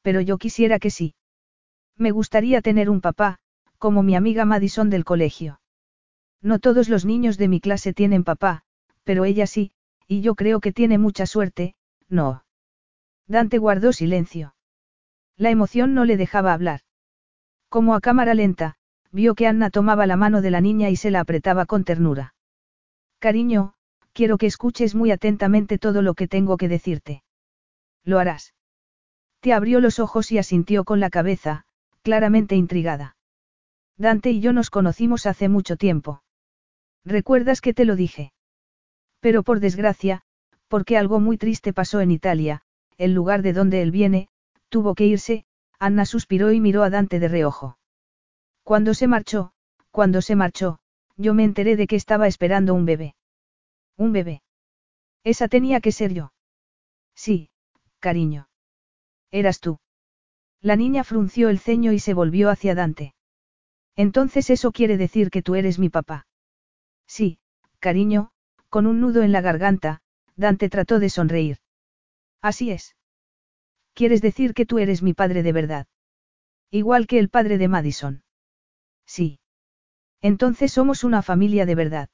pero 0.03 0.22
yo 0.22 0.38
quisiera 0.38 0.78
que 0.80 0.92
sí. 0.92 1.16
Me 1.98 2.11
gustaría 2.11 2.61
tener 2.61 2.90
un 2.90 3.02
papá, 3.02 3.40
como 3.80 4.03
mi 4.03 4.16
amiga 4.16 4.45
Madison 4.45 4.90
del 4.90 5.03
colegio. 5.03 5.60
No 6.42 6.60
todos 6.60 6.88
los 6.88 7.03
niños 7.03 7.38
de 7.38 7.48
mi 7.48 7.60
clase 7.60 7.94
tienen 7.94 8.24
papá, 8.24 8.64
pero 9.03 9.26
ella 9.26 9.48
sí, 9.48 9.72
y 10.08 10.22
yo 10.22 10.36
creo 10.36 10.60
que 10.60 10.72
tiene 10.72 10.98
mucha 10.98 11.26
suerte, 11.26 11.76
no. 12.08 12.45
Dante 13.28 13.58
guardó 13.58 13.92
silencio. 13.92 14.56
La 15.36 15.50
emoción 15.50 15.94
no 15.94 16.06
le 16.06 16.16
dejaba 16.16 16.53
hablar. 16.53 16.82
Como 17.69 17.95
a 17.95 18.02
cámara 18.02 18.34
lenta, 18.34 18.78
vio 19.11 19.35
que 19.35 19.47
Anna 19.47 19.69
tomaba 19.69 20.05
la 20.05 20.15
mano 20.15 20.41
de 20.41 20.51
la 20.51 20.61
niña 20.61 20.89
y 20.89 20.95
se 20.95 21.11
la 21.11 21.21
apretaba 21.21 21.65
con 21.65 21.83
ternura. 21.83 22.33
Cariño, 23.19 23.73
quiero 24.13 24.38
que 24.38 24.45
escuches 24.45 24.95
muy 24.95 25.11
atentamente 25.11 25.77
todo 25.77 26.01
lo 26.01 26.13
que 26.13 26.27
tengo 26.27 26.57
que 26.57 26.67
decirte. 26.67 27.23
Lo 28.03 28.19
harás. 28.19 28.53
Te 29.39 29.53
abrió 29.53 29.79
los 29.79 29.99
ojos 29.99 30.31
y 30.31 30.38
asintió 30.38 30.83
con 30.83 30.99
la 30.99 31.09
cabeza, 31.09 31.65
claramente 32.01 32.55
intrigada. 32.55 33.15
Dante 33.97 34.31
y 34.31 34.39
yo 34.39 34.53
nos 34.53 34.69
conocimos 34.69 35.25
hace 35.25 35.49
mucho 35.49 35.75
tiempo. 35.75 36.21
¿Recuerdas 37.03 37.61
que 37.61 37.73
te 37.73 37.85
lo 37.85 37.95
dije? 37.95 38.33
Pero 39.19 39.43
por 39.43 39.59
desgracia, 39.59 40.21
porque 40.67 40.97
algo 40.97 41.19
muy 41.19 41.38
triste 41.38 41.73
pasó 41.73 41.99
en 41.99 42.11
Italia, 42.11 42.61
el 42.97 43.13
lugar 43.13 43.41
de 43.41 43.53
donde 43.53 43.81
él 43.81 43.91
viene, 43.91 44.29
tuvo 44.69 44.95
que 44.95 45.05
irse, 45.05 45.45
Anna 45.79 46.05
suspiró 46.05 46.51
y 46.51 46.61
miró 46.61 46.83
a 46.83 46.89
Dante 46.89 47.19
de 47.19 47.27
reojo. 47.27 47.78
Cuando 48.69 48.93
se 48.93 49.07
marchó, 49.07 49.51
cuando 49.89 50.22
se 50.22 50.35
marchó, 50.35 50.77
yo 51.17 51.33
me 51.33 51.43
enteré 51.43 51.75
de 51.75 51.88
que 51.88 51.95
estaba 51.95 52.27
esperando 52.27 52.75
un 52.75 52.85
bebé. 52.85 53.15
¿Un 53.98 54.11
bebé? 54.11 54.43
Esa 55.23 55.48
tenía 55.48 55.81
que 55.81 55.91
ser 55.91 56.14
yo. 56.14 56.33
Sí, 57.15 57.49
cariño. 57.98 58.48
Eras 59.31 59.59
tú. 59.59 59.80
La 60.61 60.75
niña 60.75 61.03
frunció 61.03 61.49
el 61.49 61.57
ceño 61.57 61.93
y 61.93 61.99
se 61.99 62.14
volvió 62.14 62.51
hacia 62.51 62.75
Dante. 62.75 63.15
Entonces 63.95 64.51
eso 64.51 64.72
quiere 64.72 64.98
decir 64.98 65.31
que 65.31 65.41
tú 65.41 65.56
eres 65.56 65.80
mi 65.80 65.89
papá. 65.89 66.27
Sí, 67.07 67.39
cariño, 67.80 68.30
con 68.69 68.85
un 68.85 69.01
nudo 69.01 69.23
en 69.23 69.31
la 69.31 69.41
garganta, 69.41 70.03
Dante 70.35 70.69
trató 70.69 70.99
de 70.99 71.09
sonreír. 71.09 71.57
Así 72.39 72.69
es. 72.69 72.95
¿Quieres 73.95 74.22
decir 74.22 74.53
que 74.53 74.67
tú 74.67 74.77
eres 74.77 75.01
mi 75.01 75.15
padre 75.15 75.41
de 75.41 75.53
verdad? 75.53 75.88
Igual 76.69 77.07
que 77.07 77.17
el 77.17 77.30
padre 77.30 77.57
de 77.57 77.67
Madison. 77.67 78.23
Sí. 79.09 79.39
Entonces 80.21 80.71
somos 80.71 81.03
una 81.03 81.23
familia 81.23 81.65
de 81.65 81.73
verdad. 81.73 82.09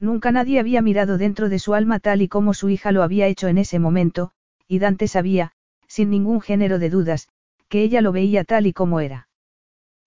Nunca 0.00 0.32
nadie 0.32 0.58
había 0.58 0.80
mirado 0.80 1.18
dentro 1.18 1.50
de 1.50 1.58
su 1.58 1.74
alma 1.74 2.00
tal 2.00 2.22
y 2.22 2.28
como 2.28 2.54
su 2.54 2.70
hija 2.70 2.90
lo 2.90 3.02
había 3.02 3.26
hecho 3.26 3.48
en 3.48 3.58
ese 3.58 3.78
momento, 3.78 4.30
y 4.66 4.78
Dante 4.78 5.08
sabía, 5.08 5.52
sin 5.86 6.08
ningún 6.08 6.40
género 6.40 6.78
de 6.78 6.88
dudas, 6.88 7.28
que 7.68 7.82
ella 7.82 8.00
lo 8.00 8.12
veía 8.12 8.44
tal 8.44 8.66
y 8.66 8.72
como 8.72 9.00
era. 9.00 9.28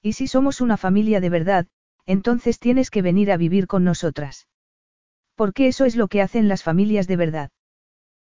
Y 0.01 0.13
si 0.13 0.25
somos 0.25 0.61
una 0.61 0.77
familia 0.77 1.19
de 1.19 1.29
verdad, 1.29 1.67
entonces 2.07 2.57
tienes 2.57 2.89
que 2.89 3.03
venir 3.03 3.31
a 3.31 3.37
vivir 3.37 3.67
con 3.67 3.83
nosotras. 3.83 4.47
Porque 5.35 5.67
eso 5.67 5.85
es 5.85 5.95
lo 5.95 6.07
que 6.07 6.23
hacen 6.23 6.47
las 6.47 6.63
familias 6.63 7.07
de 7.07 7.17
verdad. 7.17 7.51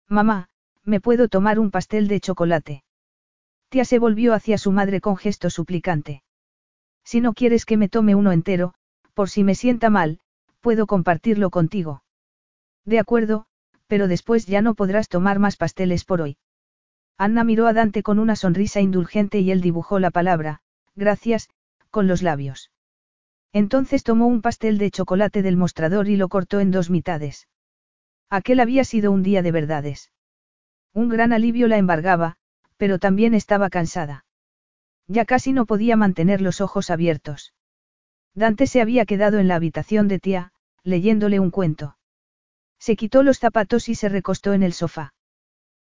Mamá, 0.08 0.50
¿me 0.84 1.00
puedo 1.00 1.26
tomar 1.26 1.58
un 1.58 1.72
pastel 1.72 2.06
de 2.06 2.20
chocolate? 2.20 2.84
Tía 3.70 3.84
se 3.84 3.98
volvió 3.98 4.34
hacia 4.34 4.56
su 4.56 4.70
madre 4.70 5.00
con 5.00 5.16
gesto 5.16 5.50
suplicante. 5.50 6.22
Si 7.04 7.20
no 7.20 7.32
quieres 7.32 7.64
que 7.64 7.76
me 7.76 7.88
tome 7.88 8.14
uno 8.14 8.32
entero, 8.32 8.74
por 9.14 9.28
si 9.28 9.44
me 9.44 9.54
sienta 9.54 9.90
mal, 9.90 10.20
puedo 10.60 10.86
compartirlo 10.86 11.50
contigo. 11.50 12.02
De 12.84 12.98
acuerdo, 12.98 13.46
pero 13.86 14.08
después 14.08 14.46
ya 14.46 14.62
no 14.62 14.74
podrás 14.74 15.08
tomar 15.08 15.38
más 15.38 15.56
pasteles 15.56 16.04
por 16.04 16.22
hoy. 16.22 16.36
Anna 17.18 17.44
miró 17.44 17.66
a 17.66 17.72
Dante 17.72 18.02
con 18.02 18.18
una 18.18 18.36
sonrisa 18.36 18.80
indulgente 18.80 19.40
y 19.40 19.50
él 19.50 19.60
dibujó 19.60 19.98
la 19.98 20.10
palabra, 20.10 20.60
gracias, 20.94 21.48
con 21.90 22.06
los 22.06 22.22
labios. 22.22 22.70
Entonces 23.52 24.02
tomó 24.02 24.26
un 24.26 24.40
pastel 24.40 24.78
de 24.78 24.90
chocolate 24.90 25.42
del 25.42 25.56
mostrador 25.56 26.08
y 26.08 26.16
lo 26.16 26.28
cortó 26.28 26.60
en 26.60 26.70
dos 26.70 26.88
mitades. 26.88 27.48
Aquel 28.30 28.60
había 28.60 28.84
sido 28.84 29.12
un 29.12 29.22
día 29.22 29.42
de 29.42 29.52
verdades. 29.52 30.10
Un 30.94 31.10
gran 31.10 31.34
alivio 31.34 31.68
la 31.68 31.76
embargaba, 31.76 32.36
pero 32.78 32.98
también 32.98 33.34
estaba 33.34 33.68
cansada. 33.68 34.24
Ya 35.08 35.24
casi 35.24 35.52
no 35.52 35.66
podía 35.66 35.96
mantener 35.96 36.40
los 36.40 36.60
ojos 36.60 36.90
abiertos. 36.90 37.54
Dante 38.34 38.66
se 38.66 38.80
había 38.80 39.04
quedado 39.04 39.38
en 39.38 39.48
la 39.48 39.56
habitación 39.56 40.08
de 40.08 40.18
tía, 40.18 40.52
leyéndole 40.84 41.38
un 41.38 41.50
cuento. 41.50 41.96
Se 42.78 42.96
quitó 42.96 43.22
los 43.22 43.38
zapatos 43.38 43.88
y 43.88 43.94
se 43.94 44.08
recostó 44.08 44.52
en 44.54 44.62
el 44.62 44.72
sofá. 44.72 45.14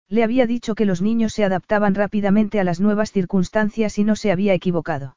Le 0.08 0.22
había 0.22 0.46
dicho 0.46 0.74
que 0.74 0.86
los 0.86 1.02
niños 1.02 1.32
se 1.32 1.44
adaptaban 1.44 1.94
rápidamente 1.94 2.60
a 2.60 2.64
las 2.64 2.80
nuevas 2.80 3.10
circunstancias 3.10 3.98
y 3.98 4.04
no 4.04 4.14
se 4.14 4.30
había 4.30 4.54
equivocado. 4.54 5.16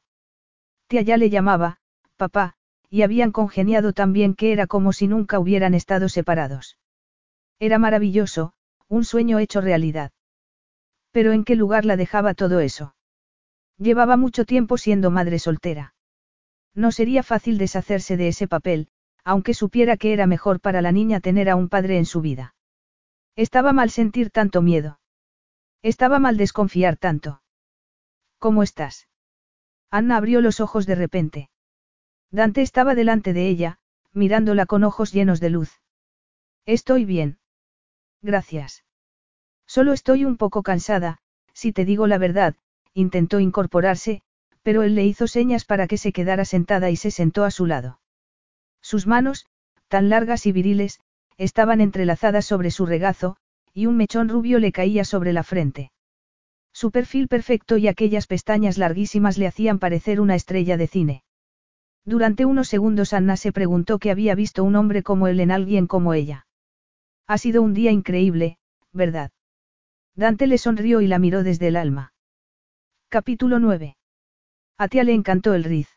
Tía 0.88 1.02
ya 1.02 1.16
le 1.16 1.30
llamaba, 1.30 1.78
papá, 2.16 2.54
y 2.90 3.02
habían 3.02 3.30
congeniado 3.30 3.92
tan 3.92 4.12
bien 4.12 4.34
que 4.34 4.52
era 4.52 4.66
como 4.66 4.92
si 4.92 5.06
nunca 5.06 5.38
hubieran 5.38 5.74
estado 5.74 6.08
separados. 6.08 6.76
Era 7.60 7.78
maravilloso, 7.78 8.52
un 8.88 9.04
sueño 9.04 9.38
hecho 9.38 9.60
realidad. 9.60 10.10
Pero 11.12 11.32
¿en 11.32 11.44
qué 11.44 11.54
lugar 11.54 11.84
la 11.84 11.96
dejaba 11.96 12.34
todo 12.34 12.58
eso? 12.58 12.94
Llevaba 13.80 14.18
mucho 14.18 14.44
tiempo 14.44 14.76
siendo 14.76 15.10
madre 15.10 15.38
soltera. 15.38 15.94
No 16.74 16.92
sería 16.92 17.22
fácil 17.22 17.56
deshacerse 17.56 18.18
de 18.18 18.28
ese 18.28 18.46
papel, 18.46 18.88
aunque 19.24 19.54
supiera 19.54 19.96
que 19.96 20.12
era 20.12 20.26
mejor 20.26 20.60
para 20.60 20.82
la 20.82 20.92
niña 20.92 21.20
tener 21.20 21.48
a 21.48 21.56
un 21.56 21.70
padre 21.70 21.96
en 21.96 22.04
su 22.04 22.20
vida. 22.20 22.54
Estaba 23.36 23.72
mal 23.72 23.88
sentir 23.88 24.30
tanto 24.30 24.60
miedo. 24.60 25.00
Estaba 25.80 26.18
mal 26.18 26.36
desconfiar 26.36 26.98
tanto. 26.98 27.42
¿Cómo 28.38 28.62
estás? 28.62 29.08
Anna 29.90 30.18
abrió 30.18 30.42
los 30.42 30.60
ojos 30.60 30.84
de 30.84 30.94
repente. 30.94 31.50
Dante 32.30 32.60
estaba 32.60 32.94
delante 32.94 33.32
de 33.32 33.48
ella, 33.48 33.78
mirándola 34.12 34.66
con 34.66 34.84
ojos 34.84 35.10
llenos 35.10 35.40
de 35.40 35.48
luz. 35.48 35.80
Estoy 36.66 37.06
bien. 37.06 37.38
Gracias. 38.20 38.84
Solo 39.66 39.94
estoy 39.94 40.26
un 40.26 40.36
poco 40.36 40.62
cansada, 40.62 41.22
si 41.54 41.72
te 41.72 41.86
digo 41.86 42.06
la 42.06 42.18
verdad, 42.18 42.56
intentó 42.94 43.40
incorporarse, 43.40 44.22
pero 44.62 44.82
él 44.82 44.94
le 44.94 45.04
hizo 45.04 45.26
señas 45.26 45.64
para 45.64 45.86
que 45.86 45.98
se 45.98 46.12
quedara 46.12 46.44
sentada 46.44 46.90
y 46.90 46.96
se 46.96 47.10
sentó 47.10 47.44
a 47.44 47.50
su 47.50 47.66
lado. 47.66 48.00
Sus 48.82 49.06
manos, 49.06 49.46
tan 49.88 50.08
largas 50.08 50.46
y 50.46 50.52
viriles, 50.52 51.00
estaban 51.36 51.80
entrelazadas 51.80 52.44
sobre 52.44 52.70
su 52.70 52.86
regazo, 52.86 53.36
y 53.72 53.86
un 53.86 53.96
mechón 53.96 54.28
rubio 54.28 54.58
le 54.58 54.72
caía 54.72 55.04
sobre 55.04 55.32
la 55.32 55.42
frente. 55.42 55.90
Su 56.72 56.90
perfil 56.90 57.28
perfecto 57.28 57.76
y 57.76 57.88
aquellas 57.88 58.26
pestañas 58.26 58.78
larguísimas 58.78 59.38
le 59.38 59.46
hacían 59.46 59.78
parecer 59.78 60.20
una 60.20 60.34
estrella 60.34 60.76
de 60.76 60.86
cine. 60.86 61.24
Durante 62.04 62.44
unos 62.44 62.68
segundos 62.68 63.12
Anna 63.12 63.36
se 63.36 63.52
preguntó 63.52 63.98
que 63.98 64.10
había 64.10 64.34
visto 64.34 64.64
un 64.64 64.76
hombre 64.76 65.02
como 65.02 65.26
él 65.28 65.40
en 65.40 65.50
alguien 65.50 65.86
como 65.86 66.14
ella. 66.14 66.46
Ha 67.26 67.38
sido 67.38 67.62
un 67.62 67.74
día 67.74 67.90
increíble, 67.90 68.58
¿verdad? 68.92 69.30
Dante 70.14 70.46
le 70.46 70.58
sonrió 70.58 71.00
y 71.00 71.06
la 71.06 71.18
miró 71.18 71.42
desde 71.42 71.68
el 71.68 71.76
alma. 71.76 72.12
Capítulo 73.12 73.58
9. 73.58 73.96
A 74.78 74.86
Tia 74.86 75.02
le 75.02 75.12
encantó 75.12 75.54
el 75.54 75.64
riz. 75.64 75.88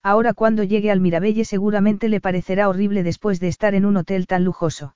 Ahora 0.00 0.32
cuando 0.32 0.62
llegue 0.62 0.92
al 0.92 1.00
Mirabelle 1.00 1.44
seguramente 1.44 2.08
le 2.08 2.20
parecerá 2.20 2.68
horrible 2.68 3.02
después 3.02 3.40
de 3.40 3.48
estar 3.48 3.74
en 3.74 3.84
un 3.84 3.96
hotel 3.96 4.28
tan 4.28 4.44
lujoso. 4.44 4.94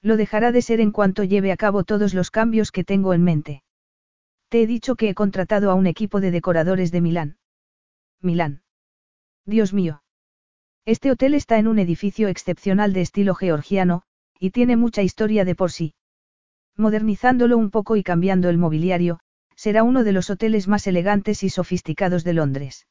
Lo 0.00 0.16
dejará 0.16 0.52
de 0.52 0.62
ser 0.62 0.80
en 0.80 0.92
cuanto 0.92 1.24
lleve 1.24 1.50
a 1.50 1.56
cabo 1.56 1.82
todos 1.82 2.14
los 2.14 2.30
cambios 2.30 2.70
que 2.70 2.84
tengo 2.84 3.14
en 3.14 3.24
mente. 3.24 3.64
Te 4.48 4.62
he 4.62 4.68
dicho 4.68 4.94
que 4.94 5.08
he 5.08 5.14
contratado 5.14 5.72
a 5.72 5.74
un 5.74 5.88
equipo 5.88 6.20
de 6.20 6.30
decoradores 6.30 6.92
de 6.92 7.00
Milán. 7.00 7.36
Milán. 8.20 8.62
Dios 9.46 9.72
mío. 9.72 10.04
Este 10.84 11.10
hotel 11.10 11.34
está 11.34 11.58
en 11.58 11.66
un 11.66 11.80
edificio 11.80 12.28
excepcional 12.28 12.92
de 12.92 13.00
estilo 13.00 13.34
georgiano, 13.34 14.02
y 14.38 14.50
tiene 14.50 14.76
mucha 14.76 15.02
historia 15.02 15.44
de 15.44 15.56
por 15.56 15.72
sí. 15.72 15.94
Modernizándolo 16.76 17.58
un 17.58 17.72
poco 17.72 17.96
y 17.96 18.04
cambiando 18.04 18.48
el 18.50 18.58
mobiliario, 18.58 19.18
será 19.56 19.82
uno 19.82 20.04
de 20.04 20.12
los 20.12 20.30
hoteles 20.30 20.68
más 20.68 20.86
elegantes 20.86 21.42
y 21.42 21.50
sofisticados 21.50 22.24
de 22.24 22.32
Londres. 22.34 22.86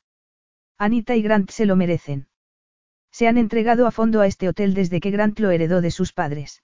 Anita 0.77 1.15
y 1.15 1.21
Grant 1.21 1.49
se 1.51 1.65
lo 1.65 1.75
merecen. 1.75 2.27
Se 3.11 3.27
han 3.27 3.37
entregado 3.37 3.85
a 3.85 3.91
fondo 3.91 4.21
a 4.21 4.27
este 4.27 4.47
hotel 4.47 4.73
desde 4.73 4.99
que 4.99 5.11
Grant 5.11 5.39
lo 5.39 5.51
heredó 5.51 5.81
de 5.81 5.91
sus 5.91 6.13
padres. 6.13 6.63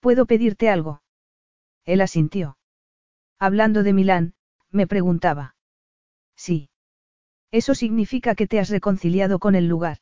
¿Puedo 0.00 0.26
pedirte 0.26 0.70
algo? 0.70 1.02
Él 1.84 2.00
asintió. 2.00 2.56
Hablando 3.38 3.82
de 3.82 3.92
Milán, 3.92 4.34
me 4.70 4.86
preguntaba. 4.86 5.56
Sí. 6.36 6.70
Eso 7.50 7.74
significa 7.74 8.34
que 8.34 8.46
te 8.46 8.58
has 8.58 8.70
reconciliado 8.70 9.38
con 9.38 9.54
el 9.54 9.68
lugar. 9.68 9.98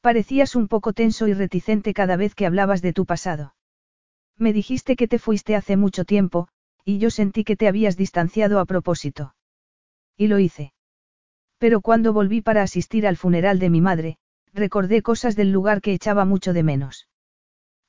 Parecías 0.00 0.56
un 0.56 0.68
poco 0.68 0.92
tenso 0.92 1.28
y 1.28 1.34
reticente 1.34 1.94
cada 1.94 2.16
vez 2.16 2.34
que 2.34 2.46
hablabas 2.46 2.82
de 2.82 2.92
tu 2.92 3.06
pasado. 3.06 3.54
Me 4.36 4.52
dijiste 4.52 4.96
que 4.96 5.08
te 5.08 5.18
fuiste 5.18 5.56
hace 5.56 5.76
mucho 5.76 6.04
tiempo, 6.04 6.48
y 6.86 6.98
yo 6.98 7.10
sentí 7.10 7.42
que 7.42 7.56
te 7.56 7.66
habías 7.66 7.96
distanciado 7.96 8.60
a 8.60 8.64
propósito. 8.64 9.34
Y 10.16 10.28
lo 10.28 10.38
hice. 10.38 10.72
Pero 11.58 11.80
cuando 11.80 12.12
volví 12.12 12.42
para 12.42 12.62
asistir 12.62 13.08
al 13.08 13.16
funeral 13.16 13.58
de 13.58 13.70
mi 13.70 13.80
madre, 13.80 14.18
recordé 14.54 15.02
cosas 15.02 15.34
del 15.34 15.50
lugar 15.50 15.80
que 15.80 15.92
echaba 15.92 16.24
mucho 16.24 16.52
de 16.52 16.62
menos. 16.62 17.08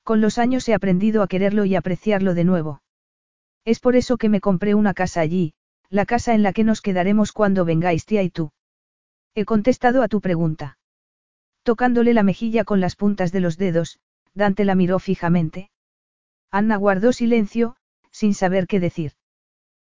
Con 0.03 0.19
los 0.19 0.39
años 0.39 0.67
he 0.67 0.73
aprendido 0.73 1.21
a 1.21 1.27
quererlo 1.27 1.63
y 1.65 1.75
apreciarlo 1.75 2.33
de 2.33 2.43
nuevo. 2.43 2.81
Es 3.65 3.79
por 3.79 3.95
eso 3.95 4.17
que 4.17 4.29
me 4.29 4.41
compré 4.41 4.73
una 4.73 4.95
casa 4.95 5.21
allí, 5.21 5.53
la 5.89 6.07
casa 6.07 6.33
en 6.33 6.41
la 6.41 6.51
que 6.51 6.63
nos 6.63 6.81
quedaremos 6.81 7.31
cuando 7.31 7.65
vengáis 7.65 8.05
tía 8.05 8.23
y 8.23 8.31
tú. 8.31 8.51
He 9.35 9.45
contestado 9.45 10.01
a 10.01 10.07
tu 10.07 10.21
pregunta. 10.21 10.79
Tocándole 11.61 12.15
la 12.15 12.23
mejilla 12.23 12.63
con 12.63 12.79
las 12.79 12.95
puntas 12.95 13.31
de 13.31 13.41
los 13.41 13.57
dedos, 13.57 13.99
Dante 14.33 14.65
la 14.65 14.73
miró 14.73 14.97
fijamente. 14.97 15.69
Anna 16.49 16.77
guardó 16.77 17.13
silencio, 17.13 17.75
sin 18.17 18.33
saber 18.33 18.65
qué 18.65 18.79
decir. 18.79 19.11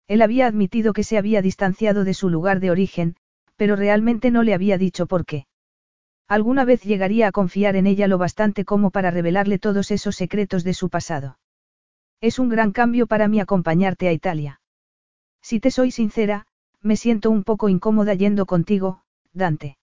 Él 0.10 0.22
había 0.22 0.48
admitido 0.48 0.92
que 0.92 1.06
se 1.06 1.18
había 1.18 1.42
distanciado 1.42 2.04
de 2.04 2.14
su 2.14 2.30
lugar 2.30 2.60
de 2.60 2.72
origen, 2.72 3.16
pero 3.56 3.78
realmente 3.78 4.32
no 4.32 4.44
le 4.44 4.54
había 4.54 4.78
dicho 4.78 5.06
por 5.06 5.26
qué. 5.26 5.48
Alguna 6.28 6.66
vez 6.66 6.84
llegaría 6.84 7.30
a 7.30 7.32
confiar 7.32 7.78
en 7.78 7.88
ella 7.88 8.10
lo 8.10 8.18
bastante 8.18 8.66
como 8.66 8.92
para 8.92 9.12
revelarle 9.12 9.60
todos 9.60 9.92
esos 9.92 10.18
secretos 10.18 10.66
de 10.66 10.74
su 10.74 10.90
pasado. 10.90 11.40
Es 12.20 12.38
un 12.38 12.50
gran 12.50 12.74
cambio 12.74 13.08
para 13.08 13.30
mí 13.30 13.40
acompañarte 13.40 14.10
a 14.10 14.12
Italia. 14.12 14.60
Si 15.42 15.62
te 15.62 15.72
soy 15.72 15.92
sincera, 15.92 16.48
me 16.82 16.98
siento 16.98 17.32
un 17.32 17.46
poco 17.46 17.70
incómoda 17.70 18.14
yendo 18.14 18.46
contigo, 18.46 19.04
Dante. 19.32 19.78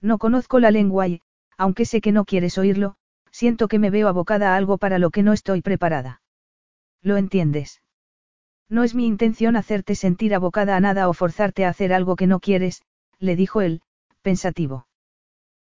No 0.00 0.18
conozco 0.18 0.58
la 0.58 0.72
lengua 0.72 1.06
y, 1.06 1.22
aunque 1.56 1.84
sé 1.84 2.00
que 2.00 2.10
no 2.10 2.24
quieres 2.24 2.58
oírlo, 2.58 2.96
siento 3.30 3.68
que 3.68 3.78
me 3.78 3.90
veo 3.90 4.08
abocada 4.08 4.54
a 4.54 4.56
algo 4.56 4.76
para 4.76 4.98
lo 4.98 5.10
que 5.10 5.22
no 5.22 5.32
estoy 5.32 5.62
preparada. 5.62 6.20
¿Lo 7.02 7.16
entiendes? 7.16 7.82
No 8.68 8.84
es 8.84 8.94
mi 8.94 9.06
intención 9.06 9.56
hacerte 9.56 9.94
sentir 9.94 10.34
abocada 10.34 10.76
a 10.76 10.80
nada 10.80 11.08
o 11.08 11.12
forzarte 11.12 11.64
a 11.64 11.70
hacer 11.70 11.92
algo 11.92 12.16
que 12.16 12.26
no 12.26 12.40
quieres, 12.40 12.82
le 13.18 13.36
dijo 13.36 13.60
él, 13.60 13.82
pensativo. 14.22 14.86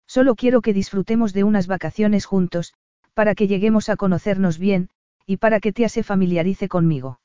Solo 0.07 0.35
quiero 0.35 0.63
que 0.63 0.73
disfrutemos 0.73 1.33
de 1.33 1.45
unas 1.45 1.67
vacaciones 1.67 2.27
juntos, 2.27 2.75
para 3.15 3.35
que 3.35 3.47
lleguemos 3.47 3.89
a 3.89 3.97
conocernos 3.97 4.59
bien, 4.59 4.91
y 5.27 5.37
para 5.37 5.61
que 5.61 5.73
Tia 5.73 5.89
se 5.89 6.03
familiarice 6.03 6.69
conmigo. 6.69 7.21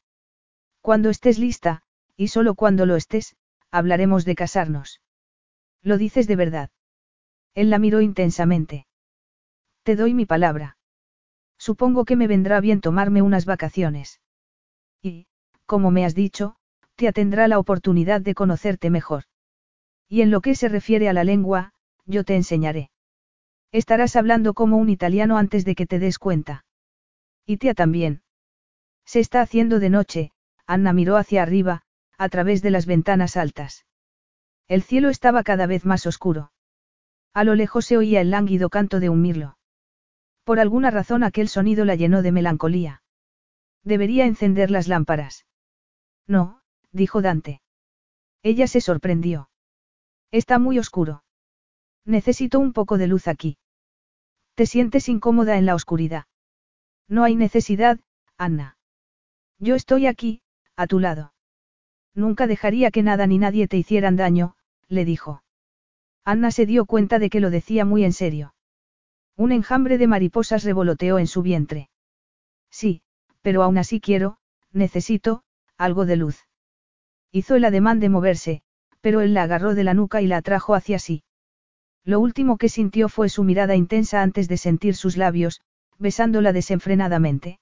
Cuando 0.81 1.09
estés 1.09 1.39
lista, 1.39 1.83
y 2.17 2.27
solo 2.27 2.55
cuando 2.55 2.85
lo 2.85 2.95
estés, 2.95 3.35
hablaremos 3.71 4.25
de 4.25 4.35
casarnos. 4.35 5.01
¿Lo 5.81 5.97
dices 5.97 6.27
de 6.27 6.35
verdad? 6.35 6.69
Él 7.55 7.69
la 7.69 7.79
miró 7.79 8.01
intensamente. 8.01 8.85
Te 9.83 9.95
doy 9.95 10.13
mi 10.13 10.25
palabra. 10.25 10.77
Supongo 11.57 12.05
que 12.05 12.15
me 12.15 12.27
vendrá 12.27 12.59
bien 12.59 12.81
tomarme 12.81 13.21
unas 13.21 13.45
vacaciones. 13.45 14.21
Y, 15.01 15.27
como 15.65 15.91
me 15.91 16.05
has 16.05 16.15
dicho, 16.15 16.55
Tia 16.95 17.11
tendrá 17.11 17.47
la 17.47 17.59
oportunidad 17.59 18.21
de 18.21 18.35
conocerte 18.35 18.89
mejor. 18.89 19.23
Y 20.07 20.21
en 20.21 20.31
lo 20.31 20.41
que 20.41 20.55
se 20.55 20.69
refiere 20.69 21.09
a 21.09 21.13
la 21.13 21.23
lengua, 21.23 21.73
yo 22.05 22.23
te 22.23 22.35
enseñaré. 22.35 22.91
Estarás 23.71 24.15
hablando 24.15 24.53
como 24.53 24.77
un 24.77 24.89
italiano 24.89 25.37
antes 25.37 25.65
de 25.65 25.73
que 25.75 25.87
te 25.87 25.99
des 25.99 26.19
cuenta. 26.19 26.65
Y 27.45 27.57
tía 27.57 27.73
también. 27.73 28.21
Se 29.05 29.19
está 29.19 29.41
haciendo 29.41 29.79
de 29.79 29.89
noche, 29.89 30.31
Anna 30.67 30.93
miró 30.93 31.17
hacia 31.17 31.41
arriba, 31.41 31.81
a 32.17 32.29
través 32.29 32.61
de 32.61 32.69
las 32.69 32.85
ventanas 32.85 33.35
altas. 33.35 33.85
El 34.67 34.83
cielo 34.83 35.09
estaba 35.09 35.43
cada 35.43 35.65
vez 35.65 35.85
más 35.85 36.05
oscuro. 36.05 36.51
A 37.33 37.43
lo 37.43 37.55
lejos 37.55 37.85
se 37.85 37.97
oía 37.97 38.21
el 38.21 38.29
lánguido 38.29 38.69
canto 38.69 38.99
de 38.99 39.09
un 39.09 39.21
mirlo. 39.21 39.57
Por 40.43 40.59
alguna 40.59 40.91
razón 40.91 41.23
aquel 41.23 41.47
sonido 41.47 41.85
la 41.85 41.95
llenó 41.95 42.21
de 42.21 42.31
melancolía. 42.31 43.01
Debería 43.83 44.25
encender 44.25 44.71
las 44.71 44.87
lámparas. 44.87 45.45
No, 46.27 46.61
dijo 46.91 47.21
Dante. 47.21 47.61
Ella 48.41 48.67
se 48.67 48.81
sorprendió. 48.81 49.49
Está 50.31 50.59
muy 50.59 50.79
oscuro. 50.79 51.23
Necesito 52.05 52.59
un 52.59 52.73
poco 52.73 52.97
de 52.97 53.07
luz 53.07 53.27
aquí. 53.27 53.57
¿Te 54.55 54.65
sientes 54.65 55.07
incómoda 55.09 55.57
en 55.57 55.65
la 55.65 55.75
oscuridad? 55.75 56.25
No 57.07 57.23
hay 57.23 57.35
necesidad, 57.35 57.99
Anna. 58.37 58.77
Yo 59.59 59.75
estoy 59.75 60.07
aquí, 60.07 60.41
a 60.75 60.87
tu 60.87 60.99
lado. 60.99 61.33
Nunca 62.13 62.47
dejaría 62.47 62.91
que 62.91 63.03
nada 63.03 63.27
ni 63.27 63.37
nadie 63.37 63.67
te 63.67 63.77
hicieran 63.77 64.15
daño, 64.15 64.55
le 64.87 65.05
dijo. 65.05 65.43
Anna 66.23 66.51
se 66.51 66.65
dio 66.65 66.85
cuenta 66.85 67.19
de 67.19 67.29
que 67.29 67.39
lo 67.39 67.49
decía 67.49 67.85
muy 67.85 68.03
en 68.03 68.13
serio. 68.13 68.52
Un 69.35 69.51
enjambre 69.51 69.97
de 69.97 70.07
mariposas 70.07 70.63
revoloteó 70.63 71.17
en 71.19 71.27
su 71.27 71.41
vientre. 71.41 71.89
Sí, 72.69 73.01
pero 73.41 73.63
aún 73.63 73.77
así 73.77 73.99
quiero, 73.99 74.37
necesito, 74.71 75.43
algo 75.77 76.05
de 76.05 76.17
luz. 76.17 76.39
Hizo 77.31 77.55
el 77.55 77.65
ademán 77.65 77.99
de 77.99 78.09
moverse, 78.09 78.61
pero 79.01 79.21
él 79.21 79.33
la 79.33 79.43
agarró 79.43 79.73
de 79.75 79.83
la 79.83 79.93
nuca 79.93 80.21
y 80.21 80.27
la 80.27 80.37
atrajo 80.37 80.75
hacia 80.75 80.99
sí. 80.99 81.23
Lo 82.05 82.19
último 82.19 82.57
que 82.57 82.69
sintió 82.69 83.09
fue 83.09 83.29
su 83.29 83.43
mirada 83.43 83.75
intensa 83.75 84.21
antes 84.21 84.47
de 84.47 84.57
sentir 84.57 84.95
sus 84.95 85.17
labios, 85.17 85.61
besándola 85.97 86.53
desenfrenadamente. 86.53 87.59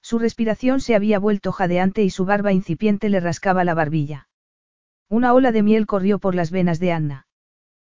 Su 0.00 0.18
respiración 0.18 0.80
se 0.80 0.94
había 0.94 1.18
vuelto 1.18 1.50
jadeante 1.50 2.02
y 2.02 2.10
su 2.10 2.24
barba 2.24 2.52
incipiente 2.52 3.08
le 3.08 3.20
rascaba 3.20 3.64
la 3.64 3.74
barbilla. 3.74 4.28
Una 5.08 5.32
ola 5.32 5.50
de 5.50 5.62
miel 5.62 5.86
corrió 5.86 6.18
por 6.18 6.34
las 6.34 6.50
venas 6.50 6.78
de 6.78 6.92
Anna. 6.92 7.23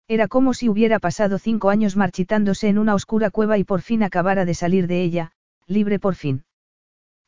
Era 0.07 0.29
como 0.29 0.53
si 0.53 0.69
hubiera 0.69 0.99
pasado 0.99 1.39
cinco 1.39 1.71
años 1.71 1.97
marchitándose 1.97 2.69
en 2.69 2.79
una 2.79 2.95
oscura 2.95 3.31
cueva 3.31 3.57
y 3.57 3.65
por 3.65 3.81
fin 3.81 4.03
acabara 4.03 4.45
de 4.45 4.55
salir 4.55 4.87
de 4.87 5.03
ella, 5.03 5.33
libre 5.67 5.99
por 5.99 6.15
fin. 6.15 6.45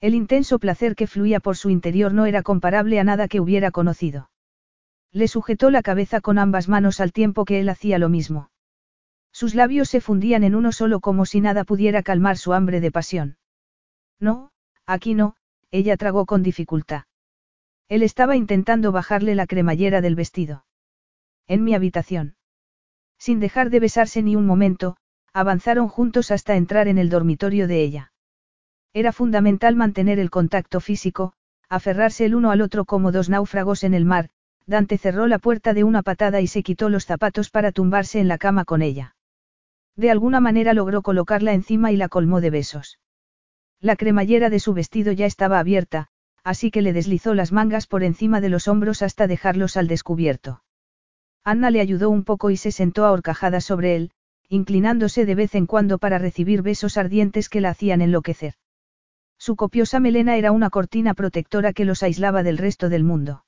El 0.01 0.15
intenso 0.15 0.59
placer 0.59 0.95
que 0.95 1.07
fluía 1.07 1.41
por 1.41 1.57
su 1.57 1.71
interior 1.71 2.13
no 2.13 2.27
era 2.27 2.43
comparable 2.43 3.01
a 3.01 3.05
nada 3.05 3.29
que 3.29 3.41
hubiera 3.41 3.71
conocido. 3.71 4.31
Le 5.11 5.27
sujetó 5.27 5.71
la 5.71 5.83
cabeza 5.83 6.21
con 6.21 6.39
ambas 6.39 6.69
manos 6.69 7.01
al 7.01 7.13
tiempo 7.13 7.47
que 7.47 7.61
él 7.61 7.69
hacía 7.71 7.99
lo 7.99 8.11
mismo. 8.11 8.51
Sus 9.33 9.55
labios 9.55 9.89
se 9.89 10.03
fundían 10.03 10.45
en 10.45 10.55
uno 10.55 10.73
solo 10.73 11.01
como 11.01 11.25
si 11.25 11.41
nada 11.41 11.65
pudiera 11.65 12.03
calmar 12.03 12.37
su 12.37 12.53
hambre 12.53 12.81
de 12.81 12.93
pasión. 12.93 13.39
No, 14.21 14.51
aquí 14.85 15.15
no, 15.15 15.37
ella 15.71 15.97
tragó 15.97 16.27
con 16.27 16.43
dificultad. 16.43 17.05
Él 17.89 18.03
estaba 18.03 18.37
intentando 18.37 18.93
bajarle 18.93 19.35
la 19.35 19.47
cremallera 19.47 20.03
del 20.03 20.15
vestido. 20.15 20.67
En 21.47 21.65
mi 21.65 21.75
habitación. 21.75 22.36
Sin 23.19 23.41
dejar 23.41 23.71
de 23.71 23.81
besarse 23.81 24.23
ni 24.23 24.37
un 24.37 24.47
momento, 24.47 24.97
avanzaron 25.33 25.89
juntos 25.89 26.31
hasta 26.31 26.57
entrar 26.57 26.89
en 26.89 26.99
el 26.99 27.11
dormitorio 27.11 27.67
de 27.69 27.83
ella. 27.83 28.13
Era 28.93 29.13
fundamental 29.13 29.77
mantener 29.77 30.19
el 30.19 30.31
contacto 30.31 30.81
físico, 30.81 31.33
aferrarse 31.69 32.25
el 32.25 32.35
uno 32.35 32.51
al 32.51 32.61
otro 32.61 32.85
como 32.85 33.13
dos 33.13 33.29
náufragos 33.29 33.85
en 33.85 33.95
el 33.95 34.05
mar, 34.05 34.31
Dante 34.67 34.99
cerró 34.99 35.27
la 35.27 35.39
puerta 35.39 35.75
de 35.75 35.85
una 35.85 36.03
patada 36.03 36.41
y 36.41 36.47
se 36.47 36.63
quitó 36.63 36.89
los 36.89 37.07
zapatos 37.07 37.51
para 37.51 37.73
tumbarse 37.73 38.19
en 38.19 38.29
la 38.29 38.39
cama 38.39 38.65
con 38.65 38.83
ella. 38.83 39.15
De 39.97 40.11
alguna 40.11 40.41
manera 40.41 40.75
logró 40.75 41.03
colocarla 41.03 41.53
encima 41.53 41.93
y 41.93 41.97
la 41.97 42.09
colmó 42.09 42.41
de 42.41 42.51
besos. 42.51 42.99
La 43.81 43.97
cremallera 43.97 44.51
de 44.51 44.61
su 44.61 44.75
vestido 44.75 45.13
ya 45.13 45.27
estaba 45.27 45.59
abierta, 45.59 46.09
así 46.43 46.71
que 46.71 46.83
le 46.83 46.93
deslizó 46.93 47.35
las 47.35 47.53
mangas 47.53 47.87
por 47.87 48.03
encima 48.03 48.41
de 48.41 48.49
los 48.49 48.69
hombros 48.69 49.03
hasta 49.03 49.27
dejarlos 49.27 49.77
al 49.77 49.89
descubierto. 49.89 50.63
Anna 51.49 51.71
le 51.71 51.81
ayudó 51.81 52.11
un 52.11 52.25
poco 52.25 52.51
y 52.51 52.57
se 52.57 52.73
sentó 52.73 53.05
a 53.05 53.13
horcajadas 53.13 53.65
sobre 53.65 53.95
él, 53.95 54.11
inclinándose 54.49 55.25
de 55.25 55.37
vez 55.37 55.55
en 55.55 55.67
cuando 55.67 55.99
para 55.99 56.19
recibir 56.19 56.61
besos 56.61 56.97
ardientes 56.97 57.49
que 57.49 57.61
la 57.61 57.71
hacían 57.71 58.01
enloquecer. 58.01 58.55
Su 59.39 59.55
copiosa 59.55 60.01
melena 60.01 60.37
era 60.37 60.51
una 60.51 60.71
cortina 60.71 61.15
protectora 61.15 61.73
que 61.73 61.85
los 61.85 62.03
aislaba 62.03 62.43
del 62.43 62.59
resto 62.59 62.89
del 62.89 63.05
mundo. 63.05 63.45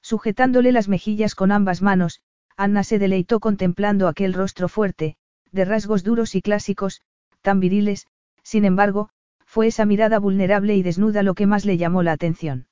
Sujetándole 0.00 0.72
las 0.72 0.88
mejillas 0.88 1.36
con 1.36 1.52
ambas 1.52 1.80
manos, 1.80 2.22
Anna 2.56 2.82
se 2.82 2.98
deleitó 2.98 3.38
contemplando 3.38 4.08
aquel 4.08 4.34
rostro 4.34 4.68
fuerte, 4.68 5.14
de 5.52 5.64
rasgos 5.64 6.02
duros 6.02 6.34
y 6.34 6.42
clásicos, 6.42 7.02
tan 7.40 7.60
viriles, 7.60 8.08
sin 8.42 8.64
embargo, 8.64 9.10
fue 9.46 9.68
esa 9.68 9.84
mirada 9.84 10.18
vulnerable 10.18 10.74
y 10.74 10.82
desnuda 10.82 11.22
lo 11.22 11.34
que 11.34 11.46
más 11.46 11.64
le 11.64 11.76
llamó 11.76 12.02
la 12.02 12.10
atención. 12.10 12.66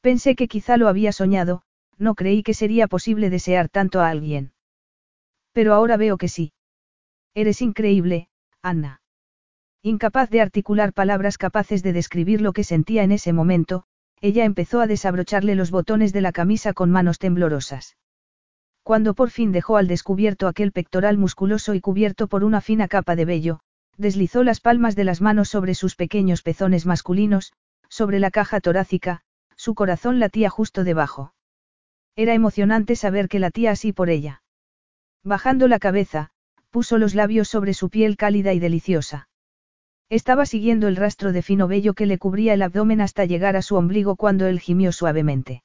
Pensé 0.00 0.36
que 0.36 0.48
quizá 0.48 0.78
lo 0.78 0.88
había 0.88 1.12
soñado, 1.12 1.64
no 1.98 2.14
creí 2.14 2.42
que 2.42 2.54
sería 2.54 2.86
posible 2.86 3.30
desear 3.30 3.68
tanto 3.68 4.00
a 4.00 4.08
alguien. 4.08 4.52
Pero 5.52 5.74
ahora 5.74 5.96
veo 5.96 6.16
que 6.16 6.28
sí. 6.28 6.52
Eres 7.34 7.62
increíble, 7.62 8.28
Anna. 8.62 9.00
Incapaz 9.82 10.30
de 10.30 10.40
articular 10.40 10.92
palabras 10.92 11.38
capaces 11.38 11.82
de 11.82 11.92
describir 11.92 12.40
lo 12.40 12.52
que 12.52 12.64
sentía 12.64 13.02
en 13.04 13.12
ese 13.12 13.32
momento, 13.32 13.84
ella 14.20 14.44
empezó 14.44 14.80
a 14.80 14.86
desabrocharle 14.86 15.54
los 15.54 15.70
botones 15.70 16.12
de 16.12 16.20
la 16.20 16.32
camisa 16.32 16.72
con 16.72 16.90
manos 16.90 17.18
temblorosas. 17.18 17.96
Cuando 18.82 19.14
por 19.14 19.30
fin 19.30 19.52
dejó 19.52 19.76
al 19.76 19.86
descubierto 19.86 20.48
aquel 20.48 20.72
pectoral 20.72 21.18
musculoso 21.18 21.74
y 21.74 21.80
cubierto 21.80 22.26
por 22.26 22.42
una 22.42 22.60
fina 22.60 22.88
capa 22.88 23.14
de 23.16 23.24
vello, 23.24 23.60
deslizó 23.96 24.42
las 24.42 24.60
palmas 24.60 24.96
de 24.96 25.04
las 25.04 25.20
manos 25.20 25.48
sobre 25.48 25.74
sus 25.74 25.94
pequeños 25.94 26.42
pezones 26.42 26.86
masculinos, 26.86 27.52
sobre 27.88 28.18
la 28.18 28.30
caja 28.30 28.60
torácica, 28.60 29.20
su 29.56 29.74
corazón 29.74 30.18
latía 30.18 30.50
justo 30.50 30.84
debajo. 30.84 31.34
Era 32.18 32.34
emocionante 32.34 32.96
saber 32.96 33.28
que 33.28 33.38
latía 33.38 33.70
así 33.70 33.92
por 33.92 34.10
ella. 34.10 34.42
Bajando 35.22 35.68
la 35.68 35.78
cabeza, 35.78 36.30
puso 36.70 36.98
los 36.98 37.14
labios 37.14 37.46
sobre 37.46 37.74
su 37.74 37.90
piel 37.90 38.16
cálida 38.16 38.52
y 38.52 38.58
deliciosa. 38.58 39.28
Estaba 40.10 40.44
siguiendo 40.44 40.88
el 40.88 40.96
rastro 40.96 41.30
de 41.30 41.42
fino 41.42 41.68
vello 41.68 41.94
que 41.94 42.06
le 42.06 42.18
cubría 42.18 42.54
el 42.54 42.62
abdomen 42.62 43.00
hasta 43.00 43.24
llegar 43.24 43.54
a 43.54 43.62
su 43.62 43.76
ombligo 43.76 44.16
cuando 44.16 44.48
él 44.48 44.58
gimió 44.58 44.90
suavemente. 44.90 45.62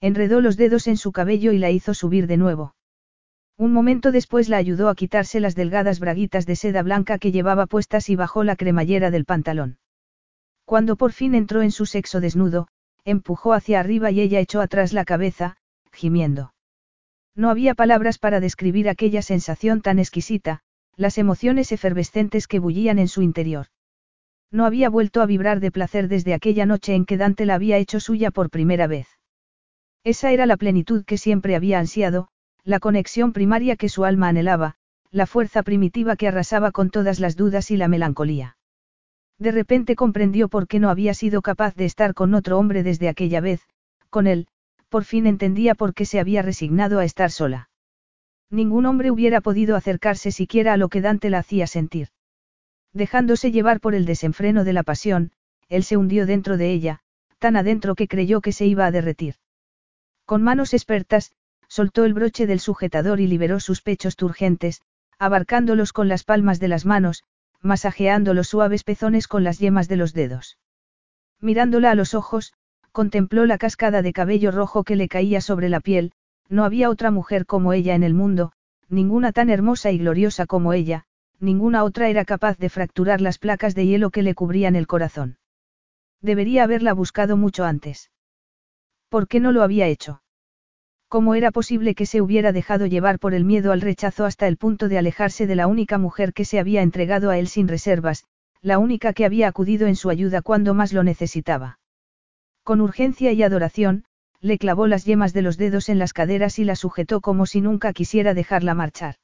Enredó 0.00 0.40
los 0.40 0.56
dedos 0.56 0.86
en 0.86 0.96
su 0.96 1.10
cabello 1.10 1.50
y 1.50 1.58
la 1.58 1.72
hizo 1.72 1.92
subir 1.92 2.28
de 2.28 2.36
nuevo. 2.36 2.76
Un 3.58 3.72
momento 3.72 4.12
después 4.12 4.48
la 4.48 4.58
ayudó 4.58 4.88
a 4.88 4.94
quitarse 4.94 5.40
las 5.40 5.56
delgadas 5.56 5.98
braguitas 5.98 6.46
de 6.46 6.54
seda 6.54 6.84
blanca 6.84 7.18
que 7.18 7.32
llevaba 7.32 7.66
puestas 7.66 8.08
y 8.10 8.14
bajó 8.14 8.44
la 8.44 8.54
cremallera 8.54 9.10
del 9.10 9.24
pantalón. 9.24 9.78
Cuando 10.64 10.94
por 10.94 11.10
fin 11.10 11.34
entró 11.34 11.62
en 11.62 11.72
su 11.72 11.84
sexo 11.84 12.20
desnudo, 12.20 12.68
empujó 13.04 13.54
hacia 13.54 13.80
arriba 13.80 14.12
y 14.12 14.20
ella 14.20 14.38
echó 14.38 14.60
atrás 14.60 14.92
la 14.92 15.04
cabeza, 15.04 15.56
gimiendo. 15.94 16.54
No 17.34 17.50
había 17.50 17.74
palabras 17.74 18.18
para 18.18 18.40
describir 18.40 18.88
aquella 18.88 19.22
sensación 19.22 19.80
tan 19.80 19.98
exquisita, 19.98 20.60
las 20.96 21.18
emociones 21.18 21.72
efervescentes 21.72 22.46
que 22.46 22.58
bullían 22.58 22.98
en 22.98 23.08
su 23.08 23.22
interior. 23.22 23.66
No 24.52 24.66
había 24.66 24.88
vuelto 24.88 25.20
a 25.20 25.26
vibrar 25.26 25.58
de 25.58 25.72
placer 25.72 26.08
desde 26.08 26.34
aquella 26.34 26.66
noche 26.66 26.94
en 26.94 27.06
que 27.06 27.16
Dante 27.16 27.46
la 27.46 27.54
había 27.54 27.78
hecho 27.78 27.98
suya 27.98 28.30
por 28.30 28.50
primera 28.50 28.86
vez. 28.86 29.08
Esa 30.04 30.30
era 30.30 30.46
la 30.46 30.56
plenitud 30.56 31.04
que 31.04 31.18
siempre 31.18 31.56
había 31.56 31.80
ansiado, 31.80 32.28
la 32.62 32.78
conexión 32.78 33.32
primaria 33.32 33.76
que 33.76 33.88
su 33.88 34.04
alma 34.04 34.28
anhelaba, 34.28 34.76
la 35.10 35.26
fuerza 35.26 35.62
primitiva 35.62 36.16
que 36.16 36.28
arrasaba 36.28 36.70
con 36.70 36.90
todas 36.90 37.20
las 37.20 37.36
dudas 37.36 37.70
y 37.70 37.76
la 37.76 37.88
melancolía. 37.88 38.56
De 39.38 39.50
repente 39.50 39.96
comprendió 39.96 40.48
por 40.48 40.68
qué 40.68 40.78
no 40.78 40.90
había 40.90 41.14
sido 41.14 41.42
capaz 41.42 41.74
de 41.74 41.84
estar 41.86 42.14
con 42.14 42.34
otro 42.34 42.58
hombre 42.58 42.82
desde 42.82 43.08
aquella 43.08 43.40
vez, 43.40 43.62
con 44.10 44.26
él, 44.26 44.46
por 44.94 45.02
fin 45.02 45.26
entendía 45.26 45.74
por 45.74 45.92
qué 45.92 46.06
se 46.06 46.20
había 46.20 46.40
resignado 46.40 47.00
a 47.00 47.04
estar 47.04 47.32
sola. 47.32 47.68
Ningún 48.48 48.86
hombre 48.86 49.10
hubiera 49.10 49.40
podido 49.40 49.74
acercarse 49.74 50.30
siquiera 50.30 50.72
a 50.72 50.76
lo 50.76 50.88
que 50.88 51.00
Dante 51.00 51.30
la 51.30 51.38
hacía 51.38 51.66
sentir. 51.66 52.10
Dejándose 52.92 53.50
llevar 53.50 53.80
por 53.80 53.96
el 53.96 54.04
desenfreno 54.04 54.62
de 54.62 54.72
la 54.72 54.84
pasión, 54.84 55.32
él 55.68 55.82
se 55.82 55.96
hundió 55.96 56.26
dentro 56.26 56.56
de 56.56 56.70
ella, 56.70 57.00
tan 57.40 57.56
adentro 57.56 57.96
que 57.96 58.06
creyó 58.06 58.40
que 58.40 58.52
se 58.52 58.66
iba 58.66 58.86
a 58.86 58.92
derretir. 58.92 59.34
Con 60.26 60.44
manos 60.44 60.72
expertas, 60.74 61.32
soltó 61.66 62.04
el 62.04 62.14
broche 62.14 62.46
del 62.46 62.60
sujetador 62.60 63.18
y 63.18 63.26
liberó 63.26 63.58
sus 63.58 63.82
pechos 63.82 64.14
turgentes, 64.14 64.80
abarcándolos 65.18 65.92
con 65.92 66.06
las 66.06 66.22
palmas 66.22 66.60
de 66.60 66.68
las 66.68 66.86
manos, 66.86 67.24
masajeando 67.60 68.32
los 68.32 68.46
suaves 68.46 68.84
pezones 68.84 69.26
con 69.26 69.42
las 69.42 69.58
yemas 69.58 69.88
de 69.88 69.96
los 69.96 70.12
dedos. 70.12 70.56
Mirándola 71.40 71.90
a 71.90 71.96
los 71.96 72.14
ojos, 72.14 72.54
contempló 72.94 73.44
la 73.44 73.58
cascada 73.58 74.02
de 74.02 74.12
cabello 74.12 74.52
rojo 74.52 74.84
que 74.84 74.94
le 74.94 75.08
caía 75.08 75.40
sobre 75.40 75.68
la 75.68 75.80
piel, 75.80 76.12
no 76.48 76.62
había 76.62 76.88
otra 76.88 77.10
mujer 77.10 77.44
como 77.44 77.72
ella 77.72 77.96
en 77.96 78.04
el 78.04 78.14
mundo, 78.14 78.52
ninguna 78.88 79.32
tan 79.32 79.50
hermosa 79.50 79.90
y 79.90 79.98
gloriosa 79.98 80.46
como 80.46 80.72
ella, 80.72 81.02
ninguna 81.40 81.82
otra 81.82 82.08
era 82.08 82.24
capaz 82.24 82.56
de 82.56 82.68
fracturar 82.68 83.20
las 83.20 83.38
placas 83.38 83.74
de 83.74 83.84
hielo 83.88 84.10
que 84.10 84.22
le 84.22 84.36
cubrían 84.36 84.76
el 84.76 84.86
corazón. 84.86 85.38
Debería 86.22 86.62
haberla 86.62 86.92
buscado 86.92 87.36
mucho 87.36 87.64
antes. 87.64 88.12
¿Por 89.08 89.26
qué 89.26 89.40
no 89.40 89.50
lo 89.50 89.64
había 89.64 89.88
hecho? 89.88 90.22
¿Cómo 91.08 91.34
era 91.34 91.50
posible 91.50 91.96
que 91.96 92.06
se 92.06 92.22
hubiera 92.22 92.52
dejado 92.52 92.86
llevar 92.86 93.18
por 93.18 93.34
el 93.34 93.44
miedo 93.44 93.72
al 93.72 93.80
rechazo 93.80 94.24
hasta 94.24 94.46
el 94.46 94.56
punto 94.56 94.88
de 94.88 94.98
alejarse 94.98 95.48
de 95.48 95.56
la 95.56 95.66
única 95.66 95.98
mujer 95.98 96.32
que 96.32 96.44
se 96.44 96.60
había 96.60 96.82
entregado 96.82 97.30
a 97.30 97.38
él 97.38 97.48
sin 97.48 97.66
reservas, 97.66 98.22
la 98.62 98.78
única 98.78 99.12
que 99.14 99.24
había 99.24 99.48
acudido 99.48 99.88
en 99.88 99.96
su 99.96 100.10
ayuda 100.10 100.42
cuando 100.42 100.74
más 100.74 100.92
lo 100.92 101.02
necesitaba? 101.02 101.80
Con 102.64 102.80
urgencia 102.80 103.30
y 103.32 103.42
adoración, 103.42 104.04
le 104.40 104.58
clavó 104.58 104.86
las 104.86 105.04
yemas 105.04 105.32
de 105.34 105.42
los 105.42 105.58
dedos 105.58 105.88
en 105.88 105.98
las 105.98 106.14
caderas 106.14 106.58
y 106.58 106.64
la 106.64 106.76
sujetó 106.76 107.20
como 107.20 107.44
si 107.44 107.60
nunca 107.60 107.92
quisiera 107.92 108.32
dejarla 108.32 108.74
marchar. 108.74 109.16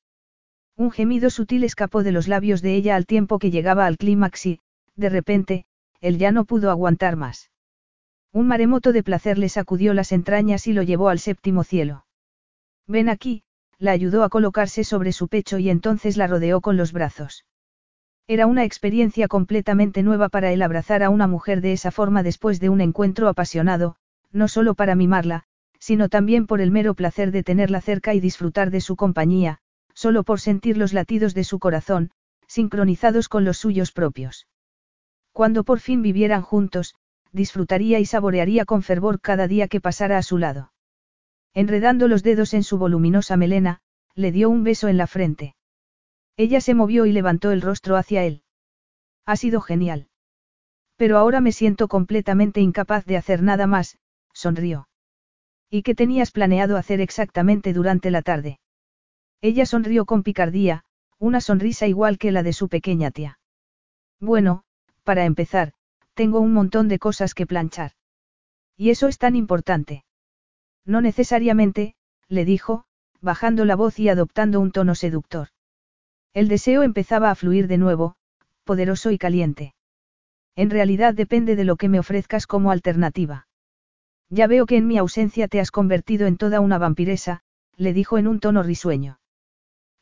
Un 0.76 0.90
gemido 0.90 1.30
sutil 1.30 1.64
escapó 1.64 2.02
de 2.02 2.12
los 2.12 2.28
labios 2.28 2.60
de 2.60 2.74
ella 2.74 2.96
al 2.96 3.06
tiempo 3.06 3.38
que 3.38 3.50
llegaba 3.50 3.86
al 3.86 3.96
clímax 3.96 4.46
y, 4.46 4.60
de 4.96 5.08
repente, 5.08 5.64
él 6.00 6.18
ya 6.18 6.32
no 6.32 6.44
pudo 6.44 6.70
aguantar 6.70 7.16
más. 7.16 7.50
Un 8.32 8.46
maremoto 8.46 8.92
de 8.92 9.02
placer 9.02 9.38
le 9.38 9.48
sacudió 9.48 9.94
las 9.94 10.12
entrañas 10.12 10.66
y 10.66 10.72
lo 10.72 10.82
llevó 10.82 11.08
al 11.08 11.18
séptimo 11.18 11.64
cielo. 11.64 12.04
Ven 12.86 13.08
aquí, 13.08 13.42
la 13.78 13.92
ayudó 13.92 14.22
a 14.22 14.28
colocarse 14.28 14.84
sobre 14.84 15.12
su 15.12 15.28
pecho 15.28 15.58
y 15.58 15.70
entonces 15.70 16.16
la 16.16 16.26
rodeó 16.26 16.60
con 16.60 16.76
los 16.76 16.92
brazos. 16.92 17.44
Era 18.30 18.46
una 18.46 18.62
experiencia 18.62 19.26
completamente 19.26 20.04
nueva 20.04 20.28
para 20.28 20.52
él 20.52 20.62
abrazar 20.62 21.02
a 21.02 21.10
una 21.10 21.26
mujer 21.26 21.60
de 21.60 21.72
esa 21.72 21.90
forma 21.90 22.22
después 22.22 22.60
de 22.60 22.68
un 22.68 22.80
encuentro 22.80 23.26
apasionado, 23.26 23.96
no 24.30 24.46
solo 24.46 24.76
para 24.76 24.94
mimarla, 24.94 25.42
sino 25.80 26.08
también 26.08 26.46
por 26.46 26.60
el 26.60 26.70
mero 26.70 26.94
placer 26.94 27.32
de 27.32 27.42
tenerla 27.42 27.80
cerca 27.80 28.14
y 28.14 28.20
disfrutar 28.20 28.70
de 28.70 28.80
su 28.80 28.94
compañía, 28.94 29.58
solo 29.94 30.22
por 30.22 30.38
sentir 30.38 30.76
los 30.76 30.92
latidos 30.92 31.34
de 31.34 31.42
su 31.42 31.58
corazón, 31.58 32.12
sincronizados 32.46 33.28
con 33.28 33.44
los 33.44 33.58
suyos 33.58 33.90
propios. 33.90 34.46
Cuando 35.32 35.64
por 35.64 35.80
fin 35.80 36.00
vivieran 36.00 36.42
juntos, 36.42 36.94
disfrutaría 37.32 37.98
y 37.98 38.06
saborearía 38.06 38.64
con 38.64 38.84
fervor 38.84 39.20
cada 39.20 39.48
día 39.48 39.66
que 39.66 39.80
pasara 39.80 40.18
a 40.18 40.22
su 40.22 40.38
lado. 40.38 40.72
Enredando 41.52 42.06
los 42.06 42.22
dedos 42.22 42.54
en 42.54 42.62
su 42.62 42.78
voluminosa 42.78 43.36
melena, 43.36 43.80
le 44.14 44.30
dio 44.30 44.50
un 44.50 44.62
beso 44.62 44.86
en 44.86 44.98
la 44.98 45.08
frente. 45.08 45.56
Ella 46.42 46.62
se 46.62 46.72
movió 46.72 47.04
y 47.04 47.12
levantó 47.12 47.50
el 47.50 47.60
rostro 47.60 47.98
hacia 47.98 48.24
él. 48.24 48.44
Ha 49.26 49.36
sido 49.36 49.60
genial. 49.60 50.08
Pero 50.96 51.18
ahora 51.18 51.42
me 51.42 51.52
siento 51.52 51.86
completamente 51.86 52.62
incapaz 52.62 53.04
de 53.04 53.18
hacer 53.18 53.42
nada 53.42 53.66
más, 53.66 53.98
sonrió. 54.32 54.88
¿Y 55.68 55.82
qué 55.82 55.94
tenías 55.94 56.30
planeado 56.30 56.78
hacer 56.78 57.02
exactamente 57.02 57.74
durante 57.74 58.10
la 58.10 58.22
tarde? 58.22 58.58
Ella 59.42 59.66
sonrió 59.66 60.06
con 60.06 60.22
picardía, 60.22 60.84
una 61.18 61.42
sonrisa 61.42 61.86
igual 61.86 62.16
que 62.16 62.32
la 62.32 62.42
de 62.42 62.54
su 62.54 62.70
pequeña 62.70 63.10
tía. 63.10 63.38
Bueno, 64.18 64.64
para 65.04 65.26
empezar, 65.26 65.74
tengo 66.14 66.40
un 66.40 66.54
montón 66.54 66.88
de 66.88 66.98
cosas 66.98 67.34
que 67.34 67.46
planchar. 67.46 67.92
¿Y 68.78 68.88
eso 68.88 69.08
es 69.08 69.18
tan 69.18 69.36
importante? 69.36 70.06
No 70.86 71.02
necesariamente, 71.02 71.96
le 72.28 72.46
dijo, 72.46 72.86
bajando 73.20 73.66
la 73.66 73.76
voz 73.76 73.98
y 73.98 74.08
adoptando 74.08 74.58
un 74.58 74.72
tono 74.72 74.94
seductor. 74.94 75.48
El 76.32 76.48
deseo 76.48 76.82
empezaba 76.82 77.30
a 77.30 77.34
fluir 77.34 77.66
de 77.66 77.78
nuevo, 77.78 78.14
poderoso 78.64 79.10
y 79.10 79.18
caliente. 79.18 79.74
En 80.54 80.70
realidad 80.70 81.12
depende 81.14 81.56
de 81.56 81.64
lo 81.64 81.76
que 81.76 81.88
me 81.88 81.98
ofrezcas 81.98 82.46
como 82.46 82.70
alternativa. 82.70 83.48
Ya 84.28 84.46
veo 84.46 84.66
que 84.66 84.76
en 84.76 84.86
mi 84.86 84.96
ausencia 84.96 85.48
te 85.48 85.58
has 85.58 85.72
convertido 85.72 86.28
en 86.28 86.36
toda 86.36 86.60
una 86.60 86.78
vampiresa, 86.78 87.40
le 87.76 87.92
dijo 87.92 88.16
en 88.16 88.28
un 88.28 88.38
tono 88.38 88.62
risueño. 88.62 89.18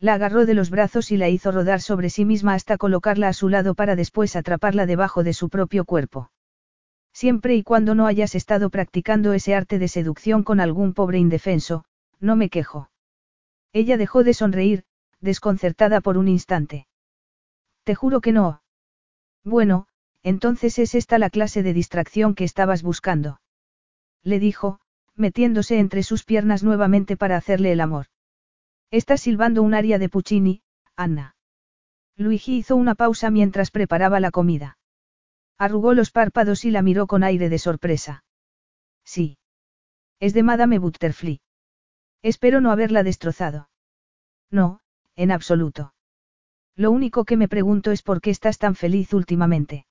La 0.01 0.15
agarró 0.15 0.45
de 0.45 0.55
los 0.55 0.69
brazos 0.69 1.11
y 1.11 1.17
la 1.17 1.29
hizo 1.29 1.51
rodar 1.51 1.81
sobre 1.81 2.11
sí 2.11 2.25
misma 2.25 2.55
hasta 2.55 2.77
colocarla 2.77 3.29
a 3.29 3.33
su 3.33 3.49
lado 3.49 3.75
para 3.75 3.97
después 3.97 4.37
atraparla 4.37 4.85
debajo 4.85 5.25
de 5.25 5.33
su 5.33 5.49
propio 5.49 5.85
cuerpo. 5.85 6.31
Siempre 7.13 7.57
y 7.57 7.63
cuando 7.63 7.95
no 7.95 8.07
hayas 8.07 8.35
estado 8.35 8.69
practicando 8.71 9.33
ese 9.33 9.55
arte 9.55 9.79
de 9.79 9.89
seducción 9.89 10.45
con 10.45 10.61
algún 10.61 10.93
pobre 10.93 11.19
indefenso, 11.19 11.85
no 12.21 12.37
me 12.37 12.51
quejo. 12.51 12.91
Ella 13.73 13.97
dejó 13.97 14.25
de 14.25 14.35
sonreír, 14.35 14.85
desconcertada 15.21 16.01
por 16.01 16.19
un 16.19 16.29
instante. 16.29 16.87
Te 17.85 17.95
juro 17.95 18.21
que 18.21 18.33
no. 18.33 18.63
Bueno, 19.45 19.87
entonces 20.23 20.79
es 20.79 20.95
esta 20.95 21.19
la 21.19 21.31
clase 21.31 21.63
de 21.63 21.73
distracción 21.73 22.35
que 22.35 22.45
estabas 22.45 22.83
buscando. 22.83 23.41
Le 24.23 24.39
dijo, 24.39 24.81
metiéndose 25.15 25.79
entre 25.79 26.03
sus 26.03 26.25
piernas 26.25 26.63
nuevamente 26.63 27.17
para 27.17 27.37
hacerle 27.37 27.73
el 27.73 27.81
amor. 27.81 28.07
Estás 28.91 29.23
silbando 29.23 29.63
un 29.63 29.75
aria 29.75 29.99
de 29.99 30.09
Puccini, 30.09 30.63
Anna. 30.97 31.37
Luigi 32.17 32.59
hizo 32.59 32.77
una 32.77 32.95
pausa 32.95 33.31
mientras 33.31 33.71
preparaba 33.71 34.21
la 34.21 34.31
comida. 34.31 34.79
Arrugó 35.57 35.95
los 35.95 36.11
párpados 36.11 36.65
y 36.65 36.71
la 36.71 36.83
miró 36.83 37.07
con 37.07 37.23
aire 37.23 37.49
de 37.49 37.59
sorpresa. 37.59 38.25
Sí. 39.05 39.39
Es 40.21 40.35
de 40.35 40.43
Madame 40.43 40.79
Butterfly. 40.79 41.41
Espero 42.23 42.61
no 42.61 42.71
haberla 42.71 43.03
destrozado. 43.03 43.71
No, 44.51 44.81
en 45.19 45.33
absoluto. 45.33 45.93
Lo 46.77 46.93
único 46.93 47.25
que 47.25 47.37
me 47.37 47.49
pregunto 47.49 47.91
es 47.91 48.03
por 48.03 48.21
qué 48.21 48.31
estás 48.31 48.57
tan 48.57 48.77
feliz 48.77 49.13
últimamente. 49.13 49.85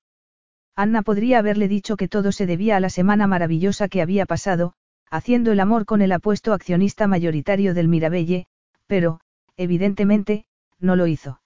Anna 0.73 1.01
podría 1.01 1.39
haberle 1.39 1.67
dicho 1.67 1.97
que 1.97 2.07
todo 2.07 2.31
se 2.31 2.45
debía 2.45 2.77
a 2.77 2.79
la 2.79 2.89
semana 2.89 3.27
maravillosa 3.27 3.89
que 3.89 4.01
había 4.01 4.25
pasado, 4.25 4.73
haciendo 5.11 5.51
el 5.51 5.59
amor 5.59 5.85
con 5.85 6.01
el 6.01 6.13
apuesto 6.13 6.53
accionista 6.53 7.07
mayoritario 7.07 7.73
del 7.73 7.89
Mirabelle, 7.89 8.47
pero, 8.87 9.19
evidentemente, 9.57 10.45
no 10.79 10.95
lo 10.95 11.07
hizo. 11.07 11.41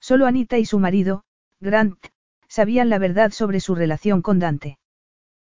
Solo 0.00 0.26
Anita 0.26 0.56
y 0.56 0.64
su 0.64 0.78
marido, 0.78 1.24
Grant, 1.60 1.98
sabían 2.48 2.88
la 2.88 2.98
verdad 2.98 3.32
sobre 3.32 3.60
su 3.60 3.74
relación 3.74 4.22
con 4.22 4.38
Dante. 4.38 4.78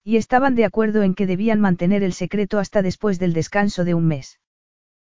Y 0.04 0.16
estaban 0.16 0.54
de 0.54 0.66
acuerdo 0.66 1.02
en 1.02 1.14
que 1.14 1.26
debían 1.26 1.60
mantener 1.60 2.02
el 2.02 2.12
secreto 2.12 2.58
hasta 2.58 2.82
después 2.82 3.18
del 3.18 3.32
descanso 3.32 3.84
de 3.84 3.94
un 3.94 4.06
mes. 4.06 4.38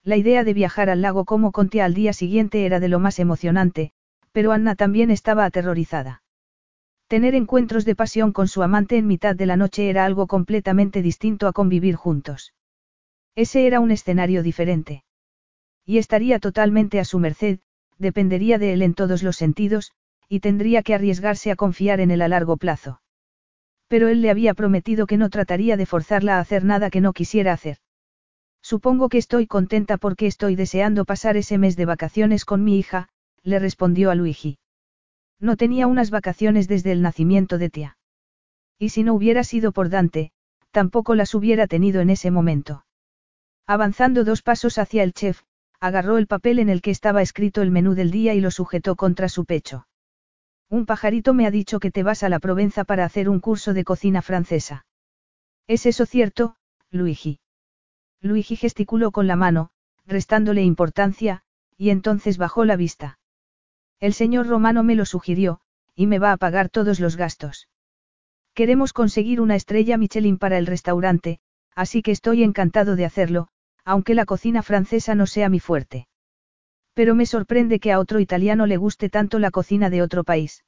La 0.03 0.17
idea 0.17 0.45
de 0.45 0.55
viajar 0.55 0.89
al 0.89 1.03
lago 1.03 1.25
como 1.25 1.53
conté 1.53 1.83
al 1.83 1.93
día 1.93 2.13
siguiente 2.13 2.65
era 2.65 2.81
de 2.81 2.89
lo 2.89 2.99
más 2.99 3.19
emocionante, 3.19 3.93
pero 4.33 4.53
Anna 4.53 4.75
también 4.75 5.11
estaba 5.11 5.45
aterrorizada. 5.45 6.23
Tener 7.07 7.35
encuentros 7.35 7.85
de 7.85 7.97
pasión 7.97 8.33
con 8.33 8.49
su 8.49 8.63
amante 8.63 8.97
en 8.97 9.07
mitad 9.07 9.37
de 9.37 9.45
la 9.45 9.57
noche 9.57 9.91
era 9.91 10.05
algo 10.05 10.27
completamente 10.27 11.03
distinto 11.03 11.49
a 11.49 11.53
convivir 11.53 11.97
juntos. 11.97 12.55
Ese 13.35 13.67
era 13.67 13.81
un 13.81 13.91
escenario 13.91 14.43
diferente. 14.43 15.05
Y 15.85 15.99
estaría 15.99 16.39
totalmente 16.39 16.99
a 17.01 17.05
su 17.05 17.19
merced, 17.19 17.59
dependería 17.99 18.59
de 18.59 18.73
él 18.73 18.83
en 18.83 18.95
todos 18.95 19.23
los 19.23 19.37
sentidos, 19.37 19.93
y 20.29 20.41
tendría 20.41 20.83
que 20.83 20.95
arriesgarse 20.95 21.51
a 21.51 21.57
confiar 21.57 22.01
en 22.01 22.11
él 22.11 22.23
a 22.23 22.29
largo 22.29 22.57
plazo. 22.57 23.03
Pero 23.89 24.09
él 24.09 24.23
le 24.23 24.31
había 24.31 24.55
prometido 24.55 25.07
que 25.07 25.17
no 25.17 25.29
trataría 25.29 25.77
de 25.77 25.85
forzarla 25.85 26.37
a 26.37 26.41
hacer 26.41 26.65
nada 26.65 26.91
que 26.91 27.01
no 27.01 27.13
quisiera 27.13 27.53
hacer. 27.53 27.79
Supongo 28.63 29.09
que 29.09 29.19
estoy 29.19 29.47
contenta 29.47 29.97
porque 29.97 30.27
estoy 30.27 30.55
deseando 30.55 31.05
pasar 31.05 31.37
ese 31.37 31.59
mes 31.59 31.77
de 31.77 31.87
vacaciones 31.87 32.45
con 32.45 32.63
mi 32.63 32.79
hija, 32.79 33.09
le 33.43 33.59
respondió 33.59 34.11
a 34.11 34.15
Luigi. 34.15 34.59
No 35.39 35.57
tenía 35.57 35.87
unas 35.87 36.11
vacaciones 36.11 36.69
desde 36.69 36.93
el 36.93 37.03
nacimiento 37.03 37.59
de 37.59 37.71
tía. 37.71 37.99
Y 38.79 38.91
si 38.91 39.03
no 39.03 39.15
hubiera 39.15 39.45
sido 39.45 39.73
por 39.73 39.89
Dante, 39.89 40.33
tampoco 40.71 41.15
las 41.15 41.35
hubiera 41.35 41.67
tenido 41.67 42.01
en 42.01 42.11
ese 42.11 42.31
momento. 42.31 42.85
Avanzando 43.67 44.25
dos 44.25 44.43
pasos 44.43 44.79
hacia 44.79 45.03
el 45.03 45.13
chef, 45.13 45.43
agarró 45.81 46.19
el 46.19 46.27
papel 46.27 46.59
en 46.59 46.69
el 46.69 46.83
que 46.83 46.91
estaba 46.91 47.23
escrito 47.23 47.63
el 47.63 47.71
menú 47.71 47.95
del 47.95 48.11
día 48.11 48.35
y 48.35 48.41
lo 48.41 48.51
sujetó 48.51 48.97
contra 48.97 49.29
su 49.29 49.47
pecho. 49.47 49.87
Un 50.69 50.87
pajarito 50.87 51.35
me 51.35 51.47
ha 51.47 51.51
dicho 51.51 51.81
que 51.81 51.91
te 51.91 52.03
vas 52.03 52.23
a 52.23 52.29
la 52.29 52.39
Provenza 52.39 52.85
para 52.85 53.05
hacer 53.05 53.29
un 53.29 53.41
curso 53.41 53.73
de 53.73 53.85
cocina 53.85 54.23
francesa. 54.23 54.85
¿Es 55.67 55.87
eso 55.87 56.05
cierto, 56.05 56.57
Luigi? 56.91 57.41
Luigi 58.23 58.57
gesticuló 58.57 59.13
con 59.13 59.27
la 59.27 59.37
mano, 59.37 59.71
restándole 60.07 60.63
importancia, 60.63 61.43
y 61.77 61.91
entonces 61.91 62.37
bajó 62.37 62.65
la 62.65 62.77
vista. 62.77 63.19
El 63.99 64.13
señor 64.13 64.47
Romano 64.47 64.83
me 64.83 64.95
lo 64.95 65.07
sugirió, 65.07 65.61
y 65.95 66.07
me 66.07 66.19
va 66.19 66.33
a 66.33 66.37
pagar 66.37 66.69
todos 66.69 67.01
los 67.01 67.17
gastos. 67.17 67.69
Queremos 68.55 68.93
conseguir 68.93 69.41
una 69.41 69.57
estrella 69.57 69.97
Michelin 69.97 70.39
para 70.39 70.59
el 70.59 70.67
restaurante, 70.67 71.41
así 71.75 72.03
que 72.03 72.11
estoy 72.11 72.43
encantado 72.43 72.97
de 72.97 73.05
hacerlo, 73.05 73.49
aunque 73.85 74.15
la 74.15 74.27
cocina 74.27 74.63
francesa 74.63 75.15
no 75.15 75.27
sea 75.27 75.49
mi 75.49 75.61
fuerte. 75.61 76.09
Pero 76.95 77.15
me 77.15 77.25
sorprende 77.25 77.81
que 77.81 77.93
a 77.93 77.99
otro 77.99 78.21
italiano 78.21 78.67
le 78.67 78.77
guste 78.77 79.09
tanto 79.09 79.39
la 79.39 79.51
cocina 79.51 79.89
de 79.89 80.03
otro 80.03 80.25
país. 80.25 80.65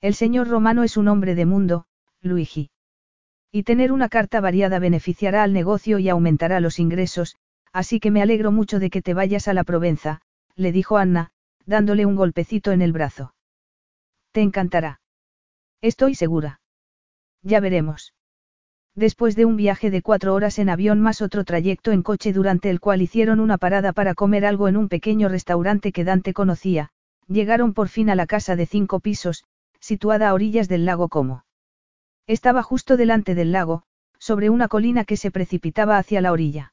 El 0.00 0.14
señor 0.14 0.48
Romano 0.48 0.82
es 0.82 0.96
un 0.96 1.08
hombre 1.08 1.34
de 1.34 1.46
mundo, 1.46 1.86
Luigi. 2.20 2.70
Y 3.56 3.62
tener 3.62 3.92
una 3.92 4.08
carta 4.08 4.40
variada 4.40 4.80
beneficiará 4.80 5.44
al 5.44 5.52
negocio 5.52 6.00
y 6.00 6.08
aumentará 6.08 6.58
los 6.58 6.80
ingresos, 6.80 7.36
así 7.72 8.00
que 8.00 8.10
me 8.10 8.20
alegro 8.20 8.50
mucho 8.50 8.80
de 8.80 8.90
que 8.90 9.00
te 9.00 9.14
vayas 9.14 9.46
a 9.46 9.54
la 9.54 9.62
Provenza, 9.62 10.22
le 10.56 10.72
dijo 10.72 10.96
Anna, 10.96 11.30
dándole 11.64 12.04
un 12.04 12.16
golpecito 12.16 12.72
en 12.72 12.82
el 12.82 12.90
brazo. 12.90 13.32
Te 14.32 14.40
encantará. 14.40 15.00
Estoy 15.80 16.16
segura. 16.16 16.62
Ya 17.42 17.60
veremos. 17.60 18.12
Después 18.96 19.36
de 19.36 19.44
un 19.44 19.54
viaje 19.54 19.88
de 19.88 20.02
cuatro 20.02 20.34
horas 20.34 20.58
en 20.58 20.68
avión 20.68 21.00
más 21.00 21.22
otro 21.22 21.44
trayecto 21.44 21.92
en 21.92 22.02
coche 22.02 22.32
durante 22.32 22.70
el 22.70 22.80
cual 22.80 23.02
hicieron 23.02 23.38
una 23.38 23.56
parada 23.56 23.92
para 23.92 24.14
comer 24.14 24.44
algo 24.46 24.66
en 24.66 24.76
un 24.76 24.88
pequeño 24.88 25.28
restaurante 25.28 25.92
que 25.92 26.02
Dante 26.02 26.32
conocía, 26.32 26.90
llegaron 27.28 27.72
por 27.72 27.86
fin 27.86 28.10
a 28.10 28.16
la 28.16 28.26
casa 28.26 28.56
de 28.56 28.66
cinco 28.66 28.98
pisos, 28.98 29.44
situada 29.78 30.30
a 30.30 30.34
orillas 30.34 30.68
del 30.68 30.86
lago 30.86 31.08
Como. 31.08 31.44
Estaba 32.26 32.62
justo 32.62 32.96
delante 32.96 33.34
del 33.34 33.52
lago, 33.52 33.82
sobre 34.18 34.48
una 34.48 34.68
colina 34.68 35.04
que 35.04 35.16
se 35.16 35.30
precipitaba 35.30 35.98
hacia 35.98 36.20
la 36.20 36.32
orilla. 36.32 36.72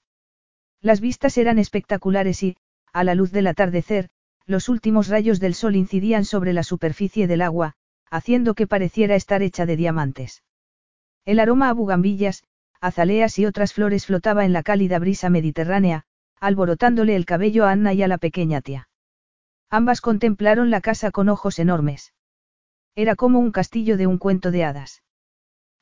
Las 0.80 1.02
vistas 1.02 1.38
eran 1.38 1.60
espectaculares 1.60 2.42
y, 2.44 2.58
a 2.94 3.04
la 3.04 3.16
luz 3.16 3.32
del 3.32 3.48
atardecer, 3.48 4.10
los 4.46 4.70
últimos 4.70 5.08
rayos 5.08 5.40
del 5.40 5.54
sol 5.54 5.76
incidían 5.76 6.26
sobre 6.26 6.54
la 6.54 6.64
superficie 6.64 7.28
del 7.28 7.42
agua, 7.42 7.74
haciendo 8.10 8.54
que 8.54 8.68
pareciera 8.68 9.16
estar 9.16 9.42
hecha 9.42 9.66
de 9.66 9.76
diamantes. 9.76 10.44
El 11.26 11.40
aroma 11.40 11.70
a 11.70 11.74
bugambillas, 11.74 12.44
azaleas 12.80 13.38
y 13.38 13.46
otras 13.46 13.74
flores 13.74 14.06
flotaba 14.06 14.46
en 14.46 14.54
la 14.54 14.64
cálida 14.64 15.00
brisa 15.00 15.30
mediterránea, 15.30 16.06
alborotándole 16.40 17.16
el 17.16 17.26
cabello 17.26 17.66
a 17.66 17.72
Anna 17.72 17.94
y 17.94 18.02
a 18.02 18.08
la 18.08 18.18
pequeña 18.18 18.62
tía. 18.62 18.90
Ambas 19.70 20.02
contemplaron 20.02 20.72
la 20.72 20.82
casa 20.82 21.12
con 21.12 21.30
ojos 21.30 21.60
enormes. 21.60 22.14
Era 22.96 23.16
como 23.16 23.40
un 23.40 23.52
castillo 23.52 23.98
de 23.98 24.08
un 24.08 24.18
cuento 24.18 24.52
de 24.52 24.66
hadas. 24.66 25.04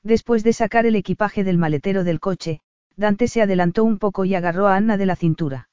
Después 0.03 0.44
de 0.44 0.53
sacar 0.53 0.86
el 0.86 0.95
equipaje 0.95 1.44
del 1.44 1.58
maletero 1.58 2.03
del 2.03 2.19
coche, 2.19 2.61
Dante 2.95 3.28
se 3.28 3.42
adelantó 3.42 3.84
un 3.84 3.98
poco 3.98 4.26
y 4.26 4.36
agarró 4.36 4.68
a 4.68 4.76
Anna 4.76 4.98
de 4.98 5.06
la 5.06 5.16
cintura. 5.16 5.69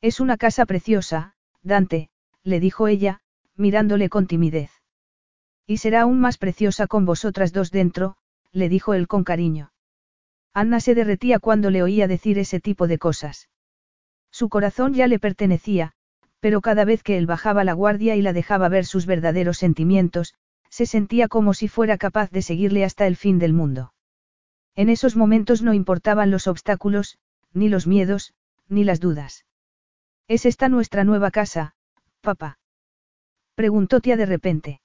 Es 0.00 0.20
una 0.20 0.36
casa 0.36 0.66
preciosa, 0.66 1.34
Dante, 1.62 2.10
le 2.42 2.60
dijo 2.60 2.88
ella, 2.88 3.20
mirándole 3.56 4.08
con 4.08 4.26
timidez. 4.26 4.70
Y 5.66 5.76
será 5.76 6.02
aún 6.02 6.20
más 6.20 6.38
preciosa 6.38 6.86
con 6.86 7.04
vosotras 7.04 7.52
dos 7.52 7.70
dentro, 7.70 8.16
le 8.52 8.68
dijo 8.68 8.94
él 8.94 9.06
con 9.06 9.24
cariño. 9.24 9.72
Anna 10.52 10.80
se 10.80 10.94
derretía 10.94 11.38
cuando 11.38 11.70
le 11.70 11.82
oía 11.82 12.08
decir 12.08 12.38
ese 12.38 12.60
tipo 12.60 12.88
de 12.88 12.98
cosas. 12.98 13.48
Su 14.30 14.48
corazón 14.48 14.94
ya 14.94 15.06
le 15.06 15.18
pertenecía, 15.18 15.92
pero 16.40 16.60
cada 16.60 16.84
vez 16.84 17.02
que 17.02 17.18
él 17.18 17.26
bajaba 17.26 17.62
la 17.62 17.74
guardia 17.74 18.16
y 18.16 18.22
la 18.22 18.32
dejaba 18.32 18.68
ver 18.68 18.86
sus 18.86 19.06
verdaderos 19.06 19.58
sentimientos, 19.58 20.34
se 20.70 20.86
sentía 20.86 21.28
como 21.28 21.52
si 21.52 21.68
fuera 21.68 21.98
capaz 21.98 22.30
de 22.30 22.42
seguirle 22.42 22.84
hasta 22.84 23.06
el 23.06 23.16
fin 23.16 23.38
del 23.38 23.52
mundo. 23.52 23.92
En 24.74 24.88
esos 24.88 25.16
momentos 25.16 25.62
no 25.62 25.74
importaban 25.74 26.30
los 26.30 26.46
obstáculos, 26.46 27.18
ni 27.52 27.68
los 27.68 27.86
miedos, 27.86 28.32
ni 28.68 28.84
las 28.84 29.00
dudas. 29.00 29.44
¿Es 30.28 30.46
esta 30.46 30.68
nuestra 30.68 31.04
nueva 31.04 31.30
casa, 31.30 31.74
papá? 32.20 32.58
Preguntó 33.54 34.00
tía 34.00 34.16
de 34.16 34.26
repente. 34.26 34.80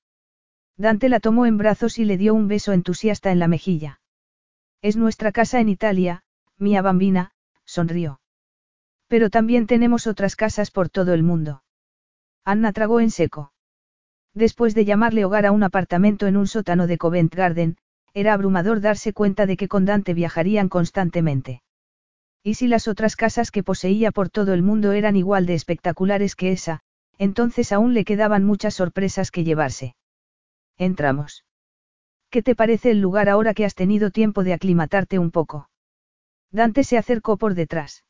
Dante 0.75 1.07
la 1.07 1.19
tomó 1.19 1.45
en 1.45 1.57
brazos 1.57 1.99
y 1.99 2.05
le 2.05 2.17
dio 2.17 2.33
un 2.33 2.47
beso 2.47 2.73
entusiasta 2.73 3.31
en 3.31 3.39
la 3.39 3.47
mejilla. 3.47 4.01
Es 4.81 4.97
nuestra 4.97 5.31
casa 5.31 5.59
en 5.59 5.69
Italia, 5.69 6.23
mía 6.57 6.81
bambina, 6.81 7.31
sonrió. 7.63 8.19
Pero 9.07 9.29
también 9.29 9.67
tenemos 9.67 10.07
otras 10.07 10.35
casas 10.35 10.71
por 10.71 10.89
todo 10.89 11.13
el 11.13 11.23
mundo. 11.23 11.63
Anna 12.43 12.73
tragó 12.73 12.99
en 12.99 13.11
seco. 13.11 13.53
Después 14.35 14.75
de 14.75 14.83
llamarle 14.83 15.23
hogar 15.23 15.45
a 15.45 15.53
un 15.53 15.63
apartamento 15.63 16.27
en 16.27 16.35
un 16.35 16.45
sótano 16.45 16.87
de 16.87 16.97
Covent 16.97 17.33
Garden, 17.33 17.77
era 18.13 18.33
abrumador 18.33 18.81
darse 18.81 19.13
cuenta 19.13 19.45
de 19.45 19.55
que 19.55 19.69
con 19.69 19.85
Dante 19.85 20.13
viajarían 20.13 20.67
constantemente. 20.67 21.61
Y 22.43 22.55
si 22.55 22.67
las 22.67 22.89
otras 22.89 23.15
casas 23.15 23.49
que 23.49 23.63
poseía 23.63 24.11
por 24.11 24.29
todo 24.29 24.53
el 24.53 24.61
mundo 24.61 24.91
eran 24.91 25.15
igual 25.15 25.45
de 25.45 25.53
espectaculares 25.53 26.35
que 26.35 26.51
esa, 26.51 26.81
entonces 27.17 27.71
aún 27.71 27.93
le 27.93 28.03
quedaban 28.03 28.43
muchas 28.43 28.73
sorpresas 28.73 29.31
que 29.31 29.45
llevarse. 29.45 29.95
Entramos. 30.77 31.45
¿Qué 32.29 32.43
te 32.43 32.55
parece 32.55 32.91
el 32.91 32.99
lugar 32.99 33.29
ahora 33.29 33.53
que 33.53 33.63
has 33.63 33.73
tenido 33.73 34.11
tiempo 34.11 34.43
de 34.43 34.53
aclimatarte 34.53 35.17
un 35.17 35.31
poco? 35.31 35.69
Dante 36.51 36.83
se 36.83 36.97
acercó 36.97 37.37
por 37.37 37.55
detrás. 37.55 38.03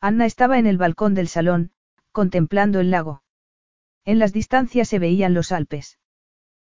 Anna 0.00 0.26
estaba 0.26 0.58
en 0.58 0.66
el 0.66 0.76
balcón 0.76 1.14
del 1.14 1.28
salón, 1.28 1.72
contemplando 2.12 2.80
el 2.80 2.90
lago. 2.90 3.22
En 4.08 4.18
las 4.18 4.32
distancias 4.32 4.88
se 4.88 4.98
veían 4.98 5.34
los 5.34 5.52
Alpes. 5.52 5.98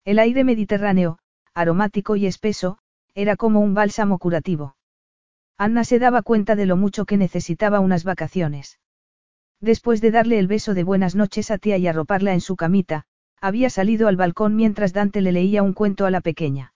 El 0.05 0.19
aire 0.19 0.45
mediterráneo, 0.45 1.19
aromático 1.55 2.15
y 2.15 2.27
espeso, 2.27 2.77
era 3.15 3.37
como 3.37 3.61
un 3.61 3.73
bálsamo 3.73 4.19
curativo. 4.19 4.77
Anna 5.57 5.85
se 5.85 5.99
daba 5.99 6.21
cuenta 6.21 6.57
de 6.57 6.67
lo 6.67 6.77
mucho 6.77 7.07
que 7.07 7.17
necesitaba 7.17 7.81
unas 7.81 8.05
vacaciones. 8.05 8.81
Después 9.63 10.03
de 10.03 10.11
darle 10.11 10.39
el 10.39 10.47
beso 10.47 10.75
de 10.75 10.85
buenas 10.85 11.15
noches 11.15 11.51
a 11.51 11.57
tía 11.57 11.79
y 11.79 11.87
arroparla 11.87 12.35
en 12.35 12.43
su 12.43 12.55
camita, 12.55 13.07
había 13.41 13.71
salido 13.71 14.09
al 14.09 14.17
balcón 14.17 14.55
mientras 14.55 14.93
Dante 14.93 15.23
le 15.23 15.33
leía 15.33 15.63
un 15.63 15.73
cuento 15.73 16.05
a 16.05 16.11
la 16.11 16.21
pequeña. 16.21 16.75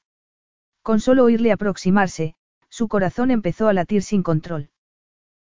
Con 0.80 1.00
solo 1.00 1.24
oírle 1.24 1.52
aproximarse, 1.52 2.34
su 2.70 2.88
corazón 2.88 3.30
empezó 3.30 3.68
a 3.68 3.74
latir 3.74 4.02
sin 4.02 4.22
control. 4.22 4.70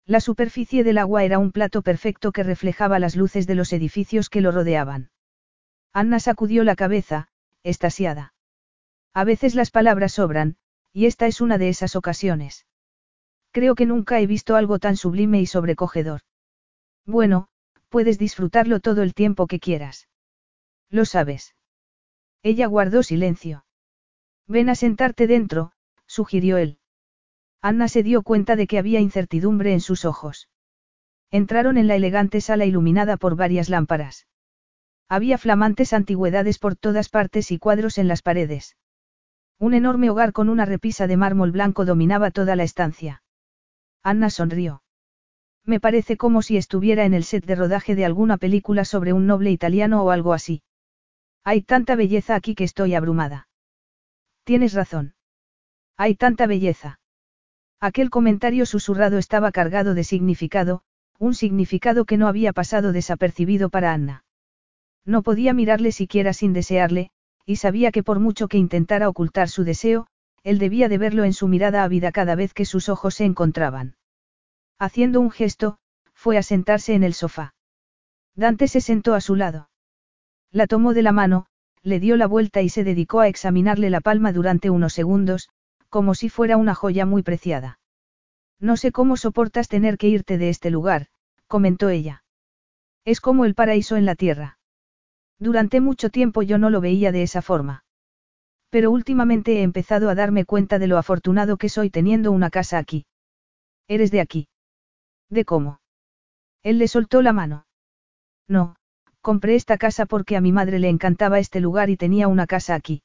La 0.09 0.23
superficie 0.23 0.85
del 0.85 0.97
agua 0.97 1.23
era 1.25 1.39
un 1.39 1.53
plato 1.53 1.83
perfecto 1.83 2.33
que 2.33 2.43
reflejaba 2.43 2.99
las 2.99 3.15
luces 3.15 3.47
de 3.47 3.55
los 3.55 3.75
edificios 3.75 4.31
que 4.31 4.41
lo 4.41 4.51
rodeaban. 4.51 5.11
Anna 5.93 6.19
sacudió 6.19 6.65
la 6.65 6.77
cabeza, 6.77 7.29
estasiada. 7.63 8.33
A 9.13 9.25
veces 9.25 9.55
las 9.55 9.71
palabras 9.71 10.13
sobran, 10.13 10.57
y 10.95 11.05
esta 11.05 11.27
es 11.27 11.43
una 11.43 11.59
de 11.59 11.69
esas 11.69 11.95
ocasiones. 11.95 12.65
Creo 13.53 13.75
que 13.75 13.85
nunca 13.85 14.19
he 14.19 14.27
visto 14.27 14.57
algo 14.57 14.79
tan 14.79 14.97
sublime 14.97 15.43
y 15.43 15.47
sobrecogedor. 15.47 16.23
Bueno, 17.05 17.49
puedes 17.91 18.19
disfrutarlo 18.19 18.81
todo 18.81 19.03
el 19.03 19.13
tiempo 19.13 19.47
que 19.47 19.61
quieras. 19.61 20.09
Lo 20.89 21.05
sabes. 21.05 21.55
Ella 22.43 22.67
guardó 22.67 23.03
silencio. 23.03 23.67
Ven 24.47 24.71
a 24.71 24.75
sentarte 24.75 25.27
dentro, 25.27 25.73
sugirió 26.07 26.57
él. 26.57 26.79
Anna 27.61 27.89
se 27.89 28.03
dio 28.03 28.23
cuenta 28.23 28.57
de 28.57 28.67
que 28.67 28.79
había 28.79 29.01
incertidumbre 29.01 29.73
en 29.73 29.81
sus 29.81 30.05
ojos. 30.05 30.49
Entraron 31.31 31.77
en 31.77 31.89
la 31.89 31.97
elegante 31.97 32.41
sala 32.41 32.65
iluminada 32.65 33.17
por 33.17 33.37
varias 33.37 33.69
lámparas. 33.69 34.27
Había 35.09 35.39
flamantes 35.39 35.93
antigüedades 35.93 36.59
por 36.59 36.77
todas 36.77 37.09
partes 37.09 37.51
y 37.51 37.59
cuadros 37.59 37.99
en 37.99 38.09
las 38.09 38.23
paredes. 38.23 38.77
Un 39.59 39.75
enorme 39.75 40.11
hogar 40.11 40.33
con 40.33 40.49
una 40.49 40.65
repisa 40.65 41.07
de 41.07 41.17
mármol 41.17 41.51
blanco 41.51 41.85
dominaba 41.85 42.31
toda 42.31 42.55
la 42.55 42.63
estancia. 42.63 43.23
Anna 44.03 44.31
sonrió. 44.31 44.83
Me 45.65 45.81
parece 45.81 46.17
como 46.17 46.43
si 46.43 46.57
estuviera 46.57 47.05
en 47.05 47.13
el 47.13 47.25
set 47.25 47.45
de 47.45 47.55
rodaje 47.57 47.95
de 47.95 48.05
alguna 48.05 48.37
película 48.39 48.85
sobre 48.85 49.13
un 49.13 49.27
noble 49.27 49.51
italiano 49.51 50.03
o 50.03 50.11
algo 50.11 50.33
así. 50.33 50.63
Hay 51.45 51.63
tanta 51.63 51.97
belleza 51.97 52.35
aquí 52.35 52.55
que 52.55 52.65
estoy 52.65 52.95
abrumada. 52.95 53.49
Tienes 54.45 54.75
razón. 54.75 55.15
Hay 55.97 56.15
tanta 56.15 56.47
belleza. 56.47 57.01
Aquel 57.81 58.11
comentario 58.11 58.67
susurrado 58.67 59.19
estaba 59.19 59.53
cargado 59.53 59.95
de 59.95 60.03
significado, 60.03 60.83
un 61.19 61.35
significado 61.35 62.05
que 62.05 62.17
no 62.17 62.27
había 62.27 62.53
pasado 62.53 62.93
desapercibido 62.93 63.71
para 63.71 63.93
Anna. 63.93 64.25
No 65.05 65.23
podía 65.23 65.55
mirarle 65.55 65.93
siquiera 65.93 66.33
sin 66.33 66.53
desearle, 66.53 67.11
y 67.47 67.57
sabía 67.57 67.93
que 67.93 68.03
por 68.03 68.19
mucho 68.21 68.49
que 68.49 68.59
intentara 68.59 69.09
ocultar 69.09 69.49
su 69.49 69.65
deseo, 69.65 70.07
él 70.43 70.59
debía 70.59 70.89
de 70.89 70.99
verlo 70.99 71.25
en 71.25 71.33
su 71.33 71.49
mirada 71.49 71.85
ávida 71.85 72.13
cada 72.13 72.35
vez 72.35 72.53
que 72.53 72.65
sus 72.65 72.89
ojos 72.89 73.15
se 73.15 73.25
encontraban. 73.25 73.97
Haciendo 74.79 75.21
un 75.21 75.31
gesto, 75.31 75.79
fue 76.15 76.37
a 76.37 76.43
sentarse 76.43 76.95
en 76.95 77.05
el 77.05 77.15
sofá. 77.15 77.55
Dante 78.35 78.69
se 78.69 78.81
sentó 78.81 79.15
a 79.15 79.21
su 79.21 79.35
lado. 79.35 79.71
La 80.51 80.67
tomó 80.67 80.95
de 80.95 81.03
la 81.03 81.13
mano, 81.13 81.47
le 81.83 82.01
dio 82.01 82.17
la 82.17 82.27
vuelta 82.27 82.61
y 82.61 82.69
se 82.69 82.85
dedicó 82.85 83.21
a 83.21 83.29
examinarle 83.29 83.91
la 83.91 84.01
palma 84.01 84.33
durante 84.33 84.71
unos 84.71 84.93
segundos, 84.93 85.49
como 85.89 86.15
si 86.15 86.29
fuera 86.29 86.57
una 86.57 86.75
joya 86.75 87.07
muy 87.07 87.23
preciada. 87.23 87.79
No 88.61 88.77
sé 88.77 88.93
cómo 88.93 89.17
soportas 89.17 89.69
tener 89.69 89.99
que 89.99 90.09
irte 90.09 90.39
de 90.39 90.49
este 90.49 90.71
lugar, 90.71 91.07
comentó 91.47 91.89
ella. 91.89 92.25
Es 93.05 93.21
como 93.21 93.45
el 93.45 93.55
paraíso 93.55 93.97
en 93.97 94.05
la 94.05 94.15
tierra. 94.15 94.59
Durante 95.39 95.81
mucho 95.81 96.11
tiempo 96.11 96.43
yo 96.43 96.59
no 96.59 96.71
lo 96.71 96.81
veía 96.81 97.13
de 97.13 97.23
esa 97.23 97.43
forma. 97.43 97.85
Pero 98.71 98.91
últimamente 98.91 99.59
he 99.59 99.63
empezado 99.63 100.11
a 100.11 100.15
darme 100.15 100.45
cuenta 100.45 100.79
de 100.79 100.89
lo 100.89 100.99
afortunado 100.99 101.57
que 101.57 101.69
soy 101.69 101.91
teniendo 101.91 102.33
una 102.33 102.51
casa 102.51 102.79
aquí. 102.79 103.07
¿Eres 103.87 104.11
de 104.11 104.21
aquí? 104.21 104.49
¿De 105.31 105.45
cómo? 105.45 105.81
Él 106.63 106.79
le 106.79 106.89
soltó 106.89 107.23
la 107.23 107.33
mano. 107.33 107.67
No, 108.47 108.77
compré 109.23 109.55
esta 109.55 109.79
casa 109.79 110.05
porque 110.05 110.37
a 110.37 110.41
mi 110.41 110.53
madre 110.53 110.79
le 110.79 110.89
encantaba 110.89 111.39
este 111.39 111.61
lugar 111.61 111.89
y 111.89 111.97
tenía 111.97 112.29
una 112.29 112.47
casa 112.47 112.75
aquí. 112.75 113.03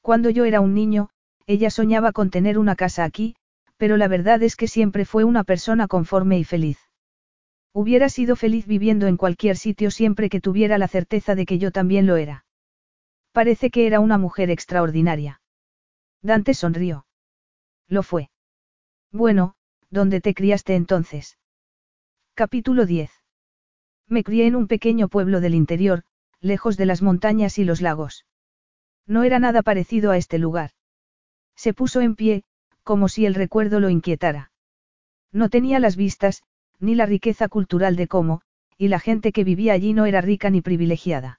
Cuando 0.00 0.30
yo 0.30 0.44
era 0.44 0.60
un 0.60 0.74
niño, 0.74 1.10
ella 1.46 1.70
soñaba 1.70 2.12
con 2.12 2.30
tener 2.30 2.58
una 2.58 2.76
casa 2.76 3.04
aquí, 3.04 3.36
pero 3.76 3.96
la 3.96 4.08
verdad 4.08 4.42
es 4.42 4.56
que 4.56 4.68
siempre 4.68 5.04
fue 5.04 5.24
una 5.24 5.44
persona 5.44 5.88
conforme 5.88 6.38
y 6.38 6.44
feliz. 6.44 6.78
Hubiera 7.72 8.08
sido 8.08 8.36
feliz 8.36 8.66
viviendo 8.66 9.06
en 9.06 9.16
cualquier 9.16 9.56
sitio 9.56 9.90
siempre 9.90 10.28
que 10.28 10.40
tuviera 10.40 10.78
la 10.78 10.88
certeza 10.88 11.34
de 11.34 11.46
que 11.46 11.58
yo 11.58 11.70
también 11.70 12.06
lo 12.06 12.16
era. 12.16 12.44
Parece 13.32 13.70
que 13.70 13.86
era 13.86 13.98
una 13.98 14.18
mujer 14.18 14.50
extraordinaria. 14.50 15.40
Dante 16.20 16.52
sonrió. 16.54 17.06
Lo 17.88 18.02
fue. 18.02 18.30
Bueno, 19.10 19.54
¿dónde 19.90 20.20
te 20.20 20.34
criaste 20.34 20.74
entonces? 20.74 21.38
Capítulo 22.34 22.86
10. 22.86 23.10
Me 24.06 24.22
crié 24.22 24.46
en 24.46 24.54
un 24.54 24.66
pequeño 24.66 25.08
pueblo 25.08 25.40
del 25.40 25.54
interior, 25.54 26.04
lejos 26.40 26.76
de 26.76 26.86
las 26.86 27.00
montañas 27.00 27.58
y 27.58 27.64
los 27.64 27.80
lagos. 27.80 28.26
No 29.06 29.24
era 29.24 29.38
nada 29.38 29.62
parecido 29.62 30.10
a 30.10 30.18
este 30.18 30.38
lugar. 30.38 30.70
Se 31.62 31.74
puso 31.74 32.00
en 32.00 32.16
pie, 32.16 32.42
como 32.82 33.06
si 33.06 33.24
el 33.24 33.36
recuerdo 33.36 33.78
lo 33.78 33.88
inquietara. 33.88 34.50
No 35.30 35.48
tenía 35.48 35.78
las 35.78 35.94
vistas, 35.94 36.42
ni 36.80 36.96
la 36.96 37.06
riqueza 37.06 37.46
cultural 37.46 37.94
de 37.94 38.08
cómo, 38.08 38.40
y 38.76 38.88
la 38.88 38.98
gente 38.98 39.30
que 39.30 39.44
vivía 39.44 39.72
allí 39.72 39.92
no 39.92 40.06
era 40.06 40.20
rica 40.20 40.50
ni 40.50 40.60
privilegiada. 40.60 41.38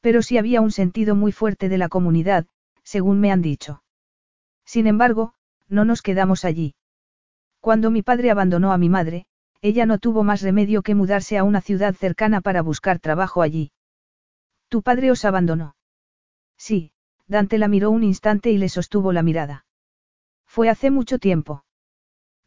Pero 0.00 0.22
sí 0.22 0.38
había 0.38 0.60
un 0.60 0.72
sentido 0.72 1.14
muy 1.14 1.30
fuerte 1.30 1.68
de 1.68 1.78
la 1.78 1.88
comunidad, 1.88 2.46
según 2.82 3.20
me 3.20 3.30
han 3.30 3.40
dicho. 3.40 3.84
Sin 4.64 4.88
embargo, 4.88 5.34
no 5.68 5.84
nos 5.84 6.02
quedamos 6.02 6.44
allí. 6.44 6.74
Cuando 7.60 7.92
mi 7.92 8.02
padre 8.02 8.32
abandonó 8.32 8.72
a 8.72 8.76
mi 8.76 8.88
madre, 8.88 9.26
ella 9.62 9.86
no 9.86 9.98
tuvo 9.98 10.24
más 10.24 10.42
remedio 10.42 10.82
que 10.82 10.96
mudarse 10.96 11.38
a 11.38 11.44
una 11.44 11.60
ciudad 11.60 11.94
cercana 11.94 12.40
para 12.40 12.60
buscar 12.60 12.98
trabajo 12.98 13.40
allí. 13.42 13.70
¿Tu 14.68 14.82
padre 14.82 15.12
os 15.12 15.24
abandonó? 15.24 15.76
Sí, 16.56 16.90
Dante 17.28 17.58
la 17.58 17.68
miró 17.68 17.90
un 17.90 18.02
instante 18.02 18.50
y 18.50 18.58
le 18.58 18.68
sostuvo 18.68 19.12
la 19.12 19.22
mirada. 19.22 19.66
Fue 20.46 20.70
hace 20.70 20.90
mucho 20.90 21.18
tiempo. 21.18 21.64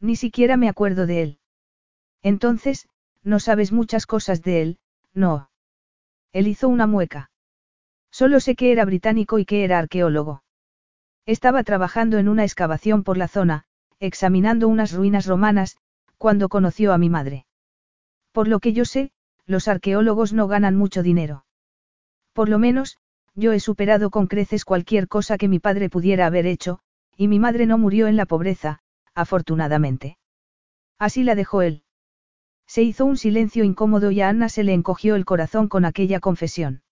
Ni 0.00 0.16
siquiera 0.16 0.56
me 0.56 0.68
acuerdo 0.68 1.06
de 1.06 1.22
él. 1.22 1.38
Entonces, 2.20 2.88
no 3.22 3.38
sabes 3.38 3.70
muchas 3.72 4.06
cosas 4.06 4.42
de 4.42 4.62
él, 4.62 4.78
no. 5.14 5.50
Él 6.32 6.48
hizo 6.48 6.68
una 6.68 6.88
mueca. 6.88 7.30
Solo 8.10 8.40
sé 8.40 8.56
que 8.56 8.72
era 8.72 8.84
británico 8.84 9.38
y 9.38 9.44
que 9.44 9.64
era 9.64 9.78
arqueólogo. 9.78 10.42
Estaba 11.24 11.62
trabajando 11.62 12.18
en 12.18 12.28
una 12.28 12.42
excavación 12.42 13.04
por 13.04 13.16
la 13.16 13.28
zona, 13.28 13.64
examinando 14.00 14.66
unas 14.66 14.92
ruinas 14.92 15.26
romanas, 15.26 15.76
cuando 16.18 16.48
conoció 16.48 16.92
a 16.92 16.98
mi 16.98 17.08
madre. 17.08 17.46
Por 18.32 18.48
lo 18.48 18.58
que 18.58 18.72
yo 18.72 18.84
sé, 18.84 19.12
los 19.46 19.68
arqueólogos 19.68 20.32
no 20.32 20.48
ganan 20.48 20.76
mucho 20.76 21.02
dinero. 21.02 21.44
Por 22.32 22.48
lo 22.48 22.58
menos, 22.58 22.98
yo 23.34 23.52
he 23.52 23.60
superado 23.60 24.10
con 24.10 24.26
creces 24.26 24.64
cualquier 24.64 25.08
cosa 25.08 25.38
que 25.38 25.48
mi 25.48 25.58
padre 25.58 25.88
pudiera 25.88 26.26
haber 26.26 26.46
hecho, 26.46 26.80
y 27.16 27.28
mi 27.28 27.38
madre 27.38 27.66
no 27.66 27.78
murió 27.78 28.06
en 28.06 28.16
la 28.16 28.26
pobreza, 28.26 28.80
afortunadamente. 29.14 30.18
Así 30.98 31.24
la 31.24 31.34
dejó 31.34 31.62
él. 31.62 31.82
Se 32.66 32.82
hizo 32.82 33.04
un 33.04 33.16
silencio 33.16 33.64
incómodo 33.64 34.10
y 34.10 34.20
a 34.20 34.28
Anna 34.28 34.48
se 34.48 34.64
le 34.64 34.72
encogió 34.72 35.14
el 35.14 35.24
corazón 35.24 35.68
con 35.68 35.84
aquella 35.84 36.20
confesión. 36.20 36.82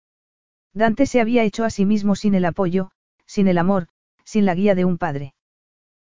Dante 0.72 1.06
se 1.06 1.20
había 1.20 1.42
hecho 1.42 1.64
a 1.64 1.70
sí 1.70 1.84
mismo 1.84 2.14
sin 2.14 2.34
el 2.34 2.44
apoyo, 2.44 2.90
sin 3.26 3.48
el 3.48 3.58
amor, 3.58 3.88
sin 4.24 4.44
la 4.44 4.54
guía 4.54 4.74
de 4.74 4.84
un 4.84 4.98
padre. 4.98 5.34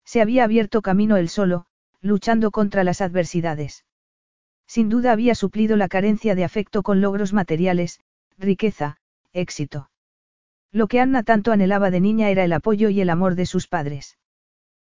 Se 0.05 0.21
había 0.21 0.43
abierto 0.43 0.81
camino 0.81 1.17
él 1.17 1.29
solo, 1.29 1.65
luchando 2.01 2.51
contra 2.51 2.83
las 2.83 3.01
adversidades. 3.01 3.85
Sin 4.65 4.89
duda 4.89 5.11
había 5.11 5.35
suplido 5.35 5.77
la 5.77 5.87
carencia 5.87 6.35
de 6.35 6.43
afecto 6.43 6.83
con 6.83 7.01
logros 7.01 7.33
materiales, 7.33 7.99
riqueza, 8.37 8.97
éxito. 9.33 9.89
Lo 10.71 10.87
que 10.87 10.99
Anna 10.99 11.23
tanto 11.23 11.51
anhelaba 11.51 11.89
de 11.89 11.99
niña 11.99 12.29
era 12.29 12.43
el 12.43 12.53
apoyo 12.53 12.89
y 12.89 13.01
el 13.01 13.09
amor 13.09 13.35
de 13.35 13.45
sus 13.45 13.67
padres. 13.67 14.17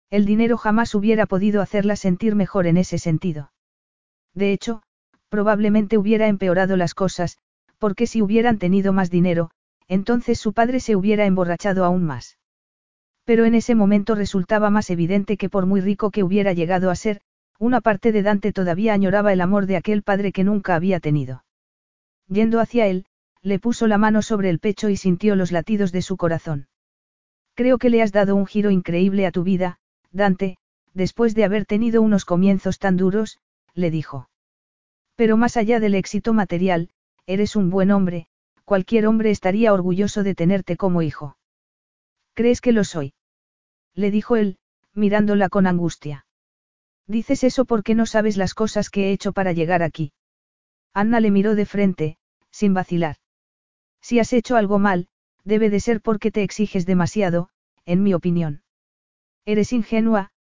El 0.10 0.26
dinero 0.26 0.58
jamás 0.58 0.94
hubiera 0.96 1.26
podido 1.26 1.62
hacerla 1.62 1.96
sentir 1.96 2.36
mejor 2.36 2.68
en 2.68 2.78
ese 2.78 2.98
sentido. 2.98 3.52
De 4.34 4.52
hecho, 4.52 4.82
probablemente 5.30 5.98
hubiera 5.98 6.28
empeorado 6.28 6.76
las 6.76 6.94
cosas, 6.94 7.38
porque 7.78 8.08
si 8.08 8.22
hubieran 8.22 8.58
tenido 8.58 8.92
más 8.92 9.10
dinero, 9.10 9.52
entonces 9.88 10.40
su 10.40 10.54
padre 10.54 10.80
se 10.80 10.96
hubiera 10.96 11.26
emborrachado 11.26 11.86
aún 11.86 12.04
más. 12.04 12.38
Pero 13.24 13.46
en 13.46 13.56
ese 13.56 13.76
momento 13.76 14.16
resultaba 14.16 14.70
más 14.70 14.90
evidente 14.90 15.38
que 15.38 15.50
por 15.50 15.66
muy 15.66 15.82
rico 15.82 16.12
que 16.12 16.24
hubiera 16.24 16.54
llegado 16.54 16.90
a 16.90 16.96
ser, 16.96 17.22
una 17.60 17.82
parte 17.82 18.12
de 18.12 18.24
Dante 18.24 18.52
todavía 18.52 18.94
añoraba 18.94 19.32
el 19.34 19.42
amor 19.42 19.66
de 19.66 19.78
aquel 19.78 20.02
padre 20.02 20.32
que 20.32 20.44
nunca 20.44 20.76
había 20.76 21.00
tenido. 21.00 21.44
Yendo 22.28 22.60
hacia 22.60 22.88
él, 22.88 23.06
le 23.42 23.60
puso 23.60 23.88
la 23.88 23.98
mano 23.98 24.22
sobre 24.22 24.50
el 24.50 24.60
pecho 24.60 24.90
y 24.90 24.98
sintió 24.98 25.36
los 25.36 25.52
latidos 25.52 25.92
de 25.92 26.02
su 26.02 26.18
corazón. 26.18 26.68
Creo 27.54 27.78
que 27.78 27.90
le 27.90 28.02
has 28.02 28.12
dado 28.12 28.36
un 28.36 28.46
giro 28.46 28.72
increíble 28.72 29.26
a 29.26 29.32
tu 29.32 29.44
vida, 29.44 29.80
Dante, 30.12 30.58
después 30.94 31.36
de 31.36 31.44
haber 31.44 31.66
tenido 31.66 32.02
unos 32.02 32.26
comienzos 32.26 32.80
tan 32.80 32.98
duros, 32.98 33.40
le 33.74 33.92
dijo. 33.92 34.30
Pero 35.16 35.38
más 35.38 35.58
allá 35.58 35.80
del 35.80 35.96
éxito 35.96 36.34
material, 36.34 36.90
eres 37.26 37.56
un 37.56 37.70
buen 37.70 37.92
hombre, 37.92 38.28
cualquier 38.66 39.08
hombre 39.08 39.32
estaría 39.32 39.74
orgulloso 39.74 40.24
de 40.24 40.36
tenerte 40.36 40.78
como 40.78 41.02
hijo. 41.02 41.38
¿Crees 42.34 42.62
que 42.62 42.72
lo 42.72 42.84
soy? 42.84 43.14
le 43.94 44.12
dijo 44.12 44.36
él, 44.36 44.58
mirándola 44.94 45.50
con 45.50 45.68
angustia. 45.68 46.26
Dices 47.08 47.44
eso 47.44 47.66
porque 47.66 47.96
no 47.96 48.06
sabes 48.06 48.38
las 48.38 48.54
cosas 48.54 48.90
que 48.90 49.08
he 49.10 49.12
hecho 49.12 49.34
para 49.34 49.52
llegar 49.52 49.84
aquí. 49.84 50.14
Anna 50.94 51.20
le 51.20 51.32
miró 51.32 51.56
de 51.56 51.66
frente, 51.66 52.18
sin 52.52 52.74
vacilar. 52.74 53.18
Si 54.02 54.20
has 54.20 54.34
hecho 54.34 54.56
algo 54.56 54.80
mal, 54.80 55.08
debe 55.44 55.70
de 55.70 55.80
ser 55.80 56.02
porque 56.02 56.32
te 56.32 56.44
exiges 56.44 56.86
demasiado, 56.86 57.50
en 57.86 58.04
mi 58.04 58.14
opinión. 58.14 58.64
Eres 59.46 59.74
ingenua, 59.74 60.32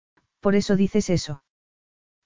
por 0.40 0.54
eso 0.54 0.76
dices 0.76 1.10
eso. 1.10 1.42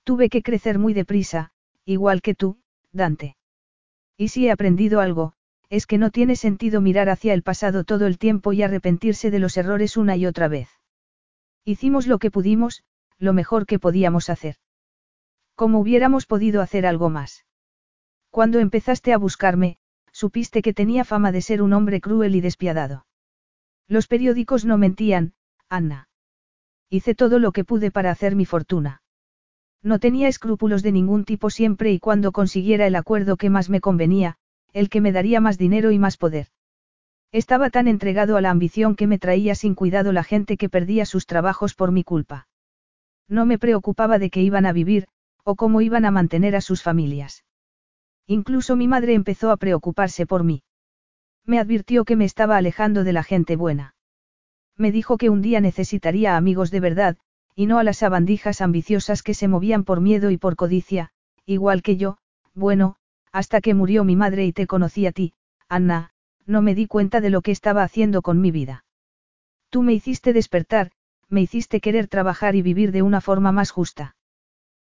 Tuve 0.05 0.29
que 0.29 0.43
crecer 0.43 0.79
muy 0.79 0.95
deprisa, 0.95 1.53
igual 1.85 2.23
que 2.23 2.35
tú, 2.35 2.59
Dante. 2.93 3.37
Y 4.17 4.29
si 4.29 4.47
he 4.47 4.51
aprendido 4.51 5.01
algo, 5.01 5.35
es 5.71 5.87
que 5.87 5.97
no 5.97 6.11
tiene 6.11 6.37
sentido 6.37 6.81
mirar 6.81 7.09
hacia 7.09 7.33
el 7.33 7.43
pasado 7.43 7.85
todo 7.85 8.07
el 8.07 8.19
tiempo 8.19 8.53
y 8.53 8.63
arrepentirse 8.63 9.31
de 9.31 9.39
los 9.39 9.57
errores 9.57 9.97
una 9.97 10.17
y 10.17 10.27
otra 10.27 10.49
vez. 10.49 10.69
Hicimos 11.65 12.07
lo 12.07 12.19
que 12.19 12.31
pudimos, 12.31 12.85
lo 13.19 13.33
mejor 13.33 13.67
que 13.67 13.79
podíamos 13.79 14.29
hacer. 14.29 14.57
Como 15.55 15.81
hubiéramos 15.81 16.27
podido 16.27 16.61
hacer 16.61 16.85
algo 16.85 17.09
más. 17.09 17.47
Cuando 18.31 18.59
empezaste 18.59 19.13
a 19.13 19.19
buscarme, 19.19 19.79
supiste 20.13 20.63
que 20.63 20.73
tenía 20.73 21.05
fama 21.05 21.33
de 21.33 21.43
ser 21.43 21.63
un 21.63 21.73
hombre 21.73 22.01
cruel 22.01 22.37
y 22.37 22.41
despiadado. 22.41 23.07
Los 23.89 24.07
periódicos 24.07 24.65
no 24.65 24.79
mentían, 24.79 25.33
Anna. 25.69 26.09
Hice 26.89 27.15
todo 27.15 27.39
lo 27.39 27.53
que 27.53 27.65
pude 27.65 27.91
para 27.91 28.11
hacer 28.11 28.37
mi 28.37 28.45
fortuna. 28.45 29.03
No 29.83 29.99
tenía 29.99 30.29
escrúpulos 30.29 30.83
de 30.83 30.93
ningún 30.93 31.25
tipo 31.25 31.51
siempre 31.51 31.91
y 31.91 31.99
cuando 31.99 32.31
consiguiera 32.31 32.87
el 32.87 32.95
acuerdo 32.95 33.37
que 33.37 33.51
más 33.51 33.69
me 33.69 33.81
convenía, 33.81 34.37
el 34.73 34.89
que 34.89 35.01
me 35.01 35.13
daría 35.13 35.41
más 35.41 35.59
dinero 35.59 35.91
y 35.91 35.99
más 35.99 36.17
poder. 36.17 36.49
Estaba 37.33 37.71
tan 37.71 37.89
entregado 37.89 38.37
a 38.37 38.41
la 38.41 38.51
ambición 38.51 38.95
que 38.95 39.07
me 39.07 39.19
traía 39.19 39.55
sin 39.55 39.75
cuidado 39.75 40.13
la 40.13 40.23
gente 40.23 40.57
que 40.57 40.69
perdía 40.69 41.07
sus 41.07 41.27
trabajos 41.27 41.75
por 41.75 41.91
mi 41.91 42.05
culpa. 42.05 42.47
No 43.29 43.47
me 43.47 43.59
preocupaba 43.59 44.19
de 44.19 44.31
qué 44.31 44.43
iban 44.43 44.67
a 44.67 44.73
vivir, 44.73 45.09
o 45.43 45.57
cómo 45.57 45.81
iban 45.81 46.05
a 46.05 46.11
mantener 46.11 46.55
a 46.55 46.61
sus 46.61 46.83
familias. 46.83 47.45
Incluso 48.27 48.77
mi 48.77 48.89
madre 48.89 49.15
empezó 49.15 49.51
a 49.51 49.57
preocuparse 49.57 50.27
por 50.27 50.45
mí. 50.45 50.63
Me 51.45 51.59
advirtió 51.59 52.05
que 52.05 52.17
me 52.17 52.25
estaba 52.25 52.57
alejando 52.57 53.05
de 53.05 53.13
la 53.13 53.23
gente 53.23 53.57
buena. 53.57 53.95
Me 54.77 54.93
dijo 54.93 55.19
que 55.19 55.29
un 55.29 55.43
día 55.43 55.61
necesitaría 55.61 56.37
amigos 56.37 56.71
de 56.71 56.81
verdad, 56.81 57.17
y 57.55 57.67
no 57.67 57.79
a 57.79 57.85
las 57.85 57.99
sabandijas 57.99 58.61
ambiciosas 58.61 59.23
que 59.23 59.35
se 59.35 59.49
movían 59.49 59.85
por 59.85 60.01
miedo 60.01 60.31
y 60.31 60.39
por 60.39 60.57
codicia, 60.57 61.11
igual 61.45 61.83
que 61.83 61.97
yo, 61.97 62.17
bueno, 62.55 62.97
hasta 63.33 63.61
que 63.61 63.75
murió 63.75 64.05
mi 64.05 64.17
madre 64.17 64.47
y 64.47 64.53
te 64.53 64.67
conocí 64.67 65.07
a 65.07 65.13
ti, 65.13 65.35
Anna, 65.69 66.11
no 66.47 66.63
me 66.63 66.75
di 66.75 66.87
cuenta 66.87 67.21
de 67.21 67.31
lo 67.31 67.43
que 67.43 67.51
estaba 67.51 67.83
haciendo 67.83 68.23
con 68.23 68.41
mi 68.41 68.51
vida. 68.51 68.85
Tú 69.71 69.83
me 69.83 69.93
hiciste 69.93 70.33
despertar, 70.33 70.93
me 71.29 71.41
hiciste 71.41 71.81
querer 71.81 72.09
trabajar 72.09 72.55
y 72.57 72.63
vivir 72.63 72.93
de 72.93 73.03
una 73.03 73.21
forma 73.21 73.53
más 73.53 73.71
justa. 73.71 74.17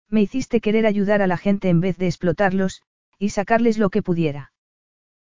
Me 0.08 0.22
hiciste 0.22 0.60
querer 0.60 0.86
ayudar 0.86 1.22
a 1.22 1.26
la 1.26 1.38
gente 1.38 1.68
en 1.68 1.80
vez 1.80 1.96
de 1.96 2.06
explotarlos, 2.06 2.82
y 3.18 3.30
sacarles 3.30 3.78
lo 3.78 3.90
que 3.90 4.02
pudiera. 4.02 4.52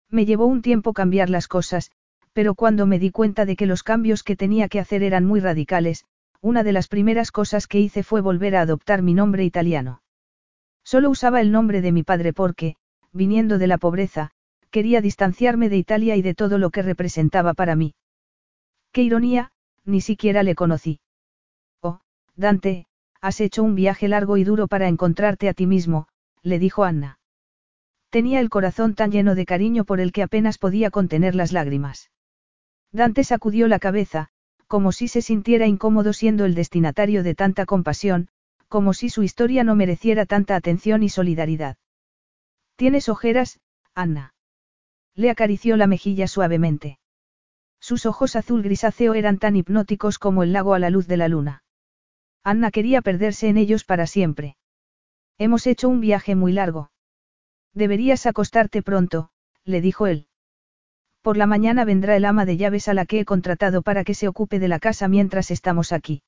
Me 0.09 0.27
llevó 0.27 0.47
un 0.47 0.63
tiempo 0.63 0.93
cambiar 0.93 1.31
las 1.31 1.49
cosas, 1.49 1.91
pero 2.33 2.55
cuando 2.55 2.87
me 2.87 2.99
di 2.99 3.11
cuenta 3.11 3.45
de 3.45 3.57
que 3.57 3.67
los 3.67 3.83
cambios 3.83 4.23
que 4.23 4.37
tenía 4.37 4.69
que 4.69 4.81
hacer 4.81 5.03
eran 5.03 5.25
muy 5.25 5.41
radicales, 5.41 6.05
una 6.41 6.63
de 6.63 6.73
las 6.73 6.89
primeras 6.89 7.33
cosas 7.33 7.67
que 7.67 7.81
hice 7.81 8.03
fue 8.03 8.21
volver 8.21 8.57
a 8.57 8.63
adoptar 8.63 9.03
mi 9.03 9.15
nombre 9.15 9.45
italiano. 9.45 10.03
Solo 10.83 11.11
usaba 11.11 11.41
el 11.41 11.53
nombre 11.53 11.83
de 11.83 11.93
mi 11.93 12.03
padre 12.03 12.33
porque, 12.33 12.77
viniendo 13.13 13.59
de 13.59 13.67
la 13.67 13.79
pobreza, 13.79 14.31
quería 14.71 15.01
distanciarme 15.01 15.69
de 15.69 15.77
Italia 15.77 16.17
y 16.17 16.23
de 16.23 16.35
todo 16.35 16.59
lo 16.59 16.71
que 16.71 16.83
representaba 16.83 17.55
para 17.55 17.77
mí. 17.77 17.95
Qué 18.93 19.03
ironía, 19.03 19.53
ni 19.85 20.01
siquiera 20.01 20.43
le 20.43 20.55
conocí. 20.55 21.01
Dante, 22.41 22.87
has 23.21 23.41
hecho 23.43 23.63
un 23.63 23.75
viaje 23.75 24.09
largo 24.09 24.39
y 24.39 24.45
duro 24.45 24.67
para 24.67 24.89
encontrarte 24.89 25.51
a 25.51 25.53
ti 25.53 25.67
mismo, 25.67 26.09
le 26.43 26.59
dijo 26.59 26.85
Anna. 26.85 27.20
Tenía 28.11 28.41
el 28.41 28.51
corazón 28.51 28.95
tan 28.95 29.13
lleno 29.13 29.35
de 29.37 29.47
cariño 29.47 29.85
por 29.85 30.01
el 30.01 30.13
que 30.13 30.23
apenas 30.23 30.59
podía 30.59 30.91
contener 30.91 31.35
las 31.37 31.53
lágrimas. 31.53 32.11
Dante 32.93 33.23
sacudió 33.23 33.69
la 33.69 33.79
cabeza, 33.79 34.29
como 34.67 34.91
si 34.91 35.07
se 35.09 35.23
sintiera 35.23 35.67
incómodo 35.67 36.13
siendo 36.13 36.45
el 36.45 36.55
destinatario 36.55 37.23
de 37.23 37.37
tanta 37.37 37.67
compasión, 37.67 38.29
como 38.69 38.95
si 38.95 39.11
su 39.11 39.23
historia 39.23 39.65
no 39.65 39.77
mereciera 39.77 40.27
tanta 40.27 40.57
atención 40.57 41.03
y 41.03 41.09
solidaridad. 41.09 41.77
Tienes 42.77 43.09
ojeras, 43.09 43.61
Anna. 43.95 44.35
Le 45.15 45.31
acarició 45.31 45.77
la 45.77 45.87
mejilla 45.87 46.27
suavemente. 46.27 46.99
Sus 47.81 48.07
ojos 48.07 48.37
azul 48.37 48.63
grisáceo 48.63 49.15
eran 49.15 49.39
tan 49.39 49.57
hipnóticos 49.57 50.19
como 50.19 50.43
el 50.43 50.53
lago 50.53 50.75
a 50.75 50.79
la 50.79 50.91
luz 50.91 51.07
de 51.07 51.17
la 51.17 51.29
luna. 51.29 51.63
Anna 52.43 52.71
quería 52.71 53.03
perderse 53.03 53.49
en 53.49 53.57
ellos 53.57 53.85
para 53.85 54.07
siempre. 54.07 54.57
Hemos 55.39 55.67
hecho 55.67 55.89
un 55.89 56.01
viaje 56.01 56.35
muy 56.35 56.53
largo. 56.53 56.91
Deberías 57.75 58.27
acostarte 58.27 58.83
pronto, 58.83 59.31
le 59.65 59.81
dijo 59.81 60.07
él. 60.07 60.27
Por 61.23 61.37
la 61.37 61.47
mañana 61.47 61.85
vendrá 61.85 62.17
el 62.17 62.25
ama 62.25 62.45
de 62.45 62.57
llaves 62.57 62.89
a 62.89 62.95
la 62.95 63.05
que 63.05 63.21
he 63.21 63.25
contratado 63.25 63.83
para 63.83 64.05
que 64.05 64.15
se 64.15 64.27
ocupe 64.27 64.59
de 64.59 64.69
la 64.69 64.79
casa 64.79 65.07
mientras 65.07 65.51
estamos 65.51 65.93
aquí. 65.93 66.23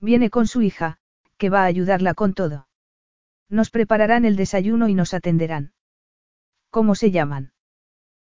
Viene 0.00 0.30
con 0.30 0.46
su 0.46 0.62
hija, 0.62 0.98
que 1.36 1.50
va 1.50 1.62
a 1.62 1.66
ayudarla 1.66 2.14
con 2.14 2.34
todo. 2.34 2.66
Nos 3.48 3.70
prepararán 3.70 4.24
el 4.24 4.36
desayuno 4.36 4.88
y 4.88 4.94
nos 4.94 5.14
atenderán. 5.14 5.72
¿Cómo 6.70 6.94
se 6.94 7.10
llaman? 7.10 7.52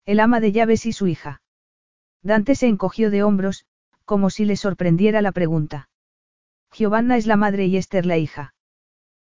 El 0.04 0.20
ama 0.20 0.40
de 0.40 0.52
llaves 0.52 0.86
y 0.86 0.92
su 0.92 1.06
hija. 1.06 1.40
Dante 2.22 2.54
se 2.54 2.66
encogió 2.66 3.10
de 3.10 3.22
hombros, 3.22 3.66
como 4.04 4.30
si 4.30 4.44
le 4.44 4.56
sorprendiera 4.56 5.22
la 5.22 5.32
pregunta. 5.32 5.88
Giovanna 6.72 7.16
es 7.16 7.26
la 7.26 7.36
madre 7.36 7.66
y 7.66 7.76
Esther 7.76 8.06
la 8.06 8.18
hija. 8.18 8.54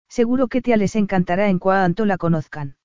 Seguro 0.08 0.48
que 0.48 0.62
tía 0.62 0.76
les 0.76 0.96
encantará 0.96 1.48
en 1.48 1.58
cuanto 1.58 2.04
la 2.04 2.16
conozcan. 2.16 2.76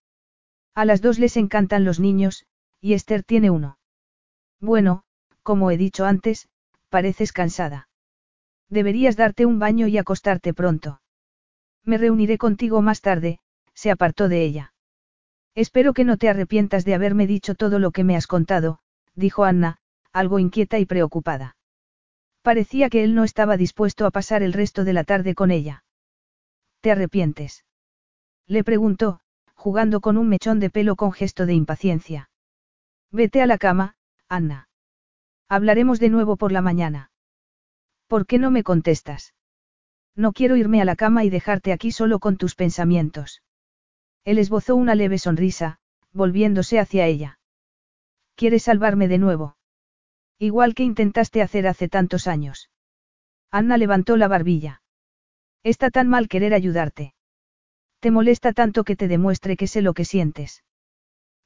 A 0.75 0.83
las 0.83 1.01
dos 1.01 1.19
les 1.19 1.37
encantan 1.37 1.85
los 1.85 2.01
niños, 2.01 2.45
y 2.81 2.93
Esther 2.93 3.23
tiene 3.23 3.49
uno. 3.49 3.79
Bueno, 4.59 5.03
como 5.41 5.71
he 5.71 5.77
dicho 5.77 6.05
antes, 6.05 6.49
pareces 6.89 7.31
cansada. 7.31 7.87
Deberías 8.69 9.15
darte 9.15 9.45
un 9.45 9.57
baño 9.57 9.87
y 9.87 9.97
acostarte 9.97 10.53
pronto. 10.53 11.01
Me 11.83 11.97
reuniré 11.97 12.37
contigo 12.37 12.81
más 12.81 12.99
tarde, 12.99 13.39
se 13.73 13.89
apartó 13.89 14.27
de 14.27 14.43
ella. 14.43 14.73
Espero 15.53 15.93
que 15.93 16.03
no 16.03 16.17
te 16.17 16.27
arrepientas 16.27 16.83
de 16.83 16.93
haberme 16.93 17.25
dicho 17.25 17.55
todo 17.55 17.79
lo 17.79 17.91
que 17.91 18.03
me 18.03 18.17
has 18.17 18.27
contado, 18.27 18.79
dijo 19.13 19.45
Anna, 19.45 19.77
algo 20.11 20.39
inquieta 20.39 20.77
y 20.79 20.85
preocupada. 20.85 21.55
Parecía 22.41 22.89
que 22.89 23.03
él 23.03 23.15
no 23.15 23.23
estaba 23.23 23.55
dispuesto 23.55 24.05
a 24.05 24.11
pasar 24.11 24.43
el 24.43 24.51
resto 24.51 24.83
de 24.83 24.93
la 24.93 25.05
tarde 25.05 25.35
con 25.35 25.51
ella. 25.51 25.85
¿Te 26.81 26.91
arrepientes? 26.91 27.63
Le 28.47 28.63
preguntó, 28.63 29.21
jugando 29.65 29.99
con 29.99 30.19
un 30.19 30.29
mechón 30.29 30.59
de 30.59 30.69
pelo 30.69 30.95
con 30.95 31.11
gesto 31.11 31.47
de 31.47 31.55
impaciencia. 31.55 32.29
Vete 33.11 33.41
a 33.41 33.47
la 33.47 33.57
cama, 33.57 33.95
Anna. 34.29 34.69
Hablaremos 35.49 35.99
de 35.99 36.09
nuevo 36.09 36.37
por 36.37 36.51
la 36.51 36.61
mañana. 36.61 37.09
¿Por 38.05 38.27
qué 38.27 38.37
no 38.37 38.51
me 38.51 38.61
contestas? 38.61 39.33
No 40.15 40.33
quiero 40.33 40.55
irme 40.55 40.83
a 40.83 40.85
la 40.85 40.95
cama 40.95 41.23
y 41.23 41.31
dejarte 41.31 41.73
aquí 41.73 41.91
solo 41.91 42.19
con 42.19 42.37
tus 42.37 42.53
pensamientos. 42.53 43.41
Él 44.23 44.37
esbozó 44.37 44.75
una 44.75 44.93
leve 44.93 45.17
sonrisa, 45.17 45.79
volviéndose 46.11 46.77
hacia 46.77 47.07
ella. 47.07 47.39
¿Quieres 48.35 48.61
salvarme 48.61 49.07
de 49.07 49.17
nuevo? 49.17 49.57
Igual 50.37 50.75
que 50.75 50.83
intentaste 50.83 51.41
hacer 51.41 51.65
hace 51.65 51.89
tantos 51.89 52.27
años. 52.27 52.69
Anna 53.49 53.77
levantó 53.77 54.15
la 54.15 54.27
barbilla. 54.27 54.83
Está 55.63 55.89
tan 55.89 56.07
mal 56.07 56.27
querer 56.27 56.53
ayudarte. 56.53 57.14
Te 57.99 58.11
molesta 58.11 58.53
tanto 58.53 58.83
que 58.83 58.95
te 58.95 59.07
demuestre 59.07 59.57
que 59.57 59.67
sé 59.67 59.81
lo 59.81 59.93
que 59.93 60.05
sientes. 60.05 60.63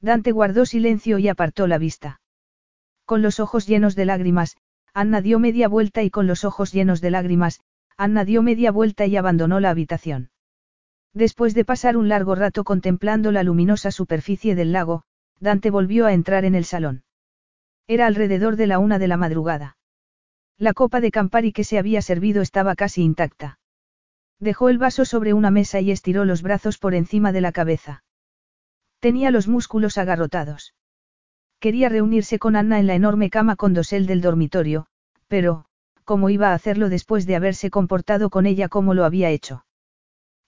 Dante 0.00 0.32
guardó 0.32 0.66
silencio 0.66 1.18
y 1.18 1.28
apartó 1.28 1.66
la 1.66 1.78
vista. 1.78 2.20
Con 3.04 3.22
los 3.22 3.40
ojos 3.40 3.66
llenos 3.66 3.96
de 3.96 4.04
lágrimas, 4.04 4.56
Anna 4.94 5.20
dio 5.20 5.38
media 5.38 5.68
vuelta 5.68 6.02
y 6.02 6.10
con 6.10 6.26
los 6.26 6.44
ojos 6.44 6.72
llenos 6.72 7.00
de 7.00 7.10
lágrimas, 7.10 7.60
Anna 7.96 8.24
dio 8.24 8.42
media 8.42 8.72
vuelta 8.72 9.06
y 9.06 9.16
abandonó 9.16 9.60
la 9.60 9.70
habitación. 9.70 10.30
Después 11.12 11.54
de 11.54 11.64
pasar 11.64 11.96
un 11.96 12.08
largo 12.08 12.34
rato 12.34 12.64
contemplando 12.64 13.32
la 13.32 13.42
luminosa 13.42 13.90
superficie 13.90 14.54
del 14.54 14.72
lago, 14.72 15.02
Dante 15.38 15.70
volvió 15.70 16.06
a 16.06 16.12
entrar 16.12 16.44
en 16.44 16.54
el 16.54 16.64
salón. 16.64 17.04
Era 17.86 18.06
alrededor 18.06 18.56
de 18.56 18.66
la 18.66 18.78
una 18.78 18.98
de 18.98 19.08
la 19.08 19.16
madrugada. 19.16 19.76
La 20.56 20.72
copa 20.72 21.00
de 21.00 21.10
Campari 21.10 21.52
que 21.52 21.64
se 21.64 21.78
había 21.78 22.02
servido 22.02 22.42
estaba 22.42 22.74
casi 22.76 23.02
intacta. 23.02 23.58
Dejó 24.40 24.70
el 24.70 24.78
vaso 24.78 25.04
sobre 25.04 25.34
una 25.34 25.50
mesa 25.50 25.80
y 25.80 25.90
estiró 25.90 26.24
los 26.24 26.40
brazos 26.40 26.78
por 26.78 26.94
encima 26.94 27.30
de 27.30 27.42
la 27.42 27.52
cabeza. 27.52 28.04
Tenía 28.98 29.30
los 29.30 29.48
músculos 29.48 29.98
agarrotados. 29.98 30.74
Quería 31.58 31.90
reunirse 31.90 32.38
con 32.38 32.56
Anna 32.56 32.78
en 32.78 32.86
la 32.86 32.94
enorme 32.94 33.28
cama 33.28 33.54
con 33.56 33.74
dosel 33.74 34.06
del 34.06 34.22
dormitorio, 34.22 34.86
pero, 35.28 35.66
¿cómo 36.04 36.30
iba 36.30 36.48
a 36.48 36.54
hacerlo 36.54 36.88
después 36.88 37.26
de 37.26 37.36
haberse 37.36 37.70
comportado 37.70 38.30
con 38.30 38.46
ella 38.46 38.70
como 38.70 38.94
lo 38.94 39.04
había 39.04 39.28
hecho? 39.28 39.66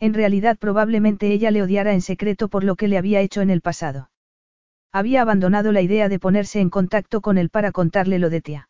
En 0.00 0.14
realidad 0.14 0.58
probablemente 0.58 1.30
ella 1.30 1.50
le 1.50 1.62
odiara 1.62 1.92
en 1.92 2.00
secreto 2.00 2.48
por 2.48 2.64
lo 2.64 2.76
que 2.76 2.88
le 2.88 2.96
había 2.96 3.20
hecho 3.20 3.42
en 3.42 3.50
el 3.50 3.60
pasado. 3.60 4.10
Había 4.90 5.20
abandonado 5.20 5.70
la 5.70 5.82
idea 5.82 6.08
de 6.08 6.18
ponerse 6.18 6.60
en 6.60 6.70
contacto 6.70 7.20
con 7.20 7.36
él 7.36 7.50
para 7.50 7.72
contarle 7.72 8.18
lo 8.18 8.30
de 8.30 8.40
tía. 8.40 8.68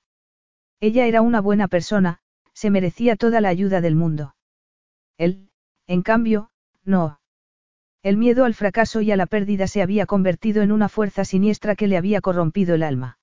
Ella 0.81 1.07
era 1.07 1.23
una 1.23 1.41
buena 1.41 1.68
persona, 1.68 2.18
se 2.55 2.70
merecía 2.70 3.15
toda 3.15 3.41
la 3.41 3.49
ayuda 3.49 3.81
del 3.81 3.94
mundo. 3.94 4.34
Él, 5.18 5.50
en 5.86 6.02
cambio, 6.02 6.50
no. 6.84 7.20
El 8.02 8.16
miedo 8.16 8.44
al 8.44 8.55
fracaso 8.55 9.00
y 9.00 9.12
a 9.12 9.16
la 9.16 9.26
pérdida 9.26 9.66
se 9.66 9.82
había 9.82 10.07
convertido 10.07 10.62
en 10.62 10.73
una 10.73 10.89
fuerza 10.89 11.24
siniestra 11.24 11.76
que 11.76 11.86
le 11.86 11.97
había 11.97 12.20
corrompido 12.20 12.74
el 12.74 12.82
alma. 12.82 13.18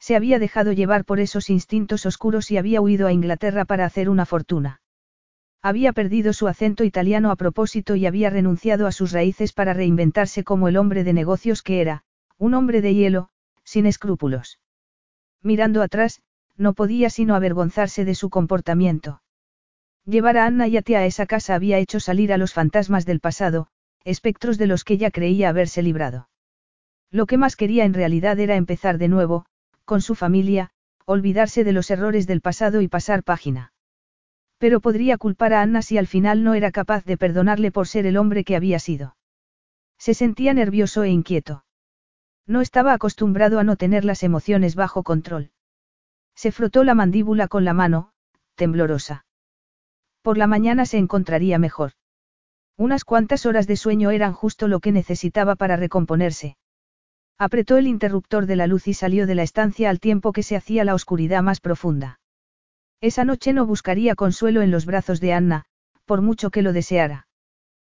Se 0.00 0.16
había 0.16 0.40
dejado 0.40 0.72
llevar 0.72 1.04
por 1.04 1.20
esos 1.20 1.48
instintos 1.48 2.06
oscuros 2.06 2.50
y 2.50 2.56
había 2.56 2.80
huido 2.80 3.06
a 3.06 3.12
Inglaterra 3.12 3.64
para 3.64 3.84
hacer 3.84 4.08
una 4.08 4.26
fortuna. 4.26 4.80
Había 5.62 5.92
perdido 5.92 6.32
su 6.32 6.48
acento 6.48 6.82
italiano 6.82 7.30
a 7.30 7.36
propósito 7.36 7.94
y 7.94 8.06
había 8.06 8.28
renunciado 8.28 8.88
a 8.88 8.92
sus 8.92 9.12
raíces 9.12 9.52
para 9.52 9.74
reinventarse 9.74 10.42
como 10.42 10.66
el 10.66 10.76
hombre 10.76 11.04
de 11.04 11.12
negocios 11.12 11.62
que 11.62 11.80
era, 11.80 12.02
un 12.36 12.54
hombre 12.54 12.82
de 12.82 12.94
hielo, 12.96 13.28
sin 13.62 13.86
escrúpulos. 13.86 14.58
Mirando 15.40 15.82
atrás, 15.82 16.20
no 16.56 16.72
podía 16.74 17.10
sino 17.10 17.36
avergonzarse 17.36 18.04
de 18.04 18.16
su 18.16 18.28
comportamiento. 18.28 19.21
Llevar 20.04 20.36
a 20.36 20.46
Anna 20.46 20.66
y 20.66 20.76
a 20.76 20.82
Tia 20.82 20.98
a 20.98 21.06
esa 21.06 21.26
casa 21.26 21.54
había 21.54 21.78
hecho 21.78 22.00
salir 22.00 22.32
a 22.32 22.36
los 22.36 22.52
fantasmas 22.52 23.06
del 23.06 23.20
pasado, 23.20 23.68
espectros 24.04 24.58
de 24.58 24.66
los 24.66 24.82
que 24.82 24.98
ya 24.98 25.12
creía 25.12 25.48
haberse 25.48 25.82
librado. 25.82 26.28
Lo 27.10 27.26
que 27.26 27.36
más 27.36 27.54
quería 27.54 27.84
en 27.84 27.94
realidad 27.94 28.40
era 28.40 28.56
empezar 28.56 28.98
de 28.98 29.06
nuevo, 29.06 29.46
con 29.84 30.00
su 30.00 30.14
familia, 30.14 30.70
olvidarse 31.04 31.62
de 31.62 31.72
los 31.72 31.90
errores 31.90 32.26
del 32.26 32.40
pasado 32.40 32.80
y 32.80 32.88
pasar 32.88 33.22
página. 33.22 33.72
Pero 34.58 34.80
podría 34.80 35.18
culpar 35.18 35.52
a 35.52 35.62
Anna 35.62 35.82
si 35.82 35.98
al 35.98 36.06
final 36.06 36.42
no 36.42 36.54
era 36.54 36.72
capaz 36.72 37.04
de 37.04 37.16
perdonarle 37.16 37.70
por 37.70 37.86
ser 37.86 38.06
el 38.06 38.16
hombre 38.16 38.44
que 38.44 38.56
había 38.56 38.78
sido. 38.78 39.16
Se 39.98 40.14
sentía 40.14 40.52
nervioso 40.52 41.04
e 41.04 41.10
inquieto. 41.10 41.64
No 42.46 42.60
estaba 42.60 42.92
acostumbrado 42.92 43.60
a 43.60 43.64
no 43.64 43.76
tener 43.76 44.04
las 44.04 44.24
emociones 44.24 44.74
bajo 44.74 45.04
control. 45.04 45.52
Se 46.34 46.50
frotó 46.50 46.82
la 46.82 46.94
mandíbula 46.94 47.46
con 47.46 47.64
la 47.64 47.72
mano, 47.72 48.12
temblorosa. 48.56 49.26
Por 50.22 50.38
la 50.38 50.46
mañana 50.46 50.86
se 50.86 50.98
encontraría 50.98 51.58
mejor. 51.58 51.92
Unas 52.76 53.04
cuantas 53.04 53.44
horas 53.44 53.66
de 53.66 53.76
sueño 53.76 54.10
eran 54.10 54.32
justo 54.32 54.68
lo 54.68 54.80
que 54.80 54.92
necesitaba 54.92 55.56
para 55.56 55.76
recomponerse. 55.76 56.56
Apretó 57.38 57.76
el 57.76 57.86
interruptor 57.86 58.46
de 58.46 58.56
la 58.56 58.66
luz 58.66 58.86
y 58.86 58.94
salió 58.94 59.26
de 59.26 59.34
la 59.34 59.42
estancia 59.42 59.90
al 59.90 59.98
tiempo 59.98 60.32
que 60.32 60.42
se 60.42 60.56
hacía 60.56 60.84
la 60.84 60.94
oscuridad 60.94 61.42
más 61.42 61.60
profunda. 61.60 62.20
Esa 63.00 63.24
noche 63.24 63.52
no 63.52 63.66
buscaría 63.66 64.14
consuelo 64.14 64.62
en 64.62 64.70
los 64.70 64.86
brazos 64.86 65.20
de 65.20 65.32
Anna, 65.32 65.64
por 66.04 66.22
mucho 66.22 66.50
que 66.50 66.62
lo 66.62 66.72
deseara. 66.72 67.26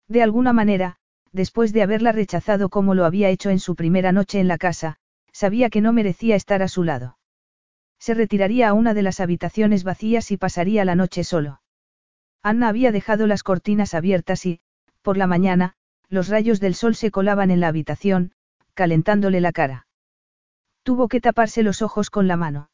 De 0.07 0.23
alguna 0.23 0.53
manera, 0.53 0.99
después 1.33 1.73
de 1.73 1.83
haberla 1.83 2.13
rechazado 2.13 2.69
como 2.69 2.95
lo 2.95 3.05
había 3.05 3.31
hecho 3.31 3.51
en 3.51 3.59
su 3.59 3.75
primera 3.75 4.13
noche 4.13 4.39
en 4.39 4.47
la 4.47 4.59
casa, 4.59 4.99
sabía 5.33 5.71
que 5.71 5.81
no 5.81 5.93
merecía 5.93 6.37
estar 6.37 6.63
a 6.63 6.69
su 6.69 6.85
lado. 6.85 7.19
Se 7.99 8.15
retiraría 8.15 8.69
a 8.69 8.75
una 8.75 8.95
de 8.95 9.03
las 9.03 9.19
habitaciones 9.19 9.83
vacías 9.83 10.31
y 10.31 10.37
pasaría 10.37 10.85
la 10.85 10.95
noche 10.95 11.25
solo. 11.25 11.62
Anna 12.43 12.69
había 12.69 12.93
dejado 12.93 13.27
las 13.27 13.43
cortinas 13.43 13.95
abiertas 13.95 14.45
y, 14.47 14.61
por 15.03 15.17
la 15.17 15.27
mañana, 15.27 15.75
los 16.09 16.29
rayos 16.29 16.61
del 16.61 16.75
sol 16.75 16.95
se 16.95 17.11
colaban 17.11 17.51
en 17.51 17.61
la 17.61 17.69
habitación, 17.69 18.33
calentándole 18.75 19.41
la 19.41 19.53
cara. 19.53 19.87
Tuvo 20.83 21.09
que 21.09 21.21
taparse 21.21 21.63
los 21.63 21.83
ojos 21.83 22.11
con 22.11 22.27
la 22.27 22.37
mano. 22.37 22.71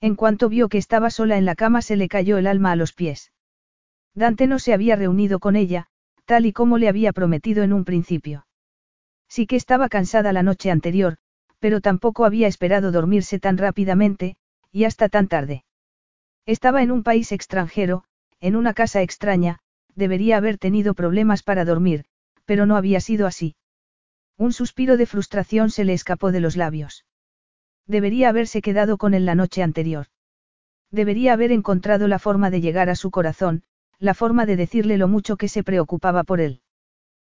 En 0.00 0.16
cuanto 0.16 0.48
vio 0.48 0.68
que 0.68 0.78
estaba 0.78 1.10
sola 1.10 1.38
en 1.38 1.44
la 1.44 1.54
cama 1.54 1.82
se 1.82 1.96
le 1.96 2.08
cayó 2.08 2.38
el 2.38 2.46
alma 2.46 2.72
a 2.72 2.76
los 2.76 2.92
pies. 2.92 3.32
Dante 4.14 4.46
no 4.46 4.58
se 4.58 4.72
había 4.72 4.96
reunido 4.96 5.38
con 5.38 5.56
ella, 5.56 5.86
tal 6.24 6.46
y 6.46 6.52
como 6.52 6.78
le 6.78 6.88
había 6.88 7.12
prometido 7.12 7.62
en 7.62 7.72
un 7.72 7.84
principio. 7.84 8.46
Sí 9.28 9.46
que 9.46 9.56
estaba 9.56 9.88
cansada 9.88 10.32
la 10.32 10.42
noche 10.42 10.70
anterior, 10.70 11.18
pero 11.60 11.80
tampoco 11.80 12.24
había 12.24 12.48
esperado 12.48 12.90
dormirse 12.90 13.38
tan 13.38 13.58
rápidamente, 13.58 14.36
y 14.72 14.84
hasta 14.84 15.08
tan 15.08 15.28
tarde. 15.28 15.64
Estaba 16.46 16.82
en 16.82 16.90
un 16.90 17.02
país 17.02 17.30
extranjero, 17.30 18.04
en 18.40 18.56
una 18.56 18.74
casa 18.74 19.02
extraña, 19.02 19.58
debería 19.94 20.36
haber 20.36 20.58
tenido 20.58 20.94
problemas 20.94 21.42
para 21.42 21.64
dormir, 21.64 22.04
pero 22.44 22.66
no 22.66 22.76
había 22.76 23.00
sido 23.00 23.26
así. 23.26 23.56
Un 24.36 24.52
suspiro 24.52 24.96
de 24.96 25.06
frustración 25.06 25.70
se 25.70 25.84
le 25.84 25.92
escapó 25.92 26.32
de 26.32 26.40
los 26.40 26.56
labios. 26.56 27.04
Debería 27.86 28.28
haberse 28.30 28.62
quedado 28.62 28.96
con 28.96 29.14
él 29.14 29.26
la 29.26 29.34
noche 29.34 29.62
anterior. 29.62 30.06
Debería 30.90 31.34
haber 31.34 31.52
encontrado 31.52 32.08
la 32.08 32.18
forma 32.18 32.50
de 32.50 32.60
llegar 32.60 32.88
a 32.88 32.96
su 32.96 33.10
corazón, 33.10 33.62
la 33.98 34.14
forma 34.14 34.46
de 34.46 34.56
decirle 34.56 34.96
lo 34.96 35.08
mucho 35.08 35.36
que 35.36 35.48
se 35.48 35.62
preocupaba 35.62 36.24
por 36.24 36.40
él. 36.40 36.62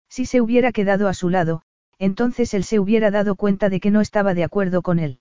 Si 0.09 0.27
se 0.27 0.41
hubiera 0.41 0.73
quedado 0.73 1.09
a 1.09 1.15
su 1.15 1.29
lado, 1.29 1.63
entonces 1.99 2.55
él 2.55 2.65
se 2.65 2.81
hubiera 2.81 3.11
dado 3.11 3.37
cuenta 3.37 3.69
de 3.69 3.81
que 3.81 3.91
no 3.91 4.01
estaba 4.01 4.35
de 4.35 4.45
acuerdo 4.45 4.83
con 4.83 4.99
él. 4.99 5.21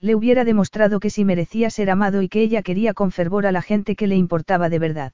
Le 0.00 0.14
hubiera 0.14 0.44
demostrado 0.44 0.98
que 0.98 1.10
sí 1.10 1.24
merecía 1.24 1.68
ser 1.68 1.90
amado 1.90 2.22
y 2.22 2.28
que 2.28 2.40
ella 2.40 2.62
quería 2.62 2.94
con 2.94 3.12
fervor 3.12 3.46
a 3.46 3.52
la 3.52 3.60
gente 3.60 3.96
que 3.96 4.06
le 4.06 4.16
importaba 4.16 4.70
de 4.70 4.78
verdad. 4.78 5.12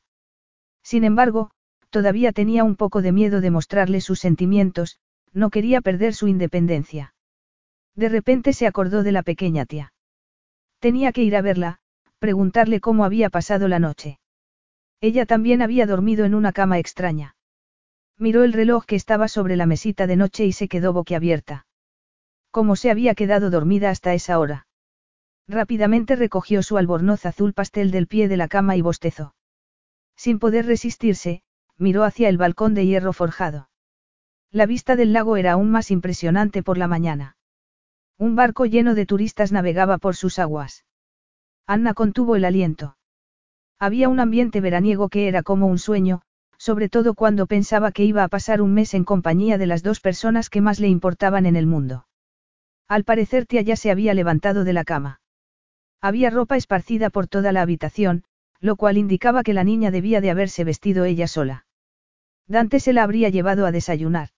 Sin 0.83 1.03
embargo, 1.03 1.51
todavía 1.91 2.31
tenía 2.31 2.63
un 2.63 2.77
poco 2.77 3.03
de 3.03 3.11
miedo 3.11 3.41
de 3.41 3.51
mostrarle 3.51 4.01
sus 4.01 4.21
sentimientos, 4.21 4.99
no 5.33 5.51
quería 5.51 5.81
perder 5.81 6.15
su 6.15 6.29
independencia. 6.29 7.15
De 7.97 8.09
repente 8.09 8.53
se 8.53 8.67
acordó 8.67 9.03
de 9.03 9.11
la 9.11 9.23
pequeña 9.23 9.67
tía. 9.67 9.93
Tenía 10.79 11.11
que 11.13 11.23
ir 11.23 11.35
a 11.35 11.43
verla, 11.43 11.79
preguntarle 12.21 12.81
cómo 12.81 13.05
había 13.05 13.29
pasado 13.29 13.67
la 13.67 13.81
noche. 13.81 14.21
Ella 15.01 15.27
también 15.27 15.63
había 15.63 15.87
dormido 15.87 16.25
en 16.25 16.35
una 16.35 16.53
cama 16.53 16.79
extraña. 16.79 17.35
Miró 18.19 18.45
el 18.45 18.53
reloj 18.53 18.85
que 18.87 18.97
estaba 18.97 19.27
sobre 19.29 19.57
la 19.57 19.67
mesita 19.67 20.07
de 20.07 20.17
noche 20.17 20.47
y 20.47 20.53
se 20.53 20.69
quedó 20.69 20.93
boquiabierta. 20.93 21.67
¿Cómo 22.51 22.77
se 22.77 22.91
había 22.91 23.15
quedado 23.15 23.51
dormida 23.51 23.91
hasta 23.91 24.15
esa 24.15 24.39
hora? 24.39 24.66
Rápidamente 25.49 26.16
recogió 26.16 26.62
su 26.62 26.76
albornoz 26.76 27.25
azul 27.25 27.52
pastel 27.52 27.91
del 27.91 28.08
pie 28.08 28.26
de 28.26 28.36
la 28.36 28.49
cama 28.49 28.76
y 28.76 28.81
bostezó. 28.81 29.34
Sin 30.16 30.39
poder 30.39 30.66
resistirse, 30.66 31.42
miró 31.78 32.02
hacia 32.02 32.28
el 32.28 32.36
balcón 32.36 32.75
de 32.75 32.86
hierro 32.86 33.12
forjado. 33.12 33.68
La 34.50 34.66
vista 34.66 34.97
del 34.97 35.12
lago 35.12 35.36
era 35.36 35.52
aún 35.52 35.70
más 35.70 35.91
impresionante 35.91 36.62
por 36.62 36.78
la 36.78 36.89
mañana. 36.89 37.36
Un 38.18 38.34
barco 38.34 38.65
lleno 38.65 38.94
de 38.94 39.07
turistas 39.07 39.52
navegaba 39.52 39.99
por 39.99 40.16
sus 40.16 40.39
aguas. 40.39 40.84
Anna 41.66 41.94
contuvo 41.94 42.34
el 42.34 42.44
aliento. 42.44 42.97
Había 43.78 44.08
un 44.08 44.20
ambiente 44.20 44.60
veraniego 44.60 45.08
que 45.08 45.28
era 45.28 45.42
como 45.42 45.66
un 45.66 45.78
sueño, 45.78 46.23
sobre 46.57 46.89
todo 46.89 47.15
cuando 47.15 47.47
pensaba 47.47 47.92
que 47.92 48.05
iba 48.05 48.25
a 48.25 48.28
pasar 48.28 48.62
un 48.62 48.73
mes 48.73 48.94
en 48.94 49.05
compañía 49.05 49.58
de 49.58 49.66
las 49.66 49.83
dos 49.83 50.00
personas 50.00 50.49
que 50.49 50.62
más 50.62 50.81
le 50.81 50.89
importaban 50.89 51.44
en 51.44 51.57
el 51.57 51.66
mundo. 51.66 52.07
Al 52.89 53.05
parecer 53.05 53.47
tía 53.47 53.62
ya 53.62 53.76
se 53.76 53.91
había 53.91 54.15
levantado 54.15 54.65
de 54.65 54.73
la 54.73 54.84
cama. 54.84 55.20
Había 56.00 56.31
ropa 56.31 56.57
esparcida 56.57 57.10
por 57.10 57.26
toda 57.26 57.52
la 57.52 57.62
habitación, 57.62 58.25
lo 58.60 58.76
cual 58.76 58.99
indicaba 58.99 59.42
que 59.42 59.55
la 59.55 59.65
niña 59.65 59.91
debía 59.91 60.20
de 60.20 60.31
haberse 60.31 60.65
vestido 60.65 61.05
ella 61.05 61.26
sola. 61.26 61.66
Dante 62.47 62.81
se 62.81 62.92
la 62.92 63.02
habría 63.02 63.28
llevado 63.28 63.66
a 63.66 63.73
desayunar. 63.73 64.31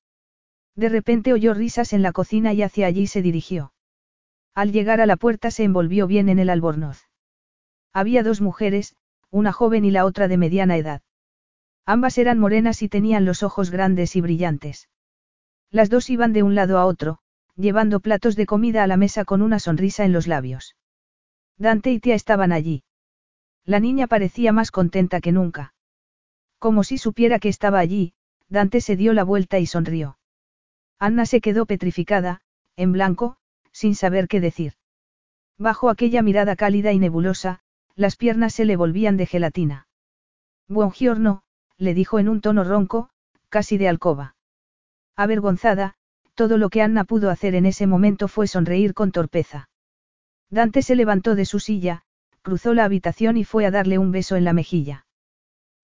De 0.75 0.89
repente 0.89 1.33
oyó 1.33 1.55
risas 1.55 1.93
en 1.93 2.03
la 2.03 2.13
cocina 2.13 2.53
y 2.53 2.63
hacia 2.63 2.87
allí 2.87 3.07
se 3.07 3.21
dirigió. 3.21 3.73
Al 4.55 4.73
llegar 4.73 5.01
a 5.01 5.07
la 5.07 5.17
puerta 5.17 5.51
se 5.51 5.65
envolvió 5.65 6.07
bien 6.07 6.29
en 6.29 6.39
el 6.39 6.51
albornoz. 6.51 7.09
Había 7.93 8.23
dos 8.23 8.41
mujeres, 8.41 8.97
una 9.31 9.53
joven 9.53 9.85
y 9.85 9.91
la 9.91 10.05
otra 10.05 10.29
de 10.29 10.37
mediana 10.37 10.77
edad. 10.77 11.03
Ambas 11.85 12.19
eran 12.19 12.39
morenas 12.39 12.83
y 12.83 12.89
tenían 12.89 13.25
los 13.25 13.43
ojos 13.43 13.71
grandes 13.71 14.15
y 14.15 14.21
brillantes. 14.21 14.89
Las 15.71 15.91
dos 15.91 16.09
iban 16.11 16.33
de 16.33 16.43
un 16.43 16.55
lado 16.55 16.79
a 16.79 16.87
otro, 16.87 17.19
llevando 17.57 18.01
platos 18.01 18.37
de 18.37 18.47
comida 18.47 18.85
a 18.85 18.87
la 18.87 18.97
mesa 18.97 19.25
con 19.25 19.43
una 19.43 19.59
sonrisa 19.59 20.05
en 20.05 20.13
los 20.13 20.27
labios. 20.27 20.77
Dante 21.59 21.91
y 21.91 21.99
Tia 21.99 22.15
estaban 22.15 22.53
allí. 22.53 22.85
La 23.65 23.81
niña 23.81 24.07
parecía 24.07 24.53
más 24.53 24.71
contenta 24.71 25.21
que 25.21 25.33
nunca. 25.33 25.75
Como 26.59 26.85
si 26.85 26.99
supiera 26.99 27.39
que 27.39 27.49
estaba 27.49 27.81
allí, 27.81 28.15
Dante 28.49 28.81
se 28.81 28.97
dio 28.97 29.13
la 29.13 29.25
vuelta 29.25 29.59
y 29.59 29.67
sonrió. 29.67 30.19
Anna 30.99 31.27
se 31.27 31.41
quedó 31.41 31.67
petrificada, 31.67 32.41
en 32.77 32.93
blanco, 32.93 33.37
sin 33.73 33.95
saber 33.95 34.29
qué 34.29 34.41
decir. 34.41 34.75
Bajo 35.59 35.91
aquella 35.91 36.23
mirada 36.23 36.57
cálida 36.57 36.93
y 36.93 36.99
nebulosa, 36.99 37.61
las 37.95 38.17
piernas 38.17 38.55
se 38.55 38.65
le 38.65 38.77
volvían 38.77 39.17
de 39.17 39.27
gelatina. 39.27 39.89
Buongiorno, 40.69 41.43
le 41.77 41.95
dijo 41.95 42.19
en 42.19 42.29
un 42.29 42.41
tono 42.41 42.65
ronco, 42.65 43.11
casi 43.49 43.79
de 43.79 43.89
alcoba. 43.89 44.37
Avergonzada, 45.17 45.95
todo 46.35 46.59
lo 46.59 46.71
que 46.71 46.83
Anna 46.83 47.05
pudo 47.05 47.31
hacer 47.31 47.57
en 47.57 47.67
ese 47.67 47.89
momento 47.89 48.29
fue 48.29 48.47
sonreír 48.47 48.95
con 48.95 49.11
torpeza. 49.11 49.68
Dante 50.51 50.83
se 50.83 50.97
levantó 50.97 51.35
de 51.35 51.45
su 51.45 51.61
silla, 51.61 52.03
cruzó 52.43 52.75
la 52.75 52.85
habitación 52.85 53.37
y 53.37 53.45
fue 53.45 53.67
a 53.67 53.71
darle 53.71 53.99
un 53.99 54.13
beso 54.13 54.37
en 54.37 54.45
la 54.45 54.53
mejilla. 54.53 55.07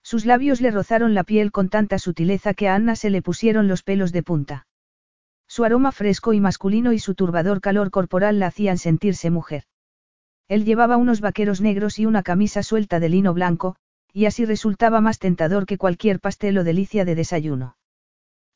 Sus 0.03 0.27
labios 0.27 0.61
le 0.61 0.71
rozaron 0.71 1.15
la 1.15 1.25
piel 1.25 1.51
con 1.51 1.69
tanta 1.69 1.99
sutileza 1.99 2.55
que 2.55 2.69
a 2.69 2.75
Anna 2.75 2.97
se 2.97 3.11
le 3.11 3.23
pusieron 3.23 3.69
los 3.69 3.83
pelos 3.83 4.13
de 4.13 4.23
punta. 4.23 4.67
Su 5.47 5.65
aroma 5.65 5.93
fresco 5.93 6.33
y 6.33 6.41
masculino 6.41 6.93
y 6.93 6.99
su 6.99 7.15
turbador 7.15 7.61
calor 7.61 7.91
corporal 7.91 8.39
la 8.39 8.47
hacían 8.47 8.79
sentirse 8.79 9.31
mujer. 9.31 9.65
Él 10.49 10.65
llevaba 10.65 10.97
unos 10.97 11.21
vaqueros 11.21 11.61
negros 11.61 11.99
y 11.99 12.07
una 12.07 12.23
camisa 12.23 12.63
suelta 12.63 13.01
de 13.01 13.09
lino 13.09 13.35
blanco, 13.35 13.77
y 14.13 14.27
así 14.27 14.45
resultaba 14.45 15.01
más 15.01 15.19
tentador 15.19 15.67
que 15.67 15.79
cualquier 15.79 16.21
pastel 16.21 16.57
o 16.59 16.65
delicia 16.65 17.05
de 17.05 17.15
desayuno. 17.15 17.77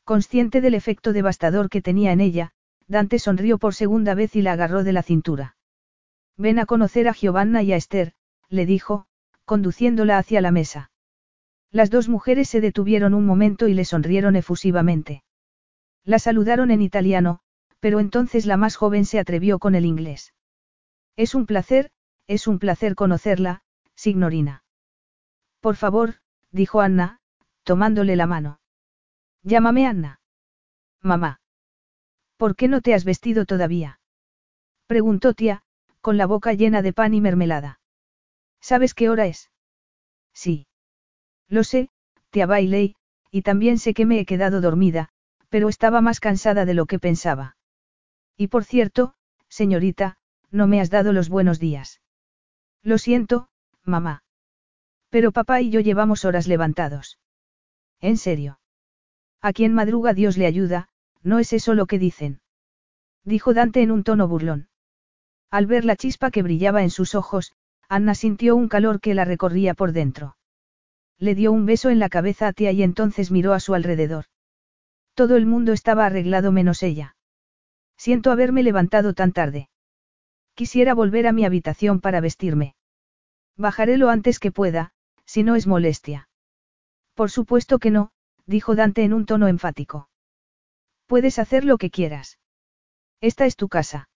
Consciente 0.05 0.61
del 0.61 0.75
efecto 0.75 1.12
devastador 1.12 1.69
que 1.69 1.83
tenía 1.83 2.12
en 2.12 2.20
ella, 2.20 2.53
Dante 2.87 3.19
sonrió 3.19 3.59
por 3.59 3.75
segunda 3.75 4.15
vez 4.15 4.37
y 4.37 4.43
la 4.43 4.53
agarró 4.53 4.85
de 4.85 4.93
la 4.93 5.03
cintura. 5.03 5.58
Ven 6.39 6.60
a 6.60 6.67
conocer 6.67 7.08
a 7.08 7.12
Giovanna 7.12 7.62
y 7.62 7.73
a 7.73 7.76
Esther, 7.76 8.15
le 8.49 8.65
dijo, 8.65 9.07
conduciéndola 9.44 10.18
hacia 10.18 10.41
la 10.41 10.52
mesa. 10.52 10.92
Las 11.73 11.91
dos 11.91 12.08
mujeres 12.08 12.49
se 12.49 12.60
detuvieron 12.60 13.12
un 13.12 13.26
momento 13.26 13.67
y 13.67 13.75
le 13.75 13.84
sonrieron 13.84 14.36
efusivamente. 14.36 15.25
La 16.05 16.20
saludaron 16.20 16.70
en 16.70 16.81
italiano, 16.81 17.41
pero 17.81 17.99
entonces 17.99 18.47
la 18.47 18.57
más 18.57 18.76
joven 18.76 19.05
se 19.05 19.18
atrevió 19.18 19.58
con 19.58 19.75
el 19.75 19.84
inglés. 19.84 20.33
Es 21.17 21.34
un 21.34 21.44
placer, 21.44 21.91
es 22.28 22.47
un 22.47 22.60
placer 22.60 22.94
conocerla, 22.94 23.62
signorina. 23.97 24.62
Por 25.60 25.75
favor, 25.75 26.15
dijo 26.52 26.81
Anna, 26.81 27.20
tomándole 27.65 28.15
la 28.15 28.26
mano. 28.26 28.60
Llámame 29.42 29.86
Anna. 29.86 30.20
Mamá. 31.02 31.41
¿Por 32.36 32.55
qué 32.55 32.68
no 32.68 32.81
te 32.81 32.94
has 32.94 33.05
vestido 33.05 33.44
todavía? 33.44 34.00
Preguntó 34.86 35.34
tía, 35.34 35.65
con 36.09 36.17
la 36.17 36.25
boca 36.25 36.55
llena 36.55 36.81
de 36.81 36.95
pan 36.95 37.12
y 37.12 37.20
mermelada. 37.20 37.81
¿Sabes 38.62 38.95
qué 38.95 39.11
hora 39.11 39.27
es? 39.27 39.51
Sí. 40.33 40.67
Lo 41.49 41.65
sé, 41.65 41.91
tía 42.31 42.47
Bailey, 42.47 42.97
y 43.31 43.43
también 43.43 43.78
sé 43.78 43.93
que 43.93 44.07
me 44.07 44.19
he 44.19 44.25
quedado 44.25 44.62
dormida, 44.62 45.11
pero 45.51 45.69
estaba 45.69 46.01
más 46.01 46.19
cansada 46.19 46.65
de 46.65 46.73
lo 46.73 46.87
que 46.87 46.99
pensaba. 46.99 47.59
Y 48.39 48.49
por 48.49 48.65
cierto, 48.65 49.17
señorita, 49.51 50.17
no 50.51 50.67
me 50.67 50.81
has 50.81 50.89
dado 50.89 51.12
los 51.12 51.28
buenos 51.28 51.59
días. 51.59 52.01
Lo 52.83 52.97
siento, 52.97 53.51
mamá. 53.85 54.23
Pero 55.11 55.31
papá 55.31 55.61
y 55.61 55.69
yo 55.69 55.81
llevamos 55.81 56.25
horas 56.25 56.49
levantados. 56.49 57.19
¿En 58.01 58.17
serio? 58.17 58.61
A 59.43 59.53
quien 59.53 59.75
madruga 59.75 60.15
Dios 60.15 60.39
le 60.39 60.47
ayuda, 60.47 60.89
¿no 61.23 61.39
es 61.39 61.53
eso 61.53 61.75
lo 61.75 61.85
que 61.85 61.99
dicen? 61.99 62.41
Dijo 63.25 63.53
Dante 63.53 63.83
en 63.83 63.91
un 63.91 64.05
tono 64.05 64.27
burlón. 64.27 64.70
Al 65.51 65.67
ver 65.67 65.85
la 65.85 65.97
chispa 65.97 66.31
que 66.31 66.43
brillaba 66.43 66.83
en 66.83 66.91
sus 66.91 67.15
ojos, 67.15 67.52
Anna 67.89 68.15
sintió 68.15 68.55
un 68.55 68.68
calor 68.68 69.01
que 69.01 69.15
la 69.15 69.25
recorría 69.25 69.75
por 69.75 69.93
dentro. 69.93 70.36
Le 71.18 71.35
dio 71.35 71.52
un 71.52 71.65
beso 71.65 71.89
en 71.91 71.99
la 71.99 72.09
cabeza 72.09 72.49
a 72.49 72.52
tía 72.52 72.70
y 72.73 72.83
entonces 72.83 73.31
miró 73.31 73.55
a 73.55 73.60
su 73.60 73.75
alrededor. 73.75 74.27
Todo 75.15 75.36
el 75.36 75.47
mundo 75.47 75.73
estaba 75.73 76.07
arreglado 76.07 76.52
menos 76.52 76.83
ella. 76.83 77.17
Siento 77.97 78.31
haberme 78.31 78.62
levantado 78.62 79.15
tan 79.15 79.33
tarde. 79.33 79.68
Quisiera 80.55 80.94
volver 80.94 81.27
a 81.27 81.33
mi 81.33 81.44
habitación 81.44 82.01
para 82.01 82.20
vestirme. 82.20 82.77
Bajaré 83.57 83.97
lo 83.97 84.10
antes 84.10 84.39
que 84.39 84.52
pueda, 84.52 84.93
si 85.25 85.43
no 85.43 85.57
es 85.57 85.67
molestia. 85.67 86.28
Por 87.15 87.31
supuesto 87.31 87.78
que 87.78 87.91
no, 87.91 88.12
dijo 88.47 88.77
Dante 88.77 89.02
en 89.02 89.12
un 89.12 89.27
tono 89.27 89.49
enfático. 89.49 90.09
Puedes 91.07 91.39
hacer 91.39 91.65
lo 91.65 91.78
que 91.78 91.91
quieras. 91.91 92.39
Esta 93.20 93.47
es 93.47 93.57
tu 93.57 93.68
casa. 93.68 94.09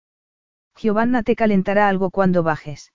Giovanna 0.76 1.22
te 1.22 1.36
calentará 1.36 1.88
algo 1.88 2.10
cuando 2.10 2.42
bajes. 2.42 2.92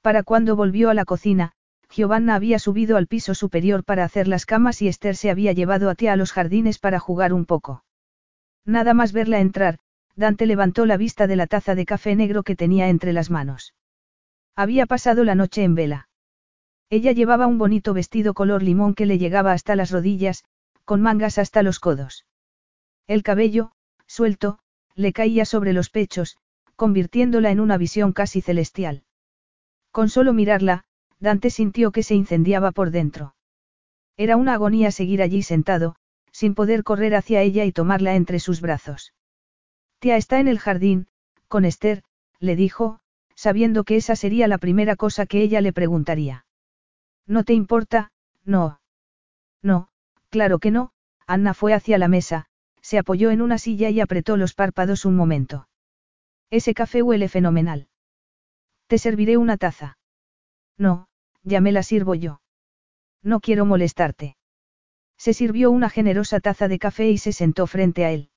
Para 0.00 0.22
cuando 0.22 0.56
volvió 0.56 0.90
a 0.90 0.94
la 0.94 1.04
cocina, 1.04 1.52
Giovanna 1.90 2.34
había 2.34 2.58
subido 2.58 2.96
al 2.96 3.06
piso 3.06 3.34
superior 3.34 3.84
para 3.84 4.04
hacer 4.04 4.28
las 4.28 4.46
camas 4.46 4.82
y 4.82 4.88
Esther 4.88 5.16
se 5.16 5.30
había 5.30 5.52
llevado 5.52 5.90
a 5.90 5.94
tía 5.94 6.12
a 6.12 6.16
los 6.16 6.32
jardines 6.32 6.78
para 6.78 6.98
jugar 6.98 7.32
un 7.32 7.46
poco. 7.46 7.84
Nada 8.64 8.94
más 8.94 9.12
verla 9.12 9.40
entrar, 9.40 9.78
Dante 10.16 10.46
levantó 10.46 10.86
la 10.86 10.96
vista 10.96 11.26
de 11.26 11.36
la 11.36 11.46
taza 11.46 11.74
de 11.74 11.86
café 11.86 12.16
negro 12.16 12.42
que 12.42 12.56
tenía 12.56 12.88
entre 12.88 13.12
las 13.12 13.30
manos. 13.30 13.74
Había 14.56 14.86
pasado 14.86 15.24
la 15.24 15.34
noche 15.34 15.64
en 15.64 15.74
vela. 15.74 16.08
Ella 16.90 17.12
llevaba 17.12 17.46
un 17.46 17.58
bonito 17.58 17.94
vestido 17.94 18.34
color 18.34 18.62
limón 18.62 18.94
que 18.94 19.06
le 19.06 19.18
llegaba 19.18 19.52
hasta 19.52 19.74
las 19.74 19.90
rodillas, 19.90 20.44
con 20.84 21.00
mangas 21.00 21.38
hasta 21.38 21.62
los 21.62 21.80
codos. 21.80 22.26
El 23.06 23.22
cabello, 23.22 23.72
suelto, 24.06 24.58
le 24.94 25.12
caía 25.12 25.44
sobre 25.44 25.72
los 25.72 25.90
pechos, 25.90 26.36
convirtiéndola 26.76 27.50
en 27.50 27.60
una 27.60 27.76
visión 27.76 28.12
casi 28.12 28.40
celestial. 28.40 29.04
Con 29.90 30.08
solo 30.08 30.32
mirarla, 30.32 30.84
Dante 31.20 31.50
sintió 31.50 31.92
que 31.92 32.02
se 32.02 32.14
incendiaba 32.14 32.72
por 32.72 32.90
dentro. 32.90 33.34
Era 34.16 34.36
una 34.36 34.54
agonía 34.54 34.90
seguir 34.90 35.22
allí 35.22 35.42
sentado, 35.42 35.96
sin 36.32 36.54
poder 36.54 36.82
correr 36.82 37.14
hacia 37.14 37.42
ella 37.42 37.64
y 37.64 37.72
tomarla 37.72 38.16
entre 38.16 38.40
sus 38.40 38.60
brazos. 38.60 39.14
Tía 40.00 40.16
está 40.16 40.40
en 40.40 40.48
el 40.48 40.58
jardín, 40.58 41.06
con 41.48 41.64
Esther, 41.64 42.02
le 42.40 42.56
dijo, 42.56 42.98
sabiendo 43.34 43.84
que 43.84 43.96
esa 43.96 44.16
sería 44.16 44.48
la 44.48 44.58
primera 44.58 44.96
cosa 44.96 45.26
que 45.26 45.42
ella 45.42 45.60
le 45.60 45.72
preguntaría. 45.72 46.44
¿No 47.26 47.44
te 47.44 47.54
importa? 47.54 48.12
No. 48.44 48.80
No, 49.62 49.88
claro 50.28 50.58
que 50.58 50.70
no, 50.70 50.92
Anna 51.26 51.54
fue 51.54 51.72
hacia 51.72 51.98
la 51.98 52.08
mesa, 52.08 52.46
se 52.82 52.98
apoyó 52.98 53.30
en 53.30 53.40
una 53.40 53.58
silla 53.58 53.88
y 53.90 54.00
apretó 54.00 54.36
los 54.36 54.54
párpados 54.54 55.04
un 55.04 55.16
momento. 55.16 55.68
Ese 56.54 56.72
café 56.72 57.02
huele 57.02 57.28
fenomenal. 57.28 57.88
Te 58.86 58.98
serviré 58.98 59.36
una 59.36 59.56
taza. 59.56 59.98
No, 60.78 61.08
ya 61.42 61.60
me 61.60 61.72
la 61.72 61.82
sirvo 61.82 62.14
yo. 62.14 62.42
No 63.24 63.40
quiero 63.40 63.64
molestarte. 63.64 64.36
Se 65.18 65.32
sirvió 65.32 65.72
una 65.72 65.90
generosa 65.90 66.38
taza 66.38 66.68
de 66.68 66.78
café 66.78 67.10
y 67.10 67.18
se 67.18 67.32
sentó 67.32 67.66
frente 67.66 68.04
a 68.04 68.12
él. 68.12 68.30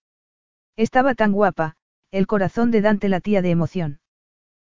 Estaba 0.77 1.13
tan 1.13 1.31
guapa, 1.31 1.75
el 2.09 2.25
corazón 2.25 2.71
de 2.71 2.81
Dante 2.81 3.07
latía 3.07 3.43
de 3.43 3.51
emoción. 3.51 3.99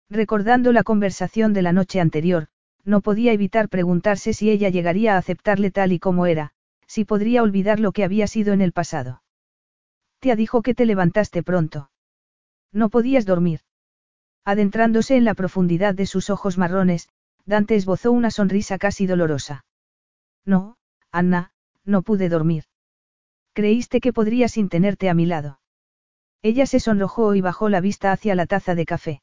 Recordando 0.09 0.73
la 0.73 0.83
conversación 0.83 1.53
de 1.53 1.61
la 1.61 1.75
noche 1.75 2.01
anterior, 2.01 2.47
no 2.83 3.03
podía 3.03 3.35
evitar 3.35 3.69
preguntarse 3.69 4.33
si 4.33 4.51
ella 4.51 4.71
llegaría 4.71 5.17
a 5.17 5.19
aceptarle 5.19 5.71
tal 5.71 5.93
y 5.93 5.99
como 5.99 6.25
era, 6.25 6.53
si 6.87 7.05
podría 7.05 7.43
olvidar 7.43 7.79
lo 7.79 7.93
que 7.93 8.05
había 8.05 8.27
sido 8.27 8.55
en 8.55 8.63
el 8.63 8.73
pasado. 8.73 9.23
Tía 10.21 10.35
dijo 10.35 10.63
que 10.63 10.75
te 10.75 10.87
levantaste 10.87 11.43
pronto. 11.43 11.91
No 12.75 12.91
podías 12.91 13.25
dormir. 13.25 13.61
Adentrándose 14.45 15.17
en 15.17 15.25
la 15.25 15.35
profundidad 15.35 15.95
de 15.95 16.07
sus 16.07 16.29
ojos 16.29 16.59
marrones, 16.59 17.09
Dante 17.47 17.77
esbozó 17.77 18.11
una 18.11 18.31
sonrisa 18.31 18.79
casi 18.79 19.07
dolorosa. 19.07 19.65
No, 20.45 20.77
Anna, 21.13 21.53
no 21.85 22.03
pude 22.03 22.29
dormir. 22.29 22.65
Creíste 23.53 24.01
que 24.01 24.13
podría 24.13 24.49
sin 24.49 24.69
tenerte 24.69 25.09
a 25.09 25.15
mi 25.15 25.25
lado. 25.25 25.61
Ella 26.43 26.67
se 26.67 26.81
sonrojó 26.81 27.37
y 27.37 27.41
bajó 27.41 27.69
la 27.69 27.81
vista 27.81 28.11
hacia 28.11 28.35
la 28.35 28.47
taza 28.47 28.75
de 28.75 28.85
café. 28.85 29.23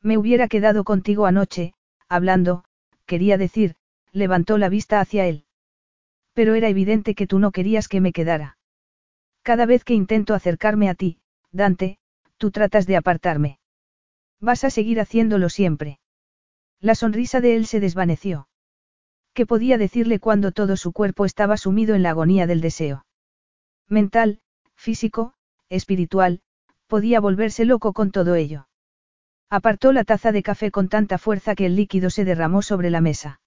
Me 0.00 0.16
hubiera 0.16 0.48
quedado 0.48 0.82
contigo 0.82 1.26
anoche, 1.26 1.74
hablando, 2.08 2.64
quería 3.04 3.36
decir, 3.36 3.76
levantó 4.12 4.56
la 4.56 4.70
vista 4.70 4.98
hacia 4.98 5.26
él. 5.26 5.44
Pero 6.32 6.54
era 6.54 6.68
evidente 6.68 7.14
que 7.14 7.26
tú 7.26 7.38
no 7.38 7.52
querías 7.52 7.86
que 7.86 8.00
me 8.00 8.12
quedara. 8.12 8.56
Cada 9.42 9.66
vez 9.66 9.84
que 9.84 9.94
intento 9.94 10.34
acercarme 10.34 10.88
a 10.88 10.94
ti, 10.94 11.18
Dante, 11.52 11.98
tú 12.42 12.50
tratas 12.50 12.88
de 12.88 12.96
apartarme. 12.96 13.60
Vas 14.40 14.64
a 14.64 14.70
seguir 14.70 14.98
haciéndolo 14.98 15.48
siempre. 15.48 16.00
La 16.80 16.96
sonrisa 16.96 17.40
de 17.40 17.54
él 17.54 17.66
se 17.66 17.78
desvaneció. 17.78 18.48
¿Qué 19.32 19.46
podía 19.46 19.78
decirle 19.78 20.18
cuando 20.18 20.50
todo 20.50 20.76
su 20.76 20.92
cuerpo 20.92 21.24
estaba 21.24 21.56
sumido 21.56 21.94
en 21.94 22.02
la 22.02 22.10
agonía 22.10 22.48
del 22.48 22.60
deseo? 22.60 23.06
Mental, 23.88 24.40
físico, 24.74 25.34
espiritual, 25.68 26.40
podía 26.88 27.20
volverse 27.20 27.64
loco 27.64 27.92
con 27.92 28.10
todo 28.10 28.34
ello. 28.34 28.66
Apartó 29.48 29.92
la 29.92 30.02
taza 30.02 30.32
de 30.32 30.42
café 30.42 30.72
con 30.72 30.88
tanta 30.88 31.18
fuerza 31.18 31.54
que 31.54 31.66
el 31.66 31.76
líquido 31.76 32.10
se 32.10 32.24
derramó 32.24 32.62
sobre 32.62 32.90
la 32.90 33.00
mesa. 33.00 33.40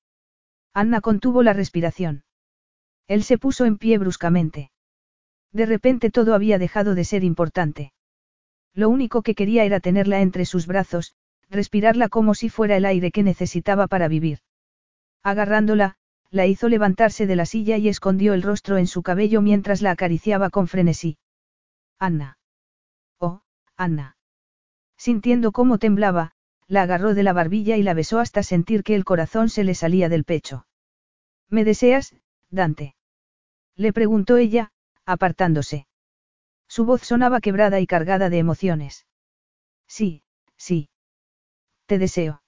Anna 0.74 1.02
contuvo 1.02 1.44
la 1.44 1.52
respiración. 1.52 2.24
Él 3.10 3.26
se 3.26 3.38
puso 3.38 3.66
en 3.66 3.78
pie 3.78 3.98
bruscamente. 3.98 4.72
De 5.52 5.66
repente 5.66 6.12
todo 6.12 6.34
había 6.34 6.58
dejado 6.58 6.96
de 6.96 7.04
ser 7.04 7.26
importante. 7.26 7.92
Lo 8.76 8.90
único 8.90 9.22
que 9.22 9.36
quería 9.36 9.64
era 9.64 9.80
tenerla 9.80 10.22
entre 10.22 10.46
sus 10.46 10.68
brazos, 10.68 11.16
respirarla 11.50 12.10
como 12.10 12.36
si 12.36 12.50
fuera 12.50 12.76
el 12.76 12.86
aire 12.86 13.12
que 13.12 13.24
necesitaba 13.24 13.88
para 13.88 14.10
vivir. 14.10 14.40
Agarrándola, 15.24 15.96
la 16.30 16.46
hizo 16.46 16.68
levantarse 16.68 17.26
de 17.26 17.38
la 17.38 17.46
silla 17.46 17.78
y 17.78 17.88
escondió 17.88 18.34
el 18.34 18.44
rostro 18.44 18.78
en 18.78 18.88
su 18.88 19.02
cabello 19.02 19.42
mientras 19.42 19.82
la 19.82 19.92
acariciaba 19.92 20.50
con 20.50 20.68
frenesí. 20.68 21.18
Anna. 21.98 22.38
Oh, 23.18 23.42
Anna. 23.78 24.18
Sintiendo 24.98 25.54
cómo 25.54 25.78
temblaba, 25.78 26.34
la 26.68 26.82
agarró 26.82 27.14
de 27.14 27.24
la 27.24 27.32
barbilla 27.32 27.78
y 27.78 27.84
la 27.84 27.94
besó 27.94 28.20
hasta 28.20 28.44
sentir 28.44 28.84
que 28.84 28.96
el 28.96 29.06
corazón 29.06 29.50
se 29.50 29.64
le 29.64 29.76
salía 29.76 30.10
del 30.10 30.26
pecho. 30.26 30.68
¿Me 31.50 31.64
deseas, 31.64 32.16
Dante? 32.50 32.96
Le 33.76 33.94
preguntó 33.94 34.36
ella, 34.38 34.72
apartándose. 35.06 35.88
Su 36.76 36.84
voz 36.84 37.04
sonaba 37.04 37.40
quebrada 37.40 37.80
y 37.80 37.88
cargada 37.88 38.30
de 38.30 38.38
emociones. 38.38 39.06
Sí, 39.88 40.24
sí. 40.58 40.90
Te 41.86 41.98
deseo. 41.98 42.42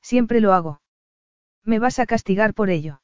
Siempre 0.00 0.40
lo 0.40 0.54
hago. 0.54 0.80
¿Me 1.62 1.78
vas 1.78 1.98
a 1.98 2.06
castigar 2.06 2.54
por 2.54 2.70
ello? 2.70 3.02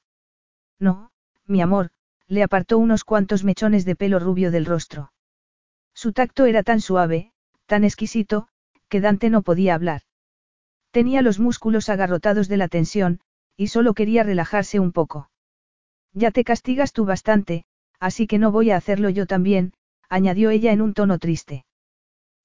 No, 0.78 1.10
mi 1.44 1.60
amor, 1.60 1.90
le 2.28 2.42
apartó 2.42 2.78
unos 2.78 3.04
cuantos 3.04 3.44
mechones 3.44 3.84
de 3.84 3.94
pelo 3.94 4.20
rubio 4.20 4.50
del 4.50 4.64
rostro. 4.64 5.12
Su 5.92 6.14
tacto 6.14 6.46
era 6.46 6.62
tan 6.62 6.80
suave, 6.80 7.34
tan 7.66 7.84
exquisito, 7.84 8.48
que 8.88 9.02
Dante 9.02 9.28
no 9.28 9.42
podía 9.42 9.74
hablar. 9.74 10.00
Tenía 10.92 11.20
los 11.20 11.38
músculos 11.38 11.90
agarrotados 11.90 12.48
de 12.48 12.56
la 12.56 12.68
tensión, 12.68 13.20
y 13.54 13.66
solo 13.66 13.92
quería 13.92 14.22
relajarse 14.22 14.80
un 14.80 14.92
poco. 14.92 15.30
Ya 16.14 16.30
te 16.30 16.42
castigas 16.42 16.94
tú 16.94 17.04
bastante, 17.04 17.66
así 18.00 18.26
que 18.26 18.38
no 18.38 18.50
voy 18.50 18.70
a 18.70 18.78
hacerlo 18.78 19.10
yo 19.10 19.26
también, 19.26 19.74
añadió 20.08 20.50
ella 20.50 20.72
en 20.72 20.80
un 20.80 20.94
tono 20.94 21.18
triste. 21.18 21.64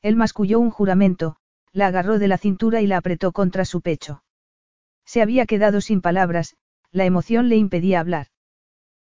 Él 0.01 0.16
masculló 0.16 0.59
un 0.59 0.69
juramento, 0.69 1.38
la 1.72 1.88
agarró 1.88 2.19
de 2.19 2.27
la 2.27 2.38
cintura 2.38 2.82
y 2.82 2.88
la 2.88 2.98
apretó 2.98 3.32
contra 3.32 3.66
su 3.66 3.82
pecho. 3.82 4.24
Se 5.06 5.22
había 5.22 5.45
quedado 5.45 5.82
sin 5.82 6.01
palabras, 6.01 6.56
la 6.92 7.06
emoción 7.06 7.50
le 7.50 7.56
impedía 7.56 8.00
hablar. 8.00 8.27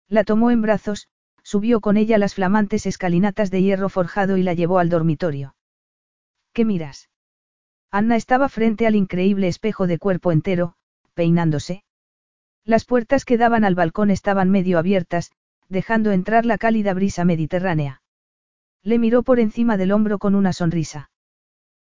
La 0.09 0.25
tomó 0.25 0.51
en 0.51 0.63
brazos, 0.63 1.09
subió 1.43 1.81
con 1.81 1.97
ella 1.97 2.19
las 2.19 2.35
flamantes 2.35 2.87
escalinatas 2.87 3.51
de 3.51 3.63
hierro 3.63 3.89
forjado 3.89 4.37
y 4.37 4.43
la 4.43 4.55
llevó 4.55 4.79
al 4.79 4.89
dormitorio. 4.89 5.55
¿Qué 6.53 6.65
miras? 6.65 7.09
Anna 7.91 8.17
estaba 8.17 8.49
frente 8.49 8.87
al 8.87 8.95
increíble 8.95 9.49
espejo 9.49 9.87
de 9.87 9.99
cuerpo 9.99 10.33
entero, 10.33 10.75
peinándose. 11.15 11.83
Las 12.65 12.85
puertas 12.85 13.25
que 13.25 13.37
daban 13.37 13.65
al 13.65 13.75
balcón 13.75 14.11
estaban 14.11 14.51
medio 14.51 14.79
abiertas, 14.79 15.33
dejando 15.69 16.13
entrar 16.13 16.47
la 16.47 16.59
cálida 16.59 16.95
brisa 16.95 17.25
mediterránea. 17.25 18.03
Le 18.83 18.99
miró 18.99 19.23
por 19.23 19.41
encima 19.41 19.77
del 19.77 19.93
hombro 19.93 20.19
con 20.19 20.35
una 20.35 20.53
sonrisa. 20.53 21.11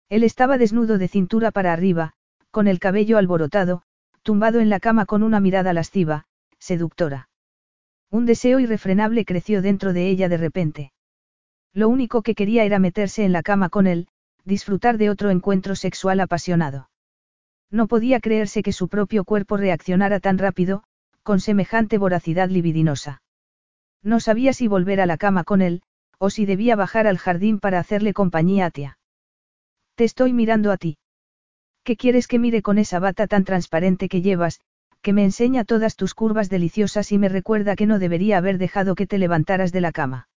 Él 0.09 0.25
estaba 0.25 0.59
desnudo 0.59 0.99
de 0.99 1.09
cintura 1.09 1.51
para 1.51 1.73
arriba, 1.73 2.15
con 2.51 2.67
el 2.67 2.81
cabello 2.81 3.19
alborotado, 3.19 3.83
tumbado 4.23 4.61
en 4.61 4.69
la 4.69 4.81
cama 4.81 5.07
con 5.07 5.23
una 5.23 5.41
mirada 5.41 5.73
lasciva, 5.73 6.25
seductora. 6.59 7.29
Un 8.11 8.27
deseo 8.27 8.59
irrefrenable 8.59 9.25
creció 9.25 9.63
dentro 9.63 9.93
de 9.93 10.09
ella 10.09 10.29
de 10.29 10.39
repente. 10.39 10.93
Lo 11.75 11.89
único 11.89 12.23
que 12.23 12.35
quería 12.35 12.65
era 12.65 12.79
meterse 12.79 13.25
en 13.25 13.33
la 13.33 13.43
cama 13.43 13.69
con 13.69 13.87
él, 13.87 14.09
disfrutar 14.45 14.99
de 14.99 15.11
otro 15.11 15.31
encuentro 15.31 15.77
sexual 15.77 16.21
apasionado. 16.21 16.89
No 17.71 17.87
podía 17.87 18.19
creerse 18.21 18.63
que 18.63 18.73
su 18.73 18.89
propio 18.89 19.25
cuerpo 19.25 19.59
reaccionara 19.59 20.21
tan 20.21 20.39
rápido, 20.39 20.85
con 21.23 21.41
semejante 21.41 21.99
voracidad 21.99 22.49
libidinosa. 22.49 23.23
No 24.03 24.21
sabía 24.21 24.55
si 24.55 24.69
volver 24.69 25.03
a 25.03 25.07
la 25.07 25.19
cama 25.19 25.45
con 25.45 25.61
él, 25.61 25.83
o 26.19 26.31
si 26.31 26.47
debía 26.47 26.77
bajar 26.77 27.07
al 27.07 27.19
jardín 27.19 27.59
para 27.61 27.79
hacerle 27.79 28.13
compañía 28.13 28.67
a 28.67 28.71
tía. 28.71 28.99
Te 29.95 30.05
estoy 30.05 30.33
mirando 30.33 30.71
a 30.73 30.77
ti. 30.77 30.99
¿Qué 31.85 31.97
quieres 31.97 32.29
que 32.29 32.39
mire 32.39 32.63
con 32.63 32.79
esa 32.79 32.99
bata 32.99 33.27
tan 33.27 33.45
transparente 33.45 34.09
que 34.09 34.21
llevas, 34.21 34.61
que 35.01 35.13
me 35.13 35.25
enseña 35.25 35.65
todas 35.65 35.97
tus 35.97 36.15
curvas 36.15 36.51
deliciosas 36.51 37.13
y 37.13 37.19
me 37.19 37.29
recuerda 37.29 37.77
que 37.77 37.87
no 37.87 37.99
debería 37.99 38.39
haber 38.39 38.59
dejado 38.59 38.95
que 38.95 39.07
te 39.07 39.19
levantaras 39.19 39.73
de 39.73 39.81
la 39.81 39.93
cama? 39.93 40.29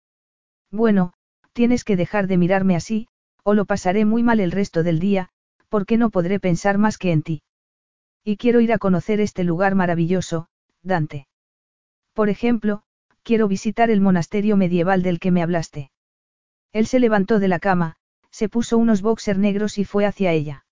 Bueno, 0.71 1.13
tienes 1.53 1.85
que 1.85 1.97
dejar 1.97 2.27
de 2.27 2.37
mirarme 2.37 2.77
así, 2.77 3.09
o 3.43 3.55
lo 3.55 3.65
pasaré 3.65 4.05
muy 4.05 4.23
mal 4.23 4.41
el 4.41 4.53
resto 4.53 4.83
del 4.83 5.01
día, 5.01 5.31
porque 5.69 5.97
no 5.97 6.11
podré 6.11 6.39
pensar 6.41 6.79
más 6.79 6.99
que 6.99 7.13
en 7.13 7.23
ti. 7.23 7.43
Y 8.23 8.37
quiero 8.37 8.61
ir 8.61 8.73
a 8.73 8.79
conocer 8.79 9.21
este 9.21 9.45
lugar 9.45 9.75
maravilloso, 9.75 10.49
Dante. 10.83 11.27
Por 12.13 12.29
ejemplo, 12.29 12.83
quiero 13.23 13.49
visitar 13.49 13.91
el 13.91 14.01
monasterio 14.01 14.57
medieval 14.57 15.03
del 15.03 15.19
que 15.19 15.31
me 15.31 15.43
hablaste. 15.43 15.91
Él 16.73 16.87
se 16.87 17.01
levantó 17.01 17.39
de 17.39 17.49
la 17.49 17.59
cama, 17.59 17.97
se 18.31 18.49
puso 18.49 18.79
unos 18.79 19.03
boxer 19.03 19.39
negros 19.39 19.79
y 19.79 19.85
fue 19.85 20.07
hacia 20.07 20.33
ella. 20.33 20.65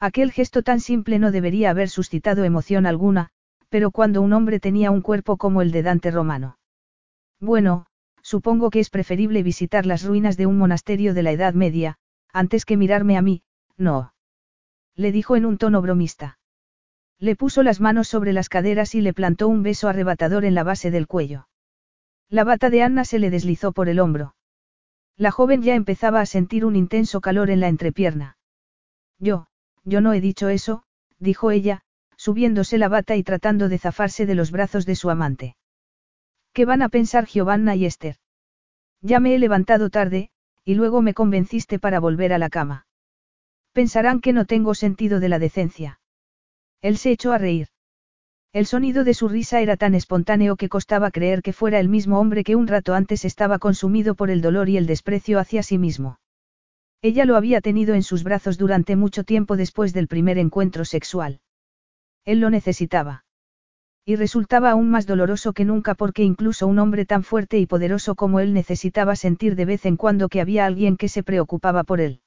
Aquel 0.00 0.32
gesto 0.32 0.62
tan 0.62 0.80
simple 0.80 1.18
no 1.18 1.30
debería 1.30 1.70
haber 1.70 1.88
suscitado 1.88 2.44
emoción 2.44 2.84
alguna, 2.86 3.30
pero 3.68 3.90
cuando 3.90 4.20
un 4.22 4.32
hombre 4.32 4.60
tenía 4.60 4.90
un 4.90 5.00
cuerpo 5.00 5.36
como 5.36 5.62
el 5.62 5.72
de 5.72 5.82
Dante 5.82 6.10
Romano. 6.10 6.58
Bueno, 7.40 7.86
supongo 8.22 8.70
que 8.70 8.80
es 8.80 8.90
preferible 8.90 9.42
visitar 9.42 9.86
las 9.86 10.04
ruinas 10.04 10.36
de 10.36 10.46
un 10.46 10.58
monasterio 10.58 11.14
de 11.14 11.22
la 11.22 11.32
Edad 11.32 11.54
Media, 11.54 11.96
antes 12.32 12.64
que 12.64 12.76
mirarme 12.76 13.16
a 13.16 13.22
mí, 13.22 13.42
no. 13.76 14.12
Le 14.94 15.10
dijo 15.10 15.36
en 15.36 15.46
un 15.46 15.58
tono 15.58 15.82
bromista. 15.82 16.38
Le 17.18 17.36
puso 17.36 17.62
las 17.62 17.80
manos 17.80 18.08
sobre 18.08 18.32
las 18.32 18.48
caderas 18.48 18.94
y 18.94 19.00
le 19.00 19.12
plantó 19.14 19.48
un 19.48 19.62
beso 19.62 19.88
arrebatador 19.88 20.44
en 20.44 20.54
la 20.54 20.64
base 20.64 20.90
del 20.90 21.06
cuello. 21.06 21.48
La 22.30 22.44
bata 22.44 22.70
de 22.70 22.82
Anna 22.82 23.04
se 23.04 23.18
le 23.18 23.30
deslizó 23.30 23.72
por 23.72 23.88
el 23.88 24.00
hombro. 24.00 24.34
La 25.16 25.30
joven 25.30 25.62
ya 25.62 25.74
empezaba 25.74 26.20
a 26.20 26.26
sentir 26.26 26.64
un 26.64 26.76
intenso 26.76 27.20
calor 27.20 27.50
en 27.50 27.60
la 27.60 27.68
entrepierna. 27.68 28.36
Yo, 29.18 29.46
yo 29.84 30.00
no 30.00 30.12
he 30.12 30.20
dicho 30.20 30.48
eso, 30.48 30.82
dijo 31.18 31.50
ella, 31.50 31.82
subiéndose 32.16 32.78
la 32.78 32.88
bata 32.88 33.16
y 33.16 33.22
tratando 33.22 33.68
de 33.68 33.78
zafarse 33.78 34.26
de 34.26 34.34
los 34.34 34.50
brazos 34.50 34.86
de 34.86 34.96
su 34.96 35.10
amante. 35.10 35.56
¿Qué 36.52 36.64
van 36.64 36.82
a 36.82 36.88
pensar 36.88 37.26
Giovanna 37.26 37.76
y 37.76 37.84
Esther? 37.84 38.16
Ya 39.00 39.20
me 39.20 39.34
he 39.34 39.38
levantado 39.38 39.90
tarde, 39.90 40.30
y 40.64 40.74
luego 40.74 41.02
me 41.02 41.14
convenciste 41.14 41.78
para 41.78 42.00
volver 42.00 42.32
a 42.32 42.38
la 42.38 42.48
cama. 42.48 42.86
Pensarán 43.72 44.20
que 44.20 44.32
no 44.32 44.46
tengo 44.46 44.74
sentido 44.74 45.20
de 45.20 45.28
la 45.28 45.38
decencia. 45.38 46.00
Él 46.80 46.96
se 46.96 47.10
echó 47.10 47.32
a 47.32 47.38
reír. 47.38 47.68
El 48.54 48.66
sonido 48.66 49.02
de 49.02 49.14
su 49.14 49.28
risa 49.28 49.60
era 49.60 49.76
tan 49.76 49.96
espontáneo 49.96 50.54
que 50.54 50.68
costaba 50.68 51.10
creer 51.10 51.42
que 51.42 51.52
fuera 51.52 51.80
el 51.80 51.88
mismo 51.88 52.20
hombre 52.20 52.44
que 52.44 52.54
un 52.54 52.68
rato 52.68 52.94
antes 52.94 53.24
estaba 53.24 53.58
consumido 53.58 54.14
por 54.14 54.30
el 54.30 54.40
dolor 54.40 54.68
y 54.68 54.76
el 54.76 54.86
desprecio 54.86 55.40
hacia 55.40 55.64
sí 55.64 55.76
mismo. 55.76 56.20
Ella 57.02 57.24
lo 57.24 57.34
había 57.34 57.60
tenido 57.60 57.94
en 57.94 58.04
sus 58.04 58.22
brazos 58.22 58.56
durante 58.56 58.94
mucho 58.94 59.24
tiempo 59.24 59.56
después 59.56 59.92
del 59.92 60.06
primer 60.06 60.38
encuentro 60.38 60.84
sexual. 60.84 61.40
Él 62.24 62.38
lo 62.38 62.48
necesitaba. 62.48 63.24
Y 64.04 64.14
resultaba 64.14 64.70
aún 64.70 64.88
más 64.88 65.08
doloroso 65.08 65.52
que 65.52 65.64
nunca 65.64 65.96
porque 65.96 66.22
incluso 66.22 66.68
un 66.68 66.78
hombre 66.78 67.06
tan 67.06 67.24
fuerte 67.24 67.58
y 67.58 67.66
poderoso 67.66 68.14
como 68.14 68.38
él 68.38 68.54
necesitaba 68.54 69.16
sentir 69.16 69.56
de 69.56 69.64
vez 69.64 69.84
en 69.84 69.96
cuando 69.96 70.28
que 70.28 70.40
había 70.40 70.64
alguien 70.64 70.96
que 70.96 71.08
se 71.08 71.24
preocupaba 71.24 71.82
por 71.82 72.00
él. 72.00 72.20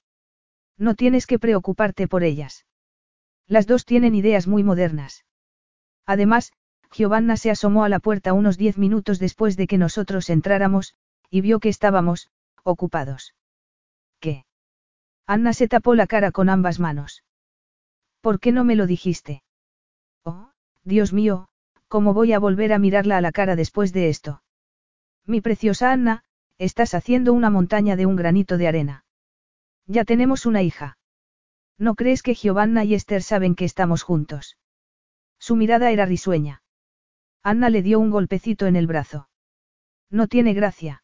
No 0.78 0.94
tienes 0.94 1.26
que 1.26 1.40
preocuparte 1.40 2.10
por 2.10 2.26
ellas. 2.26 2.66
Las 3.48 3.66
dos 3.66 3.86
tienen 3.86 4.14
ideas 4.14 4.46
muy 4.46 4.66
modernas. 4.66 5.24
Además, 6.08 6.54
Giovanna 6.92 7.36
se 7.36 7.52
asomó 7.52 7.84
a 7.84 7.90
la 7.90 8.00
puerta 8.00 8.34
unos 8.34 8.58
diez 8.58 8.78
minutos 8.78 9.20
después 9.20 9.58
de 9.58 9.68
que 9.68 9.78
nosotros 9.78 10.30
entráramos, 10.30 10.96
y 11.30 11.42
vio 11.42 11.60
que 11.60 11.70
estábamos, 11.70 12.30
ocupados. 12.64 13.36
¿Qué? 14.20 14.46
Anna 15.28 15.52
se 15.52 15.68
tapó 15.68 15.94
la 15.94 16.08
cara 16.08 16.32
con 16.32 16.48
ambas 16.50 16.80
manos. 16.80 17.24
¿Por 18.22 18.40
qué 18.40 18.54
no 18.54 18.64
me 18.64 18.78
lo 18.78 18.88
dijiste? 18.88 19.44
Oh, 20.24 20.52
Dios 20.86 21.12
mío, 21.12 21.50
¿cómo 21.90 22.14
voy 22.14 22.32
a 22.32 22.40
volver 22.40 22.72
a 22.72 22.80
mirarla 22.80 23.18
a 23.18 23.22
la 23.22 23.34
cara 23.34 23.58
después 23.58 23.92
de 23.92 24.08
esto? 24.08 24.42
Mi 25.26 25.42
preciosa 25.42 25.92
Anna, 25.92 26.24
estás 26.58 26.94
haciendo 26.94 27.34
una 27.34 27.50
montaña 27.50 27.98
de 27.98 28.06
un 28.06 28.16
granito 28.16 28.58
de 28.58 28.70
arena. 28.70 29.06
Ya 29.86 30.06
tenemos 30.06 30.46
una 30.46 30.62
hija. 30.62 30.98
¿No 31.78 31.96
crees 31.96 32.24
que 32.24 32.34
Giovanna 32.34 32.86
y 32.86 32.94
Esther 32.94 33.22
saben 33.22 33.56
que 33.56 33.66
estamos 33.66 34.04
juntos? 34.04 34.58
Su 35.40 35.56
mirada 35.56 35.92
era 35.92 36.06
risueña. 36.06 36.62
Anna 37.44 37.70
le 37.70 37.82
dio 37.82 38.00
un 38.00 38.10
golpecito 38.10 38.66
en 38.66 38.76
el 38.76 38.88
brazo. 38.88 39.30
No 40.10 40.28
tiene 40.28 40.54
gracia. 40.54 41.04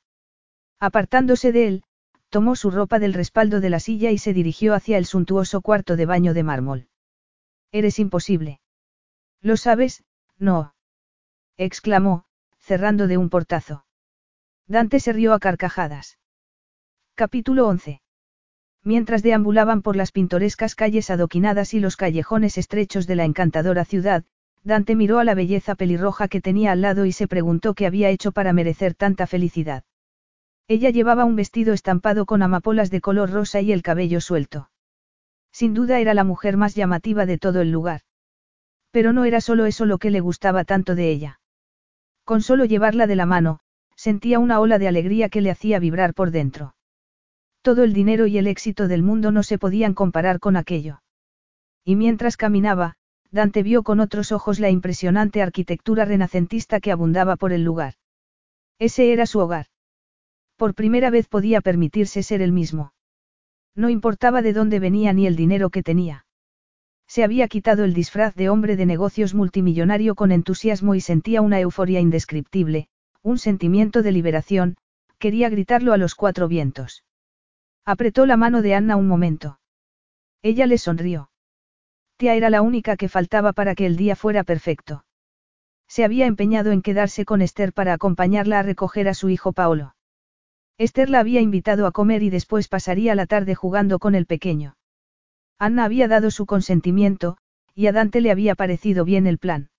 Apartándose 0.80 1.52
de 1.52 1.68
él, 1.68 1.84
tomó 2.30 2.56
su 2.56 2.72
ropa 2.72 3.00
del 3.00 3.14
respaldo 3.14 3.62
de 3.62 3.70
la 3.70 3.80
silla 3.80 4.12
y 4.12 4.18
se 4.18 4.34
dirigió 4.34 4.74
hacia 4.74 4.98
el 4.98 5.06
suntuoso 5.06 5.62
cuarto 5.62 5.96
de 5.96 6.06
baño 6.06 6.34
de 6.34 6.44
mármol. 6.44 6.88
Eres 7.72 8.00
imposible. 8.00 8.60
¿Lo 9.42 9.58
sabes? 9.58 10.04
No. 10.38 10.76
exclamó, 11.58 12.26
cerrando 12.58 13.08
de 13.08 13.18
un 13.18 13.30
portazo. 13.30 13.86
Dante 14.68 15.00
se 15.00 15.14
rió 15.14 15.34
a 15.34 15.40
carcajadas. 15.40 16.18
Capítulo 17.16 17.68
11. 17.68 18.03
Mientras 18.84 19.24
deambulaban 19.24 19.82
por 19.82 19.96
las 19.96 20.12
pintorescas 20.12 20.76
calles 20.76 21.10
adoquinadas 21.10 21.74
y 21.74 21.80
los 21.80 21.96
callejones 21.96 22.58
estrechos 22.58 23.08
de 23.08 23.16
la 23.16 23.24
encantadora 23.24 23.86
ciudad, 23.86 24.26
Dante 24.64 24.96
miró 24.96 25.20
a 25.20 25.24
la 25.24 25.36
belleza 25.36 25.76
pelirroja 25.76 26.28
que 26.28 26.42
tenía 26.42 26.72
al 26.74 26.82
lado 26.82 27.06
y 27.06 27.12
se 27.12 27.28
preguntó 27.28 27.74
qué 27.74 27.86
había 27.86 28.10
hecho 28.10 28.32
para 28.32 28.54
merecer 28.54 28.94
tanta 28.94 29.28
felicidad. 29.28 29.84
Ella 30.68 30.90
llevaba 30.90 31.26
un 31.26 31.36
vestido 31.36 31.74
estampado 31.74 32.26
con 32.26 32.42
amapolas 32.42 32.90
de 32.90 33.02
color 33.02 33.32
rosa 33.32 33.62
y 33.62 33.72
el 33.72 33.82
cabello 33.82 34.22
suelto. 34.22 34.70
Sin 35.52 35.74
duda 35.74 36.00
era 36.00 36.14
la 36.14 36.24
mujer 36.24 36.58
más 36.58 36.76
llamativa 36.76 37.26
de 37.26 37.38
todo 37.38 37.62
el 37.62 37.72
lugar. 37.72 38.02
Pero 38.92 39.14
no 39.14 39.26
era 39.26 39.42
solo 39.42 39.66
eso 39.66 39.86
lo 39.86 39.98
que 39.98 40.12
le 40.12 40.20
gustaba 40.20 40.64
tanto 40.64 40.96
de 40.96 41.10
ella. 41.10 41.40
Con 42.24 42.42
solo 42.42 42.66
llevarla 42.66 43.08
de 43.08 43.16
la 43.16 43.26
mano, 43.26 43.60
sentía 43.96 44.40
una 44.40 44.60
ola 44.60 44.80
de 44.80 44.88
alegría 44.88 45.30
que 45.30 45.42
le 45.42 45.52
hacía 45.52 45.80
vibrar 45.80 46.14
por 46.14 46.32
dentro. 46.32 46.76
Todo 47.64 47.86
el 47.86 47.94
dinero 47.94 48.28
y 48.28 48.38
el 48.38 48.48
éxito 48.48 48.90
del 48.90 49.04
mundo 49.04 49.32
no 49.32 49.42
se 49.42 49.58
podían 49.58 49.94
comparar 49.94 50.42
con 50.42 50.58
aquello. 50.58 51.02
Y 51.86 51.96
mientras 51.96 52.36
caminaba, 52.36 52.98
Dante 53.32 53.64
vio 53.64 53.84
con 53.84 54.02
otros 54.02 54.34
ojos 54.34 54.60
la 54.60 54.70
impresionante 54.70 55.42
arquitectura 55.42 56.04
renacentista 56.04 56.82
que 56.82 56.92
abundaba 56.92 57.38
por 57.38 57.54
el 57.54 57.64
lugar. 57.64 57.94
Ese 58.80 59.14
era 59.14 59.26
su 59.26 59.40
hogar. 59.40 59.68
Por 60.58 60.76
primera 60.76 61.10
vez 61.10 61.30
podía 61.30 61.62
permitirse 61.62 62.22
ser 62.22 62.42
el 62.42 62.52
mismo. 62.52 62.94
No 63.76 63.90
importaba 63.90 64.42
de 64.42 64.52
dónde 64.52 64.80
venía 64.80 65.14
ni 65.14 65.26
el 65.26 65.38
dinero 65.38 65.70
que 65.70 65.84
tenía. 65.84 66.26
Se 67.08 67.24
había 67.24 67.48
quitado 67.48 67.86
el 67.86 67.94
disfraz 67.94 68.36
de 68.36 68.50
hombre 68.50 68.76
de 68.76 68.86
negocios 68.86 69.34
multimillonario 69.34 70.16
con 70.16 70.34
entusiasmo 70.34 70.96
y 70.96 71.02
sentía 71.02 71.42
una 71.42 71.62
euforia 71.62 72.02
indescriptible, 72.02 72.90
un 73.22 73.38
sentimiento 73.38 74.04
de 74.04 74.12
liberación, 74.12 74.76
quería 75.18 75.48
gritarlo 75.48 75.94
a 75.94 75.98
los 75.98 76.14
cuatro 76.14 76.50
vientos. 76.50 77.06
Apretó 77.86 78.26
la 78.26 78.38
mano 78.38 78.62
de 78.62 78.76
Anna 78.76 78.96
un 78.96 79.08
momento. 79.08 79.60
Ella 80.42 80.66
le 80.68 80.78
sonrió. 80.78 81.30
Tía 82.18 82.36
era 82.36 82.50
la 82.50 82.62
única 82.62 82.96
que 82.96 83.10
faltaba 83.10 83.54
para 83.54 83.76
que 83.76 83.86
el 83.86 83.98
día 83.98 84.16
fuera 84.16 84.44
perfecto. 84.44 85.06
Se 85.88 86.06
había 86.06 86.26
empeñado 86.26 86.72
en 86.72 86.82
quedarse 86.82 87.26
con 87.26 87.42
Esther 87.42 87.74
para 87.74 87.94
acompañarla 87.94 88.60
a 88.60 88.64
recoger 88.64 89.08
a 89.08 89.14
su 89.14 89.30
hijo 89.30 89.52
Paolo. 89.52 89.96
Esther 90.78 91.10
la 91.10 91.20
había 91.20 91.42
invitado 91.42 91.86
a 91.86 91.92
comer 91.92 92.24
y 92.24 92.30
después 92.30 92.68
pasaría 92.68 93.16
la 93.16 93.26
tarde 93.26 93.54
jugando 93.54 94.00
con 94.00 94.16
el 94.16 94.26
pequeño. 94.26 94.76
Anna 95.60 95.84
había 95.86 96.08
dado 96.08 96.32
su 96.32 96.46
consentimiento, 96.46 97.38
y 97.76 97.88
a 97.88 97.92
Dante 97.92 98.22
le 98.22 98.32
había 98.32 98.56
parecido 98.56 99.06
bien 99.06 99.28
el 99.28 99.38
plan. 99.38 99.70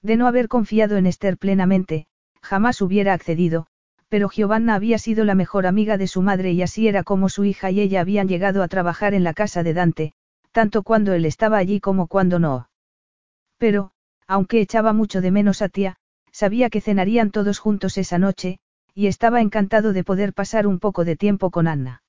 De 0.00 0.16
no 0.16 0.26
haber 0.26 0.48
confiado 0.48 0.96
en 0.96 1.06
Esther 1.06 1.38
plenamente, 1.38 2.06
jamás 2.40 2.80
hubiera 2.80 3.14
accedido, 3.14 3.66
pero 4.12 4.28
Giovanna 4.28 4.74
había 4.74 4.98
sido 4.98 5.24
la 5.24 5.34
mejor 5.34 5.66
amiga 5.66 5.96
de 5.96 6.06
su 6.06 6.20
madre 6.20 6.52
y 6.52 6.60
así 6.60 6.86
era 6.86 7.02
como 7.02 7.30
su 7.30 7.46
hija 7.46 7.70
y 7.70 7.80
ella 7.80 8.02
habían 8.02 8.28
llegado 8.28 8.62
a 8.62 8.68
trabajar 8.68 9.14
en 9.14 9.24
la 9.24 9.32
casa 9.32 9.62
de 9.62 9.72
Dante, 9.72 10.12
tanto 10.50 10.82
cuando 10.82 11.14
él 11.14 11.24
estaba 11.24 11.56
allí 11.56 11.80
como 11.80 12.08
cuando 12.08 12.38
no. 12.38 12.68
Pero, 13.56 13.92
aunque 14.26 14.60
echaba 14.60 14.92
mucho 14.92 15.22
de 15.22 15.30
menos 15.30 15.62
a 15.62 15.70
tía, 15.70 15.96
sabía 16.30 16.68
que 16.68 16.82
cenarían 16.82 17.30
todos 17.30 17.58
juntos 17.58 17.96
esa 17.96 18.18
noche, 18.18 18.58
y 18.94 19.06
estaba 19.06 19.40
encantado 19.40 19.94
de 19.94 20.04
poder 20.04 20.34
pasar 20.34 20.66
un 20.66 20.78
poco 20.78 21.06
de 21.06 21.16
tiempo 21.16 21.50
con 21.50 21.66
Anna. 21.66 22.02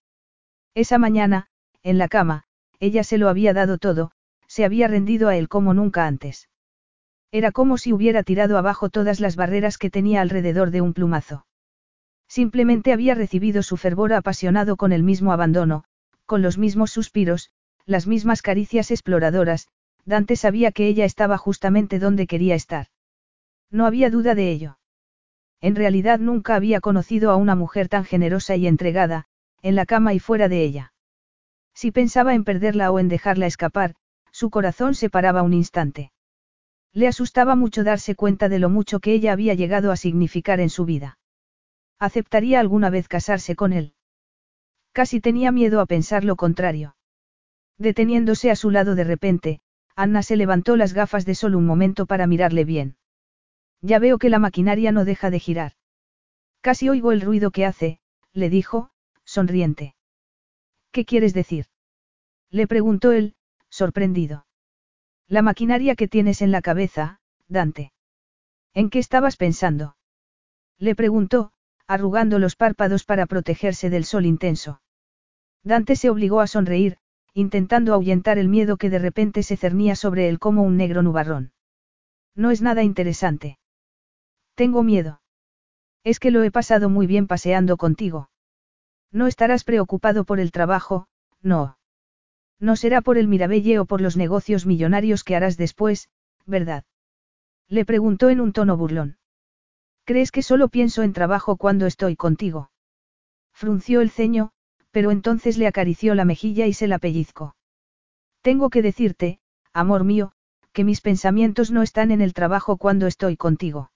Esa 0.75 0.97
mañana, 0.97 1.47
en 1.83 1.97
la 1.97 2.09
cama, 2.09 2.43
ella 2.81 3.05
se 3.05 3.17
lo 3.17 3.29
había 3.29 3.53
dado 3.53 3.77
todo, 3.77 4.11
se 4.45 4.65
había 4.65 4.89
rendido 4.89 5.29
a 5.29 5.37
él 5.37 5.47
como 5.47 5.73
nunca 5.73 6.05
antes. 6.05 6.49
Era 7.31 7.53
como 7.53 7.77
si 7.77 7.93
hubiera 7.93 8.23
tirado 8.23 8.57
abajo 8.57 8.89
todas 8.89 9.21
las 9.21 9.37
barreras 9.37 9.77
que 9.77 9.89
tenía 9.89 10.19
alrededor 10.19 10.69
de 10.69 10.81
un 10.81 10.91
plumazo. 10.91 11.45
Simplemente 12.27 12.93
había 12.93 13.15
recibido 13.15 13.63
su 13.63 13.77
fervor 13.77 14.13
apasionado 14.13 14.75
con 14.75 14.91
el 14.91 15.03
mismo 15.03 15.31
abandono, 15.31 15.83
con 16.25 16.41
los 16.41 16.57
mismos 16.57 16.91
suspiros, 16.91 17.51
las 17.85 18.07
mismas 18.07 18.41
caricias 18.41 18.91
exploradoras, 18.91 19.67
Dante 20.05 20.35
sabía 20.35 20.71
que 20.71 20.87
ella 20.87 21.05
estaba 21.05 21.37
justamente 21.37 21.99
donde 21.99 22.27
quería 22.27 22.55
estar. 22.55 22.87
No 23.69 23.85
había 23.85 24.09
duda 24.09 24.35
de 24.35 24.51
ello. 24.51 24.77
En 25.61 25.75
realidad 25.75 26.19
nunca 26.19 26.55
había 26.55 26.81
conocido 26.81 27.31
a 27.31 27.37
una 27.37 27.55
mujer 27.55 27.87
tan 27.87 28.03
generosa 28.03 28.55
y 28.55 28.67
entregada, 28.67 29.25
en 29.61 29.75
la 29.75 29.85
cama 29.85 30.13
y 30.13 30.19
fuera 30.19 30.49
de 30.49 30.63
ella. 30.63 30.93
Si 31.73 31.91
pensaba 31.91 32.35
en 32.35 32.43
perderla 32.43 32.91
o 32.91 32.99
en 32.99 33.07
dejarla 33.07 33.47
escapar, 33.47 33.95
su 34.31 34.49
corazón 34.49 34.93
se 34.93 35.09
paraba 35.09 35.41
un 35.41 35.53
instante. 35.53 36.11
Le 36.91 37.07
asustaba 37.07 37.55
mucho 37.55 37.83
darse 37.83 38.15
cuenta 38.15 38.49
de 38.49 38.59
lo 38.59 38.69
mucho 38.69 38.99
que 38.99 39.13
ella 39.13 39.31
había 39.31 39.53
llegado 39.53 39.91
a 39.91 39.95
significar 39.95 40.59
en 40.59 40.69
su 40.69 40.85
vida. 40.85 41.17
¿Aceptaría 41.99 42.59
alguna 42.59 42.89
vez 42.89 43.07
casarse 43.07 43.55
con 43.55 43.73
él? 43.73 43.93
Casi 44.91 45.21
tenía 45.21 45.51
miedo 45.51 45.79
a 45.79 45.85
pensar 45.85 46.23
lo 46.23 46.35
contrario. 46.35 46.95
Deteniéndose 47.77 48.51
a 48.51 48.55
su 48.55 48.69
lado 48.69 48.95
de 48.95 49.03
repente, 49.03 49.61
Anna 49.95 50.23
se 50.23 50.35
levantó 50.35 50.75
las 50.75 50.93
gafas 50.93 51.25
de 51.25 51.35
sol 51.35 51.55
un 51.55 51.65
momento 51.65 52.05
para 52.05 52.27
mirarle 52.27 52.65
bien. 52.65 52.97
Ya 53.81 53.99
veo 53.99 54.17
que 54.17 54.29
la 54.29 54.39
maquinaria 54.39 54.91
no 54.91 55.05
deja 55.05 55.29
de 55.29 55.39
girar. 55.39 55.73
Casi 56.61 56.89
oigo 56.89 57.11
el 57.11 57.21
ruido 57.21 57.51
que 57.51 57.65
hace, 57.65 57.99
le 58.31 58.49
dijo, 58.49 58.91
sonriente. 59.25 59.95
¿Qué 60.91 61.05
quieres 61.05 61.33
decir? 61.33 61.65
Le 62.49 62.67
preguntó 62.67 63.11
él, 63.11 63.35
sorprendido. 63.69 64.45
La 65.27 65.41
maquinaria 65.41 65.95
que 65.95 66.07
tienes 66.07 66.41
en 66.41 66.51
la 66.51 66.61
cabeza, 66.61 67.19
Dante. 67.47 67.91
¿En 68.73 68.89
qué 68.89 68.99
estabas 68.99 69.37
pensando? 69.37 69.95
Le 70.77 70.95
preguntó, 70.95 71.52
arrugando 71.87 72.39
los 72.39 72.55
párpados 72.55 73.03
para 73.03 73.25
protegerse 73.25 73.89
del 73.89 74.05
sol 74.05 74.25
intenso. 74.25 74.81
Dante 75.63 75.95
se 75.95 76.09
obligó 76.09 76.41
a 76.41 76.47
sonreír, 76.47 76.97
intentando 77.33 77.93
ahuyentar 77.93 78.37
el 78.37 78.49
miedo 78.49 78.77
que 78.77 78.89
de 78.89 78.99
repente 78.99 79.43
se 79.43 79.57
cernía 79.57 79.95
sobre 79.95 80.29
él 80.29 80.39
como 80.39 80.63
un 80.63 80.77
negro 80.77 81.01
nubarrón. 81.01 81.51
No 82.35 82.51
es 82.51 82.61
nada 82.61 82.83
interesante. 82.83 83.57
Tengo 84.55 84.83
miedo. 84.83 85.21
Es 86.03 86.19
que 86.19 86.31
lo 86.31 86.43
he 86.43 86.51
pasado 86.51 86.89
muy 86.89 87.07
bien 87.07 87.27
paseando 87.27 87.77
contigo. 87.77 88.29
No 89.11 89.27
estarás 89.27 89.63
preocupado 89.63 90.25
por 90.25 90.39
el 90.39 90.51
trabajo, 90.51 91.07
no. 91.41 91.77
No 92.59 92.75
será 92.75 93.01
por 93.01 93.17
el 93.17 93.27
Mirabelle 93.27 93.79
o 93.79 93.85
por 93.85 94.01
los 94.01 94.17
negocios 94.17 94.65
millonarios 94.65 95.23
que 95.23 95.35
harás 95.35 95.57
después, 95.57 96.09
¿verdad? 96.45 96.83
Le 97.67 97.85
preguntó 97.85 98.29
en 98.29 98.41
un 98.41 98.53
tono 98.53 98.77
burlón. 98.77 99.17
¿Crees 100.05 100.31
que 100.31 100.41
solo 100.41 100.67
pienso 100.67 101.01
en 101.01 101.13
trabajo 101.13 101.55
cuando 101.55 101.85
estoy 101.85 102.15
contigo? 102.15 102.71
Frunció 103.53 104.01
el 104.01 104.09
ceño, 104.09 104.51
pero 104.91 105.11
entonces 105.11 105.57
le 105.57 105.67
acarició 105.67 106.13
la 106.13 106.25
mejilla 106.25 106.67
y 106.67 106.73
se 106.73 106.87
la 106.87 106.99
pellizcó. 106.99 107.55
Tengo 108.41 108.69
que 108.69 108.81
decirte, 108.81 109.39
amor 109.71 110.03
mío, 110.03 110.33
que 110.73 110.83
mis 110.83 110.99
pensamientos 110.99 111.71
no 111.71 111.81
están 111.81 112.11
en 112.11 112.19
el 112.19 112.33
trabajo 112.33 112.77
cuando 112.77 113.07
estoy 113.07 113.37
contigo. 113.37 113.91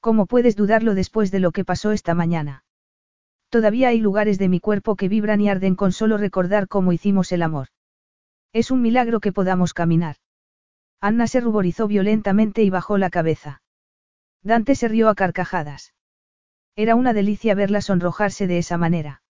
¿Cómo 0.00 0.26
puedes 0.26 0.54
dudarlo 0.54 0.94
después 0.94 1.32
de 1.32 1.40
lo 1.40 1.50
que 1.50 1.64
pasó 1.64 1.90
esta 1.90 2.14
mañana? 2.14 2.64
Todavía 3.48 3.88
hay 3.88 3.98
lugares 3.98 4.38
de 4.38 4.48
mi 4.48 4.60
cuerpo 4.60 4.94
que 4.94 5.08
vibran 5.08 5.40
y 5.40 5.48
arden 5.48 5.74
con 5.74 5.90
solo 5.90 6.18
recordar 6.18 6.68
cómo 6.68 6.92
hicimos 6.92 7.32
el 7.32 7.42
amor. 7.42 7.68
Es 8.52 8.70
un 8.70 8.82
milagro 8.82 9.18
que 9.18 9.32
podamos 9.32 9.74
caminar. 9.74 10.16
Anna 11.00 11.26
se 11.26 11.40
ruborizó 11.40 11.88
violentamente 11.88 12.62
y 12.62 12.70
bajó 12.70 12.98
la 12.98 13.10
cabeza. 13.10 13.62
Dante 14.42 14.74
se 14.74 14.88
rió 14.88 15.08
a 15.08 15.14
carcajadas. 15.14 15.94
Era 16.76 16.94
una 16.94 17.12
delicia 17.12 17.54
verla 17.54 17.80
sonrojarse 17.80 18.46
de 18.46 18.58
esa 18.58 18.76
manera. 18.76 19.22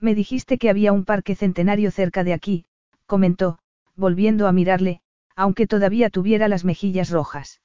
Me 0.00 0.14
dijiste 0.14 0.58
que 0.58 0.70
había 0.70 0.92
un 0.92 1.04
parque 1.04 1.36
centenario 1.36 1.90
cerca 1.90 2.24
de 2.24 2.32
aquí, 2.32 2.66
comentó, 3.06 3.58
volviendo 3.94 4.48
a 4.48 4.52
mirarle, 4.52 5.00
aunque 5.36 5.66
todavía 5.66 6.10
tuviera 6.10 6.48
las 6.48 6.64
mejillas 6.64 7.10
rojas. 7.10 7.60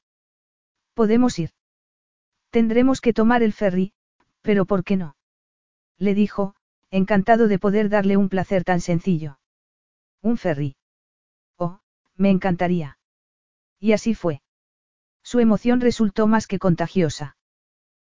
Podemos 0.94 1.40
ir. 1.40 1.52
Tendremos 2.50 3.02
que 3.02 3.14
tomar 3.14 3.44
el 3.44 3.54
ferry, 3.54 3.94
pero 4.42 4.66
¿por 4.66 4.84
qué 4.84 4.98
no? 4.98 5.16
Le 5.98 6.14
dijo, 6.14 6.56
encantado 6.92 7.48
de 7.48 7.60
poder 7.60 7.90
darle 7.90 8.18
un 8.18 8.30
placer 8.30 8.64
tan 8.64 8.82
sencillo. 8.82 9.40
Un 10.22 10.38
ferry. 10.38 10.76
Oh, 11.58 11.80
me 12.16 12.30
encantaría. 12.30 12.98
Y 13.80 13.94
así 13.94 14.14
fue. 14.14 14.42
Su 15.30 15.42
emoción 15.42 15.82
resultó 15.82 16.26
más 16.26 16.48
que 16.48 16.58
contagiosa. 16.58 17.36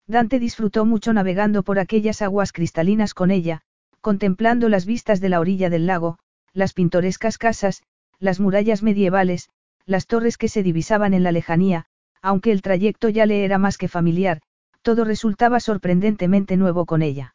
Dante 0.06 0.38
disfrutó 0.38 0.86
mucho 0.86 1.14
navegando 1.14 1.64
por 1.64 1.80
aquellas 1.80 2.22
aguas 2.22 2.52
cristalinas 2.52 3.16
con 3.16 3.32
ella, 3.32 3.62
contemplando 4.02 4.70
las 4.70 4.86
vistas 4.86 5.20
de 5.20 5.30
la 5.30 5.40
orilla 5.40 5.72
del 5.72 5.88
lago, 5.88 6.20
las 6.54 6.74
pintorescas 6.74 7.40
casas, 7.40 7.82
las 8.20 8.40
murallas 8.40 8.84
medievales, 8.84 9.50
las 9.88 10.06
torres 10.06 10.38
que 10.38 10.48
se 10.48 10.62
divisaban 10.62 11.16
en 11.16 11.24
la 11.24 11.32
lejanía, 11.32 11.88
aunque 12.22 12.52
el 12.52 12.62
trayecto 12.62 13.10
ya 13.10 13.26
le 13.26 13.44
era 13.44 13.58
más 13.58 13.80
que 13.80 13.88
familiar, 13.88 14.44
todo 14.84 15.04
resultaba 15.04 15.60
sorprendentemente 15.60 16.56
nuevo 16.56 16.86
con 16.86 17.02
ella. 17.02 17.34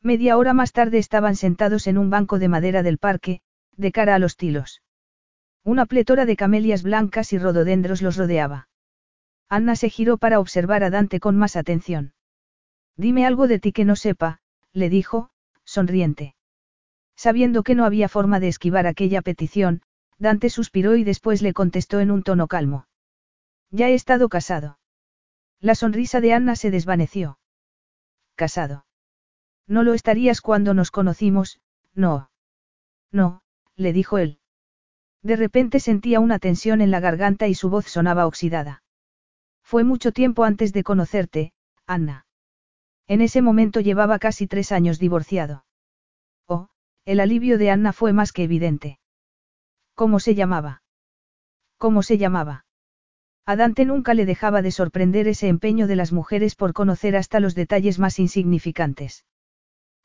Media 0.00 0.36
hora 0.36 0.54
más 0.54 0.70
tarde 0.70 0.98
estaban 0.98 1.34
sentados 1.34 1.88
en 1.88 1.98
un 1.98 2.08
banco 2.08 2.38
de 2.38 2.46
madera 2.46 2.84
del 2.84 2.98
parque, 2.98 3.40
de 3.76 3.90
cara 3.90 4.14
a 4.14 4.20
los 4.20 4.36
tilos. 4.36 4.80
Una 5.64 5.86
pletora 5.86 6.24
de 6.24 6.36
camelias 6.36 6.84
blancas 6.84 7.32
y 7.32 7.38
rododendros 7.38 8.00
los 8.00 8.16
rodeaba. 8.16 8.68
Anna 9.52 9.76
se 9.76 9.90
giró 9.90 10.16
para 10.16 10.40
observar 10.40 10.82
a 10.82 10.88
Dante 10.88 11.20
con 11.20 11.36
más 11.36 11.56
atención. 11.56 12.14
Dime 12.96 13.26
algo 13.26 13.48
de 13.48 13.58
ti 13.58 13.70
que 13.70 13.84
no 13.84 13.96
sepa, 13.96 14.40
le 14.72 14.88
dijo, 14.88 15.28
sonriente. 15.62 16.34
Sabiendo 17.16 17.62
que 17.62 17.74
no 17.74 17.84
había 17.84 18.08
forma 18.08 18.40
de 18.40 18.48
esquivar 18.48 18.86
aquella 18.86 19.20
petición, 19.20 19.82
Dante 20.18 20.48
suspiró 20.48 20.96
y 20.96 21.04
después 21.04 21.42
le 21.42 21.52
contestó 21.52 22.00
en 22.00 22.10
un 22.10 22.22
tono 22.22 22.48
calmo. 22.48 22.86
Ya 23.70 23.90
he 23.90 23.94
estado 23.94 24.30
casado. 24.30 24.78
La 25.60 25.74
sonrisa 25.74 26.22
de 26.22 26.32
Anna 26.32 26.56
se 26.56 26.70
desvaneció. 26.70 27.38
Casado. 28.36 28.86
No 29.66 29.82
lo 29.82 29.92
estarías 29.92 30.40
cuando 30.40 30.72
nos 30.72 30.90
conocimos, 30.90 31.60
no. 31.92 32.30
No, 33.10 33.42
le 33.76 33.92
dijo 33.92 34.16
él. 34.16 34.38
De 35.20 35.36
repente 35.36 35.78
sentía 35.78 36.20
una 36.20 36.38
tensión 36.38 36.80
en 36.80 36.90
la 36.90 37.00
garganta 37.00 37.48
y 37.48 37.54
su 37.54 37.68
voz 37.68 37.84
sonaba 37.84 38.26
oxidada. 38.26 38.82
Fue 39.72 39.84
mucho 39.84 40.12
tiempo 40.12 40.44
antes 40.44 40.74
de 40.74 40.82
conocerte, 40.82 41.54
Anna. 41.86 42.26
En 43.08 43.22
ese 43.22 43.40
momento 43.40 43.80
llevaba 43.80 44.18
casi 44.18 44.46
tres 44.46 44.70
años 44.70 44.98
divorciado. 44.98 45.64
Oh, 46.46 46.68
el 47.06 47.20
alivio 47.20 47.56
de 47.56 47.70
Anna 47.70 47.94
fue 47.94 48.12
más 48.12 48.32
que 48.32 48.42
evidente. 48.42 48.98
¿Cómo 49.94 50.20
se 50.20 50.34
llamaba? 50.34 50.82
¿Cómo 51.78 52.02
se 52.02 52.18
llamaba? 52.18 52.66
A 53.46 53.56
Dante 53.56 53.86
nunca 53.86 54.12
le 54.12 54.26
dejaba 54.26 54.60
de 54.60 54.72
sorprender 54.72 55.26
ese 55.26 55.48
empeño 55.48 55.86
de 55.86 55.96
las 55.96 56.12
mujeres 56.12 56.54
por 56.54 56.74
conocer 56.74 57.16
hasta 57.16 57.40
los 57.40 57.54
detalles 57.54 57.98
más 57.98 58.18
insignificantes. 58.18 59.24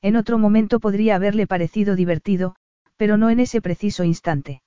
En 0.02 0.16
otro 0.16 0.38
momento 0.38 0.80
podría 0.80 1.18
haberle 1.18 1.46
parecido 1.46 1.98
divertido, 1.98 2.56
pero 2.96 3.18
no 3.18 3.30
en 3.30 3.42
ese 3.42 3.62
preciso 3.62 4.06
instante. 4.06 4.62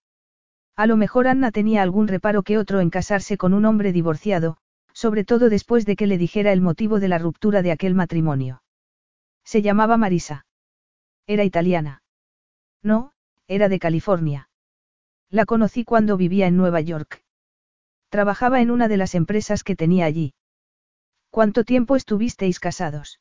A 0.76 0.86
lo 0.86 0.98
mejor 0.98 1.26
Anna 1.26 1.52
tenía 1.52 1.80
algún 1.80 2.06
reparo 2.06 2.42
que 2.42 2.58
otro 2.58 2.80
en 2.80 2.90
casarse 2.90 3.38
con 3.38 3.54
un 3.54 3.64
hombre 3.64 3.92
divorciado, 3.92 4.58
sobre 4.92 5.24
todo 5.24 5.48
después 5.48 5.86
de 5.86 5.96
que 5.96 6.06
le 6.06 6.18
dijera 6.18 6.52
el 6.52 6.60
motivo 6.60 7.00
de 7.00 7.08
la 7.08 7.18
ruptura 7.18 7.62
de 7.62 7.72
aquel 7.72 7.94
matrimonio. 7.94 8.62
Se 9.44 9.62
llamaba 9.62 9.96
Marisa. 9.96 10.46
Era 11.26 11.44
italiana. 11.44 12.02
No, 12.82 13.12
era 13.46 13.68
de 13.68 13.78
California. 13.78 14.48
La 15.28 15.46
conocí 15.46 15.84
cuando 15.84 16.16
vivía 16.16 16.46
en 16.46 16.56
Nueva 16.56 16.80
York. 16.80 17.24
Trabajaba 18.08 18.60
en 18.60 18.70
una 18.70 18.88
de 18.88 18.96
las 18.96 19.14
empresas 19.14 19.62
que 19.62 19.76
tenía 19.76 20.04
allí. 20.04 20.34
¿Cuánto 21.30 21.64
tiempo 21.64 21.94
estuvisteis 21.94 22.58
casados? 22.58 23.20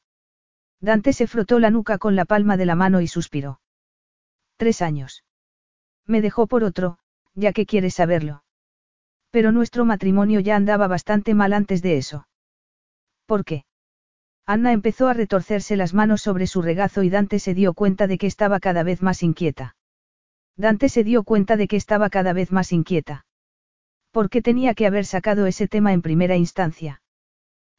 Dante 0.81 1.13
se 1.13 1.27
frotó 1.27 1.59
la 1.59 1.69
nuca 1.69 1.97
con 1.97 2.15
la 2.15 2.25
palma 2.25 2.57
de 2.57 2.65
la 2.65 2.75
mano 2.75 3.01
y 3.01 3.07
suspiró. 3.07 3.61
Tres 4.57 4.81
años. 4.81 5.23
Me 6.05 6.21
dejó 6.21 6.47
por 6.47 6.63
otro, 6.63 6.97
ya 7.35 7.53
que 7.53 7.65
quieres 7.65 7.93
saberlo. 7.95 8.43
Pero 9.31 9.51
nuestro 9.51 9.85
matrimonio 9.85 10.39
ya 10.39 10.55
andaba 10.55 10.87
bastante 10.87 11.33
mal 11.33 11.53
antes 11.53 11.81
de 11.81 11.97
eso. 11.97 12.27
¿Por 13.25 13.45
qué? 13.45 13.65
Anna 14.45 14.71
empezó 14.71 15.07
a 15.07 15.13
retorcerse 15.13 15.75
las 15.75 15.93
manos 15.93 16.23
sobre 16.23 16.47
su 16.47 16.63
regazo 16.63 17.03
y 17.03 17.09
Dante 17.11 17.37
se 17.37 17.53
dio 17.53 17.73
cuenta 17.73 18.07
de 18.07 18.17
que 18.17 18.25
estaba 18.25 18.59
cada 18.59 18.81
vez 18.81 19.03
más 19.03 19.21
inquieta. 19.21 19.75
Dante 20.57 20.89
se 20.89 21.03
dio 21.03 21.23
cuenta 21.23 21.55
de 21.55 21.67
que 21.67 21.75
estaba 21.75 22.09
cada 22.09 22.33
vez 22.33 22.51
más 22.51 22.71
inquieta. 22.71 23.25
¿Por 24.11 24.31
qué 24.31 24.41
tenía 24.41 24.73
que 24.73 24.87
haber 24.87 25.05
sacado 25.05 25.45
ese 25.45 25.67
tema 25.67 25.93
en 25.93 26.01
primera 26.01 26.35
instancia? 26.35 27.03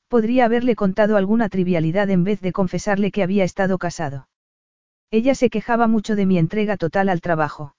Podría 0.06 0.44
haberle 0.44 0.76
contado 0.76 1.16
alguna 1.16 1.48
trivialidad 1.48 2.08
en 2.10 2.22
vez 2.22 2.40
de 2.40 2.52
confesarle 2.52 3.10
que 3.10 3.24
había 3.24 3.42
estado 3.42 3.78
casado. 3.78 4.28
Ella 5.10 5.34
se 5.34 5.50
quejaba 5.50 5.88
mucho 5.88 6.14
de 6.14 6.26
mi 6.26 6.38
entrega 6.38 6.76
total 6.76 7.08
al 7.08 7.20
trabajo. 7.20 7.74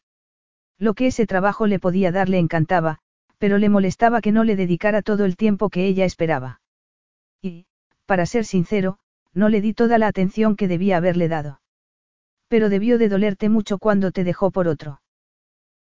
Lo 0.78 0.94
que 0.94 1.08
ese 1.08 1.26
trabajo 1.26 1.66
le 1.66 1.80
podía 1.80 2.12
dar 2.12 2.28
le 2.28 2.40
encantaba, 2.40 3.00
pero 3.42 3.58
le 3.58 3.70
molestaba 3.70 4.22
que 4.22 4.32
no 4.32 4.44
le 4.44 4.56
dedicara 4.56 5.02
todo 5.02 5.26
el 5.26 5.36
tiempo 5.36 5.72
que 5.72 5.88
ella 5.88 6.06
esperaba. 6.06 6.62
Y, 7.42 7.66
para 8.06 8.28
ser 8.28 8.46
sincero, 8.46 9.00
no 9.34 9.50
le 9.50 9.62
di 9.62 9.74
toda 9.74 9.98
la 9.98 10.06
atención 10.06 10.56
que 10.56 10.68
debía 10.68 10.98
haberle 10.98 11.28
dado. 11.28 11.60
Pero 12.50 12.70
debió 12.70 13.00
de 13.00 13.10
dolerte 13.10 13.50
mucho 13.50 13.80
cuando 13.80 14.12
te 14.12 14.24
dejó 14.24 14.52
por 14.52 14.68
otro. 14.68 15.02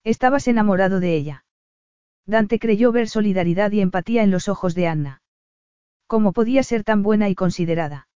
Estabas 0.03 0.47
enamorado 0.47 0.99
de 0.99 1.13
ella. 1.15 1.45
Dante 2.25 2.57
creyó 2.57 2.91
ver 2.91 3.07
solidaridad 3.07 3.71
y 3.71 3.81
empatía 3.81 4.23
en 4.23 4.31
los 4.31 4.49
ojos 4.49 4.73
de 4.73 4.87
Anna. 4.87 5.21
¿Cómo 6.07 6.33
podía 6.33 6.63
ser 6.63 6.83
tan 6.83 7.03
buena 7.03 7.29
y 7.29 7.35
considerada? 7.35 8.07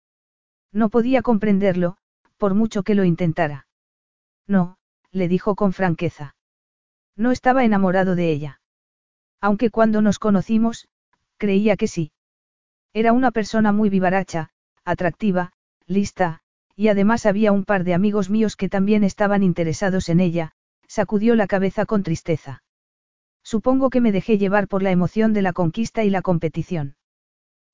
No 0.73 0.89
podía 0.89 1.21
comprenderlo, 1.21 1.97
por 2.37 2.55
mucho 2.55 2.81
que 2.81 2.95
lo 2.95 3.03
intentara. 3.03 3.67
No, 4.47 4.79
le 5.11 5.27
dijo 5.27 5.53
con 5.53 5.71
franqueza. 5.71 6.35
No 7.15 7.31
estaba 7.31 7.63
enamorado 7.63 8.15
de 8.15 8.31
ella. 8.31 8.59
Aunque 9.41 9.69
cuando 9.69 10.01
nos 10.01 10.19
conocimos, 10.19 10.87
creía 11.37 11.77
que 11.77 11.87
sí. 11.87 12.11
Era 12.93 13.13
una 13.13 13.31
persona 13.31 13.71
muy 13.71 13.89
vivaracha, 13.89 14.49
atractiva, 14.85 15.51
lista, 15.85 16.41
y 16.75 16.87
además 16.87 17.25
había 17.25 17.51
un 17.51 17.63
par 17.63 17.83
de 17.83 17.93
amigos 17.93 18.29
míos 18.29 18.55
que 18.55 18.69
también 18.69 19.03
estaban 19.03 19.43
interesados 19.43 20.09
en 20.09 20.19
ella, 20.19 20.51
sacudió 20.87 21.35
la 21.35 21.47
cabeza 21.47 21.85
con 21.85 22.03
tristeza. 22.03 22.63
Supongo 23.43 23.89
que 23.89 24.01
me 24.01 24.11
dejé 24.11 24.37
llevar 24.37 24.67
por 24.67 24.81
la 24.81 24.91
emoción 24.91 25.33
de 25.33 25.41
la 25.41 25.53
conquista 25.53 26.03
y 26.03 26.09
la 26.09 26.21
competición. 26.21 26.95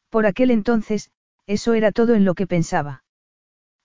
Por 0.10 0.26
aquel 0.26 0.52
entonces, 0.52 1.12
eso 1.48 1.74
era 1.74 1.92
todo 1.92 2.14
en 2.14 2.26
lo 2.26 2.36
que 2.36 2.48
pensaba. 2.48 3.04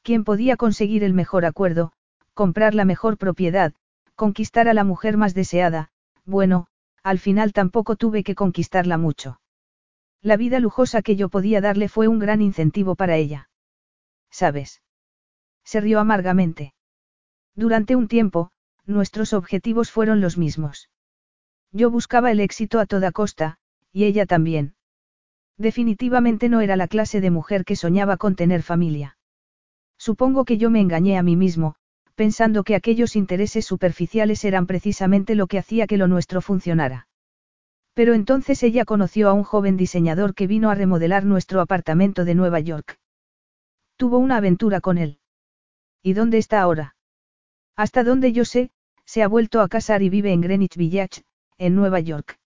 ¿Quién 0.02 0.24
podía 0.24 0.56
conseguir 0.56 1.04
el 1.04 1.14
mejor 1.14 1.44
acuerdo, 1.44 1.92
comprar 2.34 2.74
la 2.74 2.84
mejor 2.84 3.18
propiedad, 3.18 3.72
conquistar 4.14 4.68
a 4.68 4.74
la 4.74 4.84
mujer 4.84 5.16
más 5.16 5.34
deseada? 5.34 5.90
Bueno, 6.24 6.66
al 7.06 7.20
final 7.20 7.52
tampoco 7.52 7.94
tuve 7.94 8.24
que 8.24 8.34
conquistarla 8.34 8.98
mucho. 8.98 9.40
La 10.22 10.36
vida 10.36 10.58
lujosa 10.58 11.02
que 11.02 11.14
yo 11.14 11.28
podía 11.28 11.60
darle 11.60 11.88
fue 11.88 12.08
un 12.08 12.18
gran 12.18 12.42
incentivo 12.42 12.96
para 12.96 13.14
ella. 13.14 13.48
¿Sabes? 14.28 14.82
Se 15.62 15.80
rió 15.80 16.00
amargamente. 16.00 16.74
Durante 17.54 17.94
un 17.94 18.08
tiempo, 18.08 18.50
nuestros 18.86 19.34
objetivos 19.34 19.92
fueron 19.92 20.20
los 20.20 20.36
mismos. 20.36 20.90
Yo 21.70 21.92
buscaba 21.92 22.32
el 22.32 22.40
éxito 22.40 22.80
a 22.80 22.86
toda 22.86 23.12
costa, 23.12 23.58
y 23.92 24.02
ella 24.02 24.26
también. 24.26 24.74
Definitivamente 25.58 26.48
no 26.48 26.60
era 26.60 26.74
la 26.74 26.88
clase 26.88 27.20
de 27.20 27.30
mujer 27.30 27.64
que 27.64 27.76
soñaba 27.76 28.16
con 28.16 28.34
tener 28.34 28.64
familia. 28.64 29.16
Supongo 29.96 30.44
que 30.44 30.58
yo 30.58 30.70
me 30.70 30.80
engañé 30.80 31.18
a 31.18 31.22
mí 31.22 31.36
mismo, 31.36 31.76
pensando 32.16 32.64
que 32.64 32.74
aquellos 32.74 33.14
intereses 33.14 33.64
superficiales 33.64 34.44
eran 34.44 34.66
precisamente 34.66 35.34
lo 35.36 35.46
que 35.46 35.58
hacía 35.58 35.86
que 35.86 35.98
lo 35.98 36.08
nuestro 36.08 36.40
funcionara. 36.40 37.06
Pero 37.94 38.14
entonces 38.14 38.62
ella 38.62 38.84
conoció 38.84 39.28
a 39.28 39.32
un 39.34 39.44
joven 39.44 39.76
diseñador 39.76 40.34
que 40.34 40.46
vino 40.46 40.70
a 40.70 40.74
remodelar 40.74 41.24
nuestro 41.24 41.60
apartamento 41.60 42.24
de 42.24 42.34
Nueva 42.34 42.58
York. 42.60 42.98
Tuvo 43.96 44.18
una 44.18 44.38
aventura 44.38 44.80
con 44.80 44.98
él. 44.98 45.20
¿Y 46.02 46.14
dónde 46.14 46.38
está 46.38 46.60
ahora? 46.60 46.96
Hasta 47.76 48.02
donde 48.02 48.32
yo 48.32 48.44
sé, 48.44 48.70
se 49.04 49.22
ha 49.22 49.28
vuelto 49.28 49.60
a 49.60 49.68
casar 49.68 50.02
y 50.02 50.08
vive 50.08 50.32
en 50.32 50.40
Greenwich 50.40 50.76
Village, 50.76 51.22
en 51.58 51.74
Nueva 51.74 52.00
York. 52.00 52.38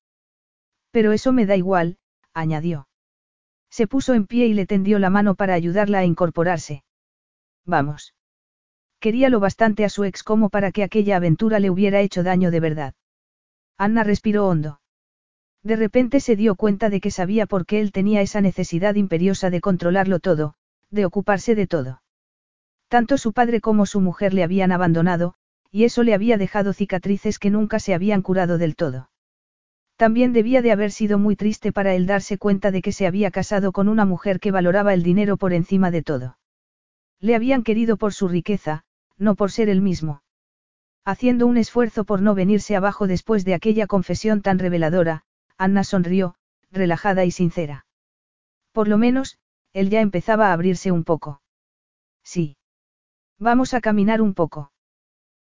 Pero 0.90 1.12
eso 1.12 1.32
me 1.32 1.46
da 1.46 1.56
igual, 1.56 1.98
añadió. 2.34 2.88
Se 3.70 3.86
puso 3.86 4.14
en 4.14 4.26
pie 4.26 4.46
y 4.46 4.54
le 4.54 4.66
tendió 4.66 4.98
la 4.98 5.10
mano 5.10 5.36
para 5.36 5.54
ayudarla 5.54 6.00
a 6.00 6.04
incorporarse. 6.04 6.82
Vamos. 7.64 8.14
Quería 9.00 9.30
lo 9.30 9.40
bastante 9.40 9.84
a 9.84 9.88
su 9.88 10.04
ex 10.04 10.22
como 10.22 10.50
para 10.50 10.72
que 10.72 10.82
aquella 10.82 11.16
aventura 11.16 11.58
le 11.58 11.70
hubiera 11.70 12.00
hecho 12.00 12.22
daño 12.22 12.50
de 12.50 12.60
verdad. 12.60 12.94
Anna 13.78 14.04
respiró 14.04 14.46
hondo. 14.46 14.80
De 15.62 15.76
repente 15.76 16.20
se 16.20 16.36
dio 16.36 16.54
cuenta 16.54 16.90
de 16.90 17.00
que 17.00 17.10
sabía 17.10 17.46
por 17.46 17.64
qué 17.64 17.80
él 17.80 17.92
tenía 17.92 18.20
esa 18.20 18.42
necesidad 18.42 18.94
imperiosa 18.96 19.48
de 19.48 19.62
controlarlo 19.62 20.20
todo, 20.20 20.54
de 20.90 21.06
ocuparse 21.06 21.54
de 21.54 21.66
todo. 21.66 22.02
Tanto 22.88 23.16
su 23.16 23.32
padre 23.32 23.60
como 23.60 23.86
su 23.86 24.00
mujer 24.00 24.34
le 24.34 24.42
habían 24.42 24.70
abandonado, 24.70 25.34
y 25.70 25.84
eso 25.84 26.02
le 26.02 26.12
había 26.12 26.36
dejado 26.36 26.72
cicatrices 26.74 27.38
que 27.38 27.48
nunca 27.48 27.78
se 27.78 27.94
habían 27.94 28.20
curado 28.20 28.58
del 28.58 28.76
todo. 28.76 29.10
También 29.96 30.32
debía 30.32 30.60
de 30.60 30.72
haber 30.72 30.90
sido 30.92 31.18
muy 31.18 31.36
triste 31.36 31.72
para 31.72 31.94
él 31.94 32.06
darse 32.06 32.36
cuenta 32.36 32.70
de 32.70 32.82
que 32.82 32.92
se 32.92 33.06
había 33.06 33.30
casado 33.30 33.72
con 33.72 33.88
una 33.88 34.04
mujer 34.04 34.40
que 34.40 34.50
valoraba 34.50 34.92
el 34.92 35.02
dinero 35.02 35.36
por 35.36 35.52
encima 35.52 35.90
de 35.90 36.02
todo. 36.02 36.38
Le 37.20 37.34
habían 37.34 37.62
querido 37.62 37.96
por 37.98 38.14
su 38.14 38.26
riqueza, 38.26 38.84
no 39.20 39.36
por 39.36 39.52
ser 39.52 39.68
el 39.68 39.80
mismo. 39.82 40.22
Haciendo 41.04 41.46
un 41.46 41.58
esfuerzo 41.58 42.04
por 42.04 42.22
no 42.22 42.34
venirse 42.34 42.74
abajo 42.74 43.06
después 43.06 43.44
de 43.44 43.54
aquella 43.54 43.86
confesión 43.86 44.42
tan 44.42 44.58
reveladora, 44.58 45.22
Anna 45.56 45.84
sonrió, 45.84 46.34
relajada 46.72 47.24
y 47.24 47.30
sincera. 47.30 47.86
Por 48.72 48.88
lo 48.88 48.98
menos, 48.98 49.38
él 49.72 49.90
ya 49.90 50.00
empezaba 50.00 50.48
a 50.48 50.52
abrirse 50.52 50.90
un 50.90 51.04
poco. 51.04 51.42
Sí. 52.24 52.56
Vamos 53.38 53.74
a 53.74 53.80
caminar 53.80 54.22
un 54.22 54.34
poco. 54.34 54.72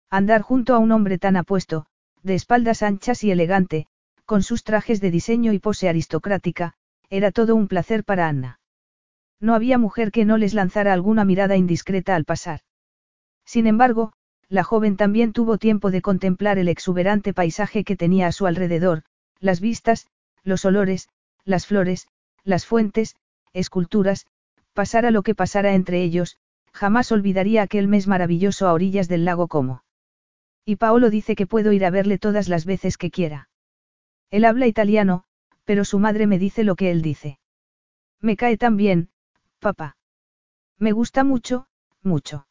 Andar 0.09 0.41
junto 0.41 0.73
a 0.73 0.79
un 0.79 0.91
hombre 0.91 1.17
tan 1.17 1.35
apuesto, 1.35 1.85
de 2.23 2.35
espaldas 2.35 2.81
anchas 2.81 3.23
y 3.23 3.31
elegante, 3.31 3.87
con 4.25 4.43
sus 4.43 4.63
trajes 4.63 5.01
de 5.01 5.11
diseño 5.11 5.53
y 5.53 5.59
pose 5.59 5.87
aristocrática, 5.87 6.73
era 7.09 7.31
todo 7.31 7.55
un 7.55 7.67
placer 7.67 8.03
para 8.03 8.27
Anna. 8.27 8.59
No 9.39 9.53
había 9.53 9.77
mujer 9.77 10.11
que 10.11 10.25
no 10.25 10.37
les 10.37 10.53
lanzara 10.53 10.93
alguna 10.93 11.25
mirada 11.25 11.55
indiscreta 11.55 12.15
al 12.15 12.25
pasar. 12.25 12.61
Sin 13.47 13.65
embargo, 13.65 14.11
la 14.49 14.63
joven 14.63 14.97
también 14.97 15.31
tuvo 15.31 15.57
tiempo 15.57 15.89
de 15.89 16.01
contemplar 16.01 16.59
el 16.59 16.67
exuberante 16.67 17.33
paisaje 17.33 17.85
que 17.85 17.95
tenía 17.95 18.27
a 18.27 18.33
su 18.33 18.45
alrededor, 18.45 19.03
las 19.39 19.61
vistas, 19.61 20.07
los 20.43 20.65
olores, 20.65 21.07
las 21.45 21.65
flores, 21.65 22.07
las 22.43 22.65
fuentes, 22.65 23.15
esculturas, 23.53 24.27
pasara 24.73 25.11
lo 25.11 25.23
que 25.23 25.33
pasara 25.33 25.75
entre 25.75 26.03
ellos, 26.03 26.37
jamás 26.73 27.11
olvidaría 27.13 27.61
aquel 27.61 27.87
mes 27.87 28.05
maravilloso 28.07 28.67
a 28.67 28.73
orillas 28.73 29.07
del 29.07 29.23
lago 29.23 29.47
Como. 29.47 29.81
Y 30.65 30.75
Paolo 30.75 31.09
dice 31.09 31.35
que 31.35 31.47
puedo 31.47 31.71
ir 31.71 31.85
a 31.85 31.89
verle 31.89 32.17
todas 32.17 32.49
las 32.49 32.65
veces 32.65 32.97
que 32.97 33.11
quiera. 33.11 33.49
Él 34.29 34.43
habla 34.43 34.67
italiano, 34.67 35.23
pero 35.63 35.85
su 35.85 35.99
madre 35.99 36.27
me 36.27 36.37
dice 36.37 36.65
lo 36.65 36.75
que 36.75 36.91
él 36.91 37.01
dice. 37.01 37.39
Me 38.19 38.35
cae 38.35 38.57
tan 38.57 38.75
bien, 38.75 39.09
papá. 39.59 39.95
Me 40.77 40.91
gusta 40.91 41.23
mucho, 41.23 41.67
mucho. 42.03 42.46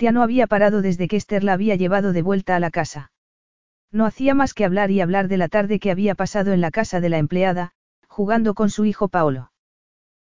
Tía 0.00 0.12
no 0.12 0.22
había 0.22 0.46
parado 0.46 0.80
desde 0.80 1.08
que 1.08 1.16
Esther 1.16 1.44
la 1.44 1.52
había 1.52 1.76
llevado 1.76 2.14
de 2.14 2.22
vuelta 2.22 2.56
a 2.56 2.58
la 2.58 2.70
casa. 2.70 3.12
No 3.92 4.06
hacía 4.06 4.34
más 4.34 4.54
que 4.54 4.64
hablar 4.64 4.90
y 4.90 5.02
hablar 5.02 5.28
de 5.28 5.36
la 5.36 5.48
tarde 5.48 5.78
que 5.78 5.90
había 5.90 6.14
pasado 6.14 6.54
en 6.54 6.62
la 6.62 6.70
casa 6.70 7.02
de 7.02 7.10
la 7.10 7.18
empleada, 7.18 7.72
jugando 8.08 8.54
con 8.54 8.70
su 8.70 8.86
hijo 8.86 9.08
Paolo. 9.08 9.52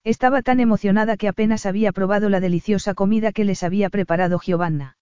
Estaba 0.02 0.42
tan 0.42 0.58
emocionada 0.58 1.16
que 1.16 1.28
apenas 1.28 1.66
había 1.66 1.92
probado 1.92 2.28
la 2.30 2.40
deliciosa 2.40 2.94
comida 2.94 3.30
que 3.30 3.44
les 3.44 3.62
había 3.62 3.90
preparado 3.90 4.40
Giovanna. 4.40 4.96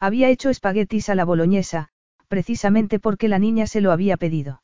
Había 0.00 0.30
hecho 0.30 0.48
espaguetis 0.48 1.10
a 1.10 1.14
la 1.14 1.26
boloñesa, 1.26 1.90
precisamente 2.28 2.98
porque 2.98 3.28
la 3.28 3.38
niña 3.38 3.66
se 3.66 3.82
lo 3.82 3.92
había 3.92 4.16
pedido. 4.16 4.62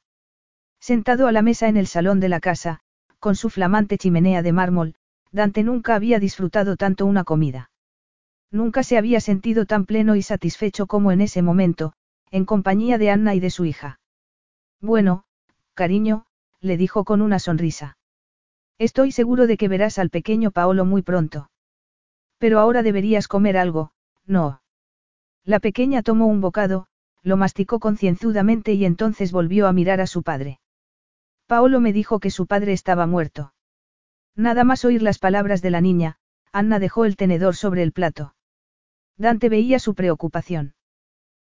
Sentado 0.81 1.27
a 1.27 1.33
la 1.33 1.43
mesa 1.43 1.69
en 1.69 1.77
el 1.77 1.87
salón 1.87 2.19
de 2.19 2.31
la 2.31 2.41
casa, 2.41 2.81
con 3.19 3.37
su 3.37 3.51
flamante 3.51 3.99
chimenea 3.99 4.41
de 4.41 4.53
mármol, 4.53 4.95
Dante 5.33 5.65
nunca 5.65 5.97
había 5.97 6.19
disfrutado 6.19 6.77
tanto 6.79 7.05
una 7.05 7.25
comida. 7.25 7.71
Nunca 8.51 8.83
se 8.83 8.97
había 8.97 9.21
sentido 9.21 9.67
tan 9.67 9.85
pleno 9.85 10.17
y 10.17 10.23
satisfecho 10.23 10.87
como 10.87 11.13
en 11.13 11.21
ese 11.21 11.43
momento, 11.43 11.93
en 12.31 12.45
compañía 12.45 12.97
de 12.99 13.11
Anna 13.11 13.35
y 13.35 13.41
de 13.41 13.51
su 13.51 13.65
hija. 13.65 14.01
Bueno, 14.81 15.25
cariño, 15.75 16.25
le 16.61 16.77
dijo 16.77 17.05
con 17.05 17.21
una 17.21 17.39
sonrisa. 17.39 17.99
Estoy 18.79 19.13
seguro 19.13 19.47
de 19.47 19.57
que 19.57 19.69
verás 19.69 19.99
al 19.99 20.09
pequeño 20.09 20.51
Paolo 20.51 20.85
muy 20.85 21.03
pronto. 21.03 21.51
Pero 22.39 22.61
ahora 22.61 22.83
deberías 22.83 23.29
comer 23.29 23.57
algo, 23.57 23.91
no. 24.25 24.63
La 25.45 25.61
pequeña 25.61 26.03
tomó 26.03 26.27
un 26.27 26.41
bocado, 26.41 26.87
lo 27.23 27.37
masticó 27.37 27.81
concienzudamente 27.81 28.73
y 28.73 28.85
entonces 28.85 29.33
volvió 29.33 29.67
a 29.67 29.73
mirar 29.73 30.01
a 30.01 30.07
su 30.07 30.23
padre. 30.23 30.61
Paolo 31.47 31.81
me 31.81 31.93
dijo 31.93 32.21
que 32.21 32.31
su 32.31 32.47
padre 32.47 32.73
estaba 32.73 33.07
muerto. 33.07 33.53
Nada 34.37 34.65
más 34.65 34.85
oír 34.85 35.03
las 35.03 35.19
palabras 35.19 35.61
de 35.63 35.71
la 35.71 35.81
niña, 35.81 36.19
Anna 36.53 36.79
dejó 36.79 37.05
el 37.05 37.17
tenedor 37.17 37.57
sobre 37.57 37.83
el 37.83 37.93
plato. 37.93 38.35
Dante 39.19 39.49
veía 39.49 39.79
su 39.81 39.95
preocupación. 39.95 40.75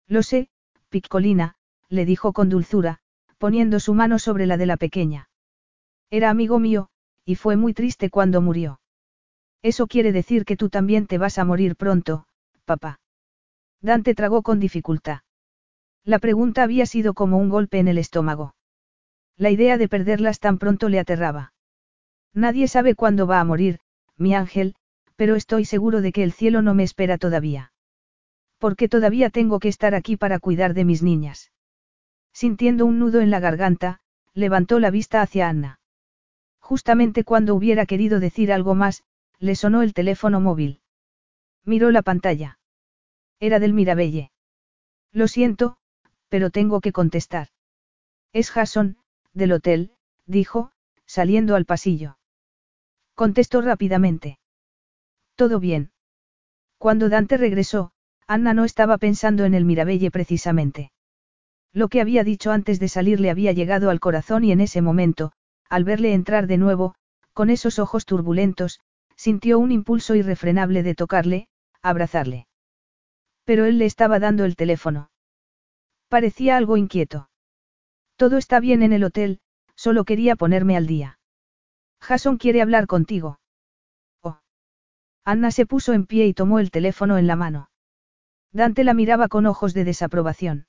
Lo 0.07 0.23
sé, 0.23 0.49
Piccolina, 0.89 1.57
le 1.91 2.07
dijo 2.07 2.33
con 2.33 2.49
dulzura, 2.49 3.01
poniendo 3.37 3.79
su 3.79 3.95
mano 3.95 4.19
sobre 4.19 4.47
la 4.47 4.57
de 4.57 4.67
la 4.67 4.79
pequeña. 4.79 5.29
Era 6.11 6.31
amigo 6.31 6.59
mío, 6.59 6.89
y 7.25 7.35
fue 7.35 7.57
muy 7.57 7.75
triste 7.75 8.09
cuando 8.09 8.41
murió. 8.41 8.81
Eso 9.63 9.87
quiere 9.87 10.13
decir 10.13 10.47
que 10.47 10.57
tú 10.57 10.71
también 10.71 11.07
te 11.07 11.19
vas 11.19 11.39
a 11.39 11.45
morir 11.45 11.77
pronto, 11.77 12.27
papá. 12.65 13.01
Dante 13.83 14.15
tragó 14.15 14.43
con 14.43 14.61
dificultad. 14.61 15.21
La 16.05 16.19
pregunta 16.19 16.63
había 16.63 16.87
sido 16.87 17.13
como 17.13 17.37
un 17.37 17.51
golpe 17.51 17.79
en 17.79 17.89
el 17.89 17.99
estómago. 17.99 18.55
La 19.37 19.51
idea 19.51 19.77
de 19.77 19.89
perderlas 19.89 20.41
tan 20.41 20.59
pronto 20.59 20.89
le 20.89 20.99
aterraba. 20.99 21.53
Nadie 22.33 22.67
sabe 22.67 22.95
cuándo 22.95 23.27
va 23.27 23.41
a 23.41 23.45
morir, 23.45 23.81
mi 24.17 24.35
ángel, 24.35 24.75
pero 25.19 25.35
estoy 25.35 25.65
seguro 25.65 26.01
de 26.01 26.13
que 26.13 26.23
el 26.23 26.33
cielo 26.33 26.63
no 26.63 26.75
me 26.75 26.85
espera 26.85 27.19
todavía. 27.19 27.73
Porque 28.59 28.89
todavía 28.89 29.31
tengo 29.31 29.59
que 29.59 29.67
estar 29.67 29.97
aquí 29.97 30.17
para 30.17 30.39
cuidar 30.39 30.75
de 30.75 30.85
mis 30.85 31.03
niñas. 31.03 31.51
Sintiendo 32.33 32.87
un 32.87 33.01
nudo 33.01 33.21
en 33.21 33.33
la 33.33 33.41
garganta, 33.41 33.99
levantó 34.33 34.79
la 34.79 34.93
vista 34.93 35.21
hacia 35.21 35.49
Anna. 35.49 35.81
Justamente 36.61 37.25
cuando 37.25 37.57
hubiera 37.57 37.85
querido 37.85 38.21
decir 38.21 38.53
algo 38.53 38.77
más, 38.77 39.03
le 39.41 39.57
sonó 39.57 39.83
el 39.83 39.93
teléfono 39.93 40.39
móvil. 40.41 40.83
Miró 41.65 41.91
la 41.91 42.03
pantalla. 42.03 42.61
Era 43.41 43.59
del 43.59 43.73
Mirabelle. 43.73 44.31
Lo 45.11 45.27
siento, 45.27 45.79
pero 46.29 46.51
tengo 46.51 46.81
que 46.81 46.93
contestar. 46.93 47.49
Es 48.33 48.53
Jason, 48.53 48.99
del 49.33 49.51
hotel, 49.51 49.91
dijo, 50.27 50.71
saliendo 51.07 51.57
al 51.57 51.65
pasillo. 51.65 52.19
Contestó 53.17 53.63
rápidamente. 53.63 54.39
Todo 55.39 55.61
bien. 55.61 55.93
Cuando 56.79 57.09
Dante 57.09 57.37
regresó, 57.37 57.93
Anna 58.27 58.55
no 58.55 58.65
estaba 58.65 58.99
pensando 58.99 59.45
en 59.45 59.55
el 59.55 59.65
Mirabelle 59.65 60.11
precisamente. 60.11 60.91
Lo 61.73 61.87
que 61.87 62.01
había 62.01 62.25
dicho 62.25 62.51
antes 62.51 62.81
de 62.81 62.89
salir 62.89 63.21
le 63.21 63.31
había 63.31 63.53
llegado 63.53 63.89
al 63.91 64.01
corazón 64.01 64.43
y 64.43 64.51
en 64.51 64.61
ese 64.61 64.83
momento, 64.83 65.31
al 65.69 65.85
verle 65.85 66.13
entrar 66.13 66.49
de 66.49 66.59
nuevo, 66.59 66.97
con 67.35 67.51
esos 67.51 67.79
ojos 67.79 68.05
turbulentos, 68.05 68.81
sintió 69.15 69.61
un 69.61 69.71
impulso 69.71 70.17
irrefrenable 70.17 70.83
de 70.83 70.97
tocarle, 70.97 71.47
abrazarle. 71.83 72.49
Pero 73.45 73.65
él 73.65 73.79
le 73.79 73.85
estaba 73.85 74.19
dando 74.19 74.45
el 74.45 74.57
teléfono. 74.57 75.13
Parecía 76.09 76.57
algo 76.57 76.77
inquieto. 76.77 77.31
Todo 78.17 78.39
está 78.39 78.59
bien 78.59 78.83
en 78.83 78.93
el 78.93 79.05
hotel, 79.05 79.39
solo 79.77 80.05
quería 80.05 80.35
ponerme 80.35 80.77
al 80.77 80.89
día. 80.89 81.21
Jason 82.01 82.39
quiere 82.39 82.61
hablar 82.61 82.89
contigo. 82.89 83.39
Anna 85.29 85.51
se 85.51 85.67
puso 85.67 85.93
en 85.93 86.07
pie 86.07 86.27
y 86.27 86.33
tomó 86.33 86.59
el 86.59 86.71
teléfono 86.71 87.19
en 87.19 87.27
la 87.27 87.37
mano. 87.37 87.69
Dante 88.51 88.83
la 88.83 88.95
miraba 88.95 89.29
con 89.29 89.45
ojos 89.45 89.75
de 89.75 89.85
desaprobación. 89.85 90.69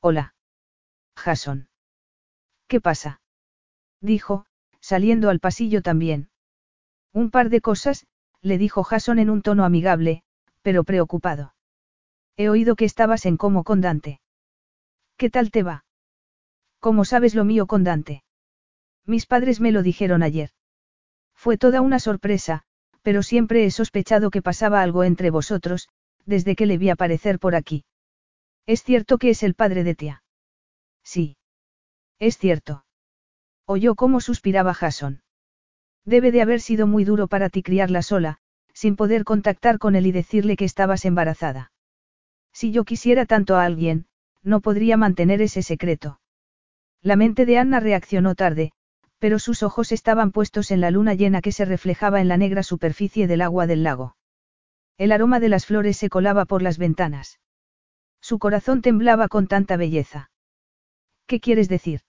Hola. 0.00 0.34
Jason. 1.16 1.70
¿Qué 2.68 2.82
pasa? 2.82 3.22
Dijo, 4.02 4.44
saliendo 4.82 5.30
al 5.30 5.40
pasillo 5.40 5.80
también. 5.80 6.28
Un 7.14 7.30
par 7.30 7.48
de 7.48 7.62
cosas, 7.62 8.06
le 8.42 8.58
dijo 8.58 8.84
Jason 8.84 9.18
en 9.18 9.30
un 9.30 9.40
tono 9.40 9.64
amigable, 9.64 10.24
pero 10.60 10.84
preocupado. 10.84 11.54
He 12.36 12.50
oído 12.50 12.76
que 12.76 12.84
estabas 12.84 13.24
en 13.24 13.38
como 13.38 13.64
con 13.64 13.80
Dante. 13.80 14.20
¿Qué 15.16 15.30
tal 15.30 15.50
te 15.50 15.62
va? 15.62 15.86
¿Cómo 16.80 17.06
sabes 17.06 17.34
lo 17.34 17.46
mío 17.46 17.66
con 17.66 17.82
Dante? 17.82 18.24
Mis 19.06 19.24
padres 19.24 19.58
me 19.58 19.72
lo 19.72 19.82
dijeron 19.82 20.22
ayer. 20.22 20.50
Fue 21.34 21.56
toda 21.56 21.80
una 21.80 21.98
sorpresa, 21.98 22.66
pero 23.02 23.22
siempre 23.22 23.64
he 23.64 23.70
sospechado 23.70 24.30
que 24.30 24.42
pasaba 24.42 24.82
algo 24.82 25.04
entre 25.04 25.30
vosotros, 25.30 25.88
desde 26.26 26.54
que 26.54 26.66
le 26.66 26.78
vi 26.78 26.90
aparecer 26.90 27.38
por 27.38 27.54
aquí. 27.54 27.84
¿Es 28.66 28.82
cierto 28.82 29.18
que 29.18 29.30
es 29.30 29.42
el 29.42 29.54
padre 29.54 29.84
de 29.84 29.94
tía? 29.94 30.22
Sí. 31.02 31.36
Es 32.18 32.36
cierto. 32.38 32.84
Oyó 33.66 33.94
cómo 33.94 34.20
suspiraba 34.20 34.74
Jason. 34.74 35.22
Debe 36.04 36.32
de 36.32 36.42
haber 36.42 36.60
sido 36.60 36.86
muy 36.86 37.04
duro 37.04 37.28
para 37.28 37.48
ti 37.48 37.62
criarla 37.62 38.02
sola, 38.02 38.38
sin 38.74 38.96
poder 38.96 39.24
contactar 39.24 39.78
con 39.78 39.94
él 39.94 40.06
y 40.06 40.12
decirle 40.12 40.56
que 40.56 40.64
estabas 40.64 41.04
embarazada. 41.04 41.72
Si 42.52 42.72
yo 42.72 42.84
quisiera 42.84 43.26
tanto 43.26 43.56
a 43.56 43.64
alguien, 43.64 44.06
no 44.42 44.60
podría 44.60 44.96
mantener 44.96 45.40
ese 45.42 45.62
secreto. 45.62 46.20
La 47.02 47.16
mente 47.16 47.46
de 47.46 47.58
Anna 47.58 47.80
reaccionó 47.80 48.34
tarde, 48.34 48.72
pero 49.20 49.38
sus 49.38 49.62
ojos 49.62 49.92
estaban 49.92 50.32
puestos 50.32 50.70
en 50.70 50.80
la 50.80 50.90
luna 50.90 51.14
llena 51.14 51.42
que 51.42 51.52
se 51.52 51.66
reflejaba 51.66 52.20
en 52.20 52.28
la 52.28 52.38
negra 52.38 52.62
superficie 52.62 53.26
del 53.26 53.42
agua 53.42 53.66
del 53.66 53.82
lago. 53.84 54.16
El 54.96 55.12
aroma 55.12 55.40
de 55.40 55.50
las 55.50 55.66
flores 55.66 55.98
se 55.98 56.08
colaba 56.08 56.46
por 56.46 56.62
las 56.62 56.78
ventanas. 56.78 57.38
Su 58.20 58.38
corazón 58.38 58.80
temblaba 58.80 59.28
con 59.28 59.46
tanta 59.46 59.76
belleza. 59.76 60.30
¿Qué 61.26 61.38
quieres 61.38 61.68
decir? 61.68 62.00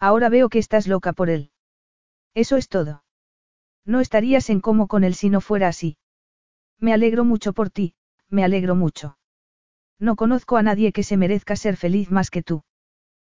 Ahora 0.00 0.28
veo 0.28 0.48
que 0.48 0.58
estás 0.58 0.88
loca 0.88 1.12
por 1.12 1.30
él. 1.30 1.50
Eso 2.34 2.56
es 2.56 2.68
todo. 2.68 3.04
No 3.86 4.00
estarías 4.00 4.50
en 4.50 4.60
como 4.60 4.88
con 4.88 5.04
él 5.04 5.14
si 5.14 5.30
no 5.30 5.40
fuera 5.40 5.68
así. 5.68 5.98
Me 6.80 6.92
alegro 6.92 7.24
mucho 7.24 7.52
por 7.52 7.70
ti, 7.70 7.94
me 8.28 8.44
alegro 8.44 8.74
mucho. 8.74 9.18
No 10.00 10.16
conozco 10.16 10.56
a 10.56 10.62
nadie 10.62 10.92
que 10.92 11.04
se 11.04 11.16
merezca 11.16 11.54
ser 11.54 11.76
feliz 11.76 12.10
más 12.10 12.30
que 12.30 12.42
tú. 12.42 12.64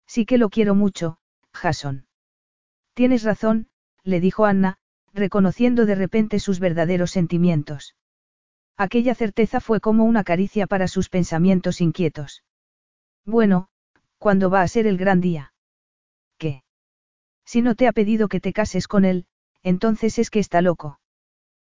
Sí 0.07 0.25
que 0.25 0.37
lo 0.37 0.49
quiero 0.49 0.75
mucho, 0.75 1.17
Jason. 1.51 2.04
Tienes 2.95 3.23
razón, 3.23 3.67
le 4.03 4.21
dijo 4.21 4.45
Anna, 4.45 4.77
reconociendo 5.13 5.85
de 5.85 5.95
repente 5.95 6.39
sus 6.39 6.59
verdaderos 6.59 7.11
sentimientos. 7.11 7.95
Aquella 8.77 9.15
certeza 9.15 9.59
fue 9.59 9.81
como 9.81 10.05
una 10.05 10.23
caricia 10.23 10.65
para 10.65 10.87
sus 10.87 11.09
pensamientos 11.09 11.81
inquietos. 11.81 12.43
Bueno, 13.25 13.67
¿cuándo 14.17 14.49
va 14.49 14.61
a 14.61 14.67
ser 14.69 14.87
el 14.87 14.97
gran 14.97 15.19
día? 15.19 15.53
¿Qué? 16.37 16.63
Si 17.43 17.61
no 17.61 17.75
te 17.75 17.87
ha 17.87 17.91
pedido 17.91 18.29
que 18.29 18.39
te 18.39 18.53
cases 18.53 18.87
con 18.87 19.03
él, 19.03 19.25
entonces 19.61 20.17
es 20.17 20.29
que 20.29 20.39
está 20.39 20.61
loco. 20.61 20.99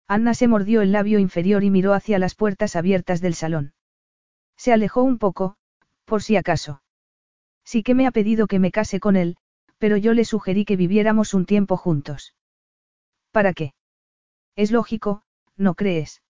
Anna 0.08 0.34
se 0.34 0.48
mordió 0.48 0.82
el 0.82 0.90
labio 0.90 1.20
inferior 1.20 1.62
y 1.62 1.70
miró 1.70 1.94
hacia 1.94 2.18
las 2.18 2.34
puertas 2.34 2.74
abiertas 2.74 3.20
del 3.20 3.34
salón. 3.34 3.74
Se 4.56 4.72
alejó 4.72 5.04
un 5.04 5.18
poco, 5.18 5.56
por 6.04 6.20
si 6.22 6.36
acaso. 6.36 6.82
Sí 7.64 7.84
que 7.84 7.94
me 7.94 8.08
ha 8.08 8.10
pedido 8.10 8.48
que 8.48 8.58
me 8.58 8.72
case 8.72 8.98
con 8.98 9.14
él, 9.14 9.36
pero 9.82 9.96
yo 9.96 10.14
le 10.14 10.24
sugerí 10.24 10.64
que 10.64 10.76
viviéramos 10.76 11.34
un 11.34 11.44
tiempo 11.44 11.76
juntos. 11.76 12.36
¿Para 13.32 13.52
qué? 13.52 13.74
Es 14.54 14.70
lógico, 14.70 15.24
¿no 15.56 15.74
crees? 15.74 16.22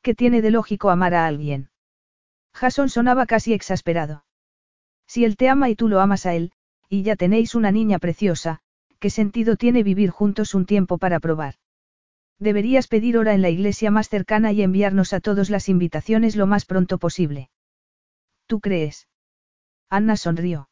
¿Qué 0.00 0.14
tiene 0.14 0.40
de 0.40 0.50
lógico 0.50 0.88
amar 0.88 1.12
a 1.12 1.26
alguien? 1.26 1.68
Jason 2.54 2.88
sonaba 2.88 3.26
casi 3.26 3.52
exasperado. 3.52 4.24
Si 5.06 5.26
él 5.26 5.36
te 5.36 5.50
ama 5.50 5.68
y 5.68 5.76
tú 5.76 5.88
lo 5.88 6.00
amas 6.00 6.24
a 6.24 6.32
él, 6.32 6.52
y 6.88 7.02
ya 7.02 7.16
tenéis 7.16 7.54
una 7.54 7.70
niña 7.70 7.98
preciosa, 7.98 8.60
¿qué 8.98 9.10
sentido 9.10 9.56
tiene 9.56 9.82
vivir 9.82 10.08
juntos 10.08 10.54
un 10.54 10.64
tiempo 10.64 10.96
para 10.96 11.20
probar? 11.20 11.56
Deberías 12.38 12.88
pedir 12.88 13.18
hora 13.18 13.34
en 13.34 13.42
la 13.42 13.50
iglesia 13.50 13.90
más 13.90 14.08
cercana 14.08 14.52
y 14.52 14.62
enviarnos 14.62 15.12
a 15.12 15.20
todos 15.20 15.50
las 15.50 15.68
invitaciones 15.68 16.34
lo 16.34 16.46
más 16.46 16.64
pronto 16.64 16.96
posible. 16.96 17.50
¿Tú 18.46 18.60
crees? 18.60 19.06
Anna 19.90 20.16
sonrió. 20.16 20.70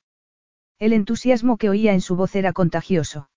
El 0.83 0.93
entusiasmo 0.94 1.59
que 1.59 1.70
oía 1.70 1.93
en 1.93 2.01
su 2.01 2.17
voz 2.17 2.35
era 2.35 2.52
contagioso. 2.52 3.31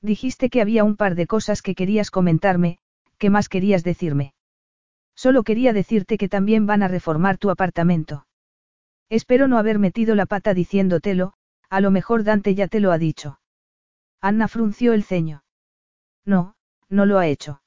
Dijiste 0.00 0.48
que 0.48 0.62
había 0.62 0.84
un 0.84 0.96
par 0.96 1.16
de 1.16 1.26
cosas 1.26 1.60
que 1.60 1.74
querías 1.74 2.10
comentarme, 2.10 2.78
¿qué 3.18 3.28
más 3.28 3.50
querías 3.50 3.84
decirme? 3.84 4.32
Solo 5.14 5.42
quería 5.42 5.74
decirte 5.74 6.16
que 6.16 6.30
también 6.30 6.64
van 6.64 6.82
a 6.82 6.88
reformar 6.88 7.36
tu 7.36 7.50
apartamento. 7.50 8.26
Espero 9.10 9.48
no 9.48 9.58
haber 9.58 9.78
metido 9.78 10.14
la 10.14 10.24
pata 10.24 10.54
diciéndotelo, 10.54 11.34
a 11.68 11.82
lo 11.82 11.90
mejor 11.90 12.24
Dante 12.24 12.54
ya 12.54 12.68
te 12.68 12.80
lo 12.80 12.90
ha 12.90 12.96
dicho. 12.96 13.38
Anna 14.22 14.48
frunció 14.48 14.94
el 14.94 15.04
ceño. 15.04 15.44
No, 16.24 16.54
no 16.88 17.04
lo 17.04 17.18
ha 17.18 17.26
hecho. 17.26 17.60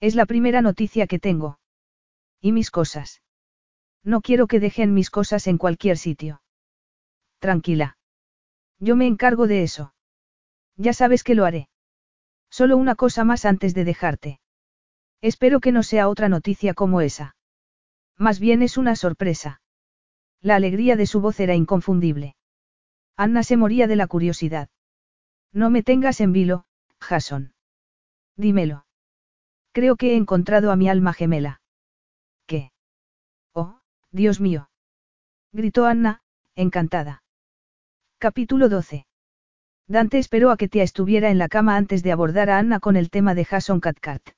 Es 0.00 0.14
la 0.14 0.26
primera 0.26 0.60
noticia 0.60 1.06
que 1.06 1.18
tengo. 1.18 1.60
¿Y 2.42 2.52
mis 2.52 2.70
cosas? 2.70 3.22
No 4.04 4.20
quiero 4.20 4.48
que 4.48 4.60
dejen 4.60 4.92
mis 4.92 5.08
cosas 5.08 5.46
en 5.46 5.56
cualquier 5.56 5.96
sitio. 5.96 6.42
Tranquila. 7.38 7.97
Yo 8.78 8.96
me 8.96 9.06
encargo 9.06 9.46
de 9.46 9.62
eso. 9.62 9.94
Ya 10.76 10.92
sabes 10.92 11.24
que 11.24 11.34
lo 11.34 11.44
haré. 11.44 11.68
Solo 12.50 12.76
una 12.76 12.94
cosa 12.94 13.24
más 13.24 13.44
antes 13.44 13.74
de 13.74 13.84
dejarte. 13.84 14.40
Espero 15.20 15.60
que 15.60 15.72
no 15.72 15.82
sea 15.82 16.08
otra 16.08 16.28
noticia 16.28 16.74
como 16.74 17.00
esa. 17.00 17.36
Más 18.16 18.38
bien 18.40 18.62
es 18.62 18.78
una 18.78 18.96
sorpresa. 18.96 19.60
La 20.40 20.56
alegría 20.56 20.96
de 20.96 21.06
su 21.06 21.20
voz 21.20 21.40
era 21.40 21.54
inconfundible. 21.54 22.36
Anna 23.16 23.42
se 23.42 23.56
moría 23.56 23.88
de 23.88 23.96
la 23.96 24.06
curiosidad. 24.06 24.68
No 25.52 25.70
me 25.70 25.82
tengas 25.82 26.20
en 26.20 26.32
vilo, 26.32 26.66
Jason. 27.00 27.54
Dímelo. 28.36 28.86
Creo 29.72 29.96
que 29.96 30.12
he 30.12 30.16
encontrado 30.16 30.70
a 30.70 30.76
mi 30.76 30.88
alma 30.88 31.12
gemela. 31.12 31.60
¿Qué? 32.46 32.70
Oh, 33.52 33.80
Dios 34.12 34.40
mío. 34.40 34.70
Gritó 35.52 35.86
Anna, 35.86 36.22
encantada. 36.54 37.22
Capítulo 38.20 38.68
12. 38.68 39.06
Dante 39.86 40.18
esperó 40.18 40.50
a 40.50 40.56
que 40.56 40.66
Tia 40.66 40.82
estuviera 40.82 41.30
en 41.30 41.38
la 41.38 41.46
cama 41.46 41.76
antes 41.76 42.02
de 42.02 42.10
abordar 42.10 42.50
a 42.50 42.58
Anna 42.58 42.80
con 42.80 42.96
el 42.96 43.10
tema 43.10 43.36
de 43.36 43.44
Jason 43.44 43.78
Cathcart. 43.78 44.30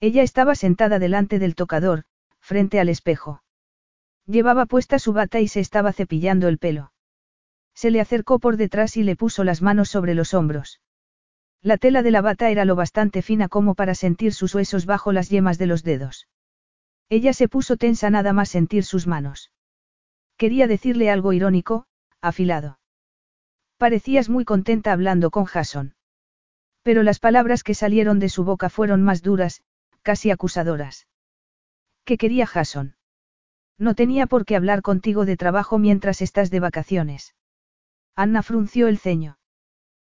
Ella 0.00 0.22
estaba 0.22 0.54
sentada 0.54 0.98
delante 0.98 1.38
del 1.38 1.54
tocador, 1.54 2.02
frente 2.40 2.78
al 2.78 2.90
espejo. 2.90 3.42
Llevaba 4.26 4.66
puesta 4.66 4.98
su 4.98 5.14
bata 5.14 5.40
y 5.40 5.48
se 5.48 5.60
estaba 5.60 5.94
cepillando 5.94 6.46
el 6.46 6.58
pelo. 6.58 6.92
Se 7.74 7.90
le 7.90 8.02
acercó 8.02 8.38
por 8.38 8.58
detrás 8.58 8.98
y 8.98 9.02
le 9.02 9.16
puso 9.16 9.44
las 9.44 9.62
manos 9.62 9.88
sobre 9.88 10.14
los 10.14 10.34
hombros. 10.34 10.82
La 11.62 11.78
tela 11.78 12.02
de 12.02 12.10
la 12.10 12.20
bata 12.20 12.50
era 12.50 12.66
lo 12.66 12.76
bastante 12.76 13.22
fina 13.22 13.48
como 13.48 13.74
para 13.74 13.94
sentir 13.94 14.34
sus 14.34 14.54
huesos 14.54 14.84
bajo 14.84 15.10
las 15.12 15.30
yemas 15.30 15.56
de 15.56 15.66
los 15.66 15.84
dedos. 15.84 16.28
Ella 17.08 17.32
se 17.32 17.48
puso 17.48 17.78
tensa 17.78 18.10
nada 18.10 18.34
más 18.34 18.50
sentir 18.50 18.84
sus 18.84 19.06
manos. 19.06 19.52
Quería 20.36 20.66
decirle 20.66 21.08
algo 21.08 21.32
irónico, 21.32 21.86
afilado. 22.20 22.79
Parecías 23.80 24.28
muy 24.28 24.44
contenta 24.44 24.92
hablando 24.92 25.30
con 25.30 25.46
Jason. 25.46 25.94
Pero 26.82 27.02
las 27.02 27.18
palabras 27.18 27.62
que 27.62 27.72
salieron 27.72 28.18
de 28.18 28.28
su 28.28 28.44
boca 28.44 28.68
fueron 28.68 29.02
más 29.02 29.22
duras, 29.22 29.62
casi 30.02 30.30
acusadoras. 30.30 31.08
¿Qué 32.04 32.18
quería 32.18 32.46
Jason? 32.46 32.96
No 33.78 33.94
tenía 33.94 34.26
por 34.26 34.44
qué 34.44 34.54
hablar 34.54 34.82
contigo 34.82 35.24
de 35.24 35.38
trabajo 35.38 35.78
mientras 35.78 36.20
estás 36.20 36.50
de 36.50 36.60
vacaciones. 36.60 37.34
Anna 38.14 38.42
frunció 38.42 38.86
el 38.86 38.98
ceño. 38.98 39.38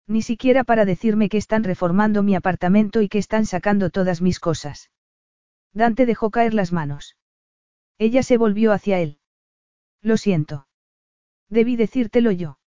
Ni 0.07 0.21
siquiera 0.21 0.63
para 0.63 0.85
decirme 0.85 1.27
que 1.27 1.37
están 1.37 1.65
reformando 1.65 2.23
mi 2.23 2.35
apartamento 2.35 3.01
y 3.01 3.09
que 3.09 3.17
están 3.17 3.45
sacando 3.45 3.89
todas 3.89 4.21
mis 4.21 4.39
cosas. 4.39 4.91
Dante 5.73 6.05
dejó 6.05 6.31
caer 6.31 6.53
las 6.53 6.71
manos. 6.71 7.17
Ella 7.97 8.23
se 8.23 8.37
volvió 8.37 8.71
hacia 8.71 8.99
él. 8.99 9.19
Lo 10.01 10.15
siento. 10.15 10.69
Debí 11.49 11.75
decírtelo 11.75 12.31
yo. 12.31 12.59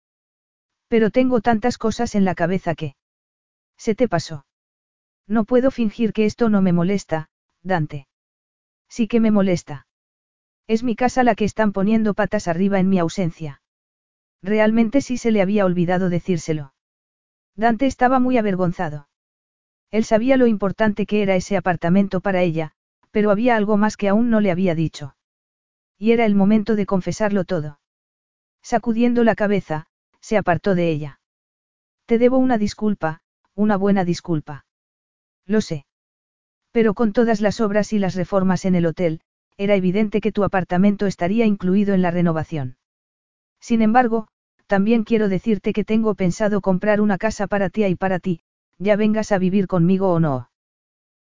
Pero 0.89 1.11
tengo 1.11 1.39
tantas 1.39 1.77
cosas 1.77 2.15
en 2.15 2.25
la 2.25 2.35
cabeza 2.35 2.75
que... 2.75 2.95
Se 3.77 3.95
te 3.95 4.09
pasó. 4.09 4.45
No 5.27 5.45
puedo 5.45 5.71
fingir 5.71 6.11
que 6.11 6.25
esto 6.25 6.49
no 6.49 6.61
me 6.61 6.73
molesta, 6.73 7.29
Dante. 7.63 8.07
Sí 8.89 9.07
que 9.07 9.19
me 9.19 9.31
molesta. 9.31 9.87
Es 10.67 10.83
mi 10.83 10.95
casa 10.95 11.23
la 11.23 11.35
que 11.35 11.45
están 11.45 11.71
poniendo 11.71 12.13
patas 12.15 12.47
arriba 12.47 12.79
en 12.79 12.89
mi 12.89 12.99
ausencia. 12.99 13.61
Realmente 14.41 15.01
sí 15.01 15.17
se 15.17 15.31
le 15.31 15.41
había 15.41 15.65
olvidado 15.65 16.09
decírselo. 16.09 16.73
Dante 17.55 17.85
estaba 17.85 18.19
muy 18.19 18.37
avergonzado. 18.37 19.07
Él 19.91 20.05
sabía 20.05 20.37
lo 20.37 20.47
importante 20.47 21.05
que 21.05 21.21
era 21.21 21.35
ese 21.35 21.57
apartamento 21.57 22.21
para 22.21 22.41
ella, 22.41 22.71
pero 23.11 23.31
había 23.31 23.55
algo 23.55 23.77
más 23.77 23.97
que 23.97 24.07
aún 24.07 24.29
no 24.29 24.39
le 24.39 24.51
había 24.51 24.75
dicho. 24.75 25.15
Y 25.97 26.11
era 26.11 26.25
el 26.25 26.35
momento 26.35 26.75
de 26.75 26.85
confesarlo 26.85 27.43
todo. 27.43 27.79
Sacudiendo 28.61 29.23
la 29.23 29.35
cabeza, 29.35 29.87
se 30.21 30.37
apartó 30.37 30.75
de 30.75 30.89
ella. 30.89 31.19
Te 32.05 32.17
debo 32.17 32.37
una 32.37 32.57
disculpa, 32.57 33.21
una 33.55 33.77
buena 33.77 34.03
disculpa. 34.03 34.65
Lo 35.45 35.61
sé. 35.61 35.85
Pero 36.71 36.93
con 36.93 37.13
todas 37.13 37.41
las 37.41 37.61
obras 37.61 37.93
y 37.93 37.99
las 37.99 38.15
reformas 38.15 38.65
en 38.65 38.75
el 38.75 38.85
hotel, 38.85 39.21
era 39.57 39.75
evidente 39.75 40.21
que 40.21 40.31
tu 40.31 40.43
apartamento 40.43 41.05
estaría 41.05 41.45
incluido 41.45 41.93
en 41.93 42.01
la 42.01 42.11
renovación. 42.11 42.77
Sin 43.59 43.81
embargo, 43.81 44.27
también 44.67 45.03
quiero 45.03 45.29
decirte 45.29 45.73
que 45.73 45.83
tengo 45.83 46.15
pensado 46.15 46.61
comprar 46.61 47.01
una 47.01 47.17
casa 47.17 47.47
para 47.47 47.69
ti 47.69 47.83
y 47.85 47.95
para 47.95 48.19
ti, 48.19 48.41
ya 48.77 48.95
vengas 48.95 49.31
a 49.31 49.37
vivir 49.37 49.67
conmigo 49.67 50.13
o 50.13 50.19
no. 50.19 50.49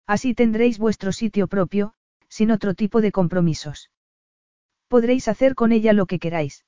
Así 0.07 0.35
tendréis 0.35 0.79
vuestro 0.79 1.13
sitio 1.13 1.47
propio, 1.47 1.95
sin 2.29 2.51
otro 2.51 2.75
tipo 2.75 3.01
de 3.01 3.13
compromisos. 3.13 3.91
Podréis 4.89 5.29
hacer 5.29 5.55
con 5.55 5.73
ella 5.73 5.93
lo 5.93 6.07
que 6.07 6.19
queráis. 6.19 6.65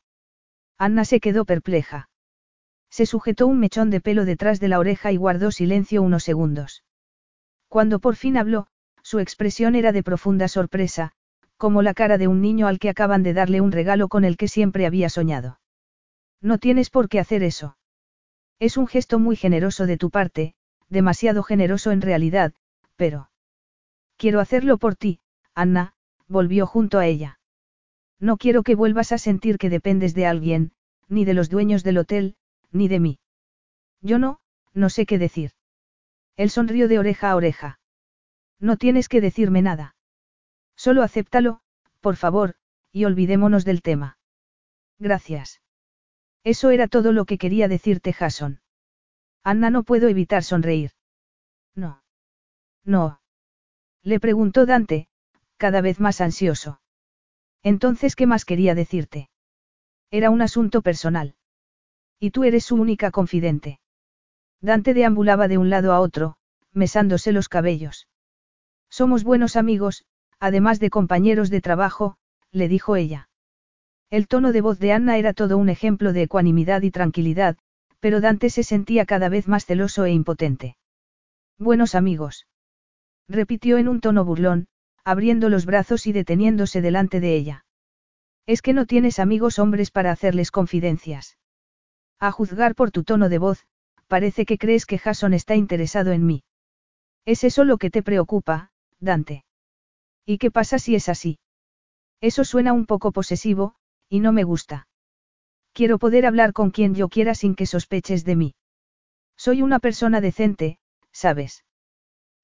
Anna 0.79 1.05
se 1.05 1.21
quedó 1.21 1.45
perpleja. 1.45 2.09
Se 2.97 3.05
sujetó 3.05 3.47
un 3.47 3.61
mechón 3.61 3.91
de 3.91 4.01
pelo 4.01 4.25
detrás 4.25 4.59
de 4.59 4.69
la 4.69 4.79
oreja 4.79 5.13
y 5.13 5.19
guardó 5.19 5.51
silencio 5.51 6.01
unos 6.01 6.25
segundos. 6.25 6.83
Cuando 7.69 7.99
por 7.99 8.17
fin 8.17 8.39
habló, 8.39 8.69
su 9.03 9.19
expresión 9.19 9.75
era 9.75 9.93
de 9.93 10.03
profunda 10.03 10.49
sorpresa, 10.49 11.13
como 11.59 11.83
la 11.83 11.93
cara 11.93 12.17
de 12.17 12.27
un 12.27 12.41
niño 12.41 12.67
al 12.67 12.79
que 12.79 12.89
acaban 12.89 13.23
de 13.23 13.35
darle 13.35 13.61
un 13.61 13.71
regalo 13.71 14.09
con 14.09 14.25
el 14.25 14.39
que 14.39 14.49
siempre 14.49 14.87
había 14.87 15.11
soñado. 15.11 15.61
No 16.41 16.57
tienes 16.57 16.89
por 16.89 17.11
qué 17.11 17.21
hacer 17.21 17.43
eso. 17.43 17.77
Es 18.61 18.79
un 18.79 18.87
gesto 18.87 19.19
muy 19.19 19.37
generoso 19.37 19.85
de 19.85 19.99
tu 19.99 20.09
parte, 20.09 20.55
demasiado 20.89 21.43
generoso 21.43 21.91
en 21.91 22.01
realidad, 22.01 22.55
pero... 22.97 23.29
Quiero 24.17 24.41
hacerlo 24.41 24.79
por 24.79 24.97
ti, 24.97 25.21
Anna, 25.55 25.93
volvió 26.29 26.67
junto 26.67 26.99
a 26.99 27.05
ella. 27.05 27.41
No 28.19 28.39
quiero 28.39 28.63
que 28.63 28.75
vuelvas 28.75 29.13
a 29.13 29.19
sentir 29.19 29.59
que 29.59 29.69
dependes 29.69 30.15
de 30.15 30.25
alguien, 30.25 30.73
ni 31.11 31.27
de 31.27 31.35
los 31.35 31.51
dueños 31.51 31.85
del 31.85 31.99
hotel, 31.99 32.37
ni 32.77 32.89
de 32.89 33.01
mí. 33.01 33.19
Yo 34.01 34.19
no, 34.19 34.41
no 34.73 34.91
sé 34.91 35.07
qué 35.07 35.19
decir. 35.19 35.53
Él 36.37 36.51
sonrió 36.51 36.87
de 36.89 36.99
oreja 36.99 37.31
a 37.31 37.37
oreja. 37.37 37.81
No 38.61 38.77
tienes 38.77 39.09
que 39.09 39.21
decirme 39.21 39.63
nada. 39.63 39.97
Solo 40.77 41.03
acéptalo, 41.03 41.61
por 42.01 42.17
favor, 42.17 42.55
y 42.93 43.05
olvidémonos 43.05 43.65
del 43.65 43.83
tema. 43.83 44.19
Gracias. 44.99 45.61
Eso 46.45 46.71
era 46.71 46.87
todo 46.87 47.13
lo 47.13 47.25
que 47.25 47.39
quería 47.39 47.69
decirte 47.69 48.13
Jason. 48.13 48.61
Anna 49.43 49.71
no 49.71 49.83
puedo 49.83 50.09
evitar 50.09 50.45
sonreír. 50.45 50.93
No. 51.75 52.03
No. 52.85 53.21
Le 54.03 54.21
preguntó 54.21 54.67
Dante, 54.67 55.09
cada 55.57 55.81
vez 55.81 56.01
más 56.01 56.21
ansioso. 56.21 56.81
Entonces, 57.63 58.15
¿qué 58.15 58.27
más 58.27 58.45
quería 58.45 58.75
decirte? 58.75 59.31
Era 60.11 60.31
un 60.31 60.43
asunto 60.43 60.83
personal. 60.83 61.35
Y 62.19 62.31
tú 62.31 62.45
eres 62.45 62.65
su 62.65 62.77
única 62.77 63.11
confidente. 63.11 63.81
Dante 64.61 64.95
deambulaba 64.95 65.49
de 65.49 65.59
un 65.59 65.71
lado 65.71 65.93
a 65.93 66.01
otro, 66.01 66.37
mesándose 66.73 67.33
los 67.33 67.49
cabellos. 67.49 68.09
Somos 68.89 69.25
buenos 69.25 69.57
amigos, 69.57 70.05
además 70.39 70.81
de 70.81 70.91
compañeros 70.91 71.51
de 71.51 71.61
trabajo, 71.61 72.17
le 72.53 72.69
dijo 72.69 72.97
ella. 72.97 73.29
El 74.11 74.29
tono 74.29 74.53
de 74.53 74.61
voz 74.61 74.79
de 74.79 74.93
Anna 74.93 75.19
era 75.19 75.33
todo 75.33 75.59
un 75.59 75.69
ejemplo 75.69 76.13
de 76.13 76.23
ecuanimidad 76.23 76.83
y 76.83 76.91
tranquilidad, 76.91 77.59
pero 78.01 78.21
Dante 78.21 78.51
se 78.51 78.63
sentía 78.63 79.05
cada 79.05 79.29
vez 79.29 79.49
más 79.49 79.67
celoso 79.67 80.05
e 80.05 80.13
impotente. 80.13 80.77
Buenos 81.59 81.95
amigos. 81.95 82.47
Repitió 83.29 83.79
en 83.79 83.89
un 83.89 84.01
tono 84.01 84.25
burlón, 84.25 84.69
abriendo 85.05 85.49
los 85.49 85.67
brazos 85.67 86.07
y 86.07 86.13
deteniéndose 86.13 86.81
delante 86.81 87.21
de 87.21 87.35
ella. 87.35 87.65
Es 88.47 88.63
que 88.63 88.73
no 88.73 88.87
tienes 88.87 89.19
amigos 89.19 89.59
hombres 89.59 89.91
para 89.91 90.13
hacerles 90.13 90.51
confidencias. 90.51 91.37
A 92.19 92.33
juzgar 92.33 92.75
por 92.75 92.91
tu 92.91 93.05
tono 93.05 93.29
de 93.29 93.39
voz, 93.39 93.67
parece 94.07 94.47
que 94.47 94.59
crees 94.59 94.87
que 94.87 94.99
Jason 94.99 95.35
está 95.35 95.55
interesado 95.55 96.13
en 96.13 96.25
mí. 96.25 96.45
¿Es 97.25 97.45
eso 97.45 97.65
lo 97.65 97.77
que 97.77 97.91
te 97.91 98.03
preocupa, 98.03 98.71
Dante? 99.01 99.45
¿Y 100.25 100.39
qué 100.39 100.51
pasa 100.51 100.79
si 100.79 100.95
es 100.95 101.09
así? 101.09 101.39
Eso 102.21 102.45
suena 102.45 102.73
un 102.73 102.87
poco 102.87 103.13
posesivo, 103.13 103.75
y 104.09 104.21
no 104.21 104.33
me 104.33 104.45
gusta. 104.45 104.89
Quiero 105.73 105.99
poder 105.99 106.25
hablar 106.25 106.53
con 106.53 106.71
quien 106.71 106.95
yo 106.95 107.09
quiera 107.09 107.35
sin 107.35 107.55
que 107.55 107.67
sospeches 107.67 108.25
de 108.25 108.37
mí. 108.37 108.55
Soy 109.37 109.61
una 109.61 109.79
persona 109.79 110.23
decente, 110.23 110.79
¿sabes? 111.13 111.65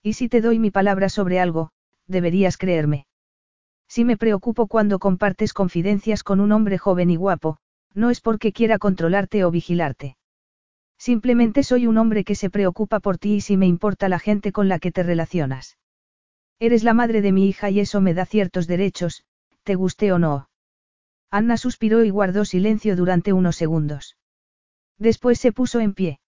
Y 0.03 0.13
si 0.15 0.29
te 0.29 0.43
doy 0.43 0.59
mi 0.59 0.71
palabra 0.71 1.09
sobre 1.09 1.41
algo, 1.41 1.71
deberías 2.07 2.59
creerme. 2.59 3.07
Si 3.89 4.05
me 4.05 4.19
preocupo 4.19 4.67
cuando 4.67 4.99
compartes 4.99 5.55
confidencias 5.55 6.23
con 6.25 6.41
un 6.41 6.53
hombre 6.53 6.77
joven 6.77 7.09
y 7.09 7.17
guapo, 7.17 7.59
no 7.95 8.11
es 8.11 8.21
porque 8.21 8.53
quiera 8.53 8.79
controlarte 8.79 9.45
o 9.45 9.51
vigilarte. 9.51 10.17
Simplemente 10.99 11.63
soy 11.63 11.87
un 11.87 11.99
hombre 11.99 12.25
que 12.25 12.35
se 12.35 12.51
preocupa 12.51 13.01
por 13.01 13.19
ti 13.19 13.35
y 13.35 13.41
si 13.41 13.57
me 13.57 13.67
importa 13.67 14.09
la 14.09 14.19
gente 14.19 14.53
con 14.53 14.69
la 14.69 14.79
que 14.79 14.93
te 14.93 15.03
relacionas. 15.03 15.79
Eres 16.61 16.85
la 16.85 16.95
madre 16.95 17.23
de 17.23 17.33
mi 17.33 17.49
hija 17.49 17.71
y 17.71 17.81
eso 17.81 18.01
me 18.01 18.15
da 18.15 18.25
ciertos 18.25 18.67
derechos, 18.67 19.25
te 19.65 19.75
guste 19.75 20.13
o 20.13 20.19
no. 20.19 20.49
Anna 21.31 21.57
suspiró 21.57 22.05
y 22.05 22.11
guardó 22.11 22.45
silencio 22.45 22.95
durante 22.95 23.33
unos 23.33 23.57
segundos. 23.57 24.17
Después 24.99 25.41
se 25.41 25.51
puso 25.51 25.81
en 25.81 25.95
pie. 25.95 26.21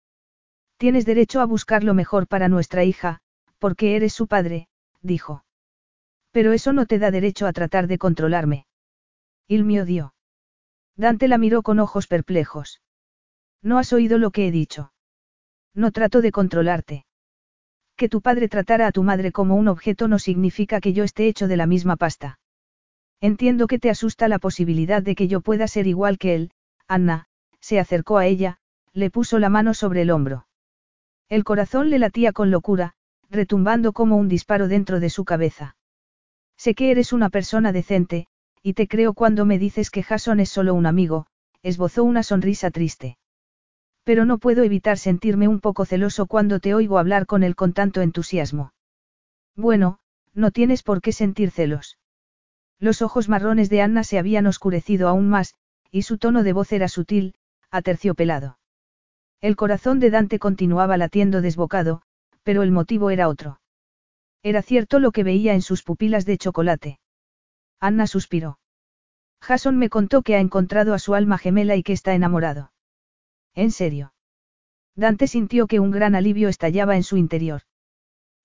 Tienes 0.77 1.07
derecho 1.07 1.41
a 1.41 1.45
buscar 1.45 1.85
lo 1.85 1.95
mejor 1.95 2.27
para 2.27 2.49
nuestra 2.49 2.85
hija, 2.85 3.21
porque 3.59 3.97
eres 3.97 4.13
su 4.13 4.27
padre, 4.27 4.67
dijo. 5.03 5.45
Pero 6.33 6.53
eso 6.53 6.73
no 6.73 6.87
te 6.87 6.99
da 6.99 7.11
derecho 7.11 7.47
a 7.47 7.53
tratar 7.53 7.87
de 7.87 7.99
controlarme. 7.99 8.67
Il 9.47 9.65
me 9.65 9.81
odió. 9.81 10.14
Dante 10.97 11.29
la 11.29 11.39
miró 11.39 11.63
con 11.63 11.79
ojos 11.81 12.07
perplejos. 12.07 12.81
No 13.63 13.79
has 13.79 13.93
oído 13.93 14.19
lo 14.19 14.31
que 14.31 14.47
he 14.47 14.51
dicho. 14.51 14.93
No 15.75 15.91
trato 15.91 16.21
de 16.21 16.31
controlarte. 16.31 17.07
Que 17.97 18.09
tu 18.09 18.21
padre 18.21 18.49
tratara 18.49 18.87
a 18.87 18.93
tu 18.93 19.03
madre 19.03 19.33
como 19.33 19.57
un 19.57 19.69
objeto 19.69 20.09
no 20.09 20.19
significa 20.19 20.81
que 20.81 20.93
yo 20.93 21.05
esté 21.05 21.27
hecho 21.27 21.49
de 21.49 21.57
la 21.57 21.67
misma 21.67 21.97
pasta. 21.97 22.39
Entiendo 23.21 23.67
que 23.67 23.79
te 23.79 23.91
asusta 23.91 24.29
la 24.29 24.39
posibilidad 24.39 25.03
de 25.03 25.15
que 25.15 25.29
yo 25.29 25.41
pueda 25.41 25.67
ser 25.69 25.87
igual 25.87 26.19
que 26.19 26.35
él, 26.35 26.51
Anna, 26.87 27.27
se 27.61 27.81
acercó 27.81 28.19
a 28.19 28.27
ella, 28.27 28.59
le 28.93 29.11
puso 29.11 29.39
la 29.39 29.49
mano 29.49 29.75
sobre 29.75 30.03
el 30.03 30.11
hombro. 30.11 30.47
El 31.29 31.43
corazón 31.43 31.91
le 31.91 31.99
latía 31.99 32.33
con 32.33 32.51
locura, 32.51 32.95
retumbando 33.31 33.93
como 33.93 34.17
un 34.17 34.29
disparo 34.29 34.69
dentro 34.69 35.01
de 35.01 35.11
su 35.11 35.25
cabeza. 35.25 35.77
Sé 36.57 36.75
que 36.75 36.91
eres 36.91 37.13
una 37.13 37.31
persona 37.31 37.73
decente, 37.73 38.27
y 38.67 38.73
te 38.73 38.89
creo 38.89 39.13
cuando 39.13 39.45
me 39.45 39.59
dices 39.59 39.91
que 39.91 40.03
Jason 40.03 40.41
es 40.41 40.49
solo 40.49 40.73
un 40.73 40.87
amigo, 40.87 41.27
esbozó 41.63 42.03
una 42.03 42.23
sonrisa 42.23 42.71
triste. 42.71 43.19
Pero 44.05 44.25
no 44.25 44.39
puedo 44.39 44.63
evitar 44.63 44.97
sentirme 44.97 45.49
un 45.49 45.61
poco 45.61 45.85
celoso 45.85 46.25
cuando 46.25 46.61
te 46.61 46.73
oigo 46.73 46.99
hablar 46.99 47.27
con 47.27 47.43
él 47.43 47.57
con 47.57 47.75
tanto 47.75 48.01
entusiasmo. 48.01 48.73
Bueno, 49.55 49.99
no 50.33 50.51
tienes 50.51 50.83
por 50.83 51.03
qué 51.03 51.13
sentir 51.13 51.51
celos. 51.51 51.99
Los 52.81 53.03
ojos 53.03 53.29
marrones 53.29 53.69
de 53.69 53.83
Anna 53.83 54.03
se 54.03 54.19
habían 54.19 54.47
oscurecido 54.47 55.09
aún 55.09 55.29
más, 55.29 55.55
y 55.91 56.03
su 56.03 56.17
tono 56.17 56.43
de 56.43 56.55
voz 56.55 56.73
era 56.73 56.89
sutil, 56.89 57.35
aterciopelado. 57.71 58.59
El 59.43 59.57
corazón 59.57 60.01
de 60.01 60.09
Dante 60.09 60.39
continuaba 60.39 60.97
latiendo 60.97 61.43
desbocado, 61.43 62.01
pero 62.43 62.63
el 62.63 62.71
motivo 62.71 63.11
era 63.11 63.29
otro. 63.29 63.61
Era 64.43 64.63
cierto 64.63 65.01
lo 65.01 65.13
que 65.13 65.23
veía 65.23 65.53
en 65.53 65.61
sus 65.61 65.83
pupilas 65.83 66.25
de 66.25 66.39
chocolate. 66.39 66.99
Anna 67.81 68.07
suspiró. 68.07 68.59
Jason 69.41 69.77
me 69.77 69.91
contó 69.91 70.23
que 70.23 70.37
ha 70.37 70.41
encontrado 70.41 70.95
a 70.95 70.99
su 70.99 71.15
alma 71.15 71.39
gemela 71.39 71.77
y 71.77 71.83
que 71.83 71.93
está 71.93 72.15
enamorado. 72.15 72.73
¿En 73.55 73.71
serio? 73.71 74.15
Dante 74.97 75.27
sintió 75.27 75.67
que 75.67 75.81
un 75.81 75.91
gran 75.91 76.15
alivio 76.15 76.49
estallaba 76.49 76.97
en 76.97 77.03
su 77.03 77.17
interior. 77.17 77.63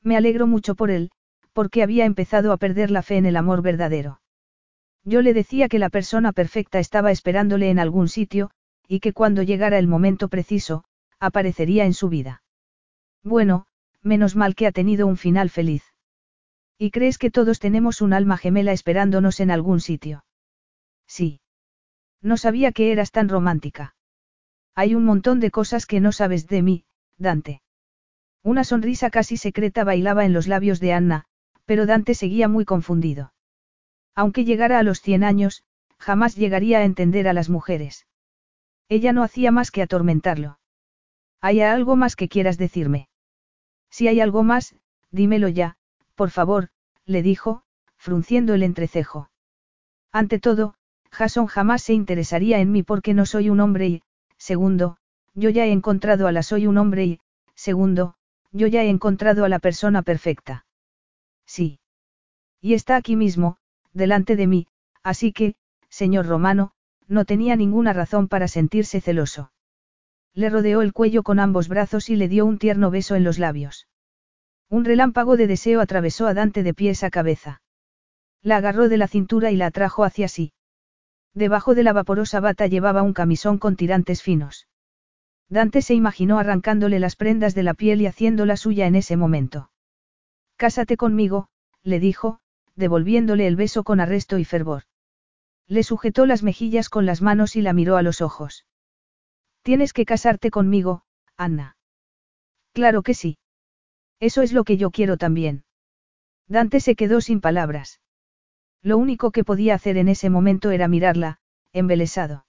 Me 0.01 0.17
alegro 0.17 0.47
mucho 0.47 0.75
por 0.75 0.91
él, 0.91 1.11
porque 1.53 1.83
había 1.83 2.05
empezado 2.05 2.51
a 2.51 2.57
perder 2.57 2.91
la 2.91 3.01
fe 3.01 3.17
en 3.17 3.25
el 3.25 3.37
amor 3.37 3.61
verdadero. 3.61 4.21
Yo 5.03 5.21
le 5.21 5.33
decía 5.33 5.69
que 5.69 5.79
la 5.79 5.89
persona 5.89 6.33
perfecta 6.33 6.79
estaba 6.79 7.11
esperándole 7.11 7.69
en 7.69 7.79
algún 7.79 8.09
sitio, 8.09 8.51
y 8.87 8.99
que 8.99 9.13
cuando 9.13 9.43
llegara 9.43 9.77
el 9.77 9.87
momento 9.87 10.27
preciso, 10.27 10.83
aparecería 11.19 11.85
en 11.85 11.93
su 11.93 12.09
vida. 12.09 12.43
Bueno, 13.23 13.67
menos 14.01 14.35
mal 14.35 14.55
que 14.55 14.67
ha 14.67 14.71
tenido 14.71 15.07
un 15.07 15.17
final 15.17 15.49
feliz. 15.49 15.83
¿Y 16.81 16.91
crees 16.91 17.17
que 17.17 17.29
todos 17.29 17.59
tenemos 17.59 17.99
un 18.01 18.13
alma 18.13 18.37
gemela 18.37 18.71
esperándonos 18.71 19.41
en 19.41 19.51
algún 19.51 19.81
sitio? 19.81 20.23
Sí. 21.07 21.41
No 22.21 22.37
sabía 22.37 22.71
que 22.71 22.93
eras 22.93 23.11
tan 23.11 23.27
romántica. 23.27 23.95
Hay 24.75 24.95
un 24.95 25.03
montón 25.03 25.41
de 25.41 25.51
cosas 25.51 25.85
que 25.85 25.99
no 25.99 26.13
sabes 26.13 26.47
de 26.47 26.61
mí, 26.61 26.85
Dante. 27.17 27.61
Una 28.43 28.63
sonrisa 28.63 29.09
casi 29.09 29.35
secreta 29.35 29.83
bailaba 29.83 30.23
en 30.23 30.31
los 30.31 30.47
labios 30.47 30.79
de 30.79 30.93
Anna, 30.93 31.25
pero 31.65 31.85
Dante 31.85 32.15
seguía 32.15 32.47
muy 32.47 32.63
confundido. 32.63 33.33
Aunque 34.15 34.45
llegara 34.45 34.79
a 34.79 34.83
los 34.83 35.01
cien 35.01 35.25
años, 35.25 35.63
jamás 35.97 36.37
llegaría 36.37 36.79
a 36.79 36.85
entender 36.85 37.27
a 37.27 37.33
las 37.33 37.49
mujeres. 37.49 38.07
Ella 38.87 39.11
no 39.11 39.23
hacía 39.23 39.51
más 39.51 39.69
que 39.69 39.81
atormentarlo. 39.81 40.59
¿Hay 41.41 41.59
algo 41.59 41.97
más 41.97 42.15
que 42.15 42.29
quieras 42.29 42.57
decirme? 42.57 43.09
Si 43.89 44.07
hay 44.07 44.21
algo 44.21 44.43
más, 44.43 44.75
dímelo 45.11 45.49
ya, 45.49 45.75
por 46.19 46.31
favor, 46.31 46.67
le 47.05 47.23
dijo, 47.23 47.63
frunciendo 47.95 48.53
el 48.53 48.61
entrecejo. 48.61 49.29
Ante 50.11 50.37
todo, 50.37 50.73
Jason 51.11 51.45
jamás 51.45 51.81
se 51.81 51.93
interesaría 51.93 52.59
en 52.59 52.73
mí 52.73 52.83
porque 52.83 53.13
no 53.13 53.25
soy 53.25 53.49
un 53.49 53.61
hombre 53.61 53.87
y, 53.87 54.01
segundo, 54.37 54.97
yo 55.33 55.49
ya 55.49 55.63
he 55.65 55.71
encontrado 55.71 56.27
a 56.27 56.33
la 56.33 56.43
soy 56.43 56.67
un 56.67 56.77
hombre 56.77 57.05
y, 57.05 57.19
segundo, 57.55 58.15
yo 58.51 58.67
ya 58.67 58.83
he 58.83 58.89
encontrado 58.89 59.45
a 59.45 59.49
la 59.49 59.59
persona 59.59 60.01
perfecta. 60.01 60.65
Sí. 61.45 61.79
Y 62.59 62.73
está 62.73 62.97
aquí 62.97 63.15
mismo, 63.15 63.55
delante 63.93 64.35
de 64.35 64.47
mí, 64.47 64.67
así 65.03 65.31
que, 65.31 65.55
señor 65.87 66.25
Romano, 66.25 66.73
no 67.07 67.23
tenía 67.23 67.55
ninguna 67.55 67.93
razón 67.93 68.27
para 68.27 68.49
sentirse 68.49 68.99
celoso. 68.99 69.53
Le 70.33 70.49
rodeó 70.49 70.81
el 70.81 70.91
cuello 70.91 71.23
con 71.23 71.39
ambos 71.39 71.69
brazos 71.69 72.09
y 72.09 72.17
le 72.17 72.27
dio 72.27 72.45
un 72.45 72.57
tierno 72.57 72.91
beso 72.91 73.15
en 73.15 73.23
los 73.23 73.39
labios. 73.39 73.87
Un 74.69 74.85
relámpago 74.85 75.35
de 75.35 75.47
deseo 75.47 75.81
atravesó 75.81 76.27
a 76.27 76.33
Dante 76.33 76.61
de 76.61 76.73
pies 76.73 77.03
a 77.03 77.09
cabeza. 77.09 77.61
La 78.41 78.57
agarró 78.57 78.87
de 78.87 78.97
la 78.97 79.07
cintura 79.07 79.51
y 79.51 79.55
la 79.55 79.67
atrajo 79.67 80.03
hacia 80.03 80.27
sí. 80.27 80.53
Debajo 81.33 81.75
de 81.75 81.83
la 81.83 81.93
vaporosa 81.93 82.39
bata 82.39 82.67
llevaba 82.67 83.01
un 83.01 83.13
camisón 83.13 83.57
con 83.57 83.75
tirantes 83.75 84.21
finos. 84.21 84.67
Dante 85.49 85.81
se 85.81 85.95
imaginó 85.95 86.37
arrancándole 86.37 86.99
las 86.99 87.15
prendas 87.15 87.55
de 87.55 87.63
la 87.63 87.73
piel 87.73 88.01
y 88.01 88.05
haciéndola 88.05 88.55
suya 88.57 88.85
en 88.85 88.95
ese 88.95 89.17
momento. 89.17 89.71
Cásate 90.57 90.97
conmigo, 90.97 91.49
le 91.81 91.99
dijo, 91.99 92.39
devolviéndole 92.75 93.47
el 93.47 93.55
beso 93.55 93.83
con 93.83 93.99
arresto 93.99 94.37
y 94.37 94.45
fervor. 94.45 94.83
Le 95.67 95.83
sujetó 95.83 96.25
las 96.25 96.43
mejillas 96.43 96.89
con 96.89 97.05
las 97.05 97.21
manos 97.21 97.55
y 97.55 97.61
la 97.61 97.73
miró 97.73 97.97
a 97.97 98.03
los 98.03 98.21
ojos. 98.21 98.65
Tienes 99.63 99.93
que 99.93 100.05
casarte 100.05 100.51
conmigo, 100.51 101.03
Anna. 101.37 101.77
Claro 102.73 103.01
que 103.01 103.13
sí. 103.13 103.37
Eso 104.19 104.41
es 104.41 104.51
lo 104.51 104.63
que 104.63 104.77
yo 104.77 104.91
quiero 104.91 105.17
también. 105.17 105.63
Dante 106.47 106.79
se 106.79 106.95
quedó 106.95 107.21
sin 107.21 107.41
palabras. 107.41 108.01
Lo 108.81 108.97
único 108.97 109.31
que 109.31 109.43
podía 109.43 109.75
hacer 109.75 109.97
en 109.97 110.07
ese 110.07 110.29
momento 110.29 110.71
era 110.71 110.87
mirarla, 110.87 111.39
embelesado. 111.73 112.45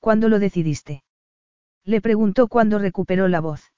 ¿Cuándo 0.00 0.28
lo 0.28 0.38
decidiste? 0.38 1.04
Le 1.84 2.00
preguntó 2.00 2.48
cuando 2.48 2.78
recuperó 2.78 3.28
la 3.28 3.40
voz. 3.40 3.72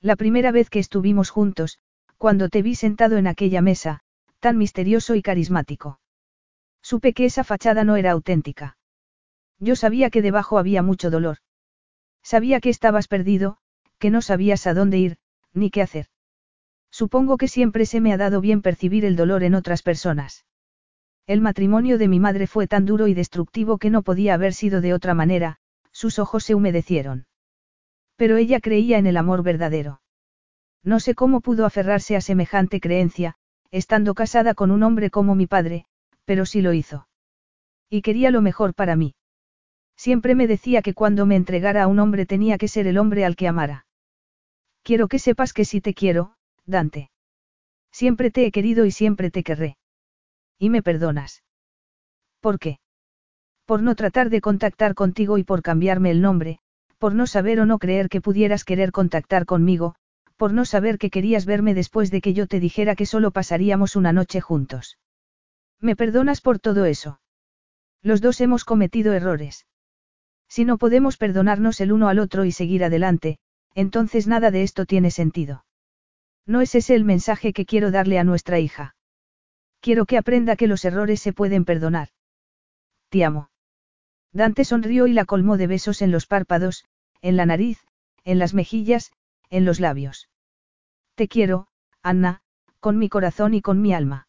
La 0.00 0.16
primera 0.16 0.50
vez 0.50 0.70
que 0.70 0.78
estuvimos 0.78 1.30
juntos, 1.30 1.78
cuando 2.18 2.48
te 2.48 2.62
vi 2.62 2.74
sentado 2.74 3.16
en 3.16 3.26
aquella 3.26 3.62
mesa, 3.62 4.00
tan 4.40 4.58
misterioso 4.58 5.14
y 5.14 5.22
carismático. 5.22 6.00
Supe 6.82 7.12
que 7.12 7.24
esa 7.24 7.44
fachada 7.44 7.84
no 7.84 7.96
era 7.96 8.10
auténtica. 8.12 8.78
Yo 9.58 9.76
sabía 9.76 10.10
que 10.10 10.22
debajo 10.22 10.58
había 10.58 10.82
mucho 10.82 11.10
dolor. 11.10 11.38
Sabía 12.22 12.60
que 12.60 12.70
estabas 12.70 13.08
perdido, 13.08 13.58
que 13.98 14.10
no 14.10 14.22
sabías 14.22 14.66
a 14.66 14.74
dónde 14.74 14.98
ir, 14.98 15.18
ni 15.52 15.70
qué 15.70 15.82
hacer. 15.82 16.09
Supongo 16.90 17.36
que 17.36 17.48
siempre 17.48 17.86
se 17.86 18.00
me 18.00 18.12
ha 18.12 18.16
dado 18.16 18.40
bien 18.40 18.62
percibir 18.62 19.04
el 19.04 19.16
dolor 19.16 19.42
en 19.42 19.54
otras 19.54 19.82
personas. 19.82 20.44
El 21.26 21.40
matrimonio 21.40 21.98
de 21.98 22.08
mi 22.08 22.18
madre 22.18 22.46
fue 22.46 22.66
tan 22.66 22.86
duro 22.86 23.06
y 23.06 23.14
destructivo 23.14 23.78
que 23.78 23.90
no 23.90 24.02
podía 24.02 24.34
haber 24.34 24.52
sido 24.52 24.80
de 24.80 24.94
otra 24.94 25.14
manera, 25.14 25.58
sus 25.92 26.18
ojos 26.18 26.44
se 26.44 26.54
humedecieron. 26.54 27.26
Pero 28.16 28.36
ella 28.36 28.60
creía 28.60 28.98
en 28.98 29.06
el 29.06 29.16
amor 29.16 29.42
verdadero. 29.42 30.02
No 30.82 30.98
sé 30.98 31.14
cómo 31.14 31.40
pudo 31.40 31.66
aferrarse 31.66 32.16
a 32.16 32.20
semejante 32.20 32.80
creencia, 32.80 33.36
estando 33.70 34.14
casada 34.14 34.54
con 34.54 34.70
un 34.70 34.82
hombre 34.82 35.10
como 35.10 35.34
mi 35.34 35.46
padre, 35.46 35.84
pero 36.24 36.46
sí 36.46 36.62
lo 36.62 36.72
hizo. 36.72 37.06
Y 37.88 38.02
quería 38.02 38.30
lo 38.30 38.40
mejor 38.40 38.74
para 38.74 38.96
mí. 38.96 39.14
Siempre 39.96 40.34
me 40.34 40.46
decía 40.46 40.82
que 40.82 40.94
cuando 40.94 41.26
me 41.26 41.36
entregara 41.36 41.82
a 41.82 41.86
un 41.86 41.98
hombre 41.98 42.24
tenía 42.24 42.56
que 42.56 42.68
ser 42.68 42.86
el 42.86 42.98
hombre 42.98 43.24
al 43.24 43.36
que 43.36 43.46
amara. 43.46 43.86
Quiero 44.82 45.08
que 45.08 45.18
sepas 45.18 45.52
que 45.52 45.66
sí 45.66 45.80
te 45.80 45.92
quiero, 45.92 46.34
Dante. 46.66 47.10
Siempre 47.92 48.30
te 48.30 48.46
he 48.46 48.52
querido 48.52 48.84
y 48.84 48.90
siempre 48.90 49.30
te 49.30 49.42
querré. 49.42 49.76
Y 50.58 50.70
me 50.70 50.82
perdonas. 50.82 51.42
¿Por 52.40 52.58
qué? 52.58 52.78
Por 53.66 53.82
no 53.82 53.94
tratar 53.94 54.30
de 54.30 54.40
contactar 54.40 54.94
contigo 54.94 55.38
y 55.38 55.44
por 55.44 55.62
cambiarme 55.62 56.10
el 56.10 56.20
nombre, 56.20 56.58
por 56.98 57.14
no 57.14 57.26
saber 57.26 57.60
o 57.60 57.66
no 57.66 57.78
creer 57.78 58.08
que 58.08 58.20
pudieras 58.20 58.64
querer 58.64 58.92
contactar 58.92 59.46
conmigo, 59.46 59.94
por 60.36 60.52
no 60.52 60.64
saber 60.64 60.98
que 60.98 61.10
querías 61.10 61.46
verme 61.46 61.74
después 61.74 62.10
de 62.10 62.20
que 62.20 62.34
yo 62.34 62.46
te 62.46 62.60
dijera 62.60 62.96
que 62.96 63.06
solo 63.06 63.30
pasaríamos 63.30 63.96
una 63.96 64.12
noche 64.12 64.40
juntos. 64.40 64.98
¿Me 65.80 65.96
perdonas 65.96 66.40
por 66.40 66.58
todo 66.58 66.84
eso? 66.84 67.20
Los 68.02 68.20
dos 68.20 68.40
hemos 68.40 68.64
cometido 68.64 69.12
errores. 69.12 69.66
Si 70.48 70.64
no 70.64 70.78
podemos 70.78 71.16
perdonarnos 71.16 71.80
el 71.80 71.92
uno 71.92 72.08
al 72.08 72.18
otro 72.18 72.44
y 72.44 72.52
seguir 72.52 72.84
adelante, 72.84 73.38
entonces 73.74 74.26
nada 74.26 74.50
de 74.50 74.62
esto 74.62 74.84
tiene 74.84 75.10
sentido. 75.10 75.64
No 76.46 76.60
es 76.60 76.74
ese 76.74 76.94
el 76.94 77.04
mensaje 77.04 77.52
que 77.52 77.66
quiero 77.66 77.90
darle 77.90 78.18
a 78.18 78.24
nuestra 78.24 78.58
hija. 78.58 78.94
Quiero 79.80 80.06
que 80.06 80.18
aprenda 80.18 80.56
que 80.56 80.66
los 80.66 80.84
errores 80.84 81.20
se 81.20 81.32
pueden 81.32 81.64
perdonar. 81.64 82.08
Te 83.08 83.24
amo. 83.24 83.50
Dante 84.32 84.64
sonrió 84.64 85.06
y 85.06 85.12
la 85.12 85.24
colmó 85.24 85.56
de 85.56 85.66
besos 85.66 86.02
en 86.02 86.12
los 86.12 86.26
párpados, 86.26 86.84
en 87.22 87.36
la 87.36 87.46
nariz, 87.46 87.84
en 88.24 88.38
las 88.38 88.54
mejillas, 88.54 89.12
en 89.48 89.64
los 89.64 89.80
labios. 89.80 90.28
Te 91.14 91.28
quiero, 91.28 91.66
Anna, 92.02 92.42
con 92.78 92.98
mi 92.98 93.08
corazón 93.08 93.54
y 93.54 93.60
con 93.60 93.80
mi 93.80 93.92
alma. 93.92 94.28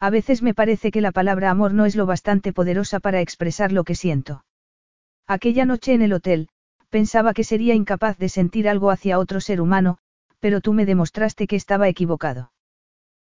A 0.00 0.10
veces 0.10 0.42
me 0.42 0.54
parece 0.54 0.90
que 0.90 1.00
la 1.00 1.12
palabra 1.12 1.50
amor 1.50 1.72
no 1.72 1.86
es 1.86 1.94
lo 1.94 2.06
bastante 2.06 2.52
poderosa 2.52 2.98
para 2.98 3.20
expresar 3.20 3.70
lo 3.70 3.84
que 3.84 3.94
siento. 3.94 4.44
Aquella 5.28 5.64
noche 5.64 5.94
en 5.94 6.02
el 6.02 6.12
hotel, 6.12 6.48
pensaba 6.90 7.32
que 7.32 7.44
sería 7.44 7.74
incapaz 7.74 8.18
de 8.18 8.28
sentir 8.28 8.68
algo 8.68 8.90
hacia 8.90 9.18
otro 9.18 9.40
ser 9.40 9.60
humano, 9.60 9.98
pero 10.42 10.60
tú 10.60 10.72
me 10.72 10.86
demostraste 10.86 11.46
que 11.46 11.54
estaba 11.54 11.86
equivocado. 11.86 12.52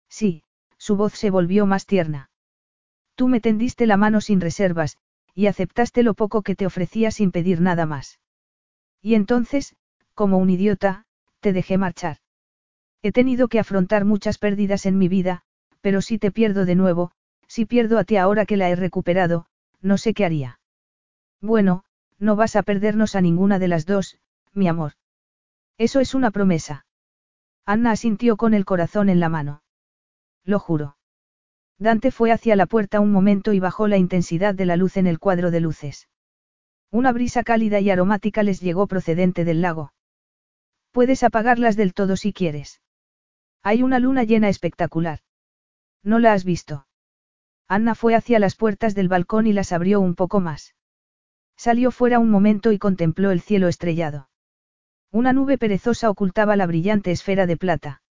Sí, 0.08 0.44
su 0.78 0.96
voz 0.96 1.14
se 1.14 1.32
volvió 1.32 1.66
más 1.66 1.88
tierna. 1.88 2.30
Tú 3.16 3.28
me 3.28 3.42
tendiste 3.42 3.88
la 3.88 3.98
mano 3.98 4.22
sin 4.22 4.40
reservas, 4.40 5.00
y 5.34 5.48
aceptaste 5.48 6.04
lo 6.04 6.14
poco 6.14 6.44
que 6.44 6.56
te 6.56 6.68
ofrecía 6.68 7.10
sin 7.10 7.32
pedir 7.32 7.60
nada 7.60 7.88
más. 7.88 8.20
Y 9.02 9.16
entonces, 9.16 9.76
como 10.14 10.38
un 10.38 10.52
idiota, 10.52 11.06
te 11.40 11.54
dejé 11.54 11.80
marchar. 11.80 12.18
He 13.02 13.12
tenido 13.12 13.48
que 13.48 13.60
afrontar 13.60 14.06
muchas 14.06 14.38
pérdidas 14.38 14.86
en 14.86 15.00
mi 15.00 15.08
vida, 15.08 15.42
pero 15.82 16.02
si 16.02 16.20
te 16.20 16.32
pierdo 16.32 16.66
de 16.66 16.76
nuevo, 16.76 17.14
si 17.48 17.66
pierdo 17.66 17.98
a 17.98 18.04
ti 18.04 18.18
ahora 18.18 18.46
que 18.46 18.58
la 18.58 18.70
he 18.70 18.76
recuperado, 18.76 19.48
no 19.82 19.98
sé 19.98 20.14
qué 20.14 20.24
haría. 20.24 20.60
Bueno, 21.42 21.84
no 22.20 22.36
vas 22.36 22.56
a 22.56 22.62
perdernos 22.62 23.16
a 23.16 23.22
ninguna 23.22 23.58
de 23.58 23.70
las 23.70 23.88
dos, 23.88 24.20
mi 24.54 24.68
amor. 24.68 24.94
Eso 25.80 26.00
es 26.00 26.14
una 26.14 26.30
promesa. 26.30 26.87
Anna 27.70 27.92
asintió 27.92 28.38
con 28.38 28.54
el 28.54 28.64
corazón 28.64 29.10
en 29.10 29.20
la 29.20 29.28
mano. 29.28 29.62
Lo 30.46 30.58
juro. 30.58 30.96
Dante 31.78 32.12
fue 32.12 32.32
hacia 32.32 32.56
la 32.56 32.66
puerta 32.66 33.02
un 33.02 33.12
momento 33.12 33.52
y 33.52 33.60
bajó 33.60 33.90
la 33.90 33.98
intensidad 33.98 34.56
de 34.56 34.66
la 34.66 34.78
luz 34.78 34.96
en 34.96 35.06
el 35.06 35.20
cuadro 35.20 35.52
de 35.52 35.60
luces. 35.60 36.08
Una 36.92 37.12
brisa 37.12 37.44
cálida 37.44 37.82
y 37.82 37.90
aromática 37.90 38.42
les 38.42 38.62
llegó 38.62 38.88
procedente 38.88 39.44
del 39.44 39.62
lago. 39.62 39.92
Puedes 40.92 41.24
apagarlas 41.24 41.76
del 41.76 41.94
todo 41.94 42.16
si 42.16 42.32
quieres. 42.32 42.82
Hay 43.64 43.84
una 43.84 44.00
luna 44.00 44.24
llena 44.24 44.48
espectacular. 44.48 45.20
¿No 46.04 46.20
la 46.20 46.32
has 46.32 46.46
visto? 46.46 46.88
Anna 47.68 47.96
fue 47.96 48.16
hacia 48.16 48.40
las 48.40 48.56
puertas 48.56 48.96
del 48.96 49.10
balcón 49.10 49.46
y 49.46 49.52
las 49.52 49.74
abrió 49.74 50.00
un 50.00 50.16
poco 50.16 50.40
más. 50.40 50.74
Salió 51.58 51.92
fuera 51.92 52.20
un 52.20 52.32
momento 52.32 52.72
y 52.72 52.80
contempló 52.80 53.32
el 53.32 53.42
cielo 53.42 53.68
estrellado. 53.68 54.30
Una 55.12 55.34
nube 55.34 55.58
perezosa 55.58 56.10
ocultaba 56.10 56.56
la 56.56 56.66
brillante 56.66 57.12
esfera 57.12 57.46
de 57.46 57.58
plata. 57.58 58.02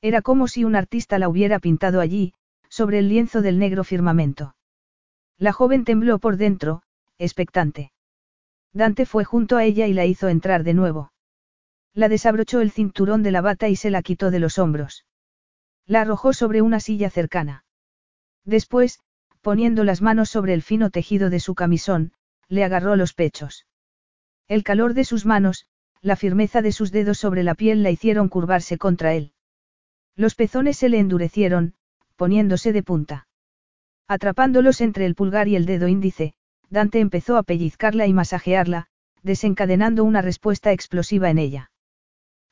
Era 0.00 0.22
como 0.22 0.48
si 0.48 0.64
un 0.64 0.76
artista 0.76 1.18
la 1.18 1.28
hubiera 1.28 1.58
pintado 1.58 2.00
allí, 2.00 2.34
sobre 2.68 2.98
el 2.98 3.08
lienzo 3.08 3.42
del 3.42 3.58
negro 3.58 3.84
firmamento. 3.84 4.56
La 5.38 5.52
joven 5.52 5.84
tembló 5.84 6.18
por 6.18 6.36
dentro, 6.36 6.82
expectante. 7.18 7.92
Dante 8.72 9.06
fue 9.06 9.24
junto 9.24 9.56
a 9.56 9.64
ella 9.64 9.86
y 9.86 9.94
la 9.94 10.04
hizo 10.04 10.28
entrar 10.28 10.64
de 10.64 10.74
nuevo. 10.74 11.12
La 11.94 12.08
desabrochó 12.08 12.60
el 12.60 12.70
cinturón 12.70 13.22
de 13.22 13.30
la 13.30 13.40
bata 13.40 13.68
y 13.68 13.76
se 13.76 13.90
la 13.90 14.02
quitó 14.02 14.30
de 14.30 14.38
los 14.38 14.58
hombros. 14.58 15.06
La 15.86 16.02
arrojó 16.02 16.32
sobre 16.32 16.60
una 16.60 16.80
silla 16.80 17.08
cercana. 17.08 17.64
Después, 18.44 19.00
poniendo 19.40 19.84
las 19.84 20.02
manos 20.02 20.28
sobre 20.28 20.52
el 20.52 20.62
fino 20.62 20.90
tejido 20.90 21.30
de 21.30 21.40
su 21.40 21.54
camisón, 21.54 22.12
le 22.48 22.64
agarró 22.64 22.96
los 22.96 23.14
pechos. 23.14 23.66
El 24.48 24.62
calor 24.62 24.92
de 24.92 25.04
sus 25.04 25.24
manos, 25.24 25.66
la 26.02 26.16
firmeza 26.16 26.62
de 26.62 26.72
sus 26.72 26.92
dedos 26.92 27.18
sobre 27.18 27.42
la 27.42 27.54
piel 27.54 27.82
la 27.82 27.90
hicieron 27.90 28.28
curvarse 28.28 28.78
contra 28.78 29.14
él. 29.14 29.32
Los 30.14 30.34
pezones 30.34 30.76
se 30.76 30.88
le 30.88 30.98
endurecieron, 30.98 31.74
poniéndose 32.16 32.72
de 32.72 32.82
punta. 32.82 33.28
Atrapándolos 34.08 34.80
entre 34.80 35.04
el 35.06 35.14
pulgar 35.14 35.48
y 35.48 35.56
el 35.56 35.66
dedo 35.66 35.88
índice, 35.88 36.34
Dante 36.70 37.00
empezó 37.00 37.36
a 37.36 37.42
pellizcarla 37.42 38.06
y 38.06 38.12
masajearla, 38.12 38.86
desencadenando 39.22 40.04
una 40.04 40.22
respuesta 40.22 40.72
explosiva 40.72 41.30
en 41.30 41.38
ella. 41.38 41.70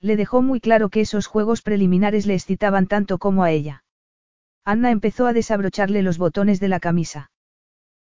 Le 0.00 0.16
dejó 0.16 0.42
muy 0.42 0.60
claro 0.60 0.88
que 0.88 1.00
esos 1.00 1.26
juegos 1.26 1.62
preliminares 1.62 2.26
le 2.26 2.34
excitaban 2.34 2.86
tanto 2.86 3.18
como 3.18 3.44
a 3.44 3.50
ella. 3.50 3.84
Anna 4.64 4.90
empezó 4.90 5.26
a 5.26 5.32
desabrocharle 5.32 6.02
los 6.02 6.18
botones 6.18 6.60
de 6.60 6.68
la 6.68 6.80
camisa. 6.80 7.30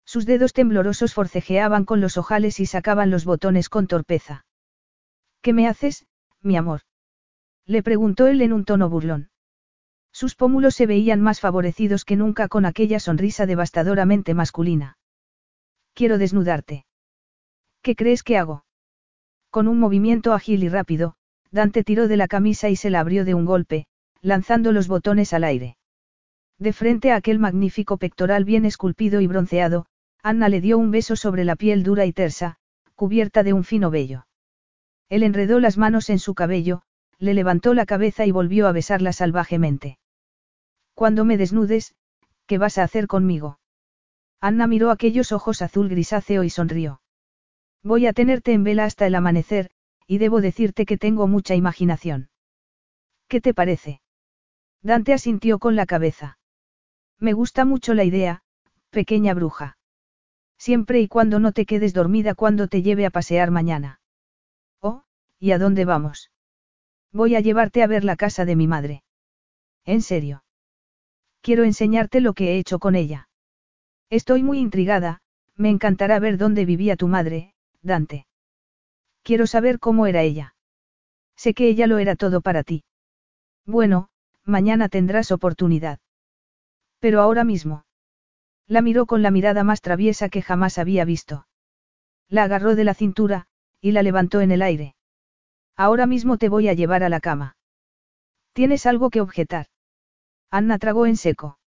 Sus 0.05 0.27
dedos 0.27 0.53
temblorosos 0.53 1.15
forcejeaban 1.15 1.85
con 1.85 2.01
los 2.01 2.17
ojales 2.17 2.61
y 2.61 2.67
sacaban 2.67 3.11
los 3.11 3.25
botones 3.25 3.69
con 3.69 3.87
torpeza. 3.87 4.45
¿Qué 5.49 5.55
me 5.55 5.67
haces, 5.67 6.05
mi 6.43 6.59
amor? 6.59 6.83
Le 7.65 7.83
preguntó 7.83 8.27
él 8.27 8.43
en 8.43 8.53
un 8.53 8.67
tono 8.67 8.91
burlón. 8.91 9.31
Sus 10.13 10.35
pómulos 10.35 10.75
se 10.75 10.85
veían 10.85 11.23
más 11.23 11.41
favorecidos 11.41 12.05
que 12.05 12.17
nunca 12.17 12.49
con 12.49 12.67
aquella 12.67 13.01
sonrisa 13.01 13.47
devastadoramente 13.47 14.35
masculina. 14.35 14.99
Quiero 15.95 16.19
desnudarte. 16.19 16.85
¿Qué 17.81 17.97
crees 17.97 18.23
que 18.23 18.37
hago? 18.37 18.67
Con 19.49 19.69
un 19.69 19.79
movimiento 19.79 20.35
ágil 20.35 20.65
y 20.65 20.69
rápido, 20.69 21.15
Dante 21.51 21.83
tiró 21.83 22.09
de 22.09 22.19
la 22.19 22.29
camisa 22.29 22.69
y 22.69 22.77
se 22.77 22.91
la 22.91 23.01
abrió 23.01 23.25
de 23.25 23.33
un 23.33 23.47
golpe, 23.47 23.87
lanzando 24.21 24.71
los 24.71 24.87
botones 24.87 25.33
al 25.33 25.45
aire. 25.45 25.79
De 26.59 26.75
frente 26.75 27.11
a 27.11 27.17
aquel 27.17 27.39
magnífico 27.39 27.97
pectoral 27.97 28.45
bien 28.45 28.67
esculpido 28.67 29.23
y 29.23 29.27
bronceado, 29.27 29.87
Anna 30.23 30.51
le 30.51 30.61
dio 30.61 30.77
un 30.77 30.91
beso 30.91 31.17
sobre 31.17 31.47
la 31.47 31.57
piel 31.57 31.85
dura 31.85 32.05
y 32.05 32.13
tersa, 32.13 32.59
cubierta 32.95 33.43
de 33.43 33.55
un 33.55 33.65
fino 33.65 33.91
vello. 33.91 34.28
Él 35.09 35.23
enredó 35.23 35.61
las 35.61 35.79
manos 35.79 36.11
en 36.11 36.19
su 36.19 36.35
cabello, 36.35 36.83
le 37.19 37.35
levantó 37.35 37.75
la 37.75 37.87
cabeza 37.87 38.27
y 38.27 38.31
volvió 38.31 38.67
a 38.67 38.73
besarla 38.73 39.13
salvajemente. 39.13 39.99
Cuando 40.95 41.25
me 41.25 41.37
desnudes, 41.37 41.95
¿qué 42.47 42.59
vas 42.59 42.79
a 42.79 42.83
hacer 42.83 43.07
conmigo? 43.07 43.59
Anna 44.41 44.67
miró 44.67 44.91
aquellos 44.91 45.33
ojos 45.33 45.63
azul 45.63 45.89
grisáceo 45.89 46.45
y 46.45 46.51
sonrió. 46.51 47.01
Voy 47.83 48.07
a 48.07 48.13
tenerte 48.13 48.53
en 48.53 48.65
vela 48.65 48.85
hasta 48.85 49.07
el 49.07 49.15
amanecer, 49.15 49.71
y 50.07 50.19
debo 50.19 50.41
decirte 50.41 50.87
que 50.87 50.97
tengo 50.97 51.27
mucha 51.27 51.55
imaginación. 51.55 52.31
¿Qué 53.29 53.41
te 53.41 53.55
parece? 53.55 54.01
Dante 54.83 55.13
asintió 55.13 55.59
con 55.59 55.77
la 55.77 55.87
cabeza. 55.87 56.39
Me 57.19 57.33
gusta 57.33 57.65
mucho 57.65 57.95
la 57.95 58.05
idea, 58.05 58.43
pequeña 58.91 59.35
bruja. 59.35 59.77
Siempre 60.57 61.01
y 61.01 61.09
cuando 61.09 61.41
no 61.41 61.53
te 61.53 61.67
quedes 61.67 61.95
dormida 61.95 62.35
cuando 62.35 62.69
te 62.69 62.83
lleve 62.83 63.07
a 63.07 63.11
pasear 63.11 63.51
mañana. 63.51 63.98
¿Y 65.39 65.53
a 65.53 65.59
dónde 65.59 65.85
vamos? 65.85 66.31
Voy 67.13 67.35
a 67.37 67.41
llevarte 67.41 67.83
a 67.83 67.87
ver 67.87 68.05
la 68.05 68.17
casa 68.17 68.45
de 68.45 68.57
mi 68.57 68.67
madre. 68.67 69.03
¿En 69.85 70.03
serio? 70.03 70.45
Quiero 71.41 71.65
enseñarte 71.65 72.21
lo 72.21 72.35
que 72.35 72.53
he 72.53 72.59
hecho 72.59 72.79
con 72.79 72.95
ella. 72.95 73.29
Estoy 74.11 74.43
muy 74.43 74.59
intrigada, 74.59 75.21
me 75.57 75.71
encantará 75.71 76.19
ver 76.19 76.37
dónde 76.39 76.65
vivía 76.65 76.97
tu 76.97 77.09
madre, 77.09 77.55
Dante. 77.83 78.27
Quiero 79.23 79.47
saber 79.47 79.79
cómo 79.79 80.07
era 80.07 80.23
ella. 80.23 80.55
Sé 81.37 81.55
que 81.55 81.69
ella 81.69 81.87
lo 81.87 81.99
era 81.99 82.17
todo 82.17 82.41
para 82.41 82.63
ti. 82.63 82.85
Bueno, 83.65 84.09
mañana 84.45 84.89
tendrás 84.89 85.31
oportunidad. 85.31 86.01
Pero 86.99 87.21
ahora 87.21 87.45
mismo. 87.45 87.85
La 88.67 88.83
miró 88.83 89.07
con 89.07 89.23
la 89.23 89.31
mirada 89.31 89.65
más 89.65 89.81
traviesa 89.81 90.29
que 90.29 90.43
jamás 90.43 90.79
había 90.79 91.05
visto. 91.05 91.47
La 92.29 92.45
agarró 92.45 92.75
de 92.75 92.85
la 92.85 92.95
cintura, 92.95 93.47
y 93.81 93.93
la 93.93 94.03
levantó 94.03 94.41
en 94.41 94.51
el 94.51 94.63
aire. 94.63 94.95
Ahora 95.79 96.07
mismo 96.07 96.39
te 96.39 96.49
voy 96.49 96.69
a 96.69 96.75
llevar 96.75 97.05
a 97.05 97.09
la 97.09 97.21
cama. 97.21 97.57
¿Tienes 98.53 98.85
algo 98.85 99.11
que 99.11 99.21
objetar? 99.21 99.67
Anna 100.51 100.77
tragó 100.77 101.07
en 101.07 101.17
seco. 101.17 101.61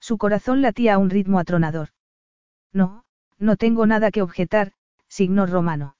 Su 0.00 0.18
corazón 0.18 0.60
latía 0.60 0.94
a 0.94 0.98
un 0.98 1.08
ritmo 1.08 1.38
atronador. 1.38 1.90
No, 2.72 3.04
no 3.38 3.54
tengo 3.54 3.86
nada 3.86 4.10
que 4.10 4.22
objetar, 4.22 4.72
signo 5.06 5.46
romano. 5.46 5.94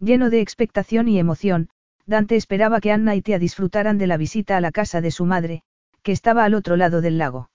Lleno 0.00 0.30
de 0.30 0.40
expectación 0.40 1.06
y 1.06 1.20
emoción, 1.20 1.68
Dante 2.06 2.34
esperaba 2.34 2.80
que 2.80 2.90
Anna 2.90 3.14
y 3.14 3.22
Tia 3.22 3.38
disfrutaran 3.38 3.96
de 3.96 4.08
la 4.08 4.16
visita 4.16 4.56
a 4.56 4.60
la 4.60 4.72
casa 4.72 5.00
de 5.00 5.12
su 5.12 5.26
madre, 5.26 5.62
que 6.02 6.10
estaba 6.10 6.42
al 6.44 6.54
otro 6.54 6.76
lado 6.76 7.00
del 7.00 7.18
lago. 7.18 7.50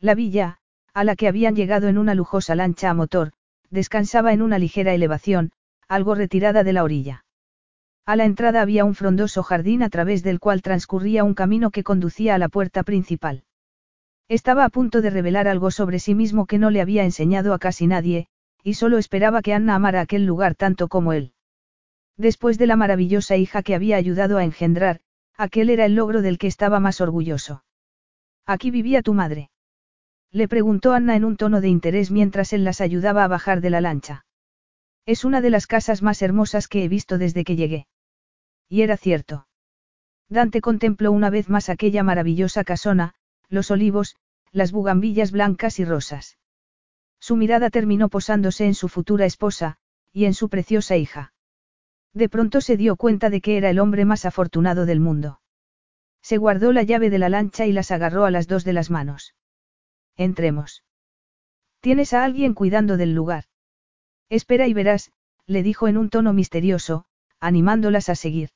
La 0.00 0.16
villa, 0.16 0.58
a 0.92 1.04
la 1.04 1.14
que 1.14 1.28
habían 1.28 1.54
llegado 1.54 1.86
en 1.86 1.96
una 1.96 2.16
lujosa 2.16 2.56
lancha 2.56 2.90
a 2.90 2.94
motor, 2.94 3.34
descansaba 3.70 4.32
en 4.32 4.42
una 4.42 4.58
ligera 4.58 4.94
elevación, 4.94 5.52
algo 5.86 6.16
retirada 6.16 6.64
de 6.64 6.72
la 6.72 6.82
orilla. 6.82 7.25
A 8.06 8.14
la 8.14 8.24
entrada 8.24 8.62
había 8.62 8.84
un 8.84 8.94
frondoso 8.94 9.42
jardín 9.42 9.82
a 9.82 9.90
través 9.90 10.22
del 10.22 10.38
cual 10.38 10.62
transcurría 10.62 11.24
un 11.24 11.34
camino 11.34 11.72
que 11.72 11.82
conducía 11.82 12.36
a 12.36 12.38
la 12.38 12.48
puerta 12.48 12.84
principal. 12.84 13.42
Estaba 14.28 14.64
a 14.64 14.68
punto 14.68 15.02
de 15.02 15.10
revelar 15.10 15.48
algo 15.48 15.72
sobre 15.72 15.98
sí 15.98 16.14
mismo 16.14 16.46
que 16.46 16.58
no 16.58 16.70
le 16.70 16.80
había 16.80 17.02
enseñado 17.02 17.52
a 17.52 17.58
casi 17.58 17.88
nadie, 17.88 18.28
y 18.62 18.74
solo 18.74 18.98
esperaba 18.98 19.42
que 19.42 19.54
Anna 19.54 19.74
amara 19.74 20.00
aquel 20.00 20.24
lugar 20.24 20.54
tanto 20.54 20.86
como 20.86 21.12
él. 21.12 21.32
Después 22.16 22.58
de 22.58 22.68
la 22.68 22.76
maravillosa 22.76 23.36
hija 23.36 23.64
que 23.64 23.74
había 23.74 23.96
ayudado 23.96 24.38
a 24.38 24.44
engendrar, 24.44 25.00
aquel 25.36 25.68
era 25.68 25.84
el 25.84 25.96
logro 25.96 26.22
del 26.22 26.38
que 26.38 26.46
estaba 26.46 26.78
más 26.78 27.00
orgulloso. 27.00 27.64
Aquí 28.46 28.70
vivía 28.70 29.02
tu 29.02 29.14
madre. 29.14 29.50
Le 30.30 30.46
preguntó 30.46 30.92
Anna 30.92 31.16
en 31.16 31.24
un 31.24 31.36
tono 31.36 31.60
de 31.60 31.68
interés 31.68 32.12
mientras 32.12 32.52
él 32.52 32.62
las 32.62 32.80
ayudaba 32.80 33.24
a 33.24 33.28
bajar 33.28 33.60
de 33.60 33.70
la 33.70 33.80
lancha. 33.80 34.26
Es 35.06 35.24
una 35.24 35.40
de 35.40 35.50
las 35.50 35.66
casas 35.66 36.02
más 36.02 36.22
hermosas 36.22 36.68
que 36.68 36.84
he 36.84 36.88
visto 36.88 37.18
desde 37.18 37.42
que 37.42 37.56
llegué. 37.56 37.88
Y 38.68 38.82
era 38.82 38.96
cierto. 38.96 39.46
Dante 40.28 40.60
contempló 40.60 41.12
una 41.12 41.30
vez 41.30 41.48
más 41.48 41.68
aquella 41.68 42.02
maravillosa 42.02 42.64
casona, 42.64 43.14
los 43.48 43.70
olivos, 43.70 44.16
las 44.50 44.72
bugambillas 44.72 45.30
blancas 45.30 45.78
y 45.78 45.84
rosas. 45.84 46.38
Su 47.20 47.36
mirada 47.36 47.70
terminó 47.70 48.08
posándose 48.08 48.66
en 48.66 48.74
su 48.74 48.88
futura 48.88 49.24
esposa, 49.24 49.76
y 50.12 50.24
en 50.24 50.34
su 50.34 50.48
preciosa 50.48 50.96
hija. 50.96 51.32
De 52.12 52.28
pronto 52.28 52.60
se 52.60 52.76
dio 52.76 52.96
cuenta 52.96 53.30
de 53.30 53.40
que 53.40 53.56
era 53.56 53.70
el 53.70 53.78
hombre 53.78 54.04
más 54.04 54.24
afortunado 54.24 54.86
del 54.86 55.00
mundo. 55.00 55.40
Se 56.22 56.38
guardó 56.38 56.72
la 56.72 56.82
llave 56.82 57.10
de 57.10 57.18
la 57.18 57.28
lancha 57.28 57.66
y 57.66 57.72
las 57.72 57.90
agarró 57.90 58.24
a 58.24 58.30
las 58.30 58.48
dos 58.48 58.64
de 58.64 58.72
las 58.72 58.90
manos. 58.90 59.34
Entremos. 60.16 60.82
¿Tienes 61.80 62.14
a 62.14 62.24
alguien 62.24 62.54
cuidando 62.54 62.96
del 62.96 63.14
lugar? 63.14 63.44
Espera 64.28 64.66
y 64.66 64.74
verás, 64.74 65.12
le 65.46 65.62
dijo 65.62 65.86
en 65.86 65.98
un 65.98 66.10
tono 66.10 66.32
misterioso, 66.32 67.04
animándolas 67.38 68.08
a 68.08 68.14
seguir. 68.14 68.50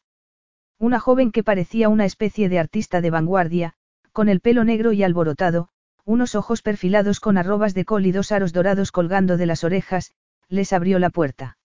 Una 0.81 0.99
joven 0.99 1.31
que 1.31 1.44
parecía 1.44 1.91
una 1.91 2.07
especie 2.07 2.49
de 2.49 2.59
artista 2.59 3.02
de 3.02 3.10
vanguardia, 3.10 3.75
con 4.12 4.31
el 4.31 4.41
pelo 4.41 4.65
negro 4.65 4.92
y 4.92 5.02
alborotado, 5.02 5.68
unos 6.07 6.34
ojos 6.34 6.62
perfilados 6.62 7.20
con 7.20 7.36
arrobas 7.36 7.75
de 7.75 7.84
col 7.84 8.07
y 8.07 8.12
dos 8.12 8.33
aros 8.33 8.55
dorados 8.55 8.91
colgando 8.91 9.36
de 9.36 9.44
las 9.44 9.62
orejas, 9.62 10.15
les 10.49 10.73
abrió 10.73 10.99
la 10.99 11.10
puerta. 11.10 11.59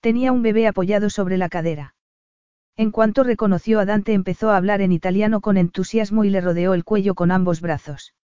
Tenía 0.00 0.30
un 0.30 0.42
bebé 0.42 0.68
apoyado 0.68 1.10
sobre 1.10 1.36
la 1.36 1.48
cadera. 1.48 1.96
En 2.76 2.92
cuanto 2.92 3.24
reconoció 3.24 3.80
a 3.80 3.84
Dante 3.84 4.12
empezó 4.12 4.50
a 4.50 4.56
hablar 4.56 4.82
en 4.82 4.92
italiano 4.92 5.40
con 5.40 5.56
entusiasmo 5.56 6.22
y 6.22 6.30
le 6.30 6.40
rodeó 6.40 6.74
el 6.74 6.84
cuello 6.84 7.16
con 7.16 7.32
ambos 7.32 7.60
brazos. 7.60 8.14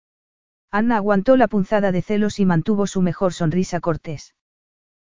Anna 0.71 0.97
aguantó 0.97 1.37
la 1.37 1.49
punzada 1.49 1.91
de 1.91 2.03
celos 2.03 2.39
y 2.39 2.47
mantuvo 2.47 2.87
su 2.87 3.03
mejor 3.03 3.33
sonrisa 3.33 3.81
cortés. 3.81 4.37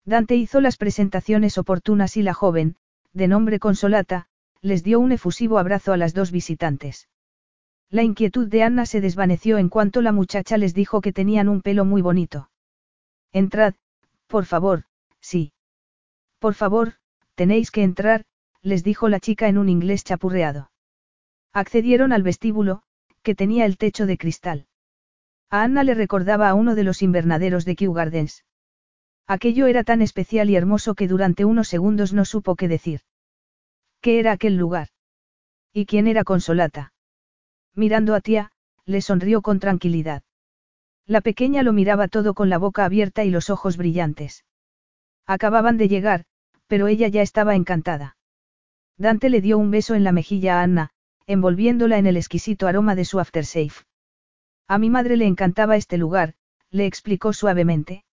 Dante 0.05 0.37
hizo 0.37 0.61
las 0.61 0.77
presentaciones 0.77 1.59
oportunas 1.59 2.17
y 2.17 2.23
la 2.23 2.35
joven, 2.35 2.77
de 3.13 3.27
nombre 3.27 3.59
Consolata, 3.59 4.29
les 4.63 4.85
dio 4.85 5.01
un 5.01 5.13
efusivo 5.13 5.59
abrazo 5.59 5.93
a 5.93 5.97
las 5.97 6.15
dos 6.15 6.31
visitantes. 6.31 7.09
La 7.91 8.03
inquietud 8.03 8.49
de 8.49 8.63
Anna 8.63 8.87
se 8.87 9.01
desvaneció 9.01 9.59
en 9.59 9.69
cuanto 9.69 10.01
la 10.01 10.13
muchacha 10.13 10.57
les 10.57 10.73
dijo 10.73 11.01
que 11.01 11.13
tenían 11.13 11.49
un 11.49 11.61
pelo 11.61 11.85
muy 11.85 12.01
bonito. 12.01 12.49
Entrad, 13.33 13.75
por 14.29 14.47
favor, 14.47 14.85
sí. 15.21 15.53
Por 16.39 16.55
favor, 16.55 16.95
tenéis 17.35 17.71
que 17.71 17.83
entrar, 17.83 18.25
les 18.63 18.85
dijo 18.85 19.09
la 19.09 19.21
chica 19.21 19.49
en 19.49 19.59
un 19.59 19.69
inglés 19.69 20.05
chapurreado. 20.05 20.71
Accedieron 21.53 22.13
al 22.13 22.23
vestíbulo, 22.23 22.83
que 23.23 23.35
tenía 23.35 23.67
el 23.67 23.77
techo 23.77 24.07
de 24.07 24.17
cristal. 24.17 24.67
A 25.51 25.65
Anna 25.65 25.85
le 25.85 25.95
recordaba 25.95 26.49
a 26.49 26.55
uno 26.55 26.75
de 26.75 26.85
los 26.85 27.03
invernaderos 27.03 27.65
de 27.65 27.77
Kew 27.77 27.93
Gardens. 27.93 28.45
Aquello 29.27 29.67
era 29.67 29.85
tan 29.85 30.01
especial 30.03 30.49
y 30.49 30.57
hermoso 30.57 30.95
que 30.95 31.09
durante 31.09 31.45
unos 31.45 31.69
segundos 31.69 32.13
no 32.13 32.25
supo 32.25 32.57
qué 32.57 32.69
decir. 32.69 33.03
¿Qué 34.03 34.19
era 34.19 34.33
aquel 34.33 34.57
lugar? 34.57 34.89
¿Y 35.73 35.87
quién 35.87 36.09
era 36.09 36.25
Consolata? 36.25 36.93
Mirando 37.77 38.17
a 38.17 38.21
tía, 38.21 38.51
le 38.85 39.01
sonrió 39.01 39.43
con 39.43 39.61
tranquilidad. 39.61 40.25
La 41.07 41.21
pequeña 41.21 41.63
lo 41.63 41.73
miraba 41.73 42.09
todo 42.09 42.35
con 42.35 42.51
la 42.51 42.59
boca 42.59 42.85
abierta 42.85 43.23
y 43.23 43.31
los 43.31 43.49
ojos 43.49 43.77
brillantes. 43.77 44.45
Acababan 45.25 45.77
de 45.77 45.87
llegar, 45.87 46.25
pero 46.67 46.89
ella 46.89 47.07
ya 47.07 47.23
estaba 47.23 47.55
encantada. 47.55 48.17
Dante 48.99 49.31
le 49.31 49.41
dio 49.41 49.57
un 49.57 49.71
beso 49.71 49.95
en 49.95 50.03
la 50.03 50.11
mejilla 50.11 50.59
a 50.59 50.63
Anna, 50.65 50.91
envolviéndola 51.27 51.97
en 51.97 52.07
el 52.07 52.17
exquisito 52.17 52.67
aroma 52.67 52.97
de 52.97 53.05
su 53.05 53.21
aftershave. 53.21 53.87
A 54.67 54.79
mi 54.79 54.91
madre 54.91 55.17
le 55.17 55.27
encantaba 55.27 55.77
este 55.77 55.97
lugar, 55.97 56.35
le 56.71 56.87
explicó 56.87 57.33
suavemente. 57.33 58.05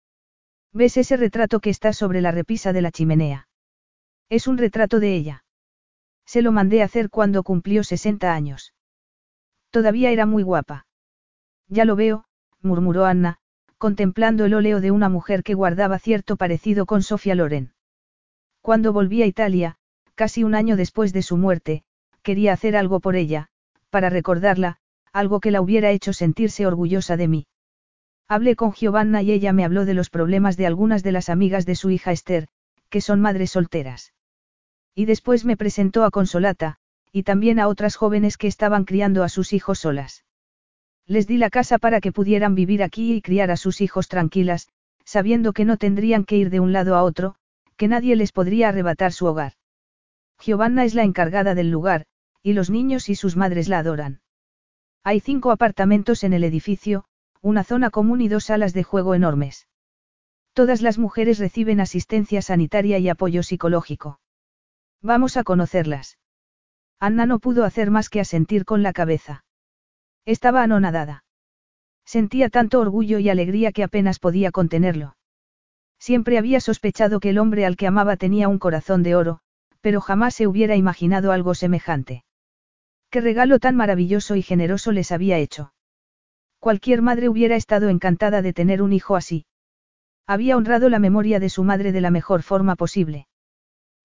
¿Ves 0.72 0.98
ese 0.98 1.18
retrato 1.18 1.60
que 1.60 1.72
está 1.72 1.94
sobre 1.94 2.22
la 2.22 2.32
repisa 2.32 2.74
de 2.74 2.82
la 2.84 2.92
chimenea? 2.92 3.48
Es 4.30 4.46
un 4.46 4.60
retrato 4.60 5.00
de 5.00 5.16
ella. 5.16 5.44
Se 6.30 6.44
lo 6.44 6.52
mandé 6.52 6.84
hacer 6.84 7.10
cuando 7.10 7.42
cumplió 7.42 7.84
60 7.84 8.32
años. 8.32 8.76
Todavía 9.72 10.12
era 10.12 10.28
muy 10.28 10.44
guapa. 10.44 10.86
Ya 11.70 11.86
lo 11.86 11.96
veo, 11.96 12.26
murmuró 12.62 13.06
Anna, 13.06 13.40
contemplando 13.80 14.46
el 14.46 14.54
óleo 14.54 14.80
de 14.80 14.92
una 14.92 15.10
mujer 15.10 15.42
que 15.42 15.56
guardaba 15.56 15.98
cierto 15.98 16.38
parecido 16.38 16.86
con 16.86 17.02
Sofía 17.02 17.34
Loren. 17.34 17.74
Cuando 18.62 18.94
volví 18.94 19.24
a 19.24 19.26
Italia, 19.26 19.78
casi 20.14 20.44
un 20.44 20.54
año 20.54 20.76
después 20.76 21.14
de 21.14 21.24
su 21.24 21.36
muerte, 21.36 21.82
quería 22.22 22.54
hacer 22.54 22.78
algo 22.78 23.00
por 23.00 23.16
ella, 23.16 23.48
para 23.90 24.12
recordarla, 24.12 24.78
algo 25.12 25.40
que 25.40 25.50
la 25.50 25.62
hubiera 25.62 25.90
hecho 25.90 26.14
sentirse 26.14 26.68
orgullosa 26.68 27.18
de 27.18 27.28
mí. 27.28 27.48
Hablé 28.28 28.56
con 28.56 28.74
Giovanna 28.74 29.24
y 29.24 29.32
ella 29.32 29.52
me 29.52 29.66
habló 29.66 29.84
de 29.84 29.96
los 29.96 30.12
problemas 30.12 30.58
de 30.58 30.68
algunas 30.68 31.02
de 31.02 31.12
las 31.12 31.28
amigas 31.30 31.66
de 31.66 31.74
su 31.74 31.90
hija 31.90 32.12
Esther, 32.12 32.50
que 32.92 33.02
son 33.02 33.20
madres 33.20 33.50
solteras. 33.50 34.14
Y 34.96 35.06
después 35.06 35.46
me 35.46 35.58
presentó 35.58 36.04
a 36.04 36.12
Consolata, 36.12 36.78
y 37.12 37.24
también 37.24 37.60
a 37.60 37.68
otras 37.68 37.96
jóvenes 37.96 38.38
que 38.38 38.48
estaban 38.48 38.86
criando 38.86 39.24
a 39.24 39.30
sus 39.30 39.54
hijos 39.54 39.80
solas. 39.80 40.26
Les 41.08 41.26
di 41.26 41.38
la 41.38 41.50
casa 41.50 41.78
para 41.78 42.02
que 42.02 42.12
pudieran 42.12 42.54
vivir 42.54 42.84
aquí 42.84 43.14
y 43.14 43.22
criar 43.22 43.50
a 43.50 43.58
sus 43.58 43.82
hijos 43.82 44.08
tranquilas, 44.08 44.68
sabiendo 45.06 45.54
que 45.54 45.66
no 45.66 45.78
tendrían 45.78 46.24
que 46.24 46.38
ir 46.38 46.50
de 46.50 46.60
un 46.60 46.72
lado 46.72 46.96
a 46.96 47.04
otro, 47.04 47.36
que 47.78 47.88
nadie 47.88 48.16
les 48.16 48.32
podría 48.32 48.70
arrebatar 48.70 49.12
su 49.12 49.26
hogar. 49.26 49.54
Giovanna 50.40 50.86
es 50.86 50.94
la 50.94 51.04
encargada 51.04 51.56
del 51.56 51.72
lugar, 51.72 52.06
y 52.44 52.54
los 52.54 52.70
niños 52.70 53.10
y 53.10 53.16
sus 53.16 53.36
madres 53.36 53.70
la 53.70 53.80
adoran. 53.80 54.22
Hay 55.04 55.20
cinco 55.20 55.52
apartamentos 55.52 56.24
en 56.24 56.34
el 56.34 56.44
edificio, 56.44 57.06
una 57.42 57.64
zona 57.64 57.90
común 57.90 58.22
y 58.22 58.28
dos 58.28 58.46
salas 58.46 58.74
de 58.74 58.84
juego 58.84 59.16
enormes. 59.16 59.68
Todas 60.54 60.82
las 60.82 60.98
mujeres 60.98 61.40
reciben 61.40 61.80
asistencia 61.80 62.42
sanitaria 62.42 63.00
y 63.00 63.10
apoyo 63.10 63.44
psicológico. 63.44 64.19
Vamos 65.02 65.38
a 65.38 65.44
conocerlas. 65.44 66.18
Anna 67.00 67.26
no 67.26 67.40
pudo 67.40 67.64
hacer 67.64 67.90
más 67.90 68.10
que 68.10 68.20
asentir 68.20 68.66
con 68.66 68.84
la 68.84 68.92
cabeza. 68.92 69.46
Estaba 70.26 70.62
anonadada. 70.62 71.24
Sentía 72.06 72.50
tanto 72.50 72.82
orgullo 72.82 73.20
y 73.20 73.30
alegría 73.30 73.72
que 73.72 73.84
apenas 73.84 74.20
podía 74.20 74.52
contenerlo. 74.52 75.16
Siempre 76.00 76.38
había 76.38 76.60
sospechado 76.60 77.20
que 77.20 77.30
el 77.30 77.38
hombre 77.38 77.66
al 77.66 77.78
que 77.78 77.88
amaba 77.88 78.18
tenía 78.18 78.50
un 78.50 78.60
corazón 78.60 79.02
de 79.04 79.16
oro, 79.16 79.40
pero 79.80 80.02
jamás 80.02 80.36
se 80.36 80.48
hubiera 80.48 80.76
imaginado 80.76 81.32
algo 81.32 81.56
semejante. 81.56 82.26
Qué 83.10 83.22
regalo 83.22 83.60
tan 83.60 83.76
maravilloso 83.76 84.36
y 84.36 84.42
generoso 84.42 84.92
les 84.92 85.12
había 85.14 85.38
hecho. 85.38 85.74
Cualquier 86.60 87.02
madre 87.02 87.30
hubiera 87.30 87.56
estado 87.56 87.88
encantada 87.88 88.42
de 88.42 88.52
tener 88.52 88.82
un 88.82 88.92
hijo 88.92 89.16
así. 89.16 89.46
Había 90.28 90.58
honrado 90.58 90.90
la 90.90 91.00
memoria 91.00 91.40
de 91.40 91.50
su 91.50 91.64
madre 91.64 91.94
de 91.94 92.02
la 92.02 92.12
mejor 92.12 92.44
forma 92.44 92.76
posible. 92.76 93.29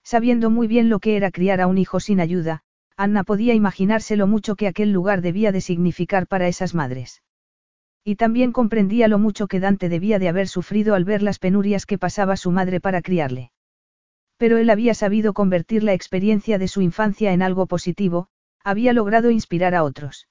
Sabiendo 0.05 0.50
muy 0.50 0.66
bien 0.66 0.91
lo 0.91 1.00
que 1.00 1.16
era 1.16 1.31
criar 1.31 1.60
a 1.62 1.66
un 1.66 1.78
hijo 1.78 1.99
sin 1.99 2.20
ayuda, 2.20 2.62
Anna 2.97 3.24
podía 3.24 3.55
imaginarse 3.55 4.16
lo 4.16 4.26
mucho 4.26 4.55
que 4.55 4.68
aquel 4.68 4.92
lugar 4.92 5.23
debía 5.23 5.50
de 5.50 5.60
significar 5.60 6.26
para 6.26 6.47
esas 6.47 6.74
madres. 6.74 7.23
Y 8.05 8.16
también 8.16 8.52
comprendía 8.52 9.08
lo 9.08 9.18
mucho 9.18 9.49
que 9.49 9.60
Dante 9.60 9.89
debía 9.89 10.18
de 10.18 10.28
haber 10.28 10.47
sufrido 10.47 10.94
al 10.94 11.05
ver 11.05 11.23
las 11.23 11.39
penurias 11.39 11.86
que 11.86 11.99
pasaba 11.99 12.36
su 12.36 12.50
madre 12.50 12.78
para 12.81 13.00
criarle. 13.00 13.50
Pero 14.36 14.58
él 14.58 14.68
había 14.68 14.92
sabido 14.92 15.33
convertir 15.33 15.83
la 15.83 15.94
experiencia 15.94 16.58
de 16.58 16.68
su 16.68 16.83
infancia 16.83 17.33
en 17.33 17.41
algo 17.41 17.66
positivo, 17.66 18.28
había 18.62 18.92
logrado 18.92 19.31
inspirar 19.31 19.74
a 19.74 19.83
otros. 19.84 20.28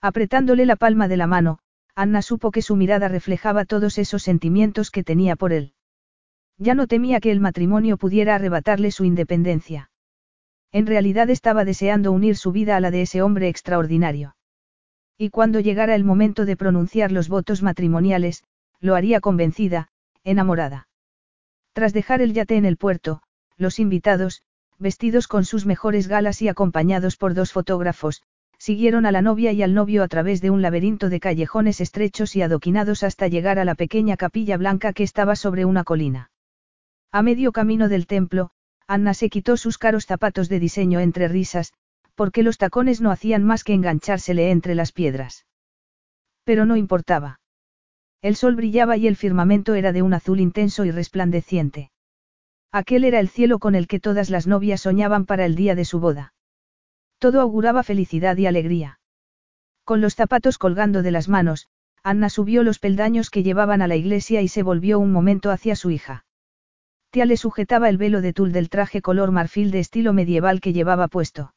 Apretándole 0.00 0.64
la 0.64 0.76
palma 0.76 1.06
de 1.06 1.18
la 1.18 1.26
mano, 1.26 1.58
Anna 1.94 2.22
supo 2.22 2.50
que 2.50 2.62
su 2.62 2.76
mirada 2.76 3.08
reflejaba 3.08 3.66
todos 3.66 3.98
esos 3.98 4.22
sentimientos 4.22 4.90
que 4.90 5.04
tenía 5.04 5.36
por 5.36 5.52
él. 5.52 5.75
Ya 6.58 6.74
no 6.74 6.86
temía 6.86 7.20
que 7.20 7.30
el 7.30 7.40
matrimonio 7.40 7.98
pudiera 7.98 8.34
arrebatarle 8.34 8.90
su 8.90 9.04
independencia. 9.04 9.90
En 10.72 10.86
realidad 10.86 11.28
estaba 11.30 11.64
deseando 11.64 12.12
unir 12.12 12.36
su 12.36 12.52
vida 12.52 12.76
a 12.76 12.80
la 12.80 12.90
de 12.90 13.02
ese 13.02 13.22
hombre 13.22 13.48
extraordinario. 13.48 14.36
Y 15.18 15.30
cuando 15.30 15.60
llegara 15.60 15.94
el 15.94 16.04
momento 16.04 16.44
de 16.44 16.56
pronunciar 16.56 17.12
los 17.12 17.28
votos 17.28 17.62
matrimoniales, 17.62 18.44
lo 18.80 18.94
haría 18.94 19.20
convencida, 19.20 19.88
enamorada. 20.24 20.88
Tras 21.72 21.92
dejar 21.92 22.22
el 22.22 22.32
yate 22.32 22.56
en 22.56 22.64
el 22.64 22.76
puerto, 22.76 23.22
los 23.56 23.78
invitados, 23.78 24.42
vestidos 24.78 25.28
con 25.28 25.44
sus 25.44 25.66
mejores 25.66 26.08
galas 26.08 26.42
y 26.42 26.48
acompañados 26.48 27.16
por 27.16 27.34
dos 27.34 27.52
fotógrafos, 27.52 28.22
siguieron 28.58 29.06
a 29.06 29.12
la 29.12 29.22
novia 29.22 29.52
y 29.52 29.62
al 29.62 29.74
novio 29.74 30.02
a 30.02 30.08
través 30.08 30.40
de 30.40 30.50
un 30.50 30.62
laberinto 30.62 31.10
de 31.10 31.20
callejones 31.20 31.80
estrechos 31.80 32.34
y 32.36 32.42
adoquinados 32.42 33.02
hasta 33.02 33.28
llegar 33.28 33.58
a 33.58 33.64
la 33.64 33.74
pequeña 33.74 34.16
capilla 34.16 34.56
blanca 34.56 34.92
que 34.92 35.02
estaba 35.02 35.36
sobre 35.36 35.64
una 35.64 35.84
colina. 35.84 36.30
A 37.16 37.22
medio 37.22 37.50
camino 37.50 37.88
del 37.88 38.06
templo, 38.06 38.50
Anna 38.86 39.14
se 39.14 39.30
quitó 39.30 39.56
sus 39.56 39.78
caros 39.78 40.04
zapatos 40.04 40.50
de 40.50 40.60
diseño 40.60 41.00
entre 41.00 41.28
risas, 41.28 41.72
porque 42.14 42.42
los 42.42 42.58
tacones 42.58 43.00
no 43.00 43.10
hacían 43.10 43.42
más 43.42 43.64
que 43.64 43.72
enganchársele 43.72 44.50
entre 44.50 44.74
las 44.74 44.92
piedras. 44.92 45.46
Pero 46.44 46.66
no 46.66 46.76
importaba. 46.76 47.40
El 48.20 48.36
sol 48.36 48.54
brillaba 48.54 48.98
y 48.98 49.06
el 49.06 49.16
firmamento 49.16 49.74
era 49.74 49.92
de 49.92 50.02
un 50.02 50.12
azul 50.12 50.40
intenso 50.40 50.84
y 50.84 50.90
resplandeciente. 50.90 51.90
Aquel 52.70 53.02
era 53.02 53.18
el 53.18 53.30
cielo 53.30 53.60
con 53.60 53.74
el 53.76 53.86
que 53.88 53.98
todas 53.98 54.28
las 54.28 54.46
novias 54.46 54.82
soñaban 54.82 55.24
para 55.24 55.46
el 55.46 55.54
día 55.54 55.74
de 55.74 55.86
su 55.86 56.00
boda. 56.00 56.34
Todo 57.18 57.40
auguraba 57.40 57.82
felicidad 57.82 58.36
y 58.36 58.44
alegría. 58.44 59.00
Con 59.84 60.02
los 60.02 60.16
zapatos 60.16 60.58
colgando 60.58 61.02
de 61.02 61.12
las 61.12 61.30
manos, 61.30 61.68
Anna 62.02 62.28
subió 62.28 62.62
los 62.62 62.78
peldaños 62.78 63.30
que 63.30 63.42
llevaban 63.42 63.80
a 63.80 63.88
la 63.88 63.96
iglesia 63.96 64.42
y 64.42 64.48
se 64.48 64.62
volvió 64.62 64.98
un 64.98 65.12
momento 65.12 65.50
hacia 65.50 65.76
su 65.76 65.90
hija. 65.90 66.25
Le 67.24 67.38
sujetaba 67.38 67.88
el 67.88 67.96
velo 67.96 68.20
de 68.20 68.34
tul 68.34 68.52
del 68.52 68.68
traje 68.68 69.00
color 69.00 69.32
marfil 69.32 69.70
de 69.70 69.80
estilo 69.80 70.12
medieval 70.12 70.60
que 70.60 70.74
llevaba 70.74 71.08
puesto. 71.08 71.54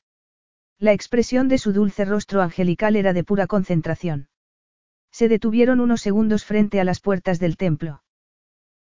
La 0.80 0.94
expresión 0.94 1.50
de 1.50 1.58
su 1.58 1.74
dulce 1.74 2.06
rostro 2.06 2.42
angelical 2.42 2.96
era 2.96 3.12
de 3.12 3.26
pura 3.26 3.46
concentración. 3.46 4.30
Se 5.12 5.28
detuvieron 5.28 5.82
unos 5.82 6.02
segundos 6.02 6.46
frente 6.46 6.80
a 6.80 6.86
las 6.86 7.02
puertas 7.02 7.40
del 7.40 7.58
templo. 7.58 8.02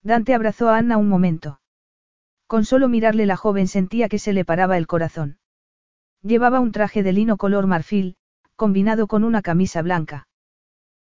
Dante 0.03 0.35
abrazó 0.35 0.69
a 0.69 0.77
Anna 0.77 0.97
un 0.97 1.09
momento. 1.09 1.59
Con 2.45 2.63
solo 2.63 2.87
mirarle 2.87 3.25
la 3.25 3.37
joven 3.37 3.67
sentía 3.67 4.07
que 4.07 4.19
se 4.19 4.31
le 4.31 4.45
paraba 4.45 4.77
el 4.77 4.85
corazón. 4.85 5.39
Llevaba 6.21 6.59
un 6.59 6.71
traje 6.71 7.01
de 7.01 7.11
lino 7.11 7.37
color 7.37 7.65
marfil, 7.65 8.15
combinado 8.55 9.07
con 9.07 9.23
una 9.23 9.41
camisa 9.41 9.81
blanca. 9.81 10.27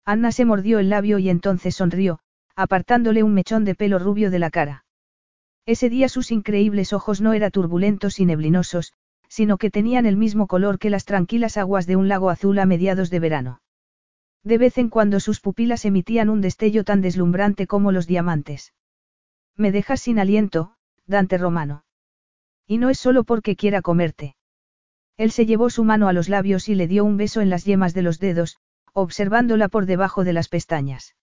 Anna 0.04 0.30
se 0.30 0.44
mordió 0.44 0.78
el 0.78 0.88
labio 0.88 1.18
y 1.18 1.28
entonces 1.28 1.74
sonrió, 1.74 2.20
apartándole 2.54 3.24
un 3.24 3.34
mechón 3.34 3.64
de 3.64 3.74
pelo 3.74 3.98
rubio 3.98 4.30
de 4.30 4.38
la 4.38 4.50
cara. 4.50 4.84
Ese 5.66 5.88
día 5.88 6.08
sus 6.08 6.30
increíbles 6.30 6.92
ojos 6.92 7.20
no 7.20 7.32
eran 7.32 7.50
turbulentos 7.50 8.20
y 8.20 8.26
neblinosos, 8.26 8.92
sino 9.28 9.56
que 9.56 9.70
tenían 9.70 10.04
el 10.06 10.16
mismo 10.16 10.46
color 10.46 10.78
que 10.78 10.90
las 10.90 11.04
tranquilas 11.04 11.56
aguas 11.56 11.86
de 11.86 11.96
un 11.96 12.08
lago 12.08 12.30
azul 12.30 12.58
a 12.58 12.66
mediados 12.66 13.10
de 13.10 13.20
verano. 13.20 13.60
De 14.42 14.58
vez 14.58 14.76
en 14.76 14.90
cuando 14.90 15.20
sus 15.20 15.40
pupilas 15.40 15.86
emitían 15.86 16.28
un 16.28 16.42
destello 16.42 16.84
tan 16.84 17.00
deslumbrante 17.00 17.66
como 17.66 17.92
los 17.92 18.06
diamantes. 18.06 18.74
Me 19.56 19.72
dejas 19.72 20.02
sin 20.02 20.18
aliento, 20.18 20.74
Dante 21.06 21.38
Romano. 21.38 21.84
Y 22.66 22.78
no 22.78 22.90
es 22.90 22.98
solo 22.98 23.24
porque 23.24 23.56
quiera 23.56 23.80
comerte. 23.80 24.36
Él 25.16 25.30
se 25.30 25.46
llevó 25.46 25.70
su 25.70 25.84
mano 25.84 26.08
a 26.08 26.12
los 26.12 26.28
labios 26.28 26.68
y 26.68 26.74
le 26.74 26.88
dio 26.88 27.04
un 27.04 27.16
beso 27.16 27.40
en 27.40 27.48
las 27.48 27.64
yemas 27.64 27.94
de 27.94 28.02
los 28.02 28.18
dedos, 28.18 28.58
observándola 28.92 29.68
por 29.68 29.86
debajo 29.86 30.24
de 30.24 30.32
las 30.32 30.48
pestañas. 30.48 31.14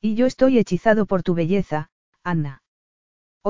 Y 0.00 0.14
yo 0.14 0.24
estoy 0.26 0.58
hechizado 0.58 1.04
por 1.04 1.22
tu 1.22 1.34
belleza, 1.34 1.90
Anna. 2.22 2.62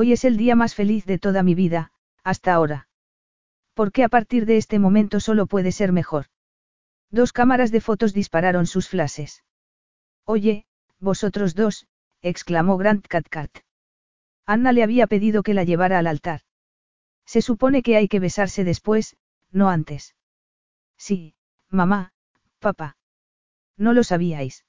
Hoy 0.01 0.13
es 0.13 0.25
el 0.25 0.37
día 0.37 0.55
más 0.55 0.77
feliz 0.77 1.07
de 1.07 1.19
toda 1.19 1.43
mi 1.43 1.57
vida, 1.57 1.91
hasta 2.23 2.55
ahora. 2.55 2.87
Porque 3.75 4.05
a 4.05 4.09
partir 4.09 4.47
de 4.47 4.57
este 4.57 4.79
momento 4.79 5.19
solo 5.19 5.49
puede 5.49 5.73
ser 5.73 5.91
mejor. 5.91 6.27
Dos 7.11 7.33
cámaras 7.33 7.73
de 7.73 7.81
fotos 7.81 8.15
dispararon 8.15 8.67
sus 8.69 8.89
flashes. 8.89 9.43
Oye, 10.25 10.67
vosotros 11.01 11.57
dos, 11.57 11.89
exclamó 12.23 12.77
Grant 12.77 13.09
Catcat. 13.09 13.51
Anna 14.47 14.71
le 14.71 14.85
había 14.85 15.09
pedido 15.09 15.43
que 15.43 15.53
la 15.53 15.65
llevara 15.65 15.99
al 15.99 16.07
altar. 16.07 16.43
Se 17.27 17.43
supone 17.43 17.83
que 17.83 17.97
hay 17.97 18.07
que 18.07 18.21
besarse 18.21 18.63
después, 18.63 19.17
no 19.51 19.69
antes. 19.69 20.15
Sí, 20.97 21.35
mamá, 21.71 22.13
papá. 22.61 22.97
No 23.77 23.93
lo 23.93 24.05
sabíais. 24.05 24.65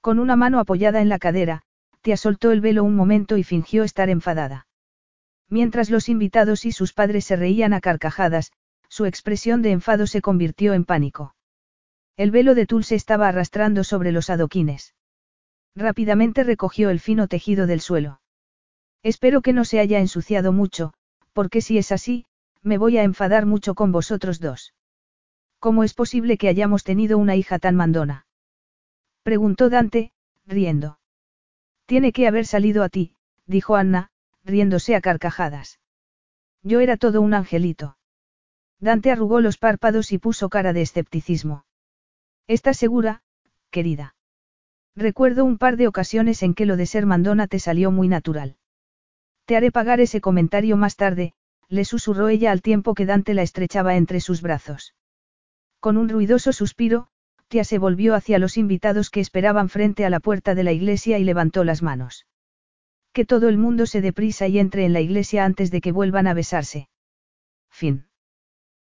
Con 0.00 0.18
una 0.18 0.36
mano 0.36 0.58
apoyada 0.58 1.02
en 1.02 1.10
la 1.10 1.18
cadera, 1.18 1.64
Tia 2.00 2.16
soltó 2.16 2.50
el 2.52 2.60
velo 2.60 2.84
un 2.84 2.94
momento 2.94 3.36
y 3.36 3.44
fingió 3.44 3.84
estar 3.84 4.08
enfadada. 4.08 4.66
Mientras 5.48 5.90
los 5.90 6.08
invitados 6.08 6.64
y 6.64 6.72
sus 6.72 6.92
padres 6.92 7.24
se 7.24 7.36
reían 7.36 7.72
a 7.72 7.80
carcajadas, 7.80 8.52
su 8.88 9.06
expresión 9.06 9.62
de 9.62 9.72
enfado 9.72 10.06
se 10.06 10.20
convirtió 10.20 10.74
en 10.74 10.84
pánico. 10.84 11.34
El 12.16 12.30
velo 12.30 12.54
de 12.54 12.66
tul 12.66 12.84
se 12.84 12.94
estaba 12.94 13.28
arrastrando 13.28 13.84
sobre 13.84 14.12
los 14.12 14.30
adoquines. 14.30 14.94
Rápidamente 15.74 16.42
recogió 16.42 16.90
el 16.90 17.00
fino 17.00 17.28
tejido 17.28 17.66
del 17.66 17.80
suelo. 17.80 18.20
Espero 19.02 19.42
que 19.42 19.52
no 19.52 19.64
se 19.64 19.78
haya 19.78 20.00
ensuciado 20.00 20.52
mucho, 20.52 20.92
porque 21.32 21.60
si 21.60 21.78
es 21.78 21.92
así, 21.92 22.26
me 22.62 22.78
voy 22.78 22.98
a 22.98 23.04
enfadar 23.04 23.46
mucho 23.46 23.74
con 23.74 23.92
vosotros 23.92 24.40
dos. 24.40 24.74
¿Cómo 25.60 25.84
es 25.84 25.94
posible 25.94 26.36
que 26.36 26.48
hayamos 26.48 26.84
tenido 26.84 27.18
una 27.18 27.36
hija 27.36 27.58
tan 27.58 27.76
mandona? 27.76 28.26
Preguntó 29.22 29.70
Dante, 29.70 30.12
riendo. 30.46 30.98
Tiene 31.88 32.12
que 32.12 32.28
haber 32.28 32.44
salido 32.44 32.84
a 32.84 32.90
ti, 32.90 33.14
dijo 33.46 33.74
Anna, 33.74 34.10
riéndose 34.44 34.94
a 34.94 35.00
carcajadas. 35.00 35.80
Yo 36.62 36.80
era 36.80 36.98
todo 36.98 37.22
un 37.22 37.32
angelito. 37.32 37.96
Dante 38.78 39.10
arrugó 39.10 39.40
los 39.40 39.56
párpados 39.56 40.12
y 40.12 40.18
puso 40.18 40.50
cara 40.50 40.74
de 40.74 40.82
escepticismo. 40.82 41.64
¿Estás 42.46 42.76
segura, 42.76 43.22
querida? 43.70 44.16
Recuerdo 44.96 45.46
un 45.46 45.56
par 45.56 45.78
de 45.78 45.88
ocasiones 45.88 46.42
en 46.42 46.52
que 46.52 46.66
lo 46.66 46.76
de 46.76 46.84
ser 46.84 47.06
mandona 47.06 47.46
te 47.46 47.58
salió 47.58 47.90
muy 47.90 48.06
natural. 48.06 48.58
Te 49.46 49.56
haré 49.56 49.72
pagar 49.72 50.00
ese 50.00 50.20
comentario 50.20 50.76
más 50.76 50.94
tarde, 50.94 51.32
le 51.70 51.86
susurró 51.86 52.28
ella 52.28 52.52
al 52.52 52.60
tiempo 52.60 52.92
que 52.92 53.06
Dante 53.06 53.32
la 53.32 53.40
estrechaba 53.40 53.96
entre 53.96 54.20
sus 54.20 54.42
brazos. 54.42 54.94
Con 55.80 55.96
un 55.96 56.10
ruidoso 56.10 56.52
suspiro, 56.52 57.08
Tia 57.48 57.64
se 57.64 57.78
volvió 57.78 58.14
hacia 58.14 58.38
los 58.38 58.56
invitados 58.56 59.10
que 59.10 59.20
esperaban 59.20 59.68
frente 59.68 60.04
a 60.04 60.10
la 60.10 60.20
puerta 60.20 60.54
de 60.54 60.64
la 60.64 60.72
iglesia 60.72 61.18
y 61.18 61.24
levantó 61.24 61.64
las 61.64 61.82
manos. 61.82 62.26
Que 63.12 63.24
todo 63.24 63.48
el 63.48 63.56
mundo 63.56 63.86
se 63.86 64.00
deprisa 64.02 64.46
y 64.48 64.58
entre 64.58 64.84
en 64.84 64.92
la 64.92 65.00
iglesia 65.00 65.44
antes 65.44 65.70
de 65.70 65.80
que 65.80 65.92
vuelvan 65.92 66.26
a 66.26 66.34
besarse. 66.34 66.88
Fin. 67.70 68.07